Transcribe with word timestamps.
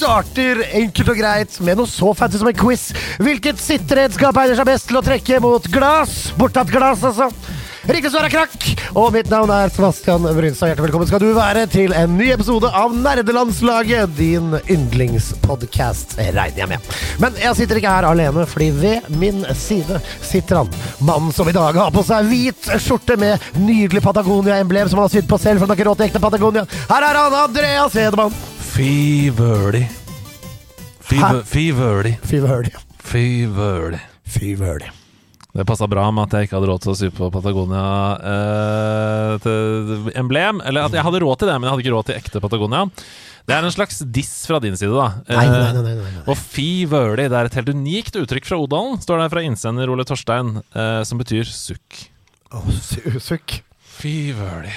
Starter 0.00 0.58
enkelt 0.74 1.10
og 1.12 1.18
greit 1.20 1.54
med 1.62 1.76
noe 1.78 1.86
så 1.86 2.10
fancy 2.16 2.40
som 2.40 2.48
en 2.50 2.56
quiz. 2.56 2.88
Hvilket 3.22 3.60
sitteredskap 3.62 4.36
egner 4.42 4.58
seg 4.58 4.66
best 4.66 4.88
til 4.90 4.98
å 4.98 5.04
trekke 5.06 5.38
mot 5.44 5.68
glass? 5.70 6.32
Bortatt 6.40 6.72
glass, 6.72 7.04
altså. 7.06 7.28
Riktig 7.90 8.12
svar 8.12 8.22
er 8.28 8.30
krakk, 8.30 8.64
og 8.94 9.08
mitt 9.10 9.26
navn 9.32 9.50
er 9.50 9.70
Sebastian 9.74 10.22
Brynstad. 10.22 10.68
Hjertelig 10.70 10.84
velkommen 10.84 11.08
skal 11.10 11.22
du 11.24 11.32
være 11.34 11.64
til 11.72 11.90
en 11.96 12.12
ny 12.14 12.28
episode 12.30 12.68
av 12.70 12.92
Nerdelandslaget, 12.94 14.12
din 14.14 14.52
yndlingspodkast, 14.70 16.14
regner 16.20 16.60
jeg 16.60 16.70
med. 16.70 16.92
Men 17.18 17.40
jeg 17.42 17.58
sitter 17.58 17.80
ikke 17.80 17.94
her 17.96 18.06
alene, 18.06 18.44
fordi 18.46 18.68
ved 18.76 19.08
min 19.18 19.42
side 19.58 19.98
sitter 20.22 20.60
han, 20.60 20.70
mannen 21.02 21.34
som 21.34 21.50
i 21.50 21.56
dag 21.56 21.80
har 21.82 21.90
på 21.90 22.04
seg 22.06 22.30
hvit 22.30 22.70
skjorte 22.84 23.18
med 23.18 23.42
nydelig 23.58 24.04
Patagonia-emblem 24.06 24.86
som 24.86 25.02
han 25.02 25.08
har 25.08 25.16
sydd 25.16 25.26
på 25.32 25.40
selv, 25.42 25.58
for 25.58 25.66
han 25.66 25.74
har 25.74 25.80
ikke 25.80 25.88
råd 25.90 25.98
til 25.98 26.10
ekte 26.12 26.22
Patagonia. 26.22 26.64
Her 26.92 27.08
er 27.08 27.20
han, 27.24 27.36
Andreas 27.40 27.98
Hedemann. 27.98 28.38
Fy 28.70 29.34
vøli. 29.34 29.82
Fy 31.10 31.18
vøli. 31.74 32.14
Fy 32.22 32.46
vøli. 32.46 32.72
Fy 34.30 34.54
vøli. 34.62 34.99
Det 35.60 35.66
passa 35.68 35.84
bra 35.90 36.06
med 36.14 36.24
at 36.30 36.32
jeg 36.38 36.48
ikke 36.48 36.56
hadde 36.56 36.70
råd 36.70 36.80
til 36.86 36.92
å 36.94 36.96
sy 36.96 37.08
på 37.12 37.26
Patagonia 37.34 37.82
eh. 39.44 39.48
Eller 40.64 40.86
at 40.86 40.94
jeg 40.96 41.04
hadde 41.04 41.20
råd 41.20 41.42
til 41.42 41.50
det, 41.50 41.56
men 41.58 41.66
jeg 41.68 41.74
hadde 41.74 41.84
ikke 41.84 41.94
råd 41.96 42.08
til 42.08 42.16
ekte 42.20 42.40
Patagonia. 42.40 42.86
Det 43.48 43.56
er 43.56 43.66
en 43.66 43.72
slags 43.74 43.98
diss 44.14 44.32
fra 44.48 44.60
din 44.62 44.76
side, 44.78 44.92
da. 44.94 45.08
Nei, 45.28 45.46
nei, 45.48 45.58
Eh, 45.60 45.72
nei, 45.74 45.82
nei, 45.82 46.10
nei. 46.16 46.24
Og 46.30 46.36
fy 46.38 46.84
vøli, 46.88 47.24
det 47.28 47.36
er 47.36 47.48
et 47.50 47.56
helt 47.58 47.72
unikt 47.74 48.16
uttrykk 48.20 48.46
fra 48.48 48.58
Odalen, 48.62 49.00
står 49.02 49.20
det 49.24 49.30
fra 49.32 49.42
innsender 49.46 49.90
Ole 49.92 50.04
Torstein, 50.08 50.60
eh, 50.74 51.02
som 51.08 51.18
betyr 51.20 51.44
sukk. 51.48 52.06
Oh, 52.52 52.64
su- 52.70 53.18
sukk. 53.20 53.60
Fy 54.00 54.32
vøli. 54.32 54.70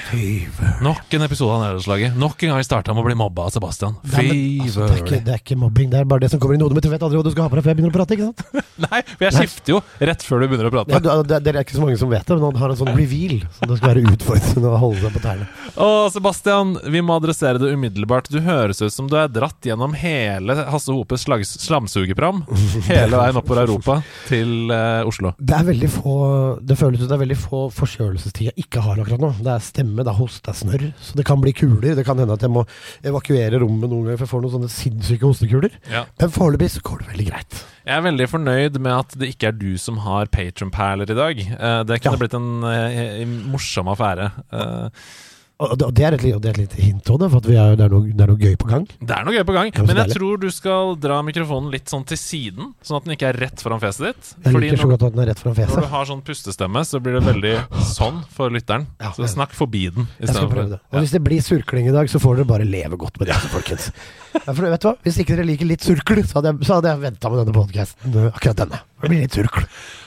Nok 0.84 1.14
en 1.16 1.24
episode 1.24 1.54
av 1.56 1.62
Nederlandslaget. 1.62 2.16
Nok 2.20 2.42
en 2.44 2.50
gang 2.52 2.58
vi 2.60 2.66
starta 2.68 2.92
med 2.92 3.06
å 3.06 3.08
bli 3.08 3.14
mobba 3.16 3.46
av 3.48 3.54
Sebastian. 3.56 3.94
Nei, 4.04 4.10
Fy 4.12 4.26
vøli. 4.28 4.42
altså, 4.66 4.82
det, 4.82 4.96
er 4.98 5.00
ikke, 5.00 5.20
det 5.24 5.32
er 5.32 5.40
ikke 5.40 5.56
mobbing, 5.62 5.88
det 5.94 6.02
er 6.02 6.10
bare 6.12 6.26
det 6.26 6.30
som 6.34 6.42
kommer 6.44 6.58
inn 6.58 6.64
i 6.64 6.66
hodet 6.66 6.76
mitt. 6.76 6.84
Du 6.84 6.92
vet 6.92 7.06
aldri 7.08 7.22
hva 7.22 7.24
du 7.24 7.30
skal 7.32 7.46
ha 7.46 7.52
på 7.54 7.56
deg 7.56 7.64
før 7.64 7.72
jeg 7.72 7.78
begynner 7.80 7.94
å 7.94 7.96
prate. 7.96 8.18
ikke 8.18 8.28
sant? 8.28 8.44
Nei, 8.84 9.00
for 9.14 9.24
jeg 9.24 9.36
skifter 9.38 9.74
jo 9.76 9.80
rett 10.10 10.26
før 10.28 10.44
du 10.44 10.48
begynner 10.52 10.68
å 10.68 10.74
prate. 10.74 10.92
Ja, 10.98 11.00
du, 11.00 11.24
det, 11.30 11.40
det 11.46 11.54
er 11.54 11.60
ikke 11.62 11.78
så 11.78 11.86
mange 11.86 12.00
som 12.02 12.12
vet 12.12 12.28
det, 12.28 12.36
men 12.36 12.44
han 12.50 12.60
har 12.60 12.74
en 12.74 12.80
sånn 12.82 12.92
reveal. 12.98 13.38
Så 13.56 13.70
det 13.70 13.78
skal 13.80 13.94
være 13.94 14.04
utfordrende 14.12 14.74
å 14.74 14.82
holde 14.84 15.06
seg 15.06 15.16
på 15.16 15.24
tærne. 15.24 15.48
Å, 15.72 15.88
Sebastian, 16.18 16.76
vi 16.98 17.06
må 17.08 17.16
adressere 17.22 17.64
det 17.64 17.72
umiddelbart. 17.78 18.28
Du 18.28 18.42
høres 18.44 18.84
ut 18.84 18.92
som 18.92 19.08
du 19.08 19.16
er 19.22 19.32
dratt 19.32 19.64
gjennom 19.64 19.96
hele 19.96 20.58
Hasse 20.68 20.92
Hopes 20.92 21.24
slags, 21.30 21.56
slamsugerprogram. 21.64 22.44
Hele 22.92 23.16
veien 23.16 23.40
oppover 23.40 23.64
Europa 23.64 24.02
til 24.28 24.68
uh, 24.68 25.08
Oslo. 25.08 25.32
Det 25.40 25.56
er 25.56 25.66
veldig 25.72 25.90
få 25.94 26.14
Det 26.60 26.76
føles 26.76 27.00
ut 27.00 27.06
som 27.06 27.14
det 27.14 27.16
er 27.16 27.24
veldig 27.24 27.40
få 27.40 27.64
forkjølelsestid 27.72 28.50
jeg 28.50 28.66
ikke 28.66 28.84
har 28.84 29.00
akkurat 29.00 29.13
nå. 29.22 29.30
Det 29.44 29.52
er 29.54 29.60
stemme, 29.66 30.04
det 30.04 30.12
er 30.14 30.18
host, 30.18 30.42
det 30.46 30.54
er 30.54 30.58
snørr. 30.62 30.86
Så 31.04 31.18
det 31.20 31.26
kan 31.28 31.42
bli 31.44 31.54
kuler. 31.54 31.94
Det 32.00 32.06
kan 32.08 32.18
hende 32.18 32.34
at 32.34 32.42
jeg 32.42 32.50
må 32.54 32.64
evakuere 33.04 33.60
rommet 33.62 33.90
noen 33.92 34.06
ganger, 34.08 34.18
for 34.18 34.26
jeg 34.26 34.32
får 34.34 34.42
noen 34.46 34.56
sånne 34.56 34.72
sinnssyke 34.74 35.28
hostekuler. 35.30 35.76
Ja. 35.92 36.06
Men 36.22 36.34
foreløpig 36.34 36.72
så 36.76 36.82
går 36.86 37.04
det 37.04 37.10
veldig 37.14 37.28
greit. 37.30 37.60
Jeg 37.84 37.98
er 37.98 38.06
veldig 38.08 38.30
fornøyd 38.32 38.80
med 38.80 38.94
at 38.96 39.18
det 39.20 39.30
ikke 39.36 39.52
er 39.52 39.58
du 39.60 39.78
som 39.78 39.98
har 40.06 40.32
patronperler 40.32 41.10
i 41.12 41.20
dag. 41.20 41.40
Eh, 41.44 41.84
det 41.84 42.02
kunne 42.02 42.16
Ja. 42.18 42.22
blitt 42.24 42.34
en 42.34 42.64
en 42.64 43.52
morsom 43.52 43.88
affære. 43.92 44.32
Og 45.62 45.76
det, 45.78 45.86
er, 46.02 46.16
et, 46.18 46.24
det 46.42 46.50
er 46.50 46.56
et 46.56 46.60
lite 46.64 46.80
hint 46.82 47.10
òg, 47.14 47.24
for 47.30 47.46
vi 47.46 47.56
er, 47.62 47.76
det, 47.78 47.86
er 47.86 47.94
noe, 47.94 48.10
det 48.10 48.24
er 48.26 48.32
noe 48.32 48.42
gøy 48.42 48.56
på 48.60 48.68
gang. 48.72 48.88
det 49.00 49.14
er 49.16 49.28
noe 49.28 49.36
gøy 49.36 49.44
på 49.48 49.54
gang, 49.56 49.70
men 49.86 50.00
jeg 50.02 50.16
tror 50.18 50.42
du 50.42 50.48
skal 50.52 50.96
dra 51.00 51.20
mikrofonen 51.26 51.70
litt 51.72 51.94
sånn 51.94 52.04
til 52.10 52.20
siden, 52.20 52.74
sånn 52.84 52.98
at 53.00 53.06
den 53.08 53.16
ikke 53.16 53.30
er 53.30 53.40
rett 53.46 53.62
foran 53.64 53.82
fjeset 53.84 54.08
ditt. 54.10 54.32
Jeg 54.34 54.56
Fordi 54.58 54.66
liker 54.66 54.82
så 54.82 54.90
godt 54.90 55.06
at 55.08 55.16
den 55.16 55.24
er 55.24 55.32
rett 55.32 55.44
foran 55.44 55.62
når 55.64 55.86
du 55.86 55.92
har 55.94 56.10
sånn 56.10 56.26
pustestemme, 56.26 56.84
så 56.90 57.00
blir 57.04 57.20
det 57.20 57.24
veldig 57.30 57.54
sånn 57.94 58.24
for 58.34 58.54
lytteren. 58.54 58.90
Ja, 59.04 59.14
Så 59.14 59.30
snakk 59.30 59.54
forbi 59.56 59.86
den. 59.94 60.10
Jeg 60.20 60.34
skal 60.34 60.50
prøve 60.50 60.74
det. 60.74 60.82
Og 60.90 61.06
hvis 61.06 61.14
det 61.14 61.22
blir 61.24 61.46
surkling 61.46 61.88
i 61.92 61.96
dag, 61.96 62.10
så 62.10 62.22
får 62.24 62.42
dere 62.42 62.50
bare 62.50 62.68
leve 62.68 62.98
godt 63.00 63.22
med 63.22 63.30
det, 63.30 63.38
folkens. 63.54 63.92
Ja, 64.34 64.54
for 64.54 64.66
vet 64.66 64.82
du 64.84 64.88
hva? 64.90 64.96
Hvis 65.06 65.18
ikke 65.22 65.36
dere 65.38 65.46
liker 65.48 65.68
litt 65.70 65.86
surkel 65.86 66.24
så 66.28 66.40
hadde 66.40 66.52
jeg, 66.54 66.66
så 66.68 66.78
hadde 66.80 66.90
jeg 66.94 67.02
venta 67.04 67.30
med 67.32 67.44
denne 67.44 67.54
podkasten. 67.56 68.18
Akkurat 68.34 68.58
denne. 68.64 68.80
Det 69.04 69.10
blir 69.12 69.22
litt 69.26 69.36
surkle. 69.36 69.66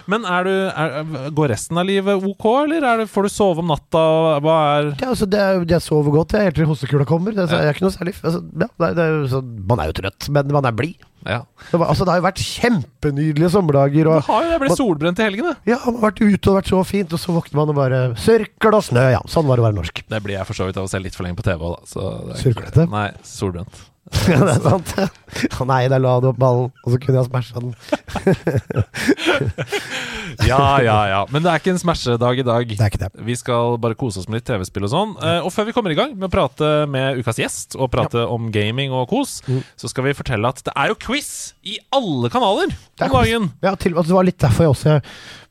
Men 0.08 0.24
er 0.24 0.46
du, 0.46 0.52
er, 0.70 1.30
går 1.36 1.50
resten 1.52 1.76
av 1.80 1.84
livet 1.88 2.22
ok, 2.30 2.44
eller 2.64 2.84
er 2.86 3.02
det, 3.02 3.08
får 3.12 3.26
du 3.26 3.32
sove 3.34 3.60
om 3.64 3.68
natta? 3.72 4.02
Hva 4.44 4.54
er 4.76 4.88
Ja, 5.02 5.10
altså, 5.12 5.26
det 5.28 5.40
er, 5.42 5.60
jeg 5.68 5.82
sover 5.84 6.14
godt 6.14 6.32
jeg, 6.36 6.46
helt 6.48 6.56
til 6.60 6.68
hostekula 6.70 7.04
kommer. 7.08 7.34
Det 7.36 7.44
er, 7.50 7.72
ikke 7.74 7.84
noe 7.84 7.94
særlig 7.94 8.14
altså, 8.22 8.40
ja, 8.62 8.68
det 8.80 8.90
det 8.96 9.06
så, 9.34 9.42
Man 9.42 9.82
er 9.82 9.90
jo 9.90 9.96
trøtt, 10.00 10.28
men 10.32 10.52
man 10.54 10.68
er 10.70 10.76
blid. 10.78 11.02
Ja. 11.26 11.40
Det, 11.72 11.80
var- 11.82 11.88
altså, 11.90 12.06
det 12.06 12.14
har 12.14 12.20
jo 12.22 12.26
vært 12.28 12.44
kjempenydelige 12.46 13.50
sommerdager. 13.56 14.08
Og, 14.14 14.22
har 14.28 14.46
jo 14.46 14.52
det 14.54 14.60
blitt 14.62 14.78
solbrent 14.78 15.18
i 15.20 15.26
helgene. 15.26 15.56
ja, 15.66 15.80
man 15.84 15.98
har 15.98 16.06
vært 16.12 16.22
ute 16.22 16.52
og 16.52 16.58
vært 16.60 16.70
så 16.70 16.84
fint, 16.86 17.12
og 17.12 17.20
så 17.20 17.34
våkner 17.34 17.60
man 17.60 17.72
og 17.74 17.80
bare 17.80 18.00
Sørkel 18.22 18.78
og 18.78 18.86
snø, 18.86 19.04
ja. 19.16 19.20
Sånn 19.28 19.48
var 19.50 19.58
det 19.58 19.64
å 19.64 19.68
være 19.68 19.78
norsk. 19.80 20.04
Det 20.08 20.22
blir 20.24 20.38
jeg 20.38 20.46
for 20.48 20.56
så 20.62 20.68
vidt 20.70 20.78
av 20.80 20.86
å 20.86 20.92
se 20.94 21.02
litt 21.02 21.18
for 21.18 21.26
lenge 21.26 21.36
på 21.42 21.44
TV 21.50 21.66
òg, 21.66 21.76
da. 21.82 22.40
Ikke- 22.46 22.86
Nei, 22.94 23.08
solbrent. 23.26 23.84
Ja, 24.30 24.38
det 24.38 24.52
er 24.56 24.62
sant. 24.62 24.90
Å 25.60 25.64
nei, 25.66 25.80
der 25.90 25.98
la 26.02 26.12
du 26.22 26.28
opp 26.30 26.38
ballen, 26.38 26.68
og 26.84 26.92
så 26.92 26.98
kunne 27.02 27.18
jeg 27.22 27.26
smasha 27.28 27.62
den. 27.62 27.74
Ja, 30.46 30.78
ja, 30.84 30.96
ja. 31.08 31.20
Men 31.32 31.42
det 31.44 31.50
er 31.50 31.60
ikke 31.60 31.72
en 31.72 31.80
smashedag 31.80 32.40
i 32.42 32.44
dag. 32.46 32.68
Det 32.68 32.76
er 32.82 32.90
ikke 32.92 33.00
det. 33.00 33.10
Vi 33.26 33.36
skal 33.38 33.76
bare 33.82 33.96
kose 33.98 34.20
oss 34.20 34.28
med 34.28 34.40
litt 34.40 34.46
TV-spill 34.48 34.84
og 34.86 34.92
sånn. 34.92 35.14
Eh, 35.22 35.38
og 35.46 35.50
før 35.54 35.68
vi 35.68 35.74
kommer 35.74 35.94
i 35.94 35.96
gang 35.98 36.12
med 36.14 36.28
å 36.28 36.32
prate 36.32 36.68
med 36.92 37.18
ukas 37.22 37.40
gjest, 37.40 37.76
og 37.80 37.90
prate 37.94 38.22
om 38.30 38.50
gaming 38.54 38.92
og 38.94 39.08
kos, 39.10 39.38
Mm. 39.46 39.62
så 39.78 39.88
skal 39.90 40.04
vi 40.06 40.14
fortelle 40.18 40.48
at 40.48 40.62
det 40.66 40.72
er 40.76 40.88
jo 40.92 40.96
quiz 41.06 41.54
i 41.66 41.78
alle 41.94 42.28
kanaler 42.32 42.70
er 42.72 43.06
om 43.06 43.12
dagen. 43.16 43.50
Ja, 43.62 43.74
til, 43.76 43.94
det 43.94 44.14
var 44.14 44.24
litt 44.26 44.38
derfor 44.42 44.66
jeg 44.66 44.74
også 44.74 45.00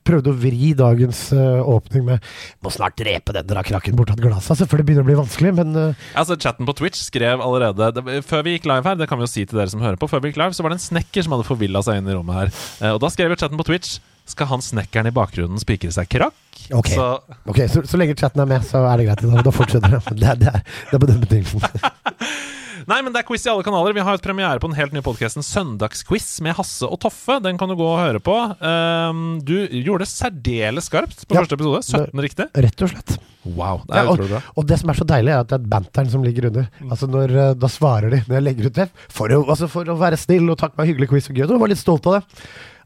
prøvde 0.06 0.32
å 0.32 0.38
vri 0.38 0.72
dagens 0.78 1.20
uh, 1.36 1.60
åpning 1.76 2.06
med 2.08 2.24
Må 2.66 2.72
snart 2.74 2.96
drepe 3.00 3.34
den 3.36 3.48
dra 3.50 3.64
krakken 3.66 3.98
bortatt 3.98 4.22
glasa'. 4.22 4.56
Selvfølgelig 4.60 4.88
begynner 4.92 5.04
det 5.04 5.08
å 5.08 5.12
bli 5.12 5.20
vanskelig, 5.24 5.54
men 5.58 5.76
uh, 5.76 6.08
Altså, 6.16 6.38
Chatten 6.40 6.68
på 6.70 6.76
Twitch 6.78 7.02
skrev 7.08 7.42
allerede 7.44 7.92
det, 7.98 8.20
Før 8.30 8.46
vi 8.46 8.56
gikk 8.56 8.68
live 8.70 8.86
her, 8.88 9.00
det 9.02 9.10
kan 9.12 9.20
vi 9.22 9.26
jo 9.28 9.32
si 9.34 9.46
til 9.46 9.60
dere 9.62 9.72
som 9.74 9.82
hører 9.84 9.98
på, 10.02 10.10
før 10.12 10.22
vi 10.24 10.32
gikk 10.32 10.42
live, 10.44 10.54
så 10.58 10.66
var 10.66 10.74
det 10.76 10.80
en 10.80 10.86
snekker 10.88 11.26
som 11.26 11.36
hadde 11.36 11.48
forvilla 11.50 11.82
seg 11.86 12.00
inn 12.02 12.12
i 12.12 12.16
rommet 12.18 12.40
her. 12.44 12.54
Uh, 12.82 12.92
og 12.96 13.02
da 13.04 13.12
skrev 13.14 13.34
jo 13.34 13.40
chatten 13.42 13.60
på 13.62 13.66
Twitch 13.68 13.98
Skal 14.30 14.48
han 14.50 14.64
snekkeren 14.66 15.10
i 15.10 15.14
bakgrunnen 15.14 15.62
spikre 15.62 15.92
seg 15.94 16.10
krakk? 16.10 16.38
Ok. 16.74 16.90
Så 16.96 17.08
okay, 17.46 17.68
så, 17.70 17.84
så 17.86 18.00
lenge 18.02 18.16
chatten 18.18 18.42
er 18.42 18.50
med, 18.50 18.64
så 18.66 18.82
er 18.90 18.98
det 19.02 19.10
greit. 19.12 19.26
Da, 19.30 19.44
da 19.46 19.54
fortsetter 19.54 19.98
det. 20.00 20.02
Det, 20.22 20.30
er- 20.32 20.40
det, 20.42 20.54
er, 20.54 20.64
det 20.90 20.98
er 20.98 21.04
på 21.04 21.10
den 21.12 21.22
betingelsen. 21.22 21.62
Nei, 22.85 23.00
men 23.01 23.13
det 23.16 23.22
er 23.23 23.25
quiz 23.28 23.46
i 23.47 23.50
alle 23.50 23.63
kanaler. 23.66 23.96
Vi 23.97 24.03
har 24.06 24.18
et 24.18 24.22
premiere 24.25 24.59
på 24.62 24.69
den 24.69 24.78
helt 24.78 24.94
nye 24.94 25.01
podkasten 25.06 25.41
Søndagsquiz 25.46 26.28
med 26.46 26.53
Hasse 26.57 26.85
og 26.85 27.00
Toffe. 27.01 27.40
Den 27.41 27.57
kan 27.57 27.72
du 27.72 27.75
gå 27.79 27.85
og 27.88 27.97
høre 27.97 28.22
på. 28.22 28.35
Um, 28.62 29.40
du 29.46 29.56
gjorde 29.81 30.03
det 30.06 30.12
særdeles 30.12 30.85
skarpt 30.91 31.24
på 31.25 31.34
Ja. 31.34 31.41
første 31.41 31.57
episode. 31.57 31.81
17 31.81 32.22
riktig. 32.28 32.45
Rett 32.53 32.85
og 32.85 32.91
slett. 32.94 33.16
Wow, 33.45 33.81
det 33.85 33.95
Ja, 33.95 34.01
er 34.03 34.07
og, 34.09 34.18
utrolig 34.19 34.29
bra. 34.35 34.41
og 34.57 34.68
det 34.69 34.79
som 34.81 34.90
er 34.90 34.94
så 35.01 35.06
deilig, 35.06 35.34
er 35.34 35.40
at 35.40 35.47
det 35.50 35.57
er 35.62 35.68
banteren 35.69 36.09
som 36.09 36.24
ligger 36.25 36.47
under. 36.51 36.69
Altså 36.90 37.07
når, 37.09 37.29
eh, 37.50 37.53
Da 37.53 37.68
svarer 37.68 38.09
de 38.09 38.22
når 38.28 38.35
jeg 38.38 38.44
legger 38.44 38.66
ut 38.69 38.74
det. 38.74 38.90
For 39.09 39.29
å, 39.29 39.41
altså 39.50 39.68
for 39.69 39.84
å 39.85 39.97
være 39.97 40.18
snill 40.18 40.50
og 40.50 40.57
takke 40.57 40.78
meg 40.78 40.88
hyggelig 40.94 41.09
quiz 41.09 41.29
og 41.29 41.35
gøy. 41.35 41.47
Du 41.47 41.57
var 41.57 41.68
litt 41.68 41.78
stolt 41.81 42.06
av 42.07 42.22
det. 42.22 42.24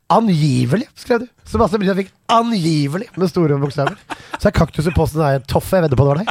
Angivelig, 0.10 0.88
skrev 0.96 1.20
du. 1.22 1.28
Sebastian 1.46 1.82
Brynjar 1.84 1.96
fikk 2.00 2.10
'angivelig' 2.30 3.16
med 3.18 3.30
store 3.30 3.60
bokstaver. 3.60 3.96
Så 4.40 4.48
er 4.48 4.52
kaktus 4.52 4.88
i 4.88 4.92
posten 4.92 5.22
er 5.22 5.40
Toffe, 5.46 5.76
jeg 5.78 5.84
vedder 5.84 5.96
på 6.00 6.08
det 6.08 6.16
var 6.16 6.24
deg. 6.24 6.28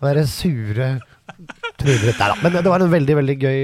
Og 0.00 0.02
det 0.08 0.16
er 0.16 1.00
tryner 1.80 2.12
Nei 2.20 2.28
da. 2.32 2.36
Men 2.44 2.58
det 2.58 2.66
var 2.68 2.84
en 2.84 2.92
veldig 2.92 3.16
veldig 3.20 3.36
gøy 3.40 3.58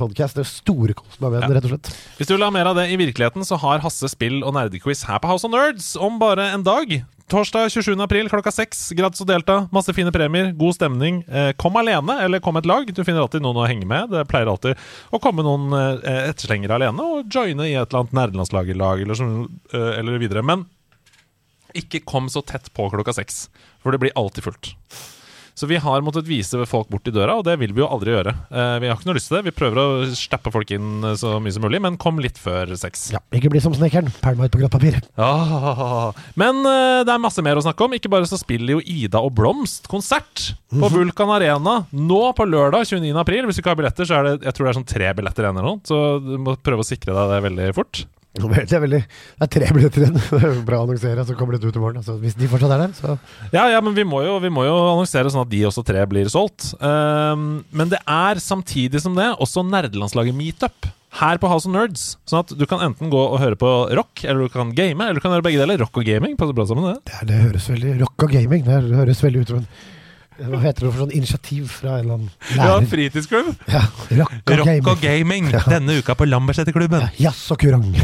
podkast. 0.00 0.38
Det 0.38 0.44
er 0.44 0.50
storkost 0.50 1.22
meg 1.22 1.36
med 1.36 1.46
den, 1.46 1.54
rett 1.56 1.68
og 1.68 1.74
slett. 1.76 1.94
Hvis 2.18 2.30
du 2.30 2.34
vil 2.36 2.46
ha 2.46 2.50
mer 2.54 2.72
av 2.72 2.78
det 2.80 2.88
i 2.90 2.98
virkeligheten, 3.00 3.46
så 3.46 3.58
har 3.62 3.82
Hasse 3.84 4.10
spill 4.12 4.42
og 4.42 4.56
nerdequiz 4.58 5.06
her 5.08 5.22
på 5.22 5.30
House 5.30 5.46
of 5.48 5.54
Nerds 5.54 5.94
om 6.00 6.18
bare 6.22 6.50
en 6.54 6.66
dag. 6.66 7.00
Torsdag 7.30 7.70
27. 7.70 7.94
april 8.02 8.26
klokka 8.26 8.50
seks. 8.50 8.88
Gratis 8.98 9.22
å 9.22 9.26
delta. 9.28 9.60
Masse 9.70 9.92
fine 9.94 10.10
premier. 10.10 10.48
God 10.58 10.74
stemning. 10.74 11.20
Eh, 11.30 11.52
kom 11.54 11.76
alene, 11.78 12.16
eller 12.24 12.42
kom 12.42 12.58
et 12.58 12.66
lag. 12.66 12.90
Du 12.90 13.04
finner 13.04 13.22
alltid 13.22 13.44
noen 13.44 13.60
å 13.62 13.68
henge 13.70 13.86
med. 13.86 14.10
Det 14.10 14.24
pleier 14.30 14.50
alltid 14.50 14.80
å 15.14 15.20
komme 15.22 15.44
noen 15.46 15.70
eh, 15.78 16.26
etterslengere 16.32 16.80
alene 16.80 17.06
og 17.06 17.30
joine 17.30 17.68
i 17.68 17.76
et 17.76 17.86
eller 17.86 18.00
annet 18.02 18.16
nerdelandslagerlag 18.18 19.04
eller, 19.04 19.22
eh, 19.70 19.92
eller 20.00 20.18
videre. 20.18 20.42
Men 20.42 20.66
ikke 21.78 22.02
kom 22.02 22.26
så 22.32 22.42
tett 22.42 22.66
på 22.74 22.88
klokka 22.90 23.14
seks, 23.14 23.44
for 23.78 23.94
det 23.94 24.02
blir 24.02 24.16
alltid 24.18 24.48
fullt. 24.48 24.74
Så 25.60 25.66
vi 25.68 25.76
har 25.76 26.00
måttet 26.00 26.24
vise 26.24 26.56
folk 26.64 26.88
bort 26.88 27.08
i 27.10 27.12
døra, 27.12 27.34
og 27.36 27.44
det 27.44 27.58
vil 27.60 27.74
vi 27.76 27.82
jo 27.82 27.88
aldri 27.92 28.14
gjøre. 28.14 28.32
Eh, 28.48 28.76
vi 28.80 28.88
har 28.88 28.96
ikke 28.96 29.10
noe 29.10 29.16
lyst 29.18 29.28
til 29.28 29.36
det. 29.36 29.42
Vi 29.50 29.52
prøver 29.58 29.80
å 29.82 29.88
stappe 30.16 30.48
folk 30.54 30.70
inn 30.72 31.04
eh, 31.04 31.16
så 31.20 31.34
mye 31.36 31.52
som 31.52 31.66
mulig, 31.66 31.82
men 31.84 31.98
kom 32.00 32.16
litt 32.22 32.40
før 32.40 32.72
seks. 32.80 33.10
Ja, 33.12 33.20
Ikke 33.36 33.50
bli 33.52 33.60
som 33.60 33.74
snekkeren. 33.76 34.08
Pælma 34.24 34.48
ut 34.48 34.54
på 34.54 34.62
grått 34.62 34.72
papir. 34.72 34.96
Ah, 35.20 36.16
men 36.40 36.62
eh, 36.64 37.02
det 37.04 37.12
er 37.12 37.20
masse 37.20 37.44
mer 37.44 37.60
å 37.60 37.64
snakke 37.66 37.84
om. 37.84 37.98
Ikke 37.98 38.08
bare 38.12 38.28
så 38.30 38.40
spiller 38.40 38.78
jo 38.78 38.84
Ida 38.88 39.20
og 39.20 39.34
Blomst 39.36 39.90
konsert 39.92 40.54
på 40.72 40.90
Vulkan 40.94 41.34
Arena 41.34 41.82
nå 41.92 42.22
på 42.38 42.46
lørdag 42.48 42.88
29. 42.88 43.12
april. 43.20 43.44
Hvis 43.44 43.60
du 43.60 43.64
ikke 43.64 43.74
har 43.74 43.82
billetter, 43.82 44.08
så 44.08 44.16
er 44.16 44.30
det 44.30 44.48
jeg 44.48 44.56
tror 44.56 44.64
det 44.64 44.72
er 44.72 44.80
sånn 44.80 44.88
tre 44.94 45.12
billetter 45.18 45.44
igjen 45.44 45.60
eller 45.60 45.76
noe, 45.76 45.84
så 45.84 46.00
du 46.24 46.38
må 46.40 46.56
prøve 46.56 46.86
å 46.86 46.88
sikre 46.88 47.12
deg 47.16 47.34
det 47.34 47.44
veldig 47.50 47.68
fort. 47.76 48.04
Det 48.30 48.46
er, 48.46 48.82
veldig, 48.84 49.00
det 49.02 49.42
er 49.42 49.50
tre 49.50 49.68
minutter 49.74 50.04
igjen. 50.04 50.18
Det 50.30 50.38
er 50.46 50.60
bra 50.66 50.78
å 50.78 50.84
annonsere, 50.86 51.24
så 51.26 51.34
kommer 51.34 51.56
det 51.56 51.66
ut 51.66 51.74
i 51.74 51.82
morgen. 51.82 51.98
Altså, 51.98 52.14
hvis 52.22 52.36
de 52.38 52.46
fortsatt 52.50 52.70
er 52.76 52.84
der, 52.84 52.92
så 52.94 53.16
Ja, 53.50 53.64
ja, 53.72 53.80
men 53.82 53.96
vi 53.96 54.04
må, 54.06 54.20
jo, 54.22 54.36
vi 54.42 54.52
må 54.54 54.62
jo 54.68 54.76
annonsere 54.92 55.32
sånn 55.34 55.42
at 55.42 55.50
de 55.50 55.64
også 55.66 55.82
tre 55.86 56.04
blir 56.06 56.30
solgt. 56.30 56.70
Um, 56.78 57.64
men 57.74 57.90
det 57.90 57.98
er 58.06 58.38
samtidig 58.42 59.02
som 59.02 59.18
det 59.18 59.26
også 59.42 59.66
nerdelandslaget 59.66 60.38
Meetup 60.38 60.92
her 61.18 61.40
på 61.42 61.50
House 61.50 61.66
of 61.66 61.74
Nerds. 61.74 62.04
Sånn 62.30 62.44
at 62.44 62.54
du 62.54 62.62
kan 62.70 62.86
enten 62.86 63.10
gå 63.10 63.18
og 63.18 63.40
høre 63.42 63.58
på 63.58 63.70
rock, 63.98 64.22
eller 64.22 64.46
du 64.46 64.54
kan 64.54 64.70
game, 64.78 65.02
eller 65.02 65.18
du 65.18 65.24
kan 65.24 65.34
gjøre 65.34 65.48
begge 65.48 65.64
deler. 65.64 65.82
Rock 65.82 65.98
og 65.98 66.06
gaming 66.06 66.38
passer 66.38 66.54
bra 66.54 66.68
sammen, 66.70 66.86
det. 66.86 67.00
det, 67.10 67.32
det 67.32 67.40
høres 67.48 67.66
veldig 67.72 67.96
Rock 68.04 68.28
og 68.28 68.36
gaming. 68.36 68.62
Det 68.68 68.78
høres 68.94 69.24
veldig 69.26 69.42
ut 69.42 69.50
som 69.56 69.64
en 69.64 69.72
hva 70.40 70.58
heter 70.62 70.80
det 70.86 70.90
for 70.92 71.00
sånn 71.04 71.12
initiativ 71.16 71.64
fra 71.74 71.90
en 71.98 72.04
eller 72.04 72.14
annen 72.16 72.30
Ja, 72.56 72.78
fritidsklubb. 72.88 73.48
Ja, 73.68 73.82
rock 74.22 74.32
og 74.40 74.54
Rock 74.60 74.66
gaming. 74.70 74.88
og 74.88 74.96
gaming 75.04 75.44
denne 75.68 75.92
uka 76.00 76.12
på 76.16 76.24
Lambertseterklubben. 76.28 77.00
Ja, 77.04 77.08
Jazz 77.28 77.42
og 77.52 77.58
kurang. 77.60 77.84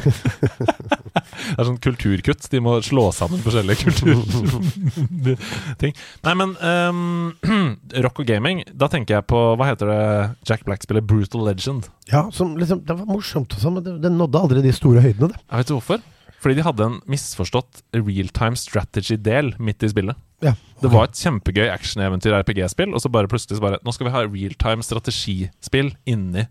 Det 1.36 1.60
er 1.60 1.66
sånn 1.68 1.78
kulturkutt. 1.82 2.46
De 2.52 2.60
må 2.64 2.72
slå 2.84 3.04
sammen 3.14 3.40
forskjellige 3.44 3.86
kulturting. 3.86 5.94
Nei, 6.26 6.34
men 6.40 6.50
um, 6.60 7.00
rock 8.06 8.16
og 8.22 8.28
gaming, 8.28 8.62
da 8.72 8.88
tenker 8.92 9.18
jeg 9.18 9.28
på 9.30 9.38
Hva 9.56 9.64
heter 9.70 9.86
det 9.92 10.02
Jack 10.48 10.62
Black 10.68 10.80
spiller? 10.84 11.04
Brutal 11.06 11.46
Legend. 11.48 11.82
Ja, 12.10 12.22
som 12.34 12.56
liksom, 12.60 12.78
det 12.86 12.94
var 12.98 13.06
morsomt, 13.08 13.50
og 13.56 13.60
sånn, 13.62 13.74
men 13.78 13.86
det, 13.86 13.92
det 14.04 14.12
nådde 14.14 14.42
aldri 14.46 14.58
de 14.64 14.72
store 14.76 15.00
høydene. 15.04 15.28
Det. 15.32 15.38
Jeg 15.46 15.56
vet 15.62 15.70
du 15.72 15.76
hvorfor? 15.78 15.98
Fordi 16.46 16.60
de 16.60 16.62
hadde 16.62 16.84
en 16.86 17.00
misforstått 17.10 17.80
realtime 17.90 18.54
strategy-del 18.54 19.48
midt 19.58 19.82
i 19.82 19.88
spillet. 19.90 20.14
Ja, 20.44 20.52
Det 20.78 20.92
var 20.92 21.08
et 21.08 21.18
kjempegøy 21.18 21.66
action-eventyr-RPG-spill, 21.72 22.92
og 22.94 23.02
så 23.02 23.10
bare 23.10 23.26
plutselig 23.26 23.56
så 23.58 23.64
bare 23.64 23.80
Nå 23.82 23.90
skal 23.96 24.06
vi 24.06 24.12
ha 24.14 24.20
realtime 24.22 24.84
strategispill 24.86 25.90
inni 26.06 26.44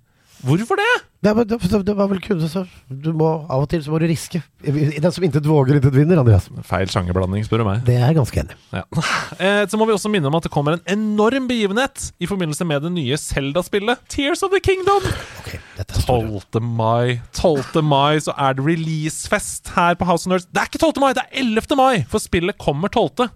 Hvorfor 0.45 0.79
det?! 0.79 0.93
det, 1.25 1.33
var, 1.33 1.45
det, 1.49 1.85
det 1.87 1.93
var 1.97 2.09
vel 2.11 2.19
kunde, 2.21 2.47
Så 2.49 2.65
du 2.89 3.09
må, 3.17 3.27
av 3.49 3.63
og 3.63 3.69
til 3.71 3.81
så 3.83 3.93
må 3.93 3.99
du 4.01 4.05
riske. 4.09 4.41
Den 4.61 5.13
som 5.13 5.25
intet 5.25 5.47
våger, 5.49 5.79
intet 5.79 5.95
vinner, 5.95 6.19
Andreas. 6.21 6.47
Feil 6.67 6.89
sjangerblanding, 6.91 7.45
spør 7.47 7.63
du 7.63 7.67
meg. 7.67 7.81
Det 7.87 7.95
er 7.97 8.05
jeg 8.11 8.17
ganske 8.19 8.43
enig. 8.43 8.57
Ja. 8.75 8.85
Eh, 9.45 9.65
så 9.67 9.77
må 9.77 9.87
vi 9.89 9.91
også 9.91 10.09
minne 10.11 10.29
om 10.29 10.35
at 10.37 10.45
det 10.45 10.51
kommer 10.53 10.75
en 10.77 10.83
enorm 10.89 11.47
begivenhet 11.49 12.05
i 12.23 12.27
forbindelse 12.29 12.65
med 12.67 12.85
det 12.85 12.91
nye 12.93 13.17
Zelda-spillet 13.19 13.99
Tears 14.11 14.43
of 14.45 14.53
the 14.53 14.61
Kingdom. 14.63 15.03
Okay, 15.41 15.59
dette 15.75 15.97
er 15.97 16.05
12. 16.05 16.61
mai 16.63 17.17
12. 17.35 17.81
mai 17.83 18.21
så 18.23 18.35
er 18.37 18.55
det 18.55 18.65
releasefest 18.67 19.73
her 19.75 19.97
på 19.99 20.07
House 20.07 20.27
of 20.27 20.31
Nerds. 20.31 20.47
Det 20.47 20.61
er 20.61 20.69
ikke 20.69 20.81
12. 20.85 21.01
mai, 21.03 21.11
det 21.17 21.25
er 21.25 21.41
11. 21.43 21.77
mai! 21.79 22.05
For 22.11 22.23
spillet 22.23 22.57
kommer 22.61 22.93
12. 22.93 23.27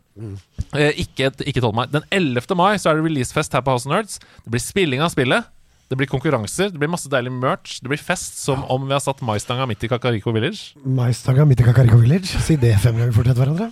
Eh, 0.77 1.01
ikke, 1.03 1.33
ikke 1.43 1.63
12. 1.65 1.73
mai. 1.81 1.87
Den 1.91 2.07
11. 2.15 2.55
mai 2.59 2.77
så 2.79 2.93
er 2.93 2.99
det 3.01 3.09
releasefest 3.09 3.57
her 3.57 3.65
på 3.65 3.75
House 3.75 3.89
of 3.89 3.95
Nerds. 3.95 4.21
Det 4.45 4.55
blir 4.55 4.63
spilling 4.63 5.03
av 5.03 5.11
spillet. 5.15 5.49
Det 5.89 5.97
blir 5.97 6.05
konkurranser, 6.05 6.69
det 6.69 6.77
blir 6.77 6.89
masse 6.93 7.09
deilig 7.09 7.31
merch. 7.33 7.79
Det 7.81 7.89
blir 7.89 7.97
fest 7.97 8.35
som 8.43 8.61
om 8.69 8.83
vi 8.85 8.93
har 8.93 9.01
satt 9.01 9.23
maistanga 9.25 9.65
midt 9.65 9.81
i 9.83 9.89
Kakariko 9.89 10.29
Village. 10.35 10.75
Maistanga 10.85 11.47
midt 11.49 11.63
i 11.63 11.65
Kakariko 11.65 11.97
Village. 11.97 12.29
Si 12.45 12.59
det 12.61 12.75
fem 12.83 12.99
ganger 12.99 13.15
fort 13.15 13.31
etter 13.31 13.41
hverandre. 13.41 13.71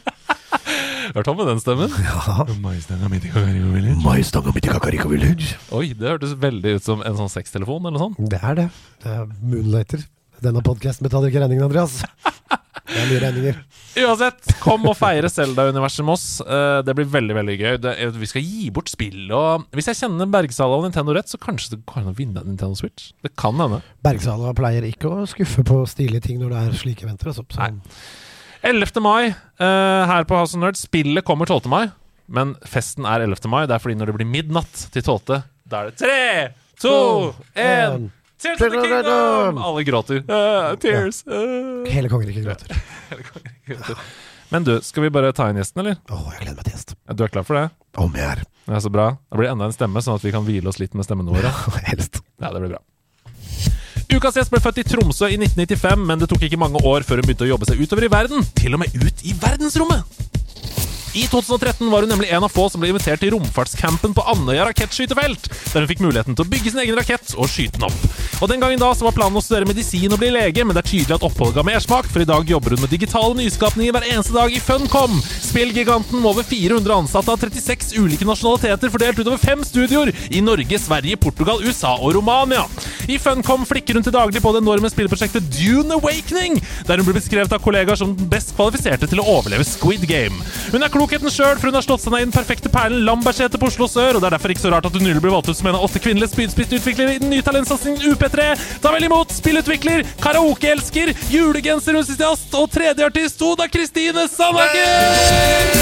Hørte 1.13 1.29
han 1.29 1.37
med 1.37 1.47
den 1.51 1.61
stemmen? 1.61 1.93
Ja. 2.07 2.47
Maistanga 2.63 3.11
midt 3.13 3.27
i 3.29 3.31
Kakariko 3.35 3.69
Village. 3.75 4.01
Maistanga 4.01 4.55
midt 4.55 4.65
i 4.65 4.73
Kakariko 4.73 5.11
Village. 5.13 5.53
Oi, 5.77 5.91
det 5.93 6.09
hørtes 6.09 6.33
veldig 6.41 6.73
ut 6.79 6.89
som 6.89 7.05
en 7.05 7.19
sånn 7.21 7.29
sextelefon 7.37 7.85
eller 7.85 7.99
noe 7.99 8.07
sånt. 8.07 8.23
Det 8.33 8.41
er 8.41 8.57
det. 8.63 8.67
Det 9.05 9.13
er 9.13 9.29
Moonlighter. 9.37 10.07
Denne 10.41 10.65
podkasten 10.65 11.05
betaler 11.05 11.29
ikke 11.29 11.45
regningen, 11.45 11.69
Andreas. 11.69 11.99
Det 12.87 12.99
er 13.01 13.09
mye 13.09 13.21
regninger. 13.23 13.57
Uansett, 13.97 14.51
kom 14.61 14.85
og 14.89 14.95
feire 14.99 15.29
Zelda-universet 15.31 16.05
med 16.05 16.13
oss. 16.13 16.25
Eh, 16.43 16.79
det 16.85 16.93
blir 16.97 17.07
veldig 17.09 17.37
veldig 17.37 17.55
gøy. 17.57 17.77
Det, 17.81 17.93
vi 18.19 18.29
skal 18.29 18.45
gi 18.45 18.69
bort 18.73 18.91
spill. 18.91 19.25
Og 19.33 19.65
hvis 19.75 19.89
jeg 19.91 19.99
kjenner 20.03 20.29
Bergsala 20.31 20.77
og 20.77 20.85
Nintendo 20.85 21.15
rett, 21.17 21.31
så 21.31 21.39
kanskje 21.41 21.75
det 21.75 21.81
kan 21.89 22.07
vinne 22.17 22.43
en 22.43 22.51
Nintendo 22.53 22.77
Switch. 22.77 23.11
Det 23.25 23.33
kan 23.39 23.57
hende. 23.61 23.81
Bergsala 24.05 24.53
pleier 24.57 24.85
ikke 24.87 25.09
å 25.09 25.27
skuffe 25.29 25.65
på 25.67 25.81
stilige 25.89 26.27
ting 26.29 26.41
når 26.43 26.53
det 26.53 26.63
er 26.63 26.79
slike 26.83 27.07
eventer. 27.07 27.33
Altså. 27.33 27.47
Så, 27.49 27.61
Nei. 27.63 27.73
11. 28.67 29.01
mai 29.05 29.23
eh, 29.29 30.03
her 30.11 30.27
på 30.29 30.37
House 30.37 30.57
of 30.57 30.61
Nerds. 30.61 30.85
Spillet 30.87 31.25
kommer 31.25 31.49
12. 31.49 31.67
mai, 31.71 31.87
men 32.27 32.55
festen 32.67 33.07
er 33.09 33.25
11. 33.25 33.49
mai. 33.51 33.63
Det 33.69 33.77
er 33.77 33.83
fordi 33.83 33.97
når 33.99 34.11
det 34.11 34.19
blir 34.19 34.31
midnatt 34.37 34.87
til 34.93 35.03
12., 35.03 35.41
da 35.67 35.81
er 35.81 35.89
det 35.89 35.97
tre, 35.99 36.19
to, 36.79 36.93
én 37.59 38.07
Tears 38.37 38.61
of 38.61 38.71
the 38.71 38.81
Kingdom! 38.81 39.57
Alle 39.57 39.83
gråter. 39.83 40.23
Uh, 40.29 40.75
tears. 40.77 41.23
Uh. 41.27 41.87
Hele 41.89 42.09
kongeriket 42.09 42.43
gråter. 42.47 43.97
Men 44.49 44.63
du, 44.63 44.77
skal 44.81 45.03
vi 45.03 45.09
bare 45.09 45.33
ta 45.35 45.49
inn 45.49 45.57
gjesten, 45.57 45.81
eller? 45.81 45.97
Å, 46.07 46.19
jeg 46.35 46.43
gleder 46.43 46.59
meg 46.59 46.67
til 46.67 46.75
gjest. 46.75 46.93
Du 47.17 47.23
er 47.25 47.33
klar 47.33 47.47
for 47.47 47.57
det? 47.57 47.65
Om 47.97 48.13
jeg 48.15 48.29
er. 48.35 48.43
Det 48.67 48.77
er 48.77 48.83
så 48.85 48.91
bra. 48.93 49.07
Da 49.27 49.39
blir 49.39 49.49
det 49.49 49.55
enda 49.55 49.67
en 49.67 49.75
stemme, 49.75 50.03
sånn 50.05 50.19
at 50.19 50.27
vi 50.27 50.35
kan 50.35 50.45
hvile 50.45 50.69
oss 50.69 50.77
litt 50.79 50.93
med 50.95 51.07
stemmene 51.07 51.33
våre. 51.33 51.51
Helst. 51.89 52.21
Ja, 52.37 52.53
det 52.53 52.61
blir 52.61 52.77
bra. 52.77 52.83
Ukas 54.07 54.37
gjest 54.39 54.53
ble 54.53 54.61
født 54.63 54.79
i 54.79 54.87
Tromsø 54.87 55.27
i 55.33 55.35
1995, 55.41 56.05
men 56.07 56.21
det 56.21 56.29
tok 56.31 56.45
ikke 56.47 56.61
mange 56.61 56.79
år 56.87 57.03
før 57.03 57.19
hun 57.19 57.27
begynte 57.27 57.43
å 57.43 57.51
jobbe 57.51 57.67
seg 57.67 57.81
utover 57.81 58.07
i 58.07 58.13
verden. 58.13 58.45
Til 58.55 58.77
og 58.77 58.85
med 58.85 58.93
ut 58.95 59.25
i 59.27 59.33
verdensrommet! 59.35 60.36
I 61.13 61.27
2013 61.27 61.91
var 61.91 62.03
hun 62.03 62.09
nemlig 62.09 62.29
en 62.29 62.43
av 62.43 62.51
få 62.51 62.67
som 62.69 62.81
ble 62.81 62.91
invitert 62.91 63.21
til 63.23 63.31
romfartscampen 63.33 64.13
på 64.13 64.25
Andøya 64.27 64.67
rakettskytefelt, 64.67 65.47
der 65.71 65.83
hun 65.83 65.89
fikk 65.89 66.03
muligheten 66.03 66.35
til 66.35 66.45
å 66.45 66.51
bygge 66.51 66.73
sin 66.73 66.81
egen 66.83 66.97
rakett 66.99 67.31
og 67.37 67.49
skyte 67.49 67.79
den 67.79 67.87
opp. 67.87 68.17
Og 68.37 68.51
Den 68.51 68.61
gangen 68.61 68.81
da 68.81 68.91
så 68.93 69.07
var 69.07 69.15
planen 69.15 69.39
å 69.39 69.41
studere 69.41 69.65
medisin 69.69 70.13
og 70.13 70.19
bli 70.21 70.29
lege, 70.33 70.65
men 70.65 70.75
det 70.75 70.83
er 70.83 70.89
tydelig 70.91 71.15
at 71.15 71.25
oppholdet 71.25 71.57
ga 71.57 71.65
mersmak, 71.65 72.09
for 72.11 72.21
i 72.21 72.27
dag 72.27 72.51
jobber 72.51 72.75
hun 72.75 72.83
med 72.83 72.93
digitale 72.93 73.33
nyskapninger 73.39 73.95
hver 73.95 74.05
eneste 74.11 74.35
dag 74.35 74.53
i 74.53 74.61
Funcom. 74.61 75.15
Spillgiganten 75.47 76.19
med 76.19 76.31
over 76.33 76.45
400 76.45 76.99
ansatte 76.99 77.33
av 77.33 77.41
36 77.41 77.95
ulike 77.97 78.27
nasjonaliteter 78.27 78.93
fordelt 78.93 79.23
utover 79.23 79.41
fem 79.41 79.63
studioer 79.65 80.13
i 80.29 80.43
Norge, 80.43 80.79
Sverige, 80.83 81.17
Portugal, 81.17 81.63
USA 81.65 81.95
og 81.97 82.13
Romania. 82.19 82.67
I 83.07 83.17
Funcom 83.23 83.65
flikker 83.65 83.97
hun 83.97 84.05
til 84.05 84.13
daglig 84.13 84.43
på 84.43 84.51
det 84.53 84.61
enorme 84.61 84.91
spillprosjektet 84.91 85.49
Dune 85.55 85.95
Awakening, 85.97 86.59
der 86.85 86.99
hun 86.99 87.07
blir 87.07 87.17
beskrevet 87.17 87.53
av 87.55 87.63
kollegaer 87.63 87.97
som 87.97 88.13
den 88.13 88.29
best 88.29 88.53
kvalifiserte 88.57 89.09
til 89.09 89.23
å 89.23 89.27
overleve 89.37 89.65
Squid 89.65 90.03
Game. 90.09 90.35
Hun 90.73 90.83
er 90.83 90.91
klokheten 90.97 91.29
sjøl, 91.31 91.57
for 91.59 91.69
hun 91.69 91.77
har 91.77 91.85
slått 91.85 92.01
seg 92.03 92.13
ned 92.13 92.23
i 92.23 92.27
den 92.27 92.33
perfekte 92.33 92.71
perlen 92.73 93.03
Lambertseter 93.05 93.61
på 93.61 93.69
Oslo 93.69 93.85
sør, 93.91 94.17
og 94.17 94.23
det 94.23 94.29
er 94.29 94.35
derfor 94.37 94.53
ikke 94.53 94.63
så 94.63 94.71
rart 94.73 94.87
at 94.89 94.95
hun 94.97 95.05
nylig 95.05 95.21
ble 95.21 95.33
valgt 95.33 95.51
ut 95.51 95.59
som 95.59 95.69
en 95.69 95.77
av 95.77 95.85
åtte 95.85 96.01
kvinnelige 96.01 96.33
spydspissutviklere 96.33 97.17
i 97.17 97.21
den 97.21 97.31
nye 97.33 97.45
talentsatsingen 97.45 98.01
UP3. 98.09 98.47
Ta 98.81 98.93
vel 98.95 99.05
imot 99.05 99.33
spillutvikler, 99.35 100.05
karaokeelsker, 100.23 101.13
julegenserentusiast 101.33 102.57
og 102.57 102.69
tredjeartist 102.73 103.43
Oda 103.45 103.69
Kristine 103.71 104.25
Sandaker! 104.31 105.75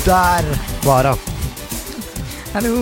Der 0.00 0.46
var 0.82 1.10
hun. 1.12 1.18
Hallo. 2.54 2.74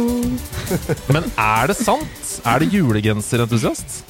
Men 1.15 1.27
er 1.37 1.69
det 1.69 1.77
sant? 1.77 2.31
Er 2.47 2.63
det 2.63 2.71
julegenserentusiast? 2.73 4.01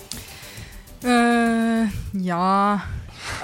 Uh, 1.03 1.91
ja 2.27 2.79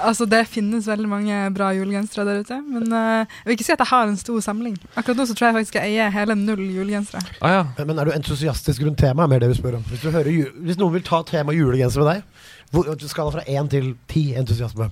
Altså, 0.05 0.27
det 0.29 0.43
finnes 0.51 0.87
veldig 0.89 1.09
mange 1.09 1.39
bra 1.55 1.71
julegensere 1.75 2.25
der 2.27 2.43
ute. 2.45 2.59
Men 2.67 2.87
uh, 2.91 3.23
jeg 3.25 3.49
vil 3.49 3.57
ikke 3.57 3.67
si 3.67 3.75
at 3.75 3.83
jeg 3.85 3.91
har 3.91 4.11
en 4.11 4.19
stor 4.19 4.39
samling. 4.45 4.77
Akkurat 4.95 5.19
nå 5.19 5.25
så 5.29 5.35
tror 5.37 5.49
jeg 5.49 5.57
faktisk 5.59 5.79
jeg 5.79 5.95
eier 5.95 6.13
hele 6.13 6.37
null 6.39 6.63
julegensere. 6.75 7.23
Ah, 7.41 7.57
ja. 7.59 7.63
Men, 7.79 7.91
men 7.93 8.01
er 8.03 8.09
du 8.09 8.15
entusiastisk 8.15 8.85
rundt 8.85 8.99
temaet? 9.01 9.25
er 9.25 9.33
Mer 9.35 9.43
det 9.45 9.51
vi 9.53 9.59
spør 9.59 9.79
om. 9.79 9.85
Hvis, 9.89 10.03
du 10.03 10.11
hører, 10.13 10.31
hvis 10.67 10.79
noen 10.81 10.97
vil 10.97 11.05
ta 11.07 11.21
temaet 11.27 11.57
julegenser 11.59 12.03
med 12.03 12.11
deg, 12.11 12.49
hvor, 12.75 12.89
skala 13.07 13.31
fra 13.37 13.45
én 13.47 13.69
til 13.71 13.93
ti 14.11 14.31
entusiasme, 14.37 14.89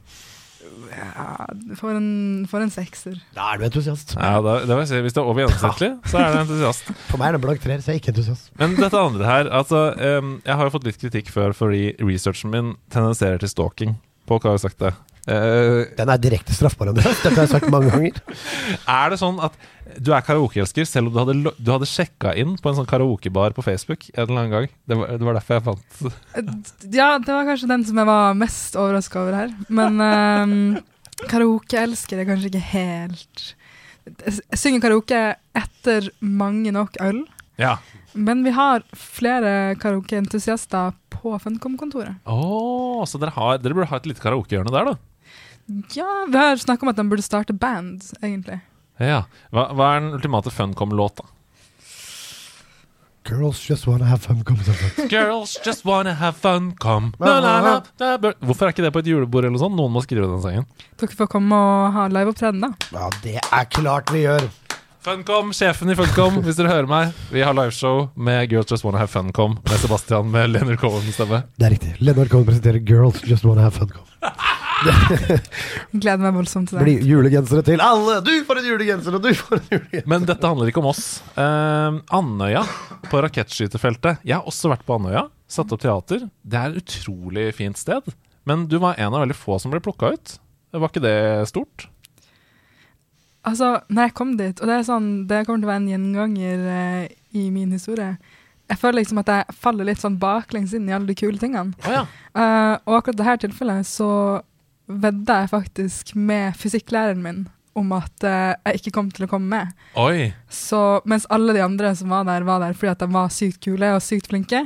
Ja, 0.93 1.45
for 1.77 1.93
en, 1.93 2.45
for 2.49 2.63
en 2.63 2.71
sekser. 2.73 3.17
da 3.35 3.51
er 3.53 3.59
du 3.61 3.65
entusiast. 3.67 4.15
ja 4.17 4.39
da, 4.41 4.53
det 4.63 4.69
vil 4.71 4.81
jeg 4.81 4.89
si, 4.89 5.01
Hvis 5.05 5.13
det 5.15 5.21
er 5.21 5.27
over 5.29 5.43
gjennomsnittlig, 5.43 5.89
så 6.09 6.17
er 6.21 6.31
det 6.33 6.39
entusiast. 6.45 6.89
For 7.11 7.21
meg 7.21 7.27
er 7.27 7.37
det 7.37 7.41
blank 7.43 7.61
treer, 7.61 7.81
så 7.83 7.91
jeg 7.91 7.99
er 7.99 8.01
ikke 8.01 8.13
entusiast. 8.13 8.49
Men 8.61 8.73
dette 8.79 9.01
andre 9.01 9.27
her 9.27 9.49
altså, 9.51 9.83
um, 10.21 10.33
Jeg 10.45 10.57
har 10.57 10.69
jo 10.69 10.73
fått 10.73 10.87
litt 10.87 10.99
kritikk 11.01 11.29
før 11.33 11.53
fordi 11.57 11.83
researchen 12.01 12.53
min 12.53 12.73
tendenserer 12.93 13.41
til 13.43 13.51
stalking. 13.51 13.93
Folk 14.29 14.45
har 14.47 14.55
jo 14.55 14.63
sagt 14.63 14.79
det. 14.83 14.93
Uh, 15.23 15.87
Den 15.95 16.09
er 16.11 16.19
direkte 16.19 16.51
straffbar. 16.55 16.89
Dette 16.91 17.29
har 17.31 17.37
jeg 17.45 17.51
sagt 17.53 17.69
mange 17.71 17.91
ganger. 17.93 18.17
er 18.97 19.13
det 19.13 19.19
sånn 19.21 19.39
at 19.43 19.55
du 20.03 20.09
er 20.15 20.23
karaokeelsker 20.25 20.87
selv 20.89 21.07
om 21.09 21.13
du 21.15 21.19
hadde, 21.21 21.53
du 21.63 21.69
hadde 21.71 21.87
sjekka 21.87 22.33
inn 22.39 22.57
på 22.59 22.71
en 22.71 22.77
sånn 22.81 22.89
karaokebar 22.89 23.55
på 23.55 23.63
Facebook 23.63 24.09
en 24.13 24.25
eller 24.25 24.41
annen 24.41 24.53
gang? 24.55 24.67
Det 24.89 24.97
var, 24.99 25.13
det 25.15 25.27
var 25.29 25.37
derfor 25.39 25.59
jeg 25.59 25.65
fant 25.69 26.01
Eh, 26.03 26.49
Ja, 26.97 27.09
det 27.23 27.31
var 27.31 27.47
kanskje 27.47 27.69
den 27.71 27.85
som 27.87 28.01
jeg 28.01 28.09
var 28.09 28.35
mest 28.39 28.75
overraska 28.79 29.21
over 29.23 29.37
her. 29.37 29.53
Men 29.71 30.03
um, 30.03 30.55
karaokeelsker 31.31 32.19
er 32.19 32.27
kanskje 32.27 32.51
ikke 32.51 32.65
helt 32.73 33.43
Jeg 34.25 34.59
synger 34.59 34.83
karaoke 34.83 35.21
etter 35.55 36.09
mange 36.19 36.73
nok 36.75 36.99
øl. 37.03 37.23
Ja. 37.61 37.77
Men 38.13 38.43
vi 38.45 38.53
har 38.53 38.83
flere 38.93 39.75
karaokeentusiaster 39.81 40.93
på 41.13 41.33
Funcom-kontoret. 41.41 42.19
Oh, 42.29 43.01
så 43.09 43.17
dere, 43.21 43.33
har, 43.35 43.57
dere 43.63 43.77
burde 43.77 43.89
ha 43.89 43.99
et 44.01 44.09
lite 44.09 44.23
karaokehjørne 44.23 44.73
der, 44.73 44.93
da. 44.93 44.97
Ja, 45.95 46.25
vi 46.27 46.37
har 46.37 46.59
snakka 46.59 46.85
om 46.85 46.91
at 46.91 46.99
de 46.99 47.07
burde 47.09 47.25
starte 47.25 47.55
band, 47.55 48.03
egentlig. 48.21 48.59
Ja. 49.01 49.23
Hva, 49.53 49.69
hva 49.73 49.93
er 49.95 50.03
den 50.03 50.17
ultimate 50.19 50.53
Funcom-låta? 50.53 51.25
Girls 53.23 53.69
just 53.69 53.87
wanna 53.87 54.05
have 54.05 54.19
fun. 54.19 54.43
Sånn. 54.43 55.07
Girls 55.13 55.55
just 55.65 55.85
wanna 55.87 56.13
have 56.19 56.35
fun, 56.35 56.73
come 56.75 57.13
na, 57.19 57.39
na, 57.39 57.53
na, 57.63 58.17
na, 58.19 58.33
Hvorfor 58.43 58.67
er 58.67 58.73
ikke 58.75 58.83
det 58.83 58.91
på 58.91 58.99
et 58.99 59.07
julebord 59.07 59.45
eller 59.45 59.55
noe 59.55 59.63
sånt? 59.63 59.77
Noen 59.79 59.93
må 59.95 60.03
skrive 60.03 60.27
den 60.27 60.43
sangen. 60.43 60.67
Dere 60.99 61.15
får 61.15 61.29
komme 61.31 61.55
og 61.55 61.95
ha 61.95 62.09
liveopptreden, 62.11 62.65
da. 62.65 62.73
Ja, 62.91 63.07
det 63.23 63.37
er 63.39 63.69
klart 63.71 64.11
vi 64.11 64.25
gjør. 64.25 64.49
Funcom, 65.03 65.49
sjefen 65.51 65.89
i 65.91 65.95
Funcom, 65.99 66.37
hvis 66.45 66.55
dere 66.55 66.69
hører 66.71 66.87
meg. 66.87 67.09
Vi 67.33 67.41
har 67.43 67.55
liveshow 67.57 68.05
med 68.15 68.45
Girls 68.53 68.69
Just 68.71 68.85
Wanna 68.85 69.01
Have 69.01 69.11
Funcom 69.11 69.57
med 69.59 69.81
Sebastian 69.81 70.29
med 70.31 70.53
Leonard 70.53 70.79
Cohen-stemme. 70.79 71.41
Det 71.59 71.67
er 71.67 71.73
riktig. 71.75 71.91
Leonard 71.99 72.31
Cohen 72.31 72.45
presenterer 72.47 72.79
Girls 72.87 73.19
Just 73.27 73.43
Wanna 73.43 73.65
Have 73.65 73.75
Funcom. 73.75 74.07
Gleder 76.03 76.23
meg 76.23 76.37
voldsomt 76.37 76.71
til 76.71 76.79
Det 76.79 76.85
det. 76.85 76.87
blir 76.87 77.11
julegensere 77.11 77.65
til 77.67 77.83
alle! 77.83 78.17
Du 78.23 78.31
får 78.47 78.61
en 78.61 78.69
julegenser, 78.71 79.17
og 79.19 79.25
du 79.27 79.29
får 79.35 79.59
en 79.59 79.67
julegenser! 79.75 80.07
Men 80.15 80.27
dette 80.29 80.51
handler 80.53 80.71
ikke 80.71 80.83
om 80.83 80.89
oss. 80.93 81.03
Uh, 81.35 81.99
Andøya, 82.15 82.63
på 83.11 83.23
rakettskytefeltet. 83.27 84.23
Jeg 84.23 84.39
har 84.39 84.47
også 84.47 84.71
vært 84.71 84.87
på 84.87 84.95
Andøya. 85.01 85.25
Satt 85.51 85.71
opp 85.75 85.83
teater. 85.83 86.29
Det 86.47 86.59
er 86.61 86.71
et 86.71 86.79
utrolig 86.95 87.49
fint 87.59 87.79
sted. 87.79 88.07
Men 88.47 88.69
du 88.71 88.79
var 88.83 88.95
en 88.99 89.11
av 89.11 89.23
veldig 89.27 89.35
få 89.39 89.59
som 89.59 89.71
ble 89.75 89.83
plukka 89.83 90.15
ut. 90.15 90.37
Var 90.73 90.89
ikke 90.89 91.03
det 91.03 91.17
stort? 91.51 91.89
Altså, 93.43 93.73
når 93.91 94.07
jeg 94.07 94.15
kom 94.15 94.37
dit, 94.39 94.61
og 94.61 94.69
det 94.69 94.75
er 94.77 94.85
sånn, 94.87 95.09
det 95.27 95.43
kommer 95.43 95.63
til 95.63 95.67
å 95.67 95.71
være 95.73 95.81
en 95.81 95.91
gjenganger 95.91 96.67
eh, 96.73 97.15
i 97.35 97.49
min 97.51 97.73
historie 97.75 98.13
Jeg 98.69 98.79
føler 98.79 99.01
liksom 99.01 99.19
at 99.19 99.31
jeg 99.33 99.55
faller 99.59 99.89
litt 99.89 99.99
sånn 99.99 100.15
baklengs 100.21 100.71
inn 100.77 100.87
i 100.87 100.95
alle 100.95 101.09
de 101.09 101.17
kule 101.19 101.39
tingene. 101.41 101.75
Oh, 101.83 101.91
ja. 101.91 102.05
uh, 102.39 102.75
og 102.87 103.01
akkurat 103.01 103.19
dette 103.19 103.41
tilfellet 103.43 103.89
så 103.89 104.09
vedda 104.87 105.41
jeg 105.41 105.51
faktisk 105.51 106.13
med 106.15 106.55
fysikklæreren 106.59 107.21
min 107.23 107.43
om 107.77 107.91
at 107.97 108.25
uh, 108.25 108.53
jeg 108.69 108.79
ikke 108.79 108.95
kom 108.95 109.11
til 109.11 109.25
å 109.25 109.29
komme 109.29 109.51
med. 109.51 109.85
Oi. 109.99 110.31
Så 110.47 110.79
mens 111.09 111.27
alle 111.33 111.55
de 111.57 111.63
andre 111.65 111.91
som 111.99 112.13
var 112.13 112.23
der, 112.29 112.47
var 112.47 112.63
der 112.63 112.77
fordi 112.77 112.93
at 112.93 113.03
de 113.03 113.09
var 113.11 113.33
sykt 113.33 113.59
kule 113.65 113.91
og 113.97 114.03
sykt 114.05 114.31
flinke, 114.31 114.63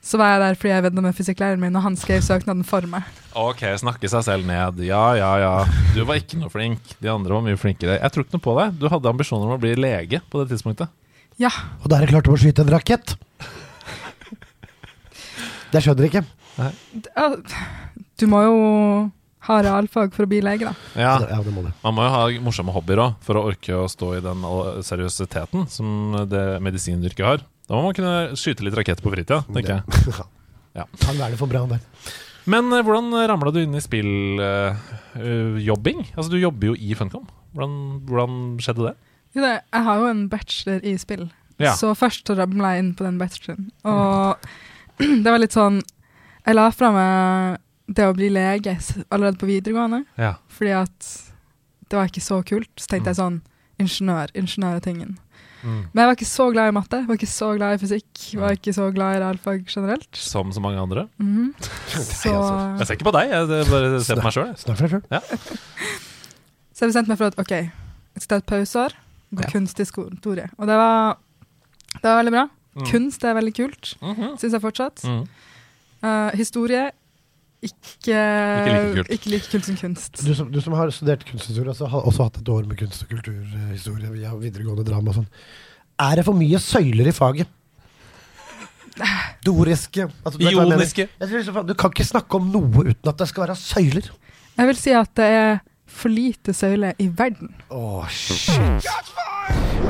så 0.00 0.16
var 0.16 0.30
jeg 0.32 0.40
der 0.42 0.56
fordi 0.56 0.70
jeg 0.72 0.84
vedda 0.86 1.02
med 1.04 1.16
fysikklæreren 1.16 1.60
min, 1.60 1.76
og 1.76 1.84
han 1.84 1.96
skrev 2.00 2.22
søknaden 2.24 2.64
for 2.64 2.86
meg. 2.88 3.04
Ok, 3.36 3.60
snakke 3.82 4.08
seg 4.08 4.24
selv 4.26 4.46
ned. 4.48 4.80
Ja, 4.88 5.02
ja, 5.18 5.30
ja. 5.42 5.52
Du 5.94 6.00
var 6.08 6.16
ikke 6.20 6.38
noe 6.40 6.48
flink. 6.52 6.94
De 7.04 7.10
andre 7.12 7.36
var 7.36 7.44
mye 7.44 7.58
flinkere. 7.60 7.98
Jeg 8.00 8.14
tror 8.14 8.24
ikke 8.24 8.38
noe 8.38 8.46
på 8.46 8.56
deg. 8.56 8.78
Du 8.80 8.88
hadde 8.92 9.12
ambisjoner 9.12 9.50
om 9.50 9.58
å 9.58 9.60
bli 9.60 9.74
lege 9.76 10.22
på 10.32 10.40
det 10.40 10.54
tidspunktet. 10.54 10.88
Ja, 11.40 11.52
Og 11.84 11.88
der 11.92 12.08
klarte 12.08 12.28
de 12.28 12.36
å 12.36 12.40
skyte 12.40 12.64
en 12.66 12.72
rakett! 12.72 13.14
Det 15.70 15.80
skjønner 15.84 16.06
jeg 16.08 16.10
ikke. 16.10 16.24
Nei. 16.58 16.72
du 18.18 18.24
må 18.28 18.40
jo 18.42 18.56
ha 19.46 19.58
realfag 19.64 20.12
for 20.12 20.26
å 20.26 20.30
bli 20.30 20.40
lege, 20.44 20.68
da. 20.68 20.74
Ja, 20.98 21.12
Ja, 21.30 21.38
det 21.44 21.52
må 21.54 21.62
du. 21.64 21.70
Man 21.84 21.96
må 21.96 22.04
jo 22.04 22.12
ha 22.12 22.24
morsomme 22.44 22.74
hobbyer 22.74 23.00
òg, 23.04 23.14
for 23.24 23.38
å 23.38 23.44
orke 23.52 23.78
å 23.78 23.86
stå 23.88 24.10
i 24.18 24.24
den 24.24 24.42
seriøsiteten 24.84 25.68
som 25.70 26.18
det 26.28 26.44
medisinyrket 26.64 27.24
har. 27.26 27.46
Da 27.70 27.78
må 27.78 27.84
man 27.86 27.94
kunne 27.94 28.34
skyte 28.34 28.64
litt 28.66 28.74
rakett 28.74 28.98
på 29.04 29.12
fritida, 29.14 29.44
tenker 29.46 29.78
jeg. 29.78 29.82
Ja. 30.70 30.84
Han 31.02 31.18
er 31.18 31.32
det 31.32 31.38
for 31.40 31.50
bra, 31.50 31.64
der. 31.66 31.80
Men 32.50 32.68
eh, 32.72 32.82
hvordan 32.86 33.10
ramla 33.26 33.50
du 33.50 33.58
inn 33.64 33.74
i 33.74 33.80
spilljobbing? 33.82 35.98
altså, 36.14 36.30
du 36.30 36.36
jobber 36.38 36.66
jo 36.70 36.74
i 36.78 36.94
Funcom. 36.94 37.24
Hvordan, 37.54 37.72
hvordan 38.06 38.36
skjedde 38.62 38.84
det? 38.86 38.92
Jo, 39.34 39.42
det, 39.42 39.50
jeg 39.74 39.82
har 39.88 39.96
jo 39.98 40.06
en 40.10 40.28
bachelor 40.30 40.80
i 40.86 40.94
spill, 40.98 41.26
Ja. 41.60 41.74
så 41.76 41.90
først 41.98 42.22
så 42.26 42.34
ramla 42.38 42.70
jeg 42.76 42.84
inn 42.84 42.94
på 42.96 43.04
den 43.04 43.18
bacheloren. 43.18 43.66
Og 43.84 44.36
det 45.24 45.26
var 45.30 45.38
litt 45.42 45.52
sånn 45.58 45.82
Jeg 46.46 46.54
la 46.56 46.70
fra 46.72 46.88
meg 46.94 47.58
det 47.90 48.06
å 48.06 48.14
bli 48.16 48.30
lege 48.32 48.76
s- 48.78 48.94
allerede 49.10 49.38
på 49.42 49.46
videregående, 49.50 50.04
Ja. 50.16 50.34
fordi 50.48 50.70
at 50.78 51.10
det 51.90 51.96
var 51.98 52.06
ikke 52.06 52.22
så 52.22 52.38
kult. 52.46 52.70
Så 52.78 52.86
tenkte 52.94 53.10
jeg 53.10 53.18
sånn 53.18 53.40
Ingeniør, 53.82 54.30
ingeniør 54.38 54.76
er 54.78 54.84
tingen. 54.84 55.18
Mm. 55.62 55.80
Men 55.92 56.00
jeg 56.02 56.06
var 56.10 56.16
ikke 56.16 56.28
så 56.30 56.46
glad 56.52 56.68
i 56.68 56.74
matte, 56.76 57.00
var 57.08 57.18
ikke 57.18 57.28
så 57.30 57.48
glad 57.58 57.74
i 57.74 57.80
fysikk, 57.82 58.22
var 58.40 58.54
ikke 58.56 58.72
så 58.76 58.86
glad 58.94 59.16
i 59.16 59.20
realfag 59.22 59.64
generelt. 59.68 60.08
Som 60.16 60.52
så 60.52 60.60
mange 60.64 60.80
andre. 60.80 61.06
Mm. 61.20 61.54
Så. 61.60 62.32
Jeg 62.78 62.86
ser 62.86 62.94
ikke 62.96 63.08
på 63.10 63.14
deg, 63.16 63.30
jeg 63.30 63.66
bare 63.70 64.00
ser 64.04 64.20
på 64.20 64.24
meg 64.28 64.32
sjøl. 64.32 64.54
Sjøl. 64.56 65.02
så 66.74 66.84
jeg 66.84 66.90
bestemte 66.92 67.10
meg 67.12 67.18
for 67.20 67.30
at 67.32 67.38
OK, 67.42 67.52
jeg 67.52 68.22
skal 68.24 68.30
ta 68.30 68.40
et 68.40 68.48
pauseår, 68.50 68.94
gå 69.34 69.42
Ja. 69.44 69.50
kunsthistorie. 69.52 70.48
Og 70.58 70.66
det 70.66 70.76
var, 70.80 71.18
det 71.94 72.04
var 72.08 72.16
veldig 72.22 72.32
bra. 72.34 72.46
Mm. 72.74 72.86
Kunst 72.90 73.24
er 73.24 73.34
veldig 73.34 73.54
kult, 73.56 73.94
Mhm. 74.00 74.36
syns 74.38 74.52
jeg 74.52 74.62
fortsatt. 74.62 75.04
Mm. 75.04 75.24
Uh, 76.02 76.30
historie 76.38 76.90
ikke, 77.62 78.16
like 78.16 78.94
kult. 78.96 79.10
ikke 79.16 79.30
like 79.34 79.50
kult 79.52 79.64
som 79.68 79.76
kunst. 79.76 80.20
Du, 80.24 80.34
som- 80.34 80.50
du 80.50 80.60
som 80.64 80.72
har 80.78 80.90
studert 80.90 81.24
kunsthistorie, 81.28 81.68
altså, 81.68 81.86
har 81.92 82.00
også 82.08 82.22
hatt 82.28 82.38
et 82.40 82.48
år 82.48 82.66
med 82.66 82.78
kunst- 82.80 83.02
og 83.04 83.08
kulturhistorie 83.12 84.10
via 84.14 84.34
videregående 84.34 84.84
drama 84.86 85.10
og 85.12 85.16
sånn. 85.20 85.26
Er 86.00 86.16
det 86.16 86.24
for 86.24 86.32
mye 86.34 86.58
søyler 86.58 87.06
i 87.08 87.12
faget? 87.12 87.46
Doriske 89.46 90.08
altså, 90.26 90.38
Ioniske. 90.40 91.06
jeg. 91.06 91.08
Jeg 91.20 91.28
liksom, 91.30 91.66
Du 91.66 91.74
kan 91.78 91.90
ikke 91.94 92.04
snakke 92.04 92.34
om 92.40 92.50
noe 92.52 92.84
uten 92.90 93.08
at 93.08 93.16
det 93.18 93.28
skal 93.30 93.46
være 93.46 93.56
søyler. 93.56 94.10
Jeg 94.58 94.66
vil 94.66 94.76
si 94.76 94.90
at 94.92 95.12
det 95.16 95.24
er 95.24 95.60
for 96.00 96.12
lite 96.12 96.54
søyle 96.56 96.94
i 97.02 97.06
verden. 97.18 97.52
Åh, 97.70 98.06
shit. 98.08 98.88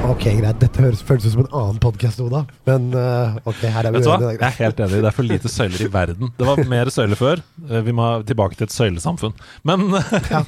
Ok, 0.08 0.24
greit. 0.38 0.56
Dette 0.62 0.80
høres, 0.82 1.02
føles 1.04 1.26
ut 1.28 1.34
som 1.34 1.42
en 1.44 1.50
annen 1.60 1.78
podkast, 1.82 2.20
Oda. 2.24 2.40
Men 2.66 2.88
uh, 2.96 3.36
ok, 3.46 3.60
her 3.74 3.88
er 3.88 3.92
vi 3.94 4.00
uenige. 4.00 4.30
Jeg 4.38 4.46
er 4.48 4.56
helt 4.62 4.80
enig. 4.86 5.00
Det 5.04 5.10
er 5.10 5.16
for 5.16 5.28
lite 5.28 5.52
søyler 5.52 5.84
i 5.84 5.88
verden. 5.92 6.30
Det 6.38 6.46
var 6.48 6.62
mer 6.70 6.90
søyler 6.94 7.18
før. 7.20 7.42
Eh, 7.68 7.82
Vi 7.86 7.94
må 7.96 8.06
tilbake 8.28 8.56
til 8.56 8.66
et 8.68 8.74
søylesamfunn. 8.74 9.36
Men, 9.68 9.84
Ja, 10.32 10.40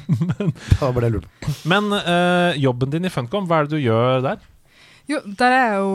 da 0.79 0.89
ble 0.95 1.05
jeg 1.07 1.15
lurt. 1.19 1.29
men 1.69 1.91
uh, 1.93 2.57
jobben 2.59 2.93
din 2.95 3.05
i 3.05 3.13
Funcom, 3.13 3.45
hva 3.49 3.61
er 3.61 3.69
det 3.69 3.77
du 3.77 3.83
gjør 3.85 4.23
der? 4.25 4.41
Jo, 5.11 5.19
der 5.39 5.51
er 5.59 5.65
jeg 5.75 5.81
jo 5.83 5.93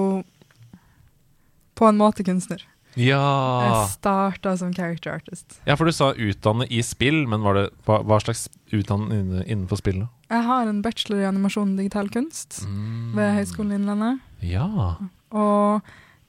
på 1.78 1.88
en 1.90 1.98
måte 2.00 2.24
kunstner. 2.26 2.62
Ja 2.98 3.22
Jeg 3.64 3.90
starta 3.94 4.56
som 4.58 4.72
character 4.74 5.14
artist. 5.14 5.60
Ja, 5.66 5.76
for 5.78 5.84
du 5.88 5.92
sa 5.94 6.12
utdanne 6.14 6.66
i 6.70 6.80
spill, 6.82 7.26
men 7.30 7.42
var 7.46 7.54
det, 7.54 7.66
hva, 7.86 8.00
hva 8.04 8.18
slags 8.22 8.48
utdanning 8.74 9.42
innenfor 9.46 9.78
spill? 9.80 10.00
da? 10.04 10.08
Jeg 10.34 10.44
har 10.44 10.66
en 10.68 10.82
bachelor 10.84 11.22
i 11.22 11.28
animasjon 11.28 11.72
og 11.76 11.78
digital 11.80 12.08
kunst 12.12 12.62
Mm. 12.66 13.14
ved 13.16 13.34
Høgskolen 13.38 13.72
Innlandet. 13.78 14.20
Ja. 14.42 14.96
Og 15.32 15.80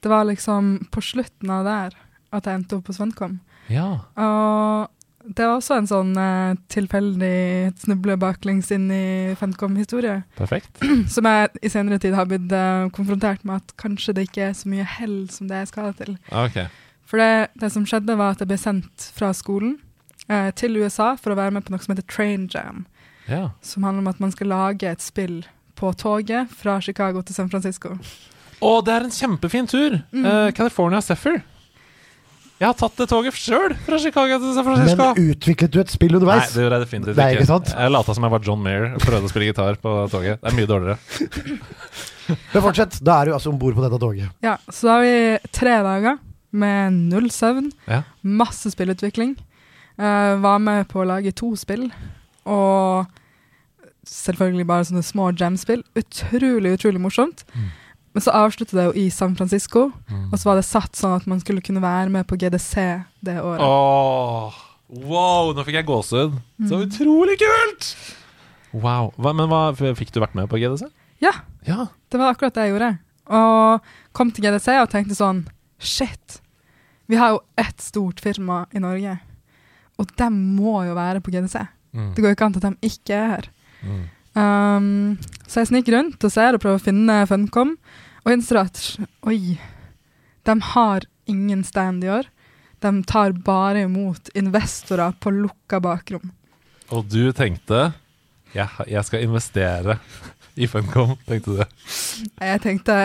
det 0.02 0.08
var 0.10 0.24
liksom 0.24 0.86
på 0.90 1.02
slutten 1.04 1.50
av 1.50 1.64
der 1.64 1.98
at 2.32 2.44
jeg 2.46 2.54
endte 2.60 2.76
opp 2.78 2.84
på 2.86 2.94
Svendkom. 2.96 3.40
ja. 3.68 4.00
Og 4.16 4.88
det 5.24 5.44
var 5.44 5.58
også 5.58 5.76
en 5.76 5.88
sånn 5.90 6.12
uh, 6.16 6.54
tilfeldig 6.72 7.72
snuble 7.82 8.14
baklengs 8.20 8.70
inn 8.72 8.86
i 8.94 9.34
Funcom-historie, 9.36 10.22
Perfekt. 10.38 10.80
som 11.14 11.28
jeg 11.28 11.50
i 11.60 11.70
senere 11.72 12.00
tid 12.00 12.16
har 12.16 12.28
blitt 12.30 12.48
uh, 12.54 12.88
konfrontert 12.96 13.44
med 13.44 13.60
at 13.60 13.74
kanskje 13.80 14.14
det 14.16 14.28
ikke 14.30 14.46
er 14.48 14.56
så 14.56 14.70
mye 14.72 14.86
hell 14.96 15.18
som 15.32 15.50
det 15.50 15.58
er 15.60 15.68
skada 15.68 15.92
til. 15.98 16.16
Ok. 16.32 16.56
For 17.10 17.20
det, 17.20 17.50
det 17.60 17.72
som 17.74 17.84
skjedde 17.88 18.16
var 18.16 18.32
at 18.36 18.40
jeg 18.40 18.48
ble 18.52 18.58
sendt 18.60 19.10
fra 19.16 19.32
skolen 19.36 19.76
uh, 20.30 20.48
til 20.56 20.80
USA 20.80 21.12
for 21.20 21.34
å 21.34 21.38
være 21.40 21.56
med 21.58 21.66
på 21.66 21.74
noe 21.74 21.84
som 21.84 21.92
heter 21.94 22.08
Train 22.08 22.48
Jam, 22.52 22.86
Ja. 23.28 23.50
som 23.62 23.84
handler 23.84 24.06
om 24.06 24.12
at 24.14 24.20
man 24.24 24.32
skal 24.32 24.50
lage 24.50 24.88
et 24.88 25.04
spill 25.04 25.42
på 25.76 25.92
toget 26.00 26.48
fra 26.56 26.80
Chicago 26.80 27.20
til 27.22 27.36
San 27.36 27.52
Francisco. 27.52 27.92
Å, 28.60 28.72
det 28.84 28.92
er 28.96 29.06
en 29.06 29.14
kjempefin 29.14 29.68
tur! 29.68 30.00
Mm. 30.12 30.52
California 30.52 31.00
Zephyr. 31.00 31.38
Jeg 32.60 32.68
har 32.68 32.76
tatt 32.76 32.98
det 33.00 33.06
toget 33.08 33.36
sjøl 33.40 33.72
fra 33.86 33.96
Chicago 34.02 34.36
til 34.42 34.50
San 34.52 34.66
Francisco. 34.66 35.04
Men 35.16 35.30
utviklet 35.32 35.72
du 35.72 35.78
et 35.80 35.92
spill 35.94 36.12
Nei, 36.12 36.18
underveis? 36.20 36.50
det 36.52 36.60
gjorde 36.66 36.76
jeg 36.76 36.84
definitivt 36.84 37.16
Nei, 37.16 37.28
ikke. 37.32 37.40
ikke 37.46 37.48
sant? 37.48 37.70
Jeg 37.72 37.92
lata 37.94 38.16
som 38.18 38.26
jeg 38.26 38.34
var 38.34 38.42
John 38.44 38.60
Mayer 38.66 38.84
og 38.98 39.04
prøvde 39.06 39.30
å 39.30 39.32
spille 39.32 39.46
gitar 39.48 39.78
på 39.80 39.94
toget. 40.12 40.42
Det 40.42 40.50
er 40.50 40.56
mye 40.58 40.68
dårligere. 40.68 40.98
Men 42.52 42.64
fortsett. 42.66 42.98
Da 43.00 43.14
er 43.22 43.30
du 43.30 43.36
altså 43.38 43.48
om 43.52 43.56
bord 43.62 43.78
på 43.78 43.84
dette 43.86 44.00
toget. 44.02 44.28
Ja, 44.44 44.58
så 44.68 44.90
da 44.90 44.98
har 44.98 45.06
vi 45.06 45.54
tre 45.56 45.78
dager 45.88 46.20
med 46.50 46.98
null 47.14 47.30
søvn, 47.32 47.70
Ja. 47.88 48.02
masse 48.22 48.70
spillutvikling. 48.74 49.36
Uh, 50.00 50.36
var 50.44 50.60
med 50.60 50.84
på 50.88 51.00
å 51.00 51.08
lage 51.08 51.32
to 51.36 51.54
spill, 51.60 51.88
og 52.48 53.08
selvfølgelig 54.08 54.66
bare 54.68 54.86
sånne 54.88 55.04
små 55.04 55.30
jam-spill. 55.36 55.82
Utrolig, 55.96 56.76
utrolig 56.76 57.00
morsomt. 57.00 57.44
Mm. 57.54 57.68
Men 58.14 58.22
så 58.24 58.32
avsluttet 58.34 58.74
det 58.74 58.84
jo 58.88 58.92
i 58.98 59.08
San 59.14 59.36
Francisco, 59.36 59.92
Mm. 60.10 60.32
og 60.32 60.38
så 60.38 60.44
var 60.50 60.56
det 60.56 60.64
satt 60.66 60.92
sånn 60.98 61.16
at 61.16 61.26
man 61.30 61.38
skulle 61.40 61.62
kunne 61.62 61.80
være 61.82 62.10
med 62.10 62.26
på 62.26 62.36
GDC 62.36 63.04
det 63.22 63.36
året. 63.38 63.60
Åh, 63.62 64.52
wow, 65.06 65.52
nå 65.54 65.62
fikk 65.64 65.74
jeg 65.78 65.86
gåsehud. 65.86 66.40
Så 66.66 66.74
Mm. 66.80 66.88
utrolig 66.88 67.38
kult! 67.38 67.94
Wow. 68.72 69.12
Hva, 69.18 69.32
men 69.34 69.48
hva, 69.48 69.72
fikk 69.94 70.10
du 70.12 70.20
vært 70.20 70.34
med 70.34 70.48
på 70.48 70.58
GDC? 70.58 70.90
Ja, 71.20 71.32
Ja. 71.66 71.86
det 72.10 72.18
var 72.18 72.34
akkurat 72.34 72.54
det 72.54 72.66
jeg 72.66 72.72
gjorde. 72.74 72.98
Og 73.28 73.80
kom 74.12 74.30
til 74.32 74.42
GDC 74.44 74.68
og 74.80 74.90
tenkte 74.90 75.14
sånn 75.14 75.46
Shit, 75.78 76.40
vi 77.08 77.16
har 77.16 77.30
jo 77.30 77.40
ett 77.56 77.78
stort 77.80 78.20
firma 78.20 78.66
i 78.74 78.78
Norge, 78.78 79.18
og 79.98 80.06
de 80.16 80.24
må 80.30 80.84
jo 80.86 80.94
være 80.94 81.20
på 81.22 81.30
GDC. 81.32 81.66
Mm. 81.94 82.14
Det 82.14 82.22
går 82.22 82.28
jo 82.30 82.34
ikke 82.34 82.46
an 82.46 82.54
at 82.56 82.62
de 82.62 82.88
ikke 82.88 83.10
er 83.14 83.28
her. 83.28 83.44
Mm. 83.82 84.04
Um, 84.40 85.18
så 85.44 85.62
jeg 85.62 85.70
sniker 85.72 85.98
rundt 85.98 86.24
og 86.24 86.32
ser 86.32 86.56
og 86.56 86.62
prøver 86.62 86.80
å 86.80 86.84
finne 86.84 87.20
Funcom, 87.28 87.74
og 88.24 88.32
innser 88.32 88.62
at 88.62 88.80
oi, 89.28 89.56
de 90.48 90.54
har 90.72 91.06
ingen 91.30 91.64
stand 91.66 92.04
i 92.06 92.12
år. 92.12 92.28
De 92.80 92.92
tar 93.08 93.34
bare 93.44 93.84
imot 93.84 94.30
investorer 94.38 95.16
på 95.20 95.32
lukka 95.34 95.82
bakrom. 95.84 96.30
Og 96.90 97.06
du 97.10 97.32
tenkte 97.36 97.90
ja, 98.56 98.66
jeg 98.88 99.02
skal 99.06 99.26
investere 99.26 100.00
i 100.58 100.66
Funcom, 100.70 101.14
tenkte 101.28 101.60
du. 101.60 101.64
Jeg 102.40 102.62
tenkte 102.64 102.96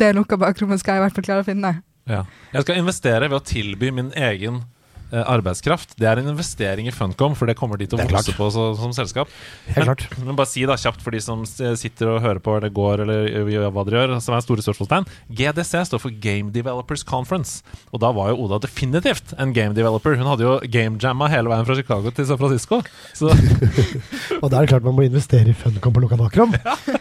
det 0.00 0.12
lukka 0.16 0.38
bakrommet 0.40 0.80
skal 0.80 0.96
jeg 0.96 1.02
i 1.02 1.04
hvert 1.06 1.16
fall 1.16 1.26
klare 1.26 1.44
å 1.44 1.48
finne. 1.48 1.72
Ja. 2.08 2.24
Jeg 2.54 2.64
skal 2.64 2.80
investere 2.80 3.28
ved 3.28 3.38
å 3.38 3.44
tilby 3.44 3.90
min 3.94 4.10
egen 4.16 4.62
arbeidskraft. 5.10 5.96
Det 6.00 6.08
er 6.08 6.20
en 6.20 6.30
investering 6.32 6.88
i 6.90 6.94
Funcom, 6.94 7.34
for 7.38 7.50
det 7.50 7.56
kommer 7.58 7.80
de 7.80 7.88
til 7.90 7.98
å 7.98 8.02
Det 8.02 8.10
vokse 8.12 8.34
på 8.36 8.48
så, 8.54 8.66
som 8.78 8.94
selskap. 8.96 9.30
Klart. 9.74 10.06
Men 10.18 10.38
bare 10.38 10.50
si 10.50 10.64
da 10.68 10.76
kjapt 10.80 11.02
for 11.04 11.14
de 11.14 11.22
som 11.24 11.42
sitter 11.46 12.12
og 12.12 12.22
hører 12.24 12.42
på 12.42 12.56
eller 12.56 12.72
går 12.74 13.04
eller 13.04 13.50
gjør 13.50 13.70
hva 13.74 13.84
dere 13.88 14.04
gjør, 14.04 14.14
som 14.24 14.36
er 14.36 14.44
store 14.44 14.64
spørsmålstegn. 14.64 15.08
GDC 15.40 15.72
står 15.90 16.02
for 16.02 16.14
Game 16.22 16.54
Developers 16.54 17.04
Conference. 17.06 17.64
Og 17.94 18.02
da 18.04 18.12
var 18.16 18.32
jo 18.32 18.46
Oda 18.46 18.60
definitivt 18.62 19.34
en 19.38 19.54
game 19.56 19.74
developer. 19.76 20.16
Hun 20.18 20.28
hadde 20.30 20.46
jo 20.46 20.56
gamejamma 20.70 21.30
hele 21.32 21.52
veien 21.52 21.66
fra 21.68 21.76
Chicago 21.78 22.12
til 22.14 22.28
San 22.28 22.40
Francisco. 22.40 22.80
Så 23.16 23.30
Og 24.42 24.48
da 24.50 24.60
er 24.60 24.64
det 24.64 24.72
klart 24.72 24.86
man 24.86 24.96
må 24.96 25.06
investere 25.06 25.52
i 25.52 25.56
Funcom 25.56 25.94
på 25.96 26.04
lukka 26.04 26.18
bakrom. 26.20 26.54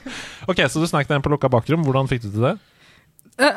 ok, 0.49 0.65
så 0.67 0.81
du 0.81 0.87
snakket 0.89 1.17
en 1.17 1.25
på 1.25 1.33
lukka 1.33 1.51
bakrom. 1.51 1.85
Hvordan 1.87 2.09
fikk 2.11 2.25
du 2.25 2.31
til 2.31 2.47
det? 2.49 2.55
Uh, 3.39 3.55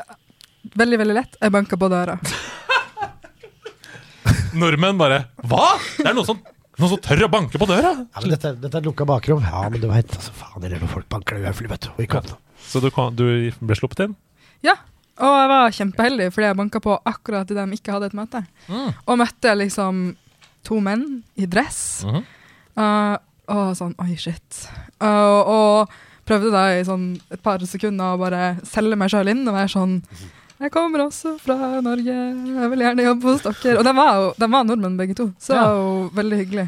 veldig, 0.79 1.01
veldig 1.03 1.19
lett. 1.19 1.39
Jeg 1.41 1.55
banka 1.55 1.79
på 1.79 1.91
døra. 1.93 2.19
Nordmenn 4.59 5.01
bare 5.01 5.25
Hva?! 5.49 5.77
Det 5.97 6.09
er 6.09 6.17
noen 6.17 6.29
som, 6.29 6.41
noen 6.79 6.93
som 6.95 7.01
tør 7.05 7.27
å 7.27 7.31
banke 7.33 7.61
på 7.61 7.69
døra! 7.71 7.93
Ja, 8.05 8.23
men 8.23 8.35
dette, 8.35 8.55
dette 8.61 8.79
er 8.79 8.83
et 8.83 8.89
lukka 8.89 9.07
bakrom. 9.09 9.43
Ja, 9.45 9.65
men 9.73 9.83
du 9.83 9.89
veit, 9.91 10.13
altså, 10.17 10.35
faen 10.37 10.65
heller 10.65 10.83
når 10.83 10.93
folk 10.93 11.09
banker 11.13 11.39
deg 11.39 11.47
i 11.47 11.51
høflig, 11.51 11.71
vet 11.73 11.87
du. 11.87 11.93
Og 11.95 12.05
ikke 12.05 12.23
åpne. 12.23 12.39
Så 12.63 12.83
du, 12.83 12.89
kom, 12.95 13.13
du 13.17 13.27
ble 13.61 13.79
sluppet 13.79 14.05
inn? 14.07 14.15
Ja, 14.63 14.77
og 15.23 15.35
jeg 15.37 15.51
var 15.51 15.75
kjempeheldig 15.77 16.29
fordi 16.33 16.49
jeg 16.49 16.59
banka 16.63 16.81
på 16.83 16.95
akkurat 17.09 17.51
idet 17.53 17.67
de 17.69 17.79
ikke 17.79 17.97
hadde 17.97 18.13
et 18.13 18.17
møte. 18.17 18.45
Mm. 18.69 18.93
Og 19.05 19.19
møtte 19.21 19.57
liksom 19.59 20.05
to 20.67 20.79
menn 20.85 21.07
i 21.37 21.49
dress. 21.51 21.83
Mhm. 22.09 22.25
Uh, 22.73 23.19
og 23.53 23.75
sånn 23.77 23.93
Oi, 24.01 24.15
shit. 24.17 24.63
Uh, 25.03 25.43
og 25.43 25.97
prøvde 26.29 26.53
da 26.55 26.63
i 26.79 26.85
sånn 26.87 27.11
et 27.35 27.43
par 27.45 27.61
sekunder 27.69 28.15
å 28.15 28.21
bare 28.21 28.55
selge 28.69 28.97
meg 28.97 29.11
sjøl 29.13 29.33
inn 29.33 29.43
og 29.45 29.57
være 29.59 29.73
sånn 29.75 29.99
Jeg 30.63 30.71
kommer 30.71 31.03
også 31.09 31.35
fra 31.43 31.57
Norge, 31.83 32.15
jeg 32.15 32.71
vil 32.71 32.85
gjerne 32.85 33.07
jobbe 33.09 33.33
hos 33.33 33.43
dere. 33.43 33.79
Og 33.81 33.87
de 33.87 33.95
var 33.99 34.13
jo 34.21 34.27
de 34.39 34.49
var 34.53 34.67
nordmenn 34.69 34.99
begge 35.01 35.17
to, 35.19 35.33
så 35.43 35.57
det 35.57 35.63
var 35.63 35.79
jo 35.81 35.93
veldig 36.19 36.39
hyggelig. 36.43 36.67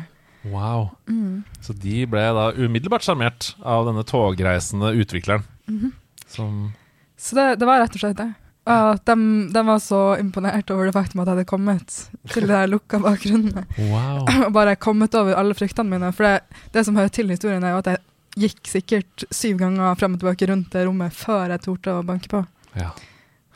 Wow. 0.50 0.88
Mm. 1.08 1.44
Så 1.64 1.72
de 1.80 2.04
ble 2.10 2.24
da 2.36 2.48
umiddelbart 2.58 3.06
sjarmert 3.06 3.52
av 3.64 3.86
denne 3.88 4.04
togreisende 4.08 4.92
utvikleren. 4.98 5.46
Mhm. 5.70 5.92
Som 6.28 6.72
Så 7.16 7.36
det, 7.38 7.60
det 7.60 7.68
var 7.68 7.80
rett 7.80 7.94
og 7.94 8.02
slett 8.02 8.18
det. 8.18 8.32
At 8.66 9.04
de, 9.04 9.14
de 9.52 9.62
var 9.66 9.78
så 9.78 10.16
imponert 10.18 10.70
over 10.72 10.88
det 10.88 10.94
faktum 10.96 11.20
at 11.20 11.28
jeg 11.28 11.36
hadde 11.36 11.48
kommet 11.48 11.96
til 12.32 12.46
de 12.46 12.50
der 12.50 12.68
lukka 12.72 12.98
bakgrunnene. 13.04 13.66
Wow. 13.78 14.24
og 14.48 14.52
bare 14.56 14.76
kommet 14.80 15.14
over 15.14 15.36
alle 15.36 15.56
fryktene 15.56 15.92
mine. 15.92 16.10
For 16.16 16.26
det, 16.26 16.60
det 16.72 16.84
som 16.88 16.96
hører 16.96 17.12
til 17.12 17.30
historien, 17.32 17.64
er 17.64 17.76
jo 17.76 17.82
at 17.84 17.92
jeg 17.92 18.02
gikk 18.44 18.66
sikkert 18.66 19.26
syv 19.30 19.60
ganger 19.60 19.94
frem 20.00 20.16
og 20.16 20.22
tilbake 20.24 20.48
rundt 20.50 20.72
det 20.72 20.86
rommet 20.88 21.14
før 21.14 21.52
jeg 21.54 21.64
torde 21.68 21.98
å 22.00 22.06
banke 22.08 22.32
på. 22.32 22.40
Ja. 22.74 22.90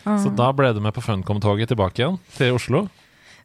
Ah. 0.08 0.16
Så 0.22 0.32
da 0.32 0.48
ble 0.56 0.72
du 0.72 0.80
med 0.84 0.94
på 0.96 1.04
Funcom-toget 1.04 1.68
tilbake 1.74 2.00
igjen 2.00 2.18
til 2.38 2.56
Oslo. 2.56 2.86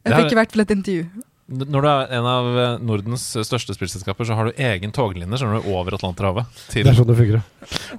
jeg 0.04 0.16
fikk 0.22 0.32
i 0.32 0.40
hvert 0.40 0.52
fall 0.56 0.64
et 0.64 0.74
intervju. 0.78 1.06
Når 1.44 1.82
du 1.84 1.86
er 1.90 2.12
en 2.16 2.24
av 2.24 2.46
eh, 2.56 2.74
Nordens 2.88 3.24
største 3.44 3.74
spillselskaper, 3.76 4.24
så 4.24 4.32
har 4.38 4.48
du 4.48 4.60
egen 4.64 4.94
toglinje 4.96 5.36
skjønner 5.42 5.60
du, 5.60 5.66
over 5.76 5.92
Atlanterhavet. 5.98 6.48
Til, 6.72 6.86
Det 6.86 6.94
er 6.94 6.96
sånn 6.96 7.10
det 7.10 7.16
fungerer. 7.18 7.42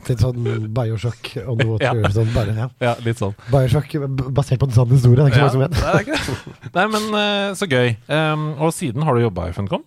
Litt 0.07 0.23
sånn 0.23 0.47
Bioshock 0.73 1.29
on 1.43 1.59
the 1.61 1.67
water. 1.69 1.99
Ja. 2.01 2.09
Sånn 2.15 2.31
bare, 2.33 2.55
ja. 2.57 2.65
ja, 2.81 2.95
litt 3.05 3.21
sånn. 3.21 3.35
Bioshock 3.53 3.93
basert 4.33 4.63
på 4.63 4.65
en 4.71 4.73
sann 4.79 4.89
historie. 4.95 5.21
Det 5.21 5.27
er 5.27 5.35
ikke 5.35 5.43
Ja, 5.43 5.51
så 5.53 5.61
mange 5.61 5.77
som 5.77 5.85
vet. 5.85 6.09
er 6.09 6.09
det. 6.09 6.73
Nei, 6.79 6.87
men 6.95 7.19
eh, 7.21 7.51
så 7.61 7.69
gøy. 7.69 7.93
Um, 8.09 8.47
og 8.65 8.73
siden 8.73 9.05
har 9.05 9.13
du 9.13 9.21
jobba 9.27 9.45
i 9.51 9.53
Funcom. 9.59 9.85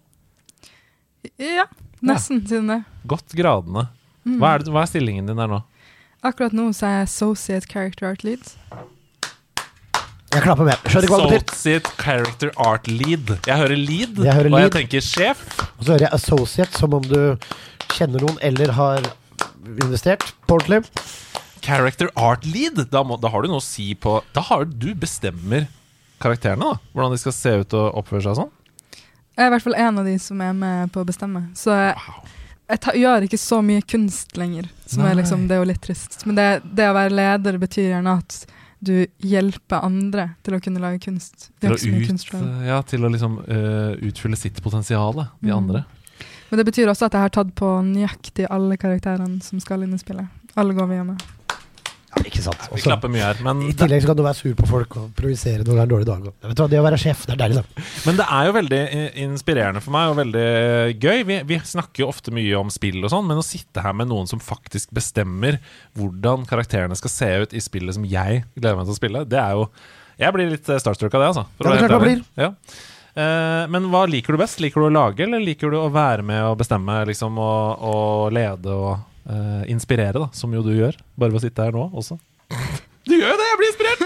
Ja, 1.43 1.67
nesten 2.15 2.45
siden 2.47 2.71
det. 2.71 2.79
Godt 3.11 3.35
gradene. 3.35 3.89
Mm. 4.23 4.39
Hva 4.39 4.55
er, 4.55 4.63
det, 4.63 4.71
hva 4.75 4.87
er 4.87 4.91
stillingen 4.95 5.27
din 5.27 5.39
der 5.43 5.51
nå? 5.51 5.65
Akkurat 6.27 6.55
nå 6.57 6.71
så 6.75 6.87
er 6.89 6.95
jeg 6.99 7.09
associate 7.09 7.69
character 7.71 8.09
art 8.11 8.25
lead. 8.27 8.43
Jeg 10.29 10.43
klapper 10.45 10.67
med. 10.69 10.75
Skjønner 10.85 11.07
ikke 11.07 11.15
hva 11.15 11.21
det 11.23 11.29
betyr. 11.31 11.45
Associate 11.55 11.93
Character 12.03 12.51
Art 12.61 12.89
Lead. 12.91 13.31
Jeg 13.47 13.57
hører 13.63 13.79
lead, 13.81 14.19
Jeg 14.27 14.35
hører 14.37 14.51
og 14.53 14.61
jeg 14.61 14.73
tenker 14.75 15.05
sjef. 15.05 15.41
Og 15.79 15.87
så 15.87 15.95
hører 15.95 16.05
jeg 16.05 16.13
associate 16.19 16.77
som 16.77 16.97
om 16.99 17.07
du 17.07 17.17
kjenner 17.95 18.27
noen 18.27 18.37
eller 18.45 18.75
har 18.77 19.07
investert 19.87 20.27
på 20.45 20.59
ordentlig. 20.59 20.83
Character 21.65 22.11
Art 22.19 22.45
Lead. 22.45 22.83
Da, 22.93 23.03
må, 23.07 23.17
da 23.23 23.31
har 23.33 23.43
du 23.47 23.49
noe 23.49 23.63
å 23.63 23.65
si 23.65 23.93
på 23.99 24.19
Da 24.37 24.45
har 24.51 24.67
du 24.69 24.91
bestemmer 24.99 25.65
karakterene, 26.21 26.75
da. 26.75 26.91
Hvordan 26.93 27.15
de 27.17 27.23
skal 27.23 27.35
se 27.39 27.55
ut 27.63 27.79
og 27.79 28.03
oppføre 28.03 28.27
seg 28.27 28.35
og 28.35 28.41
sånn. 28.43 28.55
Jeg 29.39 29.47
er 29.47 29.49
i 29.49 29.55
hvert 29.55 29.65
fall 29.65 29.79
en 29.79 30.03
av 30.03 30.09
de 30.11 30.17
som 30.21 30.41
er 30.45 30.55
med 30.61 30.93
på 30.93 31.01
å 31.05 31.09
bestemme. 31.09 31.47
Så 31.57 31.71
Wow. 31.73 32.25
Jeg 32.69 32.81
ta, 32.85 32.93
gjør 32.97 33.25
ikke 33.27 33.41
så 33.41 33.59
mye 33.65 33.83
kunst 33.89 34.37
lenger. 34.37 34.69
Som 34.87 35.03
Nei. 35.03 35.11
er 35.13 35.21
liksom, 35.23 35.47
det 35.49 35.57
er 35.57 35.63
jo 35.63 35.69
litt 35.71 35.83
trist. 35.85 36.21
Men 36.29 36.39
det, 36.39 36.47
det 36.77 36.89
å 36.91 36.97
være 36.97 37.15
leder 37.17 37.59
betyr 37.61 37.91
gjerne 37.95 38.17
at 38.21 38.41
du 38.79 39.07
hjelper 39.25 39.83
andre 39.83 40.29
til 40.47 40.55
å 40.55 40.61
kunne 40.63 40.83
lage 40.83 41.01
kunst. 41.03 41.49
Til 41.59 41.75
å, 41.75 41.79
ut, 41.79 42.35
ja, 42.69 42.83
til 42.87 43.05
å 43.05 43.11
liksom 43.11 43.41
uh, 43.43 43.97
utfylle 44.07 44.39
sitt 44.39 44.61
potensial, 44.63 45.25
de 45.41 45.49
Mm. 45.51 45.57
andre. 45.57 45.85
Men 46.51 46.61
det 46.61 46.65
betyr 46.71 46.89
også 46.89 47.09
at 47.09 47.17
jeg 47.17 47.27
har 47.27 47.33
tatt 47.35 47.51
på 47.59 47.67
nøyaktig 47.85 48.47
alle 48.49 48.79
karakterene 48.81 49.43
som 49.45 49.61
skal 49.61 49.83
inn 49.85 49.93
i 49.93 49.99
spillet. 50.01 50.29
Alle 50.57 50.73
går 50.77 50.89
vi 50.89 50.97
gjennom. 50.97 51.19
Ja, 52.09 52.23
ikke 52.25 52.41
sant. 52.41 52.63
Vi 52.73 52.81
klapper 52.81 53.11
mye 53.13 53.21
her. 53.27 53.41
Men 53.45 53.61
I 53.69 53.75
tillegg 53.77 54.01
så 54.01 54.09
kan 54.11 54.17
du 54.19 54.23
være 54.25 54.39
sur 54.39 54.55
på 54.57 54.67
folk 54.71 54.95
og 54.97 55.11
provisere 55.19 55.61
når 55.61 55.69
det 55.69 55.75
er 55.77 55.83
en 55.85 55.91
dårlig 55.93 56.09
dag. 56.09 56.29
Vet 56.49 56.57
du 56.57 56.63
hva, 56.63 56.69
Det 56.73 56.81
å 56.81 56.87
være 56.87 57.01
sjef, 57.03 57.27
det 57.29 57.35
er 57.35 57.41
deilig. 57.43 57.61
Da. 57.61 57.85
Men 58.09 58.21
det 58.21 58.27
er 58.39 58.49
jo 58.49 58.55
veldig 58.57 58.81
eh, 58.87 59.19
inspirerende 59.27 59.83
for 59.85 59.97
meg 59.97 60.13
og 60.13 60.19
veldig 60.23 60.47
gøy. 61.05 61.23
Vi, 61.29 61.39
vi 61.51 61.61
snakker 61.75 62.05
jo 62.05 62.11
ofte 62.15 62.33
mye 62.35 62.57
om 62.63 62.73
spill 62.73 63.03
og 63.03 63.13
sånn, 63.13 63.29
men 63.29 63.43
å 63.43 63.45
sitte 63.45 63.85
her 63.85 63.97
med 63.99 64.09
noen 64.09 64.31
som 64.31 64.41
faktisk 64.41 64.95
bestemmer 64.97 65.61
hvordan 65.99 66.49
karakterene 66.49 66.97
skal 66.97 67.13
se 67.13 67.33
ut 67.45 67.57
i 67.57 67.63
spillet 67.65 67.99
som 67.99 68.07
jeg 68.09 68.45
gleder 68.57 68.81
meg 68.81 68.89
til 68.89 68.97
å 68.97 69.01
spille, 69.03 69.25
det 69.29 69.41
er 69.43 69.59
jo 69.59 69.69
Jeg 70.19 70.35
blir 70.35 70.49
litt 70.51 70.69
eh, 70.73 70.81
starstruck 70.83 71.13
av 71.15 71.21
det, 71.23 71.29
altså. 71.35 71.45
for 71.59 71.69
Ja, 71.69 71.75
det 71.75 71.85
er 71.85 71.93
klart 71.93 72.09
ærlig. 72.09 72.23
Ja. 72.41 72.49
Eh, 73.19 73.67
men 73.71 73.87
hva 73.93 74.07
liker 74.11 74.35
du 74.35 74.41
best? 74.41 74.61
Liker 74.65 74.83
du 74.83 74.89
å 74.89 74.95
lage, 74.97 75.27
eller 75.29 75.45
liker 75.45 75.71
du 75.71 75.79
å 75.81 75.89
være 75.93 76.25
med 76.27 76.41
og 76.49 76.57
bestemme 76.61 77.03
liksom, 77.13 77.39
og, 77.39 77.85
og 77.93 78.35
lede 78.35 78.75
og 78.75 79.05
eh, 79.29 79.63
inspirere, 79.73 80.19
da, 80.19 80.29
som 80.37 80.53
jo 80.55 80.65
du 80.65 80.73
gjør? 80.75 80.99
Bare 81.19 81.35
ved 81.35 81.41
å 81.41 81.45
sitte 81.47 81.69
her 81.69 81.77
nå 81.77 81.89
også. 81.93 82.19
Du 83.09 83.15
gjør 83.17 83.31
jo 83.33 83.37
det! 83.41 83.45
Jeg 83.49 83.59
blir 83.59 83.71
inspirert! 83.73 84.03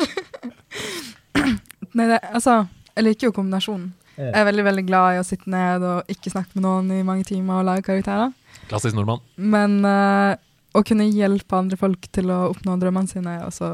Nei, 1.98 2.04
det, 2.06 2.20
altså, 2.30 2.60
jeg 2.94 3.06
liker 3.08 3.28
jo 3.28 3.34
kombinasjonen. 3.34 3.88
Jeg 4.14 4.36
er 4.36 4.46
veldig 4.46 4.64
veldig 4.68 4.84
glad 4.86 5.16
i 5.16 5.20
å 5.22 5.24
sitte 5.26 5.50
ned 5.50 5.82
og 5.88 6.10
ikke 6.12 6.30
snakke 6.30 6.54
med 6.54 6.66
noen 6.66 6.90
i 6.94 7.04
mange 7.06 7.24
timer 7.26 7.58
og 7.58 7.66
lage 7.66 7.82
karakterer. 7.88 8.30
Klassisk 8.70 8.94
nordmann. 8.94 9.22
Men 9.40 9.80
uh, 9.82 10.36
å 10.76 10.82
kunne 10.86 11.08
hjelpe 11.08 11.58
andre 11.58 11.78
folk 11.80 12.06
til 12.14 12.30
å 12.32 12.44
oppnå 12.50 12.76
drømmene 12.80 13.10
sine 13.10 13.38
er 13.38 13.46
også 13.48 13.72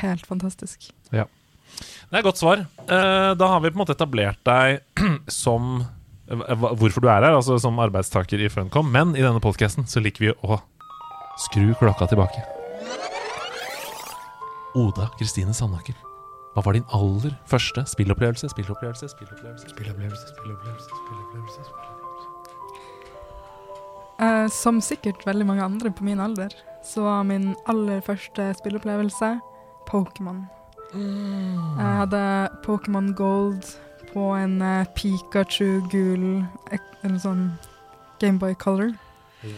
helt 0.00 0.26
fantastisk. 0.28 0.90
Ja. 1.14 1.24
Det 2.10 2.18
er 2.18 2.20
et 2.20 2.26
godt 2.26 2.42
svar. 2.42 2.66
Uh, 2.90 3.32
da 3.38 3.52
har 3.54 3.62
vi 3.62 3.70
på 3.70 3.78
en 3.78 3.82
måte 3.84 3.96
etablert 3.96 4.42
deg 4.46 4.82
som 5.42 5.80
eh, 5.80 5.99
Hvorfor 6.30 7.02
du 7.02 7.08
er 7.10 7.24
her, 7.24 7.34
altså 7.34 7.58
som 7.58 7.78
arbeidstaker 7.82 8.38
i 8.38 8.48
Funcom. 8.52 8.90
Men 8.94 9.16
i 9.18 9.24
denne 9.24 9.42
podkasten 9.42 9.86
så 9.90 10.02
liker 10.02 10.28
vi 10.28 10.34
å 10.46 10.60
skru 11.48 11.72
klokka 11.80 12.06
tilbake. 12.10 12.44
Oda 14.78 15.08
Kristine 15.18 15.50
Sandaker, 15.56 15.96
hva 16.54 16.62
var 16.62 16.76
din 16.78 16.86
aller 16.94 17.34
første 17.50 17.82
spillopplevelse? 17.90 18.46
Spillopplevelse, 18.52 19.08
spillopplevelse 19.10 19.72
Spillopplevelse, 19.74 20.26
spillopplevelse, 20.36 20.88
spillopplevelse. 21.02 21.62
Eh, 24.20 24.46
som 24.52 24.80
sikkert 24.84 25.26
veldig 25.26 25.46
mange 25.48 25.64
andre 25.64 25.90
på 25.90 26.04
min 26.06 26.20
alder, 26.20 26.54
så 26.86 27.02
var 27.08 27.26
min 27.26 27.54
aller 27.66 28.00
første 28.06 28.52
spillopplevelse 28.60 29.40
Pokémon. 29.90 30.44
Jeg 30.94 31.96
hadde 32.02 32.22
Pokémon 32.64 33.14
Gold 33.14 33.64
på 34.12 34.30
en 34.38 34.60
eh, 34.62 34.88
Pikachu 34.96 35.80
gul 35.92 36.44
En 37.04 37.20
sånn 37.20 37.46
Gameboy 38.20 38.54
Color. 38.60 38.90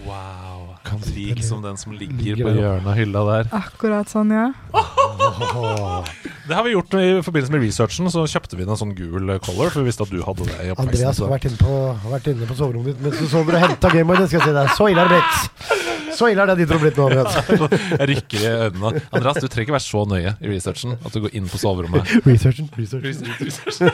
Wow. 0.07 0.77
Kan 0.87 1.01
Lik 1.15 1.43
som 1.43 1.62
den 1.62 1.77
som 1.77 1.93
ligger 1.93 2.15
ligger 2.15 2.47
på 2.47 2.53
hjørnet 2.55 2.87
av 2.87 2.95
hylla 2.95 3.23
der. 3.27 3.49
Akkurat 3.59 4.11
sånn, 4.12 4.31
ja. 4.31 4.53
Det 6.47 6.55
har 6.55 6.62
vi 6.67 6.75
gjort 6.75 6.95
i 6.99 7.09
forbindelse 7.23 7.55
med 7.55 7.65
researchen. 7.65 8.11
Så 8.15 8.23
kjøpte 8.31 8.59
vi 8.59 8.67
en 8.67 8.79
sånn 8.79 8.95
gul 8.99 9.35
color, 9.43 9.73
for 9.75 9.83
vi 9.83 9.91
visste 9.91 10.07
at 10.07 10.15
du 10.15 10.23
hadde 10.23 10.47
det. 10.47 10.59
i 10.69 10.75
Andreas 10.77 11.19
har 11.23 11.35
vært 11.35 11.49
inne 11.51 11.59
på, 11.59 11.81
vært 12.12 12.31
inne 12.31 12.47
på 12.47 12.59
soverommet 12.59 12.95
ditt 12.95 13.03
mens 13.09 13.19
du 13.19 13.27
sover 13.31 13.59
og 13.59 13.67
henta 13.67 13.91
Gameboy. 13.91 14.23
Det 14.23 14.31
skal 14.31 14.38
jeg 14.38 14.53
si 14.53 14.57
deg. 14.61 14.77
Så 14.79 14.91
ille 14.93 15.03
er 15.03 15.11
det 15.11 15.19
blitt. 15.19 15.92
Så 16.16 16.29
ille 16.33 16.44
er 16.44 16.53
det 16.53 16.62
ditt 16.62 16.72
rom 16.72 16.83
blitt 16.83 16.98
nå, 16.98 17.07
Jeg 18.01 18.09
rykker 18.11 18.42
i 18.42 18.51
øynene. 18.68 19.03
Andreas, 19.11 19.40
du 19.40 19.46
trenger 19.48 19.66
ikke 19.66 19.77
være 19.77 19.87
så 19.87 20.03
nøye 20.09 20.35
i 20.37 20.51
researchen 20.51 20.96
at 20.98 21.14
du 21.14 21.20
går 21.25 21.37
inn 21.38 21.48
på 21.51 21.61
soverommet. 21.61 22.12
Researchen. 22.27 22.68
researchen. 22.77 23.92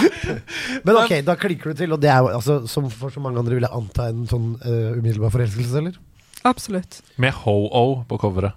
Men 0.86 1.00
ok, 1.02 1.16
da 1.26 1.36
klikker 1.40 1.72
du 1.72 1.82
til, 1.82 1.94
og 1.96 2.02
det 2.02 2.12
er 2.12 2.24
jo 2.24 2.32
altså, 2.38 2.60
som 2.70 2.88
for 2.92 3.12
så 3.12 3.22
mange 3.22 3.40
andre 3.42 3.58
vil 3.58 3.66
jeg 3.66 3.76
anta 3.76 4.10
en 4.12 4.26
sånn 4.30 4.52
uh, 4.64 4.98
umiddelbar 4.98 5.34
forelskelse, 5.34 5.82
eller? 5.82 5.98
Absolutt. 6.48 7.00
Med 7.20 7.36
Ho-O 7.42 8.02
på 8.08 8.20
coveret 8.20 8.56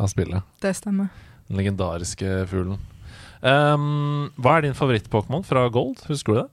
av 0.00 0.10
spillet. 0.10 0.46
Det 0.62 0.72
stemmer. 0.78 1.10
Den 1.50 1.60
legendariske 1.60 2.44
fuglen. 2.50 2.80
Um, 3.40 4.28
hva 4.40 4.58
er 4.58 4.66
din 4.66 4.76
favoritt-Pokémon 4.76 5.44
fra 5.46 5.64
Gold? 5.72 6.02
Husker 6.10 6.34
du 6.34 6.40
det? 6.42 6.48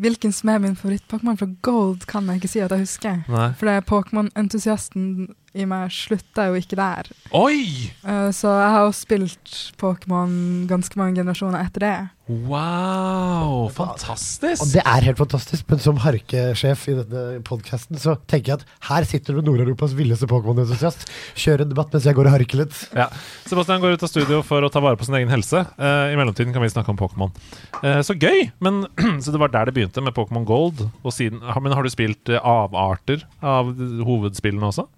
Hvilken 0.00 0.32
som 0.34 0.50
er 0.52 0.62
min 0.62 0.76
favoritt-Pokémon 0.78 1.38
fra 1.40 1.48
Gold, 1.66 2.06
kan 2.10 2.28
jeg 2.28 2.40
ikke 2.40 2.52
si 2.52 2.62
at 2.64 2.74
jeg 2.74 2.84
husker. 2.84 3.22
Nei. 3.32 3.48
For 3.58 3.86
Pokémon-entusiasten 3.90 5.28
i 5.56 5.64
meg 5.68 5.92
slutta 5.94 6.50
jo 6.50 6.58
ikke 6.60 6.78
der. 6.78 7.08
Oi! 7.36 7.92
Uh, 8.04 8.28
så 8.34 8.52
jeg 8.60 8.74
har 8.74 8.84
jo 8.84 8.92
spilt 8.96 9.54
Pokémon 9.80 10.66
ganske 10.70 11.00
mange 11.00 11.16
generasjoner 11.20 11.64
etter 11.64 11.86
det. 11.86 11.96
Wow! 12.26 13.66
Og 13.66 13.74
Fantastisk! 13.76 14.64
det 14.72 14.82
er 14.82 15.04
helt 15.06 15.20
fantastisk, 15.20 15.62
men 15.70 15.78
som 15.82 16.00
harkesjef 16.02 16.88
i 16.90 16.96
denne 16.98 17.42
podkasten, 17.46 18.00
så 18.02 18.16
tenker 18.26 18.52
jeg 18.52 18.58
at 18.64 18.88
her 18.88 19.06
sitter 19.06 19.36
du 19.36 19.46
Nord-Europas 19.46 19.94
villeste 19.94 20.26
Pokémon-entusiast. 20.30 21.06
Kjør 21.38 21.62
en 21.62 21.70
debatt 21.70 21.94
mens 21.94 22.08
jeg 22.08 22.18
går 22.18 22.26
og 22.26 22.34
harker 22.34 22.62
litt. 22.64 22.80
Ja. 22.98 23.06
Sebastian 23.46 23.84
går 23.84 23.94
ut 23.94 24.06
av 24.08 24.10
studio 24.10 24.42
for 24.46 24.66
å 24.66 24.72
ta 24.74 24.82
vare 24.82 24.98
på 24.98 25.06
sin 25.06 25.18
egen 25.20 25.30
helse. 25.30 25.62
Uh, 25.78 26.10
I 26.10 26.18
mellomtiden 26.18 26.50
kan 26.56 26.66
vi 26.66 26.72
snakke 26.74 26.90
om 26.90 26.98
Pokémon. 26.98 27.30
Uh, 27.78 28.02
så 28.02 28.18
gøy! 28.18 28.48
Men, 28.58 28.82
så 29.22 29.30
det 29.30 29.42
var 29.42 29.54
der 29.54 29.70
det 29.70 29.76
begynte, 29.78 30.02
med 30.02 30.16
Pokémon 30.18 30.48
Gold. 30.48 30.82
Og 31.06 31.14
siden, 31.14 31.44
men 31.62 31.78
har 31.78 31.86
du 31.86 31.94
spilt 31.94 32.30
eh, 32.32 32.42
avarter 32.42 33.22
av 33.38 33.70
hovedspillene 34.06 34.72
også? 34.72 34.88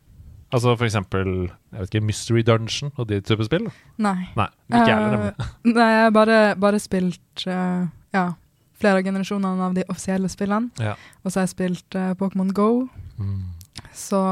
Altså 0.49 0.73
for 0.79 0.87
eksempel 0.87 1.29
jeg 1.51 1.81
vet 1.81 1.91
ikke, 1.95 2.05
Mystery 2.09 2.43
Dungeon 2.47 2.93
og 2.97 3.09
de 3.11 3.21
type 3.21 3.45
spill? 3.45 3.67
Nei. 4.01 4.31
Nei, 4.39 4.49
ikke 4.71 4.87
jeg 4.89 5.03
heller. 5.03 5.27
Eh, 5.29 5.51
nei, 5.77 5.89
jeg 5.93 6.07
har 6.07 6.15
bare, 6.17 6.39
bare 6.57 6.81
spilt 6.81 7.45
uh, 7.51 7.85
ja, 8.17 8.25
flere 8.81 9.03
av 9.03 9.05
generasjonene 9.11 9.67
av 9.69 9.77
de 9.77 9.85
offisielle 9.93 10.31
spillene. 10.33 10.71
Ja. 10.81 10.95
Og 11.23 11.31
så 11.31 11.41
har 11.43 11.49
jeg 11.49 11.53
spilt 11.57 11.99
uh, 11.99 12.15
Pokémon 12.17 12.55
Go. 12.57 12.87
Mm. 13.21 13.43
Så, 13.93 14.23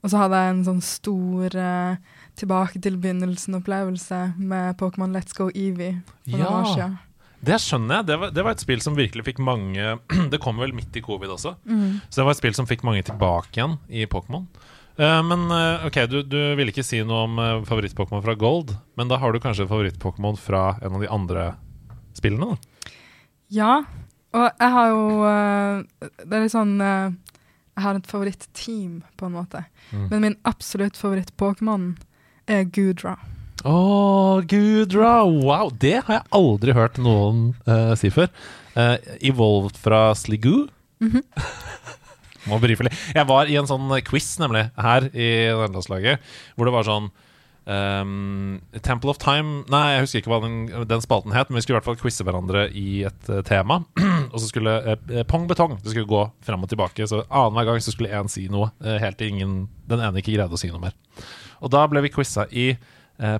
og 0.00 0.08
så 0.08 0.22
hadde 0.22 0.40
jeg 0.40 0.54
en 0.54 0.64
sånn 0.70 0.82
stor 0.88 1.58
uh, 1.60 2.16
tilbake 2.40 2.80
til 2.80 2.96
begynnelsen-opplevelse 3.02 4.22
med 4.40 4.80
Pokémon 4.80 5.12
Let's 5.12 5.36
Go 5.36 5.50
Eevee 5.52 6.00
for 6.24 6.40
noen 6.40 6.48
år 6.48 6.64
Ja, 6.64 6.72
siden. 6.72 6.98
det 7.44 7.60
skjønner 7.60 8.00
jeg. 8.00 8.08
Det 8.08 8.20
var, 8.24 8.34
det 8.38 8.48
var 8.48 8.56
et 8.56 8.64
spill 8.64 8.80
som 8.84 8.96
virkelig 8.96 9.28
fikk 9.28 9.44
mange 9.44 9.98
Det 10.32 10.40
kom 10.40 10.56
vel 10.64 10.72
midt 10.76 10.96
i 10.96 11.04
covid 11.04 11.36
også. 11.36 11.58
Mm. 11.68 12.00
Så 12.08 12.22
det 12.22 12.28
var 12.30 12.32
et 12.38 12.40
spill 12.40 12.56
som 12.56 12.68
fikk 12.70 12.88
mange 12.88 13.04
tilbake 13.04 13.52
igjen 13.60 13.76
i 13.92 14.08
Pokémon. 14.08 14.48
Eh, 14.98 15.22
men 15.26 15.46
eh, 15.54 15.86
ok, 15.88 15.98
du, 16.10 16.20
du 16.26 16.38
ville 16.58 16.72
ikke 16.74 16.86
si 16.86 17.02
noe 17.06 17.24
om 17.28 17.38
uh, 17.40 17.48
favoritt-Pokémon 17.68 18.24
fra 18.24 18.34
Gold, 18.38 18.74
men 18.98 19.10
da 19.10 19.20
har 19.22 19.32
du 19.32 19.40
kanskje 19.42 19.68
favoritt-Pokémon 19.70 20.38
fra 20.40 20.74
en 20.82 20.98
av 20.98 21.04
de 21.04 21.10
andre 21.10 21.46
spillene? 22.18 22.54
da? 22.54 22.94
Ja, 23.50 23.72
og 24.30 24.46
jeg 24.46 24.70
har 24.76 24.92
jo 24.92 25.06
eh, 25.26 26.04
Det 26.22 26.36
er 26.36 26.44
litt 26.44 26.54
sånn 26.54 26.76
eh, 26.84 27.10
Jeg 27.74 27.82
har 27.82 27.98
et 27.98 28.10
favoritt-team, 28.10 29.00
på 29.18 29.26
en 29.26 29.34
måte. 29.34 29.64
Mm. 29.90 30.06
Men 30.12 30.24
min 30.26 30.38
absolutt 30.46 30.98
favoritt-Pokémon 31.00 31.92
er 32.50 32.66
Gudra. 32.70 33.16
Å, 33.66 34.40
Gudra! 34.48 35.12
Wow, 35.26 35.72
det 35.82 36.00
har 36.06 36.20
jeg 36.20 36.28
aldri 36.36 36.74
hørt 36.76 37.00
noen 37.02 37.50
uh, 37.66 37.92
si 37.98 38.10
før. 38.12 38.30
Uh, 38.76 38.96
evolved 39.20 39.80
fra 39.80 40.10
Sligoo. 40.18 40.68
Mhm. 41.02 41.24
Må 42.48 42.60
brife 42.62 42.86
litt. 42.86 42.96
Jeg 43.16 43.28
var 43.28 43.50
i 43.50 43.58
en 43.60 43.68
sånn 43.68 43.90
quiz, 44.06 44.30
nemlig, 44.40 44.68
her 44.80 45.10
i 45.10 45.32
nederlandslaget, 45.50 46.30
hvor 46.56 46.70
det 46.70 46.76
var 46.76 46.88
sånn 46.88 47.10
Um, 47.70 48.62
Temple 48.82 49.12
of 49.12 49.18
Time 49.20 49.60
Nei, 49.70 49.92
jeg 49.92 50.04
husker 50.06 50.22
ikke 50.22 50.30
hva 50.32 50.38
den, 50.42 50.54
den 50.88 51.02
spalten 51.04 51.34
het, 51.36 51.50
men 51.50 51.58
vi 51.58 51.62
skulle 51.62 51.76
i 51.76 51.78
hvert 51.78 51.86
fall 51.90 51.98
quize 52.00 52.24
hverandre 52.26 52.64
i 52.74 53.02
et 53.06 53.28
uh, 53.30 53.42
tema. 53.46 53.82
og 54.32 54.38
så 54.40 54.48
skulle 54.48 54.72
uh, 54.88 55.20
pong 55.28 55.46
betong. 55.50 55.76
Det 55.78 55.92
skulle 55.92 56.08
gå 56.10 56.24
fram 56.46 56.64
og 56.64 56.72
tilbake. 56.72 57.06
Så 57.06 57.20
annenhver 57.28 57.68
gang 57.68 57.84
så 57.84 57.94
skulle 57.94 58.10
én 58.16 58.32
si 58.32 58.46
noe, 58.50 58.72
uh, 58.82 58.96
helt 59.02 59.20
til 59.20 59.34
ingen, 59.34 59.54
den 59.92 60.02
ene 60.02 60.22
ikke 60.22 60.34
greide 60.34 60.56
å 60.56 60.60
si 60.60 60.72
noe 60.72 60.82
mer. 60.82 60.96
Og 61.60 61.70
da 61.70 61.84
ble 61.90 62.02
vi 62.06 62.12
quiza 62.14 62.48
i 62.50 62.72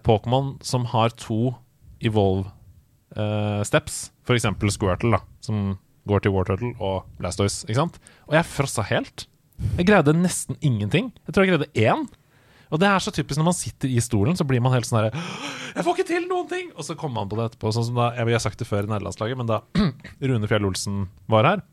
Pokémon 0.04 0.58
som 0.60 0.82
har 0.92 1.14
to 1.16 1.54
Evolve 2.04 2.50
steps. 3.64 4.10
For 4.28 4.36
eksempel 4.36 4.68
Squirtle, 4.68 5.16
da, 5.16 5.22
som 5.40 5.78
går 6.04 6.20
til 6.20 6.34
Warturtle 6.34 6.74
og 6.76 7.08
Blastoise. 7.16 7.64
Ikke 7.64 7.78
sant? 7.78 7.96
Og 8.30 8.38
jeg 8.38 8.46
frossa 8.46 8.84
helt. 8.86 9.26
Jeg 9.76 9.88
greide 9.90 10.14
nesten 10.16 10.56
ingenting. 10.64 11.10
Jeg 11.26 11.34
tror 11.34 11.44
jeg 11.44 11.52
greide 11.52 11.70
én. 11.74 12.06
Og 12.70 12.78
det 12.78 12.86
er 12.86 13.02
så 13.02 13.10
typisk 13.10 13.40
når 13.40 13.48
man 13.50 13.58
sitter 13.58 13.90
i 13.90 13.98
stolen, 14.02 14.38
så 14.38 14.46
blir 14.46 14.62
man 14.62 14.70
helt 14.76 14.86
sånn 14.86 15.00
herre 15.00 15.22
Jeg 15.74 15.82
får 15.82 15.96
ikke 15.96 16.06
til 16.12 16.28
noen 16.30 16.46
ting! 16.50 16.70
Og 16.78 16.86
så 16.86 16.94
kommer 16.98 17.20
man 17.20 17.30
på 17.30 17.38
det 17.40 17.48
etterpå. 17.50 17.72
Sånn 17.74 17.88
som 17.88 17.98
da, 17.98 18.12
jeg 18.14 18.30
har 18.30 18.44
sagt 18.44 18.62
det 18.62 18.68
før 18.68 18.86
i 18.86 18.92
nederlandslaget, 18.92 19.40
men 19.40 19.50
da 19.50 19.58
Rune 20.30 20.50
Fjell 20.50 20.68
Olsen 20.70 21.04
var 21.30 21.48
her 21.48 21.64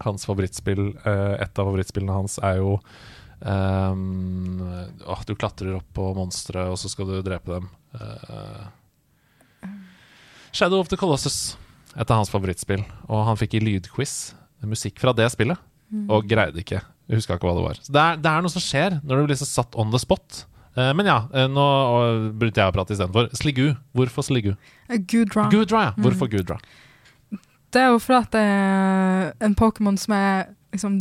Hans 0.00 0.24
favorittspill, 0.24 0.94
eh, 0.96 1.34
et 1.44 1.58
av 1.60 1.66
favorittspillene 1.68 2.14
hans 2.14 2.38
er 2.40 2.56
jo 2.62 2.78
um, 3.44 4.62
åh, 5.04 5.24
Du 5.28 5.34
klatrer 5.36 5.74
opp 5.76 5.90
på 5.92 6.06
monstre, 6.16 6.64
og 6.72 6.78
så 6.80 6.88
skal 6.88 7.10
du 7.10 7.18
drepe 7.26 7.58
dem. 7.58 7.66
Uh, 7.92 9.68
Shadow 10.56 10.80
of 10.80 10.88
the 10.88 10.96
Colossus, 10.96 11.58
et 11.92 12.08
av 12.08 12.22
hans 12.22 12.32
favorittspill. 12.32 12.80
Og 13.12 13.26
han 13.28 13.36
fikk 13.36 13.58
i 13.58 13.64
lydquiz 13.66 14.32
musikk 14.64 15.02
fra 15.04 15.12
det 15.16 15.28
spillet, 15.34 15.60
og 16.10 16.28
greide 16.30 16.62
ikke. 16.62 16.80
Jeg 17.10 17.18
huska 17.18 17.36
ikke 17.36 17.48
hva 17.48 17.56
det 17.56 17.64
var. 17.64 17.78
Så 17.82 17.94
det 17.94 18.02
er, 18.02 18.20
det 18.22 18.30
er 18.30 18.44
noe 18.44 18.52
som 18.52 18.62
skjer 18.62 19.00
når 19.02 19.20
du 19.20 19.30
blir 19.30 19.38
så 19.40 19.48
satt 19.48 19.74
on 19.78 19.90
the 19.90 19.98
spot. 19.98 20.44
Eh, 20.78 20.92
men 20.94 21.08
ja, 21.08 21.24
eh, 21.34 21.48
nå 21.50 21.64
brukte 22.38 22.62
jeg 22.62 22.70
å 22.70 22.74
prate 22.76 22.94
istedenfor. 22.94 23.30
Sligu. 23.38 23.72
Hvorfor 23.96 24.26
Sligu? 24.26 24.52
Eh, 24.88 25.00
Gudra. 25.10 25.48
Gudra, 25.50 25.88
ja. 25.88 25.96
Hvorfor 25.98 26.30
Gudra? 26.30 26.60
Det 27.70 27.82
er 27.82 27.90
jo 27.92 27.98
fordi 28.02 28.20
at 28.20 28.32
det 28.34 28.44
er 28.44 29.32
en 29.46 29.58
Pokémon 29.58 29.98
som 29.98 30.14
er 30.16 30.48
liksom 30.74 31.00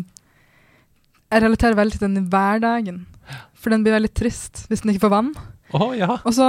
Jeg 1.29 1.41
relaterer 1.43 1.77
veldig 1.77 1.97
til 1.97 2.07
den 2.07 2.23
i 2.23 2.27
hverdagen. 2.29 3.03
For 3.53 3.69
den 3.69 3.83
blir 3.85 3.93
veldig 3.93 4.13
trist 4.17 4.63
hvis 4.69 4.81
den 4.81 4.95
ikke 4.95 5.05
får 5.05 5.13
vann. 5.13 5.33
Oh, 5.77 5.91
ja. 5.93 6.15
Og 6.25 6.33
så 6.33 6.45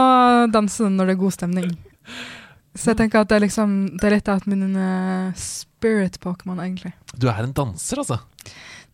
danser 0.48 0.88
den 0.88 0.96
når 0.96 1.10
det 1.10 1.14
er 1.18 1.24
god 1.26 1.36
stemning. 1.36 1.74
Så 2.78 2.92
jeg 2.92 3.00
tenker 3.00 3.24
at 3.24 3.30
det 3.30 3.36
er 3.40 3.42
liksom 3.46 3.70
Det 3.98 4.06
er 4.06 4.14
litt 4.14 4.28
av 4.30 4.44
min 4.46 4.76
uh, 4.76 5.32
spirit-Pokémon, 5.34 6.60
egentlig. 6.62 6.92
Du 7.18 7.26
er 7.30 7.40
en 7.42 7.54
danser, 7.56 8.02
altså. 8.04 8.20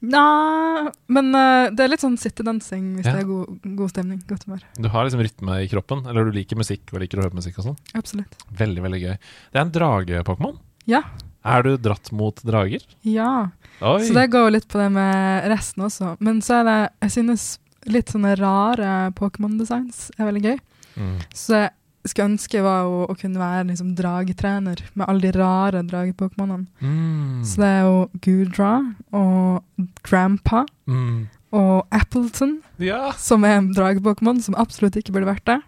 Nja 0.07 0.91
Men 1.13 1.29
uh, 1.35 1.69
det 1.73 1.85
er 1.85 1.91
litt 1.93 2.05
sånn 2.05 2.17
sittedansing 2.21 2.95
hvis 2.99 3.07
Ja. 3.09 3.17
det 3.17 3.25
er 3.25 3.29
god, 3.31 3.69
god 3.79 3.93
stemning. 3.93 4.23
Godt 4.29 4.47
humør. 4.49 4.65
Du 4.81 4.89
har 4.93 5.07
liksom 5.09 5.23
rytme 5.25 5.59
i 5.65 5.69
kroppen, 5.73 6.05
eller 6.09 6.29
du 6.29 6.37
liker 6.37 6.59
musikk 6.61 6.93
og 6.93 7.01
liker 7.05 7.21
å 7.21 7.27
høre 7.27 7.37
musikk 7.39 7.61
og 7.61 7.71
sånn. 7.71 7.79
Absolutt. 7.99 8.37
Veldig, 8.57 8.83
veldig 8.87 9.03
gøy. 9.03 9.15
Det 9.53 9.61
er 9.61 9.65
en 9.67 9.75
drage-Pokémon. 9.77 10.59
Ja. 10.89 11.03
Er 11.47 11.63
du 11.63 11.77
dratt 11.79 12.11
mot 12.17 12.41
drager? 12.47 12.83
Ja. 13.07 13.51
Oi! 13.81 14.01
Så 14.07 14.15
det 14.17 14.29
går 14.33 14.49
jo 14.49 14.55
litt 14.57 14.69
på 14.71 14.81
det 14.81 14.89
med 14.95 15.47
resten 15.53 15.85
også. 15.87 16.17
Men 16.21 16.41
så 16.43 16.61
er 16.61 16.65
det 16.69 16.79
Jeg 17.07 17.15
synes 17.21 17.47
litt 17.87 18.11
sånne 18.11 18.33
rare 18.41 19.13
Pokémon-designs 19.15 20.09
er 20.19 20.27
veldig 20.27 20.43
gøy. 20.43 20.57
Mm. 20.97 21.19
Så 21.35 21.67
skulle 22.11 22.29
ønske 22.33 22.63
var 22.65 22.87
å, 22.89 22.99
å 23.11 23.15
kunne 23.19 23.41
være 23.41 23.67
liksom 23.71 23.95
dragetrener 23.99 24.83
med 24.95 25.07
alle 25.09 25.21
de 25.27 25.33
rare 25.39 25.83
drage-Pokémonene. 25.89 26.67
Mm. 26.81 27.41
Så 27.45 27.63
det 27.63 27.71
er 27.71 27.87
jo 27.87 27.97
Gudra 28.27 28.73
og 29.13 29.87
Grandpa 30.07 30.65
Mm. 30.87 31.27
og 31.53 31.87
Appleton, 31.91 32.61
Ja! 32.79 33.13
som 33.19 33.45
er 33.45 33.57
en 33.59 33.73
drage-Pokémon 33.75 34.41
som 34.43 34.55
absolutt 34.55 34.97
ikke 35.01 35.13
burde 35.17 35.27
vært 35.33 35.47
det. 35.47 35.61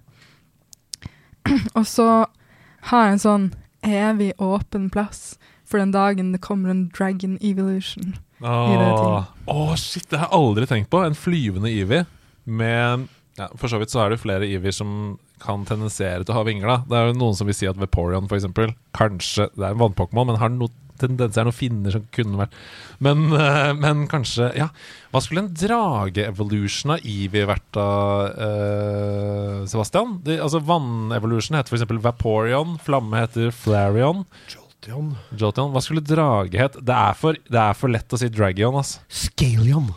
og 1.78 1.84
så 1.88 2.08
har 2.90 3.04
jeg 3.08 3.12
en 3.16 3.22
sånn 3.24 3.46
evig 3.86 4.32
åpen 4.42 4.88
plass 4.92 5.36
for 5.68 5.78
den 5.82 5.92
dagen 5.92 6.32
det 6.32 6.40
kommer 6.44 6.70
en 6.72 6.86
Dragon 6.94 7.36
Evolution. 7.44 8.14
det 8.38 8.46
Åh, 8.48 9.24
Åh, 9.46 9.74
shit, 9.76 10.06
det 10.10 10.18
har 10.20 10.28
jeg 10.30 10.38
aldri 10.38 10.66
tenkt 10.70 10.90
på. 10.90 11.02
En 11.04 11.16
flyvende 11.18 11.68
Eevee 11.72 12.06
med 12.46 13.08
ja, 13.38 13.48
For 13.58 13.70
så 13.70 13.80
vidt 13.80 13.94
så 13.94 14.04
er 14.04 14.12
det 14.12 14.20
flere 14.22 14.48
Ivier 14.48 14.74
som 14.74 15.16
kan 15.42 15.64
tendensere 15.68 16.24
til 16.24 16.34
å 16.34 16.40
ha 16.40 16.44
vinger. 16.48 16.66
da 16.66 16.76
Det 16.88 16.98
er 16.98 17.08
jo 17.08 17.18
noen 17.20 17.38
som 17.38 17.48
vil 17.48 17.56
si 17.56 17.68
at 17.70 17.78
Vaporeon 17.78 18.28
for 18.28 18.38
eksempel 18.38 18.74
Kanskje, 18.98 19.48
Det 19.54 19.64
er 19.64 19.74
en 19.74 19.82
vannpokémon, 19.84 20.32
men 20.32 20.40
har 20.42 20.52
noe 20.54 20.74
tendenser, 20.98 21.46
noen 21.46 21.54
finner 21.54 21.94
som 21.94 22.06
kunne 22.14 22.40
vært 22.40 22.56
Men, 23.04 23.28
eh, 23.32 23.72
men 23.78 24.06
kanskje 24.10 24.50
Ja, 24.58 24.68
hva 25.12 25.22
skulle 25.22 25.44
en 25.44 25.54
drage-evolution 25.54 26.96
av 26.96 27.06
Eevee 27.06 27.46
vært 27.48 27.68
da, 27.72 27.86
uh, 28.28 29.66
Sebastian? 29.70 30.18
Altså 30.36 30.60
Vann-evolution 30.60 31.56
heter 31.56 31.72
for 31.72 31.78
eksempel 31.78 32.02
Vaporeon. 32.04 32.74
Flamme 32.84 33.22
heter 33.22 33.54
Flareon. 33.54 34.26
Jolteon. 34.52 35.14
Jolteon. 35.32 35.72
Hva 35.72 35.80
skulle 35.80 36.04
drage 36.04 36.60
het? 36.60 36.76
Det 36.84 36.94
er 36.94 37.16
for, 37.16 37.38
det 37.48 37.62
er 37.62 37.78
for 37.78 37.88
lett 37.88 38.12
å 38.12 38.20
si 38.20 38.28
Dragion, 38.28 38.76
altså. 38.82 39.00
Scalion. 39.08 39.88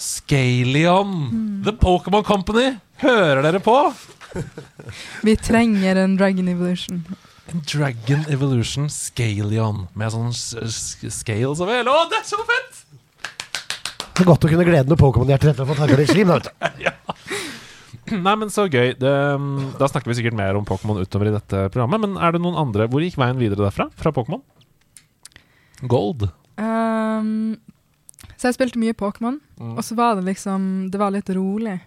Scalion! 0.00 1.60
The 1.64 1.72
Pokémon 1.76 2.24
Company! 2.24 2.78
Hører 3.02 3.42
dere 3.44 3.60
på? 3.60 3.74
Vi 5.26 5.34
trenger 5.36 5.98
en 6.00 6.14
Dragon 6.16 6.48
Evolution. 6.48 7.02
En 7.52 7.60
Dragon 7.68 8.22
Evolution 8.32 8.88
Scalion 8.88 9.82
med 9.92 10.14
sånn 10.14 10.32
scales 10.32 11.60
over 11.60 11.76
hele 11.76 11.92
Å, 11.92 12.06
det 12.08 12.22
er 12.22 12.24
så 12.30 12.40
fett! 12.48 12.80
Det 14.00 14.24
er 14.24 14.28
godt 14.30 14.48
å 14.48 14.52
kunne 14.52 14.64
glede 14.64 14.88
noe 14.88 15.00
Pokémon-hjertet 15.00 15.52
etter 15.52 15.66
å 15.66 15.68
ha 15.68 15.76
fått 15.76 15.92
litt 16.00 16.12
slim. 16.14 16.32
Nei, 18.24 18.34
men 18.40 18.48
så 18.52 18.64
gøy. 18.72 18.94
Det, 18.96 19.12
mm, 19.36 19.74
da 19.80 19.88
snakker 19.90 20.08
vi 20.08 20.16
sikkert 20.22 20.38
mer 20.38 20.56
om 20.56 20.64
Pokémon 20.68 21.00
utover 21.04 21.28
i 21.28 21.34
dette 21.36 21.66
programmet. 21.74 22.06
Men 22.06 22.16
er 22.16 22.34
det 22.34 22.40
noen 22.40 22.56
andre 22.60 22.88
Hvor 22.88 23.04
gikk 23.04 23.20
veien 23.20 23.40
videre 23.40 23.66
derfra? 23.66 23.90
Fra 24.00 24.12
Pokémon? 24.16 24.40
Gold. 25.88 26.30
Um, 26.60 27.60
så 28.40 28.48
jeg 28.48 28.56
spilte 28.56 28.80
mye 28.80 28.96
Pokémon, 28.96 29.36
Mm. 29.60 29.74
og 29.76 29.84
så 29.84 29.94
var 29.98 30.14
det 30.16 30.24
liksom 30.24 30.90
Det 30.90 30.98
var 30.98 31.10
litt 31.12 31.28
rolig. 31.36 31.78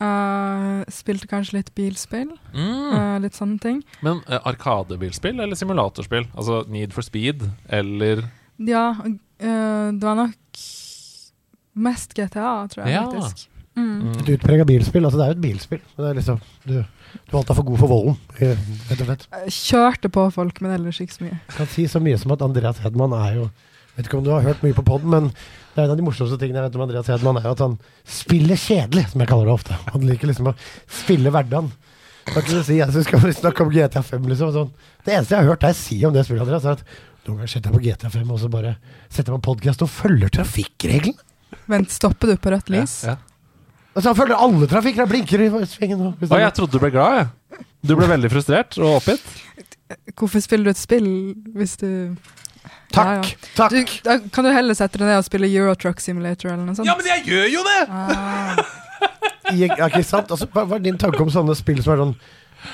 Uh, 0.00 0.80
spilte 0.88 1.26
kanskje 1.28 1.58
litt 1.58 1.74
bilspill, 1.76 2.30
Mm. 2.54 2.92
uh, 2.94 3.18
litt 3.20 3.34
sånne 3.36 3.58
ting. 3.60 3.82
Men 4.00 4.22
uh, 4.30 4.38
Arkadebilspill 4.48 5.40
eller 5.44 5.58
simulatorspill? 5.58 6.24
Altså 6.34 6.62
Need 6.72 6.94
for 6.96 7.02
Speed 7.04 7.42
eller 7.68 8.22
Ja, 8.58 8.94
det 9.40 10.00
var 10.04 10.14
nok 10.16 10.36
mest 11.74 12.14
GTA, 12.14 12.66
tror 12.68 12.84
jeg 12.86 12.94
Ja. 12.94 13.04
faktisk. 13.10 13.48
Mm. 13.76 14.10
Et 14.20 14.28
utprega 14.38 14.64
bilspill. 14.66 15.04
Altså, 15.04 15.16
det 15.18 15.24
er 15.24 15.32
jo 15.34 15.38
et 15.38 15.40
bilspill. 15.40 15.80
men 15.96 16.04
Det 16.06 16.10
er 16.10 16.14
liksom, 16.20 16.40
du, 16.66 16.72
du 16.74 17.32
er 17.32 17.38
alltid 17.38 17.56
for 17.56 17.62
god 17.64 17.78
for 17.78 17.88
volden, 17.88 18.16
vet 18.38 18.98
slett. 19.06 19.26
Kjørte 19.48 20.08
på 20.12 20.26
folk, 20.32 20.60
men 20.60 20.72
ellers 20.72 21.00
ikke 21.00 21.12
så 21.14 21.24
mye. 21.24 21.38
Jeg 21.48 21.56
kan 21.56 21.66
si 21.66 21.84
så 21.86 22.00
mye 22.02 22.18
som 22.18 22.32
at 22.32 22.42
Andreas 22.42 22.78
Hedman 22.78 23.12
er 23.12 23.34
jo 23.34 23.50
Vet 23.96 24.06
ikke 24.06 24.18
om 24.18 24.24
du 24.24 24.30
har 24.30 24.40
hørt 24.40 24.62
mye 24.62 24.72
på 24.72 24.84
poden, 24.86 25.10
men 25.10 25.32
det 25.80 25.86
er 25.86 25.88
en 25.88 25.94
av 25.96 26.00
de 26.00 26.04
morsomste 26.06 26.36
tingene 26.40 26.60
jeg 26.60 26.68
vet 26.68 26.76
om 26.78 26.82
Andreas 26.84 27.08
Hedman, 27.10 27.38
er 27.40 27.48
jo 27.48 27.54
at 27.56 27.62
han 27.64 27.78
spiller 28.04 28.58
kjedelig, 28.60 29.06
som 29.12 29.22
jeg 29.24 29.30
kaller 29.30 29.48
det 29.48 29.54
ofte. 29.54 29.76
Han 29.94 30.04
liker 30.06 30.28
liksom 30.30 30.50
å 30.52 30.54
spille 31.00 31.32
hverdagen. 31.32 31.70
Kan 32.30 32.42
ikke 32.44 32.58
du 32.60 32.62
si 32.66 32.76
jeg 32.78 33.04
skal 33.06 33.32
snakke 33.34 33.64
om 33.64 33.70
GTA5, 33.72 34.26
liksom? 34.30 34.52
Sånn. 34.54 34.68
Det 35.06 35.14
eneste 35.16 35.34
jeg 35.34 35.40
har 35.42 35.48
hørt 35.54 35.64
deg 35.64 35.78
si 35.78 35.98
om 36.06 36.12
det 36.14 36.26
spillet, 36.28 36.44
Andreas, 36.44 36.66
er 36.68 36.76
at 36.76 36.84
noen 37.26 37.40
ganger 37.40 37.52
setter 37.54 37.70
jeg 37.72 37.78
på 37.78 37.82
GTA5 37.88 38.30
og 38.36 38.38
så 38.44 38.50
bare 38.52 38.74
setter 39.08 39.32
jeg 39.32 39.40
på 39.40 39.46
podkast 39.48 39.82
og 39.86 39.90
følger 39.90 40.30
trafikkreglene. 40.36 41.18
Vent, 41.72 41.90
stopper 41.90 42.30
du 42.30 42.36
på 42.36 42.52
rødt 42.52 42.70
lys? 42.70 42.94
Ja. 43.08 43.16
Altså, 43.96 44.12
han 44.12 44.18
følger 44.20 44.38
alle 44.38 44.68
trafikkregler, 44.70 45.10
blinker 45.10 45.42
i 45.48 45.66
svingen. 45.66 46.00
og- 46.12 46.20
Å, 46.30 46.38
jeg 46.38 46.54
trodde 46.54 46.76
du 46.76 46.78
ble 46.78 46.90
glad, 46.94 47.16
jeg. 47.24 47.64
Du 47.82 47.96
ble 47.96 48.06
veldig 48.06 48.30
frustrert 48.30 48.76
og 48.78 49.00
oppgitt. 49.00 49.24
Hvorfor 50.14 50.40
spiller 50.44 50.68
du 50.68 50.70
et 50.70 50.78
spill 50.78 51.08
hvis 51.56 51.76
du 51.80 51.88
Takk! 52.90 53.28
Ja, 53.30 53.48
Takk! 53.56 53.70
du, 53.72 54.00
da 54.04 54.16
Kan 54.34 54.44
du 54.46 54.50
heller 54.52 54.74
sette 54.74 54.98
deg 54.98 55.06
ned 55.06 55.20
og 55.20 55.26
spille 55.28 55.46
Eurotruck 55.50 56.00
Simulator 56.02 56.50
eller 56.52 56.64
noe 56.66 56.74
sånt? 56.78 56.88
Ja, 56.88 56.96
men 56.98 57.06
jeg 57.06 57.24
gjør 57.28 57.46
jo 57.54 57.64
det! 57.68 57.80
Ah, 57.88 58.60
Ja, 59.50 59.86
ikke 59.88 60.04
sant? 60.06 60.30
Altså, 60.30 60.46
hva 60.52 60.62
hva 60.68 60.76
er 60.78 60.84
din 60.84 60.98
tanke 61.00 61.18
om 61.24 61.30
sånne 61.32 61.56
spill 61.58 61.80
som 61.82 61.94
er 61.94 62.02
sånn 62.04 62.12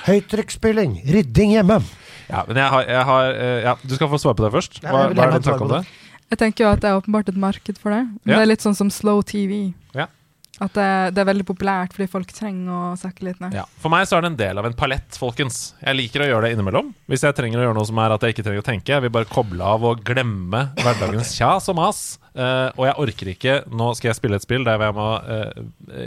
høytrykksspilling, 0.09 0.99
rydding 1.09 1.55
hjemme? 1.57 1.79
Ja, 2.27 2.43
men 2.49 2.59
jeg 2.59 2.73
har, 2.73 2.89
jeg 2.91 3.05
har 3.07 3.29
eh, 3.39 3.61
ja, 3.69 3.77
Du 3.87 3.95
skal 3.95 4.11
få 4.11 4.19
svare 4.19 4.35
på 4.39 4.45
det 4.47 4.53
først. 4.57 4.81
Hva, 4.83 5.07
hva 5.15 5.27
er 5.29 5.37
din 5.37 5.47
tanke 5.47 5.67
om 5.69 5.73
det? 5.77 5.85
jeg 6.27 6.39
tenker 6.41 6.65
jo 6.65 6.71
at 6.75 6.81
det 6.83 6.89
er 6.91 6.97
åpenbart 6.99 7.29
et 7.31 7.37
marked 7.39 7.77
for 7.79 7.95
det. 7.95 8.03
Men 8.25 8.33
Ja. 8.33 8.39
Det 8.41 8.43
er 8.43 8.51
litt 8.51 8.65
sånn 8.67 8.75
som 8.75 8.89
slow 8.91 9.21
TV. 9.23 9.73
Ja. 9.95 10.09
At 10.57 10.73
det, 10.73 10.89
det 11.13 11.21
er 11.21 11.29
veldig 11.29 11.45
populært 11.51 11.93
fordi 11.93 12.07
folk 12.09 12.31
trenger 12.33 12.73
å 12.73 12.83
sakke 12.97 13.27
litt 13.27 13.41
ned. 13.43 13.53
Ja. 13.59 13.67
For 13.83 13.93
meg 13.93 14.07
så 14.09 14.17
er 14.17 14.25
det 14.25 14.31
en 14.33 14.39
del 14.39 14.61
av 14.61 14.69
en 14.69 14.77
palett, 14.77 15.19
folkens. 15.21 15.75
Jeg 15.83 15.99
liker 15.99 16.25
å 16.25 16.29
gjøre 16.31 16.47
det 16.47 16.57
innimellom. 16.57 16.95
Hvis 17.11 17.27
jeg 17.27 17.37
trenger 17.37 17.61
å 17.61 17.67
gjøre 17.67 17.77
noe 17.77 17.89
som 17.91 18.01
er 18.01 18.15
at 18.15 18.25
jeg 18.25 18.33
ikke 18.33 18.47
trenger 18.47 18.65
å 18.65 18.69
tenke. 18.71 18.95
Jeg 18.95 19.05
vil 19.05 19.13
bare 19.13 19.29
koble 19.29 19.69
av 19.75 19.85
og 19.85 20.01
glemme 20.07 20.63
hverdagens 20.81 21.35
kjas 21.39 21.69
og 21.73 21.77
mas. 21.77 22.01
Uh, 22.37 22.73
og 22.77 22.83
jeg 22.85 22.97
orker 23.01 23.29
ikke 23.33 23.53
Nå 23.73 23.87
skal 23.97 24.11
jeg 24.11 24.19
spille 24.19 24.37
et 24.37 24.45
spill 24.45 24.67
der 24.67 24.83
jeg 24.85 24.93
må 24.93 25.07
uh, 25.25 25.63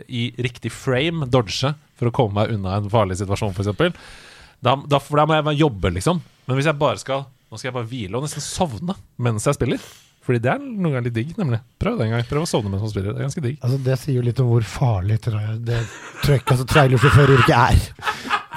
i 0.05 0.27
riktig 0.45 0.69
frame 0.69 1.25
dodge 1.25 1.71
for 1.97 2.09
å 2.09 2.13
komme 2.13 2.37
meg 2.37 2.53
unna 2.53 2.75
en 2.77 2.91
farlig 2.91 3.17
situasjon, 3.21 3.53
f.eks. 3.53 4.03
Da, 4.65 4.75
da, 4.75 4.99
for 5.01 5.17
da 5.17 5.25
må 5.25 5.39
jeg 5.39 5.61
jobbe, 5.61 5.93
liksom. 5.95 6.21
Men 6.45 6.57
hvis 6.57 6.69
jeg 6.69 6.81
bare 6.81 7.01
skal 7.01 7.27
Nå 7.49 7.57
skal 7.57 7.71
jeg 7.71 7.77
bare 7.79 7.89
hvile 7.89 8.17
og 8.17 8.25
nesten 8.25 8.43
sovne 8.45 8.93
mens 9.17 9.47
jeg 9.49 9.57
spiller. 9.57 9.81
Fordi 10.29 10.43
det 10.45 10.49
er 10.53 10.59
noen 10.61 10.91
ganger 10.93 11.05
litt 11.07 11.15
digg, 11.15 11.29
nemlig. 11.41 11.57
Prøv 11.81 11.95
det 11.97 12.05
en 12.05 12.11
gang. 12.13 12.25
Prøv 12.29 12.43
å 12.45 12.49
sovne 12.51 12.69
mens 12.69 12.83
man 12.85 12.91
spiller. 12.93 13.15
Det 13.15 13.23
er 13.23 13.25
ganske 13.25 13.41
digg. 13.47 13.55
Altså, 13.65 13.77
det 13.87 13.95
sier 13.97 14.19
jo 14.19 14.25
litt 14.27 14.39
om 14.43 14.49
hvor 14.51 14.67
farlig 14.69 15.15
det 15.65 15.79
trøkk, 16.21 16.51
altså 16.53 16.67
trailersjåføryrket 16.69 17.55
er, 17.57 17.79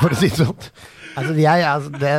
for 0.02 0.12
å 0.12 0.18
si 0.20 0.28
det 0.28 0.42
sånn. 0.42 0.66
Altså, 1.12 1.32
jeg, 1.36 1.64
altså, 1.68 1.90
det, 2.00 2.12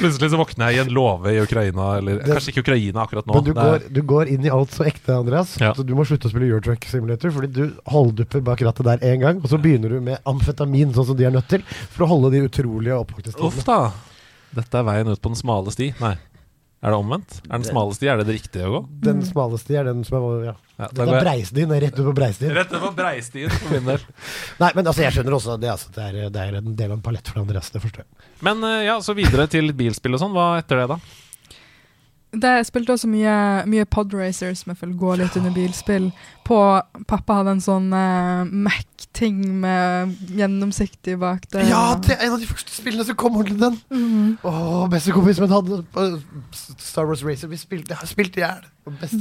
Plutselig 0.00 0.30
så 0.32 0.40
våkner 0.40 0.72
jeg 0.72 0.76
i 0.76 0.80
en 0.82 0.90
låve 0.96 1.30
i 1.32 1.38
Ukraina, 1.40 1.90
eller 2.00 2.18
Det- 2.22 2.34
kanskje 2.34 2.52
ikke 2.54 2.64
Ukraina 2.64 3.04
akkurat 3.04 3.28
nå. 3.28 3.36
men 3.36 3.44
du 3.44 3.52
Det 3.52 3.60
går, 3.60 3.86
du 3.98 4.02
går 4.14 4.32
inn 4.34 4.44
i 4.44 4.52
alt 4.52 4.74
så 4.76 4.84
ekte, 4.88 5.12
Andreas. 5.16 5.54
Ja. 5.60 5.72
Så 5.76 5.84
du 5.84 5.94
må 5.96 6.04
slutte 6.08 6.28
å 6.28 6.32
spille 6.32 6.48
Eurotruck 6.50 6.84
Simulator, 6.88 7.32
fordi 7.36 7.52
du 7.52 7.62
holddupper 7.92 8.44
bak 8.44 8.60
rattet 8.64 8.84
der 8.84 8.98
én 9.12 9.20
gang, 9.20 9.40
og 9.40 9.48
så 9.48 9.60
begynner 9.60 9.88
du 9.92 10.00
med 10.04 10.20
amfetamin, 10.24 10.92
sånn 10.96 11.06
som 11.12 11.16
de 11.20 11.24
er 11.28 11.32
nødt 11.36 11.48
til, 11.52 11.64
for 11.92 12.04
å 12.04 12.12
holde 12.12 12.32
de 12.36 12.44
utrolige 12.48 12.96
oppvåkningstidene. 13.04 13.48
Uff 13.52 13.64
da. 13.64 13.92
Dette 14.54 14.74
er 14.80 14.84
veien 14.84 15.08
ut 15.08 15.20
på 15.20 15.32
den 15.32 15.40
smale 15.40 15.72
sti. 15.72 15.94
Nei. 16.00 16.16
Er 16.84 16.92
det 16.92 17.00
omvendt? 17.00 17.38
Er 17.48 17.56
den 17.56 17.64
smale 17.64 17.94
sti, 17.96 18.08
er 18.12 18.18
det 18.20 18.26
det 18.28 18.34
riktige 18.36 18.68
å 18.68 18.74
gå? 18.74 18.80
Den 19.06 19.22
smale 19.24 19.56
sti 19.60 19.78
er 19.80 19.86
den 19.88 20.02
som 20.04 20.18
er 20.18 20.46
ja. 20.50 20.54
Ja, 20.74 20.88
Den 20.92 21.12
er 21.14 21.22
breistien, 21.22 21.70
er 21.72 21.80
rett 21.86 21.96
ut 21.96 22.04
på 22.10 22.12
breistien. 22.18 22.50
rett 22.52 22.72
over 22.76 22.92
breistien 22.98 23.52
for 23.54 23.72
min 23.72 23.88
del. 23.88 24.04
Nei, 24.62 24.70
men 24.74 24.82
altså, 24.82 25.04
jeg 25.04 25.14
skjønner 25.16 25.36
også 25.38 25.56
det, 25.62 25.70
altså, 25.70 25.92
det, 25.94 26.08
er, 26.10 26.32
det 26.34 26.42
er 26.42 26.58
en 26.58 26.72
del 26.76 26.90
av 26.90 26.96
en 26.98 27.04
palett 27.06 27.30
for 27.30 27.40
Andreas, 27.40 27.70
det 27.72 27.80
forstår 27.84 28.02
jeg. 28.04 28.26
Men 28.44 28.60
eh, 28.68 28.82
ja, 28.88 28.98
så 29.06 29.14
videre 29.16 29.46
til 29.48 29.70
bilspill 29.76 30.18
og 30.18 30.24
sånn. 30.24 30.34
Hva 30.34 30.48
etter 30.60 30.82
det, 30.82 30.88
da? 30.92 30.98
Det 32.40 32.50
jeg 32.58 32.66
spilte 32.68 32.94
også 32.94 33.08
mye, 33.10 33.34
mye 33.70 33.86
podracer, 33.88 34.54
som 34.58 34.72
jeg 34.72 34.80
føler 34.80 34.94
går 35.00 35.20
litt 35.20 35.36
under 35.38 35.54
bilspill. 35.54 36.08
På, 36.44 36.58
pappa 37.08 37.38
hadde 37.40 37.54
en 37.56 37.62
sånn 37.64 37.86
uh, 37.94 38.44
Mac-ting 38.48 39.38
med 39.62 40.14
gjennomsiktig 40.36 41.16
bak 41.22 41.46
det. 41.54 41.66
Ja, 41.70 41.84
det 42.02 42.16
er 42.16 42.26
en 42.26 42.36
av 42.36 42.42
de 42.42 42.48
første 42.50 42.74
spillene 42.74 43.06
som 43.08 43.18
kom 43.20 43.38
ordentlig 43.40 43.60
den. 43.62 43.78
Mhm. 43.94 44.32
Åh, 44.44 44.86
bestekompisen 44.92 45.46
min 45.46 45.54
hadde 45.54 45.82
uh, 45.96 46.18
Star 46.52 47.08
Wars 47.10 47.24
Racer. 47.26 47.52
Vi 47.52 47.60
spilte, 47.60 47.94
jeg 47.94 48.02
har 48.02 48.10
i 48.24 48.44
hjel. 48.44 48.70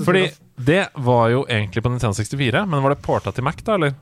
Fordi 0.03 0.25
det 0.59 0.87
var 1.05 1.29
jo 1.31 1.45
egentlig 1.47 1.83
på 1.83 1.93
Nintendo 1.93 2.17
64, 2.17 2.65
men 2.67 2.83
var 2.83 2.95
det 2.95 3.03
porta 3.05 3.31
til 3.31 3.45
Mac, 3.47 3.61
da, 3.63 3.77
eller? 3.79 3.95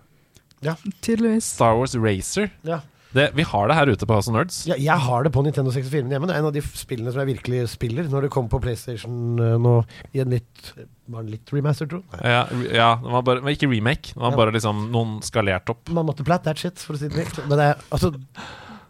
Ja. 0.62 0.76
Tydeligvis. 1.02 1.46
Star 1.56 1.78
Wars 1.78 1.96
Racer. 1.96 2.50
Ja. 2.66 2.82
Det, 3.14 3.26
vi 3.36 3.44
har 3.44 3.68
det 3.68 3.76
her 3.76 3.90
ute 3.92 4.08
på 4.08 4.16
House 4.16 4.30
of 4.32 4.36
Nerds. 4.38 4.62
Ja, 4.70 4.78
jeg 4.80 4.96
har 5.04 5.26
det 5.28 5.32
på 5.36 5.42
Nintendo 5.44 5.72
64 5.76 6.08
hjemme. 6.14 6.28
Det 6.30 6.36
er 6.36 6.40
en 6.40 6.48
av 6.48 6.54
de 6.56 6.62
spillene 6.64 7.12
som 7.12 7.20
jeg 7.24 7.32
virkelig 7.34 7.66
spiller 7.74 8.08
når 8.12 8.28
det 8.28 8.32
kommer 8.32 8.52
på 8.54 8.62
PlayStation 8.64 9.36
eh, 9.44 9.58
nå 9.60 9.74
i 10.16 10.22
en 10.24 10.32
litt 10.32 10.72
Var 11.12 11.26
den 11.26 11.32
litt 11.34 11.52
remaster, 11.52 11.90
tro? 11.92 12.00
Ja, 12.24 12.46
ja 12.72 12.90
det 13.04 13.12
var 13.12 13.26
bare, 13.28 13.44
men 13.44 13.52
ikke 13.58 13.68
remake. 13.72 14.14
Det 14.14 14.22
var 14.22 14.32
Ja. 14.32 14.38
bare 14.40 14.54
liksom 14.56 14.86
noen 14.94 15.18
skalert 15.28 15.68
opp. 15.74 15.90
Man 15.92 16.08
måtte 16.08 16.24
platt 16.24 16.46
that 16.48 16.58
shit, 16.62 16.80
for 16.80 16.96
å 16.96 17.02
si 17.02 17.10
det 17.12 17.18
mildt. 17.20 17.42
Men 17.50 17.58
det 17.60 17.66
er 17.74 17.84
altså 17.92 18.14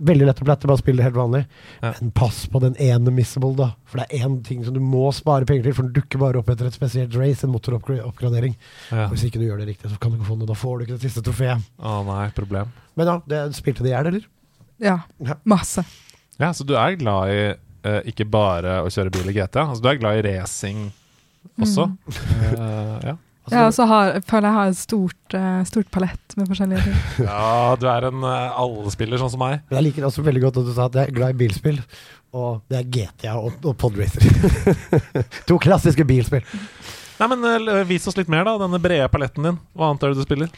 veldig 0.09 0.27
lett 0.27 0.41
å 0.41 0.47
plette, 0.47 0.69
bare 0.69 0.81
spille 0.81 1.01
det 1.01 1.07
helt 1.07 1.17
vanlig. 1.17 1.41
Ja. 1.81 1.93
Men 1.99 2.11
pass 2.17 2.43
på 2.51 2.61
den 2.63 2.75
ene 2.81 3.13
missable, 3.13 3.53
da. 3.57 3.71
For 3.89 4.01
det 4.01 4.07
er 4.09 4.27
én 4.27 4.39
ting 4.45 4.65
som 4.65 4.75
du 4.75 4.81
må 4.83 5.07
spare 5.15 5.47
penger 5.49 5.69
til, 5.69 5.77
for 5.77 5.87
den 5.87 5.95
dukker 5.97 6.21
bare 6.21 6.41
opp 6.41 6.51
etter 6.53 6.69
et 6.69 6.77
spesielt 6.77 7.15
race, 7.19 7.45
en 7.45 7.53
motoroppgradering. 7.53 8.55
Ja. 8.89 9.07
Hvis 9.13 9.25
ikke 9.27 9.41
du 9.41 9.47
gjør 9.47 9.63
det 9.63 9.71
riktig, 9.71 9.91
så 9.91 9.99
kan 10.01 10.13
du 10.13 10.19
ikke 10.19 10.29
få 10.31 10.37
noe. 10.39 10.49
Da 10.49 10.57
får 10.57 10.77
du 10.77 10.85
ikke 10.87 10.97
det 10.97 11.05
siste 11.07 11.25
trofeet. 11.25 11.71
Å 11.79 11.97
nei, 12.07 12.23
problem. 12.37 12.71
Men 12.99 13.13
ja, 13.13 13.17
det 13.29 13.43
spilte 13.57 13.85
det 13.85 13.93
i 13.93 13.95
hjel, 13.95 14.13
eller? 14.13 14.29
Ja. 14.81 14.97
Ja. 15.21 15.37
Masse. 15.49 15.85
Ja, 16.41 16.53
så 16.57 16.65
du 16.65 16.73
er 16.79 16.97
glad 16.97 17.33
i 17.33 17.41
uh, 17.53 18.01
ikke 18.09 18.25
bare 18.29 18.79
å 18.81 18.89
kjøre 18.91 19.13
bil 19.13 19.29
i 19.29 19.35
GTA, 19.37 19.67
altså 19.69 19.85
du 19.85 19.91
er 19.91 20.01
glad 20.01 20.21
i 20.21 20.25
racing 20.31 20.89
også? 21.61 21.89
Eh, 22.51 22.97
ja. 23.05 23.15
Altså, 23.41 23.57
Jeg 23.57 23.65
og 23.65 23.73
så 23.73 23.85
føler 24.29 24.47
jeg 24.47 24.55
har 24.55 24.71
et 24.71 24.77
stort, 24.77 25.33
uh, 25.33 25.61
stort 25.65 25.87
palett 25.91 26.35
med 26.37 26.49
forskjellige 26.51 26.83
ting. 26.85 26.97
ja, 27.25 27.75
du 27.81 27.87
er 27.89 28.05
en 28.11 28.25
uh, 28.25 28.59
allspiller 28.61 29.21
sånn 29.21 29.31
som 29.33 29.41
meg. 29.41 29.63
Men 29.65 29.79
jeg 29.79 29.87
liker 29.87 30.05
også 30.07 30.25
veldig 30.25 30.43
godt 30.43 30.59
at 30.61 30.67
du 30.67 30.73
sa 30.75 30.85
at 30.85 30.97
jeg 30.99 31.09
er 31.09 31.15
glad 31.15 31.33
i 31.33 31.39
bilspill. 31.41 31.79
Og 32.37 32.61
det 32.71 32.79
er 32.79 32.91
GTA 32.95 33.33
og, 33.41 33.57
og 33.65 33.73
Podracer. 33.81 34.23
to 35.49 35.57
klassiske 35.61 36.05
bilspill. 36.07 36.45
Nei, 37.17 37.31
men 37.33 37.49
uh, 37.65 37.81
Vis 37.89 38.05
oss 38.07 38.19
litt 38.19 38.29
mer, 38.31 38.45
da. 38.45 38.59
Denne 38.61 38.81
brede 38.81 39.09
paletten 39.11 39.49
din. 39.49 39.59
Hva 39.73 39.89
annet 39.89 40.05
er 40.05 40.13
det 40.13 40.21
du 40.21 40.27
spiller? 40.29 40.53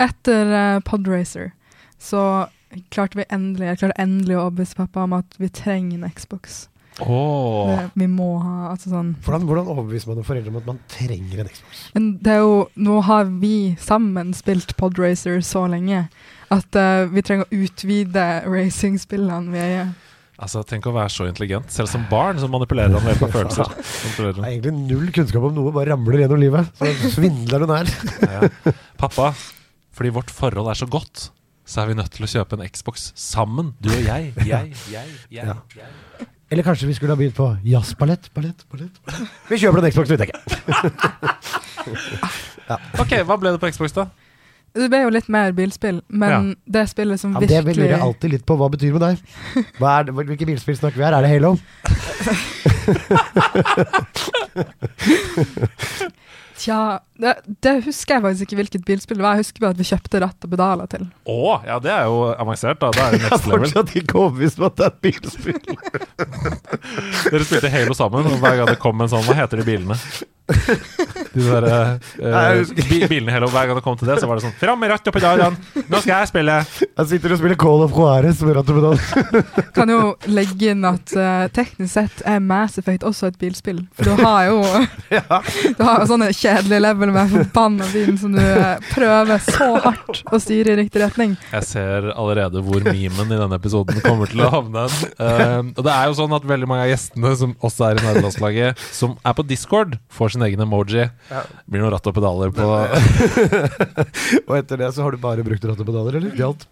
Etter 0.00 0.56
uh, 0.56 0.80
Podracer 0.88 1.52
så 2.00 2.48
klarte 2.90 3.20
vi 3.20 3.24
endelig 3.30 3.68
Jeg 3.68 3.78
klarte 3.84 4.02
endelig 4.02 4.34
å 4.34 4.46
overbevise 4.48 4.76
pappa 4.80 5.04
om 5.06 5.14
at 5.20 5.36
vi 5.38 5.52
trenger 5.52 6.00
en 6.00 6.16
Xbox. 6.16 6.64
Åh 7.02 7.72
Det, 7.72 7.90
vi 7.98 8.06
må 8.06 8.28
ha 8.38 8.68
altså 8.70 8.92
sånn 8.92 9.08
Hvordan, 9.24 9.48
hvordan 9.48 9.70
overbeviser 9.72 10.12
man 10.12 10.26
foreldre 10.26 10.52
om 10.52 10.60
at 10.60 10.68
man 10.68 10.78
trenger 10.92 11.42
en 11.42 11.50
Xbox? 11.50 11.80
Men 11.96 12.06
det 12.22 12.36
er 12.36 12.44
jo 12.44 12.54
Nå 12.86 13.00
har 13.08 13.26
vi 13.42 13.54
sammen 13.82 14.30
spilt 14.36 14.76
Podracer 14.78 15.40
så 15.42 15.64
lenge 15.70 16.04
at 16.54 16.76
uh, 16.78 17.08
vi 17.10 17.22
trenger 17.24 17.48
å 17.48 17.62
utvide 17.64 18.24
racingspillene 18.46 19.50
vi 19.50 19.58
eier. 19.58 19.88
Altså, 20.38 20.60
Tenk 20.66 20.86
å 20.86 20.92
være 20.94 21.10
så 21.10 21.26
intelligent. 21.26 21.72
Selv 21.72 21.90
som 21.90 22.04
barn 22.10 22.38
så 22.38 22.46
manipulerer 22.52 22.94
han 22.94 23.02
ved 23.02 23.14
hjelp 23.14 23.24
av 23.26 23.34
følelser. 23.34 23.72
Det 24.18 24.28
er 24.44 24.50
egentlig 24.52 24.74
null 24.76 25.10
kunnskap 25.14 25.48
om 25.48 25.54
noe, 25.56 25.72
bare 25.74 25.94
ramler 25.94 26.20
gjennom 26.22 26.42
livet. 26.42 26.70
Så 26.78 27.10
svindler 27.16 27.64
hun 27.64 27.74
her. 27.74 27.90
Ja. 28.34 28.74
Pappa, 29.00 29.32
fordi 29.96 30.14
vårt 30.14 30.30
forhold 30.34 30.70
er 30.70 30.78
så 30.78 30.86
godt, 30.90 31.28
så 31.64 31.82
er 31.82 31.90
vi 31.90 31.98
nødt 31.98 32.12
til 32.14 32.26
å 32.26 32.30
kjøpe 32.30 32.58
en 32.58 32.66
Xbox 32.68 33.08
sammen. 33.18 33.72
Du 33.82 33.90
og 33.90 34.02
jeg. 34.04 34.34
Jeg, 34.44 34.74
jeg, 34.92 35.14
jeg. 35.32 35.54
Ja. 35.78 35.88
Eller 36.54 36.62
kanskje 36.62 36.86
vi 36.86 36.94
skulle 36.94 37.10
ha 37.10 37.16
begynt 37.18 37.34
på 37.34 37.56
jazzballett, 37.66 38.28
ballett, 38.34 38.60
ballett. 38.70 39.00
ballett. 39.04 39.30
Vi 39.48 39.56
kjøper 39.58 39.82
en 39.82 39.90
Xbox, 39.90 40.10
vi 40.10 40.18
tenker. 40.22 40.38
Ok, 42.96 43.10
hva 43.28 43.36
ble 43.36 43.50
det 43.52 43.60
på 43.60 43.68
Xbox, 43.74 43.92
da? 43.92 44.06
Det 44.74 44.86
ble 44.88 45.02
jo 45.02 45.10
litt 45.12 45.26
mer 45.28 45.50
bilspill, 45.52 45.98
men 46.08 46.54
det 46.64 46.86
spillet 46.88 47.20
som 47.20 47.34
Ja, 47.34 47.42
det 47.42 47.58
virkelig 47.66 47.82
lurer 47.82 47.92
jeg 47.92 48.06
alltid 48.06 48.28
litt 48.32 48.46
på. 48.46 48.56
Hva 48.56 48.68
betyr 48.72 48.94
det 48.94 48.96
med 48.96 49.04
deg? 49.04 49.16
Hva 49.82 49.88
er 49.98 50.02
det, 50.06 50.14
hvilke 50.16 50.46
bilspill 50.48 50.78
snakker 50.78 50.98
vi 51.02 51.04
her? 51.04 51.14
Er 51.18 51.22
det 51.26 51.30
Halo? 51.34 51.50
Tja 56.64 56.80
Det, 57.20 57.32
det 57.62 57.72
husker 57.84 58.16
jeg 58.16 58.24
faktisk 58.24 58.46
ikke 58.46 58.56
hvilket 58.58 58.84
bilspill 58.88 59.18
det 59.20 59.24
var. 59.24 59.36
Jeg 59.36 59.44
husker 59.44 59.64
bare 59.64 59.74
at 59.76 59.80
vi 59.80 59.86
kjøpte 59.86 60.20
ratt 60.24 60.46
og 60.46 60.52
pedaler 60.54 60.88
til. 60.90 61.04
Å, 61.30 61.38
ja, 61.68 61.76
det 61.84 61.92
er 61.94 62.08
jo 62.10 62.22
avansert, 62.32 62.80
da. 62.80 62.90
Det 62.94 63.04
er 63.04 63.12
jo 63.14 63.20
Jeg 63.20 63.32
er 63.36 63.44
fortsatt 63.44 63.92
ikke 64.00 64.18
overbevist 64.22 64.60
om 64.62 64.66
at 64.70 64.78
det 64.80 64.86
er 64.86 64.94
et 64.94 65.02
bilspill. 65.04 65.60
Dere 67.30 67.44
spilte 67.46 67.72
Halo 67.74 67.96
sammen, 67.98 68.30
og 68.30 68.40
hver 68.42 68.58
gang 68.60 68.72
det 68.72 68.80
kom 68.82 69.04
en 69.04 69.12
sånn 69.12 69.26
Hva 69.28 69.36
heter 69.42 69.60
de 69.62 69.68
bilene? 69.68 69.98
De 70.44 71.40
der, 71.40 71.64
uh, 71.64 71.94
Nei, 72.34 72.64
bi 72.76 72.98
bilene 73.08 73.32
hele, 73.32 73.48
Hver 73.48 73.70
gang 73.70 73.78
det 73.78 73.84
kom 73.86 73.96
til 73.96 74.10
det, 74.10 74.18
så 74.20 74.28
var 74.28 74.36
det 74.36 74.44
sånn 74.44 74.56
Fram 74.60 74.80
med 74.82 74.90
rattet 74.92 75.08
og 75.08 75.16
pedalene! 75.16 75.84
Nå 75.88 76.00
skal 76.02 76.12
jeg 76.18 76.30
spille! 76.30 76.56
Jeg 76.84 77.10
sitter 77.14 77.34
og 77.34 77.40
spiller 77.40 77.58
Call 77.60 77.84
of 77.86 77.94
Juarez 77.96 78.42
med 78.44 78.58
ratt 78.58 78.72
og 78.72 78.78
pedal. 78.78 79.64
Kan 79.76 79.92
jo 79.92 80.00
legge 80.28 80.74
inn 80.74 80.84
at 80.88 81.14
uh, 81.16 81.46
teknisk 81.54 81.94
sett 81.94 82.20
er 82.28 82.42
Mass 82.44 82.76
Effect 82.80 83.06
også 83.08 83.30
et 83.32 83.38
bilspill. 83.40 83.80
For 83.96 84.10
du 84.10 84.20
har 84.24 84.50
jo 84.50 84.60
Ja. 85.14 85.40
Du 85.78 85.82
har 85.86 86.02
jo 86.02 86.10
sånne 86.12 86.30
kjedelige 86.34 86.82
level 86.84 87.14
med 87.14 87.32
forbanna 87.32 87.88
bilen 87.94 88.20
som 88.20 88.34
du 88.36 88.42
uh, 88.42 88.76
prøver 88.92 89.40
så 89.48 89.70
hardt 89.86 90.22
å 90.28 90.40
styre 90.42 90.74
i 90.74 90.78
riktig 90.84 91.02
retning. 91.02 91.38
Jeg 91.54 91.68
ser 91.70 92.10
allerede 92.12 92.62
hvor 92.64 92.84
memen 92.84 93.32
i 93.32 93.40
denne 93.40 93.58
episoden 93.58 94.00
kommer 94.04 94.30
til 94.30 94.44
å 94.44 94.50
havne. 94.52 94.84
Eh, 95.18 95.60
og 95.72 95.82
det 95.84 95.92
er 95.92 96.08
jo 96.10 96.16
sånn 96.18 96.34
at 96.36 96.46
veldig 96.48 96.68
mange 96.68 96.86
av 96.86 96.90
gjestene 96.92 97.32
som 97.38 97.54
også 97.64 97.88
er 97.88 98.00
i 98.00 98.04
nederlandslaget, 98.04 98.84
som 98.94 99.16
er 99.24 99.36
på 99.36 99.44
Discord, 99.48 99.96
får 100.12 100.33
sin 100.34 100.44
egen 100.46 100.60
emoji. 100.66 101.06
Blir 101.70 101.82
noen 101.84 101.94
ratt 101.94 102.06
og 102.10 102.14
pedaler 102.18 102.52
på 102.54 102.66
Og 104.48 104.54
etter 104.58 104.80
det 104.84 104.90
så 104.96 105.04
har 105.06 105.14
du 105.14 105.20
bare 105.22 105.44
brukt 105.46 105.64
ratt 105.68 105.80
og 105.80 105.88
pedaler, 105.88 106.18
eller? 106.20 106.34
Galt. 106.38 106.66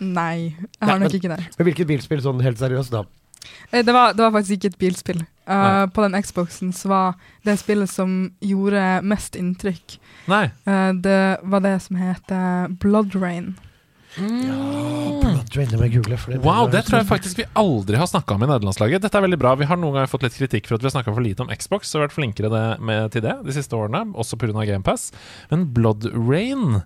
Nei, 0.00 0.54
jeg 0.56 0.68
Nei, 0.80 0.88
har 0.88 0.98
nok 0.98 1.10
men- 1.12 1.18
ikke 1.20 1.32
det. 1.36 1.40
Men 1.58 1.66
hvilket 1.68 1.88
bilspill, 1.90 2.22
sånn 2.24 2.40
helt 2.44 2.60
seriøst, 2.60 2.94
da? 2.94 3.04
Eh, 3.72 3.82
Det 3.84 3.92
var, 3.92 4.14
det 4.16 4.24
var 4.24 4.32
faktisk 4.38 4.56
ikke 4.58 4.72
et 4.74 4.78
bilspill. 4.80 5.20
Uh, 5.50 5.86
på 5.90 6.04
den 6.04 6.14
Xboxen 6.22 6.70
så 6.76 6.88
var 6.92 7.14
det 7.44 7.56
spillet 7.58 7.90
som 7.90 8.30
gjorde 8.44 8.82
mest 9.02 9.34
inntrykk, 9.34 9.96
Nei. 10.30 10.44
eh, 10.68 10.92
det 10.94 11.16
var 11.42 11.64
det 11.64 11.72
som 11.82 11.96
heter 11.98 12.68
Blood 12.78 13.16
Rain. 13.18 13.56
Jeg 14.18 15.92
google. 15.94 16.16
For 16.18 16.32
det 16.32 16.40
Wow, 16.42 16.68
det 16.70 16.82
tror 16.86 17.00
jeg 17.00 17.08
faktisk 17.08 17.38
vi 17.38 17.46
aldri 17.58 17.98
har 18.00 18.08
snakka 18.10 18.34
om 18.34 18.42
i 18.42 18.48
nederlandslaget. 18.50 19.02
Dette 19.04 19.18
er 19.18 19.24
veldig 19.26 19.38
bra. 19.38 19.54
Vi 19.58 19.68
har 19.70 19.78
noen 19.78 19.94
ganger 19.94 20.10
fått 20.10 20.24
litt 20.26 20.38
kritikk 20.38 20.66
for 20.66 20.76
at 20.76 20.82
vi 20.82 20.88
har 20.90 20.94
snakka 20.96 21.14
for 21.14 21.24
lite 21.24 21.44
om 21.44 21.52
Xbox, 21.54 21.92
har 21.94 22.04
vært 22.06 22.16
flinkere 22.16 22.50
det 22.50 22.64
med, 22.82 23.10
til 23.14 23.22
det 23.22 23.36
de 23.46 23.54
siste 23.54 23.76
årene, 23.76 24.02
også 24.18 24.38
pga. 24.40 24.64
GamePass. 24.66 25.10
Men 25.50 25.68
Blood 25.74 26.10
Rain 26.14 26.82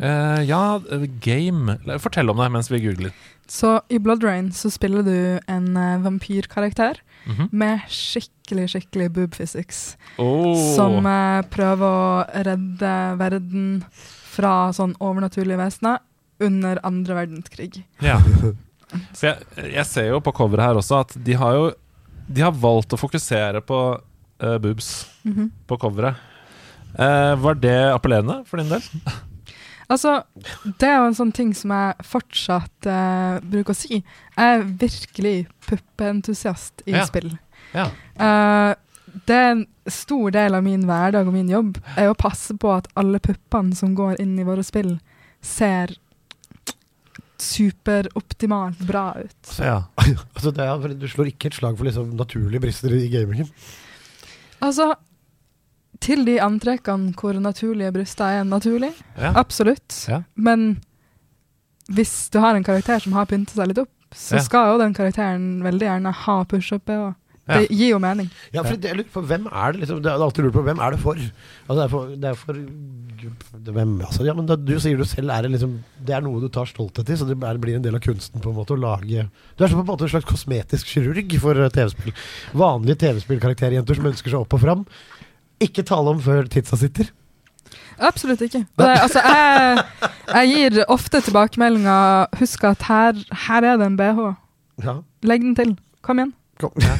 eh, 0.00 0.40
Ja, 0.46 0.78
eh, 0.78 1.06
game 1.20 1.76
Fortell 1.98 2.30
om 2.30 2.38
det 2.40 2.50
mens 2.54 2.70
vi 2.70 2.80
googler. 2.86 3.14
Så 3.50 3.80
i 3.90 3.98
Blood 3.98 4.22
Rain 4.22 4.52
så 4.54 4.70
spiller 4.70 5.02
du 5.02 5.40
en 5.50 5.76
uh, 5.76 5.98
vampyrkarakter 6.04 7.02
Mhm. 7.26 7.50
med 7.52 7.82
skikkelig, 7.92 8.70
skikkelig 8.72 9.10
boob 9.12 9.34
physics. 9.34 9.96
Oh. 10.18 10.54
Som 10.74 11.04
uh, 11.04 11.42
prøver 11.52 11.84
å 11.84 12.44
redde 12.46 12.92
verden 13.20 13.84
fra 14.30 14.70
sånn 14.72 14.94
overnaturlige 15.02 15.58
vesener 15.60 15.98
under 16.40 16.80
andre 16.86 17.14
verdenskrig. 17.22 17.84
Ja. 18.04 18.18
Jeg, 19.22 19.36
jeg 19.70 19.84
ser 19.86 20.08
jo 20.10 20.16
på 20.18 20.32
coveret 20.34 20.64
her 20.66 20.78
også 20.80 20.96
at 21.04 21.12
de 21.22 21.36
har 21.38 21.52
jo 21.54 21.66
De 22.26 22.42
har 22.42 22.50
valgt 22.58 22.90
å 22.90 22.98
fokusere 22.98 23.60
på 23.62 23.76
uh, 24.42 24.56
boobs 24.58 25.06
Mhm. 25.22 25.50
på 25.70 25.76
coveret. 25.78 26.16
Uh, 26.98 27.36
var 27.38 27.54
det 27.54 27.76
appellerende 27.94 28.40
for 28.50 28.58
din 28.58 28.68
del? 28.72 28.82
Altså, 29.90 30.20
det 30.78 30.86
er 30.86 31.00
jo 31.00 31.06
en 31.08 31.16
sånn 31.18 31.32
ting 31.34 31.48
som 31.54 31.72
jeg 31.74 32.04
fortsatt 32.06 32.86
uh, 32.86 33.40
bruker 33.42 33.74
å 33.74 33.78
si. 33.78 33.96
Jeg 34.36 34.58
er 34.58 34.62
virkelig 34.78 35.32
puppeentusiast 35.66 36.82
i 36.86 36.92
Ja. 36.94 37.04
spill. 37.06 37.32
Ja. 37.74 37.88
Uh, 38.14 38.74
det 39.26 39.34
er 39.34 39.50
en 39.56 39.64
stor 39.90 40.30
del 40.30 40.54
av 40.54 40.62
min 40.62 40.84
hverdag 40.86 41.26
og 41.26 41.34
min 41.34 41.48
jobb 41.50 41.78
er 41.96 42.10
å 42.10 42.14
passe 42.18 42.54
på 42.54 42.70
at 42.76 42.86
alle 42.96 43.18
puppene 43.18 43.74
som 43.74 43.94
går 43.98 44.20
inn 44.22 44.38
i 44.38 44.44
våre 44.46 44.62
spill, 44.62 45.00
ser 45.42 45.96
superoptimalt 47.44 48.80
bra 48.88 49.12
ut. 49.20 49.54
ja. 49.58 49.82
Altså, 50.34 50.50
det 50.56 50.64
er, 50.64 50.96
du 50.96 51.06
slår 51.08 51.32
ikke 51.32 51.50
et 51.50 51.58
slag 51.58 51.76
for 51.78 51.88
liksom 51.88 52.14
naturlige 52.18 52.62
brister 52.62 52.94
i 52.96 53.08
gamingen. 53.12 53.48
Altså, 54.64 54.92
til 56.00 56.24
de 56.24 56.38
antrekkene 56.42 57.12
hvor 57.18 57.36
naturlige 57.40 57.92
bryster 57.92 58.40
er 58.40 58.44
naturlig, 58.48 58.92
ja. 59.16 59.32
absolutt. 59.36 59.92
Ja. 60.08 60.22
Men 60.34 60.80
hvis 61.90 62.30
du 62.32 62.38
har 62.40 62.56
en 62.56 62.64
karakter 62.64 63.02
som 63.02 63.16
har 63.16 63.28
pynta 63.28 63.56
seg 63.56 63.70
litt 63.70 63.82
opp, 63.82 63.92
så 64.14 64.40
skal 64.42 64.72
jo 64.72 64.80
den 64.80 64.94
karakteren 64.96 65.60
veldig 65.62 65.86
gjerne 65.86 66.12
ha 66.24 66.36
push-up-BH. 66.50 67.12
Det 67.50 67.68
gir 67.74 67.90
jo 67.92 67.98
mening. 68.02 68.28
Ja, 68.54 68.62
for 68.66 68.78
det, 68.80 68.92
for 69.14 69.26
hvem 69.26 69.46
er 69.50 69.72
det 69.74 69.82
liksom 69.82 70.00
Det 70.04 70.10
er 70.12 70.22
alltid 70.24 70.46
lurt 70.46 70.56
på 70.56 70.62
hvem 70.66 70.80
er 70.82 70.94
det 70.94 71.00
for? 71.02 71.18
Altså, 71.20 71.76
det 71.76 71.84
er 71.84 71.92
for, 71.92 72.14
det 72.24 72.30
er 72.30 72.38
for 72.40 73.70
hvem, 73.76 73.94
altså, 74.06 74.24
ja, 74.28 74.34
men 74.38 74.48
da, 74.48 74.56
Du 74.56 74.72
sier 74.80 74.96
du 75.00 75.04
selv 75.08 75.32
er 75.34 75.44
det 75.46 75.52
liksom 75.56 75.76
Det 76.06 76.14
er 76.16 76.24
noe 76.24 76.40
du 76.42 76.48
tar 76.52 76.68
stolthet 76.70 77.10
i, 77.12 77.18
så 77.20 77.28
det 77.28 77.36
er, 77.36 77.60
blir 77.62 77.76
en 77.78 77.84
del 77.84 77.98
av 77.98 78.04
kunsten 78.04 78.42
på 78.42 78.52
en 78.52 78.58
måte 78.60 78.76
å 78.76 78.80
lage 78.80 79.26
Du 79.28 79.64
er 79.64 79.68
så 79.72 79.76
på 79.78 79.84
en 79.84 79.90
måte 79.92 80.06
en 80.08 80.12
slags 80.14 80.28
kosmetisk 80.28 80.92
kirurg 80.94 81.34
for 81.42 81.58
eh, 81.60 81.72
TV-spill. 81.74 82.14
Vanlige 82.56 83.00
TV-spillkarakterjenter 83.06 83.98
som 83.98 84.10
ønsker 84.12 84.32
seg 84.34 84.40
opp 84.44 84.56
og 84.56 84.62
fram. 84.64 84.84
Ikke 85.60 85.84
tale 85.86 86.14
om 86.14 86.20
før 86.24 86.48
tidsa 86.50 86.78
sitter. 86.80 87.10
Absolutt 88.00 88.40
ikke. 88.46 88.62
Det, 88.80 88.86
altså, 89.04 89.20
jeg, 89.20 89.82
jeg 90.32 90.52
gir 90.54 90.78
ofte 90.88 91.20
tilbakemeldinger 91.26 92.30
Husk 92.40 92.64
at 92.70 92.86
her, 92.88 93.20
her 93.46 93.66
er 93.74 93.80
det 93.82 93.90
en 93.90 93.98
BH. 94.00 94.22
Ja, 94.86 94.94
Legg 95.28 95.44
den 95.44 95.56
til. 95.58 95.74
Kom 96.00 96.22
igjen. 96.22 96.32
kom. 96.60 96.72
Ja, 96.80 96.96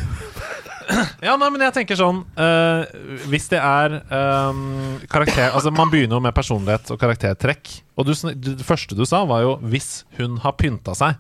nei, 1.22 1.48
men 1.53 1.62
jeg 1.66 1.74
tenker 1.76 1.98
sånn 1.98 2.22
eh, 2.40 2.90
Hvis 3.31 3.48
det 3.53 3.61
er 3.62 3.98
ehm, 4.00 5.00
karakter 5.11 5.55
Altså, 5.55 5.72
man 5.74 5.90
begynner 5.92 6.18
jo 6.18 6.24
med 6.24 6.35
personlighet 6.37 6.90
og 6.90 7.00
karaktertrekk. 7.00 7.72
Og 8.00 8.09
du, 8.09 8.14
det 8.35 8.66
første 8.66 8.96
du 8.96 9.05
sa, 9.09 9.22
var 9.29 9.44
jo 9.44 9.59
'hvis 9.61 10.05
hun 10.18 10.38
har 10.44 10.57
pynta 10.59 10.96
seg'. 10.96 11.18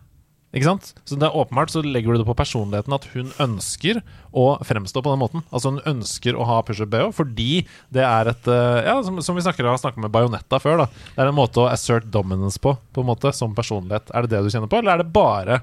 Ikke 0.50 0.66
sant? 0.66 0.88
Så 1.06 1.14
det 1.14 1.28
er 1.28 1.36
åpenbart 1.38 1.70
så 1.70 1.82
legger 1.84 2.10
du 2.10 2.18
det 2.18 2.26
på 2.26 2.34
personligheten 2.34 2.94
at 2.96 3.04
hun 3.12 3.28
ønsker 3.38 4.00
å 4.34 4.46
fremstå 4.66 5.02
på 5.04 5.12
den 5.12 5.22
måten. 5.22 5.44
Altså 5.54 5.70
hun 5.70 5.84
ønsker 5.86 6.34
å 6.34 6.46
ha 6.48 6.58
push-up 6.66 6.90
BH 6.90 7.12
fordi 7.14 7.62
det 7.94 8.02
er 8.02 8.32
et 8.32 8.50
eh, 8.50 8.80
Ja, 8.88 8.96
som, 9.06 9.20
som 9.22 9.38
vi 9.38 9.44
snakker, 9.46 9.68
har 9.70 9.78
snakket 9.78 10.02
med 10.02 10.10
Bajonetta 10.10 10.58
før, 10.62 10.82
da. 10.82 10.88
Det 11.14 11.22
er 11.22 11.30
en 11.30 11.38
måte 11.38 11.62
å 11.62 11.70
assert 11.70 12.10
dominance 12.10 12.58
på, 12.58 12.74
på 12.74 13.04
en 13.04 13.10
måte, 13.12 13.30
som 13.36 13.54
personlighet. 13.54 14.10
Er 14.10 14.26
det 14.26 14.34
det 14.34 14.42
du 14.42 14.50
kjenner 14.50 14.70
på, 14.70 14.82
eller 14.82 14.96
er 14.96 15.04
det 15.04 15.14
bare 15.14 15.62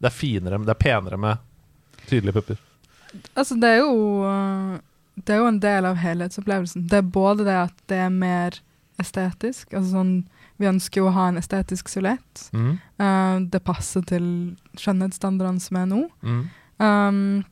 Det 0.00 0.08
er 0.08 0.16
finere, 0.16 0.64
det 0.64 0.72
er 0.72 0.80
penere 0.80 1.20
med 1.20 1.48
tydelige 2.08 2.40
pupper? 2.40 2.62
Altså, 3.36 3.54
det 3.60 3.68
er 3.68 3.78
jo 3.82 4.78
Det 5.26 5.34
er 5.34 5.38
jo 5.42 5.46
en 5.50 5.60
del 5.60 5.84
av 5.84 5.96
helhetsopplevelsen. 6.00 6.86
Det 6.88 6.98
er 7.02 7.02
både 7.14 7.44
det 7.44 7.56
at 7.68 7.74
det 7.88 7.98
er 8.06 8.08
mer 8.10 8.56
estetisk. 9.00 9.72
Altså 9.74 9.90
sånn 9.98 10.12
Vi 10.58 10.66
ønsker 10.70 11.00
jo 11.02 11.08
å 11.10 11.14
ha 11.16 11.28
en 11.28 11.38
estetisk 11.40 11.88
solett 11.88 12.48
Mm. 12.52 12.78
Uh, 13.00 13.40
det 13.50 13.62
passer 13.64 14.02
til 14.06 14.56
skjønnhetsstandardene 14.78 15.60
som 15.60 15.76
er 15.76 15.86
nå. 15.90 16.02
Mm. 16.22 16.42
Um, 16.78 17.44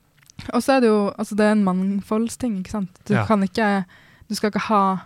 og 0.55 0.62
så 0.62 0.77
er 0.77 0.81
det 0.81 0.88
jo 0.88 1.12
Altså, 1.18 1.35
det 1.37 1.44
er 1.46 1.53
en 1.53 1.64
mangfoldsting, 1.64 2.59
ikke 2.61 2.70
sant. 2.70 3.01
Du 3.07 3.14
Ja. 3.14 3.27
kan 3.27 3.42
ikke 3.42 3.85
Du 4.29 4.35
skal 4.35 4.51
ikke 4.51 4.68
ha 4.68 4.99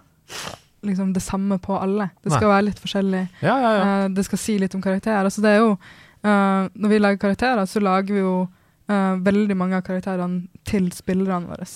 liksom 0.84 1.14
det 1.14 1.22
samme 1.22 1.58
på 1.58 1.78
alle. 1.80 2.10
Det 2.22 2.32
skal 2.32 2.48
være 2.48 2.64
litt 2.66 2.78
forskjellig. 2.78 3.28
Ja, 3.42 3.54
ja, 3.58 3.70
ja. 3.72 4.04
Eh, 4.04 4.08
det 4.08 4.24
skal 4.26 4.38
si 4.38 4.58
litt 4.58 4.74
om 4.74 4.82
karakterer. 4.82 5.24
Altså, 5.24 5.40
det 5.40 5.50
er 5.54 5.58
jo 5.62 5.70
uh, 6.24 6.68
Når 6.76 6.88
vi 6.88 6.98
lager 6.98 7.16
karakterer, 7.18 7.64
så 7.66 7.80
lager 7.80 8.12
vi 8.14 8.20
jo 8.20 8.48
eh, 8.88 9.14
veldig 9.24 9.56
mange 9.56 9.76
av 9.78 9.82
karakterene 9.86 10.46
til 10.64 10.90
spillerne 10.92 11.46
våre. 11.48 11.66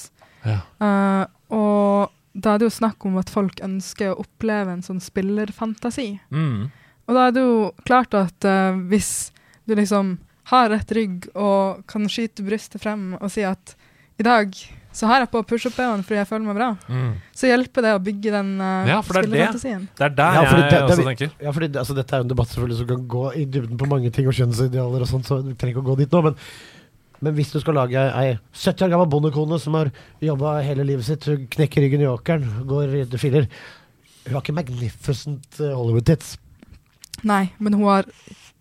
ja. 0.45 0.61
Uh, 0.81 1.27
og 1.51 2.11
da 2.39 2.55
er 2.55 2.59
det 2.61 2.67
jo 2.69 2.75
snakk 2.77 3.05
om 3.09 3.17
at 3.19 3.31
folk 3.33 3.59
ønsker 3.65 4.13
å 4.13 4.21
oppleve 4.23 4.71
en 4.71 4.83
sånn 4.85 5.01
spillerfantasi. 5.01 6.21
Mm. 6.31 6.69
Og 7.09 7.15
da 7.17 7.27
er 7.29 7.33
det 7.33 7.41
jo 7.43 7.73
klart 7.89 8.15
at 8.15 8.45
uh, 8.45 8.77
hvis 8.91 9.31
du 9.67 9.75
liksom 9.75 10.19
har 10.53 10.69
rett 10.71 10.93
rygg 10.97 11.27
og 11.35 11.83
kan 11.89 12.05
skyte 12.09 12.45
brystet 12.47 12.81
frem 12.85 13.15
og 13.19 13.31
si 13.33 13.43
at 13.45 13.75
i 14.21 14.25
dag 14.25 14.53
så 14.99 15.07
har 15.07 15.21
jeg 15.23 15.31
på 15.31 15.43
push-up-BH-en 15.47 16.01
fordi 16.03 16.17
jeg 16.19 16.27
føler 16.31 16.47
meg 16.49 16.57
bra, 16.57 16.69
Mm. 16.89 17.11
så 17.37 17.47
hjelper 17.51 17.85
det 17.85 17.93
å 17.95 18.01
bygge 18.03 18.31
den 18.33 18.55
uh, 18.61 18.87
Ja, 18.89 19.01
for 19.05 19.15
det 19.15 19.29
er 19.29 19.53
det. 19.53 19.83
er 20.01 20.09
der 20.09 20.33
Ja, 20.35 20.45
fordi 20.49 20.63
jeg 20.63 20.71
det- 20.71 20.79
det 20.79 20.97
også 20.97 21.05
tenker. 21.09 21.31
Ja, 21.45 21.51
fordi 21.53 21.69
altså, 21.79 21.95
Dette 21.95 22.13
er 22.17 22.19
jo 22.19 22.25
en 22.25 22.29
debatt 22.33 22.49
selvfølgelig 22.49 22.79
som 22.79 22.87
kan 22.89 23.05
gå 23.09 23.25
i 23.37 23.45
dybden 23.45 23.79
på 23.79 23.87
mange 23.89 24.11
ting 24.13 24.27
og 24.27 24.35
kjønnsidealer 24.35 25.01
og 25.01 25.07
sånt, 25.09 25.25
så 25.29 25.43
vi 25.45 25.55
trenger 25.55 25.77
ikke 25.77 25.85
å 25.87 25.91
gå 25.93 25.97
dit 25.99 26.11
nå. 26.11 26.23
Men, 26.25 26.35
men 27.21 27.35
hvis 27.35 27.53
du 27.53 27.59
skal 27.61 27.75
lage 27.79 27.99
ei, 27.99 28.33
ei 28.33 28.39
70 28.55 28.87
år 28.87 28.93
gammel 28.95 29.09
bondekone 29.13 29.59
som 29.63 29.75
har 29.79 29.91
jobba 30.23 30.59
hele 30.67 30.85
livet 30.87 31.05
sitt, 31.09 31.25
hun 31.29 31.47
knekker 31.51 31.83
ryggen 31.87 32.05
i 32.05 32.11
åkeren, 32.11 32.45
går 32.69 32.95
i 33.01 33.05
filler 33.19 33.49
Hun 34.29 34.35
har 34.37 34.43
ikke 34.45 34.55
magnificent 34.59 35.61
eh, 35.61 35.73
Hollywood-tits. 35.73 36.37
Nei, 37.25 37.49
men 37.59 37.75
hun 37.79 37.89
har 37.89 38.05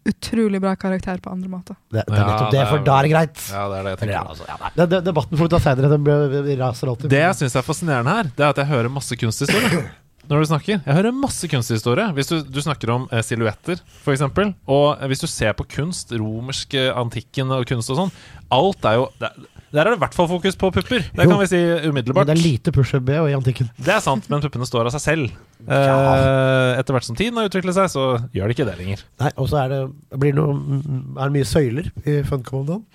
utrolig 0.08 0.62
bra 0.64 0.72
karakter 0.80 1.20
på 1.20 1.30
andre 1.34 1.50
måter. 1.52 1.76
Det, 1.92 2.06
det 2.08 2.16
er 2.16 2.24
nettopp 2.30 2.46
det, 2.48 2.56
det 2.56 2.62
er- 2.62 2.70
for 2.72 2.86
da 2.88 2.94
er 3.00 3.04
det 3.04 3.12
greit. 3.12 3.42
Ja, 3.52 3.64
det 3.68 3.78
er 3.78 3.84
det 3.84 3.92
jeg 3.92 4.00
tenker. 4.00 4.14
ja, 4.16 4.22
altså, 4.32 4.46
ja, 4.48 4.70
det, 4.78 4.86
den 4.94 5.04
debatten 5.10 5.38
får 5.38 5.50
vi 5.50 5.52
ta 5.52 5.60
seinere. 5.66 5.90
Den 5.98 6.60
raser 6.62 6.88
alltid. 6.94 7.10
Det 7.12 7.20
jeg 7.26 7.36
syns 7.42 7.56
er 7.60 7.66
fascinerende 7.68 8.14
her, 8.16 8.30
Det 8.38 8.46
er 8.46 8.50
at 8.56 8.62
jeg 8.64 8.70
hører 8.72 8.90
masse 8.90 9.18
kunsthistorie. 9.20 9.84
Når 10.30 10.44
du 10.44 10.48
snakker. 10.50 10.80
Jeg 10.86 10.96
hører 10.98 11.16
masse 11.16 11.48
kunsthistorie. 11.52 12.08
Hvis 12.18 12.32
du, 12.32 12.38
du 12.44 12.60
snakker 12.64 12.92
om 12.94 13.06
eh, 13.12 13.24
silhuetter, 13.26 13.80
f.eks., 14.04 14.24
og 14.28 14.88
eh, 14.98 15.06
hvis 15.12 15.24
du 15.24 15.28
ser 15.32 15.54
på 15.58 15.66
kunst, 15.78 16.12
romersk, 16.16 16.74
eh, 16.78 16.90
antikken 16.98 17.54
og 17.56 17.68
kunst 17.70 17.94
og 17.94 18.02
sånn, 18.02 18.12
alt 18.54 18.88
er 18.88 19.00
jo 19.00 19.06
det, 19.22 19.32
Der 19.76 19.84
er 19.84 19.92
det 19.92 19.98
i 20.00 20.02
hvert 20.06 20.16
fall 20.16 20.30
fokus 20.32 20.56
på 20.60 20.70
pupper. 20.72 21.04
Det 21.12 21.26
Jo. 21.26 21.30
kan 21.32 21.42
vi 21.42 21.48
si 21.52 21.60
Men 21.60 21.90
umiddelbart. 21.92 22.28
det 22.30 22.38
er 22.38 22.44
lite 22.44 22.72
push-up 22.72 23.10
i 23.12 23.34
antikken. 23.36 23.70
Det 23.76 23.94
er 23.98 24.00
sant, 24.04 24.30
men 24.32 24.44
puppene 24.44 24.68
står 24.68 24.88
av 24.88 24.96
seg 24.96 25.04
selv. 25.06 25.32
Ja. 25.68 26.78
etter 26.80 26.94
hvert 26.94 27.04
som 27.04 27.16
tiden 27.18 27.36
har 27.40 27.50
utviklet 27.50 27.76
seg, 27.76 27.90
så 27.92 28.04
gjør 28.32 28.48
det 28.48 28.56
ikke 28.56 28.68
det 28.70 28.78
lenger. 28.78 29.02
Nei, 29.20 29.32
og 29.36 29.50
så 29.52 29.64
er 29.66 29.74
det 29.74 29.80
blir 30.22 30.36
noe, 30.38 30.54
mm, 30.54 31.18
er 31.18 31.28
det 31.28 31.34
mye 31.34 31.50
søyler 31.50 31.90
i 32.06 32.22
Funcom 32.24 32.62
om 32.62 32.68
dagen. 32.70 32.86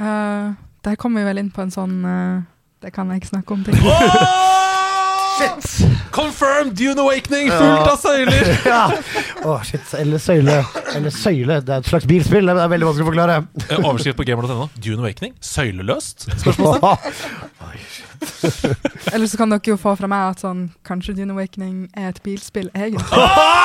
Eh, 0.00 0.54
der 0.82 0.96
kommer 0.96 1.20
vi 1.20 1.28
vel 1.28 1.42
inn 1.42 1.50
på 1.52 1.60
en 1.62 1.74
sånn 1.74 1.98
uh, 2.08 2.40
Det 2.80 2.92
kan 2.96 3.10
jeg 3.12 3.20
ikke 3.20 3.34
snakke 3.34 3.52
om. 3.52 3.64
Ting. 3.66 3.76
Shit! 5.40 5.98
Confirmed 6.10 6.74
Dune 6.76 7.00
Awakening 7.00 7.50
fullt 7.50 7.88
av 7.90 7.96
søyler! 8.02 8.50
ja. 8.72 8.82
Å, 9.46 9.56
shit. 9.66 9.94
Eller 9.98 10.22
søyle. 10.22 10.58
Eller 10.96 11.14
søyle. 11.14 11.60
Det 11.64 11.76
er 11.76 11.84
et 11.84 11.90
slags 11.90 12.08
bilspill. 12.10 12.50
Det 12.50 12.56
er 12.56 12.72
veldig 12.74 12.90
vanskelig 12.90 13.06
å 13.06 13.10
forklare. 13.12 13.38
Eh, 13.68 13.78
Overskrift 13.78 14.18
på 14.18 14.26
gamer.no. 14.28 14.68
Dune 14.76 15.04
Awakening? 15.04 15.36
Søyleløst? 15.44 16.28
Eller 19.12 19.26
så 19.26 19.38
kan 19.40 19.52
dere 19.52 19.72
jo 19.72 19.76
få 19.80 19.94
fra 19.96 20.08
meg 20.10 20.34
at 20.34 20.42
sånn 20.42 20.66
Kanskje 20.86 21.14
Dune 21.16 21.32
Awakening 21.34 21.86
er 21.96 22.10
et 22.10 22.20
bilspill, 22.24 22.68
egentlig. 22.76 23.06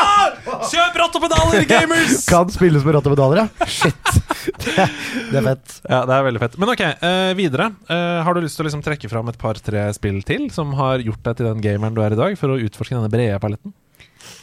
Kjøp 0.71 0.99
ratt 1.01 1.17
og 1.17 1.25
pedaler, 1.25 1.65
gamers! 1.73 2.23
Kan 2.29 2.51
spilles 2.53 2.85
med 2.85 2.97
ratt 2.97 3.09
og 3.09 3.15
pedaler, 3.17 3.43
ja. 3.43 3.67
Shit. 3.69 4.13
Det, 4.45 4.87
det 5.31 5.39
er 5.41 5.45
fett. 5.49 5.75
Ja, 5.89 6.03
det 6.07 6.15
er 6.15 6.25
veldig 6.29 6.41
fett. 6.43 6.57
Men 6.61 6.71
ok, 6.71 6.83
uh, 7.01 7.31
videre. 7.37 7.69
Uh, 7.89 8.21
har 8.25 8.37
du 8.37 8.43
lyst 8.45 8.59
til 8.59 8.65
å 8.65 8.69
liksom 8.69 8.83
trekke 8.85 9.09
fram 9.11 9.31
et 9.31 9.39
par-tre 9.41 9.87
spill 9.97 10.21
til 10.27 10.47
som 10.53 10.73
har 10.79 11.03
gjort 11.03 11.23
deg 11.25 11.39
til 11.39 11.49
den 11.49 11.63
gameren 11.65 11.97
du 11.97 12.01
er 12.05 12.15
i 12.15 12.19
dag, 12.19 12.37
for 12.39 12.53
å 12.53 12.59
utforske 12.61 12.97
denne 12.97 13.11
brede 13.11 13.39
paletten? 13.43 13.73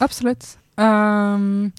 Absolutt. 0.03 0.55
Um, 0.79 1.71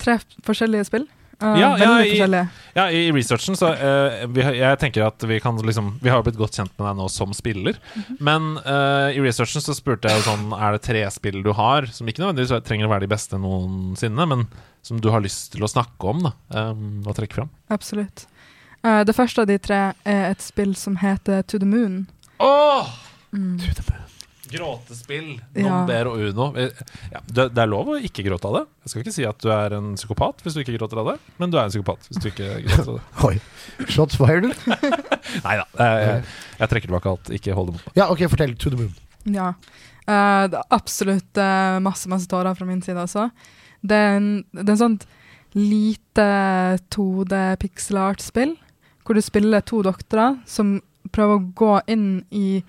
tre 0.00 0.18
forskjellige 0.46 0.88
spill. 0.88 1.06
Uh, 1.40 1.56
Ja, 1.56 1.70
ja, 1.80 1.92
i-. 2.04 2.48
Ja, 2.76 2.90
i 2.92 3.06
researchen 3.16 3.56
så 3.56 3.70
uh, 3.72 4.26
vi, 4.28 4.42
Jeg 4.58 4.76
tenker 4.82 5.06
at 5.06 5.24
vi 5.24 5.38
kan 5.40 5.56
liksom 5.56 5.94
Vi 6.02 6.10
har 6.12 6.20
blitt 6.26 6.36
godt 6.36 6.58
kjent 6.58 6.74
med 6.76 6.84
deg 6.84 6.98
nå 6.98 7.06
som 7.08 7.32
spiller. 7.32 7.78
Men 8.20 8.58
uh, 8.60 9.08
i 9.08 9.22
researchen 9.24 9.64
så 9.64 9.72
spurte 9.76 10.12
jeg 10.12 10.26
sånn 10.26 10.52
Er 10.52 10.76
det 10.76 10.82
tre 10.84 11.06
spill 11.14 11.40
du 11.46 11.54
har 11.56 11.88
som 11.96 12.08
ikke 12.08 12.26
nødvendigvis 12.26 12.66
trenger 12.68 12.90
å 12.90 12.92
være 12.92 13.06
de 13.06 13.12
beste 13.14 13.40
noensinne, 13.40 14.28
men 14.28 14.44
som 14.84 15.00
du 15.00 15.08
har 15.12 15.24
lyst 15.24 15.54
til 15.54 15.64
å 15.64 15.70
snakke 15.70 16.12
om, 16.12 16.28
da? 16.28 16.34
Um, 16.52 17.00
og 17.06 17.16
trekke 17.16 17.40
fram? 17.40 17.50
Absolutt. 17.72 18.26
Uh, 18.84 19.00
det 19.04 19.16
første 19.16 19.42
av 19.42 19.48
de 19.48 19.56
tre 19.60 19.80
er 20.08 20.22
et 20.30 20.44
spill 20.44 20.76
som 20.76 21.00
heter 21.00 21.40
To 21.48 21.60
the 21.60 21.68
Moon. 21.68 22.02
Åh! 22.40 22.92
Mm. 23.32 23.56
Gråtespill, 24.50 25.28
Ja. 25.54 25.62
Nomber 25.68 26.10
og 26.10 26.24
Uno. 26.30 26.48
Eh, 26.58 26.70
Ja, 27.12 27.20
det, 27.26 27.48
det 27.54 27.62
er 27.62 27.70
lov 27.70 27.92
å 27.94 27.98
ikke 27.98 28.24
gråte 28.26 28.48
av 28.48 28.56
det. 28.58 28.64
Jeg 28.84 28.92
skal 28.92 29.04
ikke 29.04 29.14
si 29.14 29.26
at 29.28 29.38
du 29.42 29.50
er 29.54 29.76
en 29.76 29.92
psykopat 29.98 30.42
hvis 30.42 30.56
du 30.56 30.62
ikke 30.62 30.76
gråter 30.78 31.00
av 31.02 31.12
det, 31.12 31.16
men 31.38 31.52
du 31.52 31.58
er 31.58 31.68
en 31.68 31.72
psykopat 31.72 32.08
hvis 32.08 32.22
du 32.22 32.28
ikke 32.30 32.48
gråter 32.66 32.90
av 32.90 32.98
det. 32.98 33.04
Oi. 33.28 33.86
Shots 33.90 34.18
fired. 34.20 34.50
Nei 35.46 35.54
da, 35.60 35.66
jeg, 35.78 36.24
jeg, 36.58 36.72
trekker 36.72 36.90
tilbake 36.90 37.14
alt. 37.14 37.32
Ikke 37.38 37.56
hold 37.56 37.70
det 37.70 37.78
mot 37.78 37.86
meg. 37.88 37.96
Ja, 38.02 38.10
ok, 38.10 38.26
fortell. 38.32 38.56
To 38.60 38.74
the 38.74 38.82
moon. 38.82 38.92
Ja. 39.30 39.52
Uh, 40.08 40.48
det 40.50 40.58
er 40.58 40.74
absolutt 40.74 41.38
uh, 41.38 41.78
masse, 41.84 42.10
masse 42.10 42.30
tårer 42.30 42.56
fra 42.58 42.66
min 42.68 42.82
side 42.82 42.98
også. 43.02 43.28
Det 43.86 43.96
er 43.96 44.18
en, 44.18 44.30
det 44.56 44.66
er 44.66 44.76
en 44.76 44.84
sånt 44.84 45.08
lite 45.56 46.26
2D 46.94 47.34
pixel-art-spill, 47.62 48.54
hvor 49.04 49.18
du 49.18 49.22
spiller 49.24 49.64
to 49.66 49.82
doktorer 49.82 50.38
som 50.46 50.78
prøver 51.14 51.38
å 51.38 51.46
gå 51.58 51.72
inn 51.90 52.08
i 52.30 52.60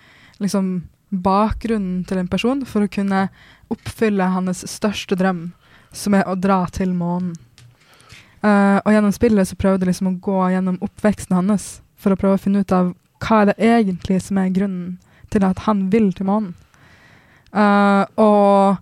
liksom 0.42 0.74
bakgrunnen 1.12 2.04
til 2.08 2.22
en 2.22 2.30
person 2.32 2.64
for 2.66 2.86
å 2.86 2.92
kunne 2.92 3.28
oppfylle 3.72 4.32
hans 4.34 4.64
største 4.68 5.18
drøm, 5.20 5.52
som 5.92 6.16
er 6.16 6.28
å 6.28 6.38
dra 6.40 6.64
til 6.72 6.96
månen. 6.96 7.36
Uh, 8.42 8.82
og 8.82 8.96
gjennom 8.96 9.14
spillet 9.14 9.46
så 9.46 9.58
prøvde 9.60 9.86
jeg 9.86 9.92
liksom 9.92 10.10
å 10.10 10.18
gå 10.24 10.38
gjennom 10.50 10.80
oppveksten 10.82 11.36
hans 11.38 11.66
for 12.02 12.14
å 12.16 12.18
prøve 12.18 12.40
å 12.40 12.42
finne 12.42 12.64
ut 12.64 12.74
av 12.74 12.94
hva 13.22 13.42
er 13.44 13.52
det 13.52 13.58
egentlig 13.62 14.18
som 14.26 14.40
er 14.42 14.54
grunnen 14.56 14.96
til 15.30 15.46
at 15.46 15.62
han 15.68 15.86
vil 15.94 16.10
til 16.18 16.26
månen. 16.32 16.56
Uh, 17.54 18.08
og 18.18 18.80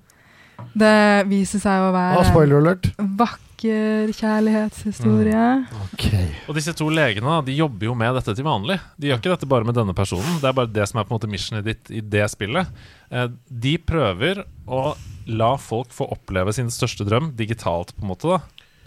det 0.78 1.28
viser 1.30 1.60
seg 1.60 1.82
å 1.82 1.90
Ah, 1.90 2.16
være 2.16 2.26
spoiler 2.30 2.60
alert. 2.62 2.92
en 3.00 3.16
vakker 3.18 4.12
kjærlighetshistorie. 4.16 5.46
Ok. 5.94 6.06
Og 6.50 6.56
disse 6.58 6.74
to 6.78 6.88
legene 6.94 7.40
de 7.46 7.56
jobber 7.58 7.90
jo 7.90 7.96
med 7.98 8.16
dette 8.16 8.36
til 8.38 8.46
vanlig. 8.48 8.80
De 9.00 9.10
gjør 9.10 9.20
ikke 9.22 9.34
dette 9.36 9.50
bare 9.50 9.68
med 9.68 9.76
denne 9.78 9.96
personen. 9.98 10.40
Det 10.42 10.50
er 10.50 10.56
bare 10.58 10.72
det 10.72 10.88
som 10.90 11.00
er 11.02 11.08
på 11.08 11.14
en 11.14 11.20
måte 11.20 11.32
missionet 11.32 11.66
ditt 11.68 11.92
i 11.92 12.02
det 12.02 12.26
spillet. 12.32 12.68
Eh, 13.12 13.28
de 13.50 13.78
prøver 13.78 14.44
å 14.68 14.96
la 15.30 15.54
folk 15.62 15.92
få 15.94 16.08
oppleve 16.16 16.54
sin 16.56 16.72
største 16.74 17.06
drøm 17.06 17.34
digitalt, 17.38 17.94
på 17.98 18.02
en 18.06 18.12
måte, 18.14 18.28
da, 18.40 18.40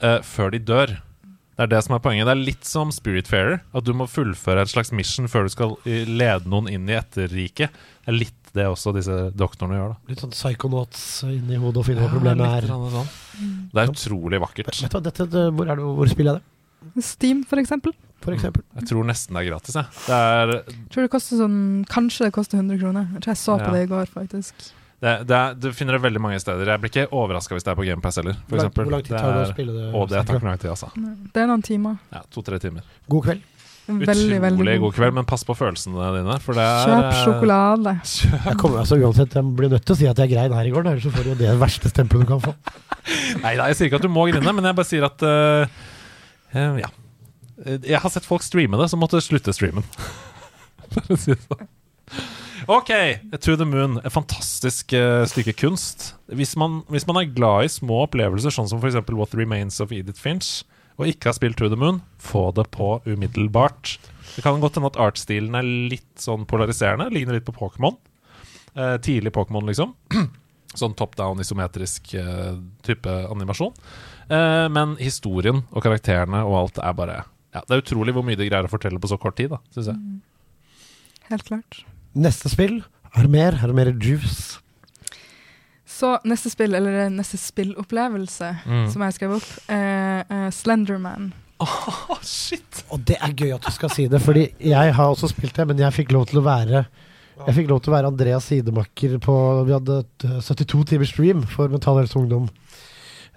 eh, 0.03 0.21
før 0.27 0.51
de 0.51 0.59
dør. 0.59 0.87
Det 1.53 1.67
er 1.67 1.67
det 1.77 1.83
som 1.85 1.95
er 1.95 2.01
poenget. 2.01 2.25
Det 2.27 2.33
er 2.33 2.47
litt 2.47 2.65
som 2.65 2.89
Spiritfarer. 2.91 3.61
At 3.75 3.85
du 3.85 3.93
må 3.93 4.09
fullføre 4.09 4.61
en 4.65 4.67
slags 4.67 4.91
mission 4.91 5.29
før 5.29 5.45
du 5.45 5.49
skal 5.53 5.77
eh, 5.87 6.07
lede 6.09 6.49
noen 6.49 6.67
inn 6.73 6.89
i 6.89 6.97
etterriket. 6.97 7.69
Det 8.03 8.09
er 8.09 8.17
litt 8.17 8.42
det 8.55 8.67
også 8.69 8.93
disse 8.95 9.15
doktorene 9.37 9.79
gjør. 9.79 9.93
da 9.95 10.13
Litt 10.13 10.21
sånn 10.25 10.33
psychonauts 10.35 11.03
inni 11.29 11.57
hodet 11.57 11.81
og 11.83 11.87
finne 11.89 12.03
hva 12.05 12.11
problemet 12.13 12.57
er. 12.59 12.67
sånn. 12.69 13.09
Det 13.73 13.81
er 13.85 13.93
utrolig 13.95 14.41
vakkert. 14.43 14.67
Vet 14.73 14.91
du 14.93 14.99
hva, 14.99 15.03
dette, 15.09 15.27
det, 15.33 15.45
hvor, 15.57 15.71
er 15.73 15.77
det, 15.81 15.85
hvor 16.01 16.11
spiller 16.13 16.35
jeg 16.37 16.43
det, 16.43 17.05
Steam, 17.07 17.45
for 17.49 17.57
eksempel. 17.63 17.93
for 18.21 18.35
eksempel? 18.35 18.63
Jeg 18.77 18.89
tror 18.91 19.05
nesten 19.09 19.35
det 19.37 19.41
er 19.45 19.51
gratis. 19.53 19.75
Jeg. 19.79 19.87
Det 20.07 20.19
er 20.19 20.53
Jeg 20.53 20.87
tror 20.91 21.03
det 21.07 21.11
koster 21.15 21.37
sånn 21.41 21.59
Kanskje 21.89 22.27
det 22.29 22.33
koster 22.37 22.59
100 22.59 22.79
kroner. 22.83 23.09
Jeg 23.15 23.23
tror 23.23 23.33
jeg 23.33 23.39
så 23.43 23.57
på 23.59 23.69
Ja. 23.71 23.73
det 23.79 23.83
i 23.87 23.91
går, 23.95 24.07
faktisk. 24.13 24.55
Det, 25.03 25.13
det 25.27 25.35
er, 25.35 25.55
du 25.59 25.73
finner 25.75 25.97
det 25.97 26.03
veldig 26.05 26.21
mange 26.23 26.39
steder. 26.39 26.63
Jeg 26.71 26.79
blir 26.83 26.91
ikke 26.93 27.09
overraska 27.11 27.57
hvis 27.57 27.65
det 27.67 27.73
er 27.73 27.79
på 27.81 27.87
GamePass 27.89 28.17
heller. 28.21 28.37
For 28.47 28.55
Hvor 28.55 28.63
lang- 28.63 28.75
Hvor 28.77 28.91
lang 28.93 29.03
tid 29.03 29.17
tar 29.19 29.33
det 29.35 29.41
å 29.49 29.53
spille 29.55 29.73
det? 29.75 29.87
Å, 29.95 30.03
det 30.09 30.21
tar 30.27 30.37
ikke 30.39 30.47
lang 30.47 30.59
tid, 30.63 30.71
altså. 30.71 30.91
Det 31.35 31.43
er 31.43 31.47
noen 31.51 31.63
timer. 31.67 31.97
Ja, 32.13 32.21
To-tre 32.31 32.59
timer. 32.63 32.83
God 33.11 33.25
kveld. 33.27 33.43
Veldig, 33.83 34.37
veldig 34.39 34.61
Utrolig 34.61 34.75
god 34.85 34.95
kveld, 34.95 35.15
men 35.17 35.27
pass 35.27 35.43
på 35.47 35.57
følelsene 35.59 36.11
dine. 36.15 36.37
For 36.45 36.55
det 36.55 36.63
er 36.63 36.85
Kjøp 36.87 37.07
eh, 37.09 37.23
sjokolade. 37.25 37.95
Kjøp 38.13 38.47
Jeg 38.47 38.59
kommer 38.61 38.83
altså 38.85 38.99
uansett, 39.01 39.35
jeg 39.39 39.55
blir 39.59 39.73
nødt 39.73 39.87
til 39.89 39.97
å 39.97 39.99
si 39.99 40.09
at 40.11 40.23
jeg 40.23 40.31
grein 40.31 40.55
her 40.55 40.69
i 40.69 40.75
går, 40.75 40.87
ellers 40.87 41.07
så 41.09 41.15
får 41.15 41.27
du 41.27 41.33
jo 41.33 41.39
det 41.41 41.55
verste 41.59 41.91
stempelet 41.91 42.29
du 42.29 42.31
kan 42.31 42.45
få. 42.45 42.55
Nei 43.45 43.57
da, 43.59 43.67
jeg 43.71 43.79
sier 43.79 43.91
ikke 43.91 43.99
at 43.99 44.07
du 44.07 44.13
må 44.13 44.29
grine, 44.31 44.55
men 44.55 44.71
jeg 44.71 44.79
bare 44.79 44.89
sier 44.89 45.09
at 45.09 45.27
uh, 45.27 45.79
uh, 46.55 46.83
Ja. 46.83 46.93
Jeg 47.63 48.01
har 48.03 48.11
sett 48.11 48.27
folk 48.27 48.43
streame 48.43 48.79
det, 48.81 48.89
som 48.91 48.99
måtte 48.99 49.21
slutte 49.23 49.53
streamen. 49.55 49.85
For 50.93 51.15
å 51.15 51.19
si 51.19 51.35
det 51.35 51.43
sånn. 51.45 51.69
Ok, 52.71 52.91
To 53.43 53.55
the 53.59 53.67
Moon. 53.67 53.99
Et 54.03 54.15
fantastisk 54.15 54.95
uh, 54.95 55.23
stykke 55.27 55.55
kunst. 55.59 56.13
Hvis 56.31 56.55
man, 56.59 56.81
hvis 56.91 57.07
man 57.07 57.19
er 57.19 57.31
glad 57.35 57.67
i 57.67 57.71
små 57.71 58.05
opplevelser, 58.07 58.55
sånn 58.55 58.71
som 58.71 58.83
f.eks. 58.83 58.99
What 59.11 59.35
Remains 59.39 59.81
of 59.83 59.95
Edith 59.95 60.23
Finch, 60.23 60.63
og 60.99 61.09
ikke 61.09 61.31
har 61.31 61.37
spilt 61.37 61.59
To 61.61 61.71
the 61.73 61.79
Moon, 61.79 62.01
få 62.21 62.51
det 62.57 62.67
på 62.75 62.95
umiddelbart. 63.07 63.97
Det 64.35 64.45
kan 64.45 64.61
godt 64.63 64.79
hende 64.79 64.91
at 64.93 65.01
artstilen 65.01 65.57
er 65.59 65.67
litt 65.67 66.21
sånn 66.21 66.47
polariserende. 66.49 67.11
Ligner 67.13 67.37
litt 67.39 67.49
på 67.49 67.55
Pokémon. 67.57 67.97
Eh, 68.75 68.97
tidlig 69.05 69.33
Pokémon, 69.35 69.67
liksom. 69.69 69.95
Sånn 70.73 70.95
top 70.97 71.19
down, 71.19 71.41
isometrisk 71.45 72.15
eh, 72.17 72.55
type 72.87 73.13
animasjon. 73.29 73.75
Eh, 74.33 74.69
men 74.73 74.95
historien 74.97 75.61
og 75.69 75.85
karakterene 75.85 76.41
og 76.49 76.57
alt 76.63 76.81
er 76.81 76.95
bare 76.97 77.19
ja, 77.53 77.61
Det 77.61 77.75
er 77.75 77.83
utrolig 77.83 78.15
hvor 78.17 78.25
mye 78.25 78.39
de 78.41 78.47
greier 78.49 78.65
å 78.65 78.73
fortelle 78.73 79.01
på 79.03 79.11
så 79.11 79.19
kort 79.21 79.37
tid, 79.37 79.53
da, 79.53 79.61
syns 79.75 79.91
jeg. 79.93 80.79
Helt 81.29 81.45
klart. 81.51 81.83
Neste 82.17 82.49
spill, 82.49 82.81
er 83.13 83.29
mer? 83.29 83.59
Er 83.61 83.69
det 83.69 83.77
mer 83.77 83.93
juice? 83.93 84.63
Så 86.03 86.17
neste 86.27 86.51
spill, 86.51 86.75
eller 86.75 87.07
neste 87.15 87.39
spillopplevelse 87.39 88.49
Mm. 88.67 88.89
som 88.91 89.05
jeg 89.07 89.15
skrev 89.15 89.37
opp, 89.39 89.47
er 89.71 90.25
eh, 90.27 90.51
Slenderman. 90.51 91.31
Oh, 91.63 92.19
shit! 92.27 92.83
Og 92.91 93.05
det 93.07 93.21
er 93.23 93.31
gøy 93.39 93.53
at 93.55 93.63
du 93.63 93.71
skal 93.71 93.91
si 93.95 94.09
det, 94.11 94.19
fordi 94.21 94.49
jeg 94.59 94.95
har 94.97 95.13
også 95.13 95.31
spilt 95.31 95.55
det, 95.55 95.69
men 95.71 95.79
jeg 95.79 95.95
fikk 95.95 96.11
lov 96.11 96.27
til 96.27 96.41
å 96.43 96.47
være 96.49 96.85
jeg 97.47 97.55
fikk 97.57 97.71
lov 97.71 97.81
til 97.83 97.91
å 97.91 97.95
være 97.97 98.11
Andreas 98.13 98.45
sidemakker 98.51 99.15
på 99.25 99.35
Vi 99.67 99.73
hadde 99.75 100.01
eh, 100.29 100.41
72 100.45 100.83
timer 100.93 101.09
stream 101.09 101.41
for 101.51 101.71
Mental 101.73 101.97
Helse 101.99 102.19
Ungdom. 102.21 102.49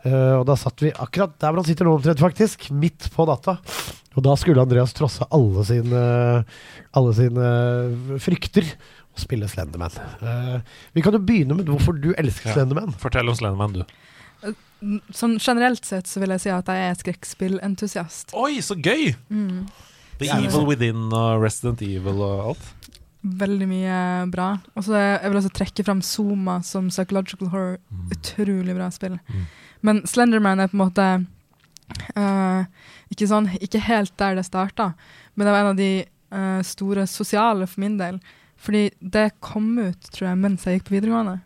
Uh, 0.05 0.38
og 0.38 0.43
da 0.45 0.53
satt 0.59 0.84
vi 0.84 0.91
akkurat 0.93 1.32
der 1.41 1.49
hvor 1.49 1.63
han 1.63 1.66
sitter 1.66 1.88
nå 1.88 1.95
omtrent, 1.97 2.20
faktisk. 2.22 2.68
Midt 2.70 3.07
på 3.16 3.26
data. 3.26 3.55
Og 4.13 4.22
da 4.28 4.36
skulle 4.38 4.61
Andreas 4.61 4.93
trosse 4.93 5.26
alle 5.34 5.63
sine, 5.66 6.03
alle 6.93 7.16
sine 7.18 7.47
frykter 8.22 8.68
og 9.16 9.24
spille 9.24 9.47
Slenderman. 9.49 9.95
Uh, 10.22 10.59
vi 10.95 11.03
kan 11.05 11.16
jo 11.16 11.24
begynne 11.24 11.57
med 11.57 11.72
hvorfor 11.72 11.95
du 11.97 12.11
elsker 12.13 12.51
Ja. 12.51 12.59
Slenderman. 12.59 12.93
Fortell 12.99 13.32
om 13.32 13.38
Slenderman, 13.38 13.80
du. 13.80 14.53
Sånn 15.16 15.38
generelt 15.39 15.88
sett 15.88 16.09
så 16.11 16.22
vil 16.22 16.36
jeg 16.36 16.43
si 16.43 16.51
at 16.53 16.68
jeg 16.70 16.89
er 16.91 16.97
skrekkspillentusiast. 16.99 18.36
Oi, 18.38 18.59
så 18.61 18.76
gøy! 18.76 19.16
Mm. 19.32 19.66
The 20.20 20.28
Ja, 20.30 20.39
Evil 20.43 20.68
Within 20.68 21.07
og 21.09 21.41
Resident 21.43 21.82
Evil 21.82 22.22
og 22.24 22.51
alt. 22.51 22.91
Veldig 23.26 23.68
mye 23.68 23.99
bra. 24.30 24.51
Og 24.76 24.86
så 24.86 24.99
jeg 24.99 25.32
vil 25.32 25.39
også 25.39 25.53
trekke 25.57 25.86
fram 25.88 26.03
Zuma 26.05 26.59
som 26.63 26.91
psychological 26.91 27.49
horror. 27.49 27.80
Utrolig 28.13 28.76
bra 28.78 28.91
spill. 28.93 29.18
Mm. 29.32 29.47
Men 29.82 30.03
Slenderman 30.07 30.61
er 30.61 30.70
på 30.70 30.78
en 30.78 30.84
måte 30.84 31.07
uh, 32.18 32.66
ikke, 33.13 33.28
sånn, 33.30 33.49
ikke 33.61 33.82
helt 33.88 34.13
der 34.22 34.38
det 34.38 34.45
starta, 34.47 34.91
men 35.36 35.45
det 35.47 35.53
var 35.53 35.63
en 35.63 35.74
av 35.74 35.80
de 35.80 35.91
uh, 36.05 36.61
store 36.66 37.07
sosiale 37.09 37.68
for 37.70 37.84
min 37.84 37.97
del. 38.01 38.20
Fordi 38.56 38.89
det 38.99 39.36
kom 39.43 39.76
ut, 39.78 40.10
tror 40.12 40.30
jeg, 40.30 40.39
mens 40.41 40.66
jeg 40.66 40.80
gikk 40.80 40.89
på 40.89 40.95
videregående. 40.97 41.39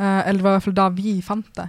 Uh, 0.00 0.20
eller 0.26 0.38
det 0.38 0.44
var 0.44 0.52
i 0.52 0.56
hvert 0.58 0.66
fall 0.68 0.78
da 0.78 0.88
vi 0.94 1.16
fant 1.24 1.50
det. 1.58 1.68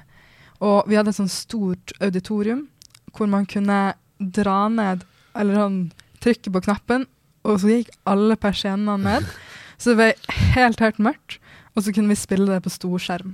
Og 0.63 0.87
vi 0.87 0.97
hadde 0.97 1.11
et 1.11 1.19
sånt 1.19 1.33
stort 1.33 1.93
auditorium 1.99 2.67
hvor 3.13 3.29
man 3.29 3.45
kunne 3.45 3.93
dra 4.17 4.59
ned 4.71 5.03
Eller 5.37 5.57
sånn 5.59 5.77
trykke 6.23 6.51
på 6.53 6.61
knappen, 6.67 7.05
og 7.43 7.57
så 7.59 7.71
gikk 7.71 7.89
alle 8.07 8.37
persiennene 8.39 8.95
ned. 9.01 9.25
Så 9.81 9.91
det 9.91 9.97
ble 9.97 10.35
helt, 10.53 10.79
helt 10.79 10.99
mørkt. 11.01 11.39
Og 11.73 11.81
så 11.81 11.89
kunne 11.95 12.11
vi 12.13 12.17
spille 12.19 12.45
det 12.45 12.59
på 12.61 12.69
storskjerm. 12.69 13.31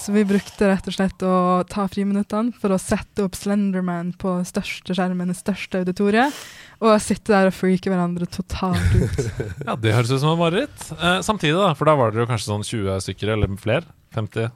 Så 0.00 0.14
vi 0.14 0.22
brukte 0.24 0.70
rett 0.70 0.86
og 0.88 0.94
slett 0.96 1.24
å 1.28 1.32
ta 1.68 1.84
friminuttene 1.92 2.54
for 2.56 2.72
å 2.72 2.78
sette 2.80 3.26
opp 3.26 3.36
Slenderman 3.36 4.14
på 4.20 4.38
største 4.48 4.96
skjermen 4.96 5.28
i 5.32 5.36
største 5.36 5.82
auditoriet, 5.82 6.32
og 6.80 6.96
sitte 7.04 7.34
der 7.34 7.50
og 7.50 7.56
freake 7.56 7.92
hverandre 7.92 8.24
totalt 8.32 8.94
ut. 8.96 9.20
Ja, 9.68 9.76
Det 9.76 9.92
høres 9.92 10.12
ut 10.14 10.22
som 10.22 10.32
et 10.32 10.40
mareritt. 10.40 10.86
Eh, 10.96 11.18
samtidig, 11.26 11.58
da, 11.60 11.74
for 11.76 11.90
da 11.90 11.96
var 12.00 12.14
dere 12.16 12.28
kanskje 12.30 12.48
sånn 12.48 12.64
20 12.64 13.04
stykker, 13.04 13.34
eller 13.36 13.52
flere? 13.60 13.84
50? 14.16 14.48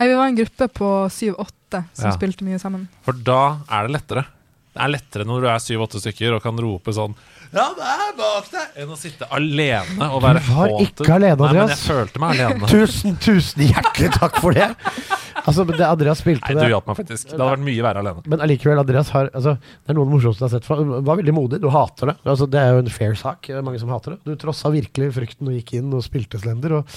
Nei, 0.00 0.08
vi 0.08 0.16
var 0.18 0.30
en 0.30 0.38
gruppe 0.40 0.70
på 0.80 0.88
syv-åtte 1.12 1.84
som 1.92 2.08
Ja. 2.08 2.16
spilte 2.16 2.46
mye 2.48 2.58
sammen. 2.62 2.88
For 3.04 3.12
da 3.12 3.58
er 3.68 3.86
det 3.86 3.98
lettere. 4.00 4.24
Det 4.76 4.82
er 4.84 4.90
lettere 4.96 5.24
når 5.28 5.44
du 5.44 5.46
er 5.52 5.60
syv-åtte 5.62 6.00
stykker 6.02 6.34
og 6.36 6.42
kan 6.44 6.56
rope 6.60 6.92
sånn 6.96 7.14
Ja, 7.56 7.66
det 7.72 7.86
er 7.88 8.10
bak 8.18 8.48
deg! 8.52 8.74
Enn 8.82 8.90
å 8.92 8.96
sitte 9.00 9.26
alene 9.32 10.08
og 10.12 10.20
være 10.24 10.42
Du 10.42 10.48
var 10.50 10.58
haunted. 10.74 10.90
ikke 11.00 11.14
alene, 11.14 11.36
Nei, 11.36 11.38
men 11.40 11.62
Andreas. 11.62 11.72
jeg 11.72 11.94
følte 11.96 12.20
meg 12.20 12.34
alene. 12.36 12.68
Tusen, 12.68 13.16
tusen 13.24 13.62
hjertelig 13.70 14.10
takk 14.18 14.40
for 14.44 14.56
det! 14.56 14.66
Altså, 15.46 15.64
men 15.68 15.76
det 15.78 15.86
Andreas 15.86 16.20
spilte 16.20 16.48
Nei, 16.50 16.56
du 16.58 16.60
det 16.66 16.70
hjalp 16.74 16.88
meg 16.90 16.98
faktisk. 17.00 17.28
Det 17.30 17.36
hadde 17.38 17.48
vært 17.54 17.64
mye 17.66 17.82
verre 17.86 18.02
alene. 18.02 18.22
Men 18.32 18.42
allikevel, 18.44 18.80
Andreas 18.82 19.12
har 19.14 19.28
altså, 19.32 19.56
Det 19.62 19.92
er 19.92 19.96
noe 19.96 20.04
av 20.04 20.08
det 20.10 20.14
morsomste 20.16 20.42
jeg 20.42 20.48
har 20.50 20.54
sett. 20.58 20.66
For, 20.68 20.82
var 21.06 21.20
veldig 21.20 21.34
modig. 21.36 21.60
Du 21.62 21.68
hater 21.72 22.10
det. 22.12 22.16
Altså, 22.26 22.48
det 22.50 22.60
er 22.60 22.72
jo 22.74 22.82
en 22.84 22.90
fair 22.92 23.14
sak. 23.20 23.46
Det 23.48 23.56
er 23.60 23.66
Mange 23.66 23.80
som 23.82 23.92
hater 23.94 24.16
det. 24.16 24.20
Du 24.26 24.40
trossa 24.42 24.72
virkelig 24.74 25.12
frykten 25.16 25.48
og 25.52 25.56
gikk 25.56 25.76
inn 25.80 25.92
og 25.96 26.02
spilte 26.04 26.40
Slender. 26.42 26.80
Og 26.80 26.96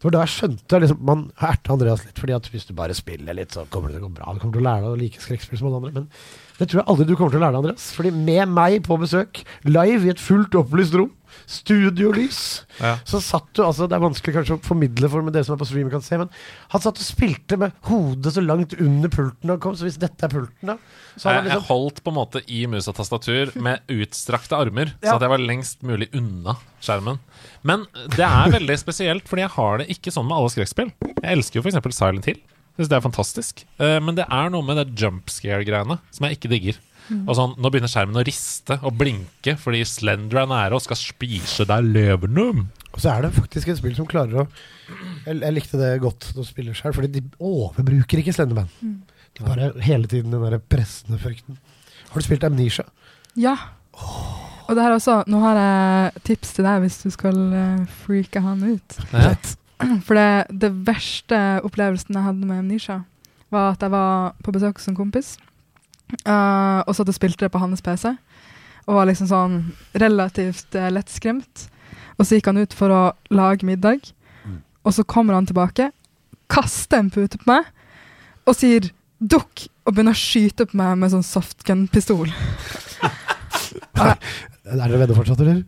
det 0.00 0.06
var 0.06 0.14
da 0.16 0.22
jeg 0.24 0.32
skjønte 0.36 0.78
liksom, 0.84 1.00
Man 1.10 1.26
har 1.42 1.56
erta 1.58 1.74
Andreas 1.74 2.06
litt, 2.06 2.16
fordi 2.20 2.32
at 2.38 2.46
hvis 2.52 2.68
du 2.70 2.72
bare 2.78 2.94
spiller 2.96 3.36
litt, 3.36 3.52
så 3.52 3.66
kommer 3.68 3.90
det 3.90 3.98
til 3.98 4.06
å 4.06 4.08
gå 4.08 4.14
bra. 4.20 4.32
Du 4.32 4.40
kommer 4.44 4.56
til 4.56 4.62
å 4.62 4.68
lære 4.70 4.86
deg 4.86 4.94
å 4.94 5.00
like 5.02 5.20
skrekkspill 5.26 5.60
som 5.60 5.68
alle 5.72 5.82
andre. 5.82 5.92
Men 5.98 6.08
det 6.60 6.68
tror 6.68 6.82
jeg 6.82 6.88
aldri 6.92 7.06
du 7.08 7.14
kommer 7.16 7.32
til 7.32 7.40
å 7.40 7.44
lære 7.46 7.56
deg, 7.56 7.62
Andreas. 7.64 7.86
Fordi 7.96 8.10
med 8.12 8.50
meg 8.52 8.82
på 8.84 8.98
besøk, 9.00 9.40
live 9.64 10.04
i 10.04 10.12
et 10.12 10.20
fullt 10.20 10.52
opplyst 10.60 10.92
rom, 11.00 11.10
studiolys 11.50 12.40
Ja. 12.80 12.96
så 13.06 13.20
satt 13.22 13.48
du 13.54 13.62
altså, 13.62 13.86
Det 13.88 13.96
er 13.96 14.02
vanskelig 14.02 14.34
kanskje 14.34 14.56
å 14.56 14.62
formidle 14.64 15.08
for 15.12 15.22
med 15.22 15.32
det 15.36 15.44
som 15.46 15.54
er 15.54 15.60
på 15.60 15.66
streamen, 15.68 15.90
kan 15.92 16.02
se, 16.04 16.18
men 16.18 16.28
han 16.72 16.82
satt 16.82 16.98
og 17.00 17.06
spilte 17.06 17.58
med 17.60 17.72
hodet 17.88 18.32
så 18.34 18.42
langt 18.44 18.74
under 18.80 19.08
pulten 19.12 19.52
han 19.52 19.60
kom. 19.62 19.76
Så 19.78 19.86
hvis 19.86 19.98
dette 20.00 20.26
er 20.26 20.32
pulten, 20.32 20.72
da 20.74 20.76
så 21.16 21.30
Jeg, 21.34 21.44
liksom, 21.44 21.56
jeg 21.60 21.66
holdt 21.68 22.02
på 22.04 22.12
en 22.12 22.18
måte 22.18 22.42
i 22.48 22.60
mus 22.70 22.88
og 22.88 22.96
tastatur 22.96 23.50
med 23.60 23.80
utstrakte 23.90 24.56
armer, 24.58 24.92
Ja. 25.02 25.10
så 25.12 25.16
at 25.16 25.22
jeg 25.26 25.30
var 25.34 25.38
lengst 25.42 25.82
mulig 25.82 26.08
unna 26.14 26.56
skjermen. 26.80 27.18
Men 27.62 27.86
det 28.16 28.24
er 28.26 28.50
veldig 28.58 28.78
spesielt, 28.78 29.26
fordi 29.28 29.42
jeg 29.46 29.50
har 29.56 29.78
det 29.78 29.88
ikke 29.96 30.12
sånn 30.14 30.26
med 30.28 30.36
alle 30.38 30.50
skrekkspill. 30.54 30.92
Jeg 31.22 31.36
elsker 31.38 31.60
jo 31.60 31.66
f.eks. 31.68 31.96
Silent 31.96 32.24
Hill. 32.30 32.40
Synes 32.80 32.88
det 32.88 32.96
er 32.96 33.04
fantastisk. 33.04 33.66
Eh, 33.76 33.98
Men 34.00 34.16
det 34.16 34.24
er 34.24 34.52
noe 34.52 34.64
med 34.64 34.80
det 34.80 34.94
jump 34.96 35.28
scare-greiene 35.28 35.98
som 36.08 36.24
jeg 36.26 36.38
ikke 36.38 36.48
digger. 36.54 36.78
Og 37.26 37.34
sånn, 37.36 37.56
Nå 37.58 37.70
begynner 37.72 37.90
skjermen 37.90 38.20
å 38.20 38.24
riste 38.24 38.76
og 38.86 38.94
blinke 38.96 39.56
fordi 39.58 39.82
Slender 39.88 40.44
er 40.44 40.50
nære 40.50 40.78
og 40.78 40.84
skal 40.84 40.96
spise 40.96 41.66
deg 41.68 41.88
levende. 41.90 42.64
Og 42.94 43.02
så 43.02 43.12
er 43.12 43.26
det 43.26 43.32
faktisk 43.36 43.68
et 43.70 43.80
spill 43.80 43.96
som 43.98 44.08
klarer 44.08 44.44
å 44.44 44.46
Jeg, 45.26 45.40
jeg 45.42 45.56
likte 45.56 45.80
det 45.80 45.90
godt 46.02 46.30
når 46.32 46.46
du 46.46 46.48
spiller 46.48 46.78
sjøl, 46.78 46.94
fordi 46.96 47.10
de 47.18 47.24
overbruker 47.36 48.22
ikke 48.22 48.34
Slenderman. 48.34 48.70
De 49.36 49.44
bare 49.46 49.72
hele 49.84 50.08
tiden 50.10 50.32
den 50.32 50.42
der 50.42 50.58
pressende 50.72 51.20
frykten. 51.22 51.58
Har 52.10 52.22
du 52.22 52.26
spilt 52.26 52.46
Amnesia? 52.46 52.86
Ja. 53.38 53.56
Og 54.70 54.74
det 54.78 54.82
her 54.86 54.94
også, 54.96 55.20
nå 55.30 55.42
har 55.42 55.58
jeg 55.58 56.24
tips 56.30 56.56
til 56.56 56.66
deg 56.66 56.82
hvis 56.84 56.98
du 57.04 57.10
skal 57.14 57.38
uh, 57.52 57.86
freake 58.04 58.42
han 58.42 58.62
ut. 58.64 58.98
Ja. 59.12 59.34
For 60.06 60.16
det, 60.18 60.60
det 60.62 60.72
verste 60.86 61.38
opplevelsen 61.66 62.16
jeg 62.16 62.26
hadde 62.26 62.48
med 62.48 62.62
Amnesia, 62.62 63.00
var 63.50 63.74
at 63.74 63.82
jeg 63.82 63.92
var 63.92 64.34
på 64.44 64.54
besøk 64.54 64.78
hos 64.78 64.88
en 64.90 64.98
kompis, 64.98 65.34
uh, 66.26 66.80
og 66.86 66.94
satt 66.96 67.10
og 67.10 67.16
spilte 67.16 67.46
det 67.46 67.52
på 67.54 67.62
hans 67.62 67.82
PC, 67.84 68.12
og 68.86 68.96
var 68.98 69.08
liksom 69.10 69.30
sånn 69.30 69.58
relativt 69.98 70.76
uh, 70.78 70.90
lettskremt. 70.92 71.68
Og 72.18 72.26
så 72.26 72.36
gikk 72.36 72.50
han 72.50 72.60
ut 72.60 72.76
for 72.76 72.92
å 72.92 73.02
lage 73.32 73.66
middag, 73.66 74.12
og 74.84 74.94
så 74.96 75.04
kommer 75.04 75.36
han 75.36 75.48
tilbake, 75.48 75.90
kaster 76.50 77.00
en 77.00 77.12
pute 77.12 77.38
på 77.40 77.50
meg, 77.50 77.68
og 78.48 78.56
sier 78.56 78.90
'dukk', 79.20 79.68
og 79.84 79.94
begynner 79.94 80.16
å 80.16 80.20
skyte 80.20 80.66
på 80.66 80.78
meg 80.80 80.96
med 80.98 81.12
sånn 81.12 81.26
softgun-pistol. 81.26 82.32
Er 84.70 84.78
dere 84.78 85.00
redde 85.02 85.14
fortsatt, 85.16 85.40
eller? 85.42 85.62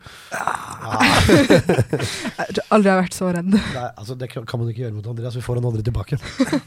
Jeg 2.42 2.54
tror 2.54 2.66
aldri 2.74 2.88
jeg 2.88 2.94
har 2.94 3.00
vært 3.00 3.16
så 3.16 3.28
redd. 3.34 3.50
Nei, 3.52 3.84
altså 3.88 4.16
Det 4.18 4.28
kan 4.32 4.60
man 4.60 4.70
ikke 4.70 4.84
gjøre 4.84 4.94
mot 4.96 5.08
Andreas. 5.12 5.36
Vi 5.38 5.44
får 5.44 5.60
han 5.60 5.68
aldri 5.70 5.84
tilbake. 5.86 6.18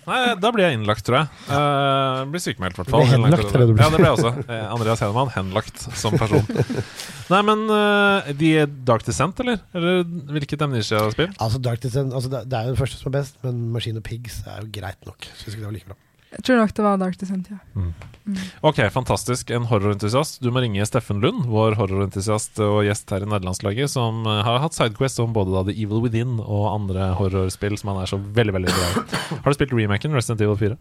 Nei, 0.09 0.19
da 0.41 0.51
blir 0.55 0.65
jeg 0.67 0.79
innlagt, 0.79 1.05
tror 1.07 1.19
jeg. 1.21 1.27
Uh, 1.49 2.23
blir 2.31 2.43
sykemeldt, 2.43 2.77
i 2.77 2.81
hvert 2.81 2.93
fall. 2.93 3.05
Henlagt, 3.11 3.51
det. 3.51 3.65
Ja, 3.81 3.89
det 3.93 3.99
ble 3.99 4.07
jeg 4.07 4.17
også. 4.17 4.31
Eh, 4.45 4.65
Andreas 4.75 5.03
Hedemann, 5.03 5.31
henlagt 5.35 5.85
som 5.97 6.15
person. 6.19 6.43
Nei, 7.33 7.41
men 7.51 7.65
uh, 7.71 8.31
de 8.37 8.51
er 8.63 8.71
Dark 8.87 9.05
Descent, 9.07 9.39
eller? 9.43 9.61
Eller 9.75 10.03
hvilket 10.35 10.65
Amnesia-spill? 10.65 11.31
Altså 11.41 11.61
Dark 11.63 11.83
Descent, 11.83 12.13
altså 12.15 12.31
det, 12.31 12.45
det 12.51 12.59
er 12.59 12.69
jo 12.69 12.75
det 12.75 12.81
første 12.83 13.01
som 13.01 13.11
er 13.11 13.17
best, 13.19 13.39
men 13.45 13.63
Machine 13.75 14.03
og 14.03 14.07
Pigs 14.07 14.41
er 14.45 14.63
jo 14.63 14.71
greit 14.75 15.07
nok. 15.09 15.29
Syns 15.39 15.55
ikke 15.55 15.63
det 15.63 15.71
var 15.71 15.79
like 15.79 15.91
bra. 15.91 16.04
Jeg 16.35 16.43
tror 16.47 16.59
nok 16.59 16.73
det 16.75 16.83
var 16.85 16.99
Dark 16.99 17.17
Descent, 17.19 17.47
ja. 17.51 17.59
Ok, 18.65 18.79
fantastisk. 18.89 19.51
En 19.53 19.67
horrorentusiast. 19.69 20.39
Du 20.41 20.49
må 20.53 20.63
ringe 20.63 20.85
Steffen 20.89 21.21
Lund, 21.21 21.45
vår 21.51 21.77
horrorentusiast 21.77 22.57
og 22.65 22.79
gjest 22.87 23.11
her 23.13 23.23
i 23.23 23.29
nederlandslaget, 23.29 23.91
som 23.91 24.25
eh, 24.25 24.41
har 24.47 24.63
hatt 24.63 24.77
sidequest 24.77 25.21
om 25.21 25.35
både 25.35 25.53
da 25.53 25.61
The 25.67 25.75
Evil 25.77 26.01
Within 26.03 26.39
og 26.41 26.65
andre 26.71 27.11
horrorspill 27.19 27.77
som 27.79 27.93
han 27.93 28.01
er 28.01 28.09
så 28.09 28.19
veldig 28.19 28.55
veldig 28.57 28.73
glad 28.73 28.97
i. 29.03 29.21
Har 29.45 29.45
du 29.45 29.57
spilt 29.57 29.75
remaken 29.77 30.17
Resident 30.17 30.41
Evil 30.45 30.57
4? 30.63 30.79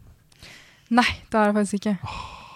Nei, 0.94 1.06
det 1.30 1.38
har 1.38 1.50
jeg 1.50 1.58
faktisk 1.60 1.78
ikke. 1.80 1.94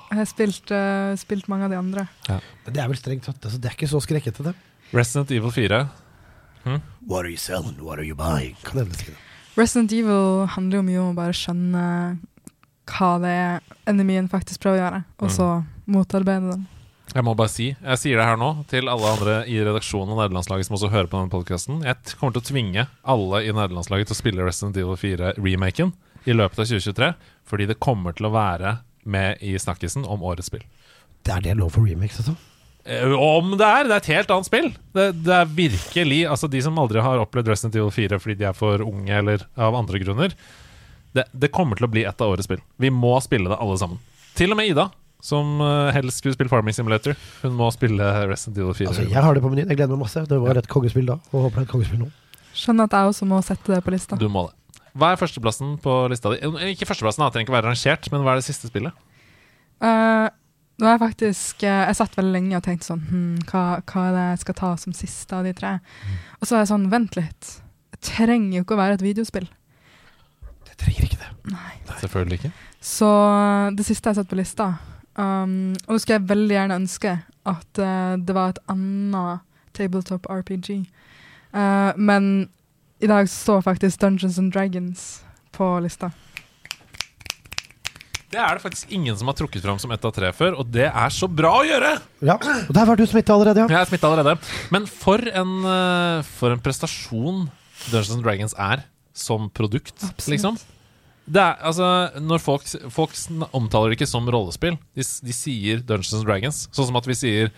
Jeg 0.09 0.17
har 0.23 0.29
spilt, 0.29 0.73
uh, 0.73 1.13
spilt 1.21 1.49
mange 1.53 1.69
av 1.69 1.73
de 1.73 1.79
andre. 1.79 2.07
Men 2.29 2.75
det 2.75 2.81
er 2.81 2.89
vel 2.89 2.97
strengt 2.97 3.27
tatt 3.29 3.45
altså, 3.45 3.61
Det 3.61 3.69
er 3.69 3.77
ikke 3.77 3.91
så 3.91 4.01
skrekkete, 4.01 4.51
det. 4.51 4.55
Resident 4.97 5.33
Evil 5.37 5.53
4 5.53 5.83
What 7.09 7.25
are 7.25 7.31
you 7.31 7.37
selling? 7.41 7.77
What 7.85 8.01
are 8.01 8.05
you 8.05 8.17
buying? 8.17 8.57
Resident 9.57 9.93
Evil 9.93 10.47
handler 10.55 10.81
jo 10.81 10.87
mye 10.87 11.01
om 11.03 11.13
å 11.13 11.17
bare 11.17 11.37
skjønne 11.37 11.85
hva 12.89 13.13
det 13.23 13.31
er 13.37 13.61
enemien 13.91 14.29
faktisk 14.31 14.65
prøver 14.65 14.79
å 14.79 14.83
gjøre, 14.83 15.01
og 15.23 15.33
så 15.35 15.47
motarbeide 15.89 16.53
dem. 16.55 16.67
Jeg 17.15 17.25
må 17.25 17.33
bare 17.39 17.49
si, 17.49 17.71
jeg 17.73 18.01
sier 18.03 18.21
det 18.21 18.27
her 18.29 18.37
nå 18.37 18.51
til 18.69 18.91
alle 18.93 19.13
andre 19.15 19.37
i 19.49 19.57
redaksjonen 19.65 20.13
og 20.13 20.19
nederlandslaget 20.21 20.69
som 20.69 20.77
også 20.77 20.91
hører 20.93 21.09
på 21.09 21.17
denne 21.17 21.33
podkasten. 21.33 21.79
Jeg 21.87 22.19
kommer 22.21 22.37
til 22.37 22.43
å 22.43 22.49
tvinge 22.51 22.85
alle 23.09 23.41
i 23.47 23.55
nederlandslaget 23.55 24.11
til 24.11 24.17
å 24.17 24.21
spille 24.21 24.45
Resident 24.45 24.77
Evil 24.77 24.99
4-remaken 25.01 25.95
i 26.29 26.37
løpet 26.37 26.61
av 26.61 26.69
2023, 26.69 27.09
fordi 27.49 27.69
det 27.71 27.79
kommer 27.81 28.13
til 28.19 28.29
å 28.29 28.35
være 28.35 28.75
med 29.09 29.41
i 29.41 29.55
snakkisen 29.57 30.05
om 30.05 30.27
årets 30.29 30.51
spill. 30.53 30.67
Det 31.25 31.33
er 31.33 31.47
det 31.49 31.57
lov 31.57 31.73
for 31.79 31.89
remix, 31.89 32.21
altså? 32.21 32.37
Eh, 32.85 33.09
Om 33.13 33.57
det 33.57 33.67
er! 33.67 33.89
Det 33.89 33.97
er 33.97 34.03
et 34.03 34.13
helt 34.15 34.31
annet 34.37 34.49
spill. 34.49 34.69
Det, 34.97 35.09
det 35.25 35.35
er 35.35 35.51
virkelig 35.53 36.23
Altså 36.31 36.49
De 36.49 36.61
som 36.65 36.79
aldri 36.81 37.03
har 37.05 37.21
opplevd 37.21 37.51
Resident 37.53 37.77
Evil 37.77 37.93
4 37.93 38.21
fordi 38.23 38.37
de 38.41 38.47
er 38.49 38.57
for 38.57 38.85
unge 38.85 39.13
eller 39.23 39.45
av 39.57 39.77
andre 39.77 40.01
grunner, 40.05 40.37
det, 41.17 41.25
det 41.33 41.53
kommer 41.55 41.79
til 41.79 41.89
å 41.89 41.93
bli 41.93 42.05
et 42.09 42.25
av 42.25 42.33
årets 42.35 42.49
spill. 42.49 42.61
Vi 42.81 42.91
må 42.93 43.15
spille 43.25 43.51
det 43.51 43.59
alle 43.59 43.79
sammen. 43.81 44.01
Til 44.39 44.55
og 44.55 44.61
med 44.61 44.71
Ida, 44.71 44.89
som 45.25 45.59
eh, 45.65 45.91
helst 45.97 46.21
skulle 46.23 46.37
spille 46.37 46.53
Farming 46.53 46.77
Simulator. 46.77 47.17
Hun 47.43 47.57
må 47.59 47.71
spille 47.75 48.07
Resident 48.31 48.61
Evil 48.61 48.77
4. 48.77 48.93
altså? 48.93 49.09
Jeg 49.09 49.25
har 49.25 49.35
det 49.35 49.43
på 49.43 49.51
menyen. 49.53 49.71
Jeg 49.73 49.81
gleder 49.81 49.97
meg 49.97 50.07
masse. 50.07 50.23
Det 50.29 50.39
var 50.43 50.61
et 50.61 50.71
kongespill 50.71 51.09
da, 51.11 51.19
og 51.33 51.49
håper 51.49 51.61
det 51.61 51.65
er 51.65 51.69
et 51.69 51.75
kongespill 51.75 52.05
nå. 52.05 52.11
Skjønner 52.59 52.89
at 52.89 52.97
jeg 52.97 53.13
også 53.13 53.29
må 53.31 53.41
sette 53.47 53.75
det 53.75 53.83
på 53.87 53.95
lista. 53.95 54.19
Du 54.19 54.29
må 54.33 54.49
det. 54.49 54.55
Hva 54.99 55.13
er 55.13 55.21
førsteplassen 55.21 55.77
på 55.83 55.95
lista 56.11 56.33
di? 56.33 56.41
Eh, 56.43 56.73
Ikke 56.75 56.89
førsteplassen, 56.89 57.25
det 57.25 57.35
trenger 57.35 57.49
ikke 57.49 57.57
være 57.59 57.71
rangert, 57.71 58.11
men 58.13 58.25
hva 58.25 58.35
er 58.35 58.41
det 58.41 58.49
siste 58.49 58.71
spillet? 58.71 59.05
Uh, 59.79 60.27
nå 60.79 60.87
er 60.89 60.97
jeg 60.97 61.03
faktisk 61.05 61.63
eh, 61.63 61.85
Jeg 61.87 61.95
satt 62.01 62.17
veldig 62.19 62.33
lenge 62.35 62.59
og 62.59 62.65
tenkte 62.67 62.89
sånn 62.89 63.05
hm, 63.07 63.37
hva, 63.47 63.61
hva 63.87 64.03
er 64.09 64.17
det 64.17 64.25
jeg 64.25 64.41
skal 64.43 64.57
ta 64.59 64.71
som 64.83 64.95
siste 64.97 65.37
av 65.39 65.47
de 65.47 65.53
tre? 65.55 65.77
Og 66.41 66.49
så 66.49 66.57
er 66.57 66.65
jeg 66.65 66.71
sånn 66.73 66.89
Vent 66.91 67.19
litt. 67.19 67.51
Det 67.95 68.01
trenger 68.11 68.57
jo 68.59 68.65
ikke 68.65 68.75
å 68.75 68.81
være 68.81 68.99
et 68.99 69.05
videospill. 69.07 69.47
Det 70.79 70.85
trenger 70.85 71.09
ikke 71.09 71.21
det. 71.21 71.31
Nei. 71.53 71.73
Selvfølgelig 72.01 72.39
ikke. 72.39 72.53
Så 72.85 73.09
eh, 73.09 73.73
det 73.75 73.87
siste 73.89 74.07
jeg 74.07 74.15
har 74.15 74.21
sett 74.23 74.31
på 74.31 74.39
lista 74.39 74.69
um, 75.19 75.75
Og 75.89 75.97
nå 75.97 75.99
skulle 75.99 76.21
jeg 76.21 76.29
veldig 76.31 76.55
gjerne 76.55 76.79
ønske 76.79 77.15
at 77.49 77.81
uh, 77.83 78.15
det 78.21 78.37
var 78.37 78.53
et 78.53 78.63
annet 78.71 79.43
tabletop 79.75 80.29
RPG. 80.31 80.85
Uh, 81.55 81.97
men 81.97 82.49
i 83.01 83.09
dag 83.11 83.29
står 83.31 83.63
faktisk 83.65 84.01
Dungeons 84.03 84.39
and 84.39 84.53
Dragons 84.53 85.05
på 85.55 85.67
lista. 85.83 86.11
Det 88.29 88.37
er 88.37 88.59
det 88.59 88.61
faktisk 88.61 88.91
ingen 88.93 89.17
som 89.17 89.31
har 89.31 89.37
trukket 89.39 89.65
fram 89.65 89.79
som 89.81 89.93
ett 89.95 90.03
av 90.05 90.13
tre 90.13 90.29
før, 90.37 90.59
og 90.61 90.69
det 90.69 90.91
er 90.91 91.13
så 91.15 91.25
bra 91.33 91.55
å 91.63 91.65
gjøre! 91.65 91.95
Ja, 92.21 92.37
og 92.37 92.75
der 92.77 92.89
var 92.91 92.99
du 93.01 93.07
smitta 93.09 93.33
allerede, 93.33 93.63
ja. 93.63 93.69
Jeg 93.73 93.81
er 93.81 93.89
smitta 93.89 94.11
allerede. 94.11 94.35
Men 94.75 94.85
for 94.85 95.25
en, 95.33 95.55
eh, 95.65 96.27
for 96.37 96.53
en 96.53 96.61
prestasjon 96.61 97.47
Dungeons 97.89 98.13
and 98.19 98.27
Dragons 98.27 98.55
er 98.61 98.85
som 99.19 99.49
produkt, 99.51 99.97
Absolutt. 100.01 100.35
liksom. 100.37 100.59
Det 101.29 101.41
er, 101.43 101.59
altså, 101.69 101.87
når 102.25 102.41
folk, 102.41 102.65
folk 102.95 103.13
omtaler 103.53 103.93
det 103.93 103.99
ikke 103.99 104.09
som 104.09 104.29
rollespill, 104.33 104.79
de, 104.97 105.05
de 105.05 105.35
sier 105.37 105.83
Dungeons 105.85 106.15
and 106.17 106.25
Dragons. 106.29 106.63
Sånn 106.73 106.89
som 106.89 106.97
at 106.97 107.09
vi 107.09 107.17
sier 107.19 107.51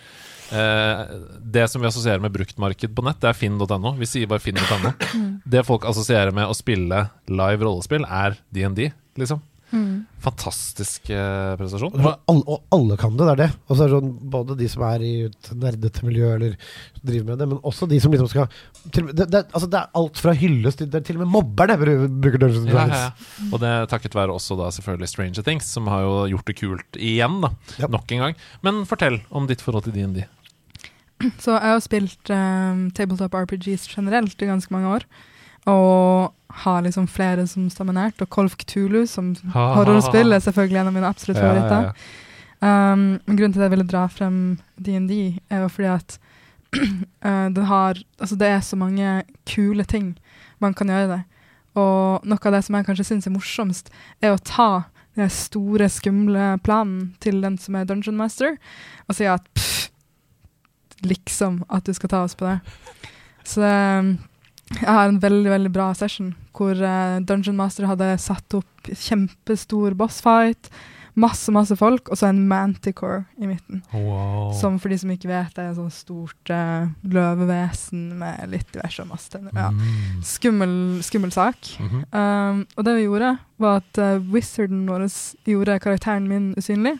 eh, 0.51 1.13
Det 1.39 1.63
som 1.71 1.79
vi 1.79 1.87
assosierer 1.87 2.19
med 2.19 2.35
bruktmarked 2.35 2.91
på 2.97 3.05
nett, 3.07 3.21
det 3.23 3.29
er 3.31 3.37
finn.no. 3.39 3.93
Vi 4.01 4.09
sier 4.11 4.27
bare 4.27 4.43
finn.no. 4.43 4.91
Det 5.55 5.63
folk 5.67 5.87
assosierer 5.87 6.35
med 6.35 6.51
å 6.51 6.57
spille 6.57 7.05
live 7.31 7.63
rollespill, 7.63 8.03
er 8.11 8.35
DND, 8.51 8.89
liksom. 9.21 9.39
Fantastisk 10.21 11.09
eh, 11.15 11.53
prestasjon. 11.57 11.93
Og 11.97 12.09
alle, 12.29 12.43
og 12.45 12.65
alle 12.75 12.97
kan 12.99 13.15
det, 13.17 13.25
det 13.25 13.33
er 13.33 13.39
det. 13.41 13.47
Og 13.67 13.77
så 13.77 13.85
er 13.85 13.89
det 13.91 13.95
sånn, 13.97 14.11
både 14.33 14.57
de 14.59 14.67
som 14.69 14.83
er 14.85 15.05
i 15.07 15.11
et 15.29 15.49
nerdete 15.57 16.03
miljø 16.05 16.27
eller 16.35 16.57
driver 17.01 17.29
med 17.31 17.39
det, 17.41 17.47
men 17.53 17.61
også 17.71 17.87
de 17.89 17.99
som 18.03 18.13
liksom 18.13 18.29
skal 18.29 18.49
til, 18.93 19.07
det, 19.15 19.29
det, 19.33 19.43
altså 19.49 19.69
det 19.71 19.79
er 19.79 19.95
alt 20.01 20.21
fra 20.21 20.33
hyllest 20.37 20.81
til 20.81 20.89
det 20.91 20.99
er 21.01 21.07
Til 21.07 21.17
og 21.17 21.23
med 21.23 21.31
mobberne 21.37 21.77
bru- 21.81 22.11
bruker 22.21 22.43
Dungeons 22.43 22.65
and 22.65 22.73
Ja, 22.73 22.75
Dragons. 22.75 22.99
ja, 22.99 23.39
ja. 23.45 23.47
Og 23.55 23.63
det 23.63 23.71
takket 23.95 24.15
være 24.19 24.35
også 24.35 24.59
da 24.59 24.69
selvfølgelig 24.75 25.09
Stranger 25.13 25.47
Things, 25.47 25.71
som 25.77 25.87
har 25.91 26.05
jo 26.05 26.13
gjort 26.35 26.51
det 26.51 26.57
kult 26.61 26.99
igjen, 27.01 27.39
da. 27.47 27.53
Ja. 27.81 27.89
Nok 27.91 28.11
en 28.17 28.25
gang. 28.27 28.37
Men 28.67 28.83
fortell 28.89 29.21
om 29.31 29.47
ditt 29.49 29.63
forhold 29.65 29.87
til 29.87 29.95
DND. 29.97 30.23
Så 31.41 31.53
jeg 31.53 31.69
har 31.75 31.81
spilt 31.85 32.31
um, 32.33 32.87
tabletop 32.97 33.35
RPGs 33.43 33.83
generelt 33.93 34.41
i 34.41 34.47
ganske 34.49 34.73
mange 34.73 34.89
år. 34.97 35.03
Og 35.69 36.31
har 36.63 36.81
liksom 36.81 37.07
flere 37.07 37.47
som 37.47 37.69
stammer 37.69 37.95
nært. 37.97 38.21
Og 38.21 38.29
Kolf 38.29 38.57
Ktulu, 38.59 39.05
som 39.09 39.33
horrorspill 39.53 40.35
er 40.35 40.43
selvfølgelig 40.43 40.81
en 40.81 40.91
av 40.91 40.95
mine 40.97 41.09
absolutt 41.09 41.41
favoritter. 41.41 41.91
Um, 42.61 43.17
men 43.25 43.37
grunnen 43.37 43.55
til 43.55 43.63
at 43.63 43.69
jeg 43.69 43.73
ville 43.73 43.89
dra 43.89 44.03
frem 44.11 44.35
DND, 44.77 45.13
er 45.49 45.63
jo 45.63 45.69
fordi 45.73 45.89
at 45.89 46.17
uh, 46.77 47.47
det 47.55 47.65
har 47.65 47.97
Altså, 48.19 48.35
det 48.37 48.47
er 48.47 48.59
så 48.61 48.77
mange 48.77 49.23
kule 49.49 49.83
ting 49.83 50.13
man 50.61 50.73
kan 50.77 50.89
gjøre 50.89 51.09
det. 51.15 51.21
Og 51.79 52.27
noe 52.27 52.45
av 52.45 52.53
det 52.53 52.63
som 52.67 52.75
jeg 52.75 52.85
kanskje 52.85 53.07
syns 53.07 53.27
er 53.27 53.33
morsomst, 53.33 53.89
er 54.21 54.35
å 54.35 54.43
ta 54.45 54.83
den 55.17 55.31
store, 55.31 55.89
skumle 55.91 56.57
planen 56.63 57.15
til 57.23 57.41
den 57.43 57.57
som 57.59 57.75
er 57.75 57.87
Dungeon 57.87 58.19
Master, 58.19 58.55
og 59.07 59.17
si 59.17 59.25
at 59.27 59.43
pff, 59.55 59.89
liksom 61.03 61.63
at 61.67 61.87
du 61.87 61.95
skal 61.97 62.11
ta 62.11 62.21
oss 62.27 62.37
på 62.37 62.45
det. 62.47 62.59
Så 63.47 63.65
um, 63.65 64.13
jeg 64.77 64.87
har 64.87 65.09
en 65.09 65.21
veldig 65.23 65.49
veldig 65.49 65.73
bra 65.73 65.89
session 65.97 66.35
hvor 66.55 66.75
eh, 66.75 67.19
Dungeon 67.27 67.59
Master 67.59 67.87
hadde 67.89 68.15
satt 68.21 68.57
opp 68.57 68.89
kjempestor 68.91 69.95
bossfight, 69.97 70.71
masse 71.19 71.51
masse 71.51 71.75
folk, 71.75 72.09
og 72.09 72.17
så 72.17 72.29
en 72.29 72.41
manticore 72.47 73.25
i 73.41 73.47
midten. 73.49 73.81
Wow. 73.93 74.53
Som 74.55 74.77
for 74.79 74.91
de 74.91 74.97
som 75.01 75.11
ikke 75.11 75.29
vet, 75.31 75.57
er 75.59 75.71
et 75.71 75.77
sånt 75.77 75.95
stort 75.95 76.51
uh, 76.53 76.87
løvevesen 77.03 78.05
med 78.21 78.45
litt 78.53 78.69
diverse 78.71 79.03
og 79.03 79.11
masse 79.11 79.31
tenner. 79.33 79.51
Ja. 79.55 79.69
Mm. 79.75 80.21
Skummel, 80.27 80.73
skummel 81.05 81.33
sak. 81.35 81.73
Mhm. 81.83 82.05
Um, 82.15 82.63
og 82.77 82.87
det 82.87 82.95
vi 82.97 83.05
gjorde, 83.09 83.33
var 83.61 83.83
at 83.83 84.01
uh, 84.01 84.31
wizarden 84.31 84.85
vår 84.89 85.07
gjorde 85.51 85.79
karakteren 85.83 86.31
min 86.31 86.53
usynlig. 86.59 86.95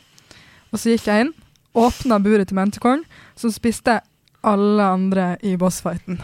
Og 0.71 0.79
så 0.79 0.93
gikk 0.93 1.07
jeg 1.07 1.25
inn, 1.27 1.33
åpna 1.75 2.19
buret 2.19 2.51
til 2.51 2.59
manticoren, 2.59 3.07
som 3.39 3.51
spiste 3.53 4.01
alle 4.43 4.83
andre 4.97 5.35
i 5.45 5.55
bossfighten. 5.59 6.19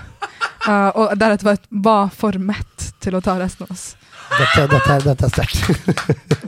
Uh, 0.68 0.89
og 0.99 1.13
deretter 1.15 1.47
var, 1.47 1.61
var 1.72 2.09
for 2.11 2.36
mett 2.43 2.89
til 3.03 3.15
å 3.15 3.24
ta 3.24 3.38
resten 3.39 3.63
av 3.63 3.72
oss. 3.72 3.93
Dette, 4.28 4.65
dette, 4.74 4.97
dette 5.05 5.30
er 5.30 5.32
sterkt. 5.32 5.63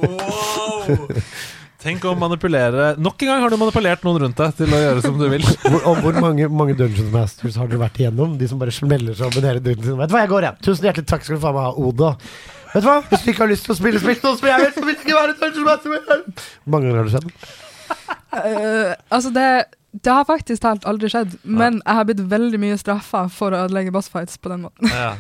Wow! 0.04 1.24
Tenk 1.80 2.04
å 2.04 2.12
manipulere 2.20 2.90
Nok 3.00 3.22
en 3.24 3.30
gang 3.30 3.42
har 3.44 3.54
du 3.54 3.56
manipulert 3.60 4.02
noen 4.04 4.26
rundt 4.26 4.40
deg 4.42 4.56
til 4.58 4.74
å 4.76 4.80
gjøre 4.82 5.04
som 5.06 5.16
du 5.16 5.26
vil. 5.32 5.46
Hvor, 5.64 5.80
og 5.88 6.02
hvor 6.04 6.18
mange, 6.20 6.50
mange 6.52 6.76
Dungeons 6.76 7.12
Masters 7.14 7.56
har 7.60 7.70
dere 7.72 7.80
vært 7.86 8.02
igjennom? 8.02 8.34
De 8.40 8.50
som 8.52 8.60
bare 8.60 8.74
smeller 8.76 9.16
med 9.16 9.48
hele 9.48 9.64
dungeon. 9.64 9.96
Vet 10.02 10.12
du 10.12 10.16
hva, 10.18 10.26
jeg 10.26 10.32
går 10.34 10.48
igjen. 10.48 10.60
Tusen 10.68 10.90
hjertelig 10.90 11.08
takk 11.08 11.24
skal 11.24 11.40
du 11.40 11.44
faen 11.46 11.56
meg 11.56 11.70
ha, 11.70 11.72
Oda. 11.88 12.12
Vet 12.74 12.84
du 12.84 12.90
hva, 12.90 12.98
hvis 13.08 13.24
du 13.24 13.32
ikke 13.32 13.46
har 13.46 13.52
lyst 13.54 13.68
til 13.70 13.76
å 13.76 13.80
spille 13.80 14.04
spill, 14.04 14.20
så 14.20 14.36
spiller 14.42 14.58
jeg 14.58 14.66
vel, 14.66 14.76
så 14.76 14.84
vil 14.84 14.92
jeg 14.92 15.02
ikke 15.06 15.20
være 15.22 15.38
Dungeon 15.40 15.70
Master 15.70 15.96
mer. 15.96 16.04
Hvor 16.66 16.76
mange 16.76 16.90
ganger 16.90 17.00
har 17.00 17.08
det 17.08 17.16
skjedd? 17.16 17.32
Uh, 18.30 18.92
altså, 19.16 19.32
det, 19.40 19.48
det 19.92 20.12
har 20.14 20.26
faktisk 20.30 20.64
helt 20.68 20.86
aldri 20.86 21.10
skjedd, 21.10 21.38
men 21.44 21.80
jeg 21.86 21.96
har 21.98 22.06
blitt 22.06 22.22
veldig 22.30 22.60
mye 22.62 22.78
straffa 22.78 23.24
for 23.34 23.56
å 23.56 23.64
ødelegge 23.66 23.94
bossfights 23.96 24.38
på 24.38 24.52
den 24.54 24.68
måten. 24.68 24.90
Ja. 24.94 25.16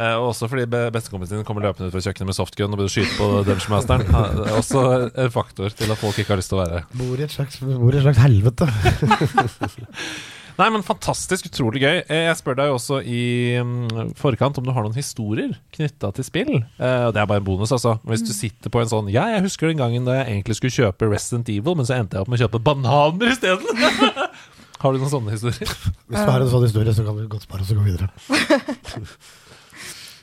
Eh, 0.00 0.14
også 0.22 0.46
fordi 0.48 0.68
be- 0.70 0.86
bestekompisen 0.94 1.40
din 1.40 1.44
kommer 1.44 1.66
løpende 1.66 1.88
ut 1.90 1.92
fra 1.96 2.00
kjøkkenet 2.04 2.30
med 2.30 2.36
softgun 2.38 2.70
og 2.70 2.78
begynner 2.78 2.92
å 2.92 2.94
skyte 2.94 3.16
på 3.18 3.26
Dungeon 3.48 3.74
Masteren. 3.74 4.04
Ja, 4.06 4.22
Det 4.38 4.46
er 4.46 4.58
også 4.60 4.84
en 5.26 5.32
faktor 5.34 5.74
til 5.76 5.90
at 5.90 5.98
folk 6.00 6.20
ikke 6.22 6.32
har 6.36 6.40
lyst 6.40 6.52
til 6.54 6.60
å 6.60 6.62
være 6.62 6.78
her. 6.78 6.86
Bor 7.02 7.18
i 7.18 7.26
et 7.26 7.34
slags, 7.34 7.58
bor 7.66 7.90
i 7.90 7.98
et 7.98 8.06
slags 8.06 8.22
helvete. 8.22 8.70
Nei, 10.60 10.66
men 10.74 10.82
fantastisk, 10.84 11.46
utrolig 11.48 11.80
gøy. 11.80 12.02
Eh, 12.04 12.26
Jeg 12.26 12.36
spør 12.36 12.58
deg 12.58 12.68
jo 12.68 12.76
også 12.76 12.98
i 13.00 13.22
mm, 13.64 14.12
forkant 14.18 14.58
om 14.60 14.66
du 14.66 14.72
har 14.76 14.84
noen 14.84 14.96
historier 14.98 15.54
knytta 15.72 16.10
til 16.16 16.26
spill. 16.26 16.52
Eh, 16.76 17.04
og 17.06 17.14
det 17.16 17.22
er 17.22 17.28
bare 17.30 17.40
en 17.40 17.46
bonus, 17.46 17.72
altså. 17.72 17.94
Hvis 18.04 18.26
du 18.26 18.32
sitter 18.36 18.72
på 18.72 18.82
en 18.82 18.90
sånn 18.90 19.08
Ja, 19.14 19.24
jeg 19.32 19.46
husker 19.46 19.70
den 19.70 19.80
gangen 19.80 20.08
da 20.08 20.18
jeg 20.18 20.34
egentlig 20.34 20.58
skulle 20.58 20.76
kjøpe 20.76 21.08
Resident 21.08 21.48
Evil, 21.52 21.78
men 21.80 21.88
så 21.88 21.96
endte 21.96 22.18
jeg 22.18 22.26
opp 22.26 22.32
med 22.32 22.40
å 22.40 22.44
kjøpe 22.44 22.60
bananer 22.66 23.32
isteden. 23.32 23.84
har 24.82 24.92
du 24.92 25.00
noen 25.00 25.14
sånne 25.14 25.36
historier? 25.38 25.72
Hvis 26.10 26.20
du 26.20 26.32
har 26.34 26.44
en 26.44 26.52
sånn 26.52 26.68
historie, 26.68 26.96
så 26.96 27.08
kan 27.08 27.16
du 27.16 27.24
godt 27.30 27.48
spare 27.48 27.64
oss 27.64 27.72
og 27.72 27.80
gå 27.80 27.88
videre. 27.88 28.12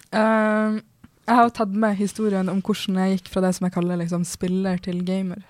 Um, 0.07 0.77
jeg 1.27 1.35
har 1.35 1.49
tatt 1.51 1.73
med 1.75 1.97
historien 1.99 2.47
om 2.47 2.61
hvordan 2.63 2.95
jeg 3.01 3.17
gikk 3.17 3.31
fra 3.33 3.41
det 3.43 3.49
som 3.57 3.65
jeg 3.67 3.73
kaller 3.75 3.99
liksom, 3.99 4.23
spiller 4.23 4.79
til 4.79 5.01
gamer. 5.03 5.41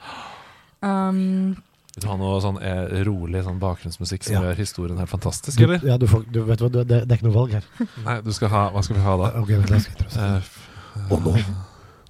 Um, 0.82 1.54
Vil 1.98 2.04
du 2.06 2.10
ha 2.12 2.16
noe 2.22 2.38
sånn 2.44 2.60
eh, 2.62 3.00
rolig 3.08 3.40
sånn 3.42 3.58
bakgrunnsmusikk 3.58 4.24
som 4.28 4.36
Ja. 4.38 4.42
gjør 4.46 4.60
historien 4.62 5.00
her 5.02 5.08
fantastisk, 5.10 5.58
Du, 5.58 5.64
eller? 5.66 5.82
ja, 5.82 5.98
du 5.98 6.06
får, 6.08 6.28
du 6.30 6.44
vet 6.46 6.62
hva, 6.62 6.70
du, 6.70 6.84
det, 6.86 7.00
det 7.10 7.16
er 7.16 7.18
ikke 7.18 7.26
noe 7.26 7.38
valg 7.40 7.56
her. 7.58 7.66
Nei, 8.06 8.20
du 8.22 8.30
skal 8.38 8.52
ha 8.54 8.68
Hva 8.76 8.84
skal 8.86 9.00
vi 9.00 9.02
ha 9.08 9.16
da? 9.18 9.32
Ok, 9.42 9.50
vent, 9.50 9.74
jeg 9.74 9.82
skal. 9.88 10.06
Eh, 10.14 10.38
f- 10.38 11.10
Og 11.10 11.26
nå 11.26 11.34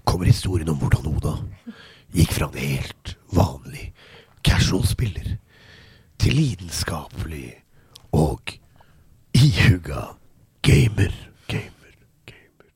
kommer 0.04 0.28
historien 0.28 0.70
om 0.74 0.78
hvordan 0.82 1.08
Oda 1.16 1.38
gikk 2.16 2.32
fra 2.36 2.50
en 2.52 2.60
helt 2.60 3.16
vanlig 3.36 3.94
casual-spiller 4.44 5.38
til 6.20 6.36
lidenskapelig 6.36 7.54
og 8.16 8.58
ihuga 9.36 10.04
gamer. 10.68 11.16
Gamer, 11.48 11.96
gamer. 12.28 12.72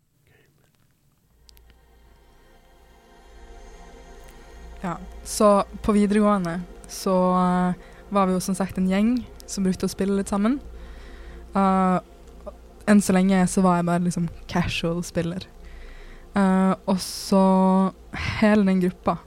ja. 4.82 4.98
Så 5.24 5.64
på 5.82 5.92
videregående 5.92 6.62
så 6.92 7.16
uh, 7.34 7.74
var 8.12 8.28
vi 8.28 8.36
jo 8.36 8.44
som 8.44 8.58
sagt 8.58 8.78
en 8.78 8.90
gjeng 8.92 9.16
som 9.50 9.66
brukte 9.66 9.88
å 9.88 9.92
spille 9.92 10.18
litt 10.20 10.32
sammen. 10.32 10.60
Uh, 11.56 12.00
enn 12.90 13.02
så 13.04 13.16
lenge 13.16 13.40
så 13.48 13.64
var 13.64 13.80
jeg 13.80 13.88
bare 13.90 14.06
liksom 14.06 14.30
casual 14.52 15.02
spiller. 15.06 15.48
Uh, 16.36 16.76
og 16.88 17.00
så 17.04 17.44
hele 18.40 18.68
den 18.68 18.82
gruppa 18.84 19.18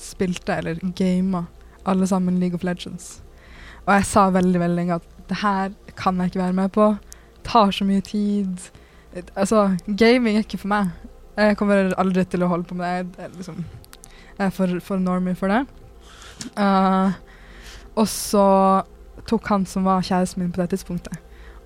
spilte, 0.00 0.56
eller 0.58 0.80
gama, 0.98 1.46
alle 1.88 2.06
sammen 2.08 2.40
League 2.40 2.56
of 2.56 2.64
Legends. 2.66 3.20
Og 3.86 3.94
jeg 3.96 4.08
sa 4.08 4.28
veldig, 4.30 4.60
veldig 4.60 4.78
lenge 4.78 4.98
at 4.98 5.08
det 5.30 5.40
her 5.42 5.72
kan 5.98 6.18
jeg 6.20 6.32
ikke 6.32 6.42
være 6.42 6.58
med 6.58 6.72
på. 6.74 6.88
Tar 7.46 7.72
så 7.74 7.84
mye 7.86 8.02
tid. 8.06 8.70
Altså, 9.34 9.76
gaming 9.86 10.36
er 10.36 10.46
ikke 10.46 10.60
for 10.62 10.72
meg. 10.72 10.92
Jeg 11.36 11.56
kommer 11.58 11.94
aldri 11.98 12.24
til 12.28 12.44
å 12.44 12.50
holde 12.50 12.68
på 12.68 12.76
med 12.78 12.84
det. 12.84 12.92
Jeg, 12.92 13.26
er 13.26 13.36
liksom, 13.38 13.64
jeg 14.38 14.46
er 14.46 14.54
for, 14.54 14.76
for 14.84 15.02
normie 15.02 15.38
for 15.38 15.52
det. 15.52 15.64
Uh, 16.56 17.12
og 17.98 18.08
så 18.08 18.46
tok 19.28 19.48
han 19.52 19.66
som 19.68 19.86
var 19.86 20.04
kjæresten 20.06 20.42
min 20.42 20.52
på 20.54 20.62
det 20.62 20.72
tidspunktet, 20.72 21.18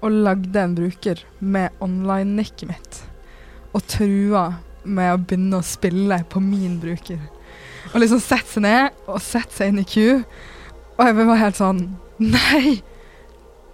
og 0.04 0.12
lagde 0.26 0.60
en 0.60 0.74
bruker 0.76 1.22
med 1.40 1.74
online-nikket 1.82 2.68
mitt. 2.70 3.00
Og 3.72 3.84
trua 3.90 4.48
med 4.86 5.12
å 5.12 5.20
begynne 5.20 5.60
å 5.60 5.66
spille 5.66 6.20
på 6.30 6.42
min 6.42 6.78
bruker. 6.82 7.20
Og 7.92 8.00
liksom 8.02 8.20
sette 8.22 8.56
seg 8.56 8.64
ned 8.66 9.06
og 9.06 9.22
sette 9.22 9.54
seg 9.54 9.72
inn 9.72 9.82
i 9.82 9.86
queue. 9.88 10.20
Og 10.96 11.06
jeg 11.06 11.16
var 11.18 11.40
helt 11.40 11.58
sånn 11.58 11.80
Nei! 12.22 12.78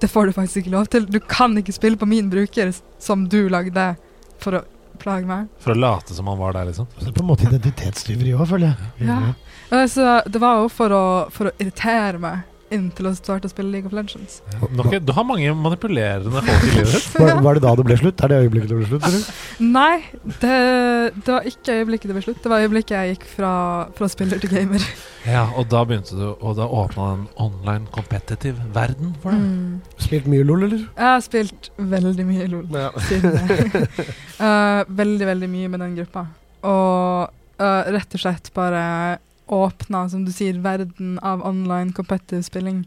Det 0.03 0.09
får 0.11 0.27
du 0.27 0.33
faktisk 0.35 0.65
ikke 0.65 0.73
lov 0.73 0.89
til. 0.91 1.05
Du 1.07 1.21
kan 1.31 1.55
ikke 1.61 1.75
spille 1.75 1.99
på 1.99 2.09
min 2.11 2.27
bruker 2.31 2.73
som 2.99 3.29
du 3.31 3.45
lagde 3.53 3.93
for 4.43 4.59
å 4.59 4.63
plage 4.99 5.29
meg. 5.29 5.47
For 5.63 5.75
å 5.75 5.79
late 5.79 6.17
som 6.17 6.27
han 6.27 6.41
var 6.41 6.57
der, 6.57 6.67
liksom. 6.73 6.89
Så 6.97 7.05
det 7.05 7.13
er 7.13 7.15
på 7.21 7.23
en 7.23 7.29
måte 7.29 7.47
identitetstyveri 7.47 8.35
òg, 8.35 8.43
føler 8.51 8.73
jeg. 8.73 9.07
Ja. 9.07 9.21
Så 9.89 10.09
det 10.29 10.41
var 10.43 10.61
jo 10.61 10.67
for 10.73 10.93
å, 10.93 11.05
for 11.33 11.49
å 11.49 11.55
irritere 11.57 12.21
meg 12.21 12.43
inntil 12.73 13.09
å 13.11 13.13
starte 13.17 13.49
å 13.49 13.53
spille 13.53 13.71
League 13.73 13.89
of 13.89 13.95
Legends. 13.97 14.41
Dere, 14.63 15.01
du 15.05 15.13
har 15.15 15.27
mange 15.29 15.53
manipulerende 15.57 16.33
folk 16.33 16.67
i 16.69 16.75
livet 16.77 16.95
ditt. 16.95 17.09
Var, 17.23 17.41
var 17.45 17.59
det 17.59 17.63
da 17.65 17.73
det 17.79 17.85
ble 17.87 17.97
slutt? 18.01 18.23
Er 18.25 18.33
det 18.33 18.39
øyeblikket 18.47 18.71
det 18.73 18.79
ble 18.79 18.89
slutt? 18.89 19.07
Eller? 19.09 19.25
Nei, 19.63 19.97
det, 20.43 20.57
det 21.23 21.35
var 21.35 21.49
ikke 21.49 21.77
øyeblikket 21.81 22.11
det 22.11 22.17
ble 22.17 22.23
slutt. 22.25 22.41
Det 22.45 22.53
var 22.53 22.65
øyeblikket 22.65 22.95
jeg 22.97 23.13
gikk 23.13 23.27
fra, 23.37 23.53
fra 23.97 24.09
spiller 24.11 24.43
til 24.43 24.53
gamer. 24.53 24.87
Ja, 25.29 25.45
og 25.59 25.69
da 25.71 25.85
begynte 25.87 26.17
du 26.19 26.25
Og 26.33 26.57
da 26.59 26.65
åpna 26.67 27.05
en 27.15 27.27
online 27.39 27.87
competitive 27.95 28.65
verden 28.75 29.13
for 29.23 29.35
deg. 29.35 29.43
Mm. 29.43 29.99
Spilt 30.03 30.31
mye 30.33 30.47
LOL, 30.47 30.65
eller? 30.69 30.87
Jeg 30.97 31.09
har 31.09 31.21
spilt 31.27 31.71
veldig 31.79 32.27
mye 32.27 32.49
LOL 32.51 32.81
siden 33.09 33.37
det. 33.39 33.87
Eh, 34.43 34.81
veldig, 34.89 35.27
veldig 35.29 35.49
mye 35.53 35.69
med 35.71 35.85
den 35.85 35.93
gruppa. 36.01 36.25
Og 36.67 37.29
uh, 37.63 37.83
rett 37.95 38.17
og 38.17 38.23
slett 38.25 38.49
bare 38.57 38.81
åpna, 39.53 40.07
som 40.09 40.25
du 40.27 40.33
sier, 40.35 40.61
verden 40.65 41.19
av 41.23 41.45
online 41.47 41.93
competitive 41.97 42.43
spilling. 42.47 42.87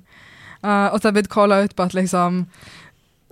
Uh, 0.65 0.89
og 0.89 0.97
så 0.97 1.07
har 1.07 1.11
jeg 1.11 1.19
blitt 1.19 1.33
calla 1.33 1.61
ut 1.65 1.75
på 1.77 1.85
at 1.85 1.93
liksom 1.97 2.45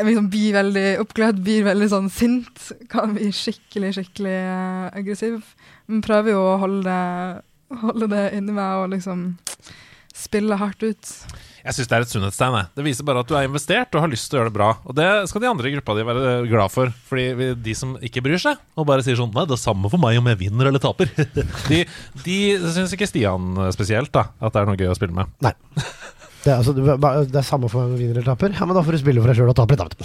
liksom 0.01 0.29
blir 0.33 0.55
veldig 0.55 0.87
oppglødd, 1.03 1.41
blir 1.45 1.67
veldig 1.67 1.87
sånn 1.91 2.09
sint. 2.13 2.67
Kan 2.91 3.15
bli 3.17 3.29
skikkelig, 3.35 3.93
skikkelig 3.97 4.37
uh, 4.49 4.89
aggressiv. 4.97 5.41
Men 5.87 6.03
prøver 6.05 6.33
jo 6.33 6.43
å 6.43 6.59
holde 6.61 6.83
det, 6.87 7.43
holde 7.83 8.09
det 8.13 8.23
inni 8.37 8.55
meg 8.55 8.83
og 8.83 8.93
liksom 8.95 9.25
spille 10.13 10.59
hardt 10.61 10.85
ut. 10.85 11.13
Jeg 11.63 11.77
syns 11.77 11.89
det 11.89 11.95
er 11.95 12.03
et 12.03 12.11
sunnhetstegn. 12.11 12.55
Det 12.75 12.83
viser 12.83 13.05
bare 13.07 13.21
at 13.23 13.29
du 13.29 13.37
er 13.39 13.47
investert 13.47 13.95
og 13.95 14.03
har 14.03 14.11
lyst 14.11 14.27
til 14.27 14.35
å 14.35 14.41
gjøre 14.41 14.51
det 14.51 14.57
bra. 14.57 14.69
Og 14.83 14.97
det 14.97 15.07
skal 15.31 15.43
de 15.43 15.47
andre 15.47 15.69
i 15.69 15.75
gruppa 15.77 15.95
di 15.95 16.03
være 16.09 16.33
glad 16.51 16.73
for. 16.73 16.91
Fordi 17.07 17.53
de 17.63 17.75
som 17.79 17.93
ikke 18.03 18.23
bryr 18.25 18.41
seg, 18.41 18.59
og 18.75 18.87
bare 18.89 19.05
sier 19.05 19.15
sånn 19.19 19.31
Nei, 19.33 19.45
det 19.49 19.55
er 19.55 19.63
samme 19.63 19.89
for 19.89 20.01
meg 20.03 20.19
om 20.19 20.27
jeg 20.29 20.41
vinner 20.43 20.69
eller 20.69 20.83
taper. 20.83 21.09
De, 21.71 21.79
de 22.25 22.37
syns 22.75 22.91
ikke 22.93 23.07
Stian 23.07 23.55
spesielt 23.73 24.11
da 24.13 24.27
at 24.43 24.53
det 24.53 24.61
er 24.61 24.67
noe 24.67 24.77
gøy 24.79 24.91
å 24.91 24.97
spille 24.97 25.15
med. 25.15 25.31
Nei. 25.43 25.53
Det 26.43 26.51
er, 26.51 26.57
altså, 26.59 26.73
det 26.75 27.37
er 27.39 27.45
samme 27.47 27.69
for 27.71 27.85
om 27.85 27.93
du 27.93 27.99
vinner 28.01 28.17
eller 28.19 28.27
taper. 28.27 28.51
Ja, 28.51 28.65
men 28.67 28.75
da 28.75 28.81
får 28.83 28.97
du 28.97 28.99
spille 28.99 29.21
for 29.23 29.31
deg 29.31 29.37
sjøl 29.39 29.51
og 29.53 29.55
tape 29.55 29.77
litt, 29.77 29.93
da. 29.93 29.95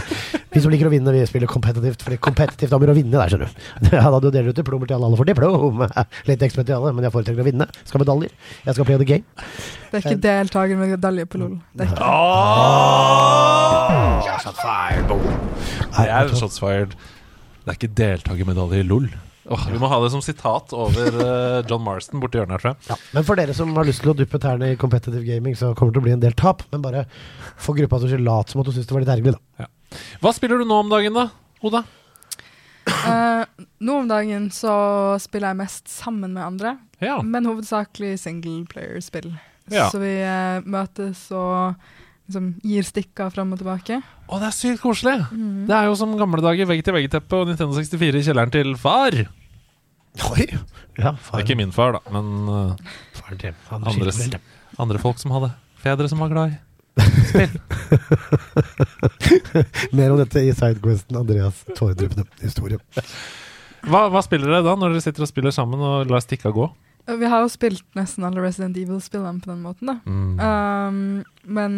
Vi 0.54 0.60
som 0.62 0.70
liker 0.70 0.86
å 0.86 0.90
vinne, 0.92 1.10
vi 1.10 1.22
spiller 1.26 1.50
kompetitivt. 1.50 2.02
For 2.06 2.14
kompetitivt 2.22 2.74
blir 2.78 2.92
å 2.92 2.94
vinne 2.94 3.18
der, 3.18 3.30
skjønner 3.32 3.50
du. 3.50 3.88
Ja, 3.96 4.06
da 4.06 4.20
du 4.22 4.28
deler 4.30 4.54
ut 4.54 4.58
diplomer 4.58 4.86
til 4.86 4.94
alle, 4.96 5.08
alle 5.10 5.18
får 5.18 5.26
diplom. 5.32 5.82
Litt 6.30 6.44
ekspert 6.46 6.68
til 6.68 6.76
alle, 6.76 6.92
men 6.94 7.06
jeg 7.06 7.14
foretrekker 7.14 7.42
å 7.42 7.48
vinne. 7.48 7.66
Skal 7.82 7.98
ha 7.98 8.02
medaljer. 8.04 8.30
Jeg 8.62 8.76
skal 8.78 8.86
play 8.86 9.00
the 9.02 9.08
game. 9.08 9.26
Det 9.90 9.98
er 9.98 10.06
ikke 10.06 10.22
deltaker 10.22 10.78
med 10.78 10.94
medalje 10.94 11.26
på 11.30 11.42
LOL. 11.42 11.56
Det 11.74 11.86
er 11.86 11.90
ikke. 11.90 12.06
Det 15.94 16.08
er 16.14 16.34
shots 16.38 16.62
fired. 16.62 16.98
Det 17.64 17.74
er 17.74 17.78
ikke 17.80 17.94
deltakermedalje 18.02 18.82
i 18.82 18.86
LOL. 18.86 19.10
Åh, 19.44 19.64
vi 19.72 19.78
må 19.78 19.88
ha 19.92 19.98
det 20.00 20.08
som 20.14 20.22
sitat 20.24 20.72
over 20.72 21.18
eh, 21.20 21.58
John 21.68 21.82
Marston 21.84 22.20
borti 22.22 22.38
hjørnet 22.40 22.54
her, 22.56 22.62
tror 22.62 22.70
jeg. 22.72 22.86
Ja, 22.88 22.96
men 23.12 23.26
for 23.28 23.36
dere 23.36 23.56
som 23.56 23.74
har 23.76 23.84
lyst 23.84 24.00
til 24.04 24.14
å 24.14 24.16
duppe 24.16 24.40
tærne 24.40 24.70
i 24.72 24.78
competitive 24.80 25.20
gaming, 25.26 25.56
så 25.58 25.74
kommer 25.76 25.92
det 25.92 25.98
til 25.98 26.04
å 26.04 26.06
bli 26.06 26.14
en 26.16 26.22
del 26.22 26.36
tap. 26.38 26.62
Men 26.72 26.84
bare 26.84 27.04
for 27.60 27.76
gruppa 27.76 28.00
som 28.00 28.08
skyld, 28.08 28.24
lat 28.24 28.48
som 28.54 28.62
at 28.62 28.70
du 28.70 28.72
syns 28.76 28.88
det 28.88 28.96
var 28.96 29.04
litt 29.04 29.12
ergerlig, 29.16 29.36
da. 29.36 29.68
Hva 30.24 30.32
spiller 30.34 30.62
du 30.62 30.64
nå 30.68 30.80
om 30.86 30.88
dagen, 30.90 31.14
da, 31.14 31.28
Oda? 31.64 31.84
Uh, 32.84 33.44
nå 33.84 33.98
om 34.02 34.08
dagen 34.10 34.48
så 34.52 34.72
spiller 35.22 35.52
jeg 35.52 35.60
mest 35.62 35.88
sammen 35.92 36.34
med 36.36 36.44
andre, 36.44 36.74
Ja. 37.04 37.20
men 37.22 37.46
hovedsakelig 37.48 38.18
singleplayer-spill. 38.24 39.30
Ja. 39.72 39.86
Så 39.92 40.00
vi 40.02 40.10
uh, 40.24 40.64
møtes 40.68 41.26
og 41.32 41.76
liksom 42.28 42.50
gir 42.64 42.82
stikker 42.86 43.30
fram 43.34 43.52
og 43.54 43.60
tilbake. 43.60 43.98
Å, 44.28 44.38
det 44.40 44.48
er 44.48 44.54
sykt 44.56 44.80
koselig! 44.82 45.16
Det 45.68 45.74
er 45.76 45.88
jo 45.90 45.96
som 46.00 46.14
gamle 46.18 46.40
dager, 46.44 46.68
vegg-til-vegg-teppe 46.70 47.40
og 47.42 47.50
Nintendo 47.50 47.76
64 47.76 48.20
i 48.20 48.24
kjelleren 48.28 48.52
til 48.54 48.74
far. 48.80 49.16
Oi! 50.30 50.46
Ja, 50.96 51.12
far. 51.18 51.42
ikke 51.42 51.56
min 51.58 51.72
far, 51.74 51.96
da, 51.96 52.00
men 52.14 52.26
uh, 52.46 52.94
far 53.18 53.34
til 53.40 53.54
han 53.68 53.88
Andres. 53.90 54.20
andre 54.78 55.00
folk 55.02 55.18
som 55.18 55.34
hadde. 55.34 55.50
Fedre 55.82 56.06
som 56.08 56.22
var 56.22 56.30
glad 56.32 56.54
i. 56.54 56.60
Mer 59.98 60.12
om 60.14 60.18
dette 60.20 60.40
i 60.46 60.52
Sidequesten, 60.54 61.16
Andreas 61.18 61.64
Tåredryppende 61.74 62.24
historie. 62.42 62.78
Hva, 63.84 64.06
hva 64.12 64.22
spiller 64.24 64.48
dere 64.48 64.64
da, 64.64 64.76
når 64.78 64.94
dere 64.94 65.04
sitter 65.04 65.26
og 65.26 65.30
spiller 65.30 65.52
sammen 65.54 65.82
og 65.84 66.08
lar 66.12 66.22
stikka 66.24 66.52
gå? 66.54 66.68
Eh, 67.08 67.16
Vi 67.20 67.28
har 67.28 67.42
jo 67.44 67.50
spilt 67.52 67.84
nesten 67.98 68.24
alle 68.24 68.40
Resident 68.44 68.78
Evil-spillene 68.80 69.42
på 69.44 69.50
den 69.52 69.60
måten, 69.64 69.90
da. 69.90 69.98
Mm. 70.06 70.38
Um, 70.40 71.24
men 71.58 71.72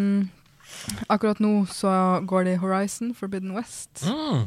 akkurat 1.08 1.40
nå 1.42 1.66
så 1.70 1.90
går 2.26 2.46
det 2.46 2.56
i 2.56 2.60
Horizon 2.62 3.14
Forbidden 3.16 3.54
West. 3.56 4.04
Mm. 4.06 4.46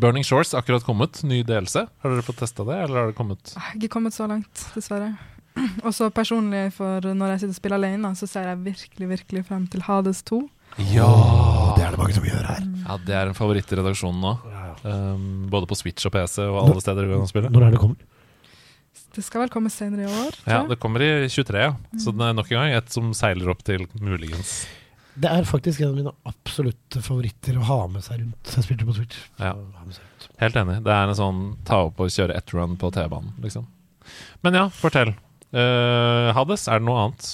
Burning 0.00 0.24
Shores 0.24 0.54
akkurat 0.56 0.84
kommet, 0.86 1.20
ny 1.22 1.42
delelse. 1.44 1.84
Har 2.00 2.14
dere 2.14 2.24
fått 2.24 2.40
testa 2.40 2.64
det, 2.64 2.78
eller 2.86 2.98
har 2.98 3.10
det 3.10 3.18
kommet 3.18 3.52
ikke 3.76 3.92
kommet 3.92 4.16
så 4.16 4.28
langt, 4.30 4.66
dessverre. 4.76 5.12
Og 5.86 5.92
så 5.92 6.08
personlig, 6.14 6.70
for 6.78 7.04
når 7.12 7.34
jeg 7.34 7.42
sitter 7.42 7.54
og 7.54 7.60
spiller 7.60 7.80
alene, 7.80 8.14
så 8.16 8.28
ser 8.30 8.48
jeg 8.48 8.62
virkelig, 8.64 9.08
virkelig 9.16 9.44
frem 9.50 9.66
til 9.68 9.84
Hades 9.84 10.22
2. 10.30 10.40
Ja! 10.94 11.10
Det 11.76 11.84
er 11.84 11.92
det 11.92 12.00
mange 12.00 12.16
som 12.16 12.24
gjør 12.24 12.46
her. 12.48 12.64
Ja, 12.86 12.96
det 13.04 13.16
er 13.18 13.28
en 13.28 13.36
favoritt 13.36 13.68
i 13.68 13.76
redaksjonen 13.76 14.24
nå. 14.24 14.32
Um, 14.82 15.26
både 15.52 15.68
på 15.68 15.76
Switch 15.78 16.08
og 16.08 16.14
PC 16.14 16.40
og 16.46 16.62
alle 16.64 16.80
steder 16.82 17.04
du 17.04 17.12
kan 17.12 17.28
spille. 17.28 17.52
Når 17.52 17.66
er 17.66 17.76
det 17.76 17.82
kommer? 17.82 18.08
Det 19.12 19.20
skal 19.24 19.44
vel 19.44 19.52
komme 19.52 19.68
senere 19.72 20.06
i 20.06 20.08
år, 20.08 20.36
tror 20.40 20.54
Ja. 20.54 20.60
Det 20.68 20.78
kommer 20.80 21.04
i 21.04 21.28
23, 21.28 21.60
ja. 21.60 21.74
Så 22.00 22.14
det 22.16 22.24
er 22.24 22.36
nok 22.36 22.48
en 22.48 22.58
gang 22.62 22.76
et 22.78 22.92
som 22.92 23.12
seiler 23.16 23.52
opp 23.52 23.60
til 23.64 23.84
muligens. 24.00 24.62
Det 25.14 25.28
er 25.28 25.44
faktisk 25.44 25.82
en 25.84 25.90
av 25.92 25.96
mine 25.98 26.12
absolutte 26.24 27.02
favoritter 27.04 27.58
å 27.60 27.66
ha 27.68 27.80
med 27.92 28.04
seg 28.04 28.22
rundt. 28.22 28.52
Jeg 28.56 28.64
spilte 28.64 28.86
på 28.88 28.94
Switch. 28.96 29.18
Ja. 29.38 29.52
Helt 30.40 30.56
enig. 30.56 30.78
Det 30.86 30.94
er 30.94 31.10
en 31.10 31.18
sånn 31.18 31.42
ta 31.68 31.82
opp 31.90 32.00
og 32.00 32.08
kjøre 32.14 32.36
ett 32.38 32.54
run 32.56 32.78
på 32.80 32.88
T-banen, 32.94 33.34
liksom. 33.44 33.66
Men 34.42 34.56
ja, 34.56 34.64
fortell. 34.72 35.12
Uh, 35.52 36.32
Hades, 36.32 36.64
er 36.72 36.80
det 36.80 36.86
noe 36.88 37.02
annet 37.04 37.26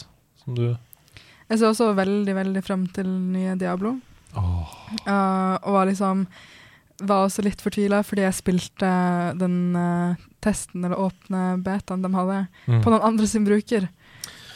som 0.43 0.57
du 0.59 0.65
Jeg 0.73 1.59
ser 1.61 1.69
også 1.71 1.93
veldig, 1.95 2.35
veldig 2.35 2.63
frem 2.67 2.89
til 2.93 3.07
nye 3.07 3.55
Diablo. 3.61 3.95
Oh. 4.37 4.67
Uh, 5.07 5.55
og 5.63 5.77
var 5.79 5.87
liksom 5.89 6.27
var 6.99 7.29
også 7.29 7.45
litt 7.47 7.61
fortvila 7.63 8.01
fordi 8.03 8.25
jeg 8.25 8.35
spilte 8.41 8.89
den 9.39 9.55
uh, 9.79 10.19
testen, 10.43 10.83
eller 10.83 10.99
åpne 10.99 11.45
betaen 11.63 12.03
de 12.03 12.11
hadde, 12.11 12.41
Mm. 12.67 12.83
på 12.83 12.91
noen 12.91 13.07
andre 13.07 13.27
sin 13.31 13.47
bruker. 13.47 13.87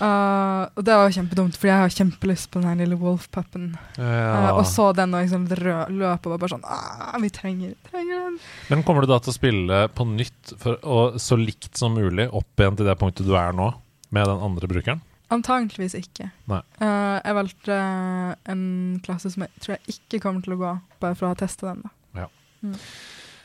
Uh, 0.00 0.66
og 0.74 0.82
det 0.86 0.96
var 0.98 1.12
kjempedumt, 1.14 1.56
fordi 1.58 1.70
jeg 1.70 1.82
har 1.82 1.94
kjempelyst 1.94 2.48
på 2.50 2.60
den 2.60 2.68
her 2.70 2.78
lille 2.80 2.96
wolf-puppen. 2.98 3.68
Ja. 3.98 4.48
Uh, 4.48 4.48
og 4.56 4.64
så 4.70 4.88
den 4.96 5.14
og 5.14 5.22
liksom 5.22 5.46
løp 5.50 6.26
og 6.26 6.34
var 6.34 6.42
bare 6.42 6.52
sånn 6.54 6.66
ah, 6.66 7.14
Vi 7.22 7.30
trenger, 7.34 7.76
trenger 7.90 8.26
den. 8.26 8.40
Men 8.72 8.84
kommer 8.86 9.04
du 9.04 9.12
da 9.12 9.20
til 9.22 9.34
å 9.34 9.36
spille 9.36 9.80
på 9.94 10.06
nytt 10.08 10.54
for, 10.62 10.80
og 10.82 11.20
så 11.22 11.38
likt 11.38 11.78
som 11.78 11.96
mulig 11.98 12.28
opp 12.30 12.62
igjen 12.62 12.78
til 12.78 12.88
det 12.88 12.98
punktet 13.00 13.28
du 13.28 13.34
er 13.38 13.54
nå, 13.56 13.70
med 14.14 14.28
den 14.30 14.44
andre 14.48 14.70
brukeren? 14.70 15.02
Antageligvis 15.32 15.94
ikke. 15.96 16.28
Uh, 16.50 17.18
jeg 17.22 17.38
valgte 17.38 17.78
en 18.52 18.64
klasse 19.04 19.32
som 19.32 19.46
jeg 19.46 19.64
tror 19.64 19.78
jeg 19.78 19.96
ikke 19.96 20.24
kommer 20.26 20.44
til 20.44 20.56
å 20.58 20.60
gå, 20.60 20.76
bare 21.04 21.16
for 21.16 21.28
å 21.28 21.32
ha 21.32 21.38
testa 21.40 21.72
den. 21.72 21.86
da. 21.86 21.92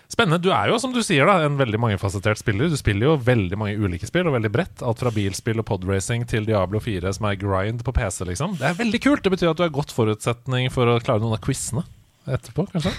Spennende. 0.08 0.40
Du 0.40 0.52
er 0.56 0.70
jo, 0.72 0.78
som 0.80 0.94
du 0.96 1.02
sier, 1.04 1.28
da, 1.28 1.42
en 1.44 1.58
veldig 1.60 1.80
mangefasettert 1.84 2.40
spiller. 2.40 2.72
Du 2.72 2.78
spiller 2.80 3.10
jo 3.10 3.16
veldig 3.20 3.60
mange 3.60 3.76
ulike 3.76 4.08
spill, 4.08 4.30
og 4.30 4.38
veldig 4.38 4.52
bredt. 4.54 4.84
Alt 4.88 5.04
fra 5.04 5.12
bilspill 5.12 5.60
og 5.60 5.68
podracing 5.68 6.24
til 6.32 6.48
Diablo 6.48 6.80
4, 6.84 7.12
som 7.18 7.28
er 7.28 7.40
grind 7.42 7.84
på 7.84 7.94
PC, 7.96 8.24
liksom. 8.30 8.56
Det 8.62 8.70
er 8.70 8.80
veldig 8.80 9.02
kult. 9.04 9.26
Det 9.26 9.34
betyr 9.36 9.52
at 9.52 9.60
du 9.60 9.66
har 9.66 9.76
godt 9.76 9.92
forutsetning 9.96 10.72
for 10.72 10.88
å 10.88 11.00
klare 11.04 11.24
noen 11.24 11.36
av 11.36 11.44
quizene 11.44 11.84
etterpå, 12.28 12.70
kanskje? 12.72 12.96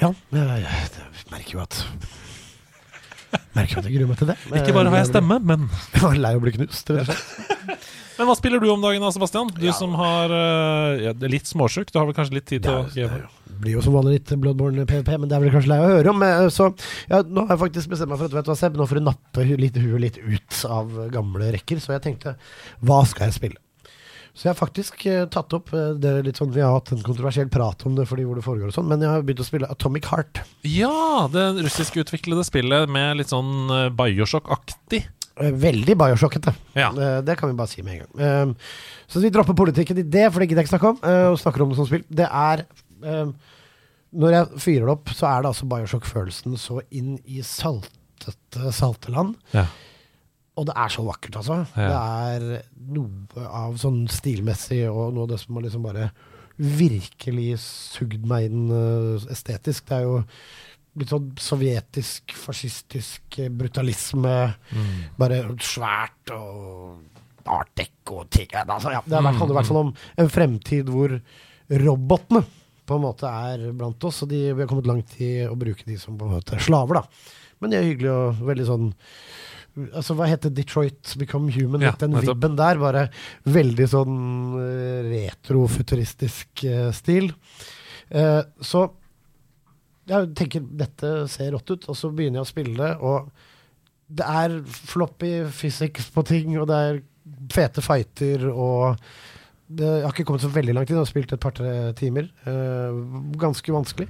Ja, 0.00 0.10
jeg, 0.34 0.58
jeg 0.64 1.30
merker 1.30 1.56
jo 1.58 1.62
at 1.62 1.78
Merker 3.54 3.80
at 3.80 3.86
jeg 3.88 3.96
gruer 3.96 4.08
meg 4.10 4.18
til 4.20 4.28
det. 4.30 4.36
Ikke 4.60 4.74
bare 4.76 4.90
har 4.92 5.00
jeg 5.02 5.08
stemme, 5.10 5.36
men 5.42 5.68
Jeg 5.94 6.02
var 6.04 6.18
lei 6.22 6.30
av 6.34 6.38
å 6.40 6.44
bli 6.44 6.52
knust. 6.58 6.90
rett 6.94 7.08
og 7.08 7.16
slett. 7.16 7.88
Men 8.20 8.28
hva 8.28 8.34
spiller 8.36 8.60
du 8.60 8.66
om 8.68 8.82
dagen 8.82 9.00
da, 9.00 9.08
Sebastian? 9.14 9.48
Du 9.56 9.64
som 9.72 9.94
har 9.96 10.28
eh, 10.36 10.98
ja, 11.06 11.12
det 11.16 11.24
er 11.24 11.32
litt 11.32 11.48
småsjuk. 11.48 11.88
Du 11.88 11.96
har 11.96 12.04
vel 12.04 12.12
kanskje 12.18 12.34
litt 12.36 12.44
tid 12.50 12.66
til 12.66 12.74
å 12.74 12.82
Det 12.90 13.06
er 13.06 13.14
game? 13.14 13.30
det 13.48 13.56
blir 13.62 13.72
jo 13.78 13.84
som 13.86 13.94
vanlig 13.96 14.18
litt 14.18 14.32
Bloodborne 14.42 14.84
PVP, 14.88 15.08
men 15.22 15.30
det 15.30 15.38
er 15.38 15.44
vel 15.46 15.54
kanskje 15.54 15.70
lei 15.72 15.78
å 15.80 15.86
høre 15.88 16.12
om. 16.12 16.20
eh, 16.26 16.42
Så 16.52 16.66
ja, 17.08 17.22
nå 17.24 17.46
har 17.46 17.54
jeg 17.54 17.62
faktisk 17.62 17.94
bestemt 17.94 18.12
meg 18.12 18.20
for 18.20 18.28
at 18.28 18.36
vet 18.36 18.44
du 18.44 18.52
hva, 18.52 18.58
Seb, 18.60 18.76
nå 18.76 18.84
får 18.90 19.00
du 19.00 19.06
nappe 19.08 19.46
litt 19.62 19.80
huet 19.80 20.04
litt 20.04 20.18
ut 20.20 20.60
av 20.68 20.92
gamle 21.16 21.48
rekker. 21.56 21.80
Så 21.80 21.94
jeg 21.96 22.04
tenkte 22.10 22.36
hva 22.84 23.00
skal 23.08 23.30
jeg 23.30 23.38
spille? 23.38 23.62
Så 24.34 24.46
jeg 24.46 24.52
har 24.52 24.58
faktisk 24.60 25.04
eh, 25.10 25.24
tatt 25.32 25.52
opp 25.56 25.72
eh, 25.74 25.92
det 26.00 26.12
litt 26.26 26.38
sånn, 26.38 26.52
Vi 26.54 26.62
har 26.62 26.72
hatt 26.76 26.92
en 26.94 27.02
kontroversiell 27.04 27.48
prat 27.52 27.82
om 27.88 27.96
det 27.98 28.06
fordi 28.08 28.24
hvor 28.28 28.38
det 28.38 28.44
foregår 28.46 28.70
og 28.70 28.76
sånn, 28.76 28.86
men 28.88 29.02
jeg 29.04 29.10
har 29.10 29.24
begynt 29.26 29.42
å 29.42 29.46
spille 29.48 29.68
Atomic 29.72 30.06
Heart. 30.12 30.42
Ja, 30.68 31.26
det 31.32 31.46
russiskutviklede 31.64 32.44
spillet 32.46 32.88
med 32.92 33.18
litt 33.20 33.32
sånn 33.34 33.70
eh, 33.74 33.88
Bioshock-aktig. 33.98 35.02
Veldig 35.40 35.94
Bioshockete. 35.96 36.52
Ja. 36.76 36.90
Det 37.24 37.36
kan 37.40 37.48
vi 37.48 37.56
bare 37.56 37.70
si 37.70 37.80
med 37.86 37.94
en 37.94 38.02
gang. 38.04 38.24
Eh, 38.26 38.72
Så 39.08 39.22
vi 39.22 39.30
dropper 39.32 39.56
politikken 39.56 39.98
i 39.98 40.04
det, 40.04 40.26
for 40.30 40.40
det 40.42 40.50
gidder 40.50 40.62
jeg 40.62 40.68
ikke 40.68 40.74
snakke 40.76 40.90
om. 40.92 40.98
Og 41.32 41.38
snakker 41.40 41.64
om 41.64 41.70
det 41.72 41.78
som 41.80 41.88
spill. 41.88 42.02
Det 42.12 42.26
er 42.28 42.64
eh, 43.08 43.30
Når 44.20 44.34
jeg 44.36 44.60
fyrer 44.66 44.84
det 44.90 44.92
opp, 44.98 45.12
så 45.16 45.26
er 45.30 45.42
det 45.46 45.50
altså 45.54 45.68
Bioshock-følelsen 45.70 46.58
så 46.60 46.80
inn 46.90 47.14
i 47.24 47.40
saltete 47.46 48.72
salteland. 48.76 49.34
Ja. 49.56 49.64
Og 50.58 50.66
det 50.68 50.74
er 50.76 50.90
så 50.92 51.04
vakkert, 51.06 51.36
altså. 51.40 51.60
Ja. 51.78 51.86
Det 51.86 52.00
er 52.50 52.64
noe 52.96 53.46
av 53.46 53.76
sånn 53.80 54.02
stilmessig 54.10 54.82
og 54.90 55.14
noe 55.14 55.24
av 55.28 55.30
det 55.34 55.38
som 55.42 55.56
har 55.56 55.64
liksom 55.68 55.84
bare 55.86 56.10
virkelig 56.60 57.54
sugd 57.62 58.26
meg 58.28 58.50
inn 58.50 58.66
uh, 58.68 59.22
estetisk. 59.32 59.86
Det 59.88 59.96
er 60.00 60.04
jo 60.08 60.18
litt 61.00 61.12
sånn 61.14 61.30
sovjetisk, 61.40 62.34
fascistisk 62.36 63.38
eh, 63.40 63.48
brutalisme. 63.54 64.34
Mm. 64.74 64.90
Bare 65.16 65.38
svært 65.62 66.32
og 66.34 67.46
art 67.50 67.70
deco 67.78 68.20
og 68.24 68.28
ting. 68.34 68.50
Altså, 68.58 68.92
ja, 68.92 69.00
det 69.06 69.20
Mm, 69.22 69.30
handler 69.30 69.54
i 69.54 69.58
hvert 69.60 69.70
fall 69.70 69.80
om 69.86 69.92
en 70.20 70.28
fremtid 70.34 70.90
hvor 70.92 71.14
robotene 71.70 72.42
på 72.90 72.98
en 72.98 73.04
måte 73.06 73.30
er 73.30 73.68
blant 73.78 74.02
oss, 74.04 74.24
og 74.26 74.32
de, 74.32 74.42
vi 74.50 74.60
har 74.64 74.68
kommet 74.68 74.88
langt 74.90 75.14
i 75.22 75.30
å 75.46 75.54
bruke 75.56 75.86
de 75.86 75.96
som 75.98 76.18
på 76.18 76.26
en 76.26 76.34
måte 76.34 76.58
slaver, 76.60 76.98
da. 77.00 77.30
Men 77.62 77.70
de 77.72 77.78
er 77.78 77.86
hyggelige 77.86 78.18
og 78.26 78.42
veldig 78.50 78.66
sånn 78.66 78.86
Altså, 79.78 80.16
Hva 80.18 80.28
heter 80.30 80.52
Detroit 80.54 81.14
Become 81.20 81.52
Human? 81.54 81.84
Ja, 81.84 81.92
den 81.98 82.16
vibben 82.18 82.56
der. 82.58 82.80
Bare 82.80 83.04
veldig 83.48 83.86
sånn 83.90 84.16
eh, 84.60 85.10
retrofuturistisk 85.10 86.64
eh, 86.68 86.88
stil. 86.96 87.30
Uh, 88.10 88.42
så 88.58 88.88
jeg 90.10 90.32
tenker 90.34 90.64
dette 90.80 91.12
ser 91.30 91.52
rått 91.54 91.70
ut, 91.70 91.84
og 91.92 91.94
så 91.98 92.10
begynner 92.10 92.40
jeg 92.40 92.48
å 92.48 92.50
spille 92.50 92.74
det, 92.74 92.90
og 93.06 93.28
det 94.10 94.26
er 94.26 94.56
floppy 94.66 95.30
physics 95.54 96.08
på 96.10 96.24
ting, 96.26 96.56
og 96.58 96.66
det 96.70 96.78
er 96.88 96.98
fete 97.54 97.84
fighter, 97.84 98.48
og 98.50 98.98
det, 99.70 99.86
Jeg 99.86 100.02
har 100.02 100.10
ikke 100.10 100.24
kommet 100.26 100.42
så 100.42 100.50
veldig 100.50 100.74
langt 100.74 100.90
inn, 100.90 100.96
jeg 100.98 101.04
har 101.04 101.12
spilt 101.12 101.32
et 101.36 101.42
par-tre 101.42 101.74
timer. 101.94 102.26
Uh, 102.42 103.30
ganske 103.38 103.70
vanskelig. 103.70 104.08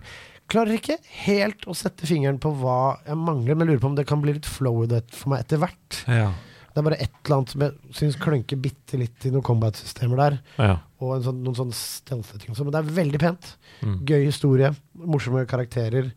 Klarer 0.51 0.77
ikke 0.77 0.97
helt 1.25 1.67
å 1.71 1.75
sette 1.79 2.09
fingeren 2.11 2.41
på 2.43 2.51
hva 2.59 2.99
jeg 3.07 3.19
mangler, 3.19 3.55
men 3.59 3.69
lurer 3.71 3.83
på 3.83 3.91
om 3.93 3.99
det 3.99 4.07
kan 4.09 4.23
bli 4.23 4.35
litt 4.35 4.49
flow 4.51 4.83
i 4.85 4.89
det 4.91 5.05
for 5.15 5.31
meg 5.33 5.45
etter 5.45 5.61
hvert. 5.63 6.01
Ja. 6.11 6.33
Det 6.71 6.79
er 6.79 6.87
bare 6.87 6.99
et 7.03 7.15
eller 7.25 7.37
annet 7.37 7.53
som 7.53 7.63
jeg 7.65 7.95
syns 7.99 8.17
klønker 8.21 8.59
bitte 8.63 8.99
litt 8.99 9.25
i 9.27 9.33
noen 9.35 9.47
combat-systemer 9.47 10.21
der. 10.25 10.39
ja. 10.59 10.77
Og 11.01 11.15
en 11.17 11.23
sånn, 11.25 11.39
noen 11.41 11.57
sånne 11.57 11.73
stealth-ting. 11.73 12.53
Men 12.53 12.75
det 12.75 12.81
er 12.83 12.91
veldig 12.99 13.21
pent. 13.23 13.47
Mm. 13.81 13.95
Gøy 14.05 14.27
historie. 14.27 14.69
Morsomme 15.01 15.47
karakterer. 15.49 16.11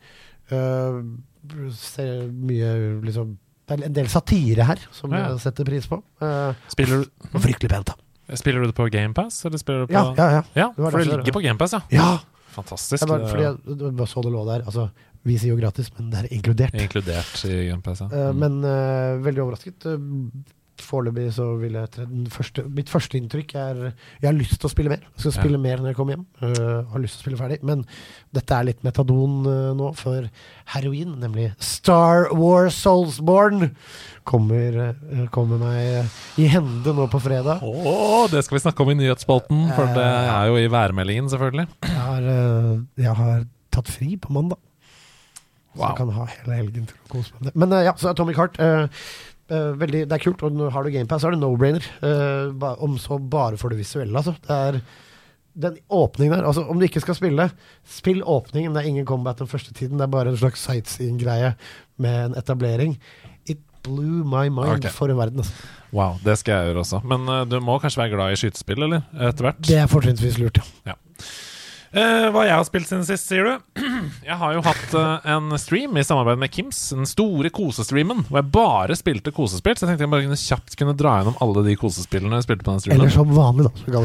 Uh, 0.51 0.99
ser 1.77 2.25
mye 2.27 2.73
liksom 3.05 3.37
Det 3.63 3.77
er 3.77 3.85
en 3.87 3.95
del 3.95 4.09
satire 4.11 4.65
her, 4.67 4.81
som 4.91 5.13
Ja. 5.15 5.29
jeg 5.29 5.39
setter 5.39 5.63
pris 5.63 5.87
på. 5.87 6.01
Uh, 6.19 6.51
Spiller, 6.67 7.05
og 7.31 7.39
fryktelig 7.39 7.69
pent, 7.71 7.93
da. 7.93 7.95
du, 8.27 8.35
spiller 8.35 8.59
du 8.59 8.67
det 8.67 8.75
på 8.75 8.89
GamePass, 8.91 9.45
eller 9.45 9.57
spiller 9.57 9.85
du 9.85 9.87
på 9.87 9.95
Ja, 9.95 10.13
ja, 10.17 10.27
ja. 10.35 10.43
Ja, 10.53 10.67
for 10.75 10.99
det 10.99 11.07
ligger 11.07 11.31
på 11.39 11.45
GamePass, 11.45 11.77
ja. 11.77 11.81
ja. 11.95 12.09
Fantastisk. 12.53 13.01
Jeg 13.03 13.09
bare, 13.09 13.27
fordi 13.29 13.43
jeg, 13.47 13.93
bare 13.97 14.07
så 14.11 14.23
det 14.25 14.31
lå 14.33 14.43
der. 14.49 14.63
Altså, 14.69 14.87
vi 15.23 15.37
sier 15.39 15.53
jo 15.55 15.59
gratis, 15.61 15.89
men 15.97 16.09
det 16.11 16.19
er 16.23 16.27
inkludert. 16.35 16.75
Inkludert 16.75 17.45
i 17.47 17.53
GMPC. 17.69 18.01
Eh, 18.09 18.29
Mm. 18.33 18.39
men 18.43 18.57
uh, 18.67 19.23
veldig 19.25 19.43
overrasket. 19.45 19.87
Foreløpig 20.81 21.27
så 21.35 21.45
vil 21.61 21.75
jeg 21.77 22.05
første, 22.33 22.63
Mitt 22.73 22.89
første 22.89 23.17
inntrykk 23.19 23.51
er 23.61 23.81
Jeg 23.93 24.25
har 24.25 24.33
lyst 24.33 24.55
til 24.57 24.65
å 24.67 24.71
spille 24.71 24.89
mer. 24.89 25.03
Jeg 25.13 25.19
skal 25.21 25.31
Ja. 25.31 25.41
spille 25.43 25.59
mer 25.61 25.77
når 25.77 25.91
jeg 25.91 25.95
kommer 25.99 26.15
hjem. 26.15 26.25
Uh, 26.41 26.81
har 26.91 26.99
lyst 27.03 27.19
til 27.19 27.21
å 27.21 27.23
spille 27.27 27.37
ferdig. 27.37 27.59
Men 27.63 27.85
dette 28.33 28.55
er 28.57 28.63
litt 28.63 28.83
metadon 28.83 29.45
uh, 29.45 29.73
nå 29.77 29.91
for 29.95 30.27
heroin, 30.73 31.13
nemlig 31.21 31.53
Star 31.59 32.33
Wars 32.33 32.73
Soulsborne. 32.81 33.71
Kommer, 34.25 34.95
uh, 34.97 35.27
kommer 35.29 35.61
meg 35.61 36.09
i 36.41 36.47
hende 36.49 36.93
nå 36.97 37.05
på 37.11 37.21
fredag. 37.21 37.61
Oh, 37.61 38.25
det 38.31 38.43
skal 38.43 38.57
vi 38.57 38.63
snakke 38.65 38.81
om 38.81 38.89
i 38.95 38.97
nyhetsspalten, 39.03 39.67
for 39.77 39.93
det 39.93 40.09
er 40.09 40.49
jo 40.49 40.57
i 40.57 40.69
værmeldingen, 40.73 41.29
selvfølgelig. 41.29 41.67
Jeg 41.85 42.01
har, 42.01 42.29
jeg 42.97 43.17
har 43.21 43.45
tatt 43.73 43.89
fri 43.93 44.15
på 44.17 44.33
mandag. 44.33 44.57
Så 45.73 45.81
jeg 45.87 45.97
kan 45.97 46.09
ha 46.13 46.25
hele 46.29 46.55
helgen 46.59 46.83
til 46.85 46.97
å 47.01 47.07
kose 47.09 47.33
meg 47.33 47.39
med 47.41 47.47
det. 47.49 47.53
Men 47.63 47.71
ja, 47.81 47.93
så 47.97 48.11
Atomic 48.11 48.37
Heart 48.37 48.59
eh, 49.49 49.71
veldig, 49.79 50.03
Det 50.09 50.17
er 50.17 50.23
kult. 50.23 50.43
Og 50.43 50.53
når 50.55 50.71
har 50.75 50.83
du 50.83 50.91
GamePass, 50.93 51.23
så 51.23 51.29
er 51.29 51.35
det 51.35 51.41
no-brainer. 51.41 51.87
Uh, 52.03 52.53
ba- 52.53 52.77
om 52.83 52.97
så 53.01 53.17
bare 53.19 53.57
for 53.57 53.73
det 53.73 53.79
visuelle, 53.81 54.15
altså. 54.15 54.35
Det 54.43 54.59
er 54.59 54.79
den 55.53 55.77
åpningen 55.89 56.33
der 56.33 56.47
altså 56.49 56.63
Om 56.65 56.79
du 56.79 56.85
ikke 56.87 57.01
skal 57.03 57.15
spille, 57.15 57.49
spill 57.85 58.23
åpningen. 58.25 58.73
Det 58.73 58.83
er 58.83 58.89
ingen 58.89 59.05
combat 59.05 59.37
den 59.37 59.47
første 59.47 59.73
tiden. 59.73 59.99
Det 59.99 60.07
er 60.07 60.15
bare 60.15 60.33
en 60.33 60.37
slags 60.37 60.65
sightseeing-greie 60.65 61.53
med 61.97 62.25
en 62.25 62.37
etablering. 62.37 62.97
It 63.45 63.59
blew 63.83 64.23
my 64.25 64.49
mind 64.49 64.79
okay. 64.79 64.89
for 64.89 65.13
en 65.13 65.17
verden. 65.17 65.43
Altså. 65.43 65.53
Wow, 65.93 66.17
det 66.25 66.37
skal 66.39 66.53
jeg 66.53 66.71
gjøre 66.71 66.85
også. 66.85 67.01
Men 67.05 67.29
uh, 67.29 67.43
du 67.45 67.59
må 67.61 67.77
kanskje 67.79 68.01
være 68.01 68.15
glad 68.15 68.33
i 68.33 68.41
skytespill, 68.41 68.87
eller? 68.87 69.05
Etter 69.13 69.49
hvert. 69.49 69.65
Det 69.67 69.77
er 69.77 69.91
fortrinnsvis 69.91 70.39
lurt, 70.41 70.61
ja. 70.87 70.97
Eh, 71.93 72.27
hva 72.33 72.41
jeg 72.47 72.55
har 72.57 72.63
spilt 72.65 72.89
siden 72.89 73.03
sist, 73.05 73.27
sier 73.29 73.45
du? 73.45 73.83
Jeg 74.25 74.37
har 74.39 74.53
jo 74.55 74.61
hatt 74.65 74.93
uh, 74.97 75.25
en 75.29 75.53
stream 75.61 75.97
i 75.99 76.03
samarbeid 76.05 76.39
med 76.41 76.49
Kims, 76.53 76.77
den 76.93 77.05
store 77.07 77.51
kosestreamen, 77.53 78.23
hvor 78.29 78.39
jeg 78.39 78.49
bare 78.55 78.95
spilte 78.97 79.33
kosespill. 79.35 79.75
Så 79.75 79.83
jeg 79.83 79.91
tenkte 79.91 80.05
jeg 80.05 80.11
bare 80.13 80.25
kunne 80.25 80.39
kjapt 80.39 80.77
kunne 80.79 80.95
dra 80.97 81.15
gjennom 81.19 81.35
alle 81.43 81.63
de 81.67 81.75
kosespillene 81.79 82.39
jeg 82.39 82.45
spilte 82.45 82.65
på 82.65 82.73
den 82.73 82.83
streamen. 82.83 83.03
Eller 83.03 83.13
som 83.13 83.33
vanlig, 83.35 83.67
da. 83.67 83.73
Så. 83.83 84.03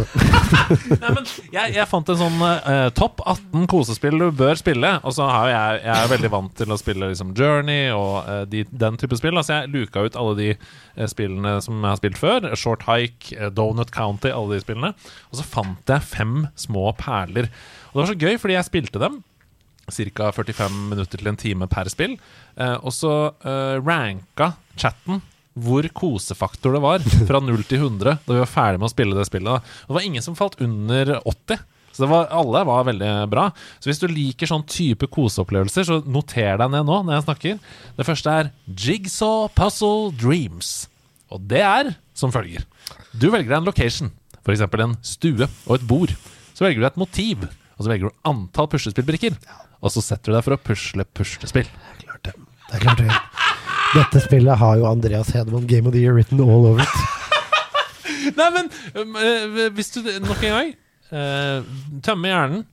Nei, 1.05 1.13
men 1.15 1.29
jeg, 1.55 1.75
jeg 1.77 1.87
fant 1.91 2.13
en 2.13 2.21
sånn 2.21 2.43
uh, 2.43 2.89
topp 2.99 3.23
18 3.25 3.69
kosespill 3.71 4.19
du 4.21 4.27
bør 4.43 4.59
spille. 4.61 4.93
Og 5.07 5.17
så 5.17 5.31
har 5.31 5.53
jeg, 5.53 5.81
jeg 5.87 5.95
er 5.95 6.13
veldig 6.13 6.33
vant 6.35 6.55
til 6.61 6.75
å 6.75 6.81
spille 6.81 7.13
liksom 7.15 7.33
Journey 7.39 7.89
og 7.95 8.51
de, 8.53 8.65
den 8.85 9.01
type 9.01 9.19
spill. 9.21 9.39
Altså 9.39 9.61
jeg 9.61 9.73
luka 9.77 10.05
ut 10.05 10.19
alle 10.19 10.37
de 10.39 11.09
spillene 11.09 11.59
som 11.65 11.79
jeg 11.79 11.93
har 11.95 12.03
spilt 12.03 12.21
før. 12.21 12.53
Short 12.59 12.89
Hike, 12.91 13.53
Donut 13.55 13.95
County, 13.95 14.35
alle 14.35 14.59
de 14.59 14.67
spillene. 14.67 14.95
Og 15.31 15.41
så 15.41 15.47
fant 15.47 15.95
jeg 15.95 16.11
fem 16.11 16.41
små 16.59 16.91
perler. 16.99 17.53
Og 17.91 17.97
det 17.97 18.03
var 18.03 18.13
så 18.13 18.21
gøy, 18.21 18.37
fordi 18.43 18.57
jeg 18.59 18.69
spilte 18.69 19.03
dem. 19.03 19.23
Ca. 19.89 20.29
45 20.37 20.69
minutter 20.91 21.17
til 21.21 21.31
en 21.31 21.41
time 21.41 21.69
per 21.71 21.89
spill. 21.93 22.19
Eh, 22.61 22.77
og 22.83 22.93
så 22.93 23.15
eh, 23.41 23.79
ranka 23.81 24.53
chatten 24.77 25.23
hvor 25.59 25.83
kosefaktor 25.97 26.77
det 26.77 26.83
var 26.85 27.03
fra 27.29 27.41
0 27.43 27.65
til 27.67 27.81
100 27.83 28.21
da 28.27 28.37
vi 28.37 28.39
var 28.39 28.51
ferdig 28.51 28.79
med 28.79 28.91
å 28.91 28.93
spille 28.93 29.17
det 29.19 29.27
spillet. 29.27 29.49
Da. 29.49 29.81
Og 29.87 29.91
Det 29.91 29.99
var 29.99 30.07
ingen 30.11 30.25
som 30.25 30.37
falt 30.39 30.61
under 30.63 31.17
80. 31.25 31.65
Så 31.99 32.05
det 32.05 32.11
var, 32.13 32.29
alle 32.31 32.61
var 32.69 32.85
veldig 32.87 33.11
bra. 33.33 33.49
Så 33.83 33.91
hvis 33.91 33.99
du 33.99 34.07
liker 34.07 34.47
sånn 34.47 34.63
type 34.71 35.09
koseopplevelser, 35.11 35.89
så 35.89 35.97
noter 36.07 36.61
deg 36.61 36.71
ned 36.71 36.87
nå 36.87 37.01
når 37.03 37.17
jeg 37.17 37.25
snakker. 37.27 37.57
Det 37.97 38.07
første 38.07 38.35
er 38.39 38.51
Jigsaw 38.71 39.49
Puzzle 39.59 40.13
Dreams. 40.21 40.85
Og 41.35 41.43
det 41.51 41.65
er 41.67 41.91
som 42.15 42.31
følger. 42.31 42.63
Du 43.19 43.33
velger 43.33 43.51
deg 43.51 43.59
en 43.59 43.67
location, 43.67 44.13
f.eks. 44.45 44.63
en 44.63 44.95
stue 45.03 45.49
og 45.67 45.75
et 45.75 45.89
bord. 45.91 46.15
Så 46.55 46.69
velger 46.69 46.85
du 46.85 46.87
et 46.87 47.03
motiv, 47.03 47.49
og 47.79 47.85
så 47.87 47.93
velger 47.93 48.11
du 48.11 48.29
antall 48.29 48.69
puslespillbrikker. 48.73 49.39
Og 49.79 49.95
så 49.95 50.03
setter 50.03 50.33
du 50.33 50.37
deg 50.37 50.45
for 50.45 50.57
å 50.57 50.61
pusle 50.61 51.07
puslespill. 51.15 51.69
Det 51.71 52.03
er 52.03 52.11
klart 52.11 52.27
det. 52.27 52.35
Det 52.69 52.75
er 52.81 52.85
klart 52.85 53.05
det. 53.05 53.21
Dette 53.95 54.21
spillet 54.27 54.61
har 54.61 54.81
jo 54.81 54.89
Andreas 54.91 55.31
Hedemann 55.33 55.69
Game 55.71 55.89
of 55.89 55.95
the 55.95 56.03
Year 56.03 56.19
written 56.19 56.43
all 56.43 56.67
over 56.67 56.83
it. 56.83 56.99
Nei, 58.39 58.51
men 58.53 58.69
um, 58.99 59.17
eh, 59.23 59.71
hvis 59.73 59.95
du 59.95 60.03
nok 60.27 60.43
en 60.43 60.55
gang 60.59 60.77
Øh, 61.09 61.65
Tømme 62.05 62.29
hjernen. 62.29 62.67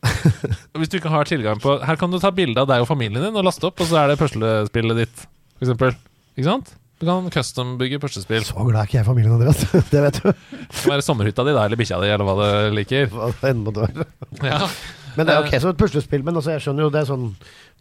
Hvis 0.78 0.88
du 0.88 0.96
ikke 0.96 1.10
har 1.12 1.26
tilgang 1.28 1.58
på 1.60 1.74
Her 1.84 1.98
kan 2.00 2.08
du 2.08 2.16
ta 2.22 2.30
bilde 2.32 2.62
av 2.62 2.68
deg 2.70 2.80
og 2.80 2.88
familien 2.88 3.20
din 3.20 3.36
og 3.36 3.44
laste 3.44 3.66
opp, 3.68 3.82
og 3.82 3.90
så 3.90 3.98
er 4.00 4.08
det 4.08 4.20
puslespillet 4.20 5.02
ditt, 5.02 5.24
eksempel. 5.60 5.92
Ikke 6.38 6.46
sant? 6.46 6.70
Du 7.00 7.06
kan 7.08 7.30
custom-bygge 7.32 7.96
puslespill. 8.02 8.44
Så 8.44 8.60
glad 8.60 8.82
er 8.82 8.88
ikke 8.90 8.98
jeg 8.98 9.06
i 9.06 9.08
familien, 9.08 9.32
Andreas. 9.38 9.62
Det 9.92 10.02
vet 10.04 10.20
du. 10.20 10.30
Det 10.30 10.84
er 10.84 10.90
være 10.92 11.04
sommerhytta 11.06 11.46
di 11.48 11.54
da, 11.56 11.64
eller 11.64 11.80
bikkja 11.80 12.00
di, 12.02 12.10
eller 12.12 12.28
hva 12.28 12.34
du 12.36 12.76
liker. 12.76 13.08
Hva 13.14 13.30
det 13.32 13.52
enn 13.54 13.62
måtte 13.64 13.86
være. 13.86 14.08
Ja. 14.44 14.68
Men 15.16 15.26
det 15.26 15.34
er 15.34 15.42
ok 15.42 15.56
som 15.58 15.72
et 15.72 15.80
puslespill, 15.80 16.22
men 16.22 16.36
altså, 16.38 16.52
jeg 16.54 16.62
skjønner 16.66 16.86
jo 16.86 16.92
det 16.94 17.00
er 17.00 17.08
sånn 17.08 17.24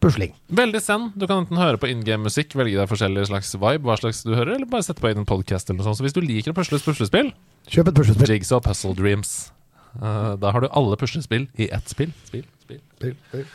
pusling. 0.01 0.31
Veldig 0.55 0.81
send. 0.81 1.11
Du 1.19 1.27
kan 1.27 1.43
enten 1.43 1.59
høre 1.59 1.77
på 1.77 1.91
in 1.91 2.01
game-musikk, 2.07 2.55
velge 2.57 2.79
deg 2.79 2.89
forskjellig 2.89 3.27
slags 3.29 3.51
vibe, 3.53 3.85
hva 3.85 3.99
slags 3.99 4.23
du 4.25 4.31
hører, 4.33 4.55
eller 4.55 4.71
bare 4.71 4.87
sette 4.87 5.03
på 5.03 5.11
inn 5.11 5.21
en 5.21 5.29
podcast 5.29 5.69
eller 5.69 5.83
noe 5.83 5.89
sånt. 5.91 5.99
Så 5.99 6.07
hvis 6.07 6.15
du 6.15 6.23
liker 6.23 6.55
å 6.55 6.57
pusle 6.57 6.79
puslespill, 6.81 7.33
Kjøp 7.69 7.91
et 7.91 7.99
puslespill. 7.99 8.31
Jigsaw 8.33 8.61
Puzzle 8.65 8.95
Dreams. 8.97 9.51
Uh, 9.99 10.33
da 10.41 10.53
har 10.53 10.63
du 10.63 10.69
alle 10.73 10.97
puslespill 10.97 11.45
i 11.59 11.67
ett 11.73 11.91
spill. 11.91 12.11
Spill, 12.25 12.45
spill. 12.65 13.45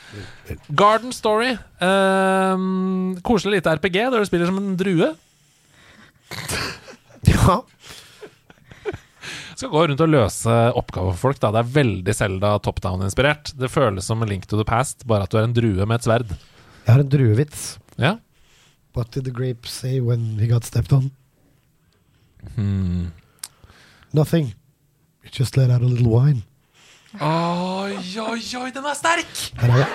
Garden 0.70 1.14
Story. 1.14 1.54
Uh, 1.82 3.18
koselig 3.26 3.58
lite 3.58 3.74
RPG 3.74 3.98
der 4.12 4.22
du 4.22 4.28
spiller 4.28 4.50
som 4.50 4.60
en 4.60 4.76
drue. 4.78 5.14
Ja. 7.24 7.62
Skal 9.54 9.70
gå 9.70 9.84
rundt 9.86 10.02
og 10.02 10.10
løse 10.10 10.54
oppgaver 10.76 11.14
for 11.14 11.30
folk. 11.30 11.40
Da. 11.42 11.52
Det 11.54 11.62
er 11.62 11.72
veldig 11.78 12.14
Selda 12.16 12.54
top 12.62 12.80
down-inspirert. 12.84 13.52
Det 13.58 13.70
føles 13.72 14.06
som 14.10 14.22
en 14.22 14.30
Link 14.30 14.48
to 14.50 14.58
the 14.58 14.66
Past, 14.68 15.06
bare 15.08 15.28
at 15.28 15.32
du 15.32 15.38
er 15.40 15.46
en 15.48 15.56
drue 15.56 15.86
med 15.86 16.00
et 16.00 16.08
sverd. 16.08 16.34
Jeg 16.84 16.90
har 16.92 17.00
en 17.00 17.12
druevits. 17.12 17.66
Ja. 17.96 18.16
What 18.94 19.10
did 19.14 19.24
the 19.24 19.34
grape 19.34 19.66
say 19.68 20.00
when 20.00 20.38
he 20.38 20.46
got 20.50 20.64
stepped 20.64 20.92
on? 20.92 21.10
Hmm. 22.54 23.12
Nothing. 24.12 24.54
It 25.24 25.32
just 25.38 25.56
let 25.56 25.70
out 25.70 25.82
a 25.82 25.86
little 25.86 26.10
wine. 26.12 26.42
Oi, 27.14 27.94
oi, 28.18 28.40
oi, 28.58 28.70
den 28.74 28.86
er 28.90 28.96
sterk! 28.98 29.30
Her 29.60 29.70
er 29.70 29.78
vi. 29.78 29.86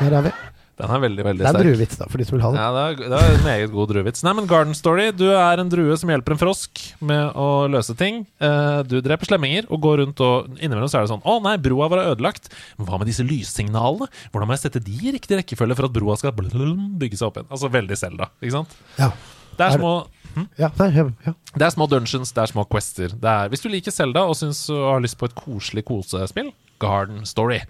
Her 0.00 0.16
er 0.18 0.24
vi. 0.26 0.32
Den 0.80 0.88
er 0.88 1.00
veldig, 1.02 1.24
veldig 1.26 1.44
sterk. 1.44 1.52
Det 1.52 1.60
er 1.60 1.66
en 1.68 1.74
druevits, 1.76 1.98
da, 2.00 2.06
for 2.08 2.20
de 2.20 2.24
som 2.26 2.34
vil 2.36 2.42
ha 2.46 2.50
den. 2.54 2.60
Ja, 2.62 2.68
det 2.72 2.82
er, 3.04 3.10
det 3.12 3.18
er 3.18 3.34
en 3.36 3.44
meget 3.44 3.72
god 3.74 3.90
druevits. 3.92 4.22
Nei, 4.24 4.32
men 4.38 4.46
Garden 4.48 4.76
Story. 4.78 5.10
Du 5.12 5.26
er 5.28 5.60
en 5.60 5.68
drue 5.72 5.96
som 6.00 6.10
hjelper 6.10 6.34
en 6.34 6.40
frosk 6.40 6.80
med 7.04 7.36
å 7.38 7.48
løse 7.70 7.94
ting. 7.98 8.22
Eh, 8.40 8.78
Du 8.88 8.96
dreper 9.04 9.28
slemminger 9.28 9.68
og 9.68 9.82
går 9.84 10.00
rundt 10.02 10.22
og 10.24 10.48
Innimellom 10.56 10.88
så 10.90 10.98
er 11.00 11.04
det 11.06 11.12
sånn 11.12 11.22
Å 11.28 11.36
nei, 11.44 11.54
broa 11.60 11.90
var 11.92 12.02
ødelagt. 12.06 12.48
Men 12.78 12.88
hva 12.88 12.98
med 13.02 13.10
disse 13.12 13.26
lyssignalene? 13.26 14.08
Hvordan 14.32 14.48
må 14.48 14.56
jeg 14.56 14.64
sette 14.64 14.82
de 14.82 14.96
i 14.96 15.12
riktig 15.14 15.38
rekkefølge 15.42 15.76
for 15.78 15.90
at 15.90 15.94
broa 15.94 16.16
skal 16.18 16.32
bygge 16.32 17.20
seg 17.20 17.28
opp 17.28 17.38
igjen? 17.42 17.50
Altså 17.52 17.70
veldig 17.76 17.98
Selda, 18.00 18.30
ikke 18.40 18.56
sant? 18.56 18.76
Ja. 18.96 19.10
Det 19.58 19.66
er 19.66 19.76
små 19.76 19.92
hm? 20.32 20.46
Ja, 20.56 20.70
nei, 20.80 20.88
ja, 20.96 21.34
det 21.52 21.66
er 21.66 21.74
små 21.74 21.84
dungeons, 21.92 22.32
det 22.32 22.40
er 22.40 22.48
små 22.48 22.64
quester. 22.64 23.12
Det 23.12 23.28
er, 23.28 23.50
hvis 23.52 23.60
du 23.60 23.68
liker 23.68 23.92
Selda 23.92 24.24
og 24.24 24.38
synes 24.40 24.62
du 24.70 24.78
har 24.80 25.02
lyst 25.04 25.18
på 25.20 25.28
et 25.28 25.36
koselig 25.36 25.84
kosespill, 25.84 26.48
Garden 26.80 27.26
Story. 27.28 27.60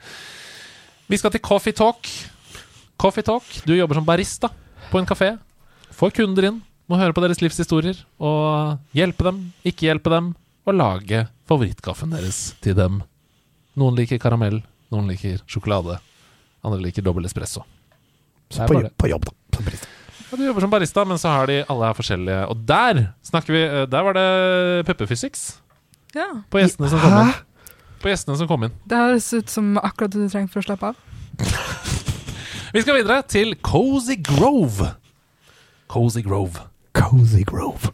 Vi 1.10 1.18
skal 1.20 1.34
til 1.34 1.42
Coffee 1.44 1.74
Talk. 1.76 2.06
Coffee 3.02 3.24
Talk. 3.26 3.42
Du 3.66 3.74
jobber 3.74 3.98
som 3.98 4.04
barista 4.06 4.50
på 4.92 5.00
en 5.00 5.06
kafé. 5.08 5.32
Får 5.92 6.12
kunder 6.14 6.46
inn, 6.48 6.60
må 6.88 6.98
høre 7.00 7.14
på 7.16 7.22
deres 7.24 7.40
livshistorier 7.42 7.98
og 8.22 8.78
hjelpe 8.96 9.26
dem, 9.26 9.40
ikke 9.66 9.88
hjelpe 9.88 10.12
dem, 10.12 10.32
og 10.62 10.76
lage 10.78 11.24
favorittkaffen 11.50 12.12
deres 12.14 12.52
til 12.62 12.76
dem. 12.78 13.00
Noen 13.78 13.96
liker 13.98 14.20
karamell, 14.22 14.60
noen 14.92 15.08
liker 15.10 15.40
sjokolade, 15.50 15.98
andre 16.62 16.78
liker 16.84 17.02
dobbel 17.04 17.26
espresso. 17.26 17.64
Er 18.54 18.68
På, 18.70 18.78
på 19.02 19.10
jobb, 19.10 19.26
da. 19.26 19.34
Som 19.56 19.66
barista. 19.66 19.88
ja, 20.30 20.36
du 20.38 20.44
jobber 20.46 20.64
som 20.66 20.72
barista, 20.72 21.04
men 21.08 21.18
så 21.20 21.32
har 21.34 21.48
de 21.50 21.58
alle 21.72 21.88
er 21.90 21.96
forskjellige. 21.98 22.42
Og 22.52 22.66
der 22.68 23.00
snakker 23.26 23.56
vi 23.56 23.62
eh, 23.64 23.86
Der 23.90 24.04
var 24.06 24.14
det 24.18 24.26
puppefysics 24.86 25.46
Ja. 26.14 26.28
på 26.52 26.60
gjestene 26.60 26.90
som 26.92 27.00
kom 27.02 27.16
inn. 27.22 27.32
På 28.02 28.12
gjestene 28.12 28.36
som 28.38 28.48
kom 28.50 28.68
inn. 28.68 28.76
Det 28.86 28.98
høres 29.00 29.32
ut 29.32 29.48
som 29.50 29.74
akkurat 29.80 30.12
det 30.14 30.22
du 30.26 30.28
trenger 30.28 30.52
for 30.52 30.62
å 30.62 30.68
slappe 30.68 30.92
av. 30.92 31.00
Vi 32.72 32.80
skal 32.80 33.02
videre 33.02 33.20
til 33.28 33.50
Cozy 33.60 34.14
Grove. 34.24 34.94
Cozy 35.92 36.22
Grove. 36.24 36.62
Cozy 36.96 37.42
Grove. 37.44 37.90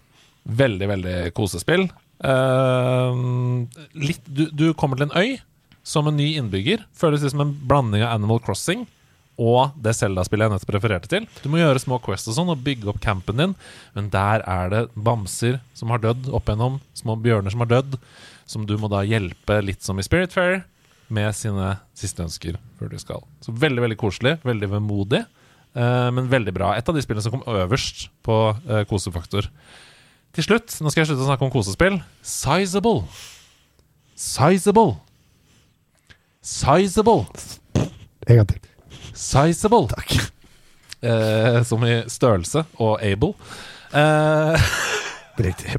Veldig, 0.47 0.87
veldig 0.87 1.14
kosespill. 1.35 1.89
Uh, 2.22 3.66
litt, 3.99 4.22
du, 4.31 4.45
du 4.55 4.68
kommer 4.79 5.01
til 5.01 5.09
en 5.09 5.16
øy 5.18 5.41
som 5.83 6.07
en 6.07 6.14
ny 6.14 6.29
innbygger. 6.39 6.87
Føles 6.95 7.26
litt 7.26 7.35
som 7.35 7.43
en 7.43 7.57
blanding 7.66 8.07
av 8.07 8.14
Animal 8.20 8.39
Crossing 8.47 8.87
og 9.35 9.74
det 9.83 9.97
Zelda-spillet 9.99 10.47
jeg 10.47 10.55
nettopp 10.55 10.76
refererte 10.79 11.11
til. 11.11 11.26
Du 11.43 11.51
må 11.51 11.59
gjøre 11.59 11.83
små 11.83 11.99
quests 12.07 12.31
og 12.31 12.39
sånn 12.39 12.55
og 12.55 12.62
bygge 12.62 12.93
opp 12.95 13.03
campen 13.03 13.43
din, 13.43 13.59
men 13.99 14.14
der 14.14 14.47
er 14.47 14.70
det 14.70 14.87
bamser 14.95 15.59
som 15.79 15.91
har 15.91 16.07
dødd 16.07 16.31
opp 16.31 16.47
igjennom, 16.47 16.79
små 16.95 17.18
bjørner 17.18 17.51
som 17.55 17.66
har 17.66 17.74
dødd, 17.74 17.99
som 18.47 18.70
du 18.70 18.76
må 18.79 18.95
da 18.95 19.03
hjelpe 19.07 19.59
litt 19.66 19.83
som 19.83 19.99
i 19.99 20.07
Spiritfarer 20.07 20.62
med 21.14 21.34
sine 21.36 21.74
siste 21.96 22.24
ønsker 22.24 22.59
før 22.78 22.92
du 22.92 22.98
skal. 23.00 23.24
Så 23.44 23.54
veldig, 23.54 23.82
veldig 23.86 23.98
koselig, 24.00 24.36
veldig 24.46 24.70
vemodig, 24.76 25.22
eh, 25.74 26.09
men 26.14 26.30
veldig 26.30 26.54
bra. 26.56 26.74
Et 26.76 26.88
av 26.88 26.96
de 26.96 27.04
spillene 27.04 27.24
som 27.24 27.34
kom 27.34 27.44
øverst 27.48 28.09
på 28.26 28.38
eh, 28.68 28.84
kosefaktor. 28.90 29.48
Til 30.36 30.44
slutt, 30.44 30.76
nå 30.84 30.92
skal 30.92 31.02
jeg 31.02 31.11
slutte 31.12 31.24
å 31.24 31.30
snakke 31.30 31.46
om 31.48 31.52
kosespill. 31.52 32.00
Sizable. 32.22 33.06
Sizable. 34.18 34.98
Sizable. 36.44 37.24
En 38.28 38.40
gang 38.42 38.50
til. 38.50 38.61
Sizable. 39.14 39.88
Takk. 39.90 40.18
Eh, 40.98 41.62
som 41.64 41.84
i 41.86 42.02
størrelse 42.11 42.64
og 42.82 42.98
able. 43.06 43.32
Eh, 43.94 44.70
Riktig. 45.39 45.76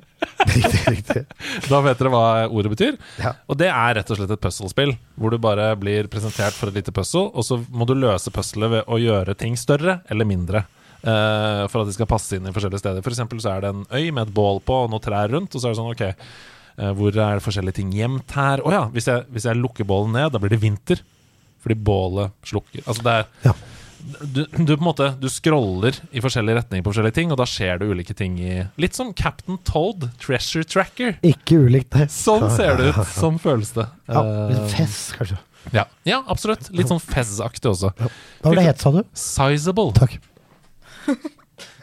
Riktig, 0.49 0.82
riktig. 0.88 1.24
da 1.68 1.82
vet 1.84 1.99
dere 1.99 2.12
hva 2.14 2.24
ordet 2.47 2.72
betyr. 2.74 2.97
Ja. 3.20 3.34
Og 3.51 3.60
det 3.60 3.68
er 3.72 3.95
rett 3.99 4.12
og 4.12 4.20
slett 4.20 4.32
et 4.34 4.41
puzzlespill, 4.43 4.93
hvor 5.20 5.34
du 5.34 5.39
bare 5.41 5.72
blir 5.80 6.07
presentert 6.12 6.55
for 6.55 6.72
et 6.72 6.80
lite 6.80 6.93
puzzle, 6.95 7.28
og 7.34 7.45
så 7.45 7.60
må 7.70 7.88
du 7.89 7.95
løse 7.97 8.32
puzzlet 8.34 8.72
ved 8.74 8.88
å 8.88 8.99
gjøre 9.01 9.36
ting 9.39 9.57
større 9.60 9.99
eller 10.10 10.30
mindre. 10.30 10.64
Uh, 10.99 11.64
for 11.72 11.80
at 11.82 11.88
de 11.88 11.95
skal 11.95 12.10
passe 12.12 12.36
inn 12.36 12.47
i 12.47 12.51
forskjellige 12.55 12.82
steder. 12.82 13.03
For 13.05 13.16
eksempel 13.16 13.39
så 13.39 13.53
er 13.53 13.64
det 13.64 13.70
en 13.72 13.86
øy 13.88 14.10
med 14.12 14.26
et 14.26 14.34
bål 14.36 14.60
på 14.68 14.82
og 14.84 14.89
noen 14.91 15.03
trær 15.03 15.32
rundt, 15.32 15.53
og 15.55 15.62
så 15.62 15.70
er 15.70 15.76
det 15.76 15.80
sånn 15.80 15.93
OK, 15.93 16.03
uh, 16.82 16.89
hvor 16.97 17.16
er 17.16 17.39
det 17.39 17.45
forskjellige 17.45 17.80
ting 17.80 17.93
gjemt 17.95 18.36
her? 18.36 18.64
Å 18.64 18.74
ja, 18.76 18.82
hvis 18.91 19.07
jeg, 19.07 19.24
hvis 19.32 19.47
jeg 19.47 19.60
lukker 19.60 19.88
bålet 19.88 20.12
ned, 20.18 20.32
da 20.36 20.41
blir 20.43 20.51
det 20.51 20.60
vinter. 20.64 21.03
Fordi 21.64 21.76
bålet 21.76 22.36
slukker. 22.47 22.84
Altså 22.86 23.05
det 23.05 23.16
er 23.20 23.30
Ja. 23.49 23.55
Du, 24.00 24.45
du 24.45 24.72
på 24.76 24.80
en 24.80 24.86
måte 24.88 25.08
Du 25.20 25.28
scroller 25.30 25.97
i 26.16 26.22
forskjellige 26.24 26.56
retninger 26.62 26.84
på 26.86 26.91
forskjellige 26.93 27.16
ting, 27.18 27.32
og 27.34 27.38
da 27.41 27.45
skjer 27.50 27.80
det 27.82 27.89
ulike 27.91 28.16
ting 28.16 28.38
i 28.39 28.54
Litt 28.80 28.95
som 28.95 29.12
Captain 29.14 29.58
Toad, 29.68 30.08
Treasure 30.24 30.64
Tracker. 30.64 31.18
Ikke 31.26 31.60
ulikt 31.68 31.91
det. 31.97 32.08
Sånn 32.14 32.47
ser 32.56 32.78
det 32.80 32.93
ut. 32.93 33.02
Sånn 33.12 33.39
føles 33.43 33.74
det. 33.76 33.88
Ja, 34.08 34.24
Eh, 34.24 34.64
fess, 34.76 35.12
kanskje. 35.18 35.38
ja. 35.76 35.84
ja, 36.08 36.22
absolutt. 36.32 36.70
Litt 36.72 36.88
sånn 36.89 37.02
Fez-aktig 37.04 37.70
også. 37.74 37.91
Hva 38.00 38.10
var 38.54 38.56
det 38.62 38.68
het, 38.70 38.80
sa 38.86 38.91
du? 38.95 39.02
Sizable. 39.14 39.91
Takk. 40.00 40.16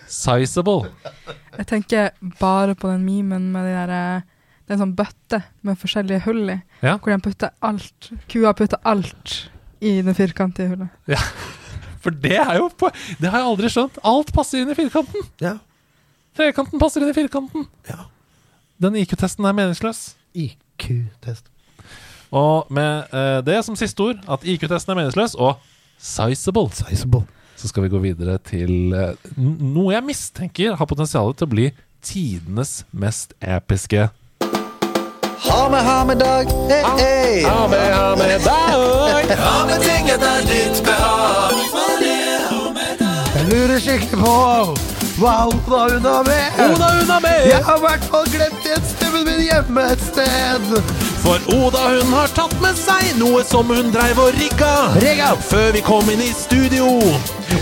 Sizable. 0.08 0.90
Jeg 1.56 1.66
tenker 1.70 2.10
bare 2.40 2.74
på 2.78 2.88
den 2.92 3.04
memen 3.06 3.50
med 3.52 3.66
de 3.66 3.74
der, 3.74 3.92
eh, 3.96 4.20
det 4.66 4.72
er 4.74 4.78
en 4.78 4.82
sånn 4.86 4.96
bøtte 4.98 5.42
med 5.66 5.78
forskjellige 5.80 6.22
hull 6.26 6.50
i, 6.54 6.58
Ja. 6.82 6.96
hvor 6.98 7.12
de 7.12 7.20
putter 7.22 7.50
alt, 7.62 8.10
kua 8.28 8.52
putter 8.54 8.78
alt 8.84 9.50
i 9.80 10.00
det 10.02 10.14
firkantige 10.16 10.68
hullet. 10.72 10.88
For 12.06 12.14
det 12.22 12.36
er 12.38 12.60
jo 12.60 12.68
på, 12.70 12.90
Det 13.18 13.30
har 13.32 13.42
jeg 13.42 13.48
aldri 13.50 13.70
skjønt. 13.72 13.98
Alt 14.06 14.30
passer 14.34 14.62
inn 14.62 14.70
i 14.70 14.76
firkanten. 14.78 15.26
Ja. 15.42 15.56
Trekanten 16.38 16.78
passer 16.78 17.02
inn 17.02 17.10
i 17.10 17.16
firkanten. 17.16 17.66
Ja. 17.90 18.06
Den 18.78 18.94
IQ-testen 19.00 19.46
er 19.48 19.56
meningsløs. 19.56 20.12
IQ-test. 20.36 21.48
Og 22.30 22.68
med 22.70 23.10
eh, 23.14 23.40
det 23.46 23.58
som 23.64 23.78
siste 23.78 24.02
ord, 24.04 24.20
at 24.28 24.44
IQ-testen 24.46 24.92
er 24.92 25.00
meningsløs, 25.00 25.34
og 25.34 25.56
sizable, 25.98 26.68
Sizable. 26.76 27.24
så 27.56 27.70
skal 27.70 27.86
vi 27.86 27.88
gå 27.88 27.98
videre 28.02 28.36
til 28.44 28.92
eh, 28.92 29.14
noe 29.38 29.94
jeg 29.94 30.04
mistenker 30.04 30.76
har 30.76 30.86
potensial 30.90 31.32
til 31.34 31.48
å 31.48 31.52
bli 31.54 31.70
tidenes 32.04 32.82
mest 32.92 33.32
episke 33.40 34.10
Ha 35.46 35.62
med, 35.72 35.82
ha 35.84 36.04
med 36.04 36.20
dag, 36.20 36.52
hey, 36.68 36.82
hey. 37.00 37.42
Ha 37.44 37.66
med, 37.68 37.88
ha 37.94 38.12
med 38.16 38.44
dag. 38.44 39.36
Ha 39.40 39.56
med 39.68 39.82
ting 39.84 40.08
etter 40.10 40.46
ditt 40.48 40.84
behag. 40.84 41.35
Lurer 43.46 43.78
skikkelig 43.80 44.18
på 44.24 44.74
hva 45.16 45.34
Oda 45.48 45.82
hun 45.94 46.04
har 46.04 46.24
med. 46.26 46.58
Oda 46.60 46.88
Una 47.02 47.20
med! 47.20 47.46
Jeg 47.48 47.62
har 47.64 47.78
i 47.78 47.84
hvert 47.86 48.06
fall 48.10 48.26
glemt 48.32 48.66
gjenstemmen 48.66 49.24
min 49.28 49.40
hjemme 49.46 49.84
et 49.94 50.02
sted. 50.04 50.66
For 51.22 51.40
Oda 51.56 51.86
hun 51.94 52.12
har 52.12 52.32
tatt 52.36 52.56
med 52.60 52.76
seg 52.76 53.14
noe 53.20 53.40
som 53.48 53.70
hun 53.72 53.92
dreiv 53.94 54.20
og 54.20 54.34
rigga 54.36 54.72
Rigga. 55.00 55.30
før 55.48 55.72
vi 55.78 55.84
kom 55.86 56.10
inn 56.12 56.24
i 56.26 56.32
studio. 56.36 56.90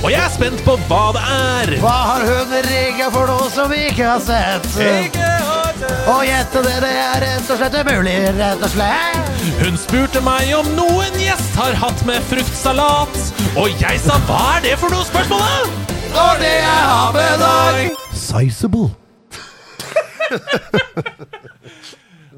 Og 0.01 0.09
jeg 0.11 0.21
er 0.25 0.33
spent 0.35 0.65
på 0.67 0.79
hva 0.89 1.05
det 1.17 1.27
er. 1.37 1.77
Hva 1.85 1.97
har 2.11 2.27
hun 2.33 2.57
rigga 2.71 3.13
for 3.15 3.31
noe 3.31 3.53
som 3.55 3.71
vi 3.71 3.85
ikke 3.93 4.09
har 4.17 4.25
sett? 4.25 5.64
Å 5.83 6.19
gjette 6.23 6.61
det, 6.63 6.75
det 6.85 6.91
er 7.03 7.17
rett 7.25 7.49
og 7.51 7.59
slett 7.59 7.75
umulig, 7.83 8.15
rett 8.39 8.63
og 8.63 8.71
slett. 8.71 9.31
Hun 9.59 9.79
spurte 9.81 10.21
meg 10.23 10.53
om 10.55 10.69
noen 10.77 11.17
gjest 11.19 11.57
har 11.59 11.75
hatt 11.81 12.05
med 12.07 12.23
fruktsalat. 12.31 13.17
Og 13.59 13.83
jeg 13.83 13.99
sa 14.05 14.21
hva 14.29 14.39
er 14.57 14.67
det 14.69 14.77
for 14.79 14.95
noe 14.95 15.07
spørsmålet? 15.09 15.95
Og 16.15 16.43
det 16.43 16.53
jeg 16.61 16.85
har 16.93 17.17
med 17.17 17.43
deg. 17.43 17.97
Sizable. 18.15 18.93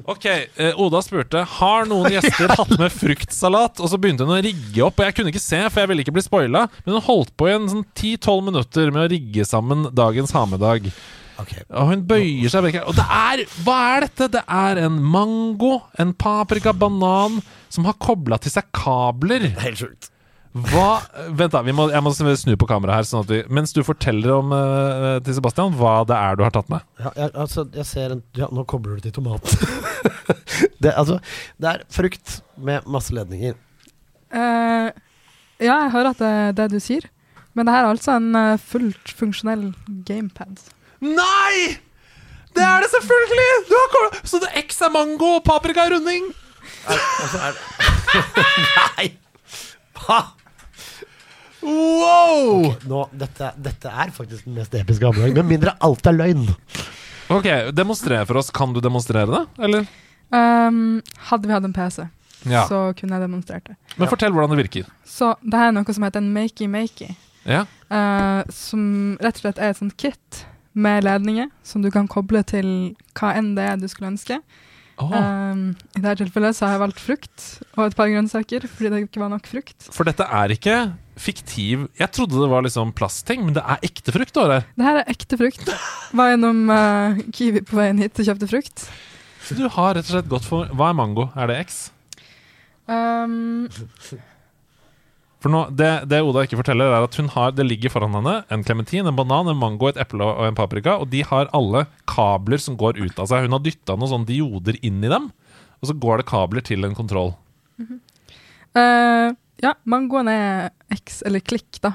Ok, 0.07 0.25
eh, 0.25 0.77
Oda 0.79 1.01
spurte 1.03 1.41
Har 1.57 1.83
noen 1.89 2.13
gjester 2.13 2.47
hatt 2.55 2.73
med 2.79 2.93
fruktsalat. 2.95 3.81
Og 3.83 3.91
så 3.91 3.99
begynte 3.99 4.23
hun 4.23 4.37
å 4.37 4.41
rigge 4.43 4.85
opp, 4.85 4.97
og 5.01 5.05
jeg 5.09 5.17
kunne 5.17 5.33
ikke 5.33 5.43
se, 5.43 5.59
for 5.67 5.83
jeg 5.83 5.91
ville 5.91 6.05
ikke 6.05 6.15
bli 6.15 6.23
spoila. 6.23 6.63
Men 6.85 6.95
hun 6.95 7.05
holdt 7.09 7.33
på 7.37 7.49
i 7.49 7.55
en 7.57 7.67
sånn 7.69 7.85
10-12 7.91 8.45
minutter 8.47 8.93
med 8.95 9.03
å 9.03 9.11
rigge 9.11 9.45
sammen 9.47 9.89
dagens 9.91 10.31
ha 10.37 10.45
med-dag. 10.47 10.87
Og 11.37 11.91
hun 11.91 12.03
bøyer 12.09 12.51
seg. 12.51 12.67
Og 12.83 12.97
det 12.97 13.05
er 13.05 13.45
Hva 13.65 13.77
er 13.93 14.07
dette? 14.07 14.29
Det 14.37 14.43
er 14.43 14.83
en 14.87 14.99
mango, 15.03 15.77
en 16.01 16.13
paprika, 16.17 16.73
banan, 16.73 17.41
som 17.73 17.87
har 17.89 17.97
kobla 18.01 18.39
til 18.41 18.53
seg 18.53 18.69
kabler. 18.75 19.51
Helt 19.61 19.83
sjukt. 19.83 20.11
Hva 20.57 21.01
Vent, 21.37 21.53
da. 21.53 21.61
Vi 21.65 21.73
må, 21.75 21.87
jeg 21.91 22.03
må 22.03 22.13
snu 22.13 22.55
på 22.59 22.67
kameraet 22.69 23.01
her. 23.01 23.07
Sånn 23.09 23.25
at 23.25 23.33
vi, 23.33 23.41
mens 23.53 23.73
du 23.75 23.83
forteller 23.85 24.33
om 24.37 24.53
uh, 24.55 25.17
til 25.25 25.37
Sebastian 25.37 25.75
hva 25.77 25.99
det 26.07 26.17
er 26.17 26.39
du 26.39 26.45
har 26.45 26.55
tatt 26.55 26.71
med. 26.73 26.85
Ja, 27.01 27.11
jeg, 27.19 27.33
altså, 27.45 27.67
jeg 27.75 27.89
ser 27.89 28.15
en 28.15 28.23
Ja, 28.37 28.49
nå 28.53 28.65
kobler 28.69 28.97
du 28.97 29.05
til 29.05 29.15
tomat. 29.19 29.45
det, 30.83 30.93
altså, 30.93 31.19
det 31.61 31.73
er 31.73 31.83
frukt 31.93 32.39
med 32.57 32.87
masse 32.89 33.13
ledninger. 33.15 33.57
Uh, 34.33 34.89
ja, 35.61 35.75
jeg 35.85 35.93
hører 35.93 36.11
at 36.13 36.23
det 36.23 36.31
er 36.31 36.57
det 36.57 36.71
du 36.73 36.81
sier, 36.83 37.05
men 37.57 37.67
det 37.67 37.73
her 37.73 37.85
er 37.85 37.93
altså 37.93 38.17
en 38.17 38.33
uh, 38.35 38.57
fullt 38.61 39.13
funksjonell 39.19 39.69
gamepad. 40.07 40.65
Nei! 41.01 41.77
Det 42.57 42.63
er 42.65 42.81
det 42.81 42.89
selvfølgelig! 42.89 43.49
Du 43.69 43.75
har 43.77 43.89
kommet. 43.93 44.21
Så 44.27 44.39
det 44.41 44.49
X 44.65 44.81
er 44.81 44.89
mango 44.93 45.35
og 45.37 45.43
paprika 45.45 45.85
er 45.85 45.93
runding? 45.97 46.31
Altså, 46.87 47.37
er 47.37 47.53
det 47.53 48.23
Nei! 48.97 49.07
Hva? 50.01 50.19
Wow! 51.61 52.73
Nå, 52.87 52.99
dette, 53.17 53.49
dette 53.61 53.91
er 53.91 54.11
faktisk 54.15 54.45
den 54.47 54.55
mest 54.59 54.75
episke 54.77 55.05
hamburgeren, 55.09 55.35
med 55.41 55.51
mindre 55.57 55.73
alt 55.83 56.07
er 56.07 56.15
løgn. 56.15 56.45
Ok, 57.33 57.47
Demonstrer 57.75 58.23
for 58.29 58.39
oss. 58.39 58.51
Kan 58.55 58.71
du 58.75 58.79
demonstrere 58.83 59.27
det? 59.33 59.41
Eller? 59.67 59.87
Um, 60.31 61.01
hadde 61.29 61.47
vi 61.49 61.55
hatt 61.55 61.65
en 61.67 61.73
PC, 61.75 62.05
Ja. 62.47 62.65
så 62.69 62.93
kunne 62.97 63.17
jeg 63.17 63.25
demonstrert 63.25 63.65
det. 63.67 63.75
Men 63.97 64.07
fortell 64.11 64.31
hvordan 64.35 64.53
det 64.55 64.61
virker. 64.65 64.87
Så 65.07 65.33
det 65.43 65.59
her 65.59 65.71
er 65.71 65.75
noe 65.75 65.93
som 65.97 66.05
heter 66.07 66.23
en 66.23 66.33
makey-makey, 66.35 67.15
Ja. 67.47 67.65
Uh, 67.91 68.43
som 68.51 69.17
rett 69.23 69.37
og 69.39 69.43
slett 69.45 69.59
er 69.63 69.71
et 69.71 69.77
sånt 69.79 69.95
kit 69.99 70.41
med 70.77 71.05
ledninger 71.07 71.49
som 71.65 71.83
du 71.83 71.89
kan 71.93 72.07
koble 72.09 72.43
til 72.47 72.69
hva 73.17 73.33
enn 73.39 73.55
det 73.57 73.65
er 73.65 73.79
du 73.81 73.87
skulle 73.89 74.13
ønske. 74.13 74.39
Oh. 74.97 75.11
Um, 75.13 75.75
I 75.93 76.01
dette 76.01 76.23
tilfellet 76.23 76.57
så 76.57 76.65
har 76.65 76.73
jeg 76.73 76.81
valgt 76.81 77.01
frukt 77.03 77.43
og 77.75 77.83
et 77.83 77.97
par 77.97 78.09
grønnsaker 78.09 78.63
fordi 78.65 78.89
det 78.89 79.01
ikke 79.05 79.21
var 79.21 79.29
nok 79.29 79.49
frukt. 79.49 79.89
For 79.93 80.09
dette 80.09 80.25
er 80.25 80.53
ikke 80.55 80.77
fiktiv 81.17 81.87
Jeg 81.97 82.13
trodde 82.13 82.37
det 82.37 82.49
var 82.49 82.65
liksom 82.65 82.93
plastting, 82.97 83.43
men 83.45 83.53
det 83.57 83.63
er 83.65 83.83
ekte 83.85 84.13
frukt. 84.13 84.33
der. 84.37 84.65
Det 84.77 84.85
her 84.85 85.01
er 85.01 85.11
ekte 85.13 85.37
frukt. 85.37 85.69
Var 86.17 86.33
gjennom 86.33 86.63
uh, 86.73 87.21
Kiwi 87.33 87.61
på 87.65 87.77
veien 87.77 88.01
hit 88.01 88.21
og 88.21 88.29
kjøpte 88.31 88.49
frukt. 88.49 88.87
Så 89.45 89.57
du 89.57 89.67
har 89.69 89.95
rett 89.95 90.09
og 90.09 90.15
slett 90.15 90.29
gått 90.29 90.45
for 90.49 90.69
Hva 90.73 90.91
er 90.91 90.97
mango? 90.97 91.29
Er 91.37 91.49
det 91.49 91.61
X? 91.67 91.77
Um, 92.87 93.69
For 95.43 95.53
nå, 95.53 95.63
det, 95.77 95.89
det 96.09 96.23
Oda 96.25 96.43
ikke 96.47 96.59
forteller, 96.59 96.89
er 96.89 97.05
at 97.05 97.15
hun 97.19 97.27
har 97.29 97.51
Det 97.53 97.65
ligger 97.67 97.91
foran 97.93 98.15
henne 98.17 98.39
en 98.53 98.63
klementin, 98.65 99.05
en 99.05 99.17
banan, 99.17 99.51
en 99.51 99.59
mango, 99.59 99.89
et 99.91 99.99
eple 100.01 100.25
og 100.25 100.47
en 100.47 100.57
paprika. 100.57 100.97
Og 101.01 101.11
de 101.13 101.21
har 101.29 101.51
alle 101.57 101.85
kabler 102.09 102.61
som 102.61 102.77
går 102.79 102.97
ut 103.03 103.21
av 103.21 103.29
seg. 103.29 103.45
Hun 103.45 103.57
har 103.57 103.65
dytta 103.65 103.97
noen 103.97 104.13
sånne 104.15 104.29
dioder 104.31 104.79
inn 104.81 105.03
i 105.05 105.11
dem, 105.13 105.29
og 105.77 105.91
så 105.91 105.97
går 105.97 106.23
det 106.23 106.29
kabler 106.31 106.65
til 106.65 106.87
en 106.87 106.97
kontroll. 106.97 107.35
eh, 108.81 109.29
ja, 109.61 109.73
mangoen 109.89 110.29
er 110.31 110.71
X, 110.93 111.21
eller 111.25 111.41
klikk, 111.45 111.79
da, 111.85 111.93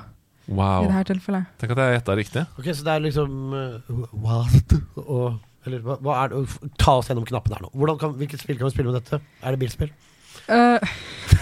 i 0.51 0.87
det 0.87 0.97
her 0.97 1.07
tilfellet. 1.07 1.51
Tenk 1.61 1.75
at 1.75 1.81
jeg 1.83 1.97
gjetta 1.97 2.17
riktig. 2.19 2.45
Ok, 2.59 2.69
Så 2.75 2.87
det 2.87 2.95
er 2.95 3.05
liksom 3.05 3.55
uh, 3.55 4.07
What? 4.25 4.75
Og 5.03 5.67
Eller 5.67 5.83
hva, 5.87 5.99
hva 6.03 6.17
er 6.25 6.33
det? 6.33 6.71
Ta 6.83 6.97
oss 6.99 7.11
gjennom 7.11 7.27
knappene 7.29 7.59
her 7.59 7.63
nå. 7.63 7.95
Kan, 8.01 8.17
hvilket 8.19 8.43
spill 8.43 8.59
kan 8.59 8.67
vi 8.67 8.75
spille 8.75 8.91
med 8.91 8.99
dette? 8.99 9.21
Er 9.43 9.55
det 9.55 9.63
bilspill? 9.63 9.93
Eh, 10.49 10.79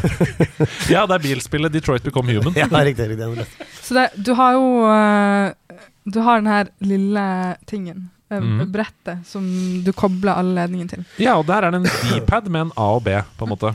Ja, 0.93 1.07
det 1.07 1.17
er 1.17 1.23
bilspillet 1.25 1.73
Detroit 1.73 2.05
Become 2.05 2.33
Human. 2.33 2.55
Ja, 2.57 2.67
riktig. 2.71 3.09
riktig 3.11 3.19
det 3.19 3.27
er 3.27 3.35
riktig 3.37 3.69
så 3.91 3.97
det, 3.97 4.05
du 4.23 4.33
har 4.39 4.53
jo 4.55 4.67
uh, 4.87 5.79
Du 6.07 6.21
har 6.23 6.39
den 6.41 6.47
her 6.51 6.69
lille 6.79 7.57
tingen 7.67 8.09
eh, 8.31 8.39
Mhm. 8.41 8.69
brettet 8.73 9.27
som 9.27 9.43
du 9.85 9.91
kobler 9.93 10.39
alle 10.39 10.55
ledningene 10.55 10.89
til. 10.93 11.05
Ja, 11.19 11.35
og 11.41 11.47
der 11.49 11.67
er 11.67 11.71
det 11.75 11.81
en 11.81 11.89
D-pad 12.07 12.47
med 12.49 12.69
en 12.69 12.73
A 12.79 12.87
og 12.95 13.03
B, 13.05 13.17
på 13.37 13.45
en 13.45 13.51
måte. 13.51 13.75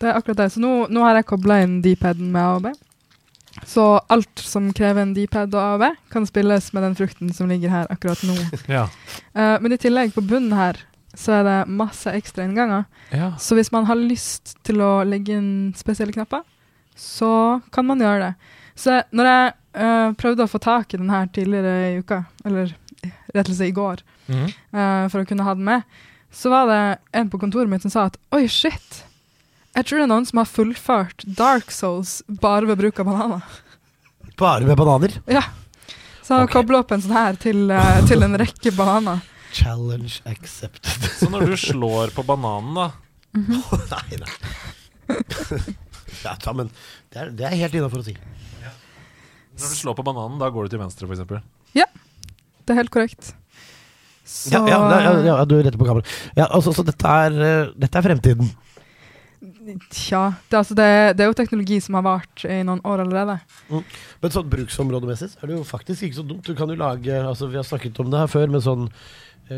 Det 0.00 0.08
er 0.08 0.16
akkurat 0.16 0.36
det. 0.36 0.50
Så 0.52 0.60
nå, 0.60 0.86
nå 0.92 1.00
har 1.04 1.16
jeg 1.16 1.26
kobla 1.28 1.62
inn 1.64 1.80
D-paden 1.84 2.28
med 2.32 2.40
A 2.42 2.54
og 2.58 2.62
B. 2.64 2.74
Så 3.66 3.86
alt 4.12 4.38
som 4.44 4.68
krever 4.76 5.02
en 5.02 5.14
D-pad 5.16 5.52
og 5.56 5.60
A 5.60 5.72
og 5.74 5.80
B, 5.82 5.88
kan 6.12 6.28
spilles 6.28 6.70
med 6.76 6.84
den 6.86 6.94
frukten 6.96 7.32
som 7.36 7.48
ligger 7.48 7.72
her 7.72 7.88
akkurat 7.92 8.20
nå. 8.28 8.36
Ja. 8.68 8.84
Uh, 9.36 9.56
men 9.64 9.72
i 9.72 9.80
tillegg, 9.80 10.12
på 10.14 10.24
bunnen 10.24 10.52
her, 10.56 10.76
så 11.14 11.40
er 11.40 11.46
det 11.46 11.56
masse 11.74 12.12
ekstra 12.14 12.44
innganger. 12.46 12.84
ja. 13.10 13.32
Så 13.38 13.56
hvis 13.58 13.72
man 13.72 13.86
har 13.88 13.98
lyst 13.98 14.56
til 14.66 14.80
å 14.84 15.02
legge 15.04 15.34
inn 15.38 15.72
spesielle 15.76 16.14
knapper, 16.14 16.44
så 16.96 17.60
kan 17.72 17.86
man 17.88 18.02
gjøre 18.02 18.28
det. 18.28 18.34
Så 18.78 19.00
når 19.16 19.30
jeg 19.30 19.52
eh, 19.82 20.12
prøvde 20.20 20.46
å 20.46 20.50
få 20.50 20.60
tak 20.62 20.94
i 20.94 21.00
den 21.00 21.10
her 21.10 21.26
tidligere 21.32 21.90
i 21.90 21.98
uka, 22.00 22.24
eller 22.44 22.74
rett 23.34 23.48
og 23.48 23.54
slett 23.54 23.70
i 23.70 23.76
går, 23.76 24.02
mm. 24.28 24.46
eh, 24.46 25.04
for 25.10 25.22
å 25.22 25.28
kunne 25.28 25.46
ha 25.46 25.54
den 25.56 25.66
med, 25.66 26.00
så 26.30 26.52
var 26.52 26.68
det 26.70 26.82
en 27.18 27.30
på 27.30 27.40
kontoret 27.42 27.70
mitt 27.70 27.82
som 27.82 27.92
sa 27.92 28.06
at 28.10 28.18
oi, 28.36 28.44
shit. 28.48 29.02
Jeg 29.74 29.86
tror 29.86 30.00
det 30.00 30.06
er 30.06 30.12
noen 30.12 30.26
som 30.26 30.40
har 30.42 30.50
fullført 30.50 31.24
Dark 31.38 31.74
Souls 31.74 32.20
bare 32.26 32.68
ved 32.70 32.78
bruk 32.78 33.02
av 33.02 33.10
bananer. 33.10 33.58
Bare 34.38 34.66
med 34.66 34.78
bananer. 34.78 35.18
Ja. 35.30 35.42
Så 36.22 36.34
han 36.34 36.46
Ok. 36.46 36.54
kobla 36.54 36.80
opp 36.82 36.92
en 36.94 37.02
sånn 37.02 37.16
her 37.16 37.38
til, 37.38 37.70
uh, 37.70 38.00
til 38.06 38.22
en 38.22 38.38
rekke 38.38 38.72
bananer. 38.76 39.22
Challenge 39.52 40.20
accepted. 40.30 41.06
Så 41.18 41.30
når 41.32 41.52
du 41.52 41.56
slår 41.60 42.14
på 42.16 42.24
bananen, 42.26 42.74
da 42.76 42.90
nei, 43.94 44.18
nei. 44.18 44.32
ja, 46.24 46.34
ta, 46.34 46.52
men 46.54 46.70
det 47.10 47.20
er, 47.20 47.30
det 47.38 47.46
er 47.46 47.58
helt 47.60 47.76
innafor 47.78 48.02
å 48.02 48.06
si. 48.08 48.16
Når 49.60 49.70
du 49.70 49.76
slår 49.78 49.94
på 49.98 50.06
bananen, 50.06 50.38
da 50.40 50.48
går 50.50 50.66
du 50.66 50.74
til 50.74 50.82
venstre, 50.82 51.06
f.eks. 51.06 51.44
Det 52.70 52.76
er 52.76 52.84
helt 52.84 52.92
korrekt. 52.94 53.32
Så 54.22 54.52
Ja, 54.54 54.60
ja, 54.68 54.78
ja, 54.78 54.98
ja, 55.10 55.22
ja, 55.26 55.44
du 55.44 55.56
retter 55.58 55.78
på 55.78 55.86
kamera. 55.88 56.06
Ja, 56.36 56.46
altså, 56.46 56.70
så 56.70 56.84
dette 56.86 57.14
er, 57.26 57.38
eh, 57.42 57.72
dette 57.74 57.98
er 57.98 58.04
fremtiden. 58.04 58.52
Tja. 59.90 60.20
Det, 60.46 60.56
altså, 60.60 60.76
det, 60.78 60.86
det 61.18 61.24
er 61.24 61.32
jo 61.32 61.34
teknologi 61.34 61.80
som 61.82 61.96
har 61.98 62.04
vart 62.06 62.44
i 62.46 62.60
noen 62.66 62.78
år 62.86 63.02
allerede. 63.02 63.40
Men 63.70 64.34
sånn 64.34 64.52
bruksområdemessig 64.52 65.32
er 65.40 65.50
det 65.50 65.56
jo 65.56 65.64
faktisk 65.66 66.06
ikke 66.06 66.20
så 66.20 66.26
dumt. 66.28 66.46
Du 66.46 66.54
kan 66.54 66.70
jo 66.70 66.78
lage 66.78 67.16
altså 67.18 67.48
Vi 67.50 67.58
har 67.58 67.66
snakket 67.66 67.98
om 68.04 68.12
det 68.12 68.22
her 68.22 68.30
før, 68.30 68.46
med 68.54 68.62
sånn 68.62 68.86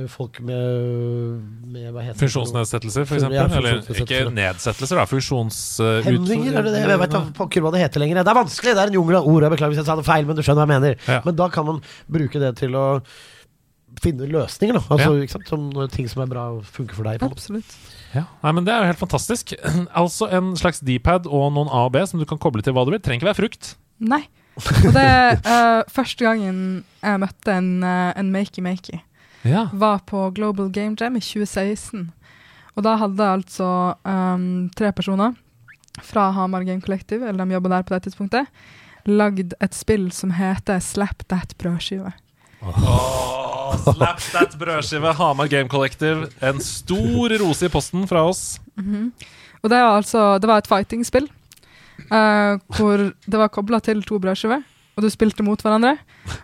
folk 0.09 0.38
med, 0.40 1.43
med 1.68 1.90
hva 1.93 2.05
heter? 2.07 2.18
Funksjonsnedsettelser, 2.22 3.05
f.eks. 3.05 3.26
Ja, 3.32 3.45
Eller 3.45 3.82
ikke 3.93 4.22
nedsettelser, 4.32 5.01
da. 5.03 5.05
Funksjonsutfordringer 5.11 6.55
uh, 6.55 6.61
er 6.61 6.66
det 6.66 6.72
det? 6.74 6.80
Jeg 6.86 7.03
vet 7.03 7.16
ikke 7.18 7.36
pokker 7.36 7.64
hva 7.64 7.74
det 7.74 7.82
heter 7.84 8.05
lenger. 8.05 8.22
Det 8.22 8.32
er 8.32 8.38
vanskelig, 8.40 8.74
det 8.78 8.86
er 8.86 8.93
en 8.93 8.99
jungel 8.99 9.20
av 9.20 9.28
ord. 9.28 9.47
Jeg 9.47 9.55
beklager 9.57 9.74
hvis 9.74 9.82
jeg 9.82 9.90
sa 9.90 9.99
det 10.01 10.09
feil, 10.09 10.26
men 10.28 10.38
du 10.38 10.43
skjønner 10.43 10.64
hva 10.64 10.68
jeg 10.68 10.74
mener. 10.80 10.99
Ja. 11.11 11.20
Men 11.26 11.38
da 11.43 11.49
kan 11.53 11.68
man 11.68 11.82
bruke 12.18 12.43
det 12.43 12.55
til 12.62 12.78
å 12.78 12.86
finne 14.01 14.28
løsninger, 14.30 14.78
da. 14.78 14.84
Altså, 14.95 15.14
ikke 15.20 15.36
sant? 15.36 15.49
Som 15.53 15.68
når 15.74 15.93
ting 15.93 16.09
som 16.11 16.24
er 16.24 16.30
bra, 16.30 16.47
funker 16.64 16.97
for 16.97 17.09
deg. 17.09 17.20
På. 17.20 17.28
Absolutt. 17.34 17.76
Ja. 18.16 18.26
Nei, 18.45 18.53
men 18.57 18.64
Det 18.66 18.72
er 18.72 18.84
jo 18.84 18.93
helt 18.93 19.03
fantastisk. 19.03 19.55
Altså 20.03 20.28
en 20.32 20.55
slags 20.59 20.80
D-pad 20.84 21.28
og 21.28 21.51
noen 21.55 21.68
A 21.68 21.86
og 21.88 21.93
B 21.95 22.03
som 22.09 22.20
du 22.20 22.28
kan 22.28 22.40
koble 22.40 22.64
til 22.64 22.76
hva 22.76 22.86
du 22.88 22.95
vil. 22.95 23.03
Trenger 23.03 23.22
ikke 23.22 23.32
være 23.32 23.40
frukt. 23.45 23.74
Nei. 24.03 24.24
Og 24.57 24.93
det 24.93 25.03
er 25.03 25.38
uh, 25.47 25.80
første 25.88 26.26
gangen 26.26 26.82
jeg 27.01 27.20
møtte 27.22 27.55
en, 27.57 27.70
uh, 27.84 28.12
en 28.18 28.32
makey-makey. 28.34 29.01
Ja. 29.43 29.68
Var 29.72 30.03
på 30.07 30.30
Global 30.30 30.70
Game 30.70 30.97
Jam 31.01 31.16
i 31.16 31.20
2016. 31.20 32.11
Og 32.76 32.84
da 32.86 32.97
hadde 33.01 33.30
altså 33.36 33.68
um, 34.07 34.70
tre 34.76 34.93
personer 34.97 35.34
fra 36.03 36.30
Hamar 36.32 36.64
Game 36.64 36.80
Collective, 36.80 37.28
eller 37.28 37.45
de 37.45 37.59
jobba 37.59 37.74
der 37.74 37.82
på 37.82 37.95
det 37.95 38.03
tidspunktet, 38.07 38.49
lagd 39.05 39.53
et 39.61 39.74
spill 39.76 40.09
som 40.14 40.32
heter 40.38 40.80
Slap 40.80 41.26
That 41.28 41.57
Brødskive. 41.59 42.14
Oh, 42.62 43.74
slap 43.82 44.20
that 44.32 44.55
brødskive, 44.59 45.12
Hamar 45.18 45.47
Game 45.47 45.68
Collective. 45.68 46.28
En 46.40 46.61
stor 46.61 47.34
rose 47.43 47.66
i 47.66 47.68
posten 47.72 48.07
fra 48.09 48.22
oss. 48.28 48.61
Og 49.62 49.70
det 49.70 49.78
var 49.78 49.97
altså 49.97 50.38
Det 50.38 50.49
var 50.49 50.62
et 50.62 50.70
fighting-spill. 50.70 51.28
Uh, 52.11 52.59
hvor 52.76 53.12
det 53.26 53.38
var 53.38 53.49
kobla 53.49 53.78
til 53.80 54.03
to 54.03 54.18
brødskiver, 54.18 54.62
og 54.93 55.05
du 55.05 55.09
spilte 55.12 55.45
mot 55.47 55.61
hverandre. 55.64 55.95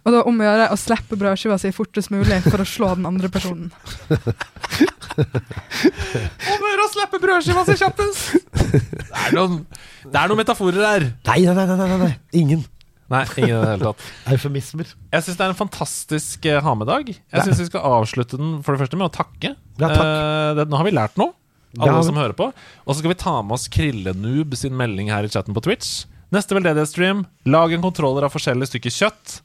Og 0.02 0.08
det 0.08 0.16
var 0.20 0.28
om 0.30 0.38
å 0.40 0.46
gjøre 0.46 0.68
å 0.72 0.78
slippe 0.80 1.18
brødskiva 1.20 1.58
si 1.60 1.70
fortest 1.76 2.10
mulig 2.14 2.38
for 2.46 2.62
å 2.62 2.66
slå 2.68 2.94
den 2.96 3.06
andre 3.10 3.28
personen. 3.32 3.68
Om 5.18 6.62
å 6.64 6.70
gjøre 6.70 6.84
å 6.86 6.90
slippe 6.92 7.18
brødskiva 7.22 7.64
si 7.66 7.74
kjappest! 7.80 8.20
Det 8.54 9.20
er 9.28 9.34
noen, 9.36 9.60
det 10.06 10.18
er 10.20 10.30
noen 10.30 10.40
metaforer 10.40 10.84
her. 10.84 11.06
Nei, 11.28 11.40
nei, 11.46 11.54
nei, 11.68 11.76
nei, 11.80 11.98
nei. 12.04 12.10
Ingen. 12.40 12.62
Nei, 13.08 13.22
ingen 13.40 13.54
i 13.54 13.56
det 13.56 13.70
hele 13.72 13.88
tatt. 13.88 14.04
Eufemismer. 14.34 14.90
Jeg 15.14 15.24
syns 15.26 15.38
det 15.40 15.46
er 15.46 15.54
en 15.54 15.58
fantastisk 15.58 16.48
uh, 16.50 16.58
ha-med-dag. 16.66 17.08
Jeg 17.14 17.34
Ja. 17.34 17.44
syns 17.46 17.62
vi 17.64 17.68
skal 17.70 17.86
avslutte 17.98 18.36
den 18.40 18.58
for 18.64 18.76
det 18.76 18.82
første 18.84 19.00
med 19.00 19.08
å 19.08 19.14
takke. 19.14 19.54
Ja, 19.80 19.88
takk. 19.88 20.04
uh, 20.04 20.50
det, 20.60 20.68
nå 20.72 20.80
har 20.80 20.88
vi 20.88 20.94
lært 20.96 21.16
noe, 21.20 21.32
alle 21.78 21.96
Ja. 21.98 22.04
som 22.06 22.20
hører 22.20 22.36
på. 22.36 22.50
Og 22.84 22.90
så 22.94 23.00
skal 23.00 23.14
vi 23.14 23.20
ta 23.24 23.38
med 23.42 23.56
oss 23.58 23.68
Krillenoob 23.72 24.54
sin 24.60 24.76
melding 24.76 25.08
her 25.12 25.24
i 25.24 25.32
chatten 25.32 25.56
på 25.56 25.64
Twitch. 25.64 26.04
Neste 26.28 26.54
veldedighetsstream, 26.54 27.22
lag 27.48 27.72
en 27.72 27.80
kontroller 27.80 28.26
av 28.26 28.34
forskjellige 28.34 28.68
stykker 28.68 28.92
kjøtt, 28.92 29.38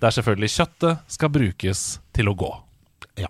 der 0.00 0.14
selvfølgelig 0.16 0.48
kjøttet 0.54 1.02
skal 1.12 1.32
brukes 1.34 1.82
til 2.16 2.30
å 2.30 2.34
gå. 2.40 2.48
Ja. 3.20 3.28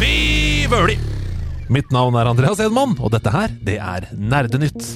Fy 0.00 0.64
vøli! 0.72 0.96
Mitt 1.68 1.92
navn 1.92 2.16
er 2.16 2.32
Andreas 2.32 2.64
Edman, 2.64 2.96
og 2.96 3.12
dette 3.12 3.36
her, 3.36 3.52
det 3.60 3.76
er 3.84 4.08
Nerdenytt. 4.16 4.94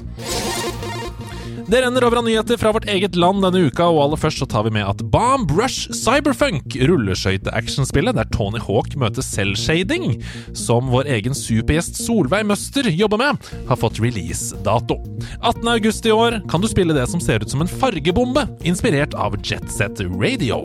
Det 1.67 1.81
renner 1.83 2.05
over 2.07 2.21
av 2.21 2.25
nyheter 2.25 2.57
fra 2.57 2.71
vårt 2.71 2.85
eget 2.87 3.17
land 3.19 3.43
denne 3.43 3.65
uka, 3.67 3.89
og 3.91 3.99
aller 4.05 4.21
først 4.23 4.39
så 4.39 4.47
tar 4.47 4.63
vi 4.69 4.71
med 4.77 4.87
at 4.87 5.01
Bomb 5.11 5.51
Rush 5.51 5.91
Cyberfunk, 5.99 6.77
rulleskøyte-actionspillet 6.79 8.15
der 8.15 8.29
Tony 8.31 8.61
Hawk 8.63 8.95
møter 8.95 9.27
selvshading, 9.27 10.21
som 10.55 10.93
vår 10.95 11.11
egen 11.17 11.35
supergjest 11.35 11.99
Solveig 12.05 12.47
Møster 12.47 12.87
jobber 12.87 13.19
med, 13.25 13.51
har 13.67 13.81
fått 13.83 13.99
release-dato. 13.99 15.01
18. 15.41 15.67
august 15.75 16.07
i 16.07 16.15
år 16.15 16.39
kan 16.47 16.63
du 16.63 16.71
spille 16.71 16.95
det 16.95 17.09
som 17.11 17.23
ser 17.25 17.43
ut 17.43 17.51
som 17.51 17.67
en 17.67 17.75
fargebombe, 17.83 18.47
inspirert 18.63 19.19
av 19.19 19.35
Jet 19.43 19.67
Set 19.75 20.07
Radio. 20.07 20.63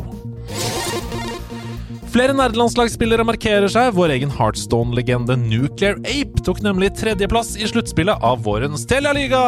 Flere 2.11 2.33
nerdelandslagsspillere 2.35 3.23
markerer 3.23 3.71
seg. 3.71 3.93
Vår 3.95 4.11
egen 4.17 4.31
Heartstone-legende 4.35 5.37
Nuclear 5.39 5.95
Ape 6.03 6.41
tok 6.43 6.59
nemlig 6.65 6.89
tredjeplass 6.99 7.53
i 7.55 7.69
sluttspillet 7.69 8.19
av 8.27 8.41
vårens 8.43 8.83
Telialiga! 8.89 9.39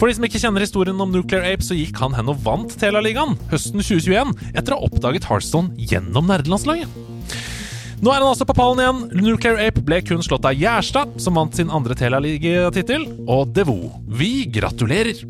For 0.00 0.08
de 0.08 0.14
som 0.16 0.24
ikke 0.24 0.40
kjenner 0.40 0.64
historien 0.64 1.04
om 1.04 1.12
Nuclear 1.12 1.44
Ape, 1.50 1.66
så 1.66 1.76
gikk 1.76 2.00
han 2.00 2.16
hen 2.16 2.32
og 2.32 2.40
vant 2.46 2.72
Telialigaen 2.80 3.36
høsten 3.52 3.84
2021 3.84 4.32
etter 4.54 4.72
å 4.72 4.78
ha 4.80 4.88
oppdaget 4.88 5.28
Heartstone 5.28 5.76
gjennom 5.76 6.32
nerdelandslaget. 6.32 6.96
Nå 8.00 8.08
er 8.14 8.22
han 8.22 8.30
altså 8.30 8.48
på 8.48 8.56
pallen 8.56 8.80
igjen. 8.80 9.04
Nuclear 9.26 9.60
Ape 9.66 9.84
ble 9.84 10.00
kun 10.08 10.24
slått 10.24 10.48
av 10.48 10.56
Gjerstad, 10.56 11.18
som 11.20 11.36
vant 11.36 11.52
sin 11.52 11.68
andre 11.68 11.98
Telialiga-tittel, 11.98 13.04
og 13.28 13.52
Devo. 13.52 13.82
Vi 14.08 14.46
gratulerer! 14.54 15.26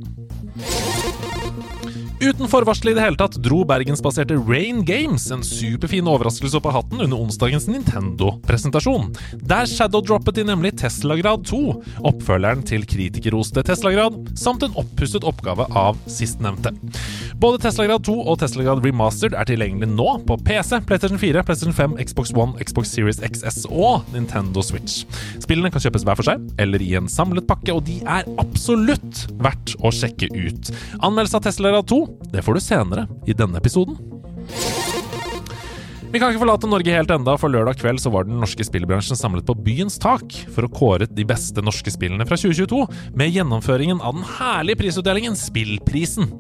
Uten 2.19 2.49
forvarsel 2.51 2.91
i 2.91 2.93
det 2.97 3.03
hele 3.05 3.19
tatt 3.19 3.37
dro 3.39 3.61
bergensbaserte 3.69 4.35
Rain 4.49 4.81
Games 4.83 5.29
en 5.31 5.45
superfin 5.47 6.09
overraskelse 6.11 6.59
opp 6.59 6.65
av 6.67 6.75
hatten 6.75 7.05
under 7.05 7.21
onsdagens 7.23 7.69
Nintendo-presentasjon. 7.71 9.13
Der 9.47 9.69
shadowdroppet 9.71 10.41
de 10.41 10.45
nemlig 10.49 10.73
Teslagrad 10.81 11.45
2, 11.47 11.61
oppfølgeren 12.11 12.65
til 12.67 12.83
kritikerroste 12.91 13.63
Teslagrad, 13.63 14.17
samt 14.35 14.67
en 14.67 14.75
oppusset 14.83 15.23
oppgave 15.31 15.69
av 15.79 16.01
sistnevnte. 16.11 16.73
Både 17.39 17.61
Teslagrad 17.63 18.03
2 18.09 18.17
og 18.25 18.41
Teslagrad 18.43 18.83
Remastered 18.83 19.39
er 19.39 19.47
tilgjengelig 19.47 19.87
nå 19.93 20.09
på 20.27 20.41
PC, 20.43 20.81
PlayStation 20.91 21.23
4, 21.23 21.47
PlayStation 21.47 21.79
5, 21.79 21.97
Xbox 22.03 22.35
One, 22.35 22.59
Xbox 22.59 22.91
Series 22.99 23.23
XS 23.23 23.63
og 23.71 24.11
Nintendo 24.11 24.67
Switch. 24.67 25.05
Spillene 25.39 25.71
kan 25.71 25.87
kjøpes 25.87 26.03
hver 26.03 26.19
for 26.19 26.33
seg 26.33 26.51
eller 26.59 26.83
i 26.83 26.91
en 26.99 27.07
samlet 27.07 27.47
pakke, 27.47 27.79
og 27.79 27.87
de 27.87 28.01
er 28.03 28.27
absolutt 28.43 29.29
verdt 29.39 29.79
å 29.87 29.95
sjekke 29.95 30.33
ut. 30.35 30.75
Anmeldelse 30.99 31.39
av 31.39 31.47
Teslagrad 31.47 31.87
2 31.95 32.08
det 32.33 32.43
får 32.45 32.59
du 32.59 32.61
senere 32.61 33.07
i 33.27 33.37
denne 33.37 33.59
episoden. 33.59 33.97
Vi 36.09 36.17
kan 36.17 36.31
ikke 36.33 36.41
forlate 36.41 36.69
Norge 36.71 36.93
helt 36.95 37.11
enda, 37.13 37.35
for 37.37 37.53
lørdag 37.53 37.77
kveld 37.83 37.99
så 38.01 38.09
var 38.09 38.25
den 38.25 38.39
norske 38.41 38.65
spillbransjen 38.65 39.19
samlet 39.19 39.45
på 39.45 39.53
Byens 39.61 39.99
tak 40.01 40.33
for 40.55 40.65
å 40.65 40.71
kåre 40.73 41.05
de 41.05 41.25
beste 41.29 41.61
norske 41.61 41.93
spillene 41.93 42.25
fra 42.25 42.39
2022, 42.41 42.79
med 43.21 43.35
gjennomføringen 43.35 44.01
av 44.01 44.17
den 44.17 44.25
herlige 44.39 44.81
prisutdelingen 44.81 45.37
Spillprisen. 45.37 46.31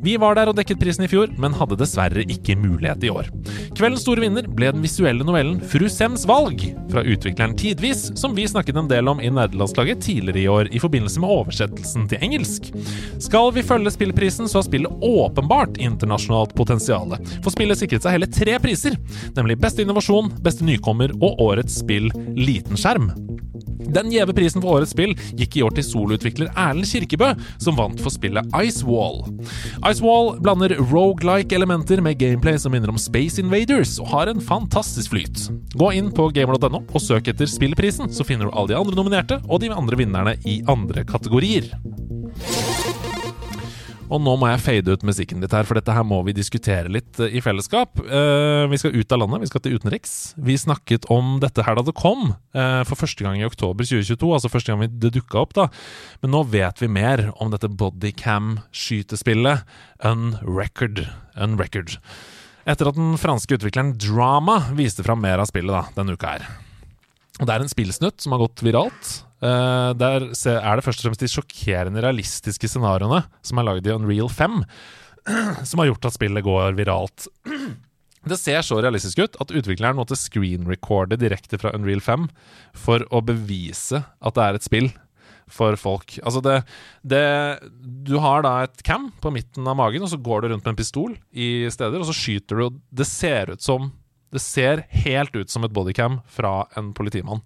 Vi 0.00 0.14
var 0.16 0.38
der 0.38 0.48
og 0.48 0.56
dekket 0.56 0.80
prisen 0.80 1.04
i 1.04 1.10
fjor, 1.12 1.28
men 1.36 1.56
hadde 1.58 1.76
dessverre 1.76 2.24
ikke 2.24 2.56
mulighet 2.56 3.04
i 3.04 3.10
år. 3.12 3.28
Kveldens 3.76 4.06
store 4.06 4.24
vinner 4.24 4.48
ble 4.48 4.70
den 4.72 4.86
visuelle 4.86 5.26
novellen 5.28 5.60
Fru 5.60 5.84
Sems 5.92 6.24
valg, 6.28 6.64
fra 6.88 7.04
utvikleren 7.04 7.58
Tidvis, 7.60 8.06
som 8.16 8.32
vi 8.32 8.48
snakket 8.48 8.80
en 8.80 8.88
del 8.88 9.12
om 9.12 9.20
i 9.20 9.28
Nerdelandslaget 9.28 10.00
tidligere 10.08 10.40
i 10.40 10.48
år 10.48 10.72
i 10.72 10.80
forbindelse 10.80 11.20
med 11.20 11.34
oversettelsen 11.36 12.08
til 12.08 12.24
engelsk. 12.24 12.72
Skal 13.28 13.52
vi 13.52 13.66
følge 13.74 13.92
spillprisen, 13.92 14.48
så 14.48 14.62
har 14.62 14.68
spillet 14.70 15.04
åpenbart 15.04 15.76
internasjonalt 15.76 16.56
potensial, 16.56 17.12
for 17.44 17.52
spillet 17.52 17.84
sikret 17.84 18.08
seg 18.08 18.16
hele 18.16 18.32
tre 18.32 18.56
priser 18.64 18.96
nemlig 19.36 19.58
Beste 19.62 19.84
innovasjon, 19.84 20.32
Beste 20.44 20.66
nykommer 20.66 21.14
og 21.18 21.40
Årets 21.50 21.80
spill 21.82 22.10
liten 22.36 22.78
skjerm. 22.78 23.12
Den 23.88 24.10
gjeve 24.12 24.34
prisen 24.36 24.62
for 24.62 24.76
årets 24.76 24.92
spill 24.92 25.14
gikk 25.38 25.56
i 25.56 25.62
år 25.64 25.72
til 25.76 25.86
soloutvikler 25.86 26.50
Erlend 26.52 26.88
Kirkebø, 26.90 27.30
som 27.62 27.78
vant 27.78 28.00
for 28.02 28.12
spillet 28.12 28.44
Icewall. 28.58 29.22
Icewall 29.88 30.34
blander 30.44 30.74
rogelike 30.90 31.56
elementer 31.56 32.02
med 32.04 32.18
gameplay 32.20 32.58
som 32.60 32.74
minner 32.74 32.92
om 32.92 33.00
Space 33.00 33.40
Invaders, 33.40 33.96
og 34.02 34.12
har 34.12 34.32
en 34.32 34.44
fantastisk 34.44 35.14
flyt. 35.14 35.48
Gå 35.78 35.92
inn 35.96 36.12
på 36.14 36.28
gamer.no 36.36 36.82
og 36.84 37.02
søk 37.02 37.32
etter 37.32 37.48
spillprisen, 37.48 38.12
så 38.12 38.26
finner 38.28 38.48
du 38.48 38.54
alle 38.54 38.74
de 38.74 38.80
andre 38.80 38.98
nominerte 38.98 39.40
og 39.48 39.62
de 39.64 39.72
andre 39.72 40.02
vinnerne 40.02 40.36
i 40.44 40.60
andre 40.68 41.06
kategorier. 41.08 41.72
Og 44.08 44.22
nå 44.24 44.32
må 44.40 44.48
jeg 44.48 44.62
fade 44.64 44.94
ut 44.94 45.02
musikken 45.04 45.42
litt 45.44 45.52
her, 45.52 45.66
for 45.68 45.76
dette 45.76 45.92
her 45.92 46.04
må 46.06 46.22
vi 46.24 46.32
diskutere 46.36 46.88
litt 46.92 47.18
eh, 47.20 47.34
i 47.36 47.42
fellesskap. 47.44 48.00
Eh, 48.00 48.64
vi 48.72 48.78
skal 48.80 48.96
ut 48.96 49.12
av 49.12 49.20
landet, 49.20 49.42
vi 49.44 49.50
skal 49.50 49.62
til 49.64 49.76
utenriks. 49.76 50.14
Vi 50.40 50.56
snakket 50.60 51.04
om 51.12 51.36
dette 51.42 51.64
her 51.66 51.76
da 51.76 51.84
det 51.84 51.96
kom, 51.98 52.32
eh, 52.56 52.82
for 52.88 52.96
første 53.00 53.26
gang 53.26 53.36
i 53.40 53.46
oktober 53.48 53.84
2022. 53.84 54.30
Altså 54.32 54.52
første 54.52 54.72
gang 54.72 54.80
det 54.88 55.12
dukka 55.18 55.42
opp, 55.42 55.52
da. 55.58 55.68
Men 56.22 56.32
nå 56.32 56.40
vet 56.48 56.80
vi 56.80 56.88
mer 56.92 57.28
om 57.36 57.52
dette 57.52 57.68
bodycam-skytespillet 57.68 59.66
Unrecord. 60.08 61.04
Unrecord. 61.36 61.98
Etter 62.68 62.88
at 62.90 62.96
den 62.96 63.16
franske 63.20 63.56
utvikleren 63.56 63.94
Drama 64.00 64.60
viste 64.76 65.04
fram 65.04 65.20
mer 65.24 65.40
av 65.40 65.48
spillet 65.52 65.72
da, 65.72 65.84
denne 65.96 66.16
uka 66.16 66.36
her. 66.36 66.48
Og 67.38 67.46
Det 67.46 67.54
er 67.54 67.64
en 67.64 67.70
spillsnutt 67.70 68.22
som 68.22 68.34
har 68.34 68.42
gått 68.42 68.64
viralt. 68.66 69.10
Uh, 69.38 69.94
der 69.94 70.26
er 70.26 70.78
det 70.78 70.84
først 70.86 71.02
og 71.02 71.08
fremst 71.08 71.22
de 71.22 71.30
sjokkerende 71.30 72.02
realistiske 72.02 72.70
scenarioene 72.70 73.22
som 73.46 73.60
er 73.60 73.68
lagd 73.68 73.86
i 73.86 73.94
Unreal 73.94 74.30
5, 74.32 74.62
som 75.68 75.82
har 75.82 75.92
gjort 75.92 76.08
at 76.10 76.16
spillet 76.18 76.46
går 76.46 76.78
viralt. 76.78 77.28
Det 78.28 78.36
ser 78.36 78.64
så 78.66 78.80
realistisk 78.82 79.20
ut 79.22 79.36
at 79.40 79.52
utvikleren 79.54 79.96
måtte 79.96 80.18
screenrecorde 80.18 81.16
direkte 81.20 81.56
fra 81.60 81.70
Unreal 81.76 82.02
5 82.02 82.26
for 82.76 83.04
å 83.14 83.22
bevise 83.24 84.02
at 84.02 84.36
det 84.36 84.44
er 84.44 84.58
et 84.58 84.66
spill 84.66 84.90
for 85.48 85.78
folk. 85.80 86.18
Altså 86.26 86.42
det, 86.44 86.56
det 87.06 87.22
Du 87.80 88.18
har 88.20 88.44
da 88.44 88.66
et 88.66 88.82
cam 88.84 89.08
på 89.22 89.32
midten 89.32 89.66
av 89.70 89.78
magen, 89.78 90.04
og 90.04 90.12
så 90.12 90.20
går 90.20 90.42
du 90.42 90.50
rundt 90.52 90.66
med 90.66 90.74
en 90.74 90.80
pistol 90.80 91.14
i 91.32 91.68
steder, 91.72 92.00
og 92.00 92.10
så 92.10 92.16
skyter 92.16 92.58
du, 92.58 92.64
og 92.66 92.82
det 92.90 93.08
ser 93.08 93.54
ut 93.54 93.64
som 93.64 93.92
Det 94.34 94.42
ser 94.42 94.84
helt 95.04 95.36
ut 95.36 95.50
som 95.50 95.64
et 95.64 95.72
bodycam 95.72 96.20
fra 96.28 96.66
en 96.76 96.92
politimann. 96.96 97.40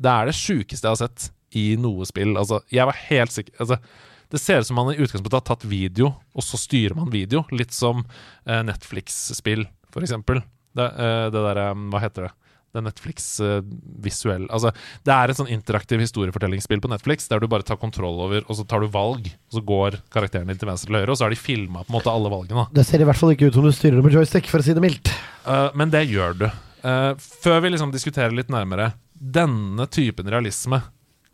Det 0.00 0.10
er 0.10 0.30
det 0.30 0.36
sjukeste 0.38 0.86
jeg 0.86 0.94
har 0.94 1.00
sett 1.02 1.30
i 1.58 1.64
noe 1.80 2.06
spill. 2.08 2.36
Altså, 2.38 2.60
jeg 2.70 2.86
var 2.88 2.98
helt 3.08 3.34
sikker 3.34 3.56
altså, 3.58 3.80
Det 4.30 4.38
ser 4.38 4.62
ut 4.62 4.68
som 4.68 4.78
man 4.78 4.92
i 4.92 4.98
utgangspunktet 5.00 5.40
har 5.40 5.46
tatt 5.48 5.66
video, 5.66 6.12
og 6.38 6.46
så 6.46 6.60
styrer 6.60 6.94
man 6.94 7.10
video. 7.10 7.42
Litt 7.50 7.74
som 7.74 8.04
eh, 8.46 8.62
Netflix-spill, 8.62 9.64
for 9.90 10.06
eksempel. 10.06 10.44
Det, 10.78 10.86
eh, 10.86 11.26
det 11.34 11.42
derre 11.48 11.72
Hva 11.90 12.02
heter 12.04 12.28
det? 12.28 12.34
Det 12.70 12.78
er 12.78 12.84
Netflix 12.86 13.24
eh, 13.42 13.60
Altså, 14.46 14.70
det 15.06 15.14
er 15.14 15.30
et 15.30 15.38
sånn 15.38 15.50
interaktiv 15.50 16.02
historiefortellingsspill 16.04 16.82
på 16.84 16.90
Netflix 16.92 17.26
der 17.30 17.42
du 17.42 17.48
bare 17.50 17.66
tar 17.66 17.80
kontroll 17.80 18.20
over, 18.26 18.44
og 18.46 18.58
så 18.58 18.64
tar 18.68 18.84
du 18.84 18.90
valg, 18.92 19.26
og 19.26 19.58
så 19.58 19.62
går 19.66 19.98
karakterene 20.14 20.54
til 20.54 20.70
venstre 20.70 20.90
eller 20.90 21.04
høyre, 21.04 21.14
og 21.14 21.18
så 21.18 21.26
har 21.26 21.34
de 21.34 21.40
filma 21.40 21.82
på 21.82 21.90
en 21.90 21.98
måte 21.98 22.12
alle 22.12 22.30
valgene. 22.30 22.68
Det 22.74 22.86
ser 22.86 23.02
i 23.02 23.08
hvert 23.08 23.18
fall 23.18 23.34
ikke 23.34 23.50
ut 23.50 23.58
som 23.58 23.66
du 23.66 23.72
styrer 23.74 23.98
det 23.98 24.06
med 24.06 24.14
joystick, 24.14 24.50
for 24.50 24.62
å 24.62 24.66
si 24.66 24.76
det 24.76 24.84
mildt. 24.84 25.10
Uh, 25.42 25.68
men 25.78 25.90
det 25.90 26.04
gjør 26.12 26.38
du. 26.38 26.46
Uh, 26.84 27.12
før 27.18 27.60
vi 27.64 27.74
liksom 27.74 27.90
diskuterer 27.92 28.32
litt 28.32 28.48
nærmere 28.48 28.94
Denne 29.20 29.84
typen 29.92 30.30
realisme, 30.32 30.78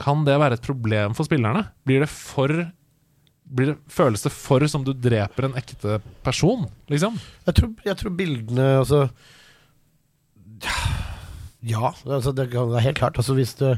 kan 0.01 0.25
det 0.27 0.35
være 0.41 0.57
et 0.59 0.65
problem 0.65 1.15
for 1.15 1.29
spillerne? 1.29 1.69
Blir 1.87 2.03
det 2.03 2.09
for 2.11 2.51
blir 3.47 3.71
det, 3.71 3.77
Føles 3.93 4.25
det 4.27 4.33
for 4.35 4.65
som 4.67 4.83
du 4.83 4.91
dreper 4.91 5.47
en 5.47 5.59
ekte 5.59 6.01
person, 6.27 6.67
liksom? 6.91 7.21
Jeg 7.47 7.59
tror, 7.61 7.75
jeg 7.87 8.01
tror 8.01 8.17
bildene 8.19 8.71
Altså 8.81 9.05
Ja, 10.65 10.81
altså 11.75 12.33
det 12.33 12.51
det, 12.53 12.61
er 12.61 12.85
helt 12.85 12.99
klart. 12.99 13.19
Altså 13.19 13.35
hvis 13.35 13.55
det, 13.59 13.73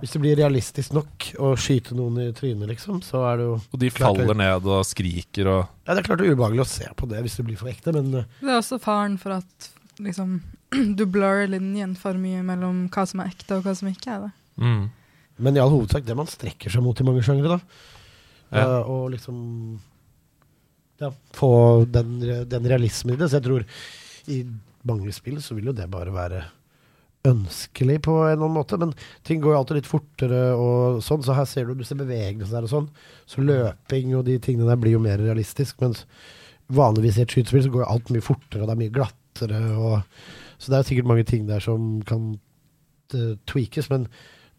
hvis 0.00 0.14
det 0.14 0.20
blir 0.22 0.38
realistisk 0.38 0.94
nok 0.96 1.26
å 1.42 1.52
skyte 1.58 1.96
noen 1.98 2.20
i 2.22 2.28
trynet, 2.36 2.68
liksom, 2.70 3.02
så 3.04 3.24
er 3.32 3.40
det 3.40 3.48
jo 3.48 3.56
Og 3.58 3.82
de 3.82 3.90
Klart 3.90 4.20
faller 4.20 4.38
ned 4.38 4.70
og 4.70 4.86
skriker 4.88 5.50
og 5.50 5.60
Ja, 5.84 5.94
det 5.94 5.98
er 6.02 6.08
klart 6.08 6.22
det 6.22 6.30
er 6.30 6.38
ubehagelig 6.38 6.64
å 6.64 6.70
se 6.70 6.88
på 6.96 7.10
det 7.10 7.24
hvis 7.26 7.36
det 7.40 7.46
blir 7.48 7.60
for 7.60 7.72
ekte, 7.72 7.94
men 7.96 8.14
eh, 8.22 8.30
Det 8.40 8.48
er 8.52 8.60
også 8.60 8.80
faren 8.82 9.18
for 9.20 9.40
at 9.40 9.70
liksom, 10.00 10.38
du 10.98 11.04
blurrer 11.06 11.50
linjen 11.50 11.96
for 11.98 12.16
mye 12.20 12.44
mellom 12.46 12.86
hva 12.94 13.06
som 13.08 13.24
er 13.24 13.34
ekte 13.34 13.58
og 13.58 13.66
hva 13.66 13.76
som 13.76 13.90
ikke 13.92 14.16
er 14.16 14.26
det. 14.28 14.32
mm. 14.62 14.88
Men 15.40 15.56
i 15.56 15.60
all 15.62 15.70
hovedsak 15.72 16.04
det 16.04 16.12
man 16.12 16.28
strekker 16.28 16.68
seg 16.68 16.84
mot 16.84 16.98
i 17.00 17.04
mange 17.06 17.22
sjangere, 17.24 17.56
da. 17.56 17.86
Ja. 18.50 18.64
Uh, 18.66 18.90
og 18.92 19.04
liksom 19.14 19.38
ja, 21.00 21.08
få 21.32 21.84
den, 21.88 22.18
den 22.48 22.66
realismen 22.68 23.14
i 23.14 23.16
det. 23.16 23.30
Så 23.30 23.38
jeg 23.38 23.46
tror 23.46 23.64
i 24.28 24.42
mange 24.84 25.12
spill 25.16 25.40
så 25.40 25.56
vil 25.56 25.70
jo 25.70 25.76
det 25.76 25.88
bare 25.88 26.12
være 26.12 26.42
ønskelig 27.28 27.98
på 28.06 28.14
en 28.22 28.32
eller 28.32 28.44
annen 28.46 28.56
måte. 28.56 28.78
Men 28.80 28.94
ting 29.26 29.42
går 29.42 29.54
jo 29.54 29.60
alltid 29.60 29.80
litt 29.80 29.90
fortere 29.90 30.42
og 30.56 31.00
sånn, 31.04 31.24
så 31.24 31.36
her 31.36 31.48
ser 31.48 31.68
du, 31.68 31.74
du 31.76 31.86
ser 31.86 32.00
bevegelse 32.00 32.54
der 32.54 32.66
og 32.66 32.72
sånn. 32.72 32.90
Så 33.28 33.44
løping 33.44 34.14
og 34.18 34.26
de 34.28 34.38
tingene 34.42 34.68
der 34.70 34.80
blir 34.80 34.96
jo 34.96 35.02
mer 35.04 35.20
realistisk. 35.20 35.78
Mens 35.84 36.04
vanligvis 36.72 37.18
i 37.18 37.24
et 37.26 37.34
skytespill 37.34 37.66
så 37.66 37.72
går 37.74 37.84
jo 37.84 37.90
alt 37.94 38.12
mye 38.14 38.24
fortere, 38.24 38.62
og 38.62 38.70
det 38.70 38.76
er 38.76 38.82
mye 38.84 38.94
glattere. 38.96 39.62
Og, 39.76 40.22
så 40.60 40.72
det 40.72 40.78
er 40.78 40.90
sikkert 40.90 41.10
mange 41.10 41.26
ting 41.28 41.48
der 41.50 41.64
som 41.64 41.98
kan 42.08 42.30
eh, 43.16 43.34
tweakes, 43.50 43.90
men 43.92 44.06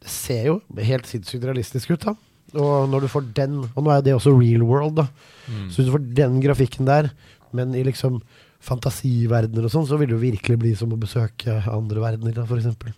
det 0.01 0.11
ser 0.11 0.47
jo 0.49 0.59
helt 0.81 1.09
sinnssykt 1.09 1.45
realistisk 1.45 1.93
ut, 1.93 2.05
da. 2.05 2.15
Og 2.57 2.89
når 2.91 3.05
du 3.05 3.07
får 3.07 3.29
den 3.37 3.53
Og 3.63 3.77
nå 3.85 3.91
er 3.93 4.01
det 4.03 4.11
også 4.11 4.33
real 4.35 4.63
world, 4.67 4.97
da. 4.97 5.05
Mm. 5.47 5.67
Så 5.69 5.79
hvis 5.79 5.87
du 5.87 5.93
får 5.93 6.07
den 6.17 6.39
grafikken 6.43 6.89
der, 6.89 7.11
men 7.55 7.75
i 7.75 7.83
liksom 7.87 8.19
fantasiverdener 8.61 9.65
og 9.67 9.73
sånn, 9.73 9.87
så 9.89 9.97
vil 9.99 10.11
det 10.11 10.17
jo 10.17 10.23
virkelig 10.23 10.59
bli 10.61 10.73
som 10.77 10.91
å 10.93 10.99
besøke 10.99 11.59
andre 11.71 12.03
verdener, 12.03 12.37
eksempel. 12.57 12.93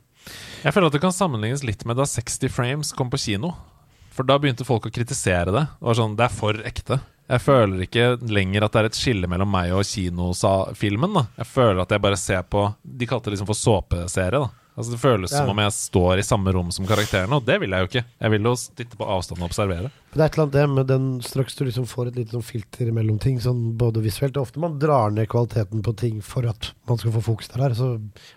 Jeg 0.63 0.71
føler 0.73 0.87
at 0.87 0.95
det 0.95 1.01
kan 1.03 1.11
sammenlignes 1.15 1.63
litt 1.67 1.83
med 1.85 1.97
da 1.99 2.05
60 2.07 2.51
Frames 2.53 2.91
kom 2.95 3.09
på 3.11 3.19
kino. 3.19 3.53
For 4.13 4.23
da 4.23 4.37
begynte 4.39 4.63
folk 4.67 4.85
å 4.87 4.93
kritisere 4.93 5.51
det. 5.51 5.65
Det 5.79 5.87
var 5.89 5.97
sånn, 5.97 6.15
det 6.15 6.27
er 6.27 6.35
for 6.35 6.53
ekte. 6.63 6.99
Jeg 7.33 7.39
føler 7.41 7.85
ikke 7.85 8.05
lenger 8.29 8.65
at 8.65 8.73
det 8.75 8.81
er 8.83 8.87
et 8.91 8.97
skille 8.99 9.27
mellom 9.31 9.49
meg 9.49 9.71
og 9.73 9.85
kinofilmen. 9.87 11.13
da 11.15 11.23
Jeg 11.39 11.47
føler 11.47 11.81
at 11.81 11.89
jeg 11.95 12.01
bare 12.03 12.17
ser 12.19 12.43
på 12.43 12.65
De 12.83 13.07
kalte 13.07 13.29
det 13.31 13.37
liksom 13.37 13.47
for 13.47 13.55
såpeserie. 13.55 14.43
da 14.43 14.49
Altså 14.75 14.91
Det 14.91 14.99
føles 14.99 15.31
Ja. 15.31 15.37
som 15.37 15.49
om 15.49 15.57
jeg 15.57 15.71
står 15.71 16.17
i 16.19 16.23
samme 16.25 16.51
rom 16.51 16.71
som 16.71 16.85
karakterene, 16.85 17.31
og 17.35 17.45
det 17.45 17.59
vil 17.61 17.69
jeg 17.69 17.79
jo 17.79 17.87
ikke. 17.87 18.05
Jeg 18.21 18.31
vil 18.31 18.41
jo 18.43 18.55
sitte 18.55 18.97
på 18.97 19.05
avstand 19.05 19.39
og 19.41 19.49
observere. 19.51 19.91
Men 20.13 20.19
det 20.19 20.23
er 20.23 20.29
et 20.29 20.35
eller 20.37 20.43
annet 20.45 20.55
det 20.55 20.63
med 20.69 20.89
den 20.91 21.05
straks 21.25 21.55
du 21.57 21.63
liksom 21.65 21.87
får 21.89 22.11
et 22.11 22.17
lite 22.19 22.35
sånn 22.35 22.45
filter 22.45 22.91
mellom 22.93 23.17
ting, 23.21 23.39
sånn 23.41 23.73
både 23.81 24.03
visuelt 24.05 24.37
og 24.37 24.45
ofte 24.45 24.61
man 24.61 24.77
drar 24.77 25.09
ned 25.09 25.25
kvaliteten 25.31 25.81
på 25.81 25.95
ting 25.97 26.19
for 26.21 26.45
at 26.45 26.69
man 26.89 27.01
skal 27.01 27.15
få 27.15 27.23
fokus 27.31 27.49
der. 27.49 27.73
Så 27.73 27.95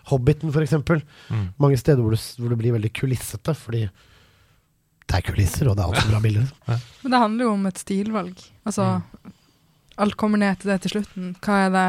Hobbiten, 0.09 0.49
for 0.55 0.65
eksempel. 0.65 1.03
Mm. 1.29 1.47
Mange 1.61 1.77
steder 1.77 2.01
hvor 2.01 2.17
det, 2.17 2.21
hvor 2.41 2.49
det 2.49 2.57
blir 2.63 2.73
veldig 2.79 2.93
kulissete, 2.97 3.53
fordi 3.53 3.85
det 5.07 5.19
er 5.19 5.23
kulisser, 5.29 5.69
og 5.69 5.77
det 5.77 5.85
er 5.85 5.91
alltid 5.91 6.11
bra 6.15 6.21
bilder. 6.25 6.53
Men 7.03 7.13
det 7.13 7.23
handler 7.27 7.45
jo 7.45 7.53
om 7.53 7.69
et 7.69 7.85
stilvalg. 7.85 8.41
Altså, 8.67 8.87
alt 10.01 10.17
kommer 10.19 10.41
ned 10.41 10.57
til 10.59 10.73
det 10.73 10.81
til 10.83 10.97
slutten. 10.97 11.31
Hva 11.45 11.61
er 11.67 11.75
det, 11.77 11.87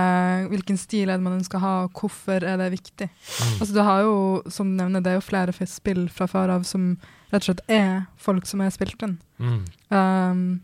hvilken 0.52 0.78
stil 0.80 1.08
er 1.08 1.16
det 1.16 1.24
man 1.24 1.40
ønsker 1.40 1.58
å 1.58 1.64
ha, 1.64 1.74
og 1.88 1.96
hvorfor 1.96 2.44
er 2.44 2.60
det 2.60 2.70
viktig? 2.76 3.08
Altså, 3.56 3.72
du 3.72 3.80
har 3.88 4.04
jo, 4.04 4.18
som 4.52 4.70
du 4.70 4.82
nevner, 4.82 5.00
det 5.00 5.16
er 5.16 5.18
jo 5.18 5.30
flere 5.32 5.56
spill 5.64 6.06
fra 6.12 6.28
før 6.30 6.58
av 6.58 6.68
som 6.68 6.92
rett 7.32 7.42
og 7.42 7.48
slett 7.48 7.62
er 7.68 8.06
folk 8.16 8.46
som 8.46 8.60
er 8.64 8.70
spilt 8.74 9.02
inn. 9.04 9.18
Mm. 9.38 9.64
Um, 9.90 10.60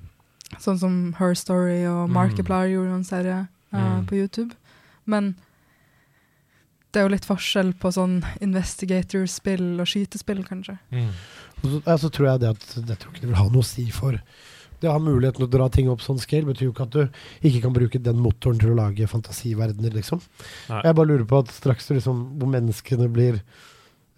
sånn 0.61 0.79
som 0.79 1.15
Her 1.19 1.35
Story 1.35 1.83
og 1.87 2.09
Mm. 2.09 2.15
Markiplier 2.15 2.71
gjorde 2.73 2.95
en 3.01 3.05
serie 3.05 3.41
uh, 3.73 3.79
Mm. 4.01 4.07
på 4.07 4.15
YouTube. 4.17 4.55
Men 5.07 5.35
det 6.93 7.01
er 7.01 7.09
jo 7.09 7.15
litt 7.15 7.27
forskjell 7.27 7.73
på 7.75 7.91
sånn 7.93 8.23
investigator-spill 8.41 9.81
og 9.83 9.87
skytespill, 9.91 10.45
kanskje. 10.47 10.79
Mm. 10.95 11.09
Og 11.65 11.71
så, 11.71 11.81
ja, 11.87 11.97
så 11.99 12.11
tror 12.13 12.29
jeg 12.29 12.41
det 12.45 12.51
at 12.55 12.67
jeg 12.77 12.99
tror 13.01 13.13
ikke 13.13 13.21
det 13.25 13.31
vil 13.33 13.41
ha 13.41 13.49
noe 13.51 13.65
å 13.65 13.67
si 13.67 13.89
for 13.91 14.19
det 14.81 14.91
å 14.91 14.93
ha 14.95 15.01
muligheten 15.01 15.41
til 15.41 15.47
å 15.47 15.51
dra 15.55 15.69
ting 15.73 15.89
opp 15.89 16.03
sånn 16.05 16.19
scale, 16.21 16.45
betyr 16.47 16.67
jo 16.69 16.73
ikke 16.75 16.87
at 16.87 16.95
du 16.95 17.49
ikke 17.49 17.63
kan 17.65 17.73
bruke 17.73 18.01
den 18.03 18.19
motoren 18.21 18.59
til 18.61 18.75
å 18.75 18.77
lage 18.79 19.07
fantasiverdener, 19.09 19.95
liksom. 19.97 20.21
Nei. 20.69 20.81
Jeg 20.85 20.95
bare 20.99 21.09
lurer 21.09 21.25
på 21.31 21.39
at 21.41 21.53
straks 21.55 21.89
du 21.89 21.95
liksom, 21.95 22.25
hvor 22.39 22.51
menneskene 22.53 23.09
blir 23.15 23.39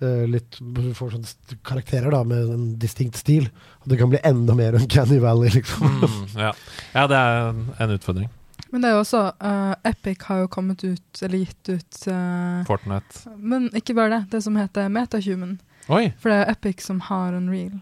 litt 0.05 0.59
Du 0.61 0.91
får 0.95 1.15
sånne 1.15 1.59
karakterer 1.65 2.13
da 2.13 2.19
med 2.29 2.51
en 2.53 2.65
distinkt 2.81 3.17
stil, 3.17 3.47
at 3.81 3.89
det 3.89 3.97
kan 4.01 4.11
bli 4.13 4.21
enda 4.29 4.57
mer 4.59 4.77
Uncanny 4.77 5.17
Valley, 5.23 5.55
liksom. 5.55 5.87
Mm. 6.03 6.27
Ja. 6.37 6.51
ja, 6.93 7.07
det 7.09 7.21
er 7.21 7.39
en, 7.49 7.63
en 7.81 7.95
utfordring. 7.97 8.29
Men 8.71 8.83
det 8.83 8.91
er 8.91 8.97
jo 8.97 9.03
også 9.05 9.23
uh, 9.41 9.75
Epic 9.87 10.25
har 10.29 10.43
jo 10.43 10.53
kommet 10.53 10.83
ut, 10.85 11.23
eller 11.23 11.45
gitt 11.45 11.71
ut 11.71 11.99
uh, 12.11 12.61
Fortnite. 12.69 13.23
Men 13.39 13.71
ikke 13.79 13.95
bare 13.97 14.13
det. 14.13 14.23
Det 14.35 14.43
som 14.45 14.57
heter 14.59 14.91
Metahuman. 14.93 15.57
Oi! 15.89 16.11
For 16.21 16.33
det 16.33 16.41
er 16.43 16.51
Epic 16.53 16.83
som 16.85 17.01
har 17.07 17.37
Unreal. 17.39 17.79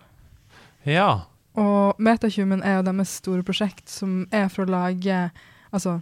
Ja. 0.86 1.24
Og 1.58 2.00
Metahuman 2.02 2.62
er 2.62 2.78
jo 2.78 2.86
deres 2.90 3.16
store 3.22 3.42
prosjekt, 3.46 3.86
som 3.90 4.24
er 4.34 4.50
for 4.52 4.66
å 4.66 4.74
lage 4.74 5.18
altså, 5.74 5.98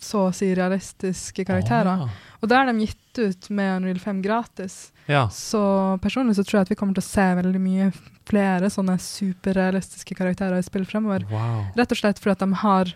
så 0.00 0.26
å 0.28 0.32
si 0.34 0.48
realistiske 0.56 1.44
karakterer. 1.46 2.04
Å, 2.04 2.08
Og 2.42 2.48
da 2.50 2.60
er 2.62 2.72
de 2.72 2.86
gitt 2.86 3.18
ut 3.20 3.50
med 3.50 3.76
Unreal 3.82 4.00
5 4.02 4.22
gratis. 4.24 4.92
ja. 5.06 5.28
Så 5.28 5.98
personlig 6.02 6.36
så 6.36 6.44
tror 6.44 6.58
jeg 6.58 6.66
at 6.66 6.72
vi 6.74 6.76
kommer 6.80 6.94
til 6.94 7.04
å 7.04 7.08
se 7.12 7.28
veldig 7.40 7.60
mye 7.62 7.92
flere 8.28 8.70
sånne 8.72 8.98
superrealistiske 9.00 10.14
karakterer 10.16 10.58
i 10.58 10.66
spill 10.66 10.84
fremover. 10.88 11.24
Wow. 11.30 11.66
Rett 11.76 11.92
og 11.92 12.00
slett 12.00 12.18
fordi 12.20 12.32
at 12.36 12.44
de 12.44 12.60
har 12.64 12.94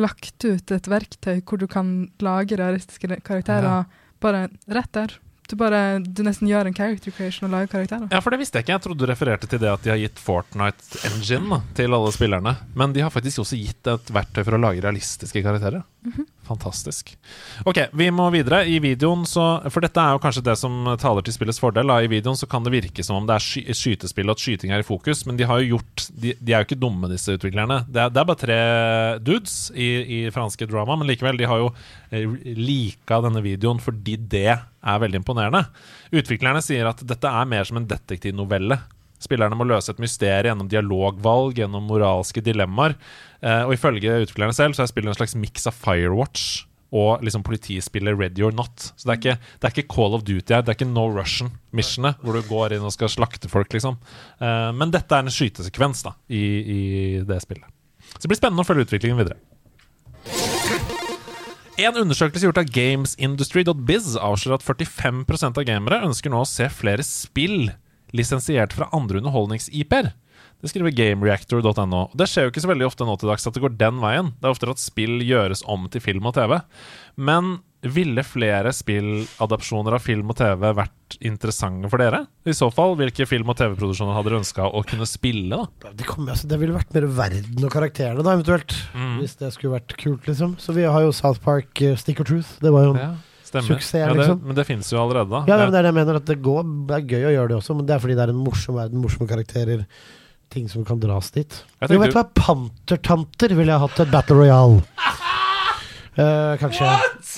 lagt 0.00 0.44
ut 0.44 0.70
et 0.72 0.88
verktøy 0.88 1.42
hvor 1.44 1.58
du 1.60 1.66
kan 1.68 2.08
lage 2.24 2.56
realistiske 2.56 3.20
karakterer 3.26 3.84
bare 4.22 4.46
rett 4.68 4.92
der. 4.92 5.18
Du 5.52 5.56
bare, 5.60 5.98
du 6.00 6.22
nesten 6.24 6.48
gjør 6.48 6.70
en 6.70 6.72
character 6.72 7.12
creation 7.12 7.44
og 7.44 7.52
lager 7.52 7.68
karakterer. 7.74 8.06
Ja, 8.08 8.22
for 8.24 8.32
det 8.32 8.38
visste 8.40 8.56
jeg 8.56 8.64
ikke. 8.64 8.72
Jeg 8.72 8.82
trodde 8.86 9.04
du 9.04 9.10
refererte 9.10 9.48
til 9.50 9.60
det 9.60 9.68
at 9.68 9.82
de 9.84 9.90
har 9.92 9.98
gitt 10.00 10.22
Fortnite 10.22 11.02
Engine 11.10 11.44
da, 11.50 11.58
til 11.76 11.92
alle 11.92 12.12
spillerne. 12.16 12.54
Men 12.80 12.94
de 12.96 13.02
har 13.04 13.12
faktisk 13.12 13.42
også 13.42 13.58
gitt 13.60 13.90
et 13.92 14.12
verktøy 14.16 14.46
for 14.46 14.56
å 14.56 14.62
lage 14.62 14.80
realistiske 14.80 15.42
karakterer. 15.44 15.84
Fantastisk. 16.42 17.12
Ok, 17.64 17.78
vi 17.94 18.08
må 18.10 18.24
videre. 18.34 18.64
I 18.66 18.80
videoen 18.82 19.22
så 19.28 19.44
For 19.70 19.84
dette 19.84 20.02
er 20.02 20.16
jo 20.16 20.22
kanskje 20.22 20.42
det 20.48 20.56
som 20.58 20.88
taler 20.98 21.22
til 21.22 21.36
spillets 21.36 21.60
fordel. 21.62 21.86
Da. 21.86 22.00
I 22.02 22.10
videoen 22.10 22.38
så 22.38 22.48
kan 22.50 22.66
det 22.66 22.72
virke 22.74 23.04
som 23.06 23.20
om 23.20 23.28
det 23.28 23.36
er 23.36 23.44
sky 23.44 23.62
skytespill 23.78 24.30
og 24.30 24.34
at 24.34 24.42
skyting 24.42 24.74
er 24.74 24.82
i 24.82 24.86
fokus, 24.86 25.22
men 25.28 25.38
de 25.38 25.46
har 25.46 25.62
jo 25.62 25.76
gjort 25.76 26.06
De, 26.10 26.34
de 26.38 26.54
er 26.54 26.62
jo 26.62 26.68
ikke 26.68 26.80
dumme, 26.82 27.10
disse 27.12 27.36
utviklerne. 27.36 27.82
Det 27.86 28.02
er, 28.02 28.10
det 28.12 28.20
er 28.20 28.28
bare 28.28 28.42
tre 28.42 28.58
dudes 29.22 29.56
i, 29.74 29.88
i 30.02 30.18
franske 30.34 30.66
drama, 30.70 30.96
men 30.98 31.10
likevel, 31.10 31.38
de 31.38 31.48
har 31.48 31.62
jo 31.62 31.70
eh, 32.10 32.26
lika 32.58 33.20
denne 33.24 33.42
videoen 33.44 33.80
fordi 33.82 34.18
det 34.18 34.48
er 34.50 35.02
veldig 35.04 35.22
imponerende. 35.22 35.64
Utviklerne 36.10 36.62
sier 36.64 36.90
at 36.90 37.04
dette 37.06 37.30
er 37.30 37.48
mer 37.48 37.68
som 37.68 37.78
en 37.78 37.88
detektivnovelle. 37.88 38.80
Spillerne 39.22 39.54
må 39.54 39.66
løse 39.68 39.92
et 39.92 40.02
mysterium 40.02 40.50
gjennom 40.50 40.70
dialogvalg, 40.70 41.60
gjennom 41.60 41.86
moralske 41.86 42.42
dilemmaer. 42.42 42.96
Eh, 43.42 43.64
og 43.66 43.74
ifølge 43.74 44.20
utviklerne 44.22 44.54
selv 44.54 44.76
så 44.76 44.84
er 44.84 44.92
spillet 44.92 45.12
en 45.12 45.18
slags 45.18 45.34
mix 45.38 45.66
av 45.66 45.74
Firewatch 45.74 46.66
og 46.92 47.22
liksom 47.24 47.42
politispillet 47.46 48.18
Ready 48.18 48.44
or 48.44 48.52
Not. 48.54 48.90
Så 49.00 49.08
det 49.08 49.12
er, 49.14 49.20
ikke, 49.20 49.36
det 49.58 49.68
er 49.68 49.74
ikke 49.74 49.94
Call 49.94 50.16
of 50.16 50.26
Duty 50.28 50.52
her, 50.52 50.62
det 50.62 50.74
er 50.74 50.76
ikke 50.76 50.90
No 50.90 51.06
Russian-missionet, 51.08 52.20
hvor 52.20 52.36
du 52.36 52.44
går 52.46 52.76
inn 52.76 52.84
og 52.84 52.92
skal 52.94 53.10
slakte 53.10 53.48
folk, 53.50 53.72
liksom. 53.72 53.96
Eh, 54.42 54.68
men 54.76 54.92
dette 54.92 55.16
er 55.16 55.24
en 55.24 55.32
skytesekvens 55.32 56.04
da, 56.04 56.14
i, 56.28 56.42
i 56.60 56.82
det 57.26 57.40
spillet. 57.44 57.66
Så 58.12 58.26
det 58.26 58.34
blir 58.34 58.42
spennende 58.42 58.64
å 58.64 58.68
følge 58.68 58.84
utviklingen 58.86 59.22
videre. 59.22 59.40
En 61.80 61.96
undersøkelse 61.96 62.44
gjort 62.44 62.60
av 62.60 62.68
gamesindustry.biz 62.68 64.12
avslører 64.20 64.60
at 64.60 64.66
45% 64.84 65.58
av 65.58 65.64
gamere 65.66 66.02
ønsker 66.04 66.30
nå 66.30 66.42
å 66.44 66.48
se 66.48 66.68
flere 66.70 67.02
spill 67.06 67.72
lisensiert 68.12 68.76
fra 68.76 68.90
andre 68.92 69.22
underholdnings-IP-er. 69.22 70.12
Det 70.62 70.70
skriver 70.70 70.94
gamereactor.no. 70.94 72.04
Det 72.14 72.28
skjer 72.30 72.46
jo 72.46 72.52
ikke 72.52 72.62
så 72.62 72.70
veldig 72.70 72.86
ofte 72.86 73.06
nå 73.06 73.16
til 73.18 73.32
dags 73.32 73.48
at 73.48 73.56
det 73.56 73.64
går 73.64 73.74
den 73.80 73.98
veien. 74.02 74.30
Det 74.38 74.46
er 74.46 74.54
oftere 74.54 74.76
at 74.76 74.82
spill 74.82 75.18
gjøres 75.26 75.64
om 75.70 75.88
til 75.90 76.04
film 76.04 76.28
og 76.30 76.36
TV. 76.38 76.60
Men 77.18 77.56
ville 77.82 78.22
flere 78.22 78.70
spilladapsjoner 78.70 79.96
av 79.96 80.04
film 80.04 80.30
og 80.30 80.36
TV 80.38 80.68
vært 80.78 81.16
interessante 81.18 81.90
for 81.90 81.98
dere? 81.98 82.20
I 82.46 82.54
så 82.54 82.68
fall, 82.70 82.94
hvilke 83.00 83.26
film- 83.26 83.50
og 83.50 83.58
TV-produksjoner 83.58 84.14
hadde 84.14 84.30
dere 84.30 84.38
ønska 84.44 84.68
å 84.70 84.84
kunne 84.86 85.08
spille? 85.10 85.58
da? 85.64 85.90
Det, 85.90 86.06
kom, 86.06 86.28
altså, 86.30 86.46
det 86.46 86.60
ville 86.62 86.76
vært 86.76 86.94
mer 86.94 87.08
verden 87.18 87.66
og 87.66 87.74
karakterene, 87.74 88.22
da, 88.22 88.36
eventuelt. 88.38 88.76
Mm. 88.94 89.18
Hvis 89.18 89.34
det 89.42 89.50
skulle 89.56 89.74
vært 89.74 89.96
kult, 89.98 90.30
liksom. 90.30 90.54
Så 90.62 90.78
vi 90.78 90.86
har 90.86 91.02
jo 91.02 91.10
South 91.16 91.42
Park 91.42 91.74
uh, 91.82 91.96
Stick 91.98 92.22
or 92.22 92.30
Truth. 92.30 92.54
Det 92.62 92.70
var 92.74 92.86
jo 92.86 92.96
Ja. 93.00 93.12
Suksess, 93.52 93.98
ja, 93.98 94.06
det, 94.08 94.22
liksom. 94.22 94.38
Men 94.46 94.56
det 94.56 94.64
finnes 94.64 94.88
jo 94.88 94.96
allerede, 94.96 95.28
da. 95.28 95.42
Ja, 95.44 95.58
men 95.60 95.74
det 95.74 95.82
er 95.82 95.84
det 95.84 95.90
jeg 95.90 95.98
mener. 95.98 96.16
At 96.22 96.30
det, 96.30 96.38
går, 96.40 96.62
det 96.88 96.94
er 96.96 97.10
gøy 97.10 97.26
å 97.28 97.32
gjøre 97.34 97.50
det 97.50 97.56
også, 97.58 97.74
men 97.76 97.84
det 97.84 97.92
er 97.92 98.00
fordi 98.00 98.14
det 98.16 98.22
er 98.24 98.32
en 98.32 98.38
morsom 98.40 98.78
verden, 98.78 99.02
morsomme 99.02 99.28
karakterer. 99.28 99.82
Ting 100.52 100.68
som 100.68 100.84
kan 100.84 101.00
dras 101.00 101.30
dit. 101.32 101.48
Jeg 101.80 101.90
Jo, 101.94 102.00
vet 102.02 102.12
du 102.12 102.18
hva? 102.18 102.26
Pantertanter 102.36 103.54
ville 103.56 103.72
jeg 103.72 103.80
hatt 103.86 104.00
et 104.04 104.10
Battle 104.12 104.36
Royale. 104.36 104.82
Uh, 106.18 106.56
kanskje. 106.62 106.90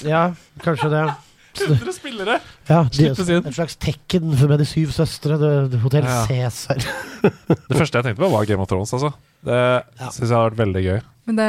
Ja, 0.09 0.25
kanskje 0.65 0.91
det. 0.91 1.05
100 1.55 1.93
spillere! 1.95 2.41
Ja, 2.67 2.81
de, 2.91 2.97
Slippes 2.97 3.29
inn. 3.31 3.45
en 3.47 3.55
slags 3.55 3.77
Tekken 3.79 4.33
for 4.35 4.51
med 4.51 4.59
de 4.59 4.67
syv 4.67 4.91
søstre. 4.97 5.37
Hotell 5.85 6.03
Ja. 6.09 6.25
Cæsar. 6.27 6.83
Det 7.71 7.77
første 7.79 8.01
jeg 8.01 8.09
tenkte 8.09 8.25
på, 8.25 8.31
var 8.33 8.49
Game 8.51 8.63
of 8.65 8.69
Thrones, 8.73 8.91
altså. 8.97 9.13
Det 9.47 9.55
Ja. 10.01 10.09
syns 10.11 10.27
jeg 10.27 10.35
har 10.35 10.51
vært 10.51 10.59
veldig 10.65 10.83
gøy. 10.83 10.99
Men 11.31 11.39
det, 11.39 11.49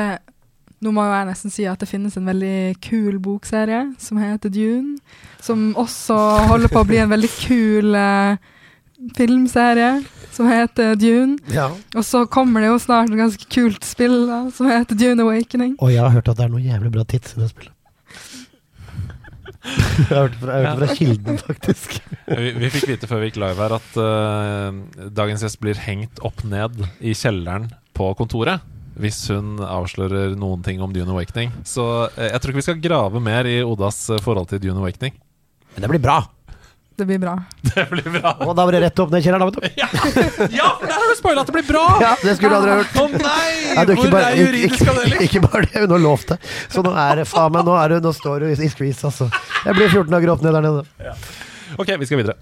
nå 0.85 0.93
må 0.93 1.07
jeg 1.09 1.25
nesten 1.31 1.51
si 1.51 1.65
at 1.65 1.81
det 1.81 1.89
finnes 1.89 2.15
en 2.21 2.29
veldig 2.29 2.77
kul 2.85 3.17
bokserie 3.25 3.81
som 3.97 4.21
heter 4.21 4.53
Dune. 4.53 4.99
Som 5.41 5.71
også 5.73 6.19
holder 6.51 6.69
på 6.69 6.83
å 6.85 6.87
bli 6.87 7.01
en 7.01 7.09
veldig 7.09 7.31
kul 7.41 7.97
eh, 7.97 8.37
filmserie 9.17 10.03
som 10.35 10.49
heter 10.49 10.95
Dune. 10.99 11.37
Ja. 11.53 11.69
Og 11.95 12.05
så 12.05 12.25
kommer 12.31 12.63
det 12.63 12.73
jo 12.73 12.81
snart 12.83 13.11
et 13.11 13.19
ganske 13.19 13.47
kult 13.51 13.87
spill 13.87 14.25
da, 14.29 14.41
som 14.55 14.67
heter 14.69 14.97
Dune 14.99 15.23
Awakening. 15.23 15.77
Og 15.79 15.93
jeg 15.93 16.03
har 16.03 16.11
hørt 16.15 16.29
at 16.31 16.39
det 16.39 16.47
er 16.47 16.53
noe 16.53 16.63
jævlig 16.63 16.91
bra 16.97 17.07
tits 17.07 17.35
i 17.35 17.41
det 17.43 17.49
spillet. 17.53 17.71
jeg 20.09 20.11
har 20.11 20.27
hørt 20.27 20.35
det 20.35 20.41
fra, 20.41 20.59
jeg 20.59 20.67
har 20.67 20.75
hørt 20.75 20.83
fra 20.83 20.97
kilden, 20.99 21.39
faktisk. 21.41 21.97
Vi, 22.27 22.51
vi 22.59 22.69
fikk 22.73 22.87
vite 22.91 23.09
før 23.09 23.23
vi 23.23 23.31
gikk 23.31 23.41
live 23.41 23.63
her 23.63 23.75
at 23.79 23.97
uh, 23.97 25.09
dagens 25.15 25.45
gjest 25.45 25.61
blir 25.63 25.79
hengt 25.81 26.21
opp 26.25 26.43
ned 26.45 26.83
i 26.99 27.15
kjelleren 27.17 27.71
på 27.97 28.11
kontoret. 28.19 28.63
Hvis 28.99 29.25
hun 29.27 29.57
avslører 29.59 30.37
noen 30.39 30.61
ting 30.63 30.83
om 30.83 30.93
Dune 30.95 31.11
Awakening. 31.11 31.49
Så 31.67 31.83
eh, 32.13 32.29
jeg 32.29 32.39
tror 32.39 32.53
ikke 32.53 32.61
vi 32.61 32.63
skal 32.69 32.77
grave 32.79 33.19
mer 33.19 33.43
i 33.49 33.57
Odas 33.59 33.97
eh, 34.07 34.21
forhold 34.23 34.47
til 34.53 34.61
Dune 34.63 34.79
Awakening. 34.79 35.17
Men 35.75 35.83
det 35.83 35.89
blir 35.91 36.03
bra. 36.05 36.21
Det 36.95 37.05
blir 37.05 37.19
bra. 37.19 37.33
Det 37.75 37.83
blir 37.91 38.05
bra. 38.07 38.31
Og 38.45 38.53
da 38.55 38.63
var 38.63 38.71
det 38.71 38.79
rett 38.85 38.99
opp 39.03 39.09
ned 39.11 39.19
i 39.19 39.25
kjelleren, 39.25 39.43
da, 39.43 39.47
vet 39.49 39.57
du. 39.59 39.81
Ja, 40.55 40.69
for 40.79 40.87
der 40.87 40.95
har 40.95 41.09
du 41.11 41.15
spoila 41.19 41.43
at 41.43 41.49
det 41.49 41.55
blir 41.57 41.65
bra! 41.67 41.83
Ja, 41.99 42.13
det 42.21 42.35
skulle 42.37 42.53
du 42.53 42.57
aldri 42.61 42.71
ha 42.71 42.77
hørt. 42.79 42.95
Å 43.01 43.07
nei! 43.25 43.49
Ja, 43.75 43.83
du, 43.89 43.91
Hvor 43.99 44.13
bare, 44.13 44.29
er 44.31 44.39
juridisk 44.39 44.77
ikke, 44.79 44.93
avdeling? 44.93 45.25
ikke 45.27 45.41
bare 45.43 45.63
det, 45.65 45.83
hun 45.83 45.95
har 45.97 46.03
lovt 46.05 46.31
det. 46.31 46.37
Så 46.71 46.85
nå 46.85 46.93
er 47.03 47.19
det 47.19 47.27
faen 47.27 47.51
meg 47.51 47.67
Nå, 47.67 47.75
er 47.81 47.95
det, 47.97 47.99
nå 48.05 48.15
står 48.15 48.45
du 48.45 48.47
i, 48.53 48.71
skvis, 48.71 49.03
altså. 49.11 49.27
Jeg 49.65 49.75
blir 49.75 49.91
14 49.91 50.15
dager 50.15 50.33
opp 50.37 50.45
ned 50.45 50.55
der 50.55 50.67
nede. 50.69 51.13
Ok, 51.75 51.91
vi 51.99 52.07
skal 52.07 52.23
videre. 52.23 52.39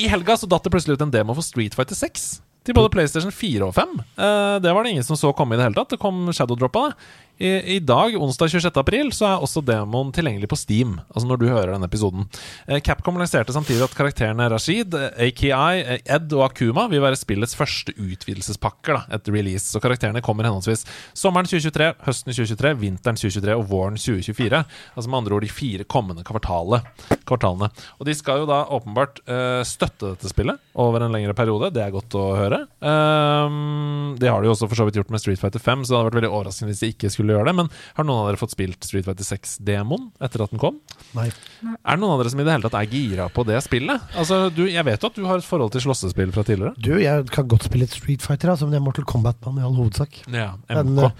I 0.00 0.10
helga 0.10 0.36
så 0.40 0.48
datt 0.50 0.66
det 0.66 0.74
plutselig 0.74 0.98
ut 0.98 1.06
en 1.06 1.14
demo 1.14 1.36
for 1.36 1.46
Street 1.46 1.76
Fighter 1.78 1.98
6. 1.98 2.30
Til 2.66 2.76
både 2.76 2.90
PlayStation 2.92 3.32
4 3.32 3.64
og 3.70 3.74
5. 3.76 3.92
Eh, 4.20 4.54
det 4.64 4.72
var 4.76 4.84
det 4.84 4.96
ingen 4.96 5.06
som 5.06 5.16
så 5.16 5.30
komme 5.36 5.54
i 5.56 5.60
det 5.60 5.64
hele 5.68 5.78
tatt. 5.78 5.94
Det 5.94 6.00
kom 6.02 6.26
Shadow-droppa, 6.34 6.90
det. 6.90 7.12
I, 7.40 7.76
I 7.76 7.78
dag, 7.78 8.16
onsdag 8.20 8.50
26. 8.50 8.76
april, 8.76 9.10
så 9.16 9.24
er 9.24 9.40
også 9.40 9.62
demoen 9.64 10.10
tilgjengelig 10.12 10.50
på 10.52 10.58
Steam. 10.60 10.98
Altså 11.08 11.24
når 11.24 11.38
du 11.40 11.46
hører 11.48 11.70
denne 11.72 11.86
episoden. 11.88 12.26
Eh, 12.66 12.82
Capcom 12.84 13.16
lanserte 13.16 13.54
samtidig 13.56 13.86
at 13.86 13.94
karakterene 13.96 14.44
Rashid, 14.52 14.92
eh, 14.92 15.30
AKI, 15.30 15.80
eh, 15.80 16.02
Ed 16.04 16.34
og 16.36 16.50
Akuma 16.50 16.84
vil 16.92 17.00
være 17.00 17.16
spillets 17.16 17.56
første 17.56 17.94
utvidelsespakker 17.96 18.98
da, 18.98 19.00
etter 19.16 19.32
release. 19.32 19.70
Så 19.72 19.80
karakterene 19.80 20.20
kommer 20.20 20.44
henholdsvis 20.44 20.84
sommeren 21.16 21.48
2023, 21.48 21.88
høsten 22.04 22.34
2023, 22.36 22.74
vinteren 22.82 23.16
2023 23.16 23.56
og 23.56 23.64
våren 23.72 23.96
2024. 23.96 24.60
Altså 24.92 25.08
med 25.08 25.20
andre 25.22 25.38
ord 25.38 25.48
de 25.48 25.52
fire 25.54 25.88
kommende 25.88 26.26
kvartalene. 26.28 27.70
Og 27.96 28.04
de 28.04 28.18
skal 28.18 28.42
jo 28.42 28.50
da 28.50 28.66
åpenbart 28.68 29.22
uh, 29.30 29.62
støtte 29.64 30.12
dette 30.12 30.28
spillet 30.28 30.58
over 30.74 31.04
en 31.04 31.14
lengre 31.14 31.32
periode. 31.38 31.70
Det 31.72 31.82
er 31.84 31.94
godt 31.94 32.16
å 32.18 32.24
høre. 32.36 32.64
Um, 32.82 34.16
det 34.20 34.28
har 34.28 34.42
de 34.42 34.50
jo 34.50 34.54
også 34.56 34.68
for 34.68 34.80
så 34.80 34.88
vidt 34.88 34.98
gjort 34.98 35.12
med 35.14 35.22
Street 35.22 35.40
Fighter 35.40 35.62
5, 35.62 35.86
så 35.86 35.92
det 35.92 35.98
hadde 36.00 36.10
vært 36.10 36.20
veldig 36.20 36.32
overraskende 36.34 36.74
hvis 36.74 36.82
de 36.82 36.92
ikke 36.92 37.12
skulle 37.12 37.29
gjøre 37.34 37.48
det. 37.50 37.54
Men 37.60 37.70
har 37.96 38.06
noen 38.06 38.22
av 38.22 38.28
dere 38.30 38.40
fått 38.40 38.54
spilt 38.54 38.86
Street 38.86 39.06
Fighter 39.06 39.26
6-demoen 39.26 40.10
etter 40.22 40.44
at 40.44 40.52
den 40.54 40.62
kom? 40.62 40.78
Nei. 41.16 41.28
Er 41.30 41.96
det 41.96 42.00
noen 42.02 42.14
av 42.14 42.22
dere 42.22 42.32
som 42.34 42.42
i 42.42 42.46
det 42.46 42.54
hele 42.56 42.66
tatt 42.68 42.78
er 42.80 42.92
gira 42.92 43.26
på 43.32 43.44
det 43.48 43.58
spillet? 43.66 44.12
Altså, 44.20 44.42
du, 44.54 44.64
Jeg 44.70 44.86
vet 44.88 45.02
jo 45.02 45.10
at 45.12 45.18
du 45.18 45.26
har 45.28 45.42
et 45.42 45.46
forhold 45.48 45.74
til 45.74 45.84
slåssespill 45.86 46.32
fra 46.36 46.44
tidligere. 46.46 46.74
Du, 46.78 46.92
jeg 47.00 47.26
kan 47.34 47.48
godt 47.50 47.66
spille 47.68 47.86
litt 47.86 47.96
Street 47.96 48.24
Fighter, 48.24 48.52
altså, 48.54 48.68
men 48.68 48.76
jeg 48.78 48.82
er 48.84 48.88
Mortal 48.90 49.08
Kombat-mann 49.10 49.60
i 49.60 49.66
all 49.66 49.76
hovedsak. 49.78 50.22
Ja, 50.30 50.52
Men, 50.70 50.96
eh, 50.98 51.12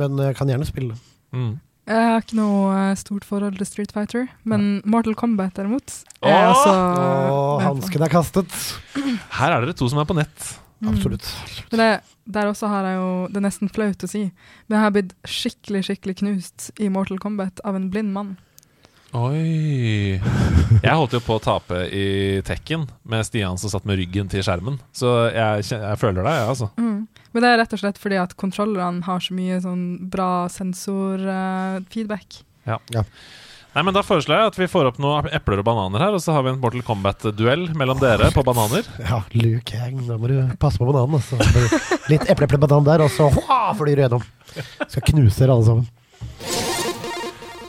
men 0.00 0.20
jeg 0.28 0.36
kan 0.38 0.50
gjerne 0.50 0.68
spille. 0.68 0.98
Mm. 1.34 1.56
Jeg 1.88 2.04
har 2.04 2.20
ikke 2.20 2.36
noe 2.36 2.72
eh, 2.76 2.94
stort 3.00 3.24
forhold 3.24 3.56
til 3.56 3.66
Street 3.68 3.92
Fighter, 3.96 4.26
men 4.44 4.82
Mortal 4.84 5.16
Kombat 5.16 5.56
derimot 5.56 5.94
er 6.20 6.50
Åh! 6.52 7.62
hansken 7.64 8.04
er 8.04 8.12
kastet. 8.12 8.52
Her 9.38 9.54
er 9.54 9.64
dere 9.64 9.76
to 9.78 9.88
som 9.88 10.00
er 10.02 10.08
på 10.08 10.16
nett. 10.18 10.50
Mm. 10.78 10.92
Absolutt. 10.92 11.26
Men 11.72 11.80
det, 11.82 11.88
der 12.30 12.50
også 12.52 12.68
har 12.70 12.84
jeg 12.86 12.98
jo 13.00 13.06
Det 13.32 13.40
er 13.40 13.42
nesten 13.48 13.70
flaut 13.72 14.04
å 14.06 14.10
si, 14.10 14.28
men 14.68 14.76
jeg 14.76 14.84
har 14.84 14.92
blitt 14.94 15.14
skikkelig 15.26 15.80
skikkelig 15.88 16.14
knust 16.20 16.68
i 16.78 16.90
Mortal 16.92 17.18
Kombat 17.22 17.58
av 17.66 17.78
en 17.78 17.88
blind 17.90 18.14
mann. 18.14 18.36
Oi 19.16 20.20
Jeg 20.84 20.92
holdt 20.92 21.16
jo 21.16 21.22
på 21.24 21.38
å 21.38 21.42
tape 21.42 21.80
i 21.90 22.06
Tekken 22.46 22.84
med 23.08 23.24
Stian 23.26 23.58
som 23.58 23.72
satt 23.72 23.86
med 23.88 23.98
ryggen 23.98 24.28
til 24.30 24.44
skjermen. 24.44 24.76
Så 24.92 25.10
jeg, 25.32 25.64
jeg 25.72 26.00
føler 26.00 26.20
deg, 26.20 26.34
jeg, 26.36 26.50
altså. 26.52 26.68
Mm. 26.76 27.06
Men 27.32 27.44
det 27.44 27.50
er 27.50 27.60
rett 27.62 27.74
og 27.74 27.80
slett 27.80 28.00
fordi 28.00 28.18
at 28.20 28.36
kontrollerne 28.38 29.06
har 29.08 29.24
så 29.24 29.36
mye 29.36 29.58
sånn 29.64 29.86
bra 30.12 30.30
sensorfeedback. 30.52 32.42
Nei, 33.78 33.84
men 33.86 33.94
Da 33.94 34.00
foreslår 34.02 34.40
jeg 34.40 34.50
at 34.50 34.56
vi 34.58 34.66
får 34.66 34.88
opp 34.88 34.96
noen 34.98 35.28
epler 35.30 35.60
og 35.62 35.66
bananer 35.68 36.02
her, 36.02 36.16
og 36.16 36.18
så 36.18 36.32
har 36.34 36.42
vi 36.42 36.50
en 36.50 36.56
Mortal 36.58 36.82
Kombat-duell 36.82 37.68
mellom 37.78 38.00
dere 38.02 38.32
på 38.34 38.42
bananer. 38.42 38.88
Ja, 39.06 39.20
Luke 39.38 39.78
Hang, 39.78 40.00
da 40.08 40.16
må 40.18 40.26
du 40.32 40.34
passe 40.58 40.82
på 40.82 40.88
bananen. 40.88 41.20
Altså. 41.20 41.38
Litt 42.10 42.26
eple, 42.26 42.48
eple, 42.48 42.58
banan 42.64 42.88
der, 42.88 43.04
og 43.06 43.14
så 43.14 43.30
flyr 43.78 43.94
du 43.94 44.02
gjennom. 44.02 44.26
Skal 44.82 45.06
knuse 45.12 45.44
dere 45.44 45.54
alle 45.54 45.68
sammen. 45.70 46.67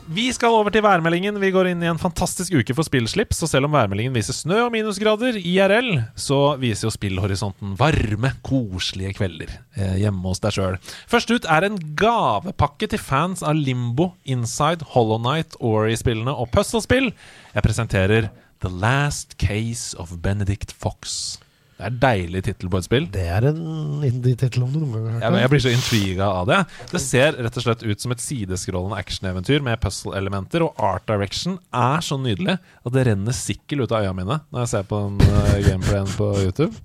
Vi 0.09 0.23
skal 0.33 0.55
over 0.57 0.73
til 0.73 0.81
værmeldingen. 0.81 1.35
Vi 1.37 1.51
går 1.53 1.67
inn 1.69 1.83
i 1.85 1.89
en 1.91 1.99
fantastisk 2.01 2.55
uke 2.57 2.73
for 2.73 2.87
spillslipp. 2.87 3.29
Så 3.37 3.45
selv 3.45 3.67
om 3.67 3.75
værmeldingen 3.77 4.15
viser 4.15 4.33
snø 4.33 4.63
og 4.63 4.71
minusgrader 4.73 5.35
IRL, 5.37 5.99
så 6.17 6.55
viser 6.57 6.87
jo 6.87 6.93
spillhorisonten 6.95 7.75
varme, 7.77 8.31
koselige 8.41 9.13
kvelder 9.19 9.51
eh, 9.77 9.99
hjemme 10.01 10.25
hos 10.25 10.41
deg 10.41 10.55
sjøl. 10.55 10.79
Først 11.11 11.29
ut 11.29 11.45
er 11.45 11.67
en 11.67 11.77
gavepakke 11.99 12.89
til 12.89 13.03
fans 13.03 13.45
av 13.45 13.53
Limbo, 13.59 14.15
Inside, 14.25 14.87
Hollow 14.95 15.21
Night, 15.21 15.59
Ori-spillene 15.61 16.33
og 16.33 16.49
puzzlespill. 16.57 17.11
Jeg 17.53 17.67
presenterer 17.67 18.31
The 18.65 18.73
Last 18.73 19.37
Case 19.37 19.93
of 20.01 20.17
Benedict 20.25 20.73
Fox. 20.73 21.37
Det 21.79 21.85
er 21.87 21.93
en 21.93 21.99
deilig 22.01 22.39
tittel 22.43 22.67
på 22.67 22.79
et 22.81 22.85
spill. 22.89 23.05
Det 23.07 23.21
er 23.31 23.45
en 23.47 24.01
indie-tittel 24.03 24.65
om 24.65 24.71
du 24.73 24.81
noen 24.81 24.97
gang 24.97 25.05
har 25.13 25.31
hørt 25.31 25.39
Jeg, 25.39 25.51
blir 25.53 25.61
så 25.63 25.71
intriga 25.71 26.25
av 26.27 26.49
det. 26.49 26.57
Det 26.91 26.99
ser 26.99 27.37
rett 27.39 27.59
og 27.61 27.63
slett 27.63 27.85
ut 27.85 28.03
som 28.03 28.11
et 28.11 28.23
sideskrollende 28.23 28.97
actioneventyr 28.99 29.63
med 29.63 29.79
puzzle-elementer, 29.79 30.65
og 30.65 30.83
art 30.83 31.05
direction 31.07 31.55
er 31.71 32.03
så 32.03 32.17
nydelig 32.19 32.57
at 32.59 32.97
det 32.97 33.05
renner 33.07 33.37
sikkel 33.37 33.85
ut 33.85 33.95
av 33.95 34.03
øynene 34.03 34.17
mine 34.19 34.39
når 34.51 34.65
jeg 34.65 34.71
ser 34.73 34.89
på 34.91 34.99
den 35.05 35.23
uh, 35.23 35.55
gameplayen 35.69 36.11
på 36.19 36.29
YouTube. 36.43 36.75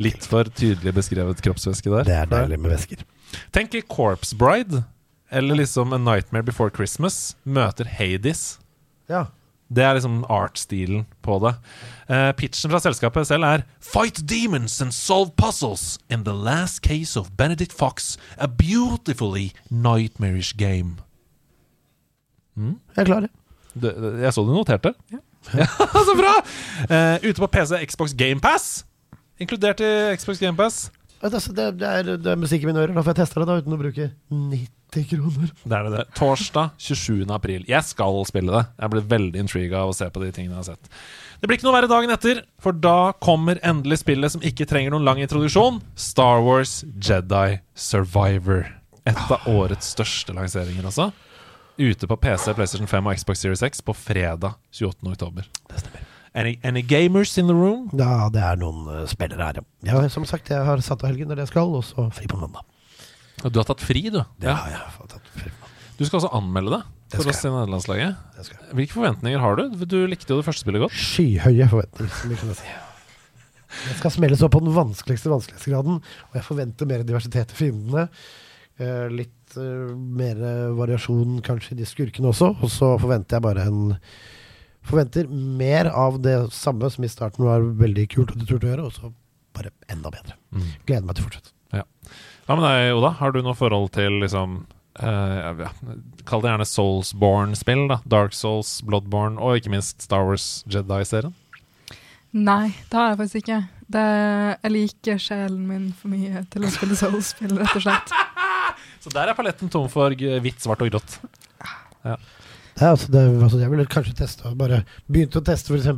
Litt 0.00 0.24
for 0.32 0.48
tydelig 0.48 0.96
beskrevet 0.96 1.44
kroppsvæske 1.44 1.92
der. 1.98 2.08
Det 2.08 2.16
er 2.22 2.32
deilig 2.32 2.62
med 2.64 2.78
vesker. 2.78 3.04
Tenk 3.52 3.76
i 3.76 3.84
Corpse 3.84 4.40
Bride, 4.40 4.86
eller 5.28 5.60
liksom 5.60 5.92
A 5.92 6.00
Nightmare 6.00 6.48
Before 6.48 6.72
Christmas, 6.72 7.36
møter 7.44 7.92
Hades. 7.98 8.54
Ja. 9.12 9.26
Det 9.68 9.84
er 9.84 9.98
liksom 9.98 10.22
art-stilen 10.32 11.04
på 11.20 11.36
det. 11.44 11.52
Eh, 12.08 12.30
pitchen 12.40 12.72
fra 12.72 12.80
selskapet 12.80 13.28
selv 13.28 13.44
er 13.44 13.66
Fight 13.84 14.22
demons 14.28 14.80
and 14.80 14.94
solve 14.96 15.34
puzzles 15.36 15.98
in 16.08 16.24
the 16.24 16.32
last 16.32 16.80
case 16.80 17.20
of 17.20 17.28
Benedict 17.36 17.72
Fox, 17.72 18.16
a 18.38 18.48
beautifully 18.48 19.52
nightmarish 19.70 20.54
game. 20.56 20.96
Jeg 22.56 22.74
er 22.96 23.04
klar, 23.04 23.20
jeg. 23.26 23.30
Jeg 24.22 24.32
så 24.34 24.42
du 24.42 24.54
noterte. 24.54 24.94
Ja. 25.12 25.20
så 26.08 26.14
bra! 26.18 26.32
Uh, 26.90 27.28
ute 27.28 27.38
på 27.38 27.46
PC, 27.46 27.84
Xbox 27.92 28.14
GamePass. 28.18 28.84
Inkludert 29.38 29.80
i 29.80 30.16
Xbox 30.16 30.40
GamePass. 30.40 30.88
Altså, 31.22 31.52
Det, 31.52 31.68
det, 31.78 31.88
er, 31.88 32.16
det 32.16 32.32
er 32.32 32.40
musikk 32.40 32.62
i 32.64 32.70
mine 32.70 32.80
ører. 32.82 32.94
Da 32.96 33.04
får 33.04 33.14
jeg 33.14 33.20
teste 33.22 33.40
det 33.42 33.48
da 33.50 33.60
uten 33.60 33.76
å 33.76 33.78
bruke 33.80 34.10
90 34.32 35.06
kroner. 35.12 35.54
Det 35.62 35.78
er 35.78 35.86
det 35.86 35.94
det. 35.94 36.04
Torsdag 36.18 36.74
27. 36.82 37.24
april. 37.34 37.64
Jeg 37.68 37.84
skal 37.86 38.20
spille 38.28 38.54
det. 38.54 38.64
Jeg 38.80 38.94
ble 38.94 39.04
veldig 39.14 39.42
intriga 39.44 39.84
av 39.84 39.92
å 39.92 39.96
se 39.98 40.08
på 40.10 40.22
de 40.24 40.30
tingene 40.34 40.56
jeg 40.56 40.62
har 40.64 40.68
sett. 40.72 40.92
Det 41.38 41.46
blir 41.46 41.60
ikke 41.60 41.68
noe 41.68 41.76
verre 41.76 41.90
dagen 41.90 42.10
etter, 42.10 42.40
for 42.58 42.74
da 42.74 43.12
kommer 43.22 43.60
endelig 43.62 44.00
spillet 44.00 44.34
som 44.34 44.42
ikke 44.42 44.66
trenger 44.66 44.90
noen 44.90 45.06
lang 45.06 45.20
introduksjon. 45.22 45.78
Star 45.94 46.42
Wars 46.42 46.80
Jedi 46.98 47.60
Survivor. 47.78 48.66
Et 49.06 49.20
av 49.30 49.46
årets 49.46 49.94
største 49.94 50.34
lanseringer, 50.34 50.82
altså. 50.90 51.12
Ute 51.78 52.10
på 52.10 52.16
PC, 52.18 52.50
PlayStation 52.58 52.90
5 52.90 53.06
og 53.06 53.20
Xbox 53.20 53.44
Series 53.44 53.62
X 53.62 53.84
på 53.86 53.94
fredag 53.94 54.58
28. 54.74 54.98
oktober. 55.14 55.46
Det 55.70 55.78
stemmer. 55.84 56.08
Any, 56.34 56.56
any 56.66 56.82
gamers 56.82 57.38
in 57.38 57.46
the 57.46 57.54
room? 57.54 57.86
Ja, 57.94 58.26
det 58.34 58.42
er 58.42 58.58
noen 58.58 58.90
uh, 58.90 59.06
spillere 59.08 59.46
her, 59.46 59.62
ja. 59.62 59.94
ja. 59.94 60.02
Som 60.10 60.26
sagt, 60.28 60.50
jeg 60.50 60.66
har 60.66 60.82
satt 60.84 61.06
av 61.06 61.12
helgen 61.12 61.30
når 61.30 61.44
jeg 61.44 61.52
skal, 61.54 61.70
og 61.70 61.86
så 61.86 62.10
fri 62.14 62.26
på 62.30 62.38
mandag. 62.42 62.66
Og 63.44 63.54
Du 63.54 63.62
har 63.62 63.70
tatt 63.70 63.82
fri, 63.86 64.08
du. 64.10 64.20
Det 64.42 64.50
har 64.50 64.74
jeg 64.74 64.82
har 64.82 65.10
tatt 65.14 65.34
fri 65.38 65.54
på. 65.54 65.70
Du 65.98 66.04
skal 66.06 66.18
også 66.18 66.34
anmelde 66.34 66.74
Det 66.74 66.82
for 67.14 67.30
oss 67.30 67.40
i 67.44 67.52
nederlandslaget. 67.52 68.26
Det. 68.36 68.58
Hvilke 68.78 68.96
forventninger 68.96 69.42
har 69.42 69.58
du? 69.58 69.84
Du 69.84 69.98
likte 70.10 70.34
jo 70.34 70.40
det 70.40 70.46
første 70.48 70.66
spillet 70.66 70.84
godt. 70.84 70.96
Skyhøye 70.96 71.68
forventninger, 71.70 72.14
som 72.20 72.32
vi 72.32 72.38
kan 72.40 72.58
si. 72.58 72.74
Jeg 73.88 73.98
skal 73.98 74.14
smelles 74.14 74.42
opp 74.44 74.54
på 74.56 74.62
den 74.64 74.76
vanskeligste 74.76 75.32
vanskelighetsgraden, 75.32 76.00
og 76.00 76.38
jeg 76.38 76.46
forventer 76.46 76.88
mer 76.88 77.04
diversitet 77.06 77.52
i 77.52 77.58
fiendene. 77.58 78.08
Eh, 78.78 79.06
litt 79.12 79.58
eh, 79.60 79.94
mer 79.94 80.40
variasjon 80.78 81.40
kanskje 81.44 81.74
i 81.74 81.80
de 81.82 81.88
skurkene 81.88 82.30
også, 82.32 82.54
og 82.56 82.72
så 82.72 82.94
forventer 83.00 83.38
jeg 83.38 83.48
bare 83.48 83.68
en 83.68 83.96
Forventer 84.88 85.26
mer 85.28 85.90
av 85.90 86.16
det 86.24 86.36
samme 86.56 86.88
som 86.88 87.04
i 87.04 87.10
starten 87.12 87.44
var 87.44 87.64
veldig 87.76 88.06
kult 88.08 88.30
og 88.32 88.40
du 88.40 88.46
turte 88.48 88.64
å 88.64 88.70
gjøre, 88.70 88.86
og 88.88 88.94
så 88.94 89.10
bare 89.56 89.72
enda 89.92 90.08
bedre. 90.14 90.38
Mm. 90.54 90.66
Gleder 90.88 91.04
meg 91.04 91.18
til 91.18 91.24
å 91.24 91.28
fortsette. 91.28 91.52
Ja. 91.76 91.84
ja. 91.84 92.54
men 92.54 92.64
nei, 92.64 92.76
Oda? 92.96 93.10
Har 93.18 93.34
du 93.34 93.42
noe 93.44 93.56
forhold 93.58 93.90
til 93.98 94.20
liksom 94.22 94.62
eh, 95.02 95.62
ja, 95.64 95.70
Kall 96.28 96.42
det 96.44 96.50
gjerne 96.52 96.66
Soulsborne-spill. 96.68 97.86
da 97.90 98.00
Dark 98.06 98.34
Souls, 98.36 98.78
Bloodborne 98.86 99.38
og 99.40 99.56
ikke 99.60 99.72
minst 99.72 100.02
Star 100.04 100.24
Wars 100.28 100.64
Jedi-serien. 100.68 101.34
Nei, 102.36 102.74
det 102.90 102.98
har 102.98 103.12
jeg 103.14 103.20
faktisk 103.22 103.38
ikke. 103.42 103.60
Det, 103.88 104.02
jeg 104.62 104.72
liker 104.74 105.20
sjelen 105.24 105.62
min 105.68 105.86
for 105.96 106.12
mye 106.12 106.42
til 106.52 106.66
å 106.68 106.72
spille 106.74 106.98
soul-spill, 107.00 107.54
rett 107.56 107.78
og 107.78 107.84
slett. 107.86 108.12
Så 109.02 109.12
der 109.14 109.30
er 109.32 109.38
paletten 109.38 109.70
tom 109.72 109.86
for 109.88 110.12
hvitt, 110.12 110.58
svart 110.60 110.82
og 110.84 110.90
grått. 110.92 111.14
Det 112.04 112.84
er, 112.84 112.92
altså, 112.92 113.08
det, 113.10 113.22
er- 113.24 113.40
altså, 113.42 113.58
jeg 113.58 113.70
ville 113.72 113.84
kanskje 113.90 114.12
teste 114.20 114.52
Bare 114.54 114.82
begynt 115.10 115.34
å 115.34 115.42
teste 115.42 115.72
f.eks. 115.74 115.88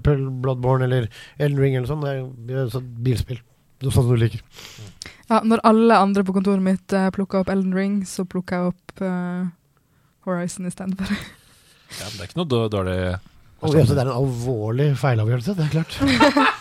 Bloodborne 0.40 0.86
eller 0.86 1.10
Elden 1.36 1.58
Ring 1.60 1.74
eller 1.76 1.90
sånn. 1.90 2.06
Er 2.08 2.70
sånn 2.72 2.86
bilspill. 3.04 3.42
Noe 3.84 3.92
sånt 3.92 4.08
du 4.08 4.16
liker. 4.20 4.40
Ja, 5.30 5.40
når 5.46 5.62
alle 5.66 5.98
andre 6.02 6.24
på 6.26 6.34
kontoret 6.34 6.62
mitt 6.64 6.94
uh, 6.96 7.06
plukka 7.14 7.44
opp 7.44 7.50
Elden 7.52 7.74
Ring, 7.76 8.00
så 8.08 8.26
plukka 8.26 8.58
jeg 8.58 8.72
opp 8.72 9.04
uh, 9.04 9.50
Horizon 10.26 10.70
istedenfor. 10.70 11.12
Ja, 11.90 12.06
men 12.06 12.20
det 12.20 12.22
er 12.22 12.28
ikke 12.28 12.38
noe 12.38 12.68
dårlig 12.70 12.92
oh, 13.66 13.72
ja, 13.74 13.82
det 13.82 13.96
er 13.96 14.04
en 14.04 14.12
alvorlig 14.14 14.84
feilavgjørelse, 15.00 15.56
det 15.58 15.64
er 15.64 15.72
klart. 15.72 15.96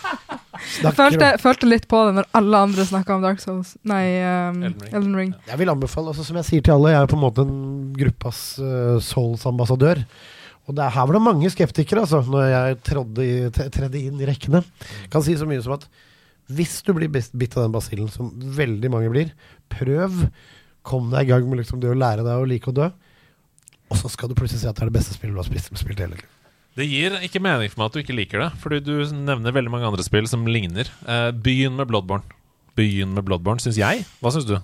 Jeg 0.60 0.92
følte, 0.96 1.28
følte 1.40 1.68
litt 1.68 1.86
på 1.90 2.00
det 2.08 2.16
når 2.18 2.26
alle 2.36 2.58
andre 2.66 2.84
snakka 2.84 3.14
om 3.14 3.22
Dark 3.24 3.40
Souls 3.42 3.72
Nei, 3.88 4.02
um, 4.20 4.58
Elden 4.60 4.82
Ring. 4.82 4.90
Elden 4.98 5.14
Ring. 5.20 5.30
Jeg 5.48 5.60
vil 5.62 5.72
anbefale, 5.72 6.12
altså, 6.12 6.26
som 6.26 6.36
jeg 6.40 6.48
sier 6.48 6.66
til 6.66 6.74
alle, 6.74 6.92
jeg 6.92 7.00
er 7.00 7.10
på 7.10 7.16
en 7.16 7.22
måte 7.22 7.46
en 7.46 7.62
gruppas 7.96 8.42
uh, 8.60 8.98
Souls-ambassadør. 9.06 10.02
Og 10.68 10.76
det 10.76 10.84
er, 10.84 10.92
her 10.94 11.08
var 11.08 11.16
det 11.16 11.22
mange 11.24 11.50
skeptikere, 11.54 12.04
altså, 12.04 12.20
når 12.26 12.44
jeg 12.50 12.78
trådde, 12.90 13.26
i, 13.26 13.70
tredde 13.72 14.02
inn 14.02 14.20
i 14.20 14.28
rekkene. 14.28 14.62
Kan 15.12 15.24
si 15.26 15.38
så 15.38 15.48
mye 15.48 15.62
som 15.64 15.78
at 15.78 15.88
hvis 16.50 16.80
du 16.86 16.92
blir 16.96 17.10
bitt 17.10 17.56
av 17.56 17.64
den 17.64 17.74
basillen, 17.74 18.10
som 18.12 18.32
veldig 18.34 18.90
mange 18.92 19.12
blir, 19.12 19.30
prøv. 19.72 20.26
Kom 20.86 21.10
deg 21.12 21.28
i 21.28 21.32
gang 21.32 21.46
med 21.48 21.60
liksom 21.62 21.80
det 21.82 21.92
å 21.92 21.98
lære 21.98 22.24
deg 22.26 22.40
å 22.40 22.48
like 22.48 22.70
å 22.70 22.76
dø. 22.76 22.90
Og 23.90 23.98
så 23.98 24.10
skal 24.12 24.30
du 24.30 24.36
plutselig 24.38 24.62
si 24.62 24.68
at 24.70 24.78
det 24.78 24.86
er 24.86 24.90
det 24.92 24.98
beste 25.00 25.16
spillet 25.16 25.34
du 25.34 25.42
har 25.42 25.48
spilt, 25.48 25.70
spilt 25.78 26.02
hele 26.02 26.18
livet. 26.18 26.36
Det 26.78 26.86
gir 26.86 27.16
ikke 27.26 27.42
mening 27.42 27.70
for 27.72 27.82
meg 27.82 27.90
at 27.90 27.96
du 27.96 28.02
ikke 28.04 28.14
liker 28.16 28.44
det, 28.44 28.50
fordi 28.62 28.78
du 28.86 28.94
nevner 29.26 29.54
veldig 29.54 29.72
mange 29.72 29.88
andre 29.88 30.04
spill 30.06 30.28
som 30.30 30.46
ligner. 30.46 30.88
Eh, 31.02 31.30
begynn 31.34 31.74
med 31.76 31.90
Bloodborne. 31.90 32.38
Begynn 32.78 33.16
med 33.16 33.26
Bloodborne, 33.26 33.62
syns 33.62 33.80
jeg. 33.80 34.06
Hva 34.22 34.32
syns 34.32 34.46
du? 34.48 34.54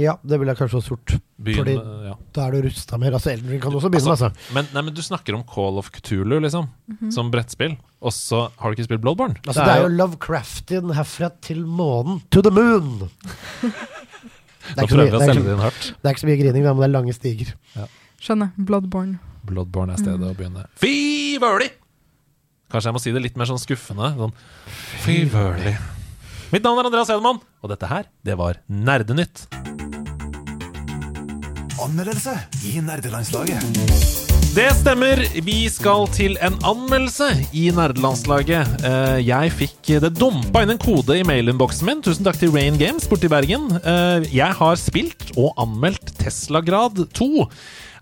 Ja, 0.00 0.16
det 0.24 0.38
ville 0.40 0.52
jeg 0.54 0.58
kanskje 0.60 0.78
også 0.80 0.94
gjort. 0.94 1.14
Fordi- 1.44 1.74
ja. 2.08 2.14
Da 2.32 2.46
er 2.46 2.52
du 2.56 2.68
rusta 2.68 2.98
mer. 2.98 3.12
Altså, 3.18 3.32
Elden 3.32 3.50
Ring 3.50 3.60
kan 3.62 3.72
du 3.72 3.78
også 3.78 3.90
begynne 3.92 4.10
altså, 4.14 4.30
altså. 4.30 4.54
men, 4.54 4.68
nei, 4.72 4.82
men 4.82 4.94
du 4.94 5.02
snakker 5.02 5.34
om 5.36 5.42
Call 5.44 5.78
of 5.78 5.90
Cthulhu, 5.94 6.38
liksom, 6.40 6.68
som 7.12 7.30
brettspill, 7.30 7.76
og 8.00 8.12
så 8.12 8.50
har 8.58 8.70
du 8.70 8.76
ikke 8.78 8.88
spilt 8.88 9.02
Bloodborne. 9.04 9.36
Altså, 9.46 9.64
det 9.64 9.74
er 9.74 9.82
jo 9.84 9.92
Lovecraftian 9.96 10.94
herfra 10.96 11.30
til 11.40 11.64
månen. 11.66 12.22
To 12.30 12.40
the 12.42 12.50
moon! 12.54 13.08
Det 14.64 14.78
er, 14.80 14.86
ikke 14.86 14.88
så 14.88 14.96
prøver 14.96 15.10
mye, 15.12 15.18
det, 15.20 15.26
er 15.28 15.66
ikke, 15.68 15.94
det 16.00 16.08
er 16.08 16.14
ikke 16.14 16.20
så 16.22 16.26
mye 16.26 16.36
grining, 16.40 16.62
men 16.64 16.78
det 16.80 16.84
er 16.86 16.92
lange 16.94 17.12
stiger. 17.12 17.50
Skjønner. 18.24 18.54
Bloodborne. 18.56 19.18
Bloodborne 19.44 19.92
er 19.92 20.00
stedet 20.00 20.24
å 20.24 20.32
begynne. 20.38 20.62
Fy 20.80 21.36
vøli! 21.42 21.68
Kanskje 22.72 22.88
jeg 22.88 22.96
må 22.96 23.02
si 23.04 23.12
det 23.12 23.20
litt 23.26 23.36
mer 23.36 23.50
sånn 23.50 23.60
skuffende. 23.60 24.08
Sånn 24.16 24.32
Fy 25.04 25.18
vøli. 25.28 25.74
Mitt 26.52 26.62
navn 26.64 26.78
er 26.80 26.88
Andreas 26.88 27.10
Hedemann, 27.10 27.40
og 27.64 27.70
dette 27.72 27.88
her, 27.90 28.06
det 28.26 28.36
var 28.38 28.60
Nerdenytt. 28.70 29.46
Anmeldelse 31.84 32.32
i 32.70 32.78
nerdelandslaget. 32.80 33.64
Det 34.54 34.68
stemmer. 34.78 35.18
Vi 35.42 35.56
skal 35.72 36.06
til 36.14 36.36
en 36.46 36.54
anmeldelse 36.64 37.26
i 37.58 37.64
nerdelandslaget. 37.74 38.84
Eh, 38.86 39.16
Jeg 39.26 39.50
fikk 39.58 39.90
det 40.04 40.12
dumpa 40.14 40.62
inn 40.62 40.70
en 40.76 40.80
kode 40.80 41.16
i 41.18 41.24
mailinnboksen 41.26 41.88
min. 41.88 42.04
Tusen 42.06 42.24
takk 42.24 42.38
til 42.38 42.54
Rain 42.54 42.78
Games 42.78 43.08
borti 43.10 43.26
Bergen. 43.28 43.66
Eh, 43.82 44.28
Jeg 44.30 44.54
har 44.60 44.78
spilt 44.78 45.32
og 45.34 45.58
anmeldt 45.58 46.14
Tesla 46.22 46.62
Grad 46.62 47.02
2. 47.18 47.48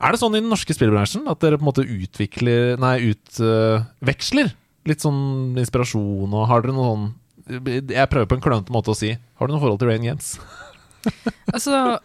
Er 0.02 0.12
det 0.12 0.20
sånn 0.20 0.36
i 0.36 0.42
den 0.44 0.52
norske 0.52 0.76
spillbransjen 0.76 1.24
at 1.32 1.40
dere 1.40 1.56
på 1.56 1.64
en 1.64 1.70
måte 1.72 1.88
utvikler 1.88 2.76
Nei, 2.78 2.98
utveksler 3.14 4.52
litt 4.84 5.00
sånn 5.00 5.56
inspirasjon, 5.56 6.26
og 6.34 6.48
har 6.50 6.60
dere 6.62 6.74
noen 6.76 6.90
sånn 6.92 7.10
Jeg 7.48 8.08
prøver 8.12 8.28
på 8.30 8.36
en 8.38 8.44
klønete 8.44 8.72
måte 8.74 8.92
å 8.92 8.96
si. 8.98 9.12
Har 9.38 9.46
du 9.48 9.54
noe 9.54 9.62
forhold 9.62 9.80
til 9.82 9.88
Rain 9.92 10.02
Games? 10.06 10.34
Altså, 11.52 11.98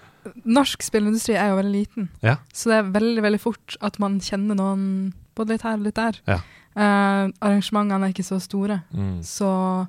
norsk 0.50 0.82
spillindustri 0.84 1.36
er 1.38 1.52
jo 1.52 1.60
veldig 1.60 1.72
liten, 1.76 2.08
Ja. 2.26 2.38
så 2.52 2.72
det 2.72 2.78
er 2.80 2.88
veldig 2.96 3.22
veldig 3.24 3.40
fort 3.40 3.76
at 3.86 4.00
man 4.02 4.18
kjenner 4.20 4.58
noen 4.58 5.14
både 5.38 5.54
litt 5.54 5.62
her 5.68 5.78
og 5.78 5.86
litt 5.86 5.96
der. 6.00 6.18
Ja. 6.28 6.40
Eh, 6.76 7.30
arrangementene 7.46 8.10
er 8.10 8.14
ikke 8.16 8.26
så 8.26 8.40
store, 8.42 8.82
Mm. 8.92 9.22
så 9.24 9.88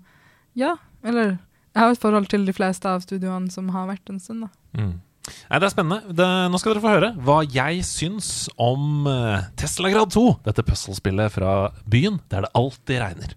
ja. 0.55 0.77
Eller 1.03 1.39
jeg 1.75 1.81
har 1.81 1.91
et 1.91 1.99
forhold 2.05 2.29
til 2.29 2.45
de 2.45 2.53
fleste 2.53 2.85
av 2.87 3.01
studioene 3.03 3.51
som 3.51 3.69
har 3.71 3.89
vært 3.89 4.11
en 4.11 4.21
stund, 4.21 4.45
da. 4.47 4.49
Mm. 4.77 5.01
Nei, 5.51 5.59
det 5.59 5.67
er 5.67 5.75
spennende. 5.75 6.15
Det, 6.17 6.27
nå 6.53 6.59
skal 6.61 6.73
dere 6.75 6.83
få 6.85 6.93
høre 6.95 7.11
hva 7.25 7.41
jeg 7.49 7.83
syns 7.85 8.49
om 8.59 9.07
eh, 9.11 9.43
Tesla 9.57 9.91
Grad 9.93 10.11
2. 10.15 10.23
Dette 10.47 10.63
puslespillet 10.65 11.33
fra 11.35 11.71
byen 11.89 12.21
der 12.31 12.47
det 12.47 12.53
alltid 12.55 13.01
regner. 13.03 13.35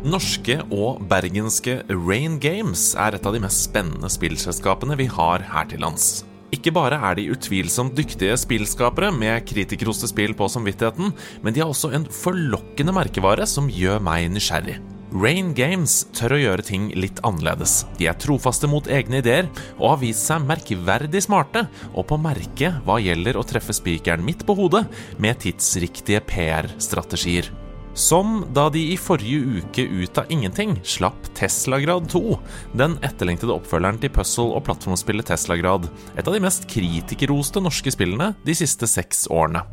Norske 0.00 0.54
og 0.72 1.02
bergenske 1.10 1.82
Rain 1.92 2.38
Games 2.40 2.94
er 2.96 3.18
et 3.18 3.26
av 3.28 3.34
de 3.36 3.42
mest 3.42 3.66
spennende 3.66 4.08
spillselskapene 4.08 4.96
vi 4.96 5.04
har 5.12 5.44
her 5.44 5.68
til 5.68 5.82
lands. 5.84 6.22
Ikke 6.56 6.72
bare 6.72 6.96
er 7.04 7.18
de 7.18 7.26
utvilsomt 7.34 7.92
dyktige 7.98 8.38
spillskapere 8.40 9.10
med 9.12 9.44
kritikerroste 9.46 10.08
spill 10.08 10.32
på 10.38 10.48
samvittigheten, 10.48 11.12
men 11.44 11.54
de 11.54 11.60
har 11.60 11.68
også 11.68 11.92
en 11.92 12.08
forlokkende 12.08 12.96
merkevare 12.96 13.44
som 13.46 13.68
gjør 13.68 14.00
meg 14.02 14.30
nysgjerrig. 14.32 14.80
Rain 15.12 15.52
Games 15.58 16.06
tør 16.16 16.38
å 16.38 16.42
gjøre 16.46 16.64
ting 16.64 16.90
litt 16.96 17.20
annerledes. 17.26 17.82
De 18.00 18.08
er 18.08 18.16
trofaste 18.16 18.70
mot 18.70 18.88
egne 18.88 19.20
ideer 19.20 19.50
og 19.76 19.88
har 19.92 20.04
vist 20.06 20.24
seg 20.30 20.46
merkverdig 20.48 21.26
smarte 21.26 21.66
og 21.92 22.06
på 22.08 22.16
merket 22.22 22.80
hva 22.86 23.02
gjelder 23.04 23.36
å 23.36 23.44
treffe 23.44 23.76
spikeren 23.76 24.24
midt 24.24 24.46
på 24.48 24.56
hodet 24.56 24.86
med 25.20 25.42
tidsriktige 25.44 26.24
PR-strategier. 26.30 27.50
Som 27.94 28.44
da 28.54 28.68
de 28.70 28.82
i 28.92 28.96
forrige 29.00 29.60
uke 29.60 29.82
ut 29.82 30.18
av 30.18 30.30
ingenting 30.30 30.76
slapp 30.86 31.26
Teslagrad 31.34 32.06
2, 32.12 32.22
den 32.78 32.94
etterlengtede 33.02 33.56
oppfølgeren 33.56 33.98
til 34.00 34.12
puzzle- 34.14 34.54
og 34.54 34.64
plattformspillet 34.68 35.26
Teslagrad, 35.32 35.90
et 36.14 36.26
av 36.26 36.36
de 36.36 36.42
mest 36.44 36.68
kritikerroste 36.70 37.62
norske 37.62 37.90
spillene 37.92 38.32
de 38.46 38.56
siste 38.56 38.86
seks 38.90 39.26
årene. 39.34 39.64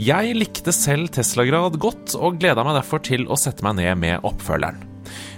Jeg 0.00 0.32
likte 0.32 0.72
selv 0.72 1.10
Teslagrad 1.12 1.74
godt, 1.76 2.14
og 2.16 2.38
gleda 2.40 2.62
meg 2.64 2.78
derfor 2.78 3.02
til 3.04 3.26
å 3.28 3.36
sette 3.36 3.60
meg 3.66 3.76
ned 3.76 3.98
med 4.00 4.24
oppfølgeren. 4.24 4.86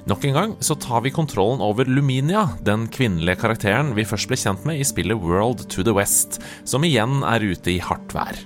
Nok 0.07 0.27
en 0.29 0.37
gang 0.37 0.53
så 0.63 0.77
tar 0.79 1.03
vi 1.03 1.11
kontrollen 1.15 1.59
over 1.65 1.89
Luminia, 1.91 2.45
den 2.63 2.85
kvinnelige 2.93 3.41
karakteren 3.41 3.91
vi 3.97 4.05
først 4.07 4.31
ble 4.31 4.39
kjent 4.39 4.63
med 4.69 4.79
i 4.79 4.87
spillet 4.87 5.19
World 5.19 5.65
to 5.73 5.83
the 5.83 5.95
West, 5.97 6.39
som 6.63 6.87
igjen 6.87 7.25
er 7.27 7.43
ute 7.43 7.75
i 7.75 7.81
hardt 7.83 8.15
vær. 8.15 8.39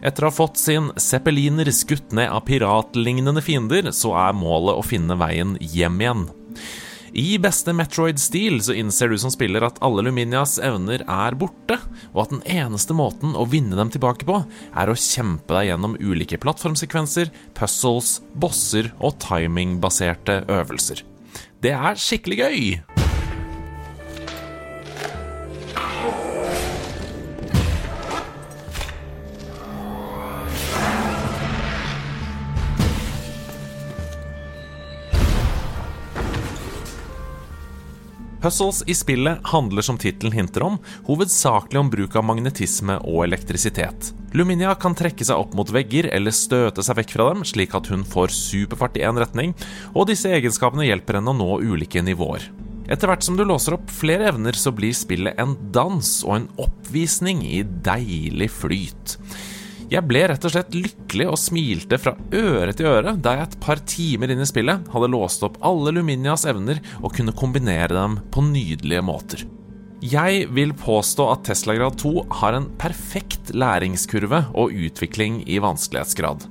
Etter 0.00 0.24
å 0.24 0.30
ha 0.32 0.36
fått 0.38 0.56
sin 0.62 0.88
zeppeliner 0.96 1.68
skutt 1.76 2.16
ned 2.16 2.32
av 2.32 2.46
piratlignende 2.48 3.44
fiender, 3.44 3.92
så 3.92 4.14
er 4.24 4.36
målet 4.40 4.80
å 4.80 4.86
finne 4.86 5.18
veien 5.20 5.58
hjem 5.60 6.00
igjen. 6.00 6.24
I 7.14 7.36
beste 7.38 7.70
Metroid-stil 7.70 8.56
så 8.66 8.74
innser 8.74 9.12
du 9.12 9.14
som 9.22 9.30
spiller 9.30 9.62
at 9.62 9.76
alle 9.86 10.02
Luminias 10.02 10.56
evner 10.58 11.04
er 11.06 11.36
borte, 11.38 11.76
og 12.10 12.24
at 12.24 12.32
den 12.34 12.40
eneste 12.50 12.96
måten 12.98 13.36
å 13.38 13.46
vinne 13.46 13.78
dem 13.78 13.92
tilbake 13.94 14.26
på, 14.26 14.40
er 14.74 14.90
å 14.90 14.98
kjempe 14.98 15.54
deg 15.54 15.68
gjennom 15.68 15.94
ulike 16.02 16.40
plattformsekvenser, 16.42 17.30
puzzles, 17.54 18.16
bosser 18.34 18.90
og 18.98 19.14
timingbaserte 19.22 20.40
øvelser. 20.58 21.04
Det 21.62 21.76
er 21.78 22.02
skikkelig 22.02 22.42
gøy! 22.42 22.60
Puzzles 38.44 38.82
i 38.86 38.92
spillet 38.94 39.38
handler 39.48 39.82
som 39.82 39.96
tittelen 39.96 40.34
hinter 40.36 40.62
om, 40.66 40.74
hovedsakelig 41.06 41.78
om 41.80 41.88
bruk 41.88 42.16
av 42.20 42.26
magnetisme 42.28 42.98
og 43.08 43.22
elektrisitet. 43.24 44.10
Luminia 44.36 44.74
kan 44.76 44.92
trekke 44.92 45.24
seg 45.24 45.40
opp 45.40 45.54
mot 45.56 45.72
vegger 45.72 46.10
eller 46.12 46.34
støte 46.36 46.84
seg 46.84 46.98
vekk 46.98 47.14
fra 47.16 47.30
dem, 47.30 47.46
slik 47.48 47.72
at 47.72 47.88
hun 47.88 48.04
får 48.04 48.34
superfart 48.36 48.98
i 49.00 49.06
én 49.08 49.16
retning, 49.16 49.56
og 49.96 50.10
disse 50.12 50.28
egenskapene 50.28 50.84
hjelper 50.84 51.22
henne 51.22 51.32
å 51.32 51.38
nå 51.38 51.48
ulike 51.64 52.04
nivåer. 52.04 52.44
Etter 52.84 53.08
hvert 53.08 53.24
som 53.24 53.40
du 53.40 53.46
låser 53.48 53.78
opp 53.78 53.88
flere 53.88 54.28
evner, 54.28 54.52
så 54.52 54.74
blir 54.76 54.92
spillet 54.92 55.40
en 55.40 55.56
dans 55.72 56.12
og 56.28 56.36
en 56.36 56.48
oppvisning 56.66 57.40
i 57.48 57.62
deilig 57.64 58.52
flyt. 58.58 59.16
Jeg 59.94 60.08
ble 60.10 60.24
rett 60.26 60.42
og 60.42 60.50
slett 60.50 60.74
lykkelig 60.74 61.26
og 61.30 61.38
smilte 61.38 61.98
fra 62.02 62.16
øre 62.34 62.72
til 62.74 62.88
øre 62.90 63.12
da 63.14 63.36
jeg 63.36 63.46
et 63.46 63.58
par 63.62 63.78
timer 63.86 64.32
inn 64.34 64.42
i 64.42 64.48
spillet 64.48 64.88
hadde 64.90 65.10
låst 65.12 65.44
opp 65.46 65.60
alle 65.62 65.92
Luminias 65.94 66.46
evner 66.50 66.80
og 66.98 67.12
kunne 67.14 67.34
kombinere 67.36 67.92
dem 67.94 68.16
på 68.34 68.42
nydelige 68.42 69.04
måter. 69.06 69.44
Jeg 70.04 70.48
vil 70.52 70.74
påstå 70.76 71.28
at 71.32 71.46
Teslagrad 71.46 71.94
2 72.02 72.10
har 72.40 72.58
en 72.58 72.66
perfekt 72.80 73.54
læringskurve 73.54 74.42
og 74.58 74.74
utvikling 74.74 75.44
i 75.46 75.60
vanskelighetsgrad. 75.62 76.48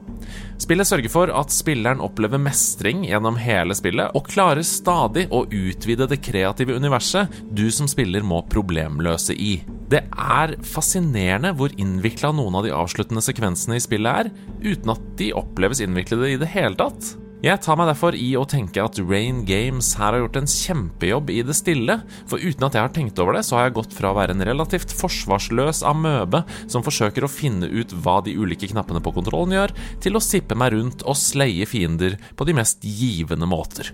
Spillet 0.62 0.88
sørger 0.88 1.12
for 1.12 1.32
at 1.34 1.54
spilleren 1.54 2.04
opplever 2.04 2.42
mestring 2.42 3.04
gjennom 3.08 3.38
hele 3.42 3.76
spillet, 3.78 4.14
og 4.16 4.30
klarer 4.30 4.64
stadig 4.68 5.26
å 5.34 5.44
utvide 5.50 6.08
det 6.10 6.22
kreative 6.24 6.78
universet 6.78 7.42
du 7.52 7.66
som 7.74 7.90
spiller 7.90 8.26
må 8.26 8.44
problemløse 8.52 9.36
i. 9.36 9.58
Det 9.92 10.06
er 10.10 10.56
fascinerende 10.66 11.54
hvor 11.58 11.74
innvikla 11.80 12.32
noen 12.36 12.60
av 12.60 12.68
de 12.68 12.74
avsluttende 12.76 13.24
sekvensene 13.26 13.78
i 13.78 13.84
spillet 13.84 14.24
er, 14.24 14.32
uten 14.64 14.96
at 14.96 15.12
de 15.20 15.34
oppleves 15.38 15.84
innviklede 15.84 16.34
i 16.34 16.40
det 16.42 16.50
hele 16.54 16.80
tatt. 16.80 17.14
Jeg 17.44 17.60
tar 17.60 17.76
meg 17.76 17.90
derfor 17.90 18.16
i 18.16 18.30
å 18.40 18.46
tenke 18.48 18.80
at 18.80 18.96
Rain 19.04 19.42
Games 19.44 19.90
her 20.00 20.14
har 20.14 20.22
gjort 20.22 20.38
en 20.40 20.48
kjempejobb 20.48 21.28
i 21.34 21.42
det 21.44 21.56
stille, 21.58 21.98
for 22.32 22.40
uten 22.40 22.64
at 22.64 22.78
jeg 22.78 22.86
har 22.86 22.94
tenkt 22.96 23.20
over 23.20 23.36
det, 23.36 23.42
så 23.44 23.58
har 23.58 23.66
jeg 23.66 23.76
gått 23.82 23.96
fra 23.98 24.14
å 24.14 24.16
være 24.16 24.32
en 24.32 24.46
relativt 24.48 24.94
forsvarsløs 24.96 25.82
amøbe 25.90 26.46
som 26.72 26.88
forsøker 26.88 27.28
å 27.28 27.32
finne 27.34 27.68
ut 27.68 27.92
hva 28.06 28.22
de 28.24 28.38
ulike 28.40 28.72
knappene 28.72 29.04
på 29.04 29.12
kontrollen 29.20 29.58
gjør, 29.58 29.76
til 30.00 30.16
å 30.16 30.24
sippe 30.24 30.56
meg 30.56 30.72
rundt 30.78 31.04
og 31.04 31.20
sleie 31.20 31.68
fiender 31.68 32.16
på 32.40 32.48
de 32.48 32.56
mest 32.56 32.88
givende 32.88 33.52
måter. 33.52 33.92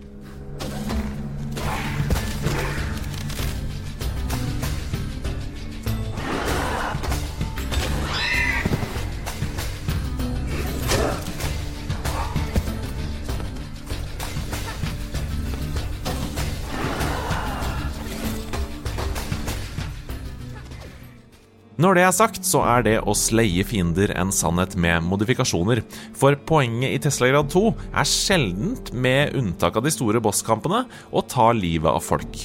Når 21.79 21.95
det 21.95 22.01
er 22.03 22.11
sagt, 22.11 22.43
så 22.43 22.59
er 22.67 22.81
det 22.83 22.97
å 23.07 23.13
sleie 23.15 23.63
fiender 23.63 24.11
en 24.19 24.33
sannhet 24.35 24.73
med 24.75 25.05
modifikasjoner. 25.07 25.79
For 26.11 26.35
poenget 26.49 26.91
i 26.91 26.97
Tesla 27.05 27.29
grad 27.29 27.47
2 27.53 27.61
er 27.71 28.09
sjeldent, 28.09 28.89
med 28.91 29.37
unntak 29.39 29.77
av 29.79 29.85
de 29.85 29.93
store 29.95 30.19
bosskampene, 30.19 30.81
å 31.15 31.23
ta 31.23 31.45
livet 31.55 31.87
av 31.87 32.03
folk. 32.03 32.41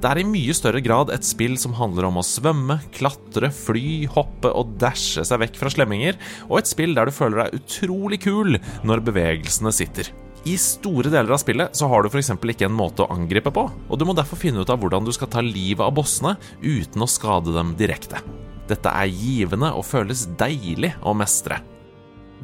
Det 0.00 0.08
er 0.08 0.22
i 0.22 0.24
mye 0.24 0.56
større 0.56 0.80
grad 0.84 1.12
et 1.12 1.28
spill 1.28 1.58
som 1.60 1.76
handler 1.76 2.08
om 2.08 2.16
å 2.22 2.24
svømme, 2.24 2.78
klatre, 2.96 3.50
fly, 3.52 4.06
hoppe 4.14 4.48
og 4.48 4.72
dashe 4.80 5.26
seg 5.28 5.42
vekk 5.44 5.60
fra 5.60 5.72
slemminger, 5.74 6.16
og 6.48 6.62
et 6.62 6.72
spill 6.72 6.96
der 6.96 7.12
du 7.12 7.16
føler 7.16 7.42
deg 7.42 7.60
utrolig 7.60 8.22
kul 8.24 8.56
når 8.88 9.04
bevegelsene 9.10 9.74
sitter. 9.76 10.08
I 10.48 10.56
store 10.60 11.12
deler 11.12 11.36
av 11.36 11.40
spillet 11.44 11.76
så 11.76 11.88
har 11.92 12.00
du 12.04 12.08
f.eks. 12.08 12.32
ikke 12.32 12.70
en 12.70 12.80
måte 12.80 13.04
å 13.04 13.12
angripe 13.12 13.52
på, 13.52 13.68
og 13.68 14.00
du 14.00 14.08
må 14.08 14.16
derfor 14.16 14.40
finne 14.40 14.64
ut 14.64 14.72
av 14.72 14.80
hvordan 14.80 15.04
du 15.04 15.12
skal 15.12 15.28
ta 15.32 15.44
livet 15.44 15.84
av 15.84 15.92
bossene 16.00 16.38
uten 16.64 17.04
å 17.04 17.12
skade 17.12 17.52
dem 17.52 17.76
direkte. 17.76 18.24
Dette 18.70 18.90
er 18.90 19.12
givende 19.12 19.70
og 19.76 19.86
føles 19.86 20.26
deilig 20.40 20.94
å 21.04 21.14
mestre. 21.16 21.60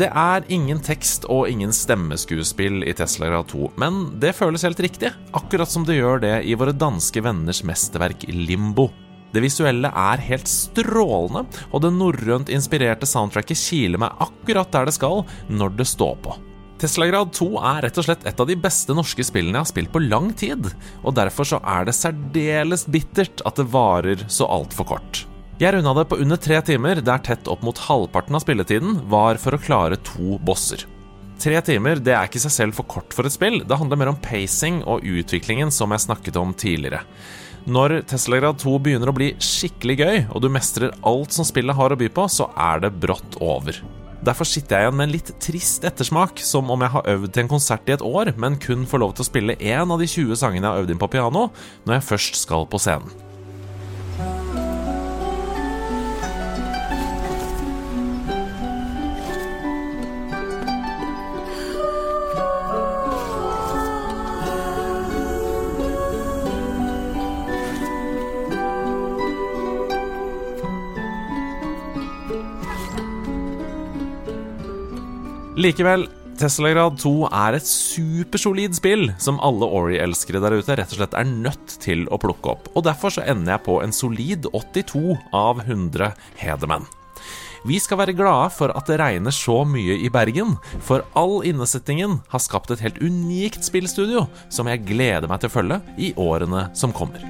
Det 0.00 0.08
er 0.16 0.46
ingen 0.48 0.78
tekst 0.80 1.26
og 1.28 1.50
ingen 1.50 1.74
stemmeskuespill 1.76 2.86
i 2.88 2.94
Tesla 2.96 3.28
grad 3.28 3.50
2, 3.50 3.72
men 3.80 4.00
det 4.22 4.32
føles 4.38 4.64
helt 4.64 4.80
riktig, 4.80 5.10
akkurat 5.36 5.68
som 5.68 5.84
det 5.84 5.98
gjør 5.98 6.22
det 6.22 6.36
i 6.48 6.56
våre 6.56 6.72
danske 6.72 7.20
venners 7.24 7.60
mesterverk 7.68 8.24
Limbo. 8.32 8.88
Det 9.34 9.42
visuelle 9.44 9.90
er 9.94 10.22
helt 10.24 10.48
strålende, 10.50 11.44
og 11.70 11.84
det 11.84 11.92
norrønt 11.94 12.50
inspirerte 12.50 13.06
soundtracket 13.06 13.60
kiler 13.60 14.00
meg 14.00 14.24
akkurat 14.24 14.72
der 14.72 14.88
det 14.88 14.96
skal, 14.96 15.26
når 15.52 15.76
det 15.82 15.90
står 15.90 16.16
på. 16.24 16.38
Teslagrad 16.80 17.34
2 17.36 17.50
er 17.60 17.82
rett 17.84 18.00
og 18.00 18.06
slett 18.06 18.24
et 18.24 18.40
av 18.40 18.48
de 18.48 18.56
beste 18.56 18.94
norske 18.96 19.24
spillene 19.26 19.58
jeg 19.58 19.66
har 19.66 19.72
spilt 19.74 19.92
på 19.92 20.00
lang 20.06 20.30
tid, 20.32 20.70
og 21.04 21.18
derfor 21.18 21.44
så 21.44 21.60
er 21.60 21.84
det 21.84 21.98
særdeles 21.98 22.86
bittert 22.88 23.44
at 23.44 23.60
det 23.60 23.68
varer 23.68 24.24
så 24.32 24.48
altfor 24.48 24.94
kort. 24.94 25.26
Jeg 25.60 25.74
runda 25.74 25.92
det 25.92 26.06
på 26.08 26.16
under 26.24 26.38
tre 26.40 26.56
timer, 26.64 27.02
der 27.04 27.20
tett 27.20 27.48
opp 27.52 27.60
mot 27.66 27.76
halvparten 27.84 28.32
av 28.32 28.40
spilletiden 28.40 28.94
var 29.12 29.36
for 29.36 29.52
å 29.52 29.60
klare 29.60 29.98
to 30.08 30.38
bosser. 30.40 30.86
Tre 31.40 31.60
timer 31.66 32.00
det 32.00 32.14
er 32.16 32.30
ikke 32.30 32.40
seg 32.40 32.54
selv 32.54 32.78
for 32.78 32.88
kort 32.88 33.12
for 33.12 33.28
et 33.28 33.34
spill, 33.34 33.58
det 33.68 33.76
handler 33.76 34.00
mer 34.00 34.10
om 34.14 34.20
pacing 34.24 34.78
og 34.88 35.04
utviklingen 35.04 35.68
som 35.68 35.92
jeg 35.92 36.06
snakket 36.06 36.40
om 36.40 36.56
tidligere. 36.56 37.02
Når 37.68 37.98
Teslagrad 38.08 38.56
2 38.62 38.78
begynner 38.80 39.12
å 39.12 39.16
bli 39.18 39.34
skikkelig 39.36 40.00
gøy, 40.00 40.18
og 40.32 40.40
du 40.40 40.48
mestrer 40.48 40.96
alt 41.04 41.36
som 41.36 41.44
spillet 41.44 41.76
har 41.76 41.92
å 41.92 42.00
by 42.00 42.08
på, 42.08 42.24
så 42.32 42.48
er 42.56 42.80
det 42.86 42.94
brått 42.96 43.36
over. 43.44 43.84
Derfor 44.24 44.48
sitter 44.48 44.78
jeg 44.78 44.88
igjen 44.88 44.96
med 44.96 45.10
en 45.10 45.16
litt 45.18 45.36
trist 45.44 45.84
ettersmak, 45.84 46.40
som 46.40 46.72
om 46.72 46.88
jeg 46.88 46.96
har 46.96 47.16
øvd 47.18 47.34
til 47.34 47.44
en 47.44 47.52
konsert 47.52 47.88
i 47.88 47.98
et 47.98 48.10
år, 48.16 48.32
men 48.40 48.56
kun 48.60 48.88
får 48.88 49.04
lov 49.04 49.12
til 49.12 49.28
å 49.28 49.32
spille 49.34 49.60
én 49.60 49.92
av 49.92 50.00
de 50.00 50.08
20 50.08 50.40
sangene 50.40 50.64
jeg 50.64 50.72
har 50.72 50.86
øvd 50.86 50.94
inn 50.96 51.04
på 51.04 51.12
piano, 51.20 51.50
når 51.84 52.00
jeg 52.00 52.12
først 52.14 52.46
skal 52.48 52.64
på 52.64 52.80
scenen. 52.80 53.28
Likevel, 75.60 76.06
Teslagrad 76.40 76.94
2 77.02 77.10
er 77.36 77.58
et 77.58 77.66
supersolid 77.68 78.72
spill 78.78 79.10
som 79.20 79.36
alle 79.44 79.66
Ori-elskere 79.68 80.40
der 80.40 80.54
ute 80.56 80.76
rett 80.78 80.94
og 80.94 80.96
slett 80.96 81.16
er 81.18 81.28
nødt 81.28 81.74
til 81.82 82.06
å 82.08 82.16
plukke 82.22 82.54
opp. 82.54 82.70
Og 82.72 82.86
derfor 82.86 83.12
så 83.12 83.26
ender 83.28 83.58
jeg 83.58 83.64
på 83.66 83.74
en 83.84 83.92
solid 83.92 84.48
82 84.56 85.18
av 85.36 85.60
100 85.66 86.14
hedermenn. 86.40 86.88
Vi 87.68 87.76
skal 87.76 88.00
være 88.00 88.16
glade 88.16 88.48
for 88.56 88.72
at 88.72 88.88
det 88.88 88.96
regner 89.02 89.36
så 89.36 89.58
mye 89.68 89.98
i 90.00 90.08
Bergen, 90.08 90.56
for 90.80 91.04
all 91.12 91.42
innesettingen 91.44 92.22
har 92.32 92.40
skapt 92.40 92.72
et 92.72 92.80
helt 92.80 93.02
unikt 93.04 93.68
spillstudio 93.68 94.24
som 94.48 94.70
jeg 94.70 94.86
gleder 94.88 95.28
meg 95.28 95.42
til 95.42 95.52
å 95.52 95.56
følge 95.58 95.82
i 96.00 96.14
årene 96.16 96.70
som 96.72 96.96
kommer. 96.96 97.20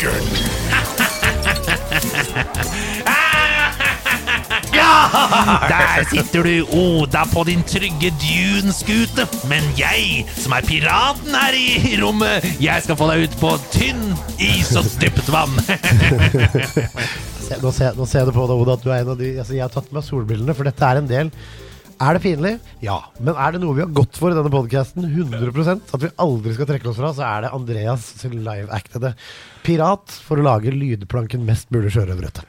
Lydplanken! 0.00 0.24
Der 5.70 6.04
sitter 6.10 6.42
du, 6.42 6.66
Oda, 6.72 7.24
på 7.32 7.44
din 7.44 7.62
trygge 7.66 8.10
Dune-skute. 8.20 9.26
Men 9.50 9.64
jeg, 9.78 10.24
som 10.38 10.52
er 10.56 10.66
piraten 10.66 11.34
her 11.34 11.56
i 11.56 11.96
rommet, 12.00 12.46
jeg 12.62 12.84
skal 12.84 12.98
få 12.98 13.10
deg 13.10 13.26
ut 13.26 13.36
på 13.40 13.50
tynn 13.74 14.04
is 14.40 14.72
og 14.78 14.88
dypt 15.02 15.28
vann. 15.32 15.56
Nå, 17.60 17.72
ser, 17.74 17.96
nå 17.98 18.04
ser 18.06 18.22
jeg 18.22 18.28
det 18.28 18.36
på 18.36 18.44
deg, 18.46 18.60
Oda, 18.62 18.76
at 18.78 18.84
du 18.84 18.92
er 18.92 19.00
en 19.02 19.08
av 19.10 19.16
de 19.18 19.28
altså, 19.42 19.56
Jeg 19.56 19.64
har 19.64 19.72
tatt 19.74 19.88
med 19.90 20.04
solbrillene, 20.06 20.54
for 20.54 20.68
dette 20.68 20.86
er 20.86 21.00
en 21.00 21.08
del. 21.10 21.32
Er 22.00 22.14
det 22.14 22.22
pinlig? 22.22 22.52
Ja. 22.84 23.00
Men 23.18 23.34
er 23.34 23.56
det 23.56 23.60
noe 23.64 23.74
vi 23.74 23.82
har 23.82 23.90
gått 23.90 24.14
for 24.16 24.30
i 24.30 24.36
denne 24.38 24.52
podkasten, 24.54 25.02
100% 25.10 25.90
at 25.96 26.04
vi 26.04 26.12
aldri 26.22 26.54
skal 26.54 26.68
trekke 26.70 26.88
oss 26.92 27.00
fra, 27.00 27.10
så 27.16 27.26
er 27.26 27.44
det 27.44 27.50
Andreas 27.58 28.12
live-actede 28.30 29.16
pirat 29.66 30.12
for 30.26 30.40
å 30.40 30.46
lage 30.46 30.74
lydplanken 30.74 31.44
mest 31.46 31.70
mulig 31.74 31.92
sjørøverrøtte. 31.94 32.46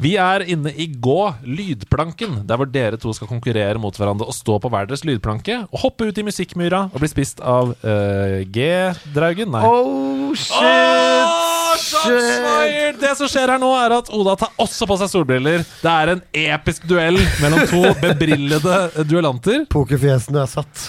Vi 0.00 0.14
er 0.16 0.46
inne 0.48 0.70
i 0.80 0.86
Gå 0.88 1.18
lydplanken, 1.44 2.38
der 2.48 2.56
hvor 2.56 2.68
dere 2.72 2.96
to 3.00 3.12
skal 3.12 3.28
konkurrere 3.28 3.76
mot 3.80 3.96
hverandre 3.96 4.30
og 4.30 4.36
stå 4.36 4.56
på 4.62 4.70
hver 4.72 4.86
deres 4.88 5.02
lydplanke 5.04 5.58
og 5.66 5.82
hoppe 5.82 6.08
ut 6.08 6.20
i 6.20 6.24
musikkmyra 6.24 6.86
og 6.88 7.02
bli 7.02 7.10
spist 7.10 7.42
av 7.44 7.74
uh, 7.82 8.38
G-draugen. 8.48 9.52
Nei. 9.52 9.64
Oh, 9.66 10.32
shit! 10.32 10.56
Oh, 10.56 11.74
shit. 11.76 12.96
Det 13.02 13.12
som 13.18 13.28
skjer 13.28 13.52
her 13.52 13.60
nå, 13.60 13.68
er 13.76 13.98
at 13.98 14.08
Oda 14.16 14.38
tar 14.40 14.56
også 14.62 14.88
på 14.88 14.96
seg 15.02 15.12
solbriller. 15.12 15.66
Det 15.82 15.92
er 15.92 16.14
en 16.14 16.24
episk 16.46 16.88
duell 16.88 17.20
mellom 17.42 17.66
to 17.68 17.84
bebrillede 18.06 19.04
duellanter. 19.04 19.66
Pokerfjesene 19.68 20.46
er 20.46 20.50
satt. 20.54 20.88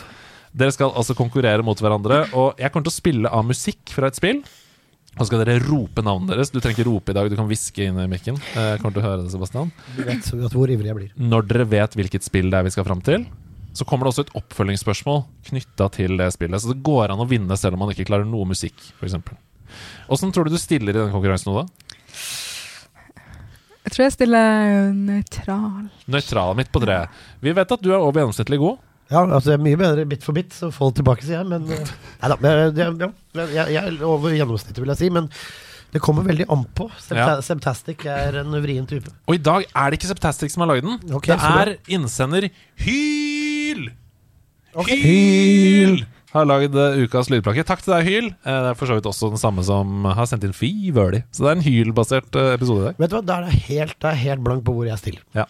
Dere 0.56 0.72
skal 0.76 0.96
altså 0.96 1.16
konkurrere 1.20 1.64
mot 1.68 1.80
hverandre, 1.80 2.26
og 2.32 2.60
jeg 2.60 2.72
kommer 2.72 2.88
til 2.88 2.96
å 2.96 3.00
spille 3.02 3.36
av 3.36 3.44
musikk 3.48 3.92
fra 3.92 4.08
et 4.08 4.20
spill. 4.20 4.42
Og 5.18 5.26
så 5.26 5.28
skal 5.28 5.42
dere 5.44 5.60
rope 5.66 6.02
navnet 6.06 6.32
deres. 6.32 6.50
Du 6.54 6.60
trenger 6.62 6.80
ikke 6.80 6.88
rope 6.88 7.12
i 7.12 7.16
dag, 7.18 7.28
du 7.30 7.36
kan 7.36 7.50
hviske 7.50 7.84
inn 7.84 8.00
i 8.00 8.08
mikken. 8.10 8.38
Eh, 8.56 8.78
kommer 8.80 8.96
til 8.96 9.02
å 9.04 9.08
høre 9.10 9.22
det, 9.26 9.32
Sebastian. 9.34 9.72
Du 9.98 10.04
vet, 10.08 10.24
du 10.24 10.40
vet 10.40 10.56
hvor 10.56 10.72
ivrig 10.72 10.88
jeg 10.88 10.98
blir. 10.98 11.12
Når 11.20 11.48
dere 11.50 11.68
vet 11.70 11.98
hvilket 12.00 12.26
spill 12.26 12.48
det 12.52 12.62
er 12.62 12.68
vi 12.68 12.74
skal 12.74 12.88
fram 12.88 13.04
til, 13.06 13.26
så 13.76 13.88
kommer 13.88 14.08
det 14.08 14.14
også 14.14 14.26
et 14.26 14.34
oppfølgingsspørsmål 14.40 15.22
knytta 15.52 15.88
til 15.96 16.16
det 16.20 16.30
spillet. 16.36 16.64
Så 16.64 16.72
det 16.72 16.82
går 16.88 17.12
an 17.14 17.24
å 17.24 17.28
vinne 17.28 17.58
selv 17.60 17.76
om 17.78 17.84
man 17.86 17.94
ikke 17.94 18.08
klarer 18.08 18.28
noe 18.28 18.48
musikk, 18.48 18.80
f.eks. 19.00 19.20
Åssen 20.12 20.32
tror 20.36 20.48
du 20.48 20.56
du 20.56 20.60
stiller 20.60 20.96
i 20.96 21.00
den 21.04 21.14
konkurransen, 21.14 21.54
Oda? 21.54 21.68
Jeg 23.82 23.96
tror 23.96 24.06
jeg 24.06 24.16
stiller 24.16 24.92
nøytral. 24.96 25.88
Nøytral 26.12 26.56
midt 26.60 26.72
på 26.72 26.82
treet. 26.84 27.22
Vi 27.44 27.54
vet 27.58 27.76
at 27.76 27.84
du 27.84 27.90
er 27.92 28.00
over 28.00 28.22
gjennomsnittlig 28.22 28.60
god. 28.62 28.80
Ja, 29.12 29.26
altså 29.26 29.52
det 29.52 29.58
er 29.58 29.66
mye 29.66 29.80
bedre 29.80 30.06
bit 30.08 30.24
for 30.24 30.38
bit, 30.38 30.54
så 30.56 30.70
få 30.72 30.90
det 30.92 31.02
tilbake, 31.02 31.26
sier 31.28 31.42
jeg. 31.42 31.50
Men 31.52 31.68
eh, 31.68 31.92
nei 32.22 32.32
da. 32.32 32.38
men, 32.40 32.72
eh, 32.72 33.12
Ja, 33.36 33.58
jeg, 33.58 33.76
jeg 33.76 33.82
er 33.84 34.06
over 34.08 34.34
gjennomsnittet, 34.36 34.80
vil 34.80 34.94
jeg 34.94 35.02
si. 35.02 35.12
Men 35.14 35.28
det 35.92 36.00
kommer 36.04 36.24
veldig 36.24 36.48
an 36.54 36.64
på. 36.78 36.88
Septastic 37.44 38.06
Ja. 38.08 38.16
Er 38.30 38.40
en 38.46 38.56
vrien 38.64 38.88
type. 38.88 39.12
Og 39.28 39.36
i 39.36 39.42
dag 39.44 39.68
er 39.68 39.92
det 39.92 40.00
ikke 40.00 40.12
Septastic 40.14 40.54
som 40.54 40.64
har 40.64 40.72
lagd 40.72 40.88
den. 40.88 41.02
Okay, 41.20 41.36
det 41.36 41.52
er 41.52 41.74
innsender 41.92 42.48
Hyl! 42.86 43.90
Okay. 44.72 44.98
Hyl! 45.04 46.06
Har 46.32 46.46
lagd 46.48 46.76
eh, 46.80 47.02
ukas 47.04 47.28
lydplakke. 47.32 47.66
Takk 47.68 47.82
til 47.84 47.92
deg, 47.92 48.06
Hyl. 48.08 48.28
Eh, 48.32 48.60
Det 48.64 48.70
er 48.72 48.78
for 48.80 48.88
så 48.88 48.96
vidt 48.96 49.10
også 49.10 49.32
den 49.34 49.42
samme 49.42 49.66
som 49.68 50.06
har 50.08 50.30
sendt 50.30 50.46
inn 50.48 50.56
Feverly. 50.56 51.24
Så 51.36 51.44
det 51.44 51.50
er 51.52 51.58
en 51.60 51.66
Hyl-basert 51.66 52.38
eh, 52.40 52.54
episode 52.56 52.86
i 52.86 52.88
dag. 52.90 53.02
Vet 53.04 53.12
du 53.12 53.18
hva, 53.18 53.24
da 53.28 53.40
er 53.42 53.50
det 53.50 53.60
helt, 53.68 54.08
er 54.08 54.22
helt 54.24 54.46
blankt 54.46 54.64
på 54.68 54.76
hvor 54.78 54.88
jeg 54.88 55.02
stiller. 55.02 55.26
Ja. 55.36 55.46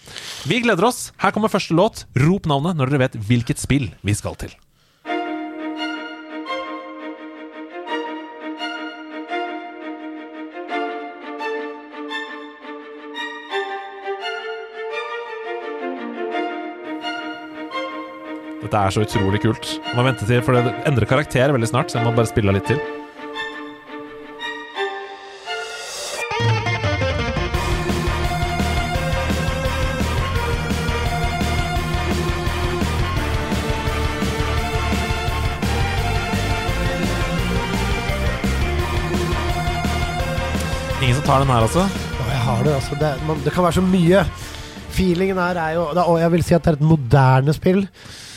Vi 0.49 0.61
gleder 0.65 0.89
oss. 0.89 1.03
Her 1.21 1.35
kommer 1.35 1.53
første 1.53 1.77
låt. 1.77 2.05
Rop 2.17 2.49
navnet 2.49 2.79
når 2.81 2.93
dere 2.95 3.03
vet 3.05 3.19
hvilket 3.29 3.61
spill 3.61 3.91
vi 4.01 4.17
skal 4.17 4.37
til. 4.41 4.57
Dette 18.71 18.87
er 18.87 18.93
så 18.95 19.01
utrolig 19.03 19.39
kult. 19.43 19.65
Jeg 19.83 19.95
må 19.97 20.03
vente 20.05 20.23
til, 20.23 20.39
for 20.47 20.55
det 20.55 20.71
endrer 20.87 21.03
karakter 21.03 21.51
veldig 21.51 21.67
snart, 21.67 21.91
så 21.91 21.97
jeg 21.97 22.07
må 22.07 22.13
bare 22.15 22.29
spille 22.29 22.53
litt 22.55 22.69
til. 22.71 22.79
Ingen 41.01 41.19
som 41.19 41.27
tar 41.27 41.43
den 41.43 41.51
her, 41.51 41.67
altså? 41.67 41.83
Jeg 42.23 42.39
har 42.47 42.63
det, 42.63 42.79
altså. 42.79 42.95
Det, 43.03 43.11
man, 43.27 43.43
det 43.43 43.51
kan 43.51 43.67
være 43.67 43.81
så 43.81 43.83
mye. 43.83 44.23
Feelingen 44.91 45.37
her 45.39 45.57
er 45.61 45.75
jo 45.77 45.83
Og 45.93 46.17
jeg 46.19 46.31
vil 46.33 46.43
si 46.45 46.55
at 46.57 46.63
det 46.65 46.73
er 46.73 46.79
et 46.79 46.87
moderne 46.87 47.53
spill, 47.55 47.83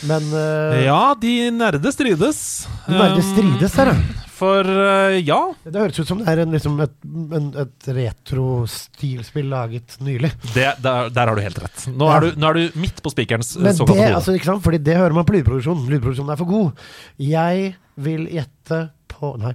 men 0.07 0.29
uh, 0.31 0.77
Ja, 0.85 0.99
de 1.19 1.33
nerde 1.55 1.91
strides. 1.95 2.39
De 2.87 2.95
nerde 2.95 3.19
Um, 3.19 3.27
strides 3.33 3.75
her, 3.81 3.91
ja. 3.91 4.21
For 4.35 4.67
uh, 4.67 5.15
ja. 5.23 5.37
Det 5.63 5.79
høres 5.79 5.99
ut 6.01 6.09
som 6.09 6.19
det 6.19 6.27
er 6.27 6.41
en, 6.43 6.51
liksom 6.51 6.73
et, 6.83 6.95
en, 7.37 7.45
et 7.63 7.87
retro-stilspill 7.95 9.47
laget 9.51 9.95
nylig. 10.03 10.31
Det, 10.53 10.65
der, 10.83 11.09
der 11.15 11.31
har 11.31 11.35
du 11.39 11.41
helt 11.45 11.61
rett. 11.63 11.85
Nå, 11.95 12.09
Ja. 12.09 12.17
er, 12.17 12.25
du, 12.27 12.41
nå 12.43 12.49
er 12.49 12.59
du 12.59 12.79
midt 12.83 12.99
på 13.05 13.13
spikerens 13.13 13.53
eh, 13.55 13.69
såkalte 13.77 14.01
hode. 14.01 14.15
altså, 14.19 14.35
ikke 14.35 14.49
sant? 14.51 14.63
Fordi 14.65 14.81
det 14.83 14.97
hører 14.99 15.15
man 15.15 15.27
på 15.27 15.37
lydproduksjonen. 15.37 15.87
Lydproduksjonen 15.91 16.33
er 16.35 16.41
for 16.41 16.51
god. 16.51 16.83
Jeg 17.21 17.75
vil 17.95 18.27
gjette 18.35 18.81
på 19.15 19.31
Nei. 19.39 19.53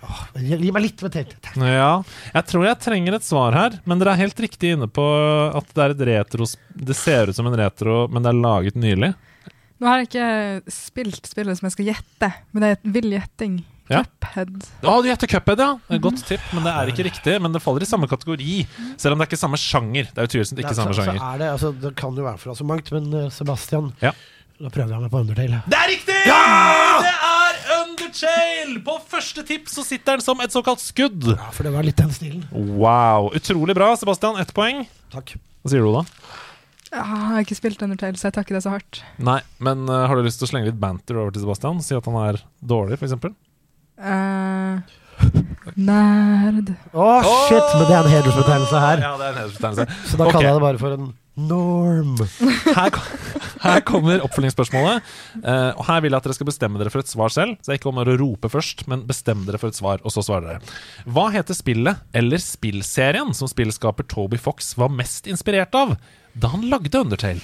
Åh, 0.00 0.20
gi 0.40 0.70
meg 0.72 0.84
litt 0.86 1.02
med 1.04 1.12
til. 1.12 1.32
Ja, 1.60 1.90
jeg 2.34 2.46
tror 2.48 2.64
jeg 2.64 2.80
trenger 2.80 3.18
et 3.18 3.26
svar 3.26 3.56
her, 3.56 3.80
men 3.84 4.00
dere 4.00 4.14
er 4.14 4.22
helt 4.22 4.40
riktig 4.40 4.74
inne 4.76 4.88
på 4.88 5.04
at 5.56 5.74
det 5.76 5.82
er 5.84 5.94
et 5.96 6.06
retro 6.08 6.46
Det 6.72 6.96
ser 6.96 7.28
ut 7.30 7.36
som 7.36 7.48
en 7.50 7.58
retro, 7.60 8.06
men 8.08 8.24
det 8.24 8.32
er 8.32 8.40
laget 8.40 8.78
nylig. 8.80 9.12
Nå 9.80 9.88
har 9.88 10.00
jeg 10.02 10.10
ikke 10.10 10.72
spilt 10.72 11.28
spillet 11.28 11.56
som 11.56 11.68
jeg 11.68 11.76
skal 11.76 11.92
gjette, 11.92 12.32
men 12.52 12.64
det 12.64 12.68
er 12.70 12.78
et 12.78 12.90
vill 12.96 13.14
gjetting. 13.14 13.60
Ja. 13.90 14.02
Cuphead. 14.06 14.66
Å, 14.86 14.96
du 15.02 15.08
gjetter 15.08 15.30
Cuphead, 15.32 15.60
ja! 15.64 15.70
Er 15.90 15.96
et 15.98 16.04
Godt 16.04 16.20
tipp, 16.28 16.42
men 16.54 16.66
det 16.66 16.74
er 16.78 16.92
ikke 16.92 17.06
riktig. 17.08 17.36
Men 17.42 17.56
det 17.56 17.62
faller 17.64 17.82
i 17.82 17.88
samme 17.90 18.06
kategori, 18.10 18.58
selv 19.00 19.16
om 19.16 19.22
det 19.22 19.26
er 19.26 19.30
ikke 19.32 19.40
samme 19.40 19.58
sjanger. 19.60 20.10
Det 20.12 20.22
er 20.22 20.28
utvilsomt 20.30 20.62
ikke 20.62 20.76
samme 20.78 20.94
sjanger. 20.94 21.18
så 21.18 21.30
er 21.32 21.42
det, 21.42 21.48
altså, 21.56 21.72
det 21.86 21.94
kan 21.98 22.20
jo 22.20 22.26
være 22.28 22.38
fra 22.44 22.54
så 22.54 22.66
mangt, 22.68 22.92
men 22.94 23.08
eh, 23.24 23.32
Sebastian 23.34 23.90
Ja. 24.04 24.14
Da 24.60 24.68
prøver 24.68 24.92
jeg 24.92 25.00
meg 25.00 25.10
på 25.10 25.22
Undertale. 25.24 25.62
Det 25.72 25.78
er 25.80 25.88
riktig! 25.88 26.18
Ja! 26.28 26.40
Det 27.00 27.14
er 27.16 27.39
Undertale! 28.10 28.80
På 28.82 28.96
første 29.06 29.44
tipp 29.46 29.68
så 29.70 29.84
sitter 29.86 30.18
den 30.18 30.24
som 30.24 30.40
et 30.42 30.52
såkalt 30.52 30.82
skudd. 30.82 31.28
Ja, 31.30 31.50
for 31.54 31.66
det 31.66 31.72
var 31.74 31.86
litt 31.86 31.98
den 32.00 32.10
stilen. 32.14 32.42
Wow. 32.50 33.30
Utrolig 33.36 33.76
bra, 33.78 33.92
Sebastian. 33.96 34.38
Ett 34.42 34.50
poeng. 34.56 34.82
Takk. 35.14 35.36
Hva 35.62 35.70
sier 35.70 35.84
du, 35.84 35.92
da? 35.94 36.02
Ja, 36.90 37.04
jeg 37.04 37.20
har 37.30 37.44
ikke 37.44 37.58
spilt 37.58 37.82
Undertale, 37.86 38.18
så 38.18 38.26
jeg 38.26 38.34
tar 38.34 38.46
ikke 38.46 38.56
det 38.56 38.64
så 38.64 38.72
hardt. 38.74 39.02
Nei, 39.22 39.38
men 39.62 39.86
uh, 39.86 40.08
har 40.10 40.18
du 40.18 40.26
lyst 40.26 40.42
til 40.42 40.48
å 40.48 40.50
slenge 40.50 40.72
litt 40.72 40.80
banter 40.80 41.20
over 41.22 41.30
til 41.34 41.44
Sebastian? 41.44 41.78
Si 41.86 41.94
at 41.94 42.08
han 42.10 42.18
er 42.24 42.40
dårlig, 42.58 42.98
f.eks.? 42.98 43.14
Eh, 44.00 44.96
nerd. 45.78 46.74
Å, 46.90 47.08
shit! 47.46 47.62
Men 47.62 47.86
det 47.86 47.94
er 47.94 48.00
en 48.00 48.14
hedersbetegnelse 48.16 48.84
her. 48.88 49.04
Ja, 49.06 49.14
det 49.20 49.28
er 49.28 49.36
en 49.36 49.42
hedersbetegnelse. 49.44 50.00
Så 50.10 50.18
da 50.18 50.26
okay. 50.26 50.34
kaller 50.34 50.50
jeg 50.50 50.58
det 50.58 50.66
bare 50.66 50.82
for 50.82 50.98
en 50.98 51.12
norm. 51.48 52.16
Her, 52.70 52.96
her 53.64 53.82
kommer 53.86 54.22
oppfølgingsspørsmålet. 54.24 55.06
Uh, 55.44 55.70
og 55.76 55.84
Her 55.88 56.02
vil 56.04 56.14
jeg 56.14 56.20
at 56.20 56.28
dere 56.28 56.36
skal 56.38 56.48
bestemme 56.50 56.80
dere 56.80 56.92
for 56.92 57.04
et 57.04 57.10
svar 57.10 57.32
selv. 57.34 57.56
Så 57.60 57.70
det 57.70 57.76
er 57.76 57.80
ikke 57.80 57.92
om 57.92 58.02
å 58.02 58.06
rope 58.10 58.50
først, 58.52 58.86
men 58.90 59.06
bestem 59.08 59.46
dere 59.48 59.60
for 59.60 59.72
et 59.72 59.78
svar, 59.78 60.02
og 60.04 60.14
så 60.14 60.24
svarer 60.26 60.54
dere. 60.54 60.76
Hva 61.10 61.28
heter 61.34 61.56
spillet 61.56 62.04
eller 62.16 62.42
spillserien 62.42 63.34
som 63.36 63.50
spillskaper 63.50 64.08
Toby 64.10 64.40
Fox 64.40 64.74
var 64.80 64.92
mest 64.94 65.30
inspirert 65.30 65.74
av 65.78 65.96
da 66.32 66.52
han 66.52 66.68
lagde 66.70 67.00
Undertale? 67.00 67.42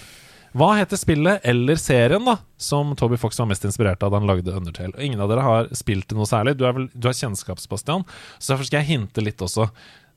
Hva 0.56 0.70
heter 0.78 0.96
spillet 0.96 1.44
eller 1.44 1.76
serien 1.76 2.24
da 2.24 2.38
som 2.56 2.94
Toby 2.96 3.18
Fox 3.20 3.36
var 3.42 3.48
mest 3.50 3.66
inspirert 3.68 4.00
av 4.06 4.14
da 4.14 4.20
han 4.20 4.28
lagde 4.28 4.54
Undertale? 4.56 4.94
Og 4.94 5.04
Ingen 5.04 5.20
av 5.20 5.28
dere 5.28 5.44
har 5.44 5.70
spilt 5.76 6.08
det 6.08 6.16
noe 6.16 6.28
særlig. 6.28 6.56
Du, 6.56 6.64
er 6.64 6.72
vel, 6.76 6.86
du 6.94 7.08
har 7.10 7.16
kjennskap, 7.18 7.60
Sebastian, 7.60 8.06
så 8.38 8.54
derfor 8.54 8.68
skal 8.68 8.80
jeg 8.80 8.92
hinte 8.94 9.24
litt 9.24 9.42
også. 9.44 9.68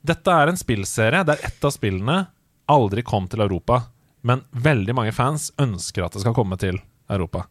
Dette 0.06 0.32
er 0.32 0.48
en 0.48 0.60
spillserie 0.60 1.26
der 1.28 1.42
ett 1.44 1.66
av 1.66 1.74
spillene 1.74 2.22
aldri 2.70 3.04
kom 3.06 3.28
til 3.30 3.42
Europa, 3.44 3.82
men 4.26 4.44
veldig 4.52 4.94
mange 4.96 5.14
fans 5.16 5.50
ønsker 5.60 6.06
at 6.06 6.16
det 6.16 6.22
skal 6.24 6.36
komme 6.36 6.58
til 6.60 6.78
Europa. 7.10 7.46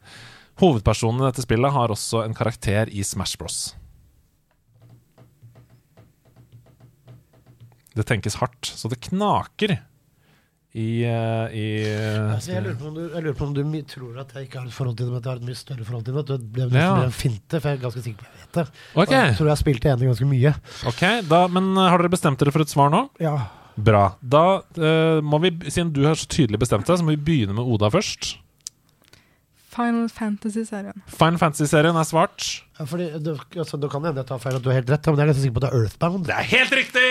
Hovedpersonen 0.59 1.23
i 1.23 1.29
dette 1.29 1.45
spillet 1.45 1.75
har 1.75 1.91
også 1.93 2.23
en 2.25 2.35
karakter 2.35 2.91
i 2.91 3.03
Smash 3.07 3.39
Bros. 3.39 3.59
Det 7.95 8.05
tenkes 8.07 8.37
hardt, 8.39 8.69
så 8.79 8.91
det 8.91 8.99
knaker 9.09 9.79
i, 10.69 11.01
uh, 11.01 11.49
i 11.49 11.63
Altså, 11.81 12.51
jeg, 12.53 12.61
lurer 12.61 12.75
på 12.77 12.89
om 12.91 12.93
du, 12.93 13.01
jeg 13.09 13.23
lurer 13.25 13.37
på 13.39 13.45
om 13.47 13.53
du 13.57 13.61
tror 13.89 14.19
at 14.21 14.33
jeg 14.35 14.45
ikke 14.45 14.59
har 14.59 14.67
et 14.67 14.75
forhold 14.75 14.97
til 14.99 15.07
det, 15.07 15.11
men 15.11 15.17
at 15.17 15.25
jeg 15.25 15.31
har 15.31 15.39
et 15.41 15.47
mye 15.47 15.57
større 15.57 15.85
forhold 15.87 16.03
til 16.05 16.13
det. 16.13 16.21
At 16.21 16.29
det 16.29 16.51
ble, 16.53 16.67
det 16.69 16.83
Ja. 16.83 16.91
en 17.03 17.11
finte, 17.11 17.59
for 17.59 17.69
jeg 17.69 17.79
er 17.79 17.81
ganske 17.81 18.03
sikker 18.05 18.19
på 18.19 18.27
at 18.27 18.35
jeg 18.35 18.43
vet 18.43 18.59
det. 18.59 18.65
Okay. 18.93 19.23
Jeg 19.25 19.37
tror 19.37 19.49
jeg 19.49 19.55
har 19.55 19.63
spilt 19.63 19.81
det 19.83 19.91
ene 19.91 20.11
ganske 20.11 20.29
mye. 20.29 20.53
ok, 20.91 21.03
da, 21.25 21.47
men 21.47 21.71
eh, 21.75 21.89
har 21.89 21.97
dere 21.97 22.13
bestemt 22.13 22.39
dere 22.39 22.53
for 22.53 22.61
et 22.61 22.69
svar 22.69 22.93
nå? 22.93 23.09
Ja. 23.19 23.33
Bra. 23.85 24.03
Da 24.19 24.43
eh, 24.75 25.19
må 25.23 25.39
vi, 25.43 25.53
siden 25.69 25.93
du 25.95 26.03
har 26.07 26.19
så 26.19 26.27
tydelig 26.29 26.61
bestemt 26.61 26.87
deg, 26.87 26.99
så 26.99 27.05
må 27.05 27.15
vi 27.15 27.23
begynne 27.29 27.55
med 27.57 27.67
Oda 27.67 27.91
først. 27.93 28.35
Final 29.69 30.09
Fantasy-serien. 30.11 31.03
Final 31.13 31.39
Fantasy-serien 31.39 31.97
er 31.99 32.07
svart. 32.07 32.47
Ja, 32.79 32.87
fordi 32.89 33.09
du, 33.23 33.35
altså, 33.55 33.77
du 33.77 33.87
kan 33.91 34.03
hende 34.03 34.23
jeg 34.23 34.29
tar 34.31 34.41
feil, 34.41 34.57
at 34.57 34.65
du 34.65 34.71
har 34.71 34.79
helt 34.81 34.91
rett, 34.91 35.09
men 35.11 35.21
jeg 35.21 35.27
er 35.27 35.31
nesten 35.33 35.45
sikker 35.45 35.59
på 35.59 35.63
at 35.63 35.67
det 35.67 35.71
er 35.71 35.83
Earthbound. 35.83 36.25
Det 36.27 36.35
er 36.35 36.49
helt 36.55 36.75
riktig! 36.81 37.08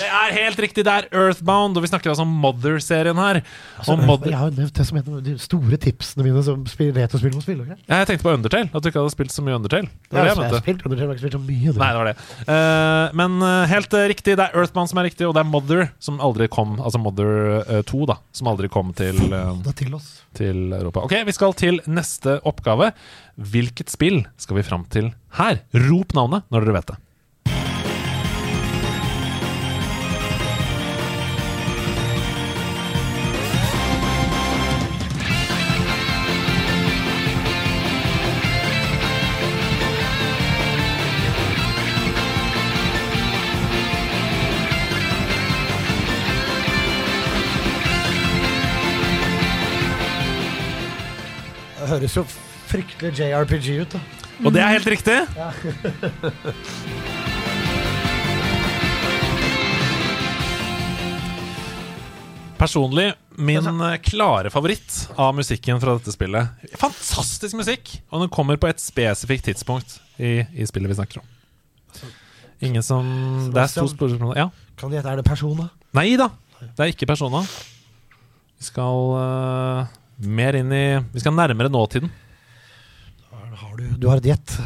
Det 0.00 0.06
er 0.06 0.34
helt 0.36 0.60
riktig, 0.62 0.84
det 0.86 0.92
er 0.92 1.08
Earthbound, 1.10 1.78
og 1.78 1.84
vi 1.84 1.90
snakker 1.90 2.12
altså 2.12 2.24
om 2.26 2.32
Mother-serien 2.42 3.18
her. 3.20 3.40
Altså, 3.78 3.96
Mother 3.98 4.30
jeg 4.30 4.38
har 4.40 4.54
nevnt 4.54 4.76
det 4.76 4.86
som 4.86 4.98
en 5.00 5.08
av 5.16 5.22
de 5.26 5.34
store 5.42 5.78
tipsene 5.80 6.26
mine 6.26 6.42
som 6.46 6.62
retrospill 6.64 7.34
må 7.36 7.42
spille. 7.44 7.66
Okay? 7.66 7.78
Jeg 7.88 8.08
tenkte 8.10 8.26
på 8.26 8.34
Undertale, 8.34 8.70
at 8.72 8.84
du 8.84 8.90
ikke 8.90 9.02
hadde 9.02 9.14
spilt 9.14 9.34
så 9.34 9.44
mye 9.46 9.58
Undertale. 9.58 9.90
Det 10.06 10.16
var 10.16 10.28
det 10.28 10.30
jeg, 10.30 10.36
jeg 10.36 10.42
mente. 10.44 10.62
spilt 10.64 10.86
Undertale, 10.86 11.16
ikke 11.16 11.24
spilt 11.24 11.36
så 11.36 11.42
mye. 11.44 11.74
Nei, 11.80 11.90
det 11.90 12.00
var 12.00 12.10
det. 12.10 12.14
Eh, 12.54 13.18
men 13.20 13.36
eh, 13.48 13.64
helt 13.74 13.96
uh, 13.96 14.04
riktig, 14.14 14.36
det 14.40 14.46
er 14.46 14.56
Earthbound 14.62 14.92
som 14.92 15.02
er 15.02 15.08
riktig, 15.10 15.28
og 15.28 15.36
det 15.36 15.44
er 15.44 15.50
Mother 15.50 15.84
som 16.02 16.20
aldri 16.24 16.48
kom 16.50 16.78
Altså 16.80 17.00
Mother 17.02 17.60
eh, 17.60 17.82
2, 17.88 18.02
da. 18.10 18.18
Som 18.36 18.50
aldri 18.52 18.70
kom 18.72 18.94
til, 18.96 19.18
til 19.78 19.94
oss. 19.96 20.10
til 20.36 20.70
Europa. 20.76 21.04
Ok, 21.08 21.16
vi 21.26 21.36
skal 21.36 21.56
til 21.58 21.82
neste 21.90 22.38
oppgave. 22.48 22.92
Hvilket 23.40 23.92
spill 23.92 24.22
skal 24.40 24.60
vi 24.60 24.66
fram 24.66 24.86
til 24.92 25.12
her? 25.38 25.62
Rop 25.88 26.16
navnet 26.16 26.46
når 26.52 26.66
dere 26.66 26.80
vet 26.80 26.92
det. 26.92 27.00
Høres 51.90 52.16
jo 52.16 52.24
fryktelig 52.70 53.12
JRPG 53.18 53.68
ut, 53.82 53.96
da. 53.96 54.00
Og 54.40 54.54
det 54.54 54.62
er 54.64 54.72
helt 54.72 54.88
riktig. 54.88 55.18
Personlig 62.60 63.12
min 63.40 63.64
klare 64.04 64.50
favoritt 64.52 65.08
av 65.16 65.32
musikken 65.34 65.80
fra 65.80 65.94
dette 65.96 66.12
spillet. 66.12 66.66
Fantastisk 66.76 67.56
musikk! 67.56 67.94
Og 68.12 68.20
den 68.24 68.32
kommer 68.32 68.58
på 68.60 68.68
et 68.68 68.82
spesifikt 68.82 69.46
tidspunkt 69.48 69.96
i, 70.20 70.42
i 70.52 70.66
spillet 70.68 70.92
vi 70.92 70.98
snakker 70.98 71.22
om. 71.22 71.30
Ingen 72.60 72.84
som 72.84 73.06
Det 73.54 73.62
er 73.62 73.72
to 73.72 73.86
spørsmål 73.88 74.36
Ja. 74.36 74.50
Kan 74.76 74.92
du 74.92 74.96
gjette, 74.98 75.08
er 75.08 75.16
det 75.20 75.24
Persona? 75.24 75.70
Nei 75.96 76.12
da, 76.20 76.28
det 76.60 76.84
er 76.84 76.92
ikke 76.92 77.08
Persona. 77.08 77.40
Vi 78.60 78.68
skal 78.68 79.16
eh, 79.16 79.96
mer 80.26 80.58
inn 80.58 80.72
i 80.74 80.84
Vi 81.14 81.22
skal 81.22 81.34
nærmere 81.36 81.70
nåtiden. 81.72 82.10
Har 83.30 83.76
du, 83.76 83.84
du 83.98 84.06
har 84.08 84.20
et 84.20 84.28
gjett. 84.32 84.58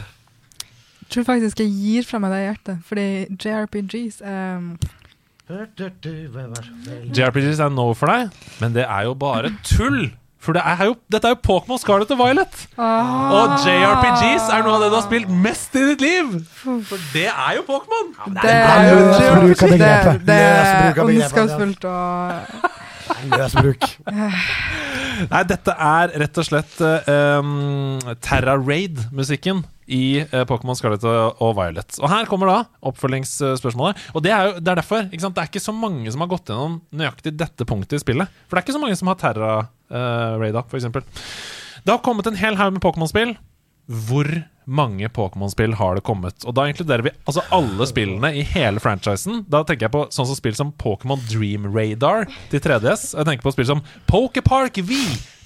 Jeg 1.05 1.11
tror 1.15 1.25
faktisk 1.29 1.61
jeg 1.63 1.71
gir 1.71 2.07
fra 2.09 2.19
meg 2.23 2.33
det 2.33 2.43
hjertet, 2.45 2.79
fordi 2.89 3.07
JRPGs 3.39 4.21
um, 4.25 4.73
JRPGs 7.15 7.61
er 7.61 7.73
no 7.75 7.91
for 7.99 8.09
deg, 8.11 8.31
men 8.63 8.75
det 8.77 8.87
er 8.89 9.03
jo 9.09 9.15
bare 9.19 9.53
tull! 9.69 10.07
For 10.45 10.53
det 10.53 10.61
er 10.69 10.81
jo, 10.91 10.95
dette 11.09 11.29
er 11.31 11.33
jo 11.33 11.41
Pokémon 11.41 11.79
Scarlet 11.81 12.11
og 12.13 12.19
Violet! 12.21 12.57
ah, 12.77 13.33
Og 13.33 13.55
JRPGs 13.65 14.51
er 14.53 14.65
noe 14.67 14.75
av 14.77 14.83
det 14.85 14.91
du 14.93 14.97
har 14.99 15.05
spilt 15.07 15.31
mest 15.45 15.77
i 15.81 15.85
ditt 15.93 16.05
liv! 16.05 16.35
For 16.61 16.99
det 17.15 17.29
er 17.31 17.55
jo 17.59 17.65
Pokémon! 17.69 18.11
Det 18.43 18.53
er 18.53 18.91
jo 18.91 18.97
det, 19.55 19.93
det 20.29 20.41
er 20.41 21.01
ondskapsfullt 21.05 21.87
og 21.89 22.73
Løs 23.31 23.55
bruk. 23.59 23.87
Nei, 25.31 25.43
dette 25.47 25.75
er 25.75 26.13
rett 26.25 26.41
og 26.41 26.47
slett 26.47 26.75
um, 26.83 28.01
Terra 28.25 28.57
Raid-musikken 28.59 29.63
i 29.87 30.25
uh, 30.33 30.43
Pokémon 30.49 30.77
Scarlet 30.79 31.05
og, 31.07 31.53
Violet. 31.59 31.99
Og 32.01 32.11
her 32.11 32.29
kommer 32.31 32.51
da 32.51 32.59
oppfølgingsspørsmålet. 32.91 34.11
Og 34.17 34.25
det 34.25 34.35
er 34.35 34.49
jo 34.49 34.59
det 34.59 34.73
er 34.73 34.81
derfor. 34.81 35.07
Det 35.13 35.31
er 35.31 35.51
ikke 35.51 35.63
så 35.63 35.77
mange 35.77 36.13
som 36.13 36.25
har 36.25 36.33
gått 36.33 36.51
gjennom 36.51 36.81
nøyaktig 36.95 37.35
dette 37.39 37.69
punktet 37.69 38.01
i 38.01 38.05
spillet. 38.05 38.43
For 38.49 38.57
det 38.57 38.63
er 38.63 38.67
ikke 38.69 38.79
så 38.79 38.85
mange 38.85 38.99
som 39.01 39.13
har 39.13 39.21
Terra 39.21 39.55
uh, 39.63 40.37
Raida, 40.41 40.65
f.eks. 40.65 40.89
Det 41.85 41.93
har 41.93 42.05
kommet 42.05 42.31
en 42.31 42.41
hel 42.41 42.57
haug 42.61 42.77
med 42.77 42.85
Pokémon-spill. 42.85 43.37
Hvor 43.89 44.29
mange 44.65 45.09
Pokémon-spill 45.13 45.75
har 45.77 45.99
det 45.99 46.05
kommet? 46.07 46.45
Og 46.49 46.55
da 46.57 46.65
inkluderer 46.71 47.05
vi 47.05 47.11
altså 47.29 47.43
alle 47.53 47.85
spillene 47.91 48.31
i 48.33 48.45
hele 48.55 48.81
franchisen. 48.81 49.43
Da 49.53 49.61
tenker 49.69 49.87
jeg 49.89 49.93
på 49.93 50.07
sånn 50.15 50.29
som 50.31 50.39
spill 50.39 50.57
som 50.57 50.71
Pokémon 50.81 51.21
Dream 51.29 51.67
Radar 51.75 52.25
til 52.53 52.63
3DS. 52.65 53.11
Jeg 53.19 53.29
tenker 53.29 53.45
på 53.45 53.53
spill 53.53 53.69
som 53.69 53.83
Poképark 54.09 54.81
V, 54.89 54.97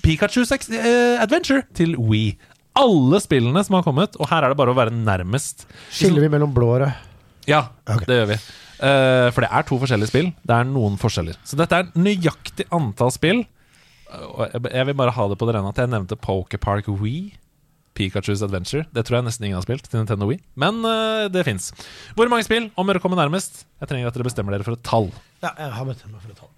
Pikachu 0.04 0.44
6 0.46 0.70
uh, 0.70 1.18
Adventure 1.24 1.64
til 1.74 1.96
Wii. 1.98 2.36
Alle 2.78 3.18
spillene 3.24 3.64
som 3.66 3.74
har 3.74 3.82
kommet, 3.82 4.14
og 4.22 4.30
her 4.30 4.44
er 4.46 4.52
det 4.54 4.60
bare 4.60 4.70
å 4.70 4.78
være 4.78 4.94
nærmest. 4.94 5.66
Skiller 5.90 6.22
vi 6.22 6.30
mellom 6.36 6.54
blå 6.54 6.68
og 6.76 6.80
rød? 6.84 7.04
Ja, 7.50 7.64
okay. 7.88 8.06
det 8.06 8.20
gjør 8.20 8.30
vi. 8.30 8.38
Uh, 8.78 9.26
for 9.34 9.42
det 9.42 9.48
er 9.50 9.66
to 9.66 9.80
forskjellige 9.82 10.12
spill. 10.12 10.28
Det 10.46 10.54
er 10.60 10.68
noen 10.70 10.94
forskjeller. 11.00 11.40
Så 11.42 11.58
dette 11.58 11.74
er 11.74 11.90
nøyaktig 11.98 12.68
antall 12.70 13.10
spill. 13.10 13.42
Og 14.14 14.44
jeg- 14.46 14.72
jeg 14.78 14.86
vil 14.86 14.94
bare 15.02 15.10
ha 15.18 15.26
det 15.28 15.36
på 15.42 15.46
det 15.50 15.56
rene 15.58 15.68
at 15.74 15.82
jeg 15.82 15.90
nevnte 15.90 16.16
Poképark 16.22 16.86
Wii. 17.02 17.32
Pikachu's 17.98 18.44
Adventure. 18.46 18.86
Det 18.94 19.04
tror 19.06 19.18
jeg 19.18 19.28
nesten 19.28 19.48
ingen 19.48 19.58
har 19.58 19.66
spilt 19.66 19.88
til 19.90 19.98
Nintendo 19.98 20.28
Wii. 20.30 20.38
Men 20.60 20.80
uh, 20.86 21.26
det 21.32 21.42
fins. 21.48 21.72
Hvor 22.14 22.30
mange 22.30 22.46
spill? 22.46 22.70
Om 22.78 22.92
dere 22.92 23.02
kommer 23.02 23.18
nærmest. 23.20 23.64
Jeg 23.82 23.90
trenger 23.90 24.10
at 24.10 24.18
dere 24.18 24.28
bestemmer 24.28 24.54
dere 24.54 24.66
for 24.66 24.78
et 24.78 24.84
tall. 24.86 25.10
Ja, 25.42 25.50
jeg 25.58 25.74
har 25.74 25.88
bestemt 25.90 26.14
meg 26.14 26.22
for 26.22 26.34
et 26.34 26.40
tall. 26.40 26.54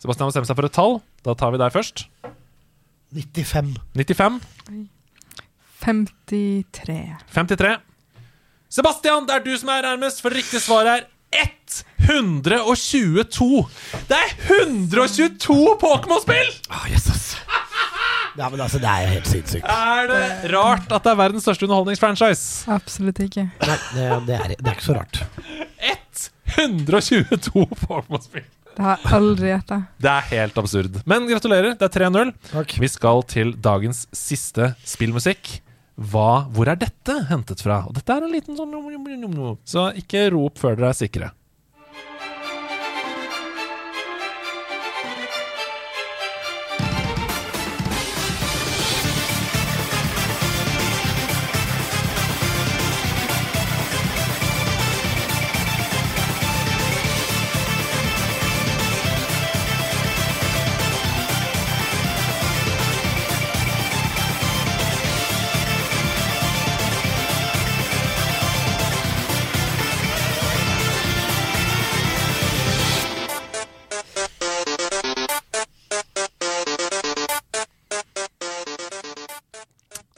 Sebastian 0.00 0.26
har 0.26 0.32
bestemt 0.32 0.50
seg 0.50 0.58
for 0.58 0.70
et 0.70 0.76
tall. 0.76 0.98
Da 1.26 1.36
tar 1.38 1.54
vi 1.54 1.60
deg 1.62 1.74
først. 1.74 2.06
95. 3.14 3.76
95. 3.94 4.40
53. 5.80 6.98
53. 7.34 7.78
Sebastian, 8.70 9.26
det 9.26 9.34
er 9.34 9.42
du 9.44 9.56
som 9.58 9.72
er 9.74 9.88
nærmest, 9.88 10.20
for 10.22 10.30
riktig 10.34 10.60
svar 10.62 10.86
er 10.86 11.08
122. 12.06 13.64
Det 14.08 14.16
er 14.16 14.30
122 14.46 15.76
Pokémon-spill! 15.82 16.50
Oh, 16.70 16.86
Jesus. 16.92 17.36
Ja, 18.40 18.48
men 18.48 18.62
altså, 18.64 18.78
det 18.80 18.88
er 18.88 19.04
jo 19.04 19.14
helt 19.18 19.28
sinnssykt. 19.28 19.66
Er 19.68 20.06
det 20.08 20.52
rart 20.54 20.88
at 20.88 21.04
det 21.04 21.12
er 21.12 21.18
verdens 21.20 21.44
største 21.44 21.66
underholdningsfranchise? 21.68 22.70
Absolutt 22.72 23.20
ikke. 23.26 23.44
Nei, 23.60 23.76
det, 23.92 24.06
det, 24.30 24.38
er, 24.38 24.54
det 24.56 24.64
er 24.64 24.78
ikke 24.78 24.86
så 24.86 24.96
rart. 24.96 25.20
122 26.56 27.66
Pokémon-spill! 27.84 28.46
Det 28.70 28.84
har 28.86 29.00
jeg 29.02 29.12
aldri 29.18 29.50
gjetta. 29.50 29.76
Det 30.00 30.10
er 30.12 30.28
helt 30.30 30.60
absurd. 30.62 31.00
Men 31.10 31.26
gratulerer, 31.28 31.74
det 31.76 31.88
er 31.88 32.06
3-0. 32.06 32.30
Vi 32.80 32.88
skal 32.88 33.24
til 33.28 33.52
dagens 33.60 34.06
siste 34.16 34.70
spillmusikk. 34.88 35.58
Hva, 36.00 36.46
hvor 36.54 36.70
er 36.70 36.78
dette 36.80 37.18
hentet 37.28 37.60
fra? 37.60 37.82
Og 37.90 37.98
dette 37.98 38.14
er 38.14 38.24
en 38.24 38.32
liten 38.32 38.56
sånn 38.56 39.58
Så 39.68 39.90
ikke 40.00 40.30
rop 40.32 40.56
før 40.62 40.78
dere 40.78 40.94
er 40.94 40.96
sikre. 40.96 41.28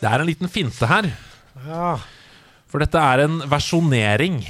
Det 0.02 0.10
er 0.10 0.22
en 0.22 0.26
liten 0.26 0.50
finte 0.50 0.88
her. 0.90 1.06
Ja. 1.62 1.92
For 2.70 2.82
dette 2.82 2.98
er 2.98 3.22
en 3.26 3.38
versjonering 3.46 4.40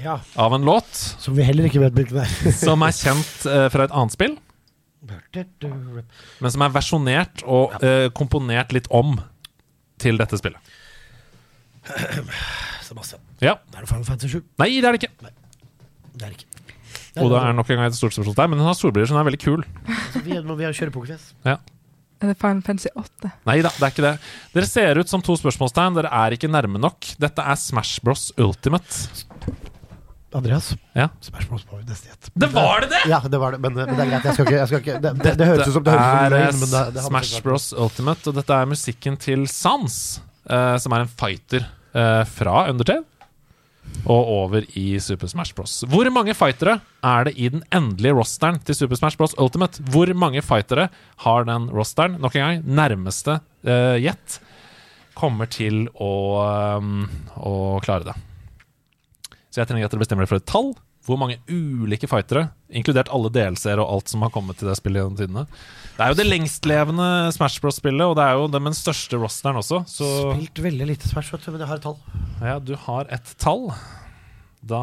ja. 0.00 0.14
av 0.40 0.54
en 0.54 0.64
låt 0.64 0.88
Som 1.20 1.34
vi 1.36 1.44
heller 1.44 1.66
ikke 1.68 1.82
vet 1.82 1.96
hvilken 1.98 2.22
er. 2.22 2.32
som 2.64 2.84
er 2.86 2.94
kjent 2.96 3.32
uh, 3.44 3.66
fra 3.72 3.88
et 3.88 3.92
annet 3.92 4.14
spill, 4.14 4.38
men 5.02 6.52
som 6.54 6.62
er 6.62 6.72
versjonert 6.72 7.42
og 7.42 7.74
uh, 7.82 8.06
komponert 8.14 8.72
litt 8.72 8.86
om 8.94 9.16
til 10.02 10.18
dette 10.20 10.38
spillet. 10.38 10.72
Sebastian, 12.86 13.20
Ja. 13.42 13.56
det 13.66 13.80
er 13.80 13.84
det 13.84 13.90
Final 13.90 14.06
Fantasy 14.06 14.38
7. 14.38 14.40
Nei, 14.62 14.70
det 14.78 14.88
er 14.88 14.96
det 14.96 15.02
ikke. 15.02 15.32
Det 16.14 16.22
er 16.22 16.30
det 16.30 16.38
ikke. 16.38 16.48
Oda 17.22 17.42
er 17.42 17.52
nok 17.58 17.68
en 17.68 17.82
gang 17.82 17.90
et 17.90 17.98
stort 17.98 18.14
spørsmålstegn, 18.14 18.54
men 18.54 18.62
hun 18.62 18.70
har 18.70 18.78
solbriller, 18.78 19.10
så 19.10 19.18
hun 19.18 19.20
er 19.20 19.28
veldig 19.28 19.42
kul. 19.42 19.66
Vi, 20.24 20.38
må 20.46 20.56
vi 20.56 20.70
kjøre 20.70 20.94
pokerfjes. 20.94 21.32
Er 22.22 22.30
det 22.30 22.38
Final 22.38 22.62
Fantasy 22.62 22.88
8? 22.94 23.32
Nei 23.48 23.58
da, 23.64 23.72
det 23.74 23.82
er 23.82 23.90
ikke 23.90 24.04
det. 24.04 24.14
Dere 24.54 24.68
ser 24.70 25.00
ut 25.02 25.10
som 25.10 25.22
to 25.26 25.34
spørsmålstegn. 25.40 25.96
Dere 25.98 26.10
er 26.22 26.36
ikke 26.36 26.50
nærme 26.50 26.78
nok. 26.78 27.08
Dette 27.22 27.42
er 27.42 27.58
Smash 27.58 27.98
Bros 28.04 28.28
Ultimate. 28.38 29.26
Andreas, 30.32 30.70
Ja. 30.96 31.08
Smash 31.20 31.48
Bros 31.48 31.66
var 31.70 31.82
gjett. 31.82 32.30
Det 32.32 32.48
var 32.54 32.80
det, 32.80 32.88
det! 32.94 33.02
Ja, 33.10 33.20
det 33.28 33.38
var 33.38 33.52
det, 33.52 33.58
men, 33.58 33.74
men 33.74 33.90
det 33.90 34.04
er 34.06 34.10
greit. 34.14 34.24
Jeg 34.24 34.34
skal 34.36 34.46
ikke, 34.46 34.56
jeg 34.56 34.70
skal 34.70 34.80
ikke 34.84 35.00
det, 35.02 35.12
det, 35.18 35.34
det 35.40 35.48
høres 35.50 35.66
ut 35.66 35.74
som 35.74 35.84
det 35.84 35.96
høres 35.98 36.32
ut 36.32 36.54
som 36.54 36.62
men 36.62 36.72
det, 36.72 36.82
det 36.94 37.04
Smash 37.08 37.42
Bros 37.44 37.66
Ultimate, 37.74 38.30
og 38.30 38.38
dette 38.38 38.60
er 38.62 38.70
musikken 38.70 39.18
til 39.20 39.44
Sans, 39.50 39.98
uh, 40.48 40.78
som 40.80 40.94
er 40.96 41.04
en 41.04 41.12
fighter 41.20 41.66
uh, 41.66 42.22
fra 42.38 42.68
Undertale. 42.72 43.04
Og 44.02 44.30
over 44.34 44.64
i 44.78 44.98
Super 45.02 45.30
Smash 45.30 45.54
Bros. 45.54 45.82
Hvor 45.86 46.08
mange 46.10 46.34
fightere 46.34 46.80
er 47.06 47.28
det 47.28 47.36
i 47.38 47.50
den 47.52 47.62
endelige 47.74 48.16
rosteren 48.18 48.58
til 48.66 48.74
Super 48.74 48.98
Smash 48.98 49.18
Bros 49.20 49.36
Ultimate? 49.38 49.82
Hvor 49.94 50.10
mange 50.18 50.42
fightere 50.42 50.88
har 51.26 51.46
den 51.46 51.68
rosteren? 51.70 52.18
Nok 52.22 52.34
en 52.36 52.46
gang, 52.46 52.64
nærmeste 52.66 53.38
gjett 53.62 54.00
gjett 54.02 54.40
kommer 55.18 55.48
til 55.50 55.86
å, 56.00 56.12
um, 56.80 57.04
å 57.36 57.54
klare 57.84 58.08
det. 58.08 58.16
Så 59.52 59.60
jeg 59.60 59.68
trenger 59.68 59.86
at 59.86 59.94
dere 59.94 60.02
bestemmer 60.02 60.24
dere 60.24 60.32
for 60.32 60.40
et 60.40 60.48
tall. 60.48 60.72
Hvor 61.02 61.18
mange 61.18 61.40
ulike 61.50 62.06
fightere, 62.06 62.44
inkludert 62.70 63.08
alle 63.10 63.30
delseere 63.34 63.82
og 63.82 63.90
alt 63.96 64.12
som 64.12 64.22
har 64.22 64.30
kommet 64.30 64.58
til 64.60 64.68
det 64.70 64.76
spillet 64.78 65.00
gjennom 65.02 65.16
tidene. 65.18 65.42
Det 65.96 66.04
er 66.04 66.12
jo 66.12 66.18
det 66.20 66.26
lengstlevende 66.28 67.08
Smash 67.34 67.58
Bros-spillet, 67.64 68.04
og 68.06 68.14
det 68.20 68.22
er 68.28 68.38
jo 68.38 68.44
det 68.52 68.60
med 68.62 68.70
den 68.70 68.78
største 68.78 69.18
rosteren 69.18 69.58
også. 69.58 69.82
Så 69.90 70.06
Spilt 70.36 70.62
veldig 70.62 70.86
lite 70.92 71.10
Smash, 71.10 71.32
vet 71.34 71.42
du, 71.42 71.50
men 71.56 71.64
jeg 71.64 71.72
har 71.72 71.80
et 71.82 71.88
tall. 71.88 71.98
ja, 72.46 72.54
du 72.62 72.74
har 72.86 73.10
et 73.18 73.34
tall. 73.42 73.66
Da, 74.62 74.82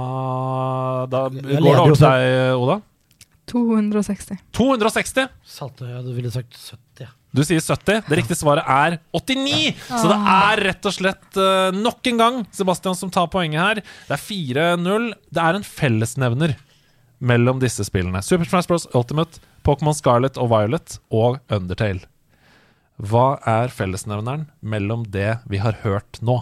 da 1.08 1.22
går 1.32 1.40
det 1.40 1.62
leder 1.64 1.80
over 1.86 1.96
til 1.96 2.04
deg, 2.04 2.60
Oda. 2.60 2.80
260. 3.50 4.44
260! 4.54 5.30
Salte, 5.56 5.88
jeg 5.90 6.04
du 6.06 6.12
ville 6.18 6.32
sagt 6.36 6.54
70. 6.60 7.16
Du 7.36 7.44
sier 7.46 7.62
70. 7.62 8.08
Det 8.10 8.18
riktige 8.18 8.40
svaret 8.40 8.66
er 8.66 8.98
89! 9.14 9.76
Så 9.90 10.06
det 10.10 10.18
er 10.34 10.62
rett 10.66 10.88
og 10.90 10.96
slett 10.96 11.38
uh, 11.38 11.70
nok 11.76 12.10
en 12.10 12.22
gang 12.22 12.40
Sebastian 12.56 12.98
som 12.98 13.12
tar 13.14 13.30
poenget 13.30 13.62
her. 13.62 13.82
Det 14.08 14.16
er 14.16 14.24
4-0. 14.24 15.12
Det 15.30 15.44
er 15.44 15.60
en 15.60 15.68
fellesnevner 15.68 16.56
mellom 17.20 17.60
disse 17.62 17.86
spillene. 17.86 18.24
Super 18.26 18.50
Smash 18.50 18.72
Bros. 18.72 18.88
Ultimate, 18.98 19.44
Pokémon 19.68 19.94
Scarlet 19.94 20.40
og 20.42 20.50
Violet 20.54 20.98
og 21.14 21.38
Undertale. 21.54 22.08
Hva 23.00 23.38
er 23.48 23.72
fellesnevneren 23.72 24.48
mellom 24.60 25.06
det 25.14 25.38
vi 25.48 25.62
har 25.62 25.78
hørt 25.86 26.20
nå? 26.26 26.42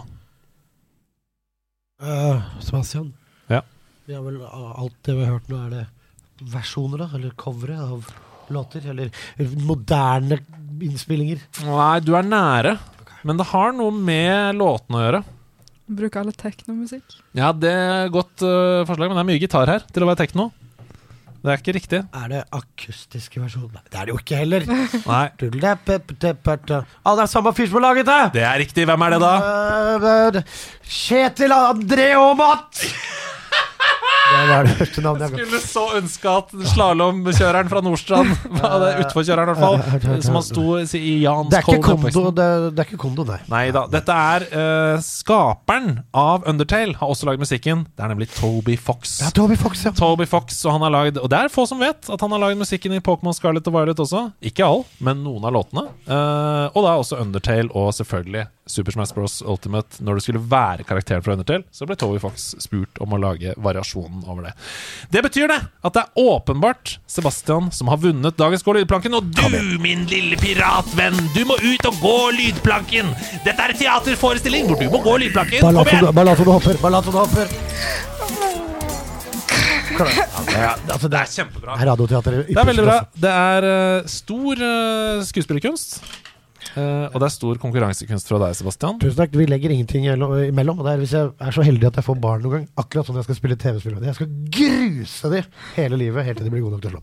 Uh, 2.00 2.40
Sebastian? 2.64 3.12
Ja. 3.50 3.60
Vi 4.08 4.16
har 4.16 4.24
vel 4.24 4.40
uh, 4.40 4.72
alt 4.80 4.96
det 5.04 5.18
vi 5.18 5.26
har 5.26 5.36
hørt 5.36 5.52
nå, 5.52 5.60
er 5.66 5.76
det 5.76 6.48
versjoner, 6.48 7.04
da? 7.04 7.10
Eller 7.18 7.36
covere 7.36 7.76
av 7.82 8.08
låter? 8.54 8.88
Eller, 8.90 9.12
eller 9.36 9.68
moderne 9.68 10.40
innspillinger? 10.86 11.42
Nei, 11.66 11.96
du 12.04 12.14
er 12.18 12.26
nære. 12.26 12.76
Men 13.26 13.40
det 13.40 13.48
har 13.50 13.74
noe 13.74 13.90
med 13.94 14.56
låtene 14.60 15.00
å 15.00 15.04
gjøre. 15.04 15.24
Bruker 15.98 16.20
alle 16.22 16.34
teknomusikk? 16.36 17.18
Ja, 17.36 17.50
det 17.56 17.72
er 17.72 18.10
godt 18.12 18.44
uh, 18.44 18.84
forslag, 18.88 19.08
men 19.08 19.16
det 19.18 19.24
er 19.24 19.28
mye 19.32 19.42
gitar 19.42 19.70
her 19.72 19.86
til 19.88 20.04
å 20.04 20.10
være 20.10 20.22
tekno. 20.26 20.50
Det 21.38 21.52
er 21.52 21.60
ikke 21.62 21.74
riktig. 21.76 22.00
Er 22.18 22.30
det 22.32 22.40
akustiske 22.52 23.40
versjoner? 23.40 23.78
Nei, 23.78 23.84
det 23.92 23.98
er 24.00 24.08
det 24.08 24.12
jo 24.14 24.18
ikke 24.20 24.40
heller. 24.40 24.66
Nei, 25.12 25.26
Ah, 27.06 27.14
det 27.14 27.22
er 27.24 27.30
samme 27.30 27.52
fyr 27.54 27.70
som 27.70 27.78
har 27.78 27.86
laget 27.86 28.08
det! 28.10 28.18
det 28.40 28.44
er 28.48 28.58
riktig. 28.64 28.86
Hvem 28.90 29.06
er 29.06 29.14
det, 29.14 29.20
da? 29.22 30.42
Kjetil 30.82 31.54
André 31.54 32.10
Aamodt! 32.18 32.82
Det 34.28 34.40
var 34.48 34.66
det 34.66 34.74
første 34.78 35.02
navnet 35.04 35.24
jeg 35.24 35.46
Skulle 35.46 35.60
så 35.62 35.84
ønske 35.98 36.32
at 36.40 36.52
slalåmkjøreren 36.72 37.70
fra 37.70 37.82
Nordstrand 37.84 38.32
det 38.82 38.90
utforkjøreren, 39.04 39.52
i 39.52 39.62
hvert 39.62 40.02
fall. 40.02 40.22
Som 40.24 40.38
han 40.38 40.46
sto 40.46 40.64
i 40.78 41.14
Jans 41.22 41.50
Det 41.52 41.60
er 41.60 41.66
ikke 41.66 41.84
kondo, 41.86 42.24
det, 42.34 42.48
det 42.76 42.82
er 42.82 42.90
ikke 42.90 43.00
kondo, 43.00 43.24
nei. 43.28 43.38
Nei 43.52 43.62
da. 43.74 43.84
Dette 43.90 44.18
er 44.34 44.46
uh, 44.52 45.04
skaperen 45.04 46.02
av 46.16 46.46
Undertale, 46.48 46.96
har 46.98 47.12
også 47.12 47.28
lagd 47.30 47.42
musikken. 47.42 47.86
Det 47.96 48.04
er 48.04 48.12
nemlig 48.12 48.30
Toby 48.34 48.76
Fox. 48.80 49.18
Ja, 49.24 49.32
Toby 49.34 49.56
Fox, 49.60 49.86
ja. 49.88 49.94
Toby 49.96 50.28
Fox, 50.28 50.60
og 50.66 50.76
han 50.76 50.86
har 50.86 50.94
lagd 50.94 51.22
Og 51.22 51.30
det 51.32 51.40
er 51.44 51.52
få 51.52 51.64
som 51.68 51.80
vet 51.82 52.08
at 52.08 52.24
han 52.24 52.34
har 52.34 52.44
lagd 52.44 52.60
musikken 52.60 52.94
i 52.96 53.02
Pokémon 53.04 53.36
Scarlet 53.36 53.66
og 53.70 53.78
Violet 53.78 54.04
også. 54.04 54.28
Ikke 54.44 54.66
all, 54.66 54.84
men 55.04 55.24
noen 55.24 55.48
av 55.48 55.56
låtene. 55.56 55.88
Uh, 56.08 56.68
og 56.74 56.84
da 56.84 56.96
også 56.98 57.22
Undertale 57.22 57.72
og 57.76 57.92
selvfølgelig 57.96 58.46
Super 58.68 58.94
Smash 58.94 59.14
Bros. 59.16 59.40
Ultimate. 59.42 59.98
Når 60.04 60.18
det 60.20 60.24
skulle 60.26 60.42
være 60.50 60.84
karakteren 60.88 61.24
fra 61.24 61.34
Undertale, 61.34 61.64
så 61.74 61.88
ble 61.88 61.96
Toby 61.98 62.20
Fox 62.22 62.50
spurt 62.62 63.00
om 63.02 63.14
å 63.16 63.20
lage 63.20 63.54
variasjonen 63.56 64.22
over 64.28 64.48
det. 64.48 64.52
Det 65.14 65.22
betyr 65.26 65.48
det 65.50 65.58
at 65.88 65.96
det 65.96 66.04
er 66.04 66.22
åpenbart 66.28 66.98
Sebastian 67.08 67.72
som 67.74 67.90
har 67.92 68.00
vunnet 68.02 68.36
dagens 68.38 68.62
Gå 68.68 68.74
lydplanken, 68.76 69.14
og 69.16 69.30
du, 69.32 69.78
min 69.80 70.02
lille 70.10 70.36
piratvenn, 70.36 71.16
du 71.32 71.40
må 71.48 71.56
ut 71.62 71.86
og 71.88 72.02
gå 72.02 72.16
lydplanken! 72.36 73.14
Dette 73.46 73.64
er 73.64 73.72
en 73.72 73.80
teaterforestilling 73.80 74.68
hvor 74.68 74.76
du 74.82 74.90
må 74.92 75.00
gå 75.06 75.16
lydplanken! 75.24 75.64
Bare 75.64 75.72
lat 76.28 76.36
Kom 76.36 76.44
som 76.44 76.50
du- 76.50 76.52
hopper. 76.58 76.80
Bare 76.82 76.92
lat 76.98 77.08
som 77.08 77.16
du 77.16 77.20
hopper. 77.22 77.56
Ja, 79.98 80.04
det 80.46 80.54
er, 80.54 80.74
altså, 80.92 81.08
Det 81.08 81.10
det 81.10 81.20
er 81.20 81.30
kjempebra. 81.32 81.74
er 81.80 81.86
radioteater. 81.90 82.32
i 82.38 82.54
Det 82.54 82.60
er 82.60 82.68
veldig 82.68 82.84
bra. 82.86 82.98
Det 83.24 83.30
er 83.34 83.66
uh, 83.66 84.06
stor 84.06 84.60
uh, 84.62 85.24
skuespillerkunst. 85.26 85.96
Eh, 86.76 87.06
og 87.08 87.16
det 87.20 87.26
er 87.28 87.34
stor 87.34 87.60
konkurransekunst 87.62 88.28
fra 88.30 88.40
deg, 88.44 88.56
Sebastian. 88.58 88.98
Tusen 89.02 89.18
takk. 89.20 89.36
Vi 89.38 89.46
legger 89.48 89.74
ingenting 89.74 90.08
imellom. 90.08 90.78
Og 90.80 90.84
det 90.86 90.92
er 90.94 91.02
hvis 91.02 91.14
jeg 91.16 91.32
er 91.38 91.54
så 91.54 91.64
heldig 91.66 91.88
at 91.90 92.00
jeg 92.00 92.08
får 92.08 92.18
barn 92.22 92.44
noen 92.44 92.56
gang, 92.58 92.66
akkurat 92.80 93.08
sånn 93.08 93.20
jeg 93.20 93.28
skal 93.28 93.38
spille 93.40 93.58
TV-spill 93.60 93.94
med 93.96 94.02
dem. 94.04 94.10
Jeg 94.12 94.18
skal 94.20 94.32
gruse 94.58 95.32
dem 95.36 95.54
hele 95.78 96.02
livet, 96.04 96.26
helt 96.28 96.42
til 96.42 96.48
de 96.48 96.54
blir 96.56 96.66
gode 96.66 96.78
nok 96.78 96.84
til 96.84 96.92
å 96.92 96.98
slå. 96.98 97.02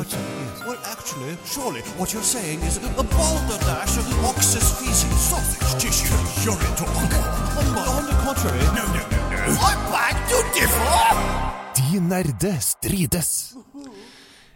Well, 0.00 0.78
actually, 0.86 1.36
surely 1.44 1.82
what 1.98 2.12
you're 2.12 2.22
saying 2.22 2.60
is 2.62 2.78
a 2.78 3.02
balderdash 3.02 3.98
of 3.98 4.06
ox's 4.24 4.68
feces, 4.78 5.18
sausage 5.18 5.82
tissue, 5.82 6.14
urine 6.46 6.76
talk. 6.76 6.88
On, 7.58 7.66
on 7.96 8.04
the 8.06 8.16
contrary. 8.22 8.60
No, 8.76 8.84
no, 8.94 9.02
no, 9.10 9.18
no. 9.28 9.58
I 9.60 9.72
beg 9.92 10.14
to 10.30 10.38
differ! 10.54 11.60
De 11.74 12.00
nerde 12.00 12.54
strides. 12.60 13.54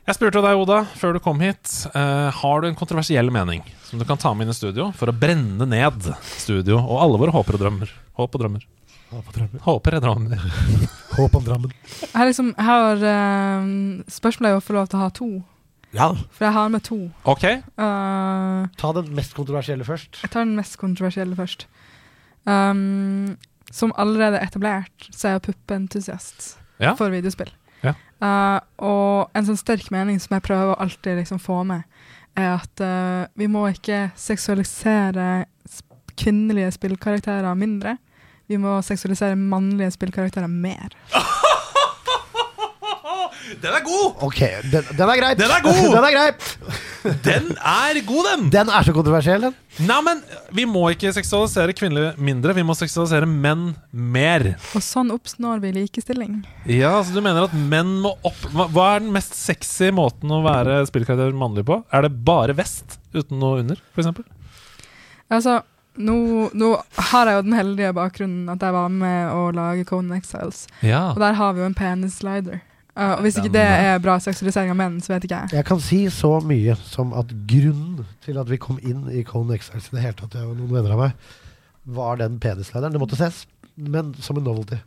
Jeg 0.05 0.19
spurte 0.19 0.41
deg, 0.45 0.59
Oda, 0.61 0.83
før 1.01 1.15
du 1.17 1.21
kom 1.25 1.39
hit. 1.41 1.71
Uh, 1.95 2.29
har 2.43 2.61
du 2.61 2.67
en 2.69 2.77
kontroversiell 2.77 3.31
mening 3.33 3.63
som 3.87 3.97
du 4.01 4.05
kan 4.05 4.19
ta 4.21 4.35
med 4.37 4.45
inn 4.45 4.53
i 4.53 4.57
studio 4.57 4.91
for 4.99 5.09
å 5.09 5.15
brenne 5.17 5.65
ned 5.71 6.11
studio 6.37 6.77
og 6.83 6.99
alle 7.01 7.21
våre 7.23 7.33
håper 7.33 7.57
og 7.57 7.63
drømmer? 7.63 7.93
Håp 8.21 8.37
og 8.37 8.43
drømmer. 8.45 8.67
Håp 9.15 9.31
og 9.31 9.37
drømmer. 9.39 9.63
Håper 9.65 9.97
og 9.97 10.05
drømmer. 10.05 10.45
Håp 11.17 11.37
om 11.39 11.45
Drammen. 11.47 11.71
Jeg 12.03 12.27
liksom, 12.27 12.49
jeg 12.57 12.67
har 12.67 13.03
uh, 13.07 13.67
Spørsmålet 14.11 14.51
er 14.51 14.59
å 14.59 14.63
få 14.67 14.75
lov 14.77 14.89
til 14.91 14.99
å 14.99 15.03
ha 15.05 15.11
to. 15.15 15.29
Ja. 15.95 16.09
For 16.35 16.49
jeg 16.49 16.57
har 16.59 16.73
med 16.75 16.83
to. 16.89 16.99
Ok, 17.31 17.45
Uh, 17.79 18.67
Ta 18.81 18.91
den 18.97 19.13
mest 19.15 19.33
kontroversielle 19.39 19.87
først. 19.87 20.21
jeg 20.25 20.31
tar 20.35 20.43
den 20.45 20.57
mest 20.59 20.77
kontroversielle 20.81 21.37
først. 21.39 21.65
Um, 22.51 23.37
som 23.73 23.95
allerede 23.97 24.41
etablert, 24.43 25.09
så 25.15 25.29
er 25.31 25.37
jeg 25.39 25.47
puppeentusiast 25.49 26.57
Ja. 26.83 26.93
for 26.99 27.09
videospill. 27.15 27.49
Eh, 28.25 28.59
og 28.87 29.37
en 29.37 29.49
sånn 29.49 29.61
sterk 29.61 29.91
mening 29.95 30.21
som 30.23 30.37
jeg 30.37 30.47
prøver 30.47 30.73
å 30.73 30.81
alltid 30.85 31.21
liksom 31.21 31.41
få 31.43 31.61
med, 31.69 31.85
er 32.35 32.57
at 32.57 32.83
uh, 32.83 33.31
vi 33.39 33.47
må 33.47 33.61
ikke 33.71 34.09
seksualisere 34.19 35.45
kvinnelige 36.19 36.73
spillkarakterer 36.75 37.55
mindre. 37.59 37.95
Vi 38.51 38.59
må 38.59 38.81
seksualisere 38.83 39.39
mannlige 39.39 39.95
spillkarakterer 39.95 40.51
mer. 40.51 40.97
Den 43.63 43.75
er 43.77 43.83
god! 43.85 44.23
Ok, 44.27 44.41
den, 44.73 44.87
den 44.97 45.11
er 45.11 45.21
greit. 45.21 45.39
Den 45.39 45.53
er 45.53 45.63
god! 45.65 45.83
den 45.97 46.07
er 46.09 46.15
greit. 46.15 46.47
Den 47.25 47.51
er 47.59 48.01
god, 48.07 48.29
den! 48.31 48.47
Den 48.55 48.73
er 48.73 48.87
så 48.87 48.95
kontroversiell, 48.97 49.49
den. 49.49 49.57
Nei, 49.89 49.99
men 50.07 50.23
vi 50.55 50.65
må 50.71 50.85
ikke 50.95 51.11
seksualisere 51.17 51.75
kvinner 51.77 52.15
mindre, 52.21 52.55
vi 52.57 52.65
må 52.67 52.77
seksualisere 52.79 53.27
menn 53.29 53.73
mer. 53.91 54.47
Og 54.79 54.85
sånn 54.85 55.11
oppnår 55.15 55.61
vi 55.65 55.75
likestilling. 55.81 56.41
Ja, 56.71 56.95
så 57.03 57.17
du 57.17 57.21
mener 57.25 57.49
at 57.49 57.55
menn 57.55 57.97
må 58.05 58.15
opp 58.25 58.47
Hva 58.55 58.95
er 58.95 59.03
den 59.03 59.13
mest 59.15 59.35
sexy 59.37 59.91
måten 59.95 60.31
å 60.33 60.43
være 60.47 60.83
spillkarakter 60.89 61.35
mannlig 61.37 61.67
på? 61.69 61.83
Er 61.91 62.07
det 62.07 62.15
bare 62.27 62.57
vest 62.57 62.99
uten 63.15 63.41
noe 63.43 63.65
under, 63.65 63.81
f.eks.? 63.95 64.13
Altså, 65.33 65.59
nå, 65.97 66.17
nå 66.55 66.71
har 67.11 67.31
jeg 67.31 67.39
jo 67.39 67.47
den 67.47 67.59
heldige 67.59 67.95
bakgrunnen 67.97 68.53
at 68.53 68.63
jeg 68.63 68.75
var 68.75 68.93
med 68.93 69.35
å 69.35 69.49
lage 69.55 69.87
Conan 69.89 70.17
Exiles. 70.19 70.65
Ja. 70.83 71.09
Og 71.13 71.21
der 71.23 71.37
har 71.39 71.55
vi 71.55 71.63
jo 71.63 71.69
en 71.69 71.77
penis-slider. 71.79 72.63
Uh, 72.95 73.17
og 73.17 73.25
hvis 73.25 73.37
ikke 73.41 73.51
Den- 73.51 73.59
det 73.59 73.67
er 73.67 73.99
bra 73.99 74.19
seksualisering 74.23 74.71
av 74.71 74.77
menn, 74.77 75.01
så 75.03 75.15
vet 75.15 75.25
ikke 75.27 75.41
jeg. 75.41 75.53
Jeg 75.59 75.65
kan 75.67 75.81
si 75.81 76.07
så 76.07 76.41
mye 76.47 76.77
som 76.77 77.13
at 77.13 77.27
grunnen 77.27 78.07
til 78.23 78.39
at 78.39 78.49
vi 78.49 78.57
kom 78.57 78.79
inn 78.83 79.09
i 79.11 79.25
Cone 79.27 79.55
Exiles 79.55 79.89
i 79.91 79.97
det 79.97 80.03
hele 80.05 80.15
tatt, 80.15 80.35
jeg 80.35 80.47
og 80.47 80.57
noen 80.57 80.71
venner 80.71 80.93
av 80.93 80.99
meg, 80.99 81.13
var 81.87 82.17
den 82.17 82.39
penislederen. 82.39 82.93
Det 82.93 83.01
måtte 83.03 83.19
ses, 83.19 83.47
men 83.77 84.15
som 84.23 84.37
en 84.39 84.45
novelty. 84.45 84.79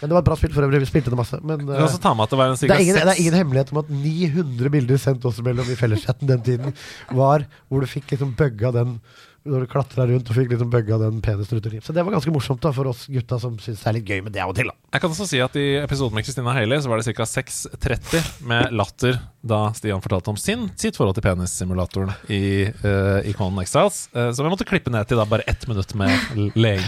Men 0.00 0.10
det 0.10 0.16
var 0.16 0.24
et 0.24 0.26
bra 0.26 0.36
spill 0.36 0.52
for 0.52 0.66
øvrig. 0.66 0.80
Vi 0.82 0.90
spilte 0.90 1.10
det 1.10 1.16
masse. 1.16 1.38
Men 1.46 1.62
uh, 1.68 1.76
eh, 1.76 1.84
også 1.86 2.00
ta 2.02 2.12
med 2.12 2.26
at 2.26 2.34
det 2.34 2.38
var 2.38 2.50
en 2.50 2.58
det, 2.58 2.70
er 2.70 2.82
ingen, 2.82 2.98
det 2.98 3.12
er 3.14 3.20
ingen 3.22 3.38
hemmelighet 3.38 3.70
om 3.72 3.78
at 3.84 3.90
900 3.90 4.70
bilder 4.74 4.98
sendt 5.00 5.24
oss 5.24 5.38
mellom 5.40 5.70
i 5.70 5.78
felleschatten 5.78 6.28
den 6.28 6.42
tiden, 6.42 6.74
var 7.14 7.46
hvor 7.68 7.80
du 7.80 7.86
fikk 7.86 8.10
liksom 8.10 8.34
bugga 8.34 8.74
den 8.74 8.98
når 9.44 9.64
du 9.64 9.70
klatra 9.70 10.08
rundt 10.08 10.30
og 10.32 10.38
fikk 10.38 10.50
liksom 10.50 10.72
bugga 10.72 10.98
den 11.04 11.20
penisen 11.24 11.60
ut 11.60 11.68
i 11.70 11.74
liv. 11.76 11.84
Så 11.86 11.94
det 11.94 12.02
var 12.04 12.16
ganske 12.16 12.34
morsomt 12.34 12.62
da 12.64 12.72
for 12.74 12.90
oss 12.90 13.06
gutta 13.12 13.38
som 13.42 13.56
syns 13.62 13.84
det 13.84 13.90
er 13.90 13.98
litt 13.98 14.10
gøy 14.10 14.24
med 14.26 14.34
det 14.34 14.42
av 14.42 14.50
og 14.50 14.58
til. 14.58 14.72
da 14.72 14.96
Jeg 14.96 15.04
kan 15.04 15.14
også 15.14 15.28
si 15.30 15.42
at 15.44 15.58
I 15.60 15.66
episoden 15.84 16.16
med 16.16 16.26
Christina 16.26 16.54
Haley 16.56 16.80
Så 16.82 16.90
var 16.90 17.00
det 17.00 17.14
ca. 17.14 17.28
6.30 17.28 18.44
med 18.50 18.74
latter 18.74 19.20
da 19.44 19.68
Stian 19.76 20.00
fortalte 20.00 20.32
om 20.32 20.38
sin, 20.40 20.70
sitt 20.80 20.96
forhold 20.96 21.18
til 21.18 21.26
penissimulatoren 21.26 22.14
i 22.32 22.64
uh, 22.64 23.20
Iconen 23.28 23.60
Exiles. 23.60 24.06
Uh, 24.16 24.24
Eh, 24.24 24.32
så 24.32 24.42
vi 24.42 24.50
måtte 24.50 24.66
klippe 24.68 24.92
ned 24.92 25.08
til 25.08 25.18
da 25.20 25.26
bare 25.28 25.46
ett 25.50 25.66
minutt 25.68 25.94
med 25.98 26.54
leg. 26.56 26.82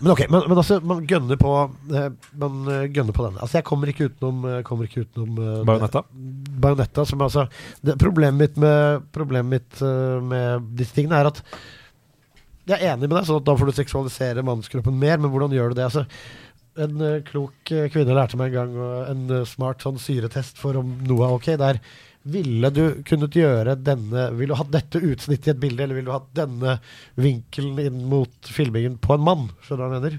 Men 0.00 0.12
ok, 0.14 0.24
men, 0.28 0.46
men 0.48 0.58
altså, 0.58 0.80
man 0.84 1.04
gønner 1.08 1.38
på 1.40 1.54
uh, 1.70 2.06
Man 2.40 2.62
eh, 2.68 2.86
gønner 2.90 3.16
på 3.16 3.26
denne. 3.26 3.40
Altså, 3.40 3.58
jeg 3.58 3.68
kommer 3.68 3.90
ikke 3.90 4.10
utenom, 4.10 4.44
eh, 4.48 4.62
kommer 4.66 4.88
ikke 4.88 5.04
utenom 5.04 5.38
eh, 5.38 5.58
Bajonetta. 5.68 6.04
Bajonetta, 6.64 7.04
som 7.08 7.22
altså 7.26 7.46
det, 7.84 7.98
Problemet 8.00 8.40
mitt 8.40 8.56
med 8.60 9.10
Problemet 9.14 9.50
mitt 9.50 9.84
eh, 9.84 10.16
med 10.24 10.72
disse 10.78 10.96
tingene 10.96 11.20
er 11.20 11.30
at 11.30 11.42
Jeg 12.70 12.78
er 12.78 12.92
enig 12.92 13.08
med 13.08 13.16
deg, 13.18 13.26
sånn 13.26 13.40
at 13.40 13.48
da 13.48 13.56
får 13.58 13.70
du 13.70 13.74
seksualisere 13.74 14.46
mannskroppen 14.46 14.98
mer, 14.98 15.18
men 15.18 15.32
hvordan 15.32 15.54
gjør 15.56 15.72
du 15.72 15.80
det? 15.80 15.88
Altså, 15.88 16.04
en 16.80 17.02
uh, 17.02 17.16
klok 17.26 17.72
uh, 17.74 17.88
kvinne 17.90 18.14
lærte 18.14 18.38
meg 18.38 18.52
en 18.52 18.58
gang 18.60 18.76
uh, 18.78 19.10
en 19.10 19.24
eh, 19.40 19.48
smart 19.48 19.82
sånn 19.82 19.98
syretest 19.98 20.60
for 20.60 20.78
om 20.78 20.92
noe 21.08 21.26
er 21.26 21.34
ok. 21.34 21.48
Der 21.58 21.80
ville 22.30 22.70
du 22.70 22.82
kunnet 23.08 23.34
gjøre 23.34 23.74
denne 23.80 24.26
Ville 24.36 24.52
du 24.52 24.58
hatt 24.60 24.70
dette 24.70 25.00
utsnittet 25.00 25.48
i 25.48 25.52
et 25.54 25.62
bilde, 25.62 25.82
eller 25.82 25.98
ville 25.98 26.12
du 26.12 26.14
hatt 26.14 26.30
denne 26.36 26.76
vinkelen 27.18 27.80
inn 27.82 28.04
mot 28.12 28.52
filmingen 28.54 29.00
på 29.02 29.16
en 29.16 29.26
mann? 29.26 29.46
Skjønner 29.66 29.82
du 29.82 29.86
hva 29.86 29.90
jeg 29.90 30.04
mener? 30.04 30.18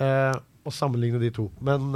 Eh, 0.00 0.40
og 0.64 0.76
sammenligne 0.76 1.20
de 1.20 1.32
to. 1.34 1.48
Men 1.64 1.90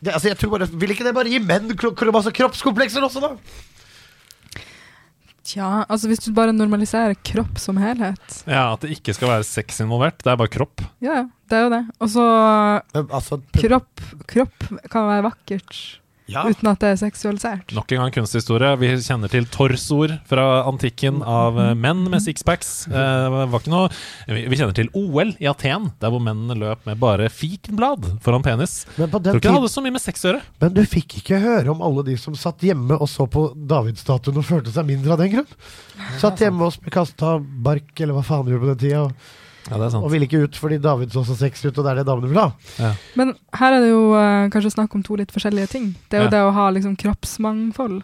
det, 0.00 0.12
altså, 0.12 0.28
jeg 0.28 0.38
tror 0.38 0.52
bare 0.52 0.68
Vil 0.72 0.92
ikke 0.92 1.06
det 1.06 1.14
bare 1.16 1.32
gi 1.32 1.40
menn 1.42 1.72
masse 2.14 2.32
kroppskomplekser 2.36 3.04
også, 3.04 3.22
da? 3.24 3.32
Tja, 5.46 5.84
altså 5.86 6.10
hvis 6.10 6.24
du 6.24 6.32
bare 6.34 6.54
normaliserer 6.54 7.14
kropp 7.26 7.60
som 7.62 7.78
helhet 7.78 8.40
Ja, 8.50 8.72
At 8.72 8.82
det 8.82 8.96
ikke 8.96 9.14
skal 9.14 9.30
være 9.30 9.46
sex 9.46 9.78
involvert. 9.84 10.18
Det 10.24 10.32
er 10.32 10.40
bare 10.40 10.50
kropp. 10.50 10.82
Ja, 11.04 11.20
ja, 11.20 11.26
det 11.46 11.58
er 11.58 11.62
jo 11.66 11.70
det. 11.76 11.82
Og 12.02 12.10
så 12.10 12.24
altså, 13.04 13.38
kropp, 13.54 14.02
kropp 14.26 14.66
kan 14.90 15.06
være 15.12 15.26
vakkert 15.28 15.78
ja. 16.30 16.42
uten 16.48 16.70
at 16.70 16.82
det 16.82 16.92
er 16.92 16.98
seksualisert. 17.00 17.72
Nok 17.76 17.92
en 17.94 18.02
gang 18.02 18.14
kunsthistorie. 18.14 18.72
Vi 18.80 18.90
kjenner 19.04 19.32
til 19.32 19.46
torsoer 19.52 20.16
fra 20.28 20.46
antikken 20.66 21.22
av 21.22 21.58
eh, 21.60 21.72
menn 21.78 22.04
med 22.12 22.22
sixpacks. 22.24 22.72
Eh, 22.90 23.36
vi, 24.30 24.44
vi 24.50 24.58
kjenner 24.58 24.76
til 24.76 24.90
OL 24.96 25.34
i 25.42 25.48
Aten, 25.50 25.90
der 26.02 26.12
hvor 26.12 26.22
mennene 26.22 26.58
løp 26.58 26.84
med 26.88 27.00
bare 27.02 27.30
fikenblad 27.32 28.10
foran 28.24 28.44
penis. 28.46 28.78
Men, 28.96 29.10
på 29.12 29.22
den 29.22 29.36
tror 29.36 29.42
ikke 29.42 29.48
det 29.48 29.56
hadde 29.60 29.72
så 29.76 29.84
mye 29.84 29.96
med 29.96 30.04
sex 30.04 30.24
å 30.24 30.30
gjøre. 30.32 30.44
men 30.64 30.76
du 30.76 30.82
fikk 30.96 31.18
ikke 31.22 31.40
høre 31.42 31.72
om 31.72 31.82
alle 31.86 32.06
de 32.10 32.18
som 32.20 32.36
satt 32.38 32.64
hjemme 32.66 32.98
og 32.98 33.10
så 33.10 33.28
på 33.30 33.48
Davidsstatuen 33.56 34.42
og 34.42 34.46
følte 34.46 34.74
seg 34.74 34.88
mindre 34.88 35.16
av 35.16 35.22
den 35.22 35.34
grunn? 35.36 35.58
Satt 36.20 36.42
hjemme 36.42 36.68
og 36.68 36.92
kasta 36.92 37.36
bark, 37.40 37.92
eller 38.00 38.16
hva 38.16 38.24
faen 38.26 38.46
de 38.46 38.54
gjorde 38.54 38.66
på 38.66 38.72
den 38.74 38.82
tida, 38.82 39.02
og, 39.06 39.34
Ja, 39.66 39.78
det 39.80 39.86
er 39.88 39.96
og 39.98 40.10
vil 40.12 40.22
ikke 40.26 40.44
ut 40.46 40.56
fordi 40.60 40.78
David 40.78 41.10
så 41.10 41.24
så 41.26 41.34
sexy 41.38 41.66
ut, 41.68 41.78
og 41.78 41.84
det 41.86 41.92
er 41.92 42.00
det 42.00 42.06
damene 42.06 42.28
vil 42.30 42.38
ha. 42.38 42.92
Men 43.18 43.32
her 43.58 43.74
er 43.74 43.80
det 43.82 43.88
jo 43.90 44.02
uh, 44.14 44.46
kanskje 44.54 44.74
snakk 44.76 44.94
om 44.94 45.02
to 45.02 45.16
litt 45.18 45.32
forskjellige 45.34 45.72
ting. 45.72 45.88
Det 46.10 46.20
er 46.20 46.26
jo 46.26 46.30
Ja. 46.30 46.34
det 46.36 46.42
å 46.46 46.52
ha 46.54 46.68
liksom 46.70 46.94
kroppsmangfold. 47.00 48.02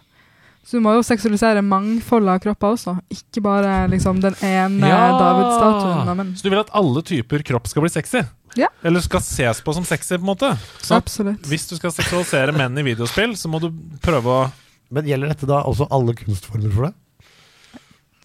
Så 0.62 0.78
du 0.78 0.82
må 0.84 0.93
jo 0.94 1.02
seksualisere 1.02 1.62
mangfoldet 1.66 2.36
av 2.36 2.43
kropper 2.43 2.76
også, 2.76 2.97
ikke 3.10 3.43
bare 3.43 3.89
liksom 3.90 4.20
den 4.22 4.34
ene 4.47 4.86
David-statuen 4.86 6.09
av 6.12 6.16
menn. 6.20 6.36
Så 6.39 6.47
du 6.47 6.51
vil 6.52 6.60
at 6.62 6.70
alle 6.78 7.02
typer 7.02 7.43
kropp 7.43 7.66
skal 7.70 7.82
bli 7.82 7.90
sexy? 7.90 8.22
Ja. 8.55 8.68
Eller 8.84 9.02
skal 9.02 9.22
ses 9.24 9.62
på 9.64 9.74
som 9.74 9.84
sexy, 9.86 10.14
på 10.18 10.22
en 10.22 10.30
måte? 10.30 10.52
Så 10.84 10.94
Absolutt. 10.98 11.43
hvis 11.51 11.66
du 11.70 11.74
skal 11.78 11.90
seksualisere 11.94 12.55
menn 12.55 12.78
i 12.78 12.84
videospill, 12.93 13.34
så 13.34 13.51
må 13.51 13.59
du 13.62 13.70
prøve 14.02 14.26
å 14.26 14.51
Men 14.93 15.06
gjelder 15.09 15.30
dette 15.32 15.47
da 15.48 15.62
også 15.64 15.86
alle 15.90 16.12
kunstformer 16.12 16.70
for 16.74 16.84
deg? 16.84 16.94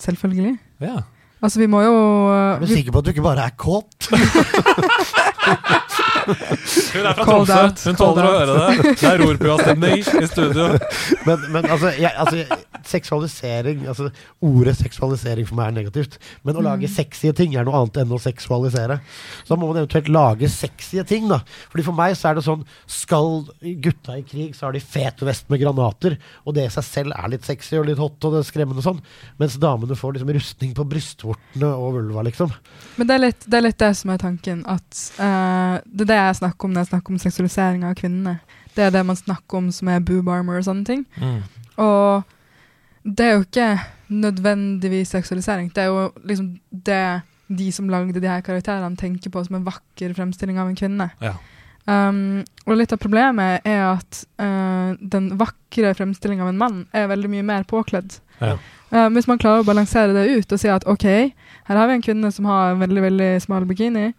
Selvfølgelig. 0.03 0.57
Ja. 0.83 0.97
Altså, 1.41 1.59
vi 1.59 1.67
må 1.69 1.81
jo 1.85 1.93
Er 2.33 2.59
du 2.59 2.67
sikker 2.69 2.91
på 2.91 3.03
at 3.03 3.05
du 3.05 3.09
ikke 3.13 3.25
bare 3.25 3.45
er 3.45 3.53
kåt? 3.57 4.09
Hun 6.27 7.05
er 7.07 7.13
fra 7.15 7.25
Called 7.25 7.47
Tromsø. 7.47 7.57
out, 7.63 7.83
Hun 7.87 7.97
tåler 7.99 8.27
å 8.27 8.31
høre 8.35 8.55
det. 8.57 8.93
Det 8.99 9.09
er 9.09 9.21
rorpua-stemning 9.23 10.01
i 10.01 10.27
studio. 10.31 10.65
Men, 11.27 11.45
men 11.53 11.67
altså, 11.71 11.91
jeg, 11.97 12.11
altså, 12.19 12.63
seksualisering 12.87 13.85
altså, 13.87 14.09
Ordet 14.47 14.75
seksualisering 14.79 15.47
for 15.47 15.59
meg 15.59 15.71
er 15.71 15.77
negativt. 15.81 16.17
Men 16.47 16.59
å 16.59 16.63
lage 16.65 16.89
sexy 16.91 17.31
ting 17.37 17.55
er 17.57 17.67
noe 17.67 17.79
annet 17.81 18.01
enn 18.03 18.13
å 18.15 18.19
seksualisere. 18.21 18.99
Så 19.43 19.53
da 19.53 19.59
må 19.59 19.69
man 19.71 19.81
eventuelt 19.81 20.11
lage 20.13 20.49
sexy 20.51 21.01
ting. 21.07 21.27
da 21.31 21.39
Fordi 21.71 21.85
For 21.87 21.97
meg 21.97 22.15
så 22.19 22.31
er 22.31 22.39
det 22.39 22.45
sånn 22.47 22.65
Skal 22.91 23.43
gutta 23.83 24.17
i 24.19 24.25
krig, 24.27 24.53
så 24.57 24.67
har 24.67 24.75
de 24.75 24.83
fet 24.83 25.23
vest 25.27 25.47
med 25.51 25.61
granater. 25.63 26.17
Og 26.45 26.55
det 26.57 26.67
i 26.67 26.73
seg 26.77 26.85
selv 26.87 27.15
er 27.17 27.31
litt 27.33 27.47
sexy 27.47 27.79
og 27.79 27.87
litt 27.89 28.01
hot 28.01 28.23
og 28.27 28.35
det 28.35 28.43
er 28.43 28.49
skremmende 28.51 28.83
og 28.83 28.87
sånn. 28.89 29.01
Mens 29.41 29.57
damene 29.61 29.97
får 29.97 30.17
liksom 30.17 30.33
rustning 30.37 30.73
på 30.77 30.85
brystvortene 30.91 31.69
og 31.77 31.97
vulva, 31.97 32.23
liksom. 32.27 32.51
Men 32.97 33.09
det 33.09 33.15
er, 33.17 33.23
litt, 33.27 33.45
det 33.47 33.59
er 33.59 33.65
litt 33.67 33.79
det 33.81 33.91
som 33.99 34.11
er 34.13 34.21
tanken. 34.21 34.63
At 34.69 35.01
eh, 35.23 35.77
Det 35.87 36.05
er 36.05 36.11
det 36.11 36.17
jeg 36.19 36.39
snakker 36.41 36.67
om 36.67 36.73
når 36.73 36.85
jeg 36.85 36.91
snakker 36.91 37.13
om 37.13 37.21
seksualisering 37.21 37.85
av 37.87 37.95
kvinnene. 37.97 38.39
Det 38.75 38.85
er 38.85 38.93
det 38.93 39.05
man 39.05 39.17
snakker 39.17 39.57
om 39.57 39.71
som 39.73 39.89
er 39.89 40.03
boob 40.05 40.29
armor 40.29 40.59
og 40.59 40.67
sånne 40.67 40.85
ting. 40.85 41.05
Mm. 41.17 41.39
Og 41.81 42.23
det 43.07 43.25
er 43.25 43.33
jo 43.37 43.45
ikke 43.45 43.69
nødvendigvis 44.07 45.15
seksualisering. 45.15 45.71
Det 45.75 45.83
er 45.83 45.91
jo 45.91 46.11
liksom 46.27 46.53
det 46.71 47.21
de 47.47 47.71
som 47.71 47.89
lagde 47.89 48.19
de 48.19 48.27
her 48.27 48.41
karakterene, 48.43 48.97
tenker 48.99 49.31
på 49.31 49.43
som 49.45 49.55
en 49.55 49.67
vakker 49.67 50.13
fremstilling 50.13 50.59
av 50.59 50.67
en 50.67 50.75
kvinne. 50.75 51.09
Ja. 51.23 51.37
Um, 51.87 52.43
og 52.67 52.75
litt 52.75 52.91
av 52.91 52.99
problemet 52.99 53.63
er 53.63 53.85
at 53.93 54.23
uh, 54.43 54.99
den 54.99 55.29
vakre 55.39 55.93
fremstillinga 55.95 56.43
av 56.43 56.51
en 56.51 56.59
mann 56.59 56.81
er 56.91 57.07
veldig 57.07 57.31
mye 57.31 57.45
mer 57.47 57.67
påkledd. 57.69 58.17
Ja. 58.41 58.57
Uh, 58.91 59.07
hvis 59.15 59.29
man 59.29 59.39
klarer 59.39 59.63
å 59.63 59.67
balansere 59.67 60.15
det 60.15 60.27
ut 60.35 60.51
og 60.51 60.59
si 60.59 60.71
at 60.71 60.87
OK, 60.91 61.07
her 61.69 61.79
har 61.79 61.87
vi 61.87 61.95
en 61.95 62.03
kvinne 62.03 62.31
som 62.35 62.49
har 62.51 62.73
en 62.73 62.83
veldig 62.83 63.05
veldig 63.07 63.29
smal 63.43 63.67
bikini, 63.69 64.09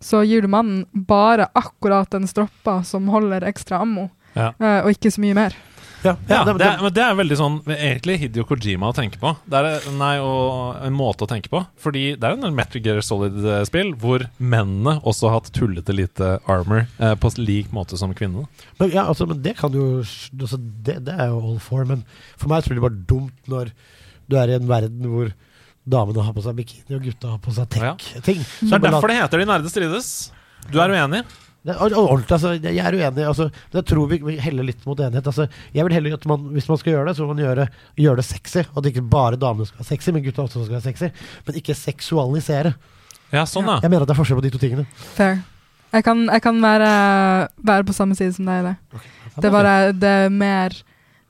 så 0.00 0.22
gir 0.26 0.42
du 0.42 0.48
mannen 0.48 0.84
bare 0.92 1.48
akkurat 1.58 2.10
den 2.14 2.26
stroppa 2.30 2.80
som 2.86 3.08
holder 3.12 3.46
ekstra 3.48 3.80
ammo, 3.82 4.10
Ja. 4.34 4.52
eh, 4.60 4.80
og 4.84 4.92
ikke 4.94 5.10
så 5.10 5.20
mye 5.24 5.34
mer. 5.34 5.56
Ja, 6.04 6.12
det- 6.28 6.58
det, 6.58 6.62
er, 6.62 6.76
men 6.80 6.92
det 6.94 7.02
er 7.02 7.14
veldig 7.18 7.36
sånn 7.36 7.56
egentlig 7.66 8.18
Hidio 8.20 8.44
Kojima 8.46 8.92
å 8.92 8.94
tenke 8.94 9.18
på. 9.18 9.32
Det 9.50 9.58
er 9.58 9.90
nei, 9.98 10.12
og 10.22 10.76
en 10.86 10.94
måte 10.94 11.26
å 11.26 11.28
tenke 11.28 11.48
på. 11.50 11.64
Fordi 11.76 12.14
det 12.14 12.22
er 12.22 12.36
en 12.38 12.54
Metal 12.54 12.80
Gear 12.80 13.00
Solid-spill 13.02 13.96
hvor 13.98 14.22
mennene 14.38 15.00
også 15.02 15.26
har 15.26 15.40
hatt 15.40 15.50
tullete 15.52 15.90
lite 15.92 16.38
armor 16.46 16.86
eh, 17.00 17.16
på 17.18 17.32
lik 17.42 17.72
måte 17.74 17.98
som 17.98 18.14
kvinnene. 18.14 18.46
Men, 18.78 18.90
ja, 18.94 19.08
altså, 19.10 19.26
men 19.26 19.42
det 19.42 19.56
kan 19.58 19.72
jo 19.74 19.98
altså, 20.04 20.56
det, 20.86 21.00
det 21.04 21.18
er 21.18 21.32
jo 21.32 21.40
all 21.42 21.58
for. 21.58 21.84
Men 21.84 22.04
for 22.36 22.46
meg 22.48 22.62
tror 22.62 22.76
jeg 22.76 22.78
det 22.78 22.84
er 22.84 22.88
bare 22.88 23.06
dumt 23.10 23.50
når 23.50 23.72
du 24.30 24.36
er 24.38 24.48
i 24.54 24.58
en 24.60 24.68
verden 24.70 25.02
hvor 25.10 25.32
damene 25.88 26.24
har 26.24 26.34
på 26.36 26.42
seg 26.44 26.56
bikini 26.58 26.96
og 26.98 27.04
gutta 27.08 27.34
har 27.34 27.42
på 27.44 27.52
seg 27.56 27.76
Ja. 27.80 27.94
tech-ting. 27.96 28.40
Så 28.44 28.70
det 28.70 28.78
er 28.78 28.90
derfor 28.90 29.08
det 29.08 29.18
heter 29.22 29.38
De 29.42 29.46
nerde 29.48 29.70
strides. 29.72 30.08
Du 30.70 30.78
er 30.80 30.92
uenig? 30.94 31.22
Det 31.68 31.74
ordentlig, 31.82 32.30
altså, 32.32 32.52
jeg 32.62 32.78
er 32.78 32.94
uenig. 32.96 33.24
Altså, 33.26 33.48
jeg 33.74 33.84
tror 33.84 34.06
vi 34.08 34.36
heller 34.40 34.64
litt 34.64 34.84
mot 34.86 34.96
enighet. 35.02 35.26
Altså, 35.26 35.48
jeg 35.74 35.84
vil 35.84 35.92
heller 35.92 36.14
at 36.14 36.24
man, 36.30 36.46
Hvis 36.54 36.68
man 36.70 36.78
skal 36.78 36.92
gjøre 36.94 37.08
det, 37.10 37.16
så 37.18 37.26
må 37.26 37.34
man 37.34 37.42
gjøre, 37.44 37.66
gjøre 37.98 38.16
det 38.22 38.24
sexy. 38.24 38.62
At 38.76 38.86
ikke 38.88 39.02
bare 39.10 39.36
damene 39.36 39.66
skal 39.66 39.82
være 39.82 39.90
sexy, 39.90 40.10
men 40.14 40.22
gutta 40.24 40.42
også 40.46 40.64
skal 40.64 40.78
være 40.78 40.86
sexy. 40.86 41.10
Men 41.46 41.58
ikke 41.60 41.74
seksualisere. 41.76 42.74
Ja, 43.34 43.42
sånn, 43.44 43.66
da. 43.68 43.80
Jeg 43.84 43.90
mener 43.90 44.06
at 44.06 44.08
det 44.08 44.14
er 44.16 44.20
forskjell 44.22 44.38
på 44.40 44.46
de 44.46 44.52
to 44.54 44.60
tingene. 44.62 44.86
Fair. 45.18 45.42
Jeg 45.92 46.04
kan, 46.04 46.26
jeg 46.28 46.42
kan 46.44 46.60
være, 46.62 46.92
være 47.64 47.84
på 47.88 47.94
samme 47.96 48.16
side 48.16 48.32
som 48.36 48.44
deg 48.48 48.60
i 48.62 48.66
det. 48.70 49.02
Det 49.38 49.48
er 49.48 49.54
bare 49.54 49.74
det 49.96 50.08
er 50.24 50.32
mer, 50.32 50.74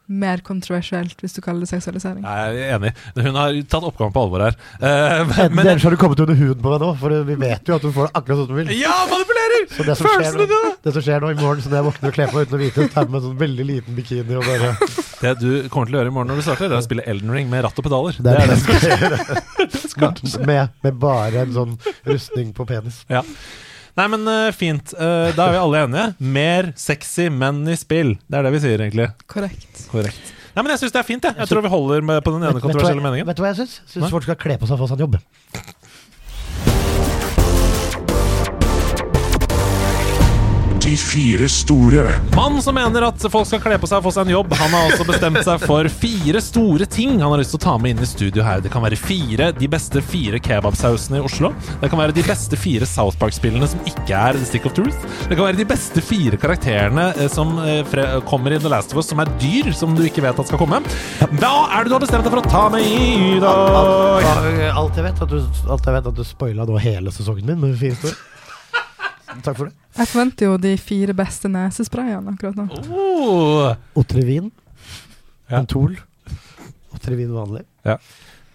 mer 0.08 0.40
kontroversielt 0.44 1.20
hvis 1.22 1.36
du 1.36 1.40
kaller 1.44 1.64
det 1.64 1.70
seksualisering. 1.70 2.24
Jeg 2.24 2.62
er 2.64 2.76
enig. 2.78 2.92
Hun 3.18 3.36
har 3.36 3.56
tatt 3.68 3.84
oppgaven 3.84 4.14
på 4.14 4.24
alvor 4.24 4.44
her. 4.46 4.56
Uh, 4.80 4.88
men, 5.28 5.56
men, 5.56 5.66
Ellers 5.66 5.84
har 5.84 5.94
du 5.94 6.00
kommet 6.00 6.20
under 6.24 6.38
huden 6.38 6.62
på 6.64 6.72
meg 6.72 6.82
nå, 6.82 6.92
for 7.00 7.16
vi 7.28 7.36
vet 7.42 7.68
jo 7.68 7.76
at 7.76 7.84
du 7.84 7.92
får 7.92 8.08
det 8.08 8.20
akkurat 8.20 8.40
sånn 8.40 8.50
du 8.50 8.56
vil. 8.56 8.72
ja, 8.78 8.94
manipulerer! 9.10 9.66
Så 9.74 9.84
det 9.84 9.98
som, 9.98 10.08
skjer 10.08 10.40
nå, 10.48 10.62
det 10.86 10.94
som 10.96 11.04
skjer 11.04 11.24
nå 11.24 11.34
i 11.34 11.38
morgen, 11.38 11.62
så 11.62 11.72
når 11.72 11.80
jeg 11.80 11.88
våkner 11.90 12.12
og 12.12 12.18
kler 12.18 12.32
på 12.32 12.38
meg 12.38 12.48
uten 12.48 12.58
å 12.58 12.62
vite, 12.62 12.88
tar 12.94 13.08
meg 13.10 13.20
en 13.20 13.26
sånn 13.28 13.38
veldig 13.42 13.68
liten 13.68 13.98
bikini 13.98 14.38
og 14.38 14.48
bare 14.48 14.72
Det 15.18 15.34
du 15.42 15.50
kommer 15.68 15.90
til 15.90 15.98
å 15.98 16.02
gjøre 16.02 16.12
i 16.12 16.16
morgen 16.16 16.32
når 16.32 16.40
du 16.40 16.46
starter, 16.46 16.70
det 16.70 16.78
er 16.78 16.82
å 16.82 16.88
spille 16.88 17.06
Elden 17.10 17.32
Ring 17.34 17.48
med 17.50 17.64
ratt 17.66 17.78
og 17.80 17.88
pedaler. 17.88 18.20
Det 18.22 18.34
er 18.34 18.38
det 18.38 18.48
det. 18.48 18.58
jeg 19.68 19.80
skal 19.92 20.08
gjøre. 20.08 20.46
Med, 20.48 20.76
med 20.86 21.00
bare 21.02 21.42
en 21.42 21.56
sånn 21.56 21.74
rustning 22.06 22.54
på 22.56 22.68
penis. 22.68 23.02
Ja. 23.10 23.24
Nei, 23.98 24.06
men 24.12 24.28
uh, 24.30 24.48
fint. 24.54 24.92
Uh, 24.94 25.28
da 25.34 25.48
er 25.48 25.56
vi 25.56 25.60
alle 25.60 25.84
enige. 25.88 26.04
Mer 26.38 26.72
sexy 26.78 27.26
menn 27.34 27.64
i 27.66 27.74
spill. 27.78 28.14
Det 28.30 28.38
er 28.38 28.46
det 28.46 28.52
vi 28.54 28.60
sier, 28.62 28.84
egentlig. 28.84 29.08
Korrekt. 29.30 29.86
Korrekt. 29.90 30.34
Nei, 30.54 30.62
men 30.62 30.72
Jeg 30.74 30.84
syns 30.84 30.94
det 30.94 31.00
er 31.00 31.06
fint. 31.06 31.26
Jeg, 31.26 31.38
jeg 31.38 31.50
tror 31.50 31.62
vi 31.66 31.70
holder 31.72 32.06
med 32.06 32.22
på 32.26 32.34
den 32.34 32.46
ene 32.46 32.62
kontroversielle 32.62 33.02
meningen. 33.02 33.26
Vet 33.28 33.38
du 33.38 33.42
hva 33.44 33.50
jeg 33.52 33.60
syns? 33.64 33.80
Syns 33.90 34.14
folk 34.14 34.26
skal 34.26 34.38
kle 34.38 34.56
på 34.58 34.66
seg 34.70 34.78
og 34.78 34.84
få 34.84 34.88
seg 34.90 34.98
en 34.98 35.04
jobb. 35.06 35.18
De 40.88 40.96
fire 40.96 41.48
store. 41.48 42.04
Mann 42.36 42.62
som 42.62 42.74
mener 42.74 43.04
at 43.04 43.24
folk 43.28 43.44
skal 43.48 43.60
kle 43.60 43.76
på 43.80 43.88
seg 43.90 44.00
og 44.00 44.06
få 44.06 44.12
seg 44.14 44.24
en 44.24 44.32
jobb, 44.32 44.54
han 44.56 44.72
har 44.72 44.86
også 44.88 45.04
bestemt 45.08 45.40
seg 45.44 45.60
for 45.68 45.88
fire 45.92 46.40
store 46.40 46.86
ting 46.88 47.18
han 47.18 47.28
har 47.28 47.42
lyst 47.42 47.52
til 47.52 47.60
å 47.60 47.64
ta 47.66 47.74
med 47.82 47.92
inn 47.92 48.04
i 48.04 48.08
studio 48.08 48.44
her. 48.46 48.62
Det 48.64 48.72
kan 48.72 48.84
være 48.84 48.96
fire, 48.96 49.50
de 49.58 49.68
beste 49.68 50.00
fire 50.00 50.40
kebabsausene 50.40 51.20
i 51.20 51.24
Oslo. 51.26 51.50
Det 51.82 51.90
kan 51.92 52.00
være 52.00 52.16
de 52.16 52.24
beste 52.24 52.56
fire 52.56 52.88
South 52.88 53.20
Park-spillene 53.20 53.68
som 53.68 53.82
ikke 53.90 54.16
er 54.16 54.38
The 54.38 54.48
Stick 54.48 54.68
of 54.70 54.76
Truth. 54.78 54.96
Det 55.26 55.36
kan 55.36 55.44
være 55.44 55.60
de 55.60 55.68
beste 55.68 56.04
fire 56.04 56.40
karakterene 56.40 57.10
eh, 57.18 57.28
som 57.32 57.52
eh, 57.66 57.98
kommer 58.30 58.56
i 58.56 58.62
The 58.62 58.72
Last 58.72 58.96
of 58.96 59.02
Us, 59.02 59.10
som 59.12 59.20
er 59.20 59.34
dyr, 59.42 59.68
som 59.76 59.92
du 59.98 60.06
ikke 60.06 60.24
vet 60.24 60.40
at 60.40 60.48
skal 60.48 60.62
komme. 60.62 60.80
Hva 61.36 61.52
er 61.66 61.84
det 61.84 61.92
du 61.92 61.98
har 61.98 62.06
bestemt 62.06 62.24
deg 62.24 62.32
for 62.32 62.40
å 62.40 62.48
ta 62.48 62.64
med 62.72 62.88
i 62.88 63.36
dag? 63.44 64.24
Alt 64.72 64.96
jeg 64.96 65.10
vet, 65.10 65.20
at 65.26 65.36
du, 65.36 65.38
alt 65.68 65.92
jeg 65.92 65.98
vet 66.00 66.10
at 66.14 66.16
du 66.16 66.24
spoila 66.24 66.68
nå 66.68 66.80
hele 66.80 67.12
sesongen 67.12 67.52
min 67.52 67.60
med 67.66 67.76
fire 67.76 67.98
historier. 67.98 68.27
Takk 69.44 69.56
for 69.56 69.68
det. 69.68 69.74
Jeg 69.98 70.10
forventer 70.12 70.48
jo 70.48 70.56
de 70.62 70.72
fire 70.80 71.14
beste 71.16 71.50
nesesprayene 71.52 72.34
akkurat 72.34 72.56
nå. 72.58 72.66
Oh. 72.88 73.74
Otrivin. 73.98 74.50
Ja. 75.48 75.60
Mentol. 75.60 75.98
Otrivin 76.94 77.32
vanlig. 77.34 77.64
Ja. 77.86 77.98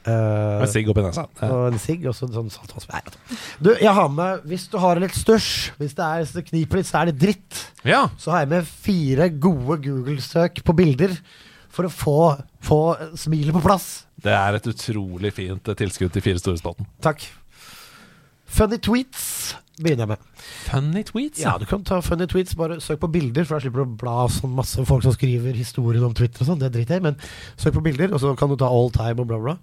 Eh, 0.03 0.61
en 0.63 0.67
sigg 0.67 0.89
oppi 0.91 1.03
nesa. 1.05 1.23
Ja. 1.39 1.47
og 1.47 1.69
en 1.71 1.79
sigg, 1.79 2.03
og 2.09 2.15
så 2.17 2.27
sånn 2.31 2.49
saltvann. 2.51 2.89
Nei, 2.91 3.01
vet 3.05 3.15
du. 3.63 3.69
Jeg 3.79 3.93
har 3.95 4.09
med 4.11 4.43
Hvis 4.51 4.65
du 4.71 4.75
har 4.83 4.99
litt 4.99 5.15
støsj, 5.15 5.51
hvis 5.79 5.95
det, 5.95 6.03
er, 6.03 6.23
hvis 6.23 6.33
det 6.35 6.45
kniper 6.49 6.81
litt, 6.81 6.89
så 6.89 6.99
er 6.99 7.11
det 7.11 7.15
dritt, 7.21 7.61
ja. 7.87 8.03
så 8.19 8.33
har 8.33 8.43
jeg 8.43 8.51
med 8.57 8.67
fire 8.67 9.29
gode 9.31 9.79
Google-søk 9.85 10.63
på 10.67 10.75
bilder 10.75 11.15
for 11.73 11.87
å 11.87 11.93
få, 11.93 12.17
få 12.63 12.81
smilet 13.17 13.55
på 13.55 13.63
plass. 13.63 14.03
Det 14.23 14.33
er 14.35 14.59
et 14.59 14.67
utrolig 14.69 15.31
fint 15.35 15.71
tilskudd 15.79 16.11
til 16.13 16.25
Fire 16.25 16.41
store-spalten. 16.41 16.87
Takk. 17.03 17.23
Funny 18.53 18.77
tweets 18.83 19.55
begynner 19.79 20.03
jeg 20.05 20.11
med. 20.13 20.25
Funny 20.67 21.03
tweets, 21.07 21.39
Ja, 21.41 21.55
du 21.57 21.65
kan 21.65 21.83
ta 21.83 21.97
funny 22.05 22.27
tweets, 22.29 22.53
bare 22.59 22.77
søk 22.83 22.99
på 23.01 23.09
bilder, 23.13 23.45
for 23.47 23.57
da 23.57 23.63
slipper 23.63 23.81
du 23.81 23.85
å 23.87 23.97
bla 24.03 24.27
sånn 24.29 24.53
masse 24.53 24.83
folk 24.85 25.03
som 25.05 25.15
skriver 25.15 25.53
historier 25.57 26.03
om 26.05 26.13
Twitter 26.13 26.43
og 26.45 26.51
sånn, 26.51 26.59
det 26.61 26.69
driter 26.75 26.97
jeg 26.99 27.01
i, 27.03 27.07
men 27.07 27.17
søk 27.57 27.73
på 27.79 27.83
bilder, 27.85 28.13
og 28.13 28.21
så 28.21 28.35
kan 28.37 28.49
du 28.53 28.57
ta 28.61 28.69
all 28.69 28.91
time 28.93 29.23
og 29.25 29.27
bla, 29.31 29.39
bla. 29.41 29.55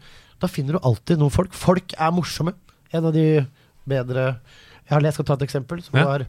Da 0.43 0.49
finner 0.51 0.77
du 0.79 0.81
alltid 0.83 1.21
noen 1.21 1.31
folk. 1.35 1.53
Folk 1.55 1.93
er 1.99 2.11
morsomme. 2.17 2.55
En 2.93 3.05
av 3.07 3.13
de 3.15 3.45
bedre 3.87 4.41
Jeg 4.89 4.97
har 4.97 5.03
lest, 5.05 5.15
skal 5.21 5.27
ta 5.29 5.35
et 5.39 5.43
eksempel, 5.47 5.83
som 5.85 5.99
Ja. 6.01 6.05
var 6.09 6.25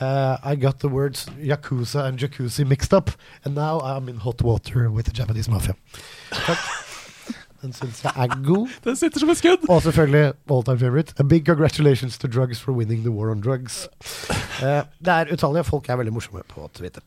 uh, 0.00 0.38
I 0.50 0.56
got 0.56 0.80
the 0.80 0.88
words 0.88 1.26
yakuza 1.38 2.06
and 2.08 2.18
jacuzzi 2.18 2.66
mixed 2.66 2.92
up, 2.92 3.10
and 3.44 3.54
now 3.54 3.78
I'm 3.80 4.08
in 4.08 4.16
hot 4.16 4.42
water 4.42 4.90
with 4.90 5.06
the 5.06 5.12
Japanese 5.12 5.48
mafia. 5.48 5.76
Takk. 6.30 6.58
Den 7.62 7.72
syns 7.76 8.02
jeg 8.02 8.12
er 8.16 8.32
god. 8.42 8.68
Den 8.86 8.96
sitter 8.98 9.22
som 9.22 9.30
et 9.30 9.38
skudd! 9.38 9.68
Og 9.70 9.82
selvfølgelig 9.82 10.32
all 10.50 10.64
time 10.66 10.78
favorite. 10.78 11.14
A 11.18 11.22
big 11.22 11.46
congratulations 11.46 12.18
to 12.18 12.28
drugs 12.28 12.60
for 12.60 12.72
winning 12.74 13.04
the 13.04 13.12
war 13.14 13.30
on 13.30 13.40
drugs. 13.40 13.86
Uh, 14.58 14.82
det 14.98 15.14
er 15.14 15.32
utallige. 15.32 15.64
Folk 15.64 15.88
er 15.88 16.00
veldig 16.00 16.12
morsomme 16.12 16.42
på 16.48 16.66
Twitter. 16.74 17.02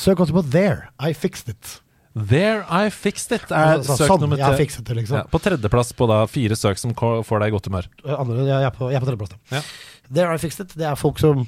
Søk 0.00 0.20
også 0.20 0.34
på 0.34 0.42
There. 0.50 0.88
I 0.98 1.12
fixed 1.12 1.48
it. 1.52 1.78
There 2.16 2.64
I 2.66 2.90
fixed 2.90 3.30
it 3.36 3.52
er 3.54 3.76
Altså, 3.76 3.94
søk 4.00 4.10
sånn, 4.10 4.24
nummer 4.24 4.40
tre. 4.40 4.66
det, 4.66 4.96
liksom. 4.98 5.20
Ja, 5.20 5.26
på 5.30 5.38
tredjeplass 5.38 5.92
på 5.94 6.08
da 6.10 6.24
fire 6.26 6.56
søk 6.58 6.80
som 6.80 6.94
får 6.96 7.42
deg 7.44 7.52
i 7.52 7.54
godt 7.54 7.68
humør. 7.70 7.86
Eh, 8.02 8.14
Andre, 8.16 8.42
jeg, 8.48 8.66
er 8.66 8.74
på, 8.74 8.88
jeg 8.90 8.98
er 8.98 9.04
på 9.04 9.10
tredjeplass. 9.12 9.30
da. 9.36 9.60
Ja. 9.60 9.62
There 10.10 10.34
I 10.34 10.40
fixed 10.42 10.64
it. 10.64 10.74
Det 10.74 10.88
er 10.90 10.98
folk 10.98 11.22
som 11.22 11.44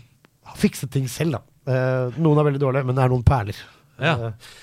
har 0.47 0.59
fikset 0.61 0.93
ting 0.95 1.09
selv, 1.11 1.41
da. 1.41 1.43
Uh, 1.63 2.15
noen 2.23 2.39
er 2.39 2.47
veldig 2.51 2.63
dårlige, 2.63 2.87
men 2.87 2.99
det 2.99 3.03
er 3.03 3.11
noen 3.11 3.25
perler. 3.27 3.59
Ja. 4.03 4.15
Eh, 4.31 4.57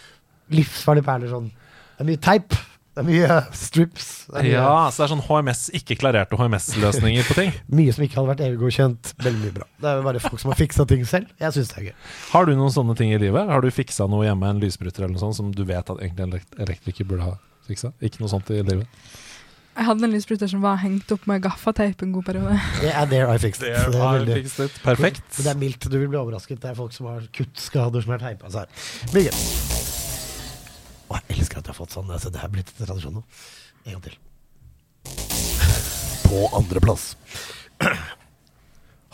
livsfarlige 0.60 1.08
perler 1.08 1.32
sånn. 1.32 1.50
Det 1.96 2.04
er 2.06 2.10
mye 2.12 2.22
teip. 2.24 2.56
Det 3.00 3.04
er 3.04 3.08
mye 3.08 3.36
strips. 3.56 4.08
Er 4.34 4.44
mye, 4.44 4.52
Ja, 4.52 4.72
så 4.92 5.04
det 5.04 5.06
er 5.06 5.12
sånn 5.14 5.22
HMS, 5.28 5.62
ikke 5.78 5.96
klarerte 6.02 6.36
HMS-løsninger 6.40 7.28
på 7.30 7.38
ting. 7.38 7.54
mye 7.80 7.94
som 7.96 8.04
ikke 8.04 8.18
hadde 8.20 8.32
vært 8.34 8.44
EU-godkjent. 8.48 9.14
Veldig 9.24 9.44
mye 9.46 9.56
bra. 9.60 9.68
Det 9.80 9.92
er 9.94 10.02
bare 10.10 10.24
folk 10.24 10.42
som 10.42 10.52
har 10.52 10.60
fiksa 10.60 10.86
ting 10.90 11.06
selv. 11.08 11.30
Jeg 11.40 11.56
syns 11.56 11.72
det 11.72 11.78
er 11.80 11.86
gøy. 11.92 11.96
Har 12.34 12.50
du 12.50 12.54
noen 12.58 12.74
sånne 12.76 12.98
ting 13.00 13.14
i 13.16 13.22
livet? 13.22 13.48
Har 13.48 13.64
du 13.64 13.70
fiksa 13.72 14.10
noe 14.12 14.26
hjemme, 14.28 14.52
en 14.52 14.60
lysbryter 14.64 15.06
eller 15.06 15.16
noe 15.16 15.24
sånt, 15.24 15.38
som 15.40 15.54
du 15.56 15.64
vet 15.70 15.86
at 15.86 16.02
egentlig 16.02 16.28
en 16.28 16.66
elektriker 16.66 17.08
burde 17.08 17.30
ha 17.30 17.38
fiksa? 17.70 17.94
Ikke 18.04 18.24
noe 18.26 18.34
sånt 18.34 18.50
i 18.52 18.60
livet? 18.60 18.90
Jeg 19.80 19.88
hadde 19.88 20.04
en 20.10 20.12
lysbryter 20.12 20.50
som 20.52 20.60
var 20.64 20.76
hengt 20.82 21.12
opp 21.16 21.24
med 21.30 21.40
gaffateip 21.46 22.02
en 22.04 22.12
god 22.12 22.26
periode. 22.28 22.58
Det 22.84 22.90
er 22.92 23.06
there 23.08 23.32
I 23.32 23.40
fixed 23.40 23.64
it. 23.64 23.78
Det 23.94 23.96
er 23.96 24.18
veldig- 24.20 24.36
fixed 24.42 24.66
it. 24.66 24.80
Perfekt. 24.84 25.24
Men 25.38 25.46
det 25.46 25.52
er 25.54 25.60
mildt. 25.62 25.88
Du 25.88 25.96
vil 25.98 26.10
bli 26.12 26.20
overrasket. 26.20 26.60
Det 26.62 26.70
er 26.74 26.76
folk 26.76 26.92
som 26.96 27.08
har 27.08 27.24
kuttskader 27.38 28.04
som 28.04 28.12
er 28.18 28.20
teipa 28.26 28.52
seg. 28.52 28.66
Å, 31.10 31.16
jeg 31.16 31.38
elsker 31.40 31.62
at 31.62 31.64
jeg 31.64 31.72
har 31.72 31.78
fått 31.80 31.96
sånn. 31.96 32.12
Altså, 32.12 32.30
det 32.34 32.42
er 32.44 32.52
blitt 32.54 32.74
en 32.76 32.86
tradisjon 32.90 33.16
nå. 33.22 33.24
En 33.88 33.96
gang 33.96 34.04
til. 34.10 34.18
På 36.28 36.44
andreplass. 36.60 37.14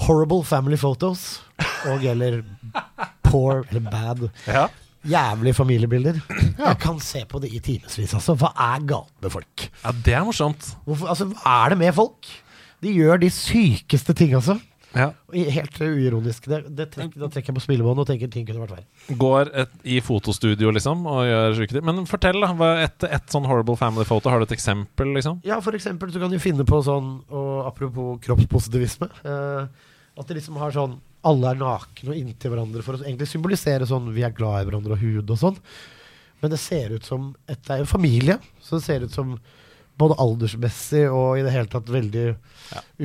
Horrible 0.07 0.41
family 0.43 0.75
photos. 0.81 1.27
Og 1.87 2.03
eller 2.09 2.41
poor 3.23 3.61
eller 3.69 3.85
bad. 3.85 4.25
Ja. 4.49 4.65
Jævlige 5.09 5.53
familiebilder. 5.57 6.19
Jeg 6.57 6.77
kan 6.81 6.99
se 7.03 7.25
på 7.29 7.39
det 7.43 7.51
i 7.53 7.59
timevis. 7.63 8.13
Altså. 8.17 8.33
Hva 8.39 8.51
er 8.73 8.85
galt 8.89 9.11
med 9.21 9.31
folk? 9.33 9.67
ja, 9.83 9.91
det 10.05 10.13
er 10.17 10.23
morsomt. 10.27 10.71
Hvorfor, 10.87 11.11
altså, 11.13 11.27
hva 11.33 11.57
er 11.65 11.75
det 11.75 11.77
med 11.83 11.93
folk? 11.97 12.31
De 12.83 12.91
gjør 12.93 13.21
de 13.21 13.29
sykeste 13.33 14.13
ting, 14.17 14.33
altså. 14.37 14.57
Ja. 14.95 15.09
Helt 15.35 15.75
uironisk. 15.83 16.45
Det, 16.47 16.61
det 16.77 16.85
trekker, 16.93 17.19
da 17.19 17.27
trekker 17.27 17.51
jeg 17.51 17.55
på 17.57 17.63
smilebåndet 17.65 18.05
og 18.05 18.07
tenker 18.07 18.29
ting 18.31 18.45
kunne 18.47 18.61
vært 18.63 18.77
verre. 18.77 19.17
Går 19.19 19.49
et, 19.63 19.73
i 19.91 19.97
fotostudio, 19.99 20.69
liksom, 20.71 21.01
og 21.11 21.25
gjør 21.27 21.57
sjuke 21.57 21.75
ting. 21.75 21.83
Men 21.89 22.05
fortell, 22.07 22.39
da. 22.45 22.53
hva- 22.55 22.77
Et, 22.85 23.07
et 23.17 23.33
sånn 23.33 23.43
horrible 23.49 23.75
family 23.79 24.05
photo, 24.07 24.31
har 24.31 24.39
du 24.39 24.47
et 24.47 24.53
eksempel, 24.55 25.11
liksom? 25.17 25.41
Ja, 25.43 25.57
for 25.65 25.75
eksempel 25.75 26.13
så 26.15 26.21
kan 26.23 26.31
du 26.31 26.39
finne 26.39 26.63
på 26.69 26.79
sånn, 26.87 27.09
og 27.27 27.65
apropos 27.67 28.21
kroppspositivisme, 28.23 29.09
eh, 29.27 29.67
at 30.15 30.31
de 30.31 30.37
liksom 30.39 30.55
har 30.63 30.71
sånn 30.71 30.95
alle 31.25 31.51
er 31.51 31.59
nakne 31.59 32.13
og 32.13 32.17
inntil 32.19 32.53
hverandre 32.53 32.83
for 32.85 32.97
å 32.97 33.03
egentlig 33.05 33.27
symbolisere 33.31 33.87
sånn 33.89 34.11
vi 34.13 34.25
er 34.25 34.33
glad 34.35 34.61
i 34.61 34.69
hverandre 34.69 34.97
og 34.97 35.01
hud 35.01 35.31
og 35.33 35.41
sånn. 35.41 35.59
Men 36.41 36.51
det 36.53 36.59
ser 36.61 36.93
ut 36.93 37.05
som 37.07 37.31
et, 37.47 37.61
Det 37.63 37.73
er 37.73 37.81
jo 37.81 37.89
familie, 37.89 38.37
så 38.61 38.77
det 38.77 38.85
ser 38.85 39.05
ut 39.07 39.13
som 39.13 39.37
både 39.97 40.17
aldersmessig 40.19 41.05
og 41.07 41.37
i 41.39 41.43
det 41.45 41.51
hele 41.53 41.69
tatt 41.71 41.87
veldig 41.91 42.25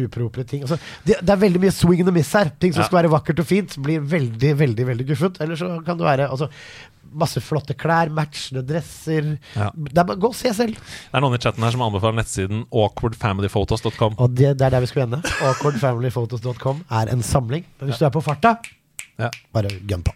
upropre 0.04 0.44
ting. 0.48 0.62
Altså, 0.66 0.78
det, 1.06 1.18
det 1.22 1.30
er 1.34 1.42
veldig 1.42 1.60
mye 1.62 1.74
swing 1.74 2.00
and 2.02 2.12
miss 2.16 2.32
her. 2.34 2.50
Ting 2.60 2.72
som 2.74 2.82
Ja. 2.82 2.86
skal 2.88 3.02
være 3.02 3.12
vakkert 3.12 3.42
og 3.42 3.46
fint, 3.46 3.76
blir 3.84 4.00
veldig, 4.00 4.54
veldig 4.58 4.86
veldig 4.88 5.06
guffent. 5.12 5.40
Eller 5.44 5.56
så 5.60 5.68
kan 5.86 5.98
det 6.00 6.06
være 6.08 6.26
altså, 6.30 6.48
masse 7.12 7.40
flotte 7.42 7.74
klær, 7.78 8.10
matchende 8.14 8.62
dresser. 8.66 9.38
Ja. 9.56 9.70
Det 9.74 9.98
er 9.98 10.14
gå 10.22 10.28
og 10.30 10.34
se 10.38 10.52
selv. 10.54 10.74
Det 10.78 11.14
er 11.18 11.20
noen 11.24 11.34
i 11.38 11.42
chatten 11.42 11.62
her 11.66 11.74
som 11.74 11.82
anbefaler 11.86 12.20
nettsiden 12.22 12.64
awkwardfamilyphotos.com. 12.70 14.18
Og 14.18 14.34
det, 14.34 14.56
det 14.58 14.66
er 14.66 14.70
der 14.76 14.80
vi 14.86 14.90
skulle 14.90 15.06
ende. 15.10 15.22
Awkwardfamilyphotos.com 15.50 16.84
er 16.90 17.14
en 17.14 17.22
samling. 17.26 17.66
Men 17.80 17.90
hvis 17.92 17.98
du 18.02 18.06
er 18.06 18.14
på 18.14 18.22
farta, 18.24 18.56
Ja. 19.20 19.28
bare 19.52 19.68
gun 19.86 20.02
på. 20.02 20.14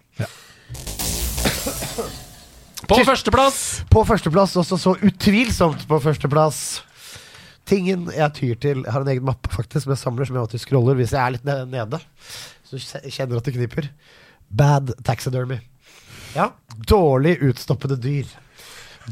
På 2.89 2.98
førsteplass! 3.06 3.61
På 3.93 4.02
førsteplass, 4.09 4.56
også 4.61 4.78
så 4.81 4.97
utvilsomt 5.01 5.86
på 5.89 6.01
førsteplass 6.05 6.59
Tingen 7.69 8.11
jeg 8.12 8.32
tyr 8.36 8.59
til 8.61 8.82
Jeg 8.82 8.93
har 8.93 9.05
en 9.05 9.11
egen 9.15 9.24
mappe 9.24 9.48
faktisk 9.52 9.89
med 9.89 9.97
samler 10.01 10.28
som 10.28 10.36
jeg 10.36 10.44
alltid 10.44 10.62
scroller 10.66 10.98
hvis 10.98 11.15
jeg 11.16 11.20
er 11.23 11.36
litt 11.36 11.47
nede. 11.48 12.01
Så 12.69 12.77
jeg 12.77 13.15
kjenner 13.15 13.40
at 13.40 13.48
det 13.48 13.55
kniper. 13.56 13.89
Bad 14.52 14.93
taxidermy. 15.06 15.62
Ja. 16.35 16.51
Dårlig 16.90 17.39
utstoppede 17.47 17.97
dyr. 18.01 18.28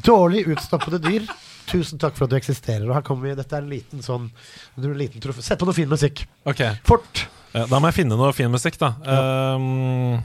Dårlig 0.04 0.44
utstoppede 0.52 1.00
dyr. 1.00 1.24
Tusen 1.70 2.00
takk 2.02 2.18
for 2.18 2.26
at 2.26 2.34
du 2.34 2.36
eksisterer. 2.36 2.84
Og 2.88 2.96
her 2.96 3.04
kommer 3.06 3.30
vi, 3.30 3.36
Dette 3.38 3.56
er 3.56 3.64
en 3.64 3.72
liten 3.72 4.04
sånn 4.04 4.28
en 4.76 4.96
liten. 4.98 5.22
Sett 5.40 5.60
på 5.60 5.68
noe 5.68 5.76
fin 5.76 5.88
musikk. 5.88 6.26
Okay. 6.44 6.76
Fort. 6.88 7.24
ja, 7.54 7.64
Da 7.70 7.80
må 7.80 7.88
jeg 7.88 8.02
finne 8.02 8.18
noe 8.20 8.34
fin 8.36 8.52
musikk, 8.52 8.76
da. 8.82 8.92
Um, 9.06 10.20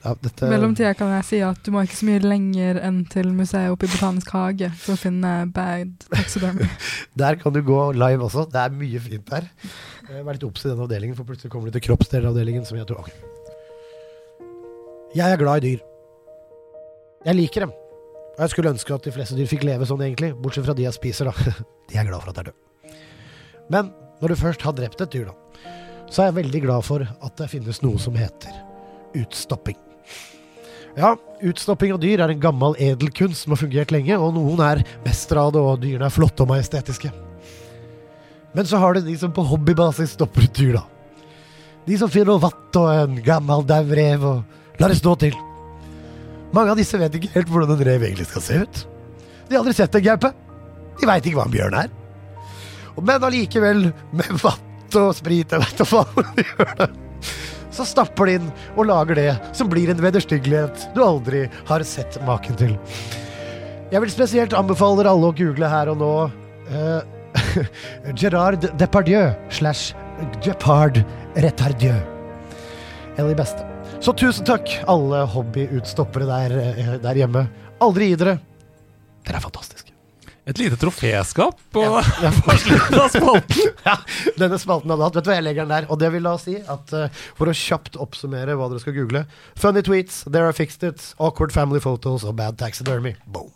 Ja, 0.00 0.14
dette, 0.16 0.48
mellomtida 0.48 0.94
kan 0.96 1.10
jeg 1.12 1.24
si 1.28 1.38
at 1.44 1.58
du 1.60 1.74
må 1.74 1.82
ikke 1.84 1.98
så 1.98 2.06
mye 2.08 2.20
lenger 2.24 2.78
enn 2.88 3.02
til 3.12 3.26
museet 3.36 3.68
oppe 3.68 3.84
i 3.84 3.90
Botanisk 3.92 4.30
hage 4.32 4.70
for 4.80 4.94
å 4.94 5.00
finne 5.00 5.32
bad 5.52 5.90
taxidermy. 6.06 6.68
Der 7.20 7.36
kan 7.42 7.52
du 7.52 7.60
gå 7.66 7.80
live 7.92 8.24
også. 8.24 8.46
Det 8.48 8.62
er 8.62 8.72
mye 8.72 9.02
fint 9.04 9.28
der. 9.28 9.50
Eh, 10.08 10.22
Vær 10.24 10.38
litt 10.38 10.46
obs 10.48 10.64
i 10.64 10.70
den 10.70 10.80
avdelingen, 10.80 11.18
for 11.18 11.28
plutselig 11.28 11.52
kommer 11.52 11.68
du 11.68 11.76
til 11.76 11.84
kroppsdelavdelingen. 11.90 12.64
Som 12.64 12.78
jeg 12.80 12.88
tror 12.88 13.02
okay. 13.02 13.12
Jeg 15.18 15.26
er 15.34 15.42
glad 15.42 15.60
i 15.60 15.74
dyr. 15.74 15.84
Jeg 17.26 17.36
liker 17.36 17.66
dem. 17.66 17.76
Og 18.30 18.40
jeg 18.46 18.54
skulle 18.54 18.72
ønske 18.72 18.96
at 18.96 19.04
de 19.04 19.12
fleste 19.12 19.36
dyr 19.36 19.50
fikk 19.52 19.68
leve 19.68 19.84
sånn, 19.90 20.00
egentlig. 20.06 20.32
Bortsett 20.40 20.64
fra 20.64 20.78
de 20.78 20.86
jeg 20.88 20.96
spiser, 20.96 21.28
da. 21.28 21.60
De 21.90 21.98
er 22.00 22.08
glad 22.08 22.22
for 22.22 22.30
at 22.32 22.38
det 22.38 22.46
er 22.46 22.52
død. 22.52 22.96
Men 23.74 23.92
når 24.22 24.32
du 24.32 24.40
først 24.46 24.64
har 24.64 24.72
drept 24.78 25.04
et 25.04 25.12
dyr, 25.12 25.28
da, 25.28 25.68
så 26.08 26.22
er 26.22 26.30
jeg 26.30 26.38
veldig 26.40 26.64
glad 26.64 26.88
for 26.88 27.04
at 27.04 27.36
det 27.36 27.52
finnes 27.52 27.82
noe 27.84 28.00
som 28.00 28.16
heter 28.16 28.54
utstopping. 29.18 29.76
Ja, 30.98 31.14
utstopping 31.46 31.92
av 31.94 32.00
dyr 32.02 32.22
er 32.24 32.32
en 32.32 32.42
gammel 32.42 32.74
edelkunst 32.82 33.44
som 33.44 33.54
har 33.54 33.60
fungert 33.60 33.92
lenge, 33.94 34.16
og 34.18 34.34
noen 34.34 34.62
er 34.64 34.82
mestere 35.04 35.42
av 35.44 35.52
det, 35.54 35.62
og 35.62 35.82
dyrene 35.82 36.08
er 36.08 36.14
flotte 36.14 36.42
og 36.44 36.50
majestetiske. 36.50 37.12
Men 38.56 38.66
så 38.66 38.80
har 38.82 38.96
du 38.96 39.04
de 39.06 39.14
som 39.18 39.32
på 39.34 39.44
hobbybasis 39.46 40.16
stopper 40.16 40.48
ut 40.48 40.56
dyr, 40.58 40.80
da. 40.80 40.84
De 41.86 41.96
som 41.98 42.10
finner 42.10 42.32
noe 42.32 42.42
vatt 42.42 42.76
og 42.76 42.90
en 42.92 43.20
gammel 43.24 43.62
dau 43.66 43.94
rev 43.96 44.26
og 44.26 44.80
lar 44.82 44.92
det 44.92 44.98
stå 44.98 45.14
til. 45.22 45.36
Mange 46.54 46.74
av 46.74 46.80
disse 46.80 46.98
vet 46.98 47.14
ikke 47.16 47.30
helt 47.36 47.50
hvordan 47.50 47.76
en 47.76 47.84
rev 47.86 48.04
egentlig 48.04 48.26
skal 48.28 48.44
se 48.44 48.58
ut. 48.64 48.82
De 49.46 49.54
har 49.54 49.62
aldri 49.62 49.74
sett 49.78 49.94
en 49.94 50.04
gaupe. 50.04 50.32
De 51.00 51.08
veit 51.08 51.26
ikke 51.26 51.38
hva 51.38 51.46
en 51.46 51.54
bjørn 51.54 51.78
er. 51.84 51.92
Men 53.00 53.24
allikevel, 53.24 53.86
med 54.12 54.32
vatt 54.42 54.98
og 54.98 55.14
sprit. 55.16 55.54
Jeg 55.54 55.62
vet 55.62 55.78
da 55.78 55.86
faen 55.88 56.10
hvordan 56.16 56.36
de 56.36 56.46
gjør 56.50 56.74
det. 56.82 56.90
Så 57.70 57.86
stapper 57.86 58.26
de 58.26 58.36
inn 58.40 58.50
og 58.76 58.86
lager 58.90 59.18
det 59.18 59.30
som 59.56 59.70
blir 59.70 59.90
en 59.92 60.02
vederstyggelighet 60.02 60.90
du 60.96 61.02
aldri 61.04 61.46
har 61.68 61.84
sett 61.86 62.18
maken 62.26 62.58
til. 62.58 62.76
Jeg 63.90 64.02
vil 64.04 64.12
spesielt 64.12 64.54
anbefale 64.54 65.06
alle 65.10 65.30
å 65.30 65.34
google 65.34 65.70
her 65.70 65.90
og 65.90 65.98
nå 65.98 66.12
uh, 66.70 67.00
Gerard 68.20 68.68
Depardieu 68.78 69.30
slash 69.50 69.94
Gepard 70.44 71.02
Retardieu. 71.34 71.98
Av 73.18 73.28
de 73.28 73.34
beste. 73.36 73.66
Så 74.00 74.14
tusen 74.16 74.46
takk, 74.48 74.70
alle 74.88 75.24
hobbyutstoppere 75.28 76.28
der, 76.28 76.54
eh, 76.56 76.94
der 77.02 77.18
hjemme. 77.20 77.44
Aldri 77.84 78.08
gi 78.08 78.20
dere. 78.22 78.38
Dere 79.26 79.36
er 79.36 79.44
fantastiske. 79.44 79.89
Et 80.48 80.58
lite 80.58 80.76
troféskap 80.80 81.58
på, 81.72 81.82
Ja. 81.84 82.30
på 82.44 82.56
slutten 82.56 83.00
av 83.00 83.08
spalten. 83.12 83.74
Ja, 83.86 83.96
denne 84.38 84.58
spalten 84.60 84.90
hadde 84.92 85.06
hatt. 85.06 85.16
Vet 85.16 85.24
du 85.26 85.30
hva, 85.30 85.36
jeg 85.38 85.46
legger 85.46 85.66
den 85.68 85.74
der. 85.76 85.88
Og 85.92 86.00
det 86.00 86.10
vil 86.14 86.26
da 86.26 86.34
si 86.40 86.56
at 86.60 86.94
uh, 86.96 87.22
for 87.38 87.50
å 87.50 87.56
kjapt 87.56 87.98
oppsummere 88.00 88.56
hva 88.58 88.70
dere 88.72 88.82
skal 88.82 88.96
google 88.96 89.24
Funny 89.60 89.82
tweets, 89.86 90.22
there 90.28 90.48
are 90.48 90.56
fixed 90.56 90.84
it, 90.86 91.04
awkward 91.18 91.52
family 91.52 91.80
photos 91.80 92.24
og 92.24 92.36
bad 92.40 92.58
taxidermy. 92.60 93.14
Boom. 93.26 93.50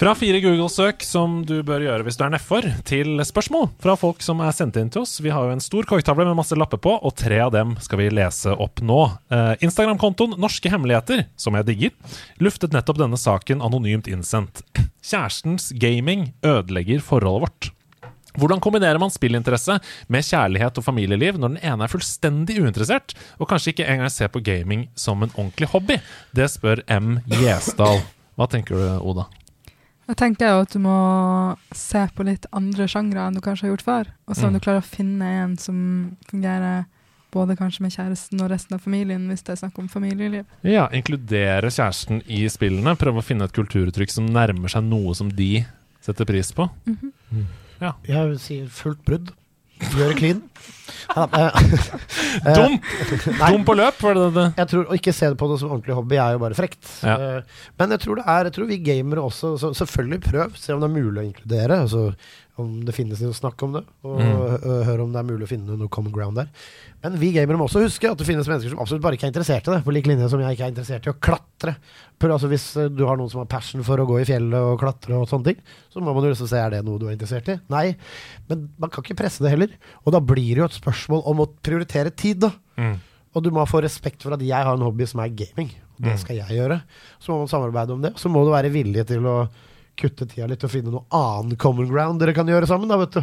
Fra 0.00 0.14
fire 0.16 0.38
Google-søk 0.40 1.02
som 1.04 1.42
du 1.44 1.58
bør 1.60 1.82
gjøre 1.84 2.04
hvis 2.06 2.16
du 2.16 2.22
er 2.24 2.30
nedfor, 2.32 2.64
til 2.88 3.20
spørsmål 3.20 3.66
fra 3.84 3.92
folk 4.00 4.22
som 4.24 4.38
er 4.40 4.54
sendt 4.56 4.78
inn 4.80 4.88
til 4.88 5.02
oss. 5.02 5.18
Vi 5.20 5.28
har 5.28 5.44
jo 5.44 5.52
en 5.52 5.60
stor 5.60 5.84
korktavle 5.90 6.24
med 6.24 6.38
masse 6.38 6.56
lapper 6.56 6.78
på, 6.80 6.94
og 6.96 7.12
tre 7.20 7.36
av 7.44 7.50
dem 7.52 7.74
skal 7.84 8.00
vi 8.00 8.06
lese 8.08 8.54
opp 8.64 8.80
nå. 8.80 8.96
Eh, 9.28 9.50
Instagram-kontoen 9.66 10.38
Norske 10.40 10.72
hemmeligheter, 10.72 11.26
som 11.36 11.58
jeg 11.58 11.66
digger, 11.68 12.16
luftet 12.40 12.72
nettopp 12.72 12.96
denne 13.02 13.20
saken 13.20 13.60
anonymt 13.66 14.08
innsendt. 14.08 14.62
Kjærestens 15.04 15.68
gaming 15.76 16.30
ødelegger 16.48 17.04
forholdet 17.04 17.44
vårt. 17.44 17.68
Hvordan 18.40 18.62
kombinerer 18.64 19.02
man 19.02 19.12
spillinteresse 19.12 19.76
med 20.08 20.24
kjærlighet 20.24 20.80
og 20.80 20.86
familieliv 20.86 21.36
når 21.36 21.58
den 21.58 21.66
ene 21.74 21.84
er 21.84 21.92
fullstendig 21.92 22.56
uinteressert, 22.62 23.12
og 23.36 23.52
kanskje 23.52 23.74
ikke 23.74 23.90
engang 23.92 24.08
ser 24.16 24.32
på 24.32 24.40
gaming 24.48 24.88
som 24.96 25.20
en 25.20 25.36
ordentlig 25.36 25.68
hobby? 25.74 26.00
Det 26.32 26.48
spør 26.54 26.86
M. 26.88 27.18
Gjesdal. 27.42 28.00
Hva 28.40 28.48
tenker 28.48 28.80
du, 28.80 28.88
Oda? 29.04 29.28
Jeg 30.10 30.16
tenker 30.18 30.48
jo 30.50 30.62
at 30.64 30.72
du 30.74 30.80
må 30.82 30.94
se 31.76 32.00
på 32.16 32.24
litt 32.26 32.46
andre 32.56 32.86
sjangre 32.90 33.22
enn 33.28 33.36
du 33.36 33.40
kanskje 33.44 33.68
har 33.68 33.72
gjort 33.76 33.84
før. 33.86 34.08
Og 34.26 34.34
så 34.36 34.46
om 34.48 34.50
Mm. 34.50 34.58
du 34.58 34.64
klarer 34.64 34.82
å 34.82 34.88
finne 34.90 35.22
en 35.44 35.56
som 35.56 36.16
fungerer 36.30 36.84
både 37.30 37.54
kanskje 37.56 37.80
med 37.84 37.92
kjæresten 37.94 38.40
og 38.42 38.50
resten 38.50 38.74
av 38.74 38.80
familien, 38.82 39.28
hvis 39.30 39.44
det 39.46 39.52
er 39.54 39.60
snakk 39.68 39.78
om 39.78 39.86
familieliv. 39.88 40.44
Ja, 40.66 40.88
inkludere 40.90 41.70
kjæresten 41.70 42.24
i 42.26 42.42
spillene. 42.50 42.96
Prøve 42.98 43.22
å 43.22 43.24
finne 43.24 43.44
et 43.46 43.52
kulturuttrykk 43.54 44.10
som 44.10 44.26
nærmer 44.26 44.68
seg 44.68 44.82
noe 44.82 45.14
som 45.14 45.28
de 45.30 45.64
setter 46.02 46.24
pris 46.26 46.50
på. 46.52 46.66
Ja, 47.80 47.92
Jeg 48.04 48.28
vil 48.28 48.38
si 48.38 48.58
fullt 48.66 49.04
brudd. 49.06 49.30
Gjøre 49.96 50.16
clean. 50.18 50.42
Dump! 51.10 52.84
Dump 53.40 53.70
og 53.72 53.78
løp, 53.80 54.02
var 54.04 54.14
det 54.18 54.26
det? 54.36 54.44
Jeg 54.60 54.68
tror 54.70 54.90
Å 54.90 54.98
ikke 54.98 55.14
se 55.16 55.30
det 55.32 55.38
på 55.40 55.48
det 55.50 55.56
som 55.62 55.72
ordentlig 55.74 55.96
hobby 55.96 56.18
er 56.22 56.36
jo 56.36 56.42
bare 56.42 56.58
frekt. 56.58 56.84
Ja. 57.06 57.16
Eh, 57.16 57.64
Men 57.80 57.94
jeg 57.96 58.02
tror 58.04 58.20
det 58.20 58.26
er 58.30 58.48
Jeg 58.50 58.54
tror 58.58 58.68
vi 58.70 58.78
gamere 58.84 59.24
også 59.26 59.54
så 59.58 59.72
Selvfølgelig 59.80 60.20
prøv, 60.28 60.54
se 60.60 60.74
om 60.74 60.82
det 60.84 60.90
er 60.90 60.94
mulig 61.00 61.22
å 61.22 61.26
inkludere. 61.30 61.80
Altså 61.86 62.04
om 62.58 62.84
det 62.84 62.92
finnes 62.94 63.20
noe 63.22 63.32
snakk 63.32 63.62
om 63.62 63.72
det, 63.72 63.84
og 64.04 64.18
Mm. 64.20 64.84
høre 64.84 65.02
om 65.02 65.12
det 65.12 65.18
er 65.20 65.28
mulig 65.32 65.46
å 65.46 65.48
finne 65.48 65.76
noe 65.78 65.88
common 65.88 66.12
ground 66.12 66.36
der. 66.36 66.48
Men 67.02 67.16
vi 67.16 67.32
gamere 67.32 67.56
må 67.56 67.64
også 67.68 67.80
huske 67.82 68.10
at 68.10 68.18
det 68.18 68.26
finnes 68.26 68.46
mennesker 68.46 68.70
som 68.70 68.78
absolutt 68.80 69.00
bare 69.02 69.16
ikke 69.16 69.24
er 69.28 69.32
interessert 69.32 69.66
i 69.68 69.70
det. 69.76 69.84
På 69.84 69.92
lik 69.92 70.04
linje 70.06 70.28
som 70.28 70.40
jeg 70.40 70.56
ikke 70.56 70.66
er 70.66 70.72
interessert 70.74 71.06
i 71.06 71.10
å 71.10 71.18
klatre. 71.20 71.76
For 72.20 72.28
altså 72.28 72.48
Hvis 72.50 72.66
du 72.96 73.06
har 73.06 73.16
noen 73.16 73.30
som 73.30 73.38
har 73.40 73.46
passion 73.46 73.82
for 73.82 73.96
å 73.96 74.06
gå 74.06 74.20
i 74.20 74.24
fjellet 74.28 74.52
og 74.60 74.78
klatre 74.80 75.14
og 75.16 75.28
sånne 75.28 75.44
ting, 75.44 75.56
så 75.88 76.00
må 76.02 76.12
man 76.12 76.24
jo 76.24 76.30
liksom 76.34 76.48
se 76.48 76.56
er 76.58 76.70
det 76.70 76.84
noe 76.84 76.98
du 76.98 77.06
er 77.08 77.16
interessert 77.16 77.48
i. 77.48 77.60
Nei, 77.70 77.96
men 78.48 78.68
man 78.78 78.90
kan 78.90 79.02
ikke 79.04 79.16
presse 79.16 79.40
det 79.40 79.50
heller. 79.50 79.68
Og 80.04 80.12
da 80.12 80.20
blir 80.20 80.54
det 80.54 80.58
jo 80.60 80.64
et 80.64 80.80
spørsmål 80.82 81.22
om 81.26 81.38
å 81.40 81.48
prioritere 81.62 82.10
tid, 82.14 82.40
da. 82.40 82.52
Mm. 82.76 82.98
Og 83.34 83.42
du 83.44 83.50
må 83.50 83.64
få 83.66 83.80
respekt 83.80 84.22
for 84.22 84.34
at 84.34 84.40
jeg 84.40 84.50
har 84.52 84.74
en 84.74 84.82
hobby 84.84 85.06
som 85.06 85.20
er 85.20 85.30
gaming. 85.30 85.70
Og 85.96 86.04
det 86.04 86.12
Mm. 86.14 86.18
skal 86.18 86.36
jeg 86.36 86.48
gjøre. 86.58 86.82
Så 87.20 87.28
må 87.32 87.38
man 87.38 87.48
samarbeide 87.48 87.90
om 87.92 88.02
det. 88.02 88.14
Så 88.16 88.28
må 88.28 88.44
du 88.44 88.50
være 88.50 88.72
villig 88.72 89.06
til 89.06 89.20
å 89.22 89.48
kutte 89.96 90.26
tida 90.28 90.46
litt 90.48 90.62
og 90.64 90.70
finne 90.72 90.90
noe 90.92 91.04
annen 91.12 91.56
common 91.60 91.88
ground 91.90 92.20
dere 92.20 92.32
kan 92.36 92.46
gjøre 92.48 92.66
sammen. 92.68 92.88
da, 92.88 92.96
vet 93.00 93.12
du. 93.18 93.20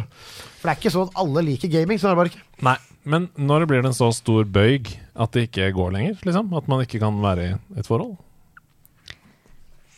For 0.60 0.68
det 0.68 0.72
er 0.74 0.78
ikke 0.80 0.92
sånn 0.94 1.08
at 1.10 1.18
alle 1.22 1.42
liker 1.46 1.68
gaming. 1.72 1.98
Sånn 1.98 2.10
er 2.12 2.14
det 2.16 2.20
bare 2.22 2.32
ikke. 2.32 2.44
Nei, 2.68 2.76
men 3.04 3.28
når 3.38 3.66
blir 3.70 3.82
det 3.82 3.90
en 3.92 3.96
så 3.98 4.10
stor 4.14 4.44
bøyg 4.44 4.92
at 5.16 5.32
det 5.32 5.48
ikke 5.48 5.72
går 5.74 5.92
lenger? 5.96 6.18
liksom? 6.24 6.52
At 6.56 6.68
man 6.70 6.84
ikke 6.84 7.00
kan 7.02 7.18
være 7.22 7.48
i 7.48 7.80
et 7.80 7.86
forhold? 7.88 8.16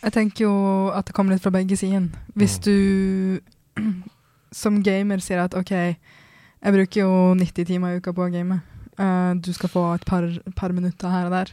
Jeg 0.01 0.13
tenker 0.17 0.47
jo 0.47 0.55
at 0.97 1.07
det 1.11 1.15
kommer 1.17 1.35
litt 1.35 1.45
fra 1.45 1.53
begge 1.53 1.77
sider. 1.77 2.07
Hvis 2.39 2.57
Mm. 2.59 2.65
du 2.65 3.41
som 4.63 4.83
gamer 4.83 5.21
sier 5.21 5.43
at 5.45 5.55
OK, 5.55 5.71
jeg 5.71 6.75
bruker 6.75 7.01
jo 7.05 7.35
90 7.37 7.65
timer 7.69 7.95
i 7.95 8.01
uka 8.01 8.13
på 8.17 8.27
å 8.29 8.33
game, 8.33 8.63
Uh, 9.01 9.33
du 9.41 9.49
skal 9.57 9.71
få 9.73 9.83
et 9.95 10.03
par, 10.05 10.27
par 10.59 10.73
minutter 10.77 11.09
her 11.09 11.25
og 11.25 11.31
der, 11.33 11.49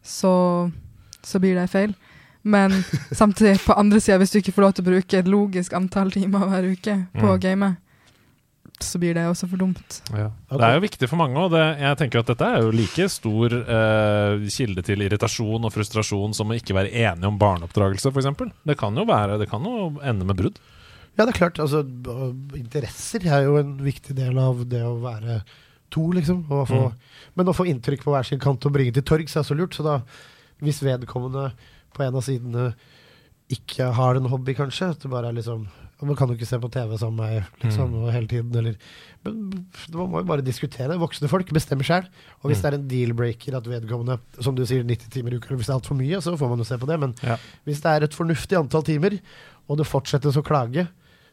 så, 0.00 0.70
så 1.20 1.36
blir 1.42 1.52
det 1.58 1.66
feil. 1.68 1.92
Men 2.44 2.70
samtidig, 3.12 3.58
på 3.66 3.74
andre 3.76 4.00
sida, 4.00 4.18
hvis 4.18 4.30
du 4.32 4.38
ikke 4.38 4.52
får 4.56 4.62
lov 4.62 4.72
til 4.74 4.84
å 4.84 4.88
bruke 4.92 5.18
et 5.18 5.26
logisk 5.28 5.72
antall 5.74 6.10
timer 6.14 6.46
hver 6.48 6.68
uke 6.72 6.94
på 7.18 7.26
Mm. 7.34 7.40
gamet, 7.40 7.76
så 8.80 8.98
blir 9.02 9.14
det 9.14 9.24
også 9.26 9.48
for 9.50 9.56
dumt. 9.58 9.96
Det 10.12 10.60
er 10.62 10.74
jo 10.76 10.80
viktig 10.84 11.08
for 11.10 11.16
mange, 11.18 11.34
og 11.36 11.50
det, 11.50 11.64
jeg 11.80 11.96
tenker 11.98 12.20
at 12.20 12.26
dette 12.30 12.46
er 12.46 12.60
jo 12.62 12.70
like 12.70 13.08
stor 13.10 13.50
eh, 13.58 14.44
kilde 14.54 14.84
til 14.86 15.02
irritasjon 15.02 15.64
og 15.66 15.72
frustrasjon 15.74 16.32
som 16.34 16.48
å 16.48 16.54
ikke 16.54 16.76
være 16.78 16.92
enige 16.94 17.26
om 17.26 17.38
barneoppdragelse, 17.40 18.12
f.eks. 18.14 18.52
Det 18.64 18.78
kan 18.78 18.94
jo 18.94 19.04
være, 19.04 19.38
det 19.42 19.48
kan 19.50 19.66
jo 19.66 19.98
ende 20.00 20.24
med 20.24 20.36
brudd. 20.38 20.60
Ja, 21.18 21.24
det 21.26 21.34
er 21.34 21.38
klart. 21.40 21.58
altså 21.58 21.82
Interesser 22.54 23.24
er 23.26 23.42
jo 23.48 23.56
en 23.58 23.76
viktig 23.82 24.14
del 24.14 24.38
av 24.38 24.60
det 24.70 24.84
å 24.86 24.94
være 25.02 25.40
to, 25.90 26.04
liksom. 26.14 26.44
Å 26.48 26.64
få, 26.68 26.82
Mm. 26.92 26.94
Men 27.34 27.46
å 27.50 27.54
få 27.56 27.66
inntrykk 27.66 28.04
på 28.04 28.12
hver 28.14 28.24
sin 28.26 28.38
kant 28.38 28.64
og 28.66 28.72
bringe 28.72 28.92
til 28.94 29.02
torgs 29.02 29.34
er 29.36 29.42
så 29.42 29.56
lurt. 29.56 29.74
Så 29.74 29.82
da, 29.82 30.00
hvis 30.62 30.80
vedkommende 30.82 31.52
på 31.94 32.04
en 32.06 32.14
av 32.14 32.22
sidene 32.26 32.74
ikke 33.48 33.92
har 33.96 34.18
en 34.18 34.26
hobby, 34.28 34.52
kanskje 34.54 34.90
At 34.92 35.00
det 35.00 35.08
bare 35.10 35.28
er 35.30 35.36
liksom 35.38 35.66
Man 36.02 36.14
kan 36.14 36.28
jo 36.28 36.34
ikke 36.36 36.46
se 36.46 36.58
på 36.62 36.68
TV 36.70 36.92
sammen 37.00 37.16
med 37.16 37.42
meg 37.42 37.46
liksom, 37.64 37.90
Mm. 37.90 38.10
hele 38.12 38.28
tiden, 38.30 38.54
eller 38.54 38.76
Men 39.24 39.64
man 39.92 40.10
må 40.12 40.18
jo 40.20 40.28
bare 40.28 40.42
diskutere. 40.46 40.94
Voksne 40.96 41.26
folk 41.28 41.48
bestemmer 41.50 41.82
sjøl. 41.82 42.06
Og 42.44 42.50
hvis 42.52 42.58
Mm. 42.58 42.62
det 42.62 42.68
er 42.70 42.76
en 42.78 42.88
deal-breaker 42.88 43.56
at 43.56 43.64
vedkommende, 43.64 44.20
som 44.40 44.54
du 44.54 44.62
sier, 44.64 44.84
90 44.84 45.10
timer 45.10 45.32
i 45.32 45.36
uka, 45.40 45.48
eller 45.48 45.56
hvis 45.58 45.66
det 45.66 45.74
er 45.74 45.80
altfor 45.80 45.96
mye, 45.98 46.20
så 46.22 46.36
får 46.38 46.48
man 46.48 46.58
jo 46.58 46.64
se 46.64 46.76
på 46.78 46.86
det. 46.86 47.00
Men 47.00 47.14
Ja. 47.20 47.36
hvis 47.66 47.80
det 47.82 47.86
er 47.90 48.04
et 48.04 48.14
fornuftig 48.14 48.56
antall 48.56 48.84
timer, 48.84 49.18
og 49.68 49.76
det 49.78 49.86
fortsettes 49.88 50.36
å 50.36 50.44
klage, 50.44 50.86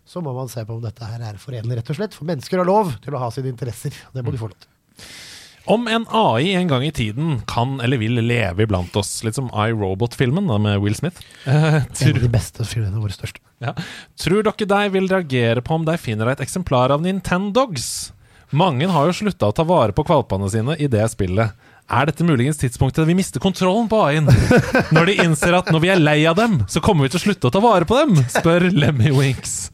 så 0.08 0.20
må 0.24 0.34
man 0.34 0.48
se 0.48 0.66
på 0.66 0.74
om 0.74 0.82
dette 0.82 1.04
her 1.06 1.22
er 1.22 1.38
forenlig, 1.38 1.78
rett 1.78 1.90
og 1.92 1.96
slett. 1.98 2.14
For 2.16 2.26
mennesker 2.26 2.58
har 2.58 2.66
lov 2.66 3.00
til 3.02 3.14
å 3.14 3.20
ha 3.20 3.30
sine 3.30 3.54
interesser. 3.54 3.94
Det 4.16 4.26
må 4.26 4.32
de 4.32 4.38
få 4.38 4.50
lov 4.50 4.58
til. 4.58 4.70
Om 5.66 5.88
en 5.90 6.06
AI 6.14 6.52
en 6.54 6.68
gang 6.70 6.84
i 6.86 6.92
tiden 6.94 7.40
kan 7.50 7.80
eller 7.82 7.98
vil 7.98 8.20
leve 8.22 8.64
iblant 8.68 8.96
oss, 9.00 9.24
litt 9.26 9.38
som 9.38 9.48
iRobot-filmen 9.50 10.50
med 10.62 10.82
Will 10.84 10.96
Smith. 10.98 11.22
Eh, 11.46 11.82
En 12.06 12.16
av 12.16 12.22
de 12.22 12.30
beste 12.30 12.66
filmene 12.70 13.02
våre 13.02 13.16
største. 13.16 13.42
ja. 13.64 13.74
tror 14.20 14.44
dere 14.46 14.68
de 14.70 14.90
vil 14.94 15.10
reagere 15.10 15.62
på 15.66 15.74
om 15.80 15.86
de 15.88 15.98
finner 15.98 16.30
et 16.34 16.44
eksemplar 16.46 16.94
av 16.94 17.02
Nintendogs? 17.02 18.12
Mange 18.54 18.88
har 18.88 19.08
jo 19.10 19.16
slutta 19.18 19.50
å 19.50 19.56
ta 19.58 19.66
vare 19.66 19.92
på 19.96 20.06
valpene 20.06 20.48
sine 20.54 20.76
i 20.78 20.88
det 20.88 21.08
spillet. 21.12 21.56
Er 21.86 22.08
dette 22.10 22.26
muligens 22.26 22.58
tidspunktet 22.58 23.06
vi 23.06 23.14
mister 23.18 23.42
kontrollen 23.42 23.90
på 23.90 23.98
AI-en? 24.06 24.30
Når 24.96 25.10
de 25.10 25.18
innser 25.26 25.54
at 25.58 25.68
når 25.74 25.84
vi 25.84 25.92
er 25.94 26.00
lei 26.02 26.18
av 26.30 26.38
dem, 26.38 26.60
så 26.70 26.82
kommer 26.82 27.06
vi 27.06 27.12
til 27.14 27.20
å 27.20 27.26
slutte 27.28 27.50
å 27.50 27.54
ta 27.54 27.62
vare 27.62 27.86
på 27.90 27.98
dem? 28.00 28.16
Spør 28.34 28.70
Lemmy 28.74 29.12
Winks. 29.14 29.70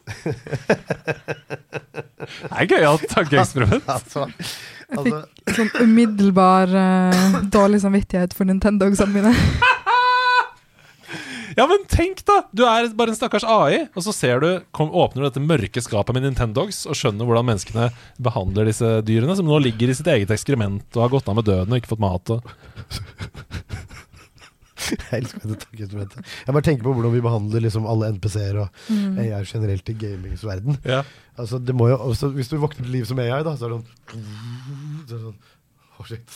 Det 2.22 2.50
er 2.52 2.68
gøyalt 2.70 3.06
tankeeksperiment. 3.10 3.88
Altså, 4.92 5.08
Jeg 5.08 5.14
altså, 5.16 5.52
fikk 5.52 5.58
sånn 5.58 5.88
umiddelbar 5.88 6.72
uh, 6.76 7.38
dårlig 7.56 7.82
samvittighet 7.84 8.36
for 8.36 8.48
Nintendogsene 8.48 9.14
mine. 9.14 9.34
Ja, 11.56 11.66
men 11.68 11.82
tenk 11.90 12.22
da! 12.28 12.38
Du 12.56 12.62
er 12.64 12.86
bare 12.96 13.12
en 13.12 13.16
stakkars 13.18 13.44
AI, 13.44 13.82
og 13.92 14.04
så 14.06 14.14
ser 14.16 14.40
du, 14.40 14.48
kom, 14.72 14.88
åpner 14.88 15.20
du 15.20 15.26
dette 15.26 15.42
mørke 15.44 15.82
skapet 15.84 16.16
med 16.16 16.24
Nintendogs 16.24 16.86
og 16.88 16.96
skjønner 16.96 17.28
hvordan 17.28 17.48
menneskene 17.50 17.90
behandler 18.24 18.70
disse 18.70 18.88
dyrene, 19.04 19.36
som 19.36 19.48
nå 19.50 19.58
ligger 19.60 19.92
i 19.92 19.96
sitt 19.98 20.08
eget 20.08 20.32
ekskrement 20.32 20.96
og 20.96 21.04
har 21.04 21.12
gått 21.12 21.28
av 21.28 21.36
med 21.36 21.48
døden 21.48 21.74
og 21.74 21.82
ikke 21.82 21.92
fått 21.92 22.04
mat. 22.06 22.32
Og... 22.32 22.40
jeg 24.90 25.22
elsker 25.22 25.46
dette 25.48 25.64
tankeeksperimentet. 25.66 26.32
Jeg 26.46 26.56
bare 26.56 26.66
tenker 26.68 26.86
på 26.88 26.94
hvordan 26.96 27.14
vi 27.14 27.22
behandler 27.24 27.64
liksom 27.66 27.86
alle 27.88 28.12
NPC-er 28.16 28.60
og 28.66 28.82
Mm. 28.92 29.18
AI 29.22 29.42
generelt 29.48 29.88
i 29.88 29.94
gamingsverden. 29.98 30.78
Ja. 30.84 31.02
Altså, 31.38 31.58
det 31.62 31.74
må 31.76 31.88
jo, 31.92 31.96
også, 32.10 32.28
hvis 32.34 32.48
du 32.52 32.58
våkner 32.60 32.84
til 32.86 32.92
liv 32.98 33.04
som 33.08 33.18
AI, 33.22 33.42
da, 33.46 33.54
så 33.56 33.66
er 33.68 33.74
det 33.76 33.80
sånn, 33.80 34.22
så 35.06 35.14
er 35.14 35.18
det 35.18 35.24
sånn 35.28 35.40
shit. 36.02 36.32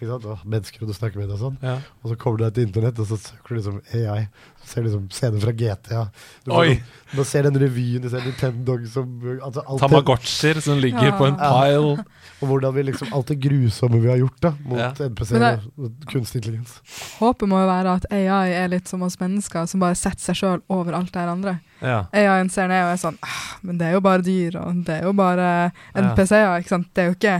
Mennesker 0.46 0.86
du 0.86 0.92
snakker 0.94 1.18
med 1.18 1.32
og 1.34 1.40
sånn. 1.40 1.56
Ja. 1.64 1.78
Og 2.04 2.12
så 2.12 2.16
kommer 2.20 2.38
du 2.38 2.44
deg 2.44 2.54
til 2.54 2.68
internett, 2.68 2.98
og 3.02 3.08
så 3.10 3.16
søker 3.18 3.48
du 3.50 3.58
liksom 3.58 3.80
AI. 3.98 4.28
Så 4.62 4.68
ser 4.70 4.84
du 4.84 4.86
liksom 4.86 5.08
scener 5.16 5.42
fra 5.42 5.54
GTA. 5.56 6.02
Du, 6.46 6.52
Oi. 6.54 6.76
Bare 7.16 7.26
ser 7.26 7.48
den 7.48 7.58
revyen, 7.58 8.04
du 8.04 8.10
ser 8.12 8.22
Nintendo 8.22 8.76
som 8.92 9.16
altså, 9.42 9.64
Tamagotchier 9.82 10.60
som 10.62 10.78
ligger 10.78 11.10
Ja. 11.10 11.16
på 11.18 11.26
en 11.26 11.40
pile. 11.40 12.04
Og 12.40 12.48
hvordan 12.48 12.74
vi 12.74 12.82
liksom 12.88 13.10
Alt 13.16 13.28
det 13.32 13.38
grusomme 13.42 14.00
vi 14.00 14.08
har 14.08 14.16
gjort 14.20 14.38
da 14.40 14.52
mot 14.64 14.78
Ja. 14.80 14.90
NPC 15.08 15.32
og, 15.36 15.90
kunstig 16.08 16.40
intelligens. 16.40 16.78
Håpet 17.18 17.48
må 17.48 17.60
jo 17.60 17.66
være 17.68 17.96
at 18.00 18.06
AI 18.10 18.52
er 18.62 18.68
litt 18.72 18.88
som 18.88 19.02
oss 19.02 19.18
mennesker, 19.20 19.66
som 19.68 19.80
bare 19.80 19.98
setter 19.98 20.30
seg 20.30 20.40
sjøl 20.40 20.62
over 20.72 20.96
alt 20.96 21.12
det 21.12 21.26
andre. 21.28 21.58
Ja. 21.80 22.06
AI-en 22.12 22.50
ser 22.52 22.68
ned 22.68 22.84
og 22.84 22.92
er 22.92 22.98
sånn 23.00 23.16
ah, 23.24 23.56
Men 23.64 23.78
det 23.80 23.86
er 23.88 23.94
jo 23.96 24.00
bare 24.04 24.20
dyr, 24.24 24.56
og 24.60 24.82
det 24.84 24.98
er 24.98 25.06
jo 25.08 25.12
bare 25.16 25.70
NPC-er, 25.96 26.58
ikke 26.60 26.74
sant. 26.74 26.90
Det 26.94 27.02
er 27.04 27.08
jo 27.12 27.16
ikke 27.16 27.36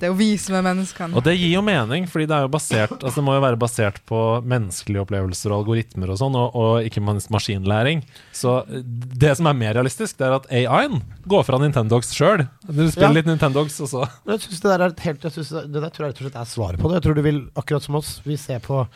Det 0.00 0.08
er 0.08 0.10
jo 0.10 0.16
vi 0.18 0.28
som 0.40 0.56
er 0.58 0.64
menneskene. 0.66 1.14
Og 1.16 1.22
det 1.24 1.36
gir 1.38 1.52
jo 1.54 1.62
mening, 1.64 2.06
fordi 2.10 2.26
det 2.26 2.34
er 2.36 2.44
jo 2.46 2.50
basert 2.52 2.94
Altså 2.98 3.20
det 3.20 3.24
må 3.24 3.34
jo 3.36 3.42
være 3.44 3.58
basert 3.60 4.00
på 4.10 4.20
menneskelige 4.44 5.04
opplevelser 5.04 5.52
og 5.54 5.60
algoritmer 5.62 6.10
og 6.10 6.18
sånn, 6.20 6.34
og, 6.40 6.56
og 6.58 6.88
ikke 6.88 7.02
minst 7.04 7.30
maskinlæring. 7.34 8.02
Så 8.34 8.56
det 8.68 9.36
som 9.38 9.46
er 9.50 9.58
mer 9.58 9.74
realistisk, 9.78 10.18
det 10.18 10.26
er 10.26 10.36
at 10.40 10.48
AI-en 10.50 11.00
går 11.30 11.46
fra 11.46 11.60
Nintendogs 11.62 12.10
sjøl. 12.16 12.46
Du 12.66 12.82
spiller 12.90 13.08
Ja. 13.08 13.14
litt 13.20 13.26
Nintendogs, 13.30 13.78
og 13.84 13.88
så 13.92 14.04
Jeg 14.26 14.40
synes 14.46 14.60
det 14.60 14.70
der 14.74 14.86
er 14.88 14.96
helt 15.06 15.22
jeg 15.28 15.32
synes 15.38 15.52
det, 15.54 15.64
det 15.72 15.82
der 15.86 15.90
tror 15.94 16.06
jeg 16.08 16.14
rett 16.14 16.22
og 16.22 16.26
slett 16.28 16.40
er 16.42 16.50
svaret 16.54 16.80
på 16.82 16.88
det. 16.90 16.98
Jeg 16.98 17.06
tror 17.08 17.14
du 17.14 17.22
vil, 17.22 17.42
akkurat 17.56 17.82
som 17.86 17.94
oss, 18.02 18.16
vi 18.24 18.36
ser 18.36 18.58
på 18.64 18.86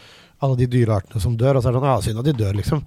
alle 0.42 0.56
de 0.60 0.66
dyreartene 0.70 1.20
som 1.22 1.36
dør, 1.38 1.56
og 1.58 1.62
så 1.64 1.68
er 1.70 1.72
det 1.74 1.80
sånn 1.80 1.88
Ja, 1.90 2.00
synd 2.04 2.18
at 2.20 2.28
de 2.28 2.36
dør, 2.44 2.54
liksom. 2.58 2.82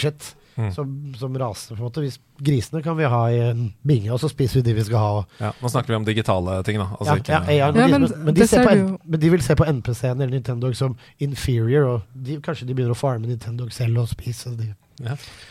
Shit. 0.00 0.34
Mm. 0.60 0.72
Som, 0.74 0.88
som 1.16 1.36
raser, 1.38 1.76
på 1.76 1.80
en 1.80 1.86
måte. 1.86 2.02
Hvis 2.04 2.16
grisene 2.42 2.82
kan 2.84 2.96
vi 2.98 3.06
ha 3.08 3.20
i 3.32 3.36
en 3.52 3.60
binge, 3.86 4.10
og 4.12 4.18
så 4.20 4.28
spiser 4.28 4.58
vi 4.60 4.62
de 4.66 4.74
vi 4.76 4.82
skal 4.84 4.98
ha. 5.00 5.10
Og, 5.20 5.36
ja, 5.40 5.52
Nå 5.62 5.70
snakker 5.72 5.94
vi 5.94 5.96
om 6.00 6.04
digitale 6.04 6.56
ting, 6.66 6.76
da. 6.82 6.88
Altså 6.98 7.14
ja, 7.14 7.20
ikke 7.22 7.32
ja, 7.32 7.40
AI, 7.46 7.56
Ja, 7.56 7.68
men, 7.72 7.90
men 7.94 8.02
de, 8.02 8.16
men, 8.18 8.34
de 8.34 8.40
det 8.42 8.48
ser 8.50 8.58
ser 8.60 8.66
på, 8.66 8.74
du 8.74 8.80
N- 8.82 8.88
jo. 8.90 8.98
men 9.14 9.20
de 9.22 9.30
vil 9.30 9.44
se 9.46 9.54
på 9.56 9.68
NPC-en 9.70 10.16
eller 10.20 10.34
Nintendo 10.34 10.72
som 10.76 10.96
inferior, 11.22 11.86
og 11.94 12.02
de, 12.26 12.36
kanskje 12.44 12.66
de 12.68 12.74
begynner 12.76 12.92
å 12.92 12.98
farme 12.98 13.30
Nintendo 13.30 13.68
selv 13.72 14.02
og 14.02 14.10
spise 14.10 14.52
de. 14.58 14.68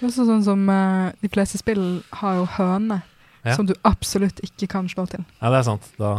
Også 0.05 0.27
sånn 0.27 0.43
som 0.45 0.67
uh, 0.69 1.09
de 1.23 1.31
fleste 1.33 1.57
spill 1.63 1.85
har 2.19 2.35
jo 2.41 2.45
høne, 2.59 2.99
Ja. 3.47 3.55
som 3.55 3.65
du 3.65 3.71
absolutt 3.87 4.43
ikke 4.43 4.67
kan 4.67 4.89
slå 4.91 5.07
til. 5.09 5.23
Ja, 5.39 5.49
det 5.49 5.61
er 5.61 5.63
sant. 5.71 5.85
Da 5.97 6.09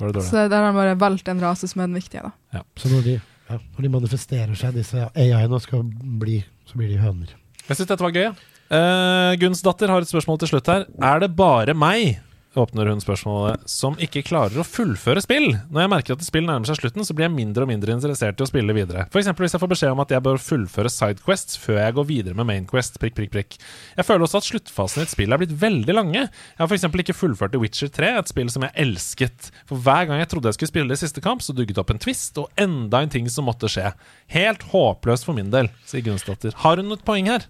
var 0.00 0.08
det 0.08 0.14
dårlig. 0.16 0.26
Så 0.30 0.46
der 0.48 0.56
har 0.56 0.72
man 0.72 0.78
bare 0.80 0.96
valgt 0.98 1.28
en 1.28 1.42
rase 1.44 1.68
som 1.68 1.82
er 1.84 1.90
den 1.92 2.00
viktige, 2.00 2.24
da. 2.24 2.64
Så 2.80 2.88
når 2.88 3.04
de, 3.04 3.18
ja, 3.50 3.58
når 3.76 3.84
de 3.84 3.90
manifesterer 4.00 4.56
seg, 4.58 4.72
disse 4.80 5.06
AI-ene, 5.12 5.52
og 5.54 5.60
skal 5.62 5.84
bli, 6.24 6.40
så 6.66 6.80
blir 6.80 6.88
de 6.88 6.98
høner. 7.04 7.36
Jeg 7.70 7.78
syns 7.78 7.92
dette 7.92 8.02
var 8.02 8.16
gøy. 8.16 8.32
Eh, 8.70 9.36
Gunns 9.38 9.62
datter 9.62 9.90
har 9.90 10.02
et 10.02 10.10
spørsmål 10.10 10.42
til 10.42 10.50
slutt 10.52 10.68
her. 10.70 10.88
Er 11.02 11.22
det 11.22 11.32
bare 11.38 11.74
meg, 11.74 12.18
åpner 12.58 12.88
hun 12.90 12.98
spørsmålet, 13.02 13.62
som 13.70 13.94
ikke 14.02 14.24
klarer 14.26 14.58
å 14.58 14.64
fullføre 14.66 15.22
spill? 15.22 15.52
Når 15.70 15.84
jeg 15.84 15.90
merker 15.92 16.16
at 16.16 16.24
spill 16.26 16.48
nærmer 16.48 16.66
seg 16.66 16.80
slutten, 16.80 17.06
så 17.06 17.14
blir 17.14 17.28
jeg 17.28 17.34
mindre 17.34 17.62
og 17.62 17.70
mindre 17.70 17.94
interessert 17.94 18.42
i 18.42 18.46
å 18.46 18.48
spille 18.50 18.74
videre. 18.74 19.04
F.eks. 19.10 19.30
hvis 19.38 19.54
jeg 19.54 19.62
får 19.62 19.70
beskjed 19.74 19.94
om 19.94 20.02
at 20.02 20.14
jeg 20.14 20.24
bør 20.26 20.42
fullføre 20.42 20.90
sidequests 20.90 21.60
før 21.62 21.78
jeg 21.78 21.96
går 22.00 22.08
videre 22.10 22.38
med 22.38 22.48
mainquest. 22.50 22.98
Prikk, 23.02 23.14
prikk, 23.20 23.30
prikk. 23.36 23.58
Jeg 23.98 24.08
føler 24.08 24.26
også 24.26 24.42
at 24.42 24.48
sluttfasen 24.48 25.02
i 25.02 25.06
et 25.06 25.14
spill 25.14 25.34
er 25.34 25.42
blitt 25.42 25.54
veldig 25.62 25.94
lange. 25.98 26.24
Jeg 26.26 26.62
har 26.62 26.70
f.eks. 26.70 26.88
ikke 27.04 27.18
fullført 27.20 27.54
The 27.54 27.62
Witcher 27.62 27.90
3, 27.90 28.12
et 28.24 28.34
spill 28.34 28.50
som 28.54 28.66
jeg 28.66 28.74
elsket. 28.86 29.52
For 29.70 29.78
hver 29.78 30.10
gang 30.10 30.22
jeg 30.22 30.30
trodde 30.34 30.50
jeg 30.50 30.58
skulle 30.58 30.74
spille 30.74 30.98
i 30.98 31.02
siste 31.06 31.22
kamp, 31.22 31.46
så 31.46 31.54
dugget 31.54 31.78
det 31.78 31.82
opp 31.86 31.94
en 31.94 32.02
twist 32.02 32.38
og 32.42 32.50
enda 32.58 33.02
en 33.02 33.14
ting 33.14 33.30
som 33.30 33.46
måtte 33.50 33.70
skje. 33.70 33.94
Helt 34.34 34.66
håpløst 34.74 35.26
for 35.26 35.38
min 35.38 35.54
del, 35.54 35.70
sier 35.86 36.06
Gunnsdatter. 36.06 36.58
Har 36.66 36.82
hun 36.82 36.94
et 36.98 37.06
poeng 37.06 37.30
her? 37.30 37.46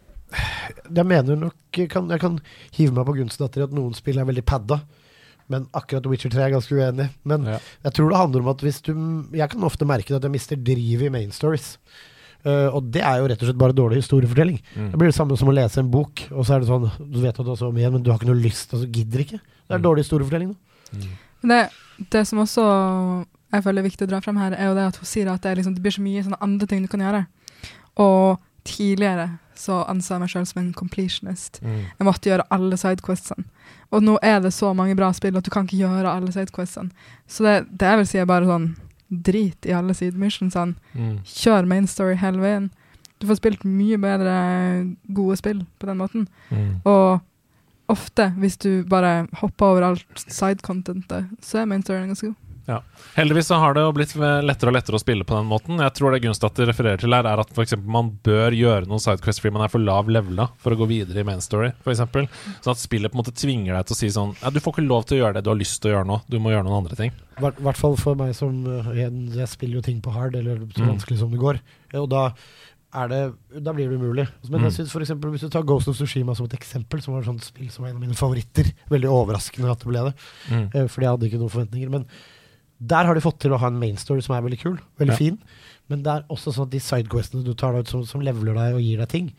Jeg 0.95 1.07
mener 1.07 1.37
nok 1.37 1.55
kan, 1.91 2.09
Jeg 2.11 2.21
kan 2.21 2.39
hive 2.77 2.93
meg 2.95 3.07
på 3.07 3.15
gunstdatter 3.19 3.63
i 3.63 3.67
at 3.69 3.73
noen 3.77 3.95
spill 3.95 4.19
er 4.19 4.25
veldig 4.29 4.45
padda. 4.47 4.81
Men 5.51 5.65
akkurat 5.75 6.07
Witcher 6.07 6.31
3 6.31 6.39
er 6.45 6.49
jeg 6.49 6.55
ganske 6.55 6.77
uenig. 6.79 7.09
Men 7.27 7.45
Ja. 7.45 7.59
jeg 7.85 7.93
tror 7.97 8.11
det 8.11 8.19
handler 8.21 8.41
om 8.45 8.49
at 8.49 8.59
hvis 8.63 8.81
du 8.83 8.93
Jeg 9.37 9.51
kan 9.51 9.65
ofte 9.67 9.85
merke 9.87 10.15
at 10.15 10.23
jeg 10.23 10.31
mister 10.31 10.57
drivet 10.57 11.07
i 11.07 11.09
main 11.11 11.31
stories. 11.33 11.79
Uh, 12.47 12.71
og 12.73 12.91
det 12.91 13.03
er 13.05 13.19
jo 13.21 13.27
rett 13.29 13.43
og 13.43 13.49
slett 13.51 13.59
bare 13.59 13.75
dårlig 13.77 13.99
historiefortelling. 14.01 14.61
Mm. 14.75 14.91
Det 14.93 14.99
blir 14.99 15.11
det 15.11 15.15
samme 15.19 15.37
som 15.37 15.49
å 15.49 15.53
lese 15.53 15.77
en 15.83 15.91
bok, 15.91 16.23
og 16.33 16.47
så 16.47 16.55
er 16.57 16.61
det 16.61 16.69
sånn 16.71 16.87
Du 17.13 17.21
vet 17.21 17.37
at 17.39 17.45
du 17.45 17.51
har 17.51 17.57
så 17.61 17.69
mye 17.73 17.83
igjen, 17.83 17.93
men 17.93 18.03
du 18.03 18.11
har 18.11 18.19
ikke 18.19 18.31
noe 18.33 18.41
lyst, 18.41 18.73
og 18.73 18.81
så 18.81 18.89
gidder 18.91 19.21
ikke. 19.27 19.41
Det 19.69 19.75
er 19.75 19.79
Mm. 19.79 19.83
dårlig 19.85 20.05
historiefortelling. 20.07 20.57
Da. 20.57 20.97
Mm. 20.97 21.49
det, 21.51 21.71
det 22.11 22.27
som 22.27 22.39
også 22.39 23.27
jeg 23.53 23.63
føler 23.65 23.79
er 23.85 23.89
viktig 23.91 24.07
å 24.07 24.11
dra 24.11 24.21
frem 24.21 24.37
her, 24.39 24.53
er 24.55 24.67
jo 24.71 24.75
det 24.75 24.87
at 24.89 24.97
hun 24.97 25.05
sier 25.05 25.29
at 25.29 25.43
det, 25.43 25.51
er 25.51 25.57
liksom, 25.61 25.75
det 25.75 25.83
blir 25.83 25.93
så 25.93 26.01
mye 26.01 26.23
sånne 26.25 26.41
andre 26.41 26.67
ting 26.67 26.81
du 26.83 26.89
kan 26.89 27.01
gjøre. 27.01 27.27
Og 27.99 28.39
tidligere 28.65 29.39
så 29.61 29.83
anså 29.91 30.15
jeg 30.15 30.23
meg 30.23 30.33
sjøl 30.33 30.47
som 30.49 30.61
en 30.63 30.75
completionist. 30.77 31.61
Jeg 31.63 32.07
måtte 32.07 32.31
gjøre 32.31 32.47
alle 32.55 32.79
sidequestsene. 32.81 33.45
Og 33.91 34.05
nå 34.07 34.17
er 34.25 34.39
det 34.41 34.53
så 34.57 34.73
mange 34.77 34.97
bra 34.99 35.11
spill 35.17 35.37
at 35.37 35.45
du 35.45 35.51
kan 35.53 35.67
ikke 35.67 35.83
gjøre 35.83 36.13
alle 36.13 36.33
sidequestsene. 36.33 36.93
Så 37.29 37.45
det, 37.45 37.57
det 37.81 37.91
jeg 37.91 38.01
vil 38.01 38.09
si 38.09 38.21
er 38.23 38.31
bare 38.31 38.49
sånn 38.49 38.71
drit 39.11 39.67
i 39.67 39.75
alle 39.75 39.95
sidemissionsene. 39.97 40.77
Mm. 40.95 41.17
Kjør 41.27 41.69
main 41.71 41.89
story 41.91 42.15
hele 42.21 42.43
veien. 42.43 42.69
Du 43.21 43.27
får 43.29 43.41
spilt 43.41 43.67
mye 43.69 43.99
bedre 44.01 44.35
gode 45.13 45.37
spill 45.41 45.65
på 45.79 45.91
den 45.91 45.99
måten. 46.01 46.29
Mm. 46.49 46.79
Og 46.89 47.91
ofte, 47.91 48.31
hvis 48.41 48.57
du 48.63 48.85
bare 48.89 49.27
hopper 49.43 49.75
over 49.75 49.89
alt 49.91 50.25
side-contentet, 50.27 51.29
så 51.43 51.61
er 51.61 51.69
main 51.69 51.83
storyen 51.85 52.09
ganske 52.13 52.31
god. 52.31 52.39
Heldigvis 53.17 53.47
så 53.51 53.59
har 53.59 53.75
det 53.75 53.83
jo 53.83 53.93
blitt 53.97 54.13
lettere 54.17 54.71
og 54.71 54.77
lettere 54.77 54.97
å 54.99 55.01
spille 55.03 55.25
på 55.27 55.35
den 55.37 55.49
måten. 55.51 55.79
Jeg 55.83 55.95
tror 55.97 56.13
det 56.15 56.21
Gunstad 56.23 56.59
refererer 56.69 57.01
til 57.03 57.13
her, 57.13 57.27
er 57.27 57.41
at 57.43 57.51
for 57.55 57.65
man 57.85 58.11
bør 58.23 58.51
gjøre 58.57 58.87
noen 58.87 59.01
sidequests 59.03 59.41
fordi 59.43 59.53
man 59.57 59.63
er 59.67 59.73
for 59.73 59.79
lav 59.83 60.09
levela 60.09 60.49
for 60.63 60.73
å 60.73 60.79
gå 60.79 60.87
videre 60.91 61.21
i 61.21 61.27
main 61.27 61.41
story, 61.41 61.73
f.eks. 61.85 61.99
Sånn 62.61 62.75
at 62.75 62.83
spillet 62.83 63.11
på 63.13 63.19
en 63.19 63.23
måte 63.25 63.35
tvinger 63.35 63.75
deg 63.75 63.87
til 63.91 63.95
å 63.97 64.01
si 64.01 64.09
sånn 64.15 64.37
Ja, 64.43 64.51
du 64.51 64.61
får 64.61 64.77
ikke 64.79 64.87
lov 64.89 65.05
til 65.09 65.19
å 65.19 65.25
gjøre 65.25 65.35
det 65.41 65.45
du 65.45 65.51
har 65.51 65.61
lyst 65.61 65.81
til 65.83 65.91
å 65.91 65.95
gjøre 65.99 66.07
nå, 66.13 66.21
du 66.31 66.39
må 66.39 66.51
gjøre 66.55 66.65
noen 66.69 66.83
andre 66.85 66.97
ting. 66.97 67.11
I 67.39 67.43
hvert- 67.43 67.61
hvert 67.61 67.77
fall 67.81 67.97
for 67.97 68.15
meg 68.15 68.35
som 68.37 68.65
eh, 68.67 68.95
jeg, 69.35 69.49
spiller 69.49 69.81
jo 69.81 69.83
ting 69.83 70.01
på 70.01 70.13
hard, 70.13 70.35
eller 70.37 70.59
så 70.77 70.83
Mm. 70.85 71.17
som 71.19 71.31
det 71.31 71.39
går. 71.41 71.61
Og 71.95 72.09
da 72.11 72.33
er 72.93 73.07
det 73.09 73.35
Da 73.63 73.73
blir 73.73 73.89
det 73.89 73.99
umulig. 73.99 74.29
Men 74.51 74.61
Mm. 74.61 74.65
jeg 74.69 74.73
synes 74.73 74.91
for 74.91 75.01
eksempel, 75.01 75.31
hvis 75.31 75.41
du 75.43 75.49
tar 75.49 75.63
Ghost 75.63 75.89
of 75.89 75.97
Tsushima 75.97 76.35
som 76.37 76.47
et 76.47 76.53
eksempel, 76.59 77.01
som 77.03 77.15
var 77.15 77.21
et 77.23 77.27
sånt 77.27 77.43
spill 77.45 77.71
som 77.71 77.85
var 77.85 77.91
en 77.91 77.97
av 77.97 78.03
mine 78.03 78.15
favoritter 78.15 78.73
Veldig 78.91 79.09
overraskende 79.09 79.71
at 79.71 79.79
det 79.79 79.87
ble 79.87 80.05
det, 80.05 80.15
Mm. 80.51 80.71
eh, 80.75 80.87
fordi 80.89 81.03
jeg 81.07 81.11
hadde 81.11 81.31
ikke 81.31 81.39
noen 81.39 81.51
forventninger. 81.51 81.89
Men 81.91 82.07
der 82.81 83.05
har 83.05 83.15
de 83.15 83.21
fått 83.25 83.39
til 83.45 83.53
å 83.53 83.59
ha 83.61 83.69
en 83.69 83.79
main 83.81 83.97
story 84.01 84.23
som 84.25 84.35
er 84.37 84.43
veldig 84.47 84.61
kul, 84.63 84.79
veldig 84.99 85.13
Ja. 85.13 85.17
fin. 85.17 85.39
Men 85.91 86.03
det 86.03 86.13
er 86.13 86.23
også 86.31 86.53
sånn 86.55 86.69
at 86.69 86.71
de 86.71 86.79
sidequestene 86.81 87.45
du 87.45 87.53
tar 87.55 87.75
ut 87.77 87.89
som, 87.89 88.05
som 88.07 88.21
leveler 88.23 88.55
deg 88.55 88.75
og 88.79 88.81
gir 88.85 88.99
deg 89.03 89.09
ting, 89.09 89.33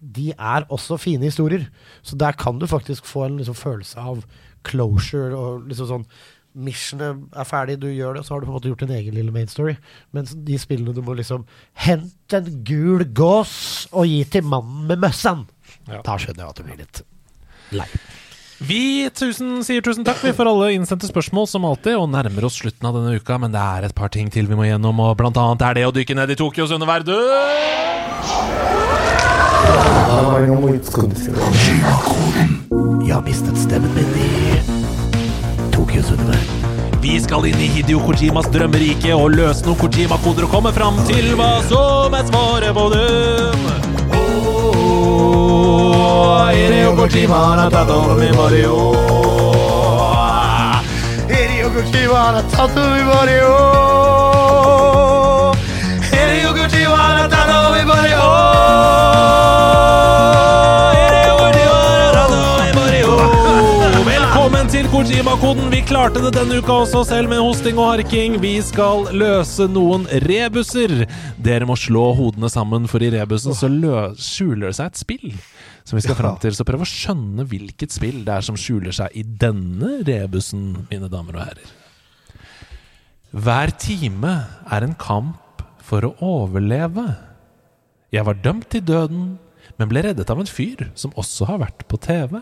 de 0.00 0.30
er 0.32 0.64
også 0.72 0.98
fine 0.98 1.22
historier. 1.28 1.68
Så 2.02 2.16
der 2.16 2.32
kan 2.32 2.58
du 2.58 2.66
faktisk 2.66 3.04
få 3.04 3.26
en 3.26 3.36
liksom, 3.38 3.54
følelse 3.54 3.98
av 3.98 4.24
closure 4.64 5.34
og 5.36 5.68
liksom 5.68 5.86
sånn 5.92 6.06
Missionet 6.58 7.20
er 7.38 7.44
ferdig, 7.46 7.76
du 7.78 7.86
gjør 7.92 8.16
det, 8.16 8.22
så 8.26 8.32
har 8.34 8.40
du 8.40 8.46
på 8.48 8.50
en 8.50 8.56
måte 8.56 8.70
gjort 8.70 8.80
din 8.82 8.90
egen 8.96 9.14
lille 9.14 9.30
main 9.30 9.46
story. 9.46 9.76
Mens 10.16 10.32
de 10.34 10.56
spillene 10.58 10.94
du 10.96 11.02
må 11.06 11.14
liksom 11.14 11.44
Hent 11.84 12.34
en 12.34 12.48
gul 12.66 13.04
gås 13.14 13.86
og 13.92 14.08
gi 14.08 14.24
til 14.32 14.42
mannen 14.48 14.88
med 14.88 14.98
møssan! 15.04 15.44
Ja. 15.86 16.00
Da 16.02 16.16
skjønner 16.18 16.42
jeg 16.42 16.48
at 16.48 16.56
du 16.56 16.64
blir 16.66 16.80
litt 16.80 17.02
lei. 17.78 17.86
Vi 18.58 19.06
tusen, 19.14 19.60
sier 19.62 19.84
tusen 19.86 20.02
takk 20.02 20.18
for 20.34 20.48
alle 20.50 20.72
innsendte 20.74 21.06
spørsmål, 21.06 21.46
som 21.46 21.62
alltid, 21.68 21.94
og 21.94 22.08
nærmer 22.10 22.48
oss 22.48 22.56
slutten 22.58 22.88
av 22.88 22.96
denne 22.96 23.14
uka, 23.14 23.36
men 23.38 23.52
det 23.54 23.62
er 23.62 23.86
et 23.86 23.94
par 23.94 24.10
ting 24.10 24.32
til 24.34 24.48
vi 24.50 24.58
må 24.58 24.66
gjennom, 24.66 24.98
og 24.98 25.14
blant 25.20 25.38
annet 25.38 25.62
er 25.62 25.78
det 25.78 25.84
å 25.86 25.92
dykke 25.94 26.16
ned 26.18 26.32
i 26.34 26.38
Tokyos 26.40 26.74
underverden. 26.74 27.14
Jeg 33.06 33.14
har 33.14 33.22
mistet 33.22 33.62
stemmen 33.62 33.94
min 33.94 34.12
i 34.26 34.26
Tokyos 35.76 36.10
underverden. 36.16 36.66
Vi 36.98 37.14
skal 37.22 37.46
inn 37.46 37.62
i 37.62 37.70
Hidio 37.76 38.02
Kojimas 38.02 38.50
drømmerike 38.50 39.14
og 39.14 39.38
løse 39.38 39.62
noen 39.68 39.78
Kojima-koder 39.78 40.48
og 40.48 40.56
komme 40.56 40.74
fram 40.74 40.98
til 41.06 41.30
hva 41.38 41.60
som 41.70 42.18
er 42.18 42.26
svaret 42.26 42.74
på 42.74 42.90
dem. 42.96 44.07
Oh, 46.18 46.48
Hideo 46.50 46.96
Kojima 46.96 47.34
har 47.34 47.70
tatt 47.70 47.90
over 47.90 48.16
min 48.18 48.34
Mario. 48.36 48.76
Hideo 51.30 51.68
Kojima 51.74 52.14
har 52.14 52.42
tatt 52.50 52.78
over 52.84 53.04
Mario. 53.06 53.50
Hideo 56.08 56.50
Kojima 56.56 56.96
har 56.96 57.28
tatt 57.34 57.52
over 57.54 57.84
Mario. 57.90 58.24
Hideo 60.96 61.36
Kojima 61.42 61.76
har 61.84 62.16
tatt 62.16 62.34
over 62.38 62.72
Mario. 62.80 63.14
Velkommen 64.08 64.72
til 64.74 64.88
Kojima-koden. 64.90 65.70
Vi 65.70 65.84
klarte 65.92 66.24
det 66.24 66.32
denne 66.40 66.58
uka 66.58 66.80
også, 66.80 67.04
selv 67.12 67.30
med 67.30 67.44
hosting 67.44 67.78
og 67.78 67.92
harking. 67.92 68.40
Vi 68.42 68.56
skal 68.66 69.06
løse 69.14 69.70
noen 69.70 70.10
rebuser. 70.26 71.06
Dere 71.38 71.70
må 71.70 71.78
slå 71.78 72.08
hodene 72.18 72.50
sammen, 72.50 72.90
for 72.90 73.06
i 73.06 73.12
rebusen 73.14 73.54
så 73.54 73.70
skjuler 74.18 74.72
det 74.72 74.74
seg 74.80 74.90
et 74.90 75.02
spill 75.04 75.38
som 75.88 75.96
vi 75.96 76.04
skal 76.04 76.18
fram 76.18 76.36
til. 76.42 76.52
Så 76.56 76.66
prøv 76.68 76.84
å 76.84 76.88
skjønne 76.88 77.46
hvilket 77.48 77.94
spill 77.94 78.20
det 78.26 78.34
er 78.34 78.44
som 78.44 78.58
skjuler 78.60 78.92
seg 78.94 79.14
i 79.16 79.24
denne 79.24 80.02
rebusen, 80.04 80.84
mine 80.90 81.08
damer 81.12 81.38
og 81.38 81.46
herrer. 81.46 81.74
Hver 83.32 83.72
time 83.80 84.34
er 84.72 84.84
en 84.84 84.96
kamp 85.00 85.64
for 85.84 86.04
å 86.04 86.14
overleve. 86.24 87.06
Jeg 88.12 88.24
var 88.24 88.40
dømt 88.44 88.68
til 88.72 88.84
døden, 88.84 89.26
men 89.80 89.90
ble 89.90 90.04
reddet 90.04 90.30
av 90.32 90.40
en 90.40 90.48
fyr 90.48 90.88
som 90.98 91.12
også 91.16 91.48
har 91.48 91.60
vært 91.64 91.84
på 91.88 92.00
TV. 92.04 92.38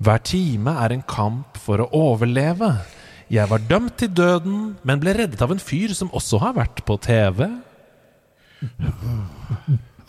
Hver 0.00 0.22
time 0.24 0.72
er 0.84 0.94
en 0.94 1.04
kamp 1.04 1.60
for 1.60 1.84
å 1.84 1.90
overleve. 1.96 2.72
Jeg 3.30 3.48
var 3.48 3.62
dømt 3.68 3.98
til 4.00 4.12
døden, 4.16 4.60
men 4.82 5.00
ble 5.00 5.12
reddet 5.16 5.42
av 5.44 5.52
en 5.52 5.60
fyr 5.62 5.92
som 5.96 6.12
også 6.16 6.40
har 6.42 6.56
vært 6.56 6.80
på 6.88 6.96
TV. 7.04 7.44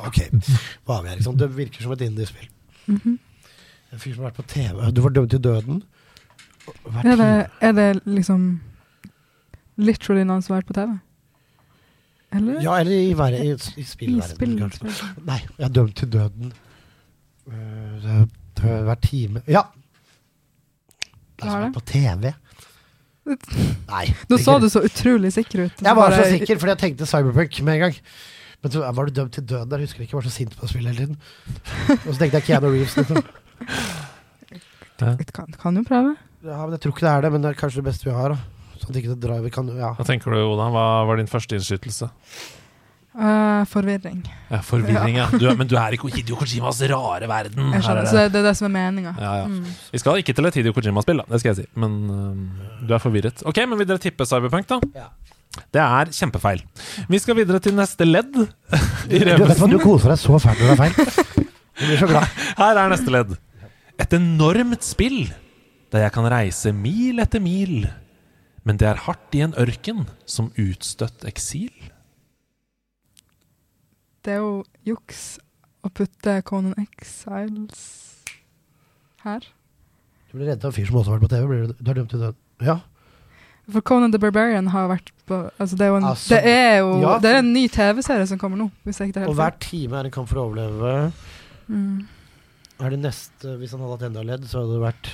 Ok, 0.07 0.17
hva 0.85 0.95
har 0.97 1.03
vi 1.05 1.09
her? 1.13 1.21
Ikke? 1.21 1.35
Det 1.41 1.49
virker 1.57 1.85
som 1.85 1.91
et 1.95 2.01
indiespill. 2.07 2.49
En 2.91 3.99
fyr 3.99 4.13
som 4.15 4.23
har 4.23 4.31
vært 4.31 4.39
på 4.41 4.47
TV. 4.53 4.91
Du 4.95 5.01
var 5.05 5.13
dømt 5.15 5.31
til 5.35 5.41
døden. 5.43 5.81
Er 7.03 7.15
det, 7.19 7.31
er 7.61 7.71
det 7.77 7.87
liksom 8.05 8.43
literally 9.81 10.23
noen 10.27 10.43
som 10.45 10.53
har 10.55 10.61
vært 10.61 10.69
på 10.71 10.77
TV? 10.79 10.97
Eller? 12.31 12.61
Ja, 12.63 12.77
eller 12.79 12.91
i, 12.95 13.13
verre- 13.17 13.41
i, 13.43 13.49
i 13.51 13.81
I 13.81 13.85
spillverdenen, 13.87 14.71
spill. 14.71 14.91
kanskje. 14.93 15.09
Nei, 15.27 15.39
jeg 15.57 15.65
er 15.67 15.73
dømt 15.75 15.95
til 15.99 16.11
døden. 16.13 16.53
Uh, 17.51 18.21
har 18.61 18.99
time 19.01 19.41
Ja! 19.49 19.63
Det 21.41 21.49
er 21.49 21.63
det? 21.65 21.71
på 21.73 21.81
TV. 21.89 22.31
Nei. 23.91 24.05
Nå 24.29 24.37
så 24.37 24.59
du 24.61 24.67
så 24.69 24.83
utrolig 24.85 25.31
sikker 25.33 25.65
ut. 25.65 25.81
Jeg 25.81 25.95
var 25.97 26.13
så 26.13 26.27
sikker, 26.29 26.59
fordi 26.61 26.71
jeg 26.75 26.81
tenkte 26.83 27.07
Cyberpunk 27.09 27.57
med 27.65 27.73
en 27.73 27.83
gang. 27.87 27.97
Men 28.61 28.71
så 28.71 28.83
var 28.93 29.05
du 29.05 29.11
dømt 29.17 29.33
til 29.33 29.43
døden 29.49 29.69
der. 29.71 29.77
Jeg 29.81 29.89
husker 29.89 30.03
ikke, 30.05 30.13
jeg 30.13 30.21
var 30.21 30.27
så 30.29 30.33
sint 30.35 30.53
på 30.57 30.67
spillet 30.69 30.93
hele 30.93 31.05
tiden. 31.05 31.17
Og 32.07 32.13
så 32.13 32.17
tenkte 32.21 32.37
jeg 32.37 32.43
Keanu 32.49 32.69
Reeves. 32.69 32.97
Liksom. 32.97 33.23
Kan, 35.01 35.47
kan 35.57 35.77
jo 35.79 35.81
prøve. 35.87 36.11
Ja, 36.45 36.59
men 36.61 36.75
Jeg 36.75 36.81
tror 36.83 36.91
ikke 36.93 37.05
det 37.07 37.11
er 37.11 37.21
det, 37.25 37.29
men 37.33 37.41
det 37.41 37.49
er 37.51 37.57
kanskje 37.57 37.81
det 37.81 37.87
beste 37.89 38.05
vi 38.05 38.13
har. 38.13 38.35
Da. 38.35 38.75
Sånn 38.81 38.91
at 38.93 38.97
ikke 39.01 39.13
det 39.15 39.21
driver 39.23 39.49
kan 39.53 39.69
Ja. 39.77 39.89
Hva 39.97 40.05
tenker 40.05 40.33
du, 40.33 40.37
Oda? 40.45 40.67
Hva 40.73 40.83
var 41.09 41.17
din 41.17 41.29
første 41.31 41.57
innskytelse? 41.57 42.09
Uh, 43.11 43.65
forvirring. 43.67 44.21
Ja, 44.51 44.59
forvirring, 44.63 45.17
ja. 45.17 45.25
Du, 45.33 45.43
er- 45.49 45.57
men 45.59 45.67
du 45.67 45.73
er 45.75 45.97
i 45.97 45.99
Hidio 46.13 46.37
Kojimas 46.39 46.79
rare 46.87 47.27
verden. 47.27 47.73
Jeg 47.73 47.73
Her 47.73 47.79
er 47.81 47.81
skjønner, 47.83 48.01
det- 48.05 48.11
så 48.13 48.15
det, 48.21 48.31
det 48.31 48.39
er 48.39 48.47
det 48.47 48.53
som 48.61 48.69
er 48.69 48.73
meninga. 48.77 49.15
Ja, 49.19 49.31
ja. 49.41 49.47
Mm. 49.51 49.65
Vi 49.91 49.99
skal 49.99 50.21
ikke 50.21 50.33
til 50.37 50.45
et 50.47 50.53
Hideo 50.61 50.71
Kojima-spill, 50.77 51.17
da. 51.17 51.25
Det 51.33 51.39
skal 51.41 51.49
jeg 51.55 51.65
si. 51.65 51.67
Men 51.75 51.97
uh, 52.07 52.87
du 52.87 52.93
er 52.93 53.01
forvirret. 53.03 53.41
Ok, 53.45 53.57
men 53.67 53.77
vil 53.81 53.87
dere 53.89 53.99
tippe 54.05 54.25
Cyberpunk, 54.29 54.69
da? 54.69 54.79
Ja. 54.95 55.09
Det 55.71 55.81
er 55.83 56.11
kjempefeil. 56.15 56.61
Vi 57.11 57.19
skal 57.19 57.35
videre 57.35 57.59
til 57.63 57.75
neste 57.75 58.07
ledd 58.07 58.37
i 58.39 59.19
Du 59.25 59.43
vet 59.43 59.59
hva, 59.59 59.67
du 59.67 59.79
koser 59.83 60.13
deg 60.13 60.21
så 60.21 60.39
fælt 60.39 60.61
når 60.61 60.69
det 60.69 60.75
er 60.75 60.81
feil. 60.81 61.47
Du 61.81 61.85
blir 61.87 61.99
så 61.99 62.09
glad. 62.11 62.35
Her 62.59 62.79
er 62.79 62.93
neste 62.93 63.13
ledd. 63.13 63.33
Et 64.01 64.15
enormt 64.17 64.85
spill 64.85 65.25
der 65.91 66.05
jeg 66.05 66.13
kan 66.15 66.27
reise 66.31 66.71
mil 66.75 67.19
etter 67.19 67.43
mil. 67.43 67.89
Men 68.63 68.77
det 68.79 68.87
er 68.87 69.03
hardt 69.07 69.35
i 69.35 69.41
en 69.43 69.55
ørken 69.59 70.05
som 70.29 70.51
utstøtt 70.59 71.25
eksil. 71.27 71.73
Det 74.21 74.35
er 74.37 74.43
jo 74.43 74.61
juks 74.85 75.39
å 75.81 75.89
putte 75.89 76.37
Conan 76.45 76.77
Exiles 76.79 77.81
her. 79.25 79.43
Du 80.29 80.37
blir 80.37 80.51
redd 80.53 80.63
av 80.63 80.69
en 80.69 80.75
fyr 80.77 80.87
som 80.87 81.01
også 81.01 81.11
har 81.11 81.19
vært 81.19 81.27
på 81.27 81.33
TV. 81.33 81.55
Du, 81.73 81.73
du 81.81 81.89
er 81.91 81.97
dømt 81.97 82.13
til 82.13 82.21
døden. 82.21 82.39
Ja. 82.61 82.77
For 83.69 83.81
Conan 83.81 84.11
the 84.11 84.17
Barbarian 84.19 84.67
har 84.73 84.87
vært 84.89 85.11
på 85.29 85.37
altså 85.61 85.77
det, 85.77 85.85
er 85.85 85.91
jo 85.93 85.97
en, 85.99 86.03
Altså, 86.09 86.29
det 86.33 86.41
er 86.49 86.77
jo 86.81 87.01
ja. 87.01 87.17
Det 87.21 87.29
er 87.29 87.37
en 87.39 87.53
ny 87.53 87.67
TV-serie 87.71 88.25
som 88.27 88.39
kommer 88.41 88.57
nå. 88.57 88.69
Og 89.27 89.35
hver 89.37 89.53
time 89.59 89.99
er 89.99 90.09
en 90.09 90.11
kamp 90.11 90.27
for 90.31 90.41
å 90.41 90.47
overleve. 90.49 91.11
Mm. 91.69 92.07
Er 92.81 92.89
det 92.89 92.99
neste, 92.99 93.57
Hvis 93.61 93.71
han 93.71 93.79
hadde 93.83 93.97
hatt 93.99 94.07
enda 94.09 94.23
ledd, 94.25 94.47
så 94.49 94.63
hadde 94.63 94.73
det 94.79 94.81
vært 94.87 95.11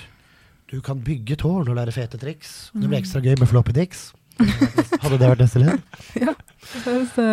Du 0.72 0.80
kan 0.82 0.99
bygge 1.03 1.38
tårn 1.38 1.68
og 1.69 1.76
lære 1.76 1.94
fete 1.95 2.18
triks. 2.19 2.72
Det 2.74 2.88
blir 2.88 2.98
Mm. 2.98 3.03
ekstra 3.03 3.22
gøy 3.24 3.36
med 3.40 3.48
floppy 3.48 3.72
dicks. 3.74 4.14
Hadde 5.03 5.18
det 5.22 5.30
vært 5.31 5.43
neste 5.45 5.64
ledd? 5.64 5.81
Det 6.68 6.81
høres, 6.84 7.11
det 7.15 7.26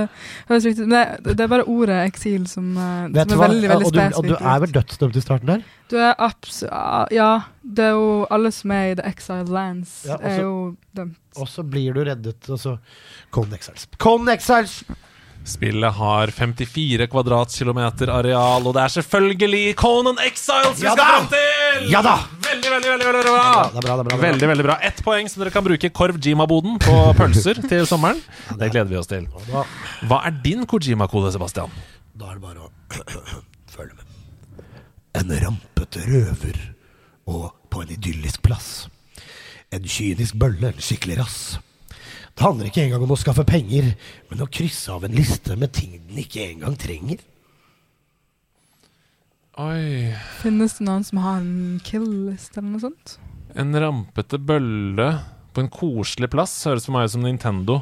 høres 0.46 0.66
riktig 0.68 0.84
ut. 0.86 0.92
Det, 1.26 1.32
er 1.42 1.48
bare 1.50 1.64
ordet 1.66 1.96
eksil 2.06 2.44
som, 2.46 2.68
eh, 2.78 3.08
som 3.10 3.16
er 3.18 3.32
hva? 3.34 3.48
veldig 3.48 3.70
veldig 3.72 3.88
og, 3.88 3.96
du, 3.96 4.02
og 4.20 4.28
du 4.30 4.34
er 4.36 4.60
vel 4.62 4.74
dødsdømt 4.76 5.16
i 5.18 5.22
starten 5.24 5.50
der? 5.50 5.64
Du 5.90 5.96
er 5.98 6.12
absolutt 6.22 7.10
Ja, 7.16 7.30
det 7.66 7.88
er 7.88 7.96
jo 7.96 8.12
alle 8.30 8.52
som 8.54 8.70
er 8.76 8.92
i 8.92 8.94
The 9.00 9.08
Exiled 9.10 9.50
Lands, 9.50 9.96
Ja, 10.06 10.20
også- 10.20 10.30
er 10.30 10.38
jo 10.44 10.54
dømt. 10.94 11.18
Og 11.34 11.50
så 11.50 11.64
blir 11.66 11.96
du 11.98 12.04
reddet, 12.06 12.46
og 12.46 12.60
så 12.62 12.76
Con 13.34 13.50
Exiles. 13.58 13.88
Con 13.98 14.30
Exiles! 14.30 14.84
Spillet 15.44 15.92
har 15.98 16.30
54 16.32 17.04
kvadratkilometer 17.12 18.08
areal, 18.14 18.64
og 18.64 18.72
det 18.78 18.80
er 18.86 18.92
selvfølgelig 18.94 19.74
Conan 19.76 20.16
Exiles 20.24 20.78
vi 20.80 20.86
Ja 20.86 20.94
skal 20.94 21.02
da! 21.02 21.10
fram 21.10 21.26
til! 21.34 21.90
Ja 21.90 22.00
da! 22.06 22.14
Veldig, 22.54 22.70
veldig, 22.70 22.90
veldig, 22.92 23.06
veldig 23.08 23.22
bra! 23.34 23.46
Det 23.74 23.80
er 23.80 23.82
bra, 23.82 23.82
det 23.82 23.90
er 23.90 23.90
bra. 23.90 23.94
Det 23.94 24.04
er 24.04 24.04
bra. 24.14 24.18
Veldig, 24.24 24.48
veldig 24.52 24.64
bra. 24.68 24.76
Ett 24.86 25.00
poeng 25.02 25.28
som 25.30 25.42
dere 25.42 25.50
kan 25.54 25.64
bruke 25.66 25.88
Korv 25.90 26.20
Jima-boden 26.22 26.76
på 26.84 26.94
pølser 27.18 27.58
til 27.70 27.82
sommeren. 27.90 28.20
Det 28.60 28.68
gleder 28.70 28.92
vi 28.92 28.98
oss 29.00 29.10
til. 29.10 29.26
Hva 30.06 30.20
er 30.28 30.36
din 30.44 30.62
Kojima-kode, 30.70 31.32
Sebastian? 31.34 31.74
da 32.14 32.28
er 32.30 32.36
det 32.38 32.44
bare 32.44 32.62
å 32.62 32.70
følge 33.74 33.96
med. 33.98 34.68
En 35.18 35.34
rampete 35.42 36.04
røver 36.06 36.60
og 37.30 37.48
på 37.74 37.82
en 37.82 37.90
idyllisk 37.96 38.42
plass. 38.46 38.84
En 39.74 39.82
kynisk 39.90 40.38
bølle, 40.38 40.70
en 40.70 40.78
skikkelig 40.84 41.18
rass. 41.24 41.38
Det 42.34 42.42
handler 42.46 42.70
ikke 42.70 42.84
engang 42.86 43.02
om 43.06 43.14
å 43.14 43.18
skaffe 43.18 43.42
penger, 43.46 43.92
men 44.30 44.42
å 44.42 44.50
krysse 44.50 44.94
av 44.94 45.06
en 45.06 45.14
liste 45.18 45.58
med 45.58 45.74
ting 45.74 45.98
den 46.06 46.22
ikke 46.22 46.46
engang 46.52 46.78
trenger. 46.78 47.18
Oi 49.60 50.10
Finnes 50.40 50.72
det 50.80 50.84
noen 50.86 51.04
som 51.06 51.20
har 51.22 51.38
en 51.38 51.78
kill-list 51.86 52.56
eller 52.58 52.72
noe 52.72 52.82
sånt? 52.82 53.16
En 53.54 53.70
rampete 53.78 54.40
bølle 54.42 55.08
på 55.54 55.62
en 55.62 55.70
koselig 55.70 56.26
plass 56.32 56.56
høres 56.66 56.88
for 56.88 56.96
meg 56.96 57.06
ut 57.06 57.14
som 57.14 57.22
Nintendo. 57.22 57.76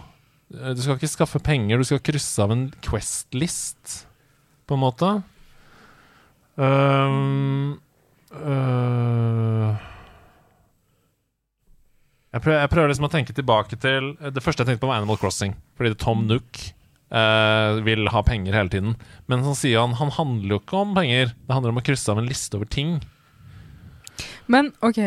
Eh, 0.52 0.74
Du 0.76 0.82
skal 0.84 0.98
ikke 0.98 1.08
skaffe 1.08 1.40
penger, 1.40 1.80
du 1.80 1.88
skal 1.88 2.02
krysse 2.04 2.44
av 2.44 2.52
en 2.52 2.66
Quest-list, 2.84 4.02
på 4.68 4.76
en 4.76 4.82
måte. 4.82 5.12
Um, 6.60 7.78
uh, 8.36 9.72
jeg, 12.28 12.42
prøver, 12.44 12.58
jeg 12.60 12.72
prøver 12.74 12.92
liksom 12.92 13.08
å 13.08 13.12
tenke 13.14 13.32
tilbake 13.32 13.78
til 13.80 14.10
Det 14.20 14.42
første 14.44 14.60
jeg 14.60 14.68
tenkte 14.68 14.84
på, 14.84 14.90
var 14.92 15.00
Animal 15.00 15.16
Crossing. 15.16 15.56
Fordi 15.78 15.94
det 15.94 15.96
er 15.96 16.04
Tom 16.04 16.26
Nook 16.28 16.60
eh, 17.12 17.80
vil 17.86 18.08
ha 18.12 18.22
penger 18.26 18.56
hele 18.56 18.72
tiden. 18.72 18.94
Men 19.30 19.44
så 19.46 19.54
sier 19.58 19.84
han 19.84 19.96
han 20.00 20.12
handler 20.16 20.56
jo 20.56 20.62
ikke 20.62 20.80
om 20.82 20.94
penger. 20.96 21.34
Det 21.36 21.56
handler 21.56 21.74
om 21.74 21.82
å 21.82 21.86
krysse 21.86 22.12
av 22.12 22.22
en 22.22 22.30
liste 22.30 22.58
over 22.58 22.70
ting. 22.72 22.98
Men 24.50 24.72
OK, 24.84 24.98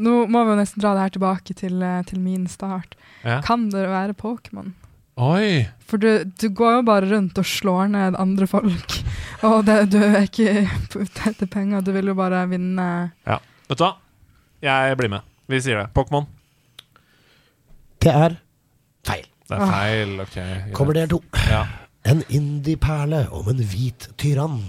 nå 0.00 0.14
må 0.30 0.44
vi 0.44 0.54
jo 0.54 0.58
nesten 0.60 0.82
dra 0.82 0.94
det 0.96 1.06
her 1.06 1.16
tilbake 1.16 1.56
til, 1.56 1.80
eh, 1.82 2.02
til 2.08 2.20
min 2.22 2.46
start. 2.50 2.96
Ja. 3.24 3.40
Kan 3.44 3.68
det 3.72 3.86
være 3.90 4.16
Pokémon? 4.18 4.72
Oi! 5.20 5.66
For 5.84 6.00
du, 6.00 6.24
du 6.24 6.48
går 6.56 6.78
jo 6.78 6.84
bare 6.88 7.08
rundt 7.10 7.38
og 7.40 7.48
slår 7.48 7.90
ned 7.92 8.16
andre 8.20 8.46
folk. 8.48 9.00
Og 9.48 9.64
det, 9.68 9.90
du 9.92 9.98
er 10.00 10.24
ikke 10.28 10.66
ute 10.94 11.30
etter 11.30 11.48
penger, 11.50 11.84
du 11.84 11.92
vil 11.96 12.12
jo 12.12 12.16
bare 12.16 12.44
vinne. 12.48 12.86
Ja. 13.28 13.40
Vet 13.68 13.80
du 13.80 13.84
hva? 13.84 13.94
Jeg 14.64 14.96
blir 15.00 15.12
med. 15.12 15.26
Vi 15.50 15.60
sier 15.64 15.80
det. 15.80 15.90
Pokémon. 15.96 16.28
Det 18.00 18.12
er 18.12 18.36
feil. 19.08 19.29
Det 19.50 19.58
er 19.58 19.72
feil. 19.72 20.20
Ok. 20.22 20.36
greit. 20.36 20.74
Kommer 20.76 20.96
del 20.96 21.10
to. 21.10 21.22
Ja. 21.50 21.64
En 22.06 22.22
indie-perle 22.28 23.26
om 23.36 23.50
en 23.52 23.64
hvit 23.72 24.08
tyrann 24.18 24.62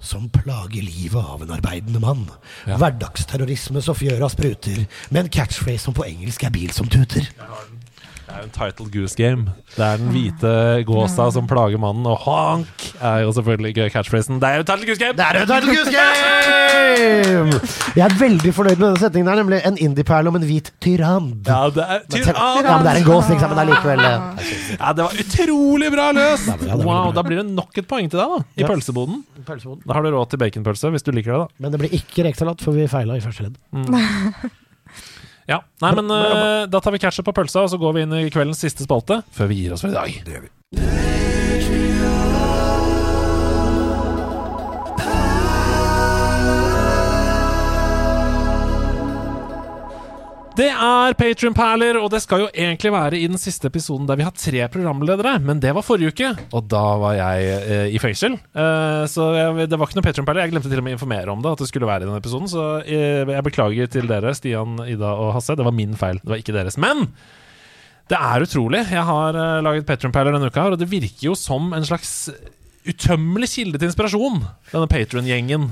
som 0.00 0.28
plager 0.30 0.82
livet 0.82 1.18
av 1.18 1.42
en 1.42 1.50
arbeidende 1.50 2.00
mann. 2.00 2.28
Ja. 2.66 2.78
Hverdagsterrorisme 2.78 3.82
så 3.82 3.94
fjøra 3.98 4.28
spruter, 4.30 4.84
med 5.10 5.24
en 5.24 5.32
catchphrase 5.34 5.84
som 5.88 5.96
på 5.96 6.06
engelsk 6.06 6.44
er 6.46 6.54
bil 6.54 6.70
som 6.74 6.90
tuter. 6.90 7.26
Det 8.28 8.34
er 8.36 8.42
jo 8.42 8.46
en 8.46 8.52
title 8.52 8.86
goose 8.92 9.16
game. 9.16 9.44
Det 9.72 9.80
er 9.84 10.00
den 10.02 10.10
hvite 10.12 10.50
gåsa 10.84 11.30
som 11.32 11.46
plager 11.48 11.80
mannen, 11.80 12.04
og 12.06 12.18
honk 12.26 12.82
er 13.00 13.22
jo 13.24 13.30
selvfølgelig 13.38 13.70
ikke 13.72 13.86
catchphrasen. 13.94 14.36
Det 14.42 14.50
er 14.50 14.60
jo 14.60 14.66
title 14.68 14.88
goose 14.90 15.00
game! 15.00 15.16
Det 15.16 15.24
er 15.24 15.38
en 15.40 15.48
title 15.48 15.76
goose 15.78 15.94
game! 15.96 17.60
Jeg 17.96 18.04
er 18.04 18.16
veldig 18.20 18.52
fornøyd 18.58 18.76
med 18.76 18.84
denne 18.84 19.00
setningen 19.00 19.32
her, 19.32 19.40
nemlig 19.40 19.62
en 19.70 19.80
indie-perle 19.88 20.28
om 20.28 20.36
en 20.36 20.44
hvit 20.44 20.68
tyrann. 20.84 21.30
Ja, 21.48 21.62
det 21.72 21.86
er 21.88 22.04
ja, 22.04 22.76
men 22.76 22.84
det 22.84 22.92
er 22.92 23.00
en 23.00 23.08
gås, 23.08 23.32
liksom, 23.32 23.48
men 23.48 23.56
det 23.56 23.64
er 23.64 23.70
likevel 23.72 24.04
eh, 24.04 24.52
Ja, 24.76 24.92
det 24.92 25.08
var 25.08 25.24
utrolig 25.24 25.90
bra 25.96 26.10
løst! 26.20 26.52
Det 26.52 26.70
er 26.76 26.86
Wow. 26.88 27.10
Da 27.16 27.24
blir 27.24 27.40
det 27.42 27.48
nok 27.48 27.80
et 27.80 27.88
poeng 27.88 28.12
til 28.12 28.20
deg, 28.20 28.36
da. 28.36 28.44
I 28.60 28.68
pølseboden. 28.68 29.24
pølseboden. 29.48 29.82
Da 29.88 29.96
har 29.96 30.04
du 30.04 30.12
råd 30.14 30.30
til 30.32 30.44
baconpølse, 30.44 30.92
hvis 30.92 31.04
du 31.08 31.12
liker 31.16 31.32
det, 31.34 31.40
da. 31.46 31.62
Men 31.64 31.74
det 31.74 31.80
blir 31.82 31.96
ikke 31.96 32.28
rekesalat, 32.28 32.60
for 32.64 32.76
vi 32.76 32.86
feila 32.92 33.16
i 33.16 33.24
første 33.24 33.48
ledd. 33.48 33.60
Ja, 35.48 35.62
Nei, 35.80 35.94
men 35.96 36.12
uh, 36.12 36.66
da 36.68 36.80
tar 36.84 36.92
vi 36.92 37.00
ketchup 37.00 37.30
på 37.30 37.36
pølsa, 37.40 37.64
og 37.64 37.72
så 37.72 37.80
går 37.80 37.96
vi 37.96 38.04
inn 38.04 38.14
i 38.20 38.28
kveldens 38.32 38.60
siste 38.60 38.84
spalte 38.84 39.22
før 39.32 39.48
vi 39.48 39.62
gir 39.62 39.76
oss 39.76 39.86
for 39.86 39.94
i 39.94 39.96
dag. 39.96 40.20
Det 40.26 40.36
gjør 40.36 40.48
vi. 40.48 41.37
Det 50.58 50.66
er 50.74 51.14
Patrion-perler, 51.14 52.00
og 52.02 52.08
det 52.10 52.18
skal 52.24 52.40
jo 52.42 52.46
egentlig 52.50 52.90
være 52.90 53.18
i 53.20 53.28
den 53.30 53.38
siste 53.38 53.68
episoden 53.70 54.08
der 54.08 54.18
vi 54.18 54.24
har 54.26 54.32
tre 54.34 54.64
programledere, 54.74 55.36
men 55.38 55.60
det 55.62 55.70
var 55.76 55.84
forrige 55.86 56.10
uke, 56.10 56.30
og 56.50 56.64
da 56.66 56.80
var 56.98 57.12
jeg 57.14 57.52
eh, 57.60 57.92
i 57.94 58.00
fengsel. 58.02 58.34
Eh, 58.34 59.04
så 59.06 59.28
jeg, 59.36 59.68
det 59.70 59.78
var 59.78 59.86
ikke 59.86 60.00
noe 60.00 60.06
Patrion-perler. 60.08 60.42
Jeg 60.42 60.54
glemte 60.56 60.72
til 60.72 60.82
og 60.82 60.86
med 60.88 60.96
å 60.96 60.98
informere 60.98 61.30
om 61.30 61.44
det, 61.44 61.52
at 61.54 61.62
det 61.62 61.68
skulle 61.70 61.86
være 61.86 62.08
i 62.08 62.08
den 62.08 62.18
episoden, 62.18 62.50
så 62.50 62.64
eh, 62.82 63.22
jeg 63.22 63.46
beklager 63.46 63.92
til 63.94 64.10
dere, 64.10 64.32
Stian, 64.34 64.80
Ida 64.82 65.12
og 65.14 65.30
Hasse. 65.36 65.54
Det 65.54 65.68
var 65.68 65.76
min 65.78 65.94
feil, 66.00 66.18
det 66.24 66.34
var 66.34 66.42
ikke 66.42 66.56
deres. 66.58 66.80
Men 66.82 67.06
det 68.10 68.18
er 68.18 68.48
utrolig. 68.48 68.82
Jeg 68.96 69.06
har 69.12 69.38
eh, 69.38 69.60
laget 69.62 69.86
Patrion-perler 69.86 70.34
denne 70.40 70.50
uka, 70.50 70.66
og 70.72 70.82
det 70.82 70.90
virker 70.90 71.28
jo 71.28 71.38
som 71.38 71.70
en 71.70 71.86
slags 71.86 72.32
utømmelig 72.88 73.52
kilde 73.54 73.78
til 73.78 73.92
inspirasjon, 73.92 74.42
denne 74.74 74.90
Patrion-gjengen. 74.90 75.70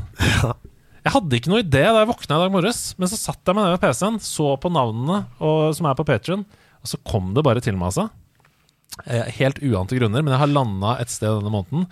Jeg 1.06 1.14
hadde 1.14 1.38
ikke 1.38 1.50
noe 1.52 1.62
idé 1.62 1.84
da 1.86 2.00
jeg 2.02 2.08
våkna 2.10 2.34
i 2.34 2.40
dag 2.42 2.50
morges, 2.50 2.78
men 2.98 3.06
så 3.06 3.16
satt 3.20 3.46
jeg 3.46 3.54
meg 3.54 3.62
ned 3.68 3.76
ved 3.76 3.82
PC-en, 3.84 4.16
så 4.26 4.46
på 4.58 4.70
navnene 4.74 5.20
og, 5.38 5.68
som 5.78 5.86
er 5.86 5.94
på 5.94 6.06
Patrion, 6.08 6.40
og 6.82 6.90
så 6.90 6.98
kom 7.06 7.28
det 7.36 7.44
bare 7.46 7.60
til 7.62 7.76
meg, 7.78 7.92
altså. 7.92 8.08
Eh, 9.04 9.28
Helt 9.36 9.60
uante 9.62 9.94
grunner, 10.00 10.24
men 10.24 10.32
jeg 10.34 10.40
har 10.40 10.50
landa 10.50 10.96
et 10.98 11.12
sted 11.12 11.30
denne 11.30 11.52
måneden 11.52 11.84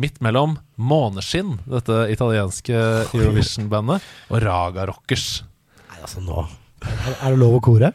midt 0.00 0.22
mellom 0.24 0.54
Måneskinn, 0.80 1.58
dette 1.68 1.98
italienske 2.14 2.78
Eurovision-bandet, 3.12 4.06
og 4.32 4.40
Raga 4.46 4.86
Rockers. 4.88 5.26
Nei, 5.90 5.98
altså 6.00 6.22
nå 6.24 6.46
Er 6.86 7.34
det 7.34 7.38
lov 7.42 7.58
å 7.58 7.62
kore? 7.62 7.90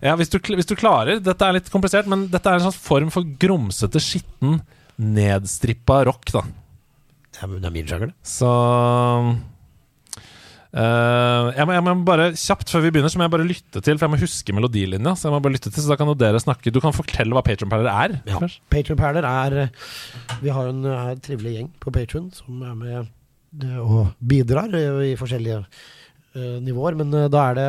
Ja, 0.00 0.14
hvis 0.16 0.32
du, 0.32 0.38
hvis 0.40 0.66
du 0.66 0.74
klarer 0.80 1.20
Dette 1.22 1.44
er 1.46 1.54
litt 1.58 1.68
komplisert, 1.70 2.08
men 2.10 2.24
dette 2.32 2.48
er 2.50 2.56
en 2.58 2.64
slags 2.64 2.80
form 2.82 3.12
for 3.12 3.28
grumsete, 3.44 4.00
skitten, 4.02 4.62
nedstrippa 4.96 6.00
rock, 6.08 6.32
da. 6.32 6.42
Ja, 7.36 7.50
men 7.50 7.60
det 7.60 7.68
er 7.68 7.76
min 7.76 7.92
sjanger, 7.92 8.14
det. 8.14 8.16
Så 8.24 8.48
eh, 10.76 11.46
jeg, 11.56 11.66
må, 11.66 11.74
jeg 11.74 11.84
må 11.86 11.94
bare 12.06 12.28
Kjapt 12.36 12.72
før 12.72 12.84
vi 12.84 12.92
begynner, 12.94 13.12
så 13.12 13.20
må 13.20 13.26
jeg 13.26 13.32
bare 13.32 13.48
lytte 13.48 13.80
til, 13.80 13.96
for 13.96 14.06
jeg 14.06 14.12
må 14.12 14.20
huske 14.20 14.54
melodilinja. 14.56 15.14
Så 15.16 15.28
jeg 15.28 15.34
må 15.34 15.40
bare 15.44 15.56
lytte 15.56 15.72
til, 15.72 15.82
så 15.82 15.92
da 15.92 15.98
kan 16.00 16.12
dere 16.20 16.42
snakke 16.42 16.72
Du 16.74 16.80
kan 16.84 16.94
fortelle 16.96 17.36
hva 17.36 17.44
Patron 17.46 17.72
Perler 17.72 17.90
er. 17.92 18.16
Ja. 18.28 18.40
Patron 18.72 19.00
Perler 19.00 19.26
er 19.28 19.58
Vi 20.42 20.52
har 20.52 20.68
jo 20.68 20.74
en 20.74 20.88
eh, 20.92 21.12
trivelig 21.24 21.56
gjeng 21.56 21.70
på 21.82 21.94
Patron 21.94 22.30
som 22.36 22.62
er 22.66 22.76
med 22.78 22.96
eh, 23.00 23.80
og 23.80 24.12
bidrar 24.20 24.74
eh, 24.76 25.02
i 25.12 25.16
forskjellige 25.18 25.62
uh, 25.64 26.56
nivåer, 26.64 26.98
men 26.98 27.14
uh, 27.14 27.26
da 27.32 27.48
er 27.50 27.58
det 27.58 27.68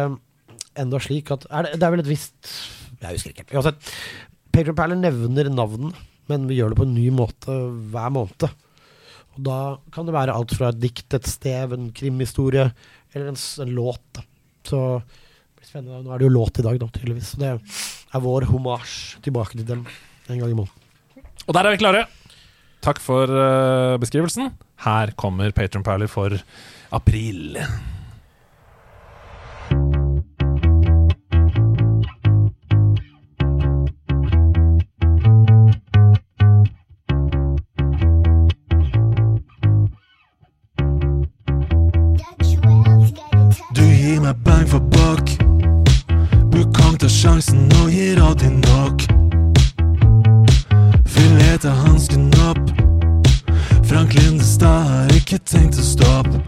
enda 0.84 1.00
slik 1.02 1.32
at 1.34 1.48
er 1.48 1.66
det, 1.68 1.80
det 1.80 1.88
er 1.88 1.94
vel 1.96 2.04
et 2.04 2.12
visst 2.12 2.54
Jeg 3.02 3.16
husker 3.16 3.34
ikke. 3.34 3.50
Uansett. 3.56 3.96
Patron 4.54 4.78
Perler 4.78 5.00
nevner 5.00 5.52
navn, 5.54 5.92
men 6.28 6.48
vi 6.50 6.60
gjør 6.60 6.74
det 6.74 6.82
på 6.82 6.88
en 6.88 6.96
ny 6.98 7.10
måte 7.14 7.56
hver 7.94 8.14
måned. 8.14 8.50
Og 9.38 9.44
da 9.46 9.58
kan 9.94 10.08
det 10.08 10.16
være 10.16 10.34
alt 10.34 10.54
fra 10.58 10.72
et 10.74 10.80
dikt, 10.82 11.14
et 11.14 11.30
stev, 11.30 11.76
en 11.76 11.92
krimhistorie 11.96 12.72
eller 13.14 13.32
en, 13.32 13.40
en 13.64 13.74
låt. 13.78 14.04
Da. 14.18 14.26
Så 14.68 14.82
blir 15.58 15.70
spennende. 15.70 16.04
Nå 16.04 16.14
er 16.14 16.22
det 16.22 16.28
jo 16.28 16.36
låt 16.36 16.62
i 16.62 16.66
dag, 16.66 16.80
da, 16.82 16.90
tydeligvis. 16.94 17.34
Så 17.34 17.42
det 17.42 17.54
er 17.56 18.24
vår 18.24 18.48
homasj 18.52 19.18
tilbake 19.26 19.58
til 19.58 19.68
dem 19.68 19.86
en 20.28 20.40
gang 20.40 20.52
i 20.52 20.58
måneden. 20.58 21.26
Og 21.48 21.56
der 21.56 21.68
er 21.68 21.76
vi 21.76 21.82
klare. 21.82 22.08
Takk 22.84 23.00
for 23.04 23.32
uh, 23.32 23.98
beskrivelsen. 24.02 24.52
Her 24.86 25.14
kommer 25.20 25.52
Patron 25.56 25.86
Perler 25.86 26.12
for 26.12 26.36
april. 26.94 27.58
Meg 44.28 44.44
bang 44.44 44.68
for 44.68 44.80
buck. 44.80 45.30
Bukong 46.52 46.98
tar 47.00 47.08
sjansen 47.08 47.70
og 47.80 47.92
gir 47.92 48.20
alltid 48.20 48.58
nok. 48.66 49.06
Fileta 51.08 51.72
hansken 51.72 52.26
opp. 52.50 52.60
Frank 53.88 54.12
Lindestad 54.18 54.84
har 54.90 55.14
ikke 55.16 55.40
tenkt 55.48 55.80
å 55.80 55.86
stoppe. 55.86 56.42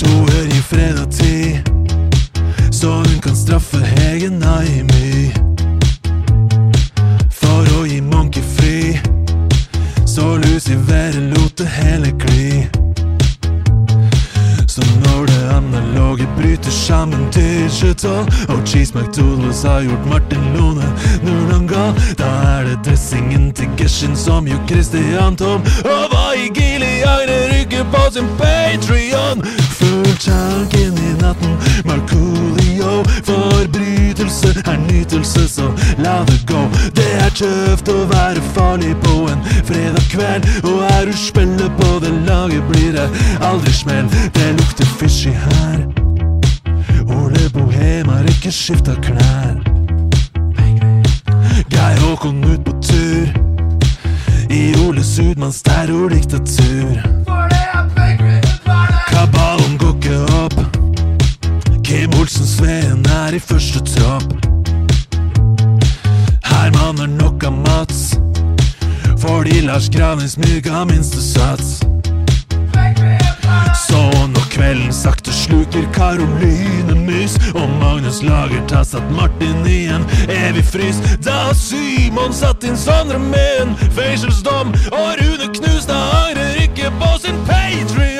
To 0.00 0.14
ør 0.14 0.48
gir 0.48 0.64
fredag 0.70 1.12
tid, 1.12 1.68
så 2.72 2.94
hun 3.02 3.20
kan 3.20 3.36
straffe 3.36 3.82
Hege 3.84 4.32
Naimi. 4.32 5.28
For 7.28 7.68
å 7.76 7.84
gi 7.84 8.00
Monkey 8.00 8.48
fri, 8.56 8.96
så 10.08 10.38
Lucifer 10.40 11.20
lot 11.34 11.60
det 11.60 11.68
hele 11.76 12.16
gli. 12.24 12.75
Analoge 15.56 16.28
bryter 16.36 16.70
sammen 16.70 17.28
digital 17.32 18.24
Og 18.48 18.58
Cheese 18.66 18.92
McDoodles 18.98 19.62
har 19.62 19.82
gjort 19.82 20.06
Martin 20.06 20.44
Lone 20.54 20.86
Nurlanga 21.22 21.84
Da 22.18 22.30
er 22.56 22.64
det 22.68 22.78
dressingen 22.84 23.52
til 23.52 23.68
Geshin 23.78 24.16
som 24.16 24.46
gjør 24.46 24.60
Christian 24.68 25.36
Tom. 25.36 25.60
Og 25.84 26.04
hva 26.12 26.26
i 26.36 26.48
Giliagne 26.54 27.38
rykker 27.52 27.84
på 27.92 28.02
sin 28.12 28.28
Patreon 28.40 29.44
Full 29.86 30.16
tank 30.18 30.74
inn 30.74 30.98
i 30.98 31.12
natten. 31.22 31.52
Marcoolio 31.84 33.04
Forbrytelse 33.22 34.48
er 34.66 34.78
nytelse 34.90 35.48
Så 35.48 35.66
la 35.98 36.24
det 36.26 36.40
gå. 36.46 36.62
Det 36.98 37.06
er 37.22 37.30
tøft 37.30 37.88
å 37.92 37.98
være 38.10 38.42
farlig 38.56 38.96
på 39.04 39.28
en 39.30 39.44
fredag 39.68 40.08
kveld 40.10 40.48
Og 40.64 40.82
er 40.90 41.06
du 41.06 41.14
spiller 41.14 41.70
på 41.78 42.00
det 42.02 42.10
laget 42.26 42.66
blir 42.70 42.96
det 42.98 43.06
aldri 43.46 43.72
smell. 43.72 44.10
Det 44.34 44.48
lukter 44.58 44.90
fishy 44.98 45.30
her 45.30 45.86
Ole 47.06 47.46
Bohem 47.54 48.10
har 48.10 48.26
ikke 48.32 48.50
skifta 48.50 48.96
klær. 49.06 49.60
Geir 51.70 52.02
Håkon 52.02 52.42
ut 52.44 52.64
på 52.66 52.74
tur. 52.82 53.30
I 54.50 54.74
Ole 54.86 55.04
Sudmanns 55.04 55.62
terrordiktatur 55.62 56.98
For 57.26 57.48
det 57.50 57.66
Kabalen 58.06 58.45
Olsen 62.26 62.46
Sveen 62.46 63.04
er 63.06 63.36
i 63.36 63.38
første 63.38 63.78
tropp. 63.86 64.32
Herman 66.42 66.98
har 66.98 67.06
nok 67.06 67.44
av 67.46 67.52
Mats 67.54 68.00
Fordi 69.22 69.60
Lars 69.62 69.86
Granes 69.94 70.34
myk 70.42 70.66
har 70.66 70.88
minste 70.90 71.22
sats. 71.22 71.76
Så 73.84 74.02
når 74.32 74.48
kvelden 74.56 74.90
sakte 74.90 75.30
sluker 75.30 75.86
Karoline 75.94 76.98
Mys 77.06 77.38
Og 77.52 77.70
Magnus 77.78 78.18
Lagertas 78.26 78.96
satt 78.96 79.14
Martin 79.14 79.62
i 79.70 79.84
en 79.94 80.02
evig 80.26 80.66
frys 80.66 80.98
Da 81.22 81.54
Simon 81.54 82.34
satt 82.34 82.66
inn 82.66 82.74
Sondre 82.74 83.22
med 83.22 83.62
en 83.62 83.78
fengselsdom 83.94 84.74
Og 84.90 85.08
Rune 85.22 85.52
Knustad 85.60 86.10
angrer 86.24 86.62
ikke 86.66 86.90
på 86.98 87.14
sin 87.22 87.38
Patreon 87.46 88.15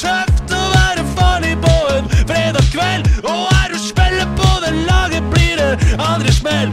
tøft 0.00 0.52
å 0.56 0.60
være 0.72 1.02
farlig 1.16 1.56
på 1.60 1.72
en 1.92 2.08
fredag 2.28 2.68
kveld. 2.72 3.08
Og 3.28 3.42
er 3.52 3.72
du 3.72 3.78
spiller 3.82 4.28
på 4.38 4.52
det 4.64 4.72
laget, 4.86 5.26
blir 5.34 5.60
det 5.60 5.96
andre 5.98 6.32
smell 6.32 6.72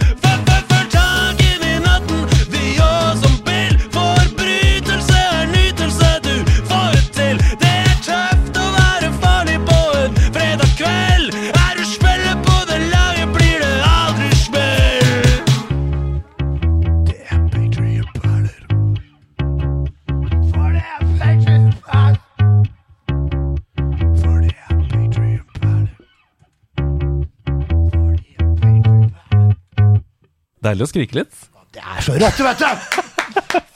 Deilig 30.68 30.88
å 30.88 30.92
skrike 30.92 31.22
litt. 31.22 31.46
Det 31.76 31.84
er 31.84 32.04
så 32.04 32.16
rått, 32.18 32.40
vet 32.44 32.64
du! 32.64 33.04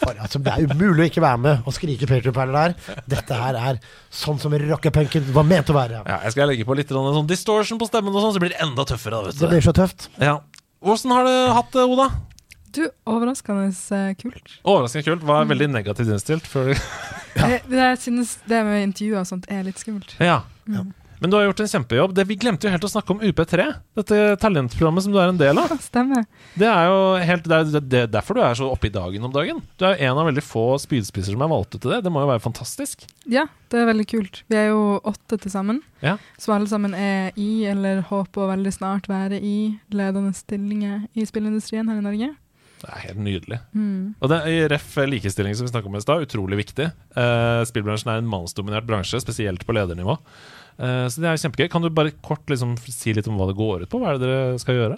For, 0.01 0.17
altså, 0.17 0.39
det 0.41 0.53
er 0.55 0.71
umulig 0.71 1.03
å 1.03 1.07
ikke 1.11 1.21
være 1.21 1.39
med 1.43 1.67
og 1.69 1.75
skrike 1.75 2.07
Patriot-perler 2.09 2.71
der. 2.73 3.03
Dette 3.11 3.37
her 3.37 3.57
er 3.59 3.77
sånn 4.09 4.39
som 4.41 4.55
rockepunken 4.57 5.27
var 5.35 5.45
ment 5.47 5.69
å 5.69 5.75
være. 5.77 6.01
Ja, 6.07 6.17
jeg 6.25 6.33
skal 6.33 6.49
legge 6.49 6.65
på 6.65 6.75
litt 6.79 6.89
sånn 6.91 7.29
distortion 7.29 7.79
på 7.81 7.87
stemmen, 7.89 8.15
og 8.15 8.25
sånn, 8.25 8.33
så 8.35 8.41
blir 8.41 8.55
det 8.55 8.61
enda 8.63 8.85
tøffere. 8.89 9.19
da, 9.19 9.29
vet 9.29 9.37
du. 9.37 9.43
Det 9.43 9.51
blir 9.53 9.65
så 9.67 9.75
tøft. 9.77 10.09
Ja. 10.21 10.39
Åssen 10.81 11.13
har 11.13 11.27
du 11.29 11.33
hatt 11.53 11.69
det, 11.75 11.85
Oda? 11.85 12.09
Du, 12.71 12.85
overraskende 13.11 13.67
eh, 13.69 14.13
kult. 14.17 14.55
Overraskende 14.63 15.05
kult. 15.05 15.27
Var 15.27 15.51
veldig 15.51 15.69
negativt 15.75 16.09
innstilt. 16.15 16.47
Du... 16.51 16.73
Jeg, 17.41 17.61
jeg 17.71 17.95
synes 18.01 18.33
det 18.43 18.57
med 18.67 18.81
intervjuer 18.89 19.21
og 19.21 19.27
sånt 19.29 19.45
er 19.47 19.61
litt 19.63 19.79
skummelt. 19.79 20.17
ja. 20.19 20.41
Men 21.21 21.29
du 21.29 21.35
har 21.37 21.43
gjort 21.45 21.59
en 21.61 21.69
kjempejobb. 21.69 22.13
Det, 22.17 22.23
vi 22.25 22.35
glemte 22.41 22.65
jo 22.65 22.71
helt 22.73 22.85
å 22.87 22.89
snakke 22.89 23.13
om 23.13 23.19
UP3. 23.21 23.65
Dette 23.99 24.19
talentprogrammet 24.41 25.05
som 25.05 25.13
du 25.13 25.19
er 25.21 25.29
en 25.29 25.37
del 25.37 25.59
av. 25.61 25.69
Stemmer. 25.85 26.25
Det 26.57 26.65
er 26.65 26.87
jo 26.89 27.03
helt, 27.29 27.45
det 27.45 27.59
er 27.59 27.67
det, 27.77 27.99
er 27.99 28.09
derfor 28.09 28.39
du 28.39 28.41
er 28.41 28.57
så 28.57 28.71
oppe 28.73 28.89
i 28.89 28.93
dagen 28.93 29.27
om 29.27 29.33
dagen. 29.35 29.61
Du 29.77 29.85
er 29.85 29.93
jo 29.93 30.09
en 30.09 30.21
av 30.23 30.25
veldig 30.31 30.41
få 30.41 30.65
spydspisser 30.81 31.35
som 31.35 31.45
er 31.45 31.51
valgt 31.53 31.77
ut 31.77 31.79
til 31.83 31.93
det. 31.93 32.01
Det 32.07 32.13
må 32.13 32.23
jo 32.23 32.31
være 32.31 32.41
fantastisk. 32.41 33.05
Ja, 33.29 33.45
det 33.69 33.83
er 33.83 33.91
veldig 33.91 34.07
kult. 34.09 34.41
Vi 34.49 34.57
er 34.57 34.71
jo 34.71 34.97
åtte 34.97 35.37
til 35.37 35.53
sammen, 35.53 35.83
Ja. 36.01 36.15
Så 36.41 36.55
alle 36.55 36.65
sammen 36.65 36.95
er 36.97 37.29
i, 37.37 37.67
eller 37.69 38.01
håper 38.09 38.41
å 38.41 38.51
veldig 38.55 38.71
snart 38.73 39.05
være 39.11 39.37
i, 39.37 39.75
ledende 39.93 40.33
stillinger 40.33 41.03
i 41.13 41.27
spillindustrien 41.29 41.85
her 41.85 42.01
i 42.01 42.05
Norge. 42.07 42.31
Det 42.81 42.89
er 42.89 43.03
helt 43.03 43.21
nydelig. 43.21 43.59
Mm. 43.77 44.15
Og 44.17 44.31
det 44.31 44.39
er 44.39 44.55
i 44.55 44.63
ref 44.73 44.95
likestilling 45.05 45.53
som 45.53 45.67
vi 45.67 45.73
snakket 45.73 45.91
om 45.91 45.99
i 45.99 46.01
stad, 46.01 46.25
utrolig 46.25 46.57
viktig. 46.63 46.87
Eh, 46.89 47.61
spillbransjen 47.69 48.09
er 48.09 48.23
en 48.23 48.31
mannsdominert 48.31 48.87
bransje, 48.89 49.21
spesielt 49.21 49.67
på 49.67 49.75
ledernivå. 49.77 50.17
Eh, 50.81 51.07
så 51.07 51.21
det 51.21 51.29
er 51.29 51.41
kjempegøy. 51.43 51.69
Kan 51.71 51.83
du 51.85 51.91
bare 51.93 52.13
kort 52.25 52.49
liksom 52.49 52.73
si 52.81 53.13
litt 53.13 53.29
om 53.29 53.37
hva 53.39 53.49
det 53.51 53.59
går 53.59 53.85
ut 53.85 53.91
på? 53.91 54.01
Hva 54.01 54.13
er 54.13 54.19
det 54.19 54.29
dere 54.29 54.61
skal 54.61 54.79
gjøre? 54.79 54.97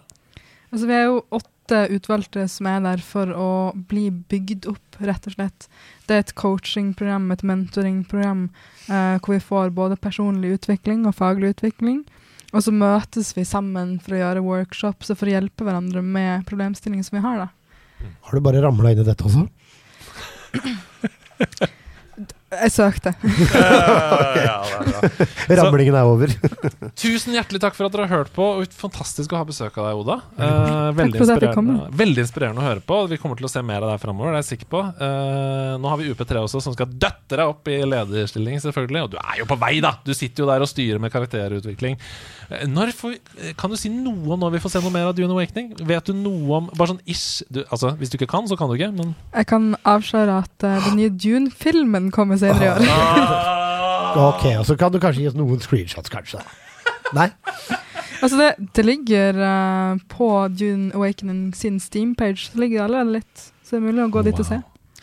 Altså, 0.73 0.87
vi 0.89 0.95
er 0.95 1.03
jo 1.09 1.19
åtte 1.35 1.81
utvalgte 1.93 2.45
som 2.51 2.67
er 2.71 2.79
der 2.83 3.03
for 3.03 3.29
å 3.35 3.49
bli 3.89 4.07
bygd 4.31 4.67
opp, 4.71 4.97
rett 5.03 5.27
og 5.29 5.35
slett. 5.35 5.67
Det 6.07 6.15
er 6.15 6.23
et 6.23 6.33
coachingprogram, 6.39 7.29
et 7.35 7.45
mentoringprogram, 7.45 8.47
eh, 8.87 9.17
hvor 9.19 9.35
vi 9.35 9.43
får 9.43 9.75
både 9.75 9.99
personlig 9.99 10.55
utvikling 10.57 11.05
og 11.09 11.17
faglig 11.19 11.53
utvikling. 11.57 12.03
Og 12.53 12.65
så 12.65 12.73
møtes 12.73 13.33
vi 13.35 13.45
sammen 13.49 13.97
for 14.03 14.15
å 14.15 14.21
gjøre 14.21 14.45
workshops 14.45 15.09
og 15.09 15.17
for 15.19 15.29
å 15.29 15.35
hjelpe 15.35 15.65
hverandre 15.65 16.03
med 16.05 16.45
problemstillinger 16.49 17.07
som 17.07 17.17
vi 17.17 17.25
har. 17.25 17.45
da. 17.45 18.09
Har 18.27 18.35
du 18.35 18.45
bare 18.45 18.61
ramla 18.61 18.91
inn 18.93 19.01
i 19.01 19.07
dette 19.07 19.25
også? 19.25 19.47
Jeg 22.61 22.73
søkte. 22.75 23.13
Ja, 24.43 24.55
er 24.65 24.87
bra. 24.87 25.25
Ramlingen 25.59 25.95
er 25.97 26.07
over. 26.09 26.31
Tusen 26.99 27.35
hjertelig 27.35 27.61
takk 27.63 27.75
for 27.77 27.87
at 27.87 27.95
dere 27.95 28.07
har 28.07 28.23
hørt 28.23 28.31
på. 28.35 28.47
Fantastisk 28.77 29.33
å 29.33 29.39
ha 29.39 29.47
besøk 29.47 29.77
av 29.79 29.87
deg, 29.87 30.01
Oda. 30.01 30.17
Eh, 30.37 30.89
veldig, 30.97 31.19
for 31.19 31.25
at 31.25 31.43
jeg 31.45 31.51
inspirerende, 31.51 31.87
veldig 32.03 32.25
inspirerende 32.25 32.63
å 32.63 32.67
høre 32.67 32.83
på. 32.85 32.99
Vi 33.11 33.19
kommer 33.21 33.39
til 33.39 33.47
å 33.47 33.51
se 33.53 33.63
mer 33.65 33.85
av 33.85 33.93
deg 33.93 34.01
framover, 34.03 34.33
det 34.33 34.41
er 34.41 34.45
jeg 34.45 34.49
sikker 34.53 34.71
på. 34.73 34.83
Eh, 35.07 35.73
nå 35.83 35.91
har 35.93 36.01
vi 36.01 36.09
UP3 36.11 36.43
også, 36.43 36.63
som 36.65 36.75
skal 36.75 36.91
døtte 36.91 37.39
deg 37.39 37.45
opp 37.45 37.71
i 37.71 37.79
lederstilling, 37.87 38.59
selvfølgelig. 38.63 39.05
Og 39.07 39.13
du 39.15 39.19
er 39.21 39.41
jo 39.43 39.49
på 39.49 39.59
vei, 39.63 39.73
da! 39.83 39.95
Du 40.05 40.13
sitter 40.17 40.45
jo 40.45 40.49
der 40.51 40.65
og 40.65 40.71
styrer 40.71 41.01
med 41.03 41.13
karakterutvikling. 41.13 41.99
Eh, 42.49 42.65
Når 42.67 42.91
får, 42.97 43.13
vi- 43.13 43.53
kan 43.57 43.69
du 43.69 43.75
si 43.79 43.89
noe 43.89 44.33
om 44.33 44.39
når 44.39 44.51
vi 44.57 44.59
får 44.63 44.71
se 44.75 44.81
noe 44.83 44.91
mer 44.91 45.07
av 45.11 45.15
Dune 45.15 45.31
Awakening? 45.31 45.73
Vet 45.87 46.05
du 46.05 46.13
noe 46.13 46.57
om 46.57 46.69
Bare 46.75 46.93
sånn 46.93 47.01
ish 47.05 47.43
du, 47.51 47.63
Altså, 47.71 47.93
Hvis 47.99 48.09
du 48.11 48.17
ikke 48.17 48.27
kan, 48.31 48.47
så 48.47 48.57
kan 48.59 48.67
du 48.69 48.75
ikke, 48.75 48.91
men 48.91 49.15
Jeg 49.33 49.47
kan 49.47 49.75
avsløre 49.85 50.41
at 50.43 50.63
uh, 50.67 50.89
den 50.89 50.97
nye 50.99 51.09
Dune-filmen 51.09 52.11
kommer 52.11 52.37
senere 52.37 52.65
i 52.65 52.73
år. 52.73 53.59
Ok, 54.13 54.43
og 54.59 54.65
så 54.69 54.75
kan 54.77 54.91
du 54.93 54.99
kanskje 55.01 55.23
gi 55.23 55.27
oss 55.31 55.33
noen 55.37 55.57
screenshots, 55.63 56.11
kanskje. 56.13 56.37
Nei? 57.17 57.31
Altså 58.21 58.37
det, 58.37 58.49
det 58.77 58.85
ligger 58.85 59.39
uh, 59.41 59.97
på 60.07 60.27
Dune 60.53 60.91
Awakening 60.93 61.55
sin 61.57 61.79
Steam-page. 61.81 62.51
Så 62.51 62.61
ligger 62.61 62.77
det 62.77 62.85
allerede 62.85 63.15
litt. 63.17 63.47
Så 63.65 63.73
det 63.75 63.81
er 63.81 63.87
mulig 63.87 64.03
å 64.05 64.11
gå 64.13 64.21
dit 64.27 64.37
og 64.37 64.45
se. 64.45 64.59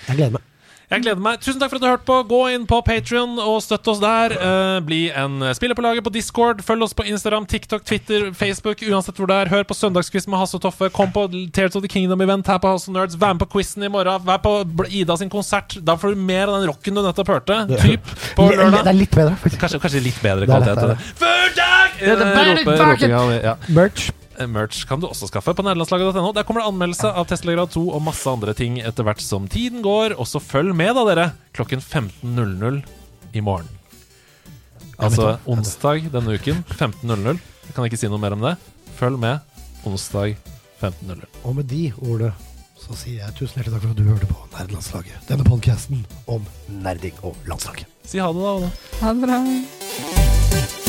Jeg 0.07 0.17
gleder 0.21 0.37
meg. 0.39 0.47
Jeg 0.91 1.05
gleder 1.05 1.23
meg. 1.23 1.39
Tusen 1.39 1.61
takk 1.61 1.71
for 1.71 1.79
at 1.79 1.85
du 1.85 1.87
hørte 1.87 2.07
på. 2.09 2.17
Gå 2.27 2.39
inn 2.51 2.65
på 2.67 2.81
Patrion 2.83 3.37
og 3.39 3.61
støtt 3.63 3.87
oss 3.93 4.01
der. 4.03 4.35
Uh, 4.35 4.81
bli 4.83 5.05
en 5.15 5.39
spiller 5.55 5.79
på 5.79 5.85
laget 5.85 6.03
på 6.03 6.11
Discord. 6.11 6.65
Følg 6.67 6.83
oss 6.83 6.97
på 6.99 7.07
Instagram, 7.07 7.47
TikTok, 7.47 7.85
Twitter, 7.87 8.33
Facebook. 8.35 8.83
Uansett 8.83 9.21
hvor 9.21 9.31
det 9.31 9.37
er. 9.39 9.53
Hør 9.53 9.69
på 9.69 9.77
søndagskvist 9.79 10.27
med 10.31 10.43
Hasse 10.43 10.59
og 10.59 10.65
Toffe. 10.67 10.91
Kom 10.95 11.15
på 11.15 11.29
Tears 11.55 11.79
of 11.79 11.87
the 11.87 11.91
Kingdom-event 11.93 12.51
her 12.51 12.59
på 12.59 12.75
House 12.75 12.91
of 12.91 12.97
Nerds. 12.97 13.15
Vær 13.21 13.37
med 13.37 13.45
på 13.45 13.53
quizen 13.55 13.87
i 13.87 13.93
morgen. 13.93 14.27
Vær 14.27 14.43
på 14.43 14.57
Ida 14.91 15.15
sin 15.21 15.31
konsert. 15.31 15.79
Da 15.79 15.95
får 15.95 16.17
du 16.17 16.25
mer 16.27 16.49
av 16.51 16.59
den 16.59 16.71
rocken 16.73 16.99
du 16.99 17.05
nettopp 17.07 17.37
hørte. 17.37 17.61
Typ 17.85 18.15
på 18.35 18.51
Det 18.51 18.83
er 18.83 18.97
litt 18.99 19.15
bedre, 19.15 19.39
faktisk. 19.39 19.63
Kanskje, 19.63 19.85
kanskje 19.87 20.07
litt 20.11 20.19
bedre 20.25 20.51
kvalitet. 20.51 21.13
Før 21.23 21.55
dag! 21.55 22.01
Eh. 22.03 23.71
Merch. 23.71 24.11
Eh, 24.41 24.49
Merch 24.49 24.87
kan 24.89 25.01
du 25.01 25.07
også 25.09 25.29
skaffe 25.29 25.53
på 25.55 25.65
nederlandslaget.no. 25.65 26.33
Der 26.33 26.47
kommer 26.49 26.63
det 26.63 26.71
anmeldelse 26.73 27.13
av 27.13 27.29
Tesla 27.29 27.55
Grad 27.59 27.75
2 27.75 27.83
og 27.93 28.03
masse 28.07 28.31
andre 28.31 28.55
ting 28.57 28.79
etter 28.81 29.05
hvert 29.07 29.21
som 29.21 29.49
tiden 29.51 29.85
går. 29.85 30.17
Og 30.17 30.29
så 30.31 30.41
følg 30.41 30.73
med, 30.77 30.95
da, 30.97 31.05
dere, 31.11 31.27
klokken 31.57 31.83
15.00 31.85 32.81
i 33.37 33.45
morgen. 33.45 33.69
Altså 35.01 35.39
onsdag 35.49 36.11
denne 36.13 36.37
uken, 36.37 36.65
15.00. 36.77 37.41
Jeg 37.69 37.77
kan 37.77 37.87
ikke 37.87 38.01
si 38.01 38.09
noe 38.11 38.21
mer 38.21 38.37
om 38.37 38.45
det. 38.45 38.57
Følg 38.99 39.21
med 39.21 39.41
onsdag 39.89 40.37
15.00. 40.81 41.25
Og 41.45 41.57
med 41.61 41.69
de 41.71 41.91
ordene 42.01 42.33
så 42.81 42.97
sier 42.97 43.21
jeg 43.21 43.35
tusen 43.37 43.61
hjertelig 43.61 43.75
takk 43.77 43.83
for 43.85 43.93
at 43.93 43.99
du 44.01 44.07
hørte 44.09 44.29
på 44.31 44.47
Nerdelandslaget. 44.55 45.21
Denne 45.29 45.45
podkasten 45.45 46.01
om 46.33 46.49
nerding 46.81 47.17
og 47.21 47.37
landslaget. 47.49 47.85
Si 48.09 48.25
ha 48.25 48.33
det, 48.33 48.41
da. 48.41 48.57
Oda. 48.57 48.73
Ha 49.05 49.13
det 49.13 49.29
bra. 49.29 50.80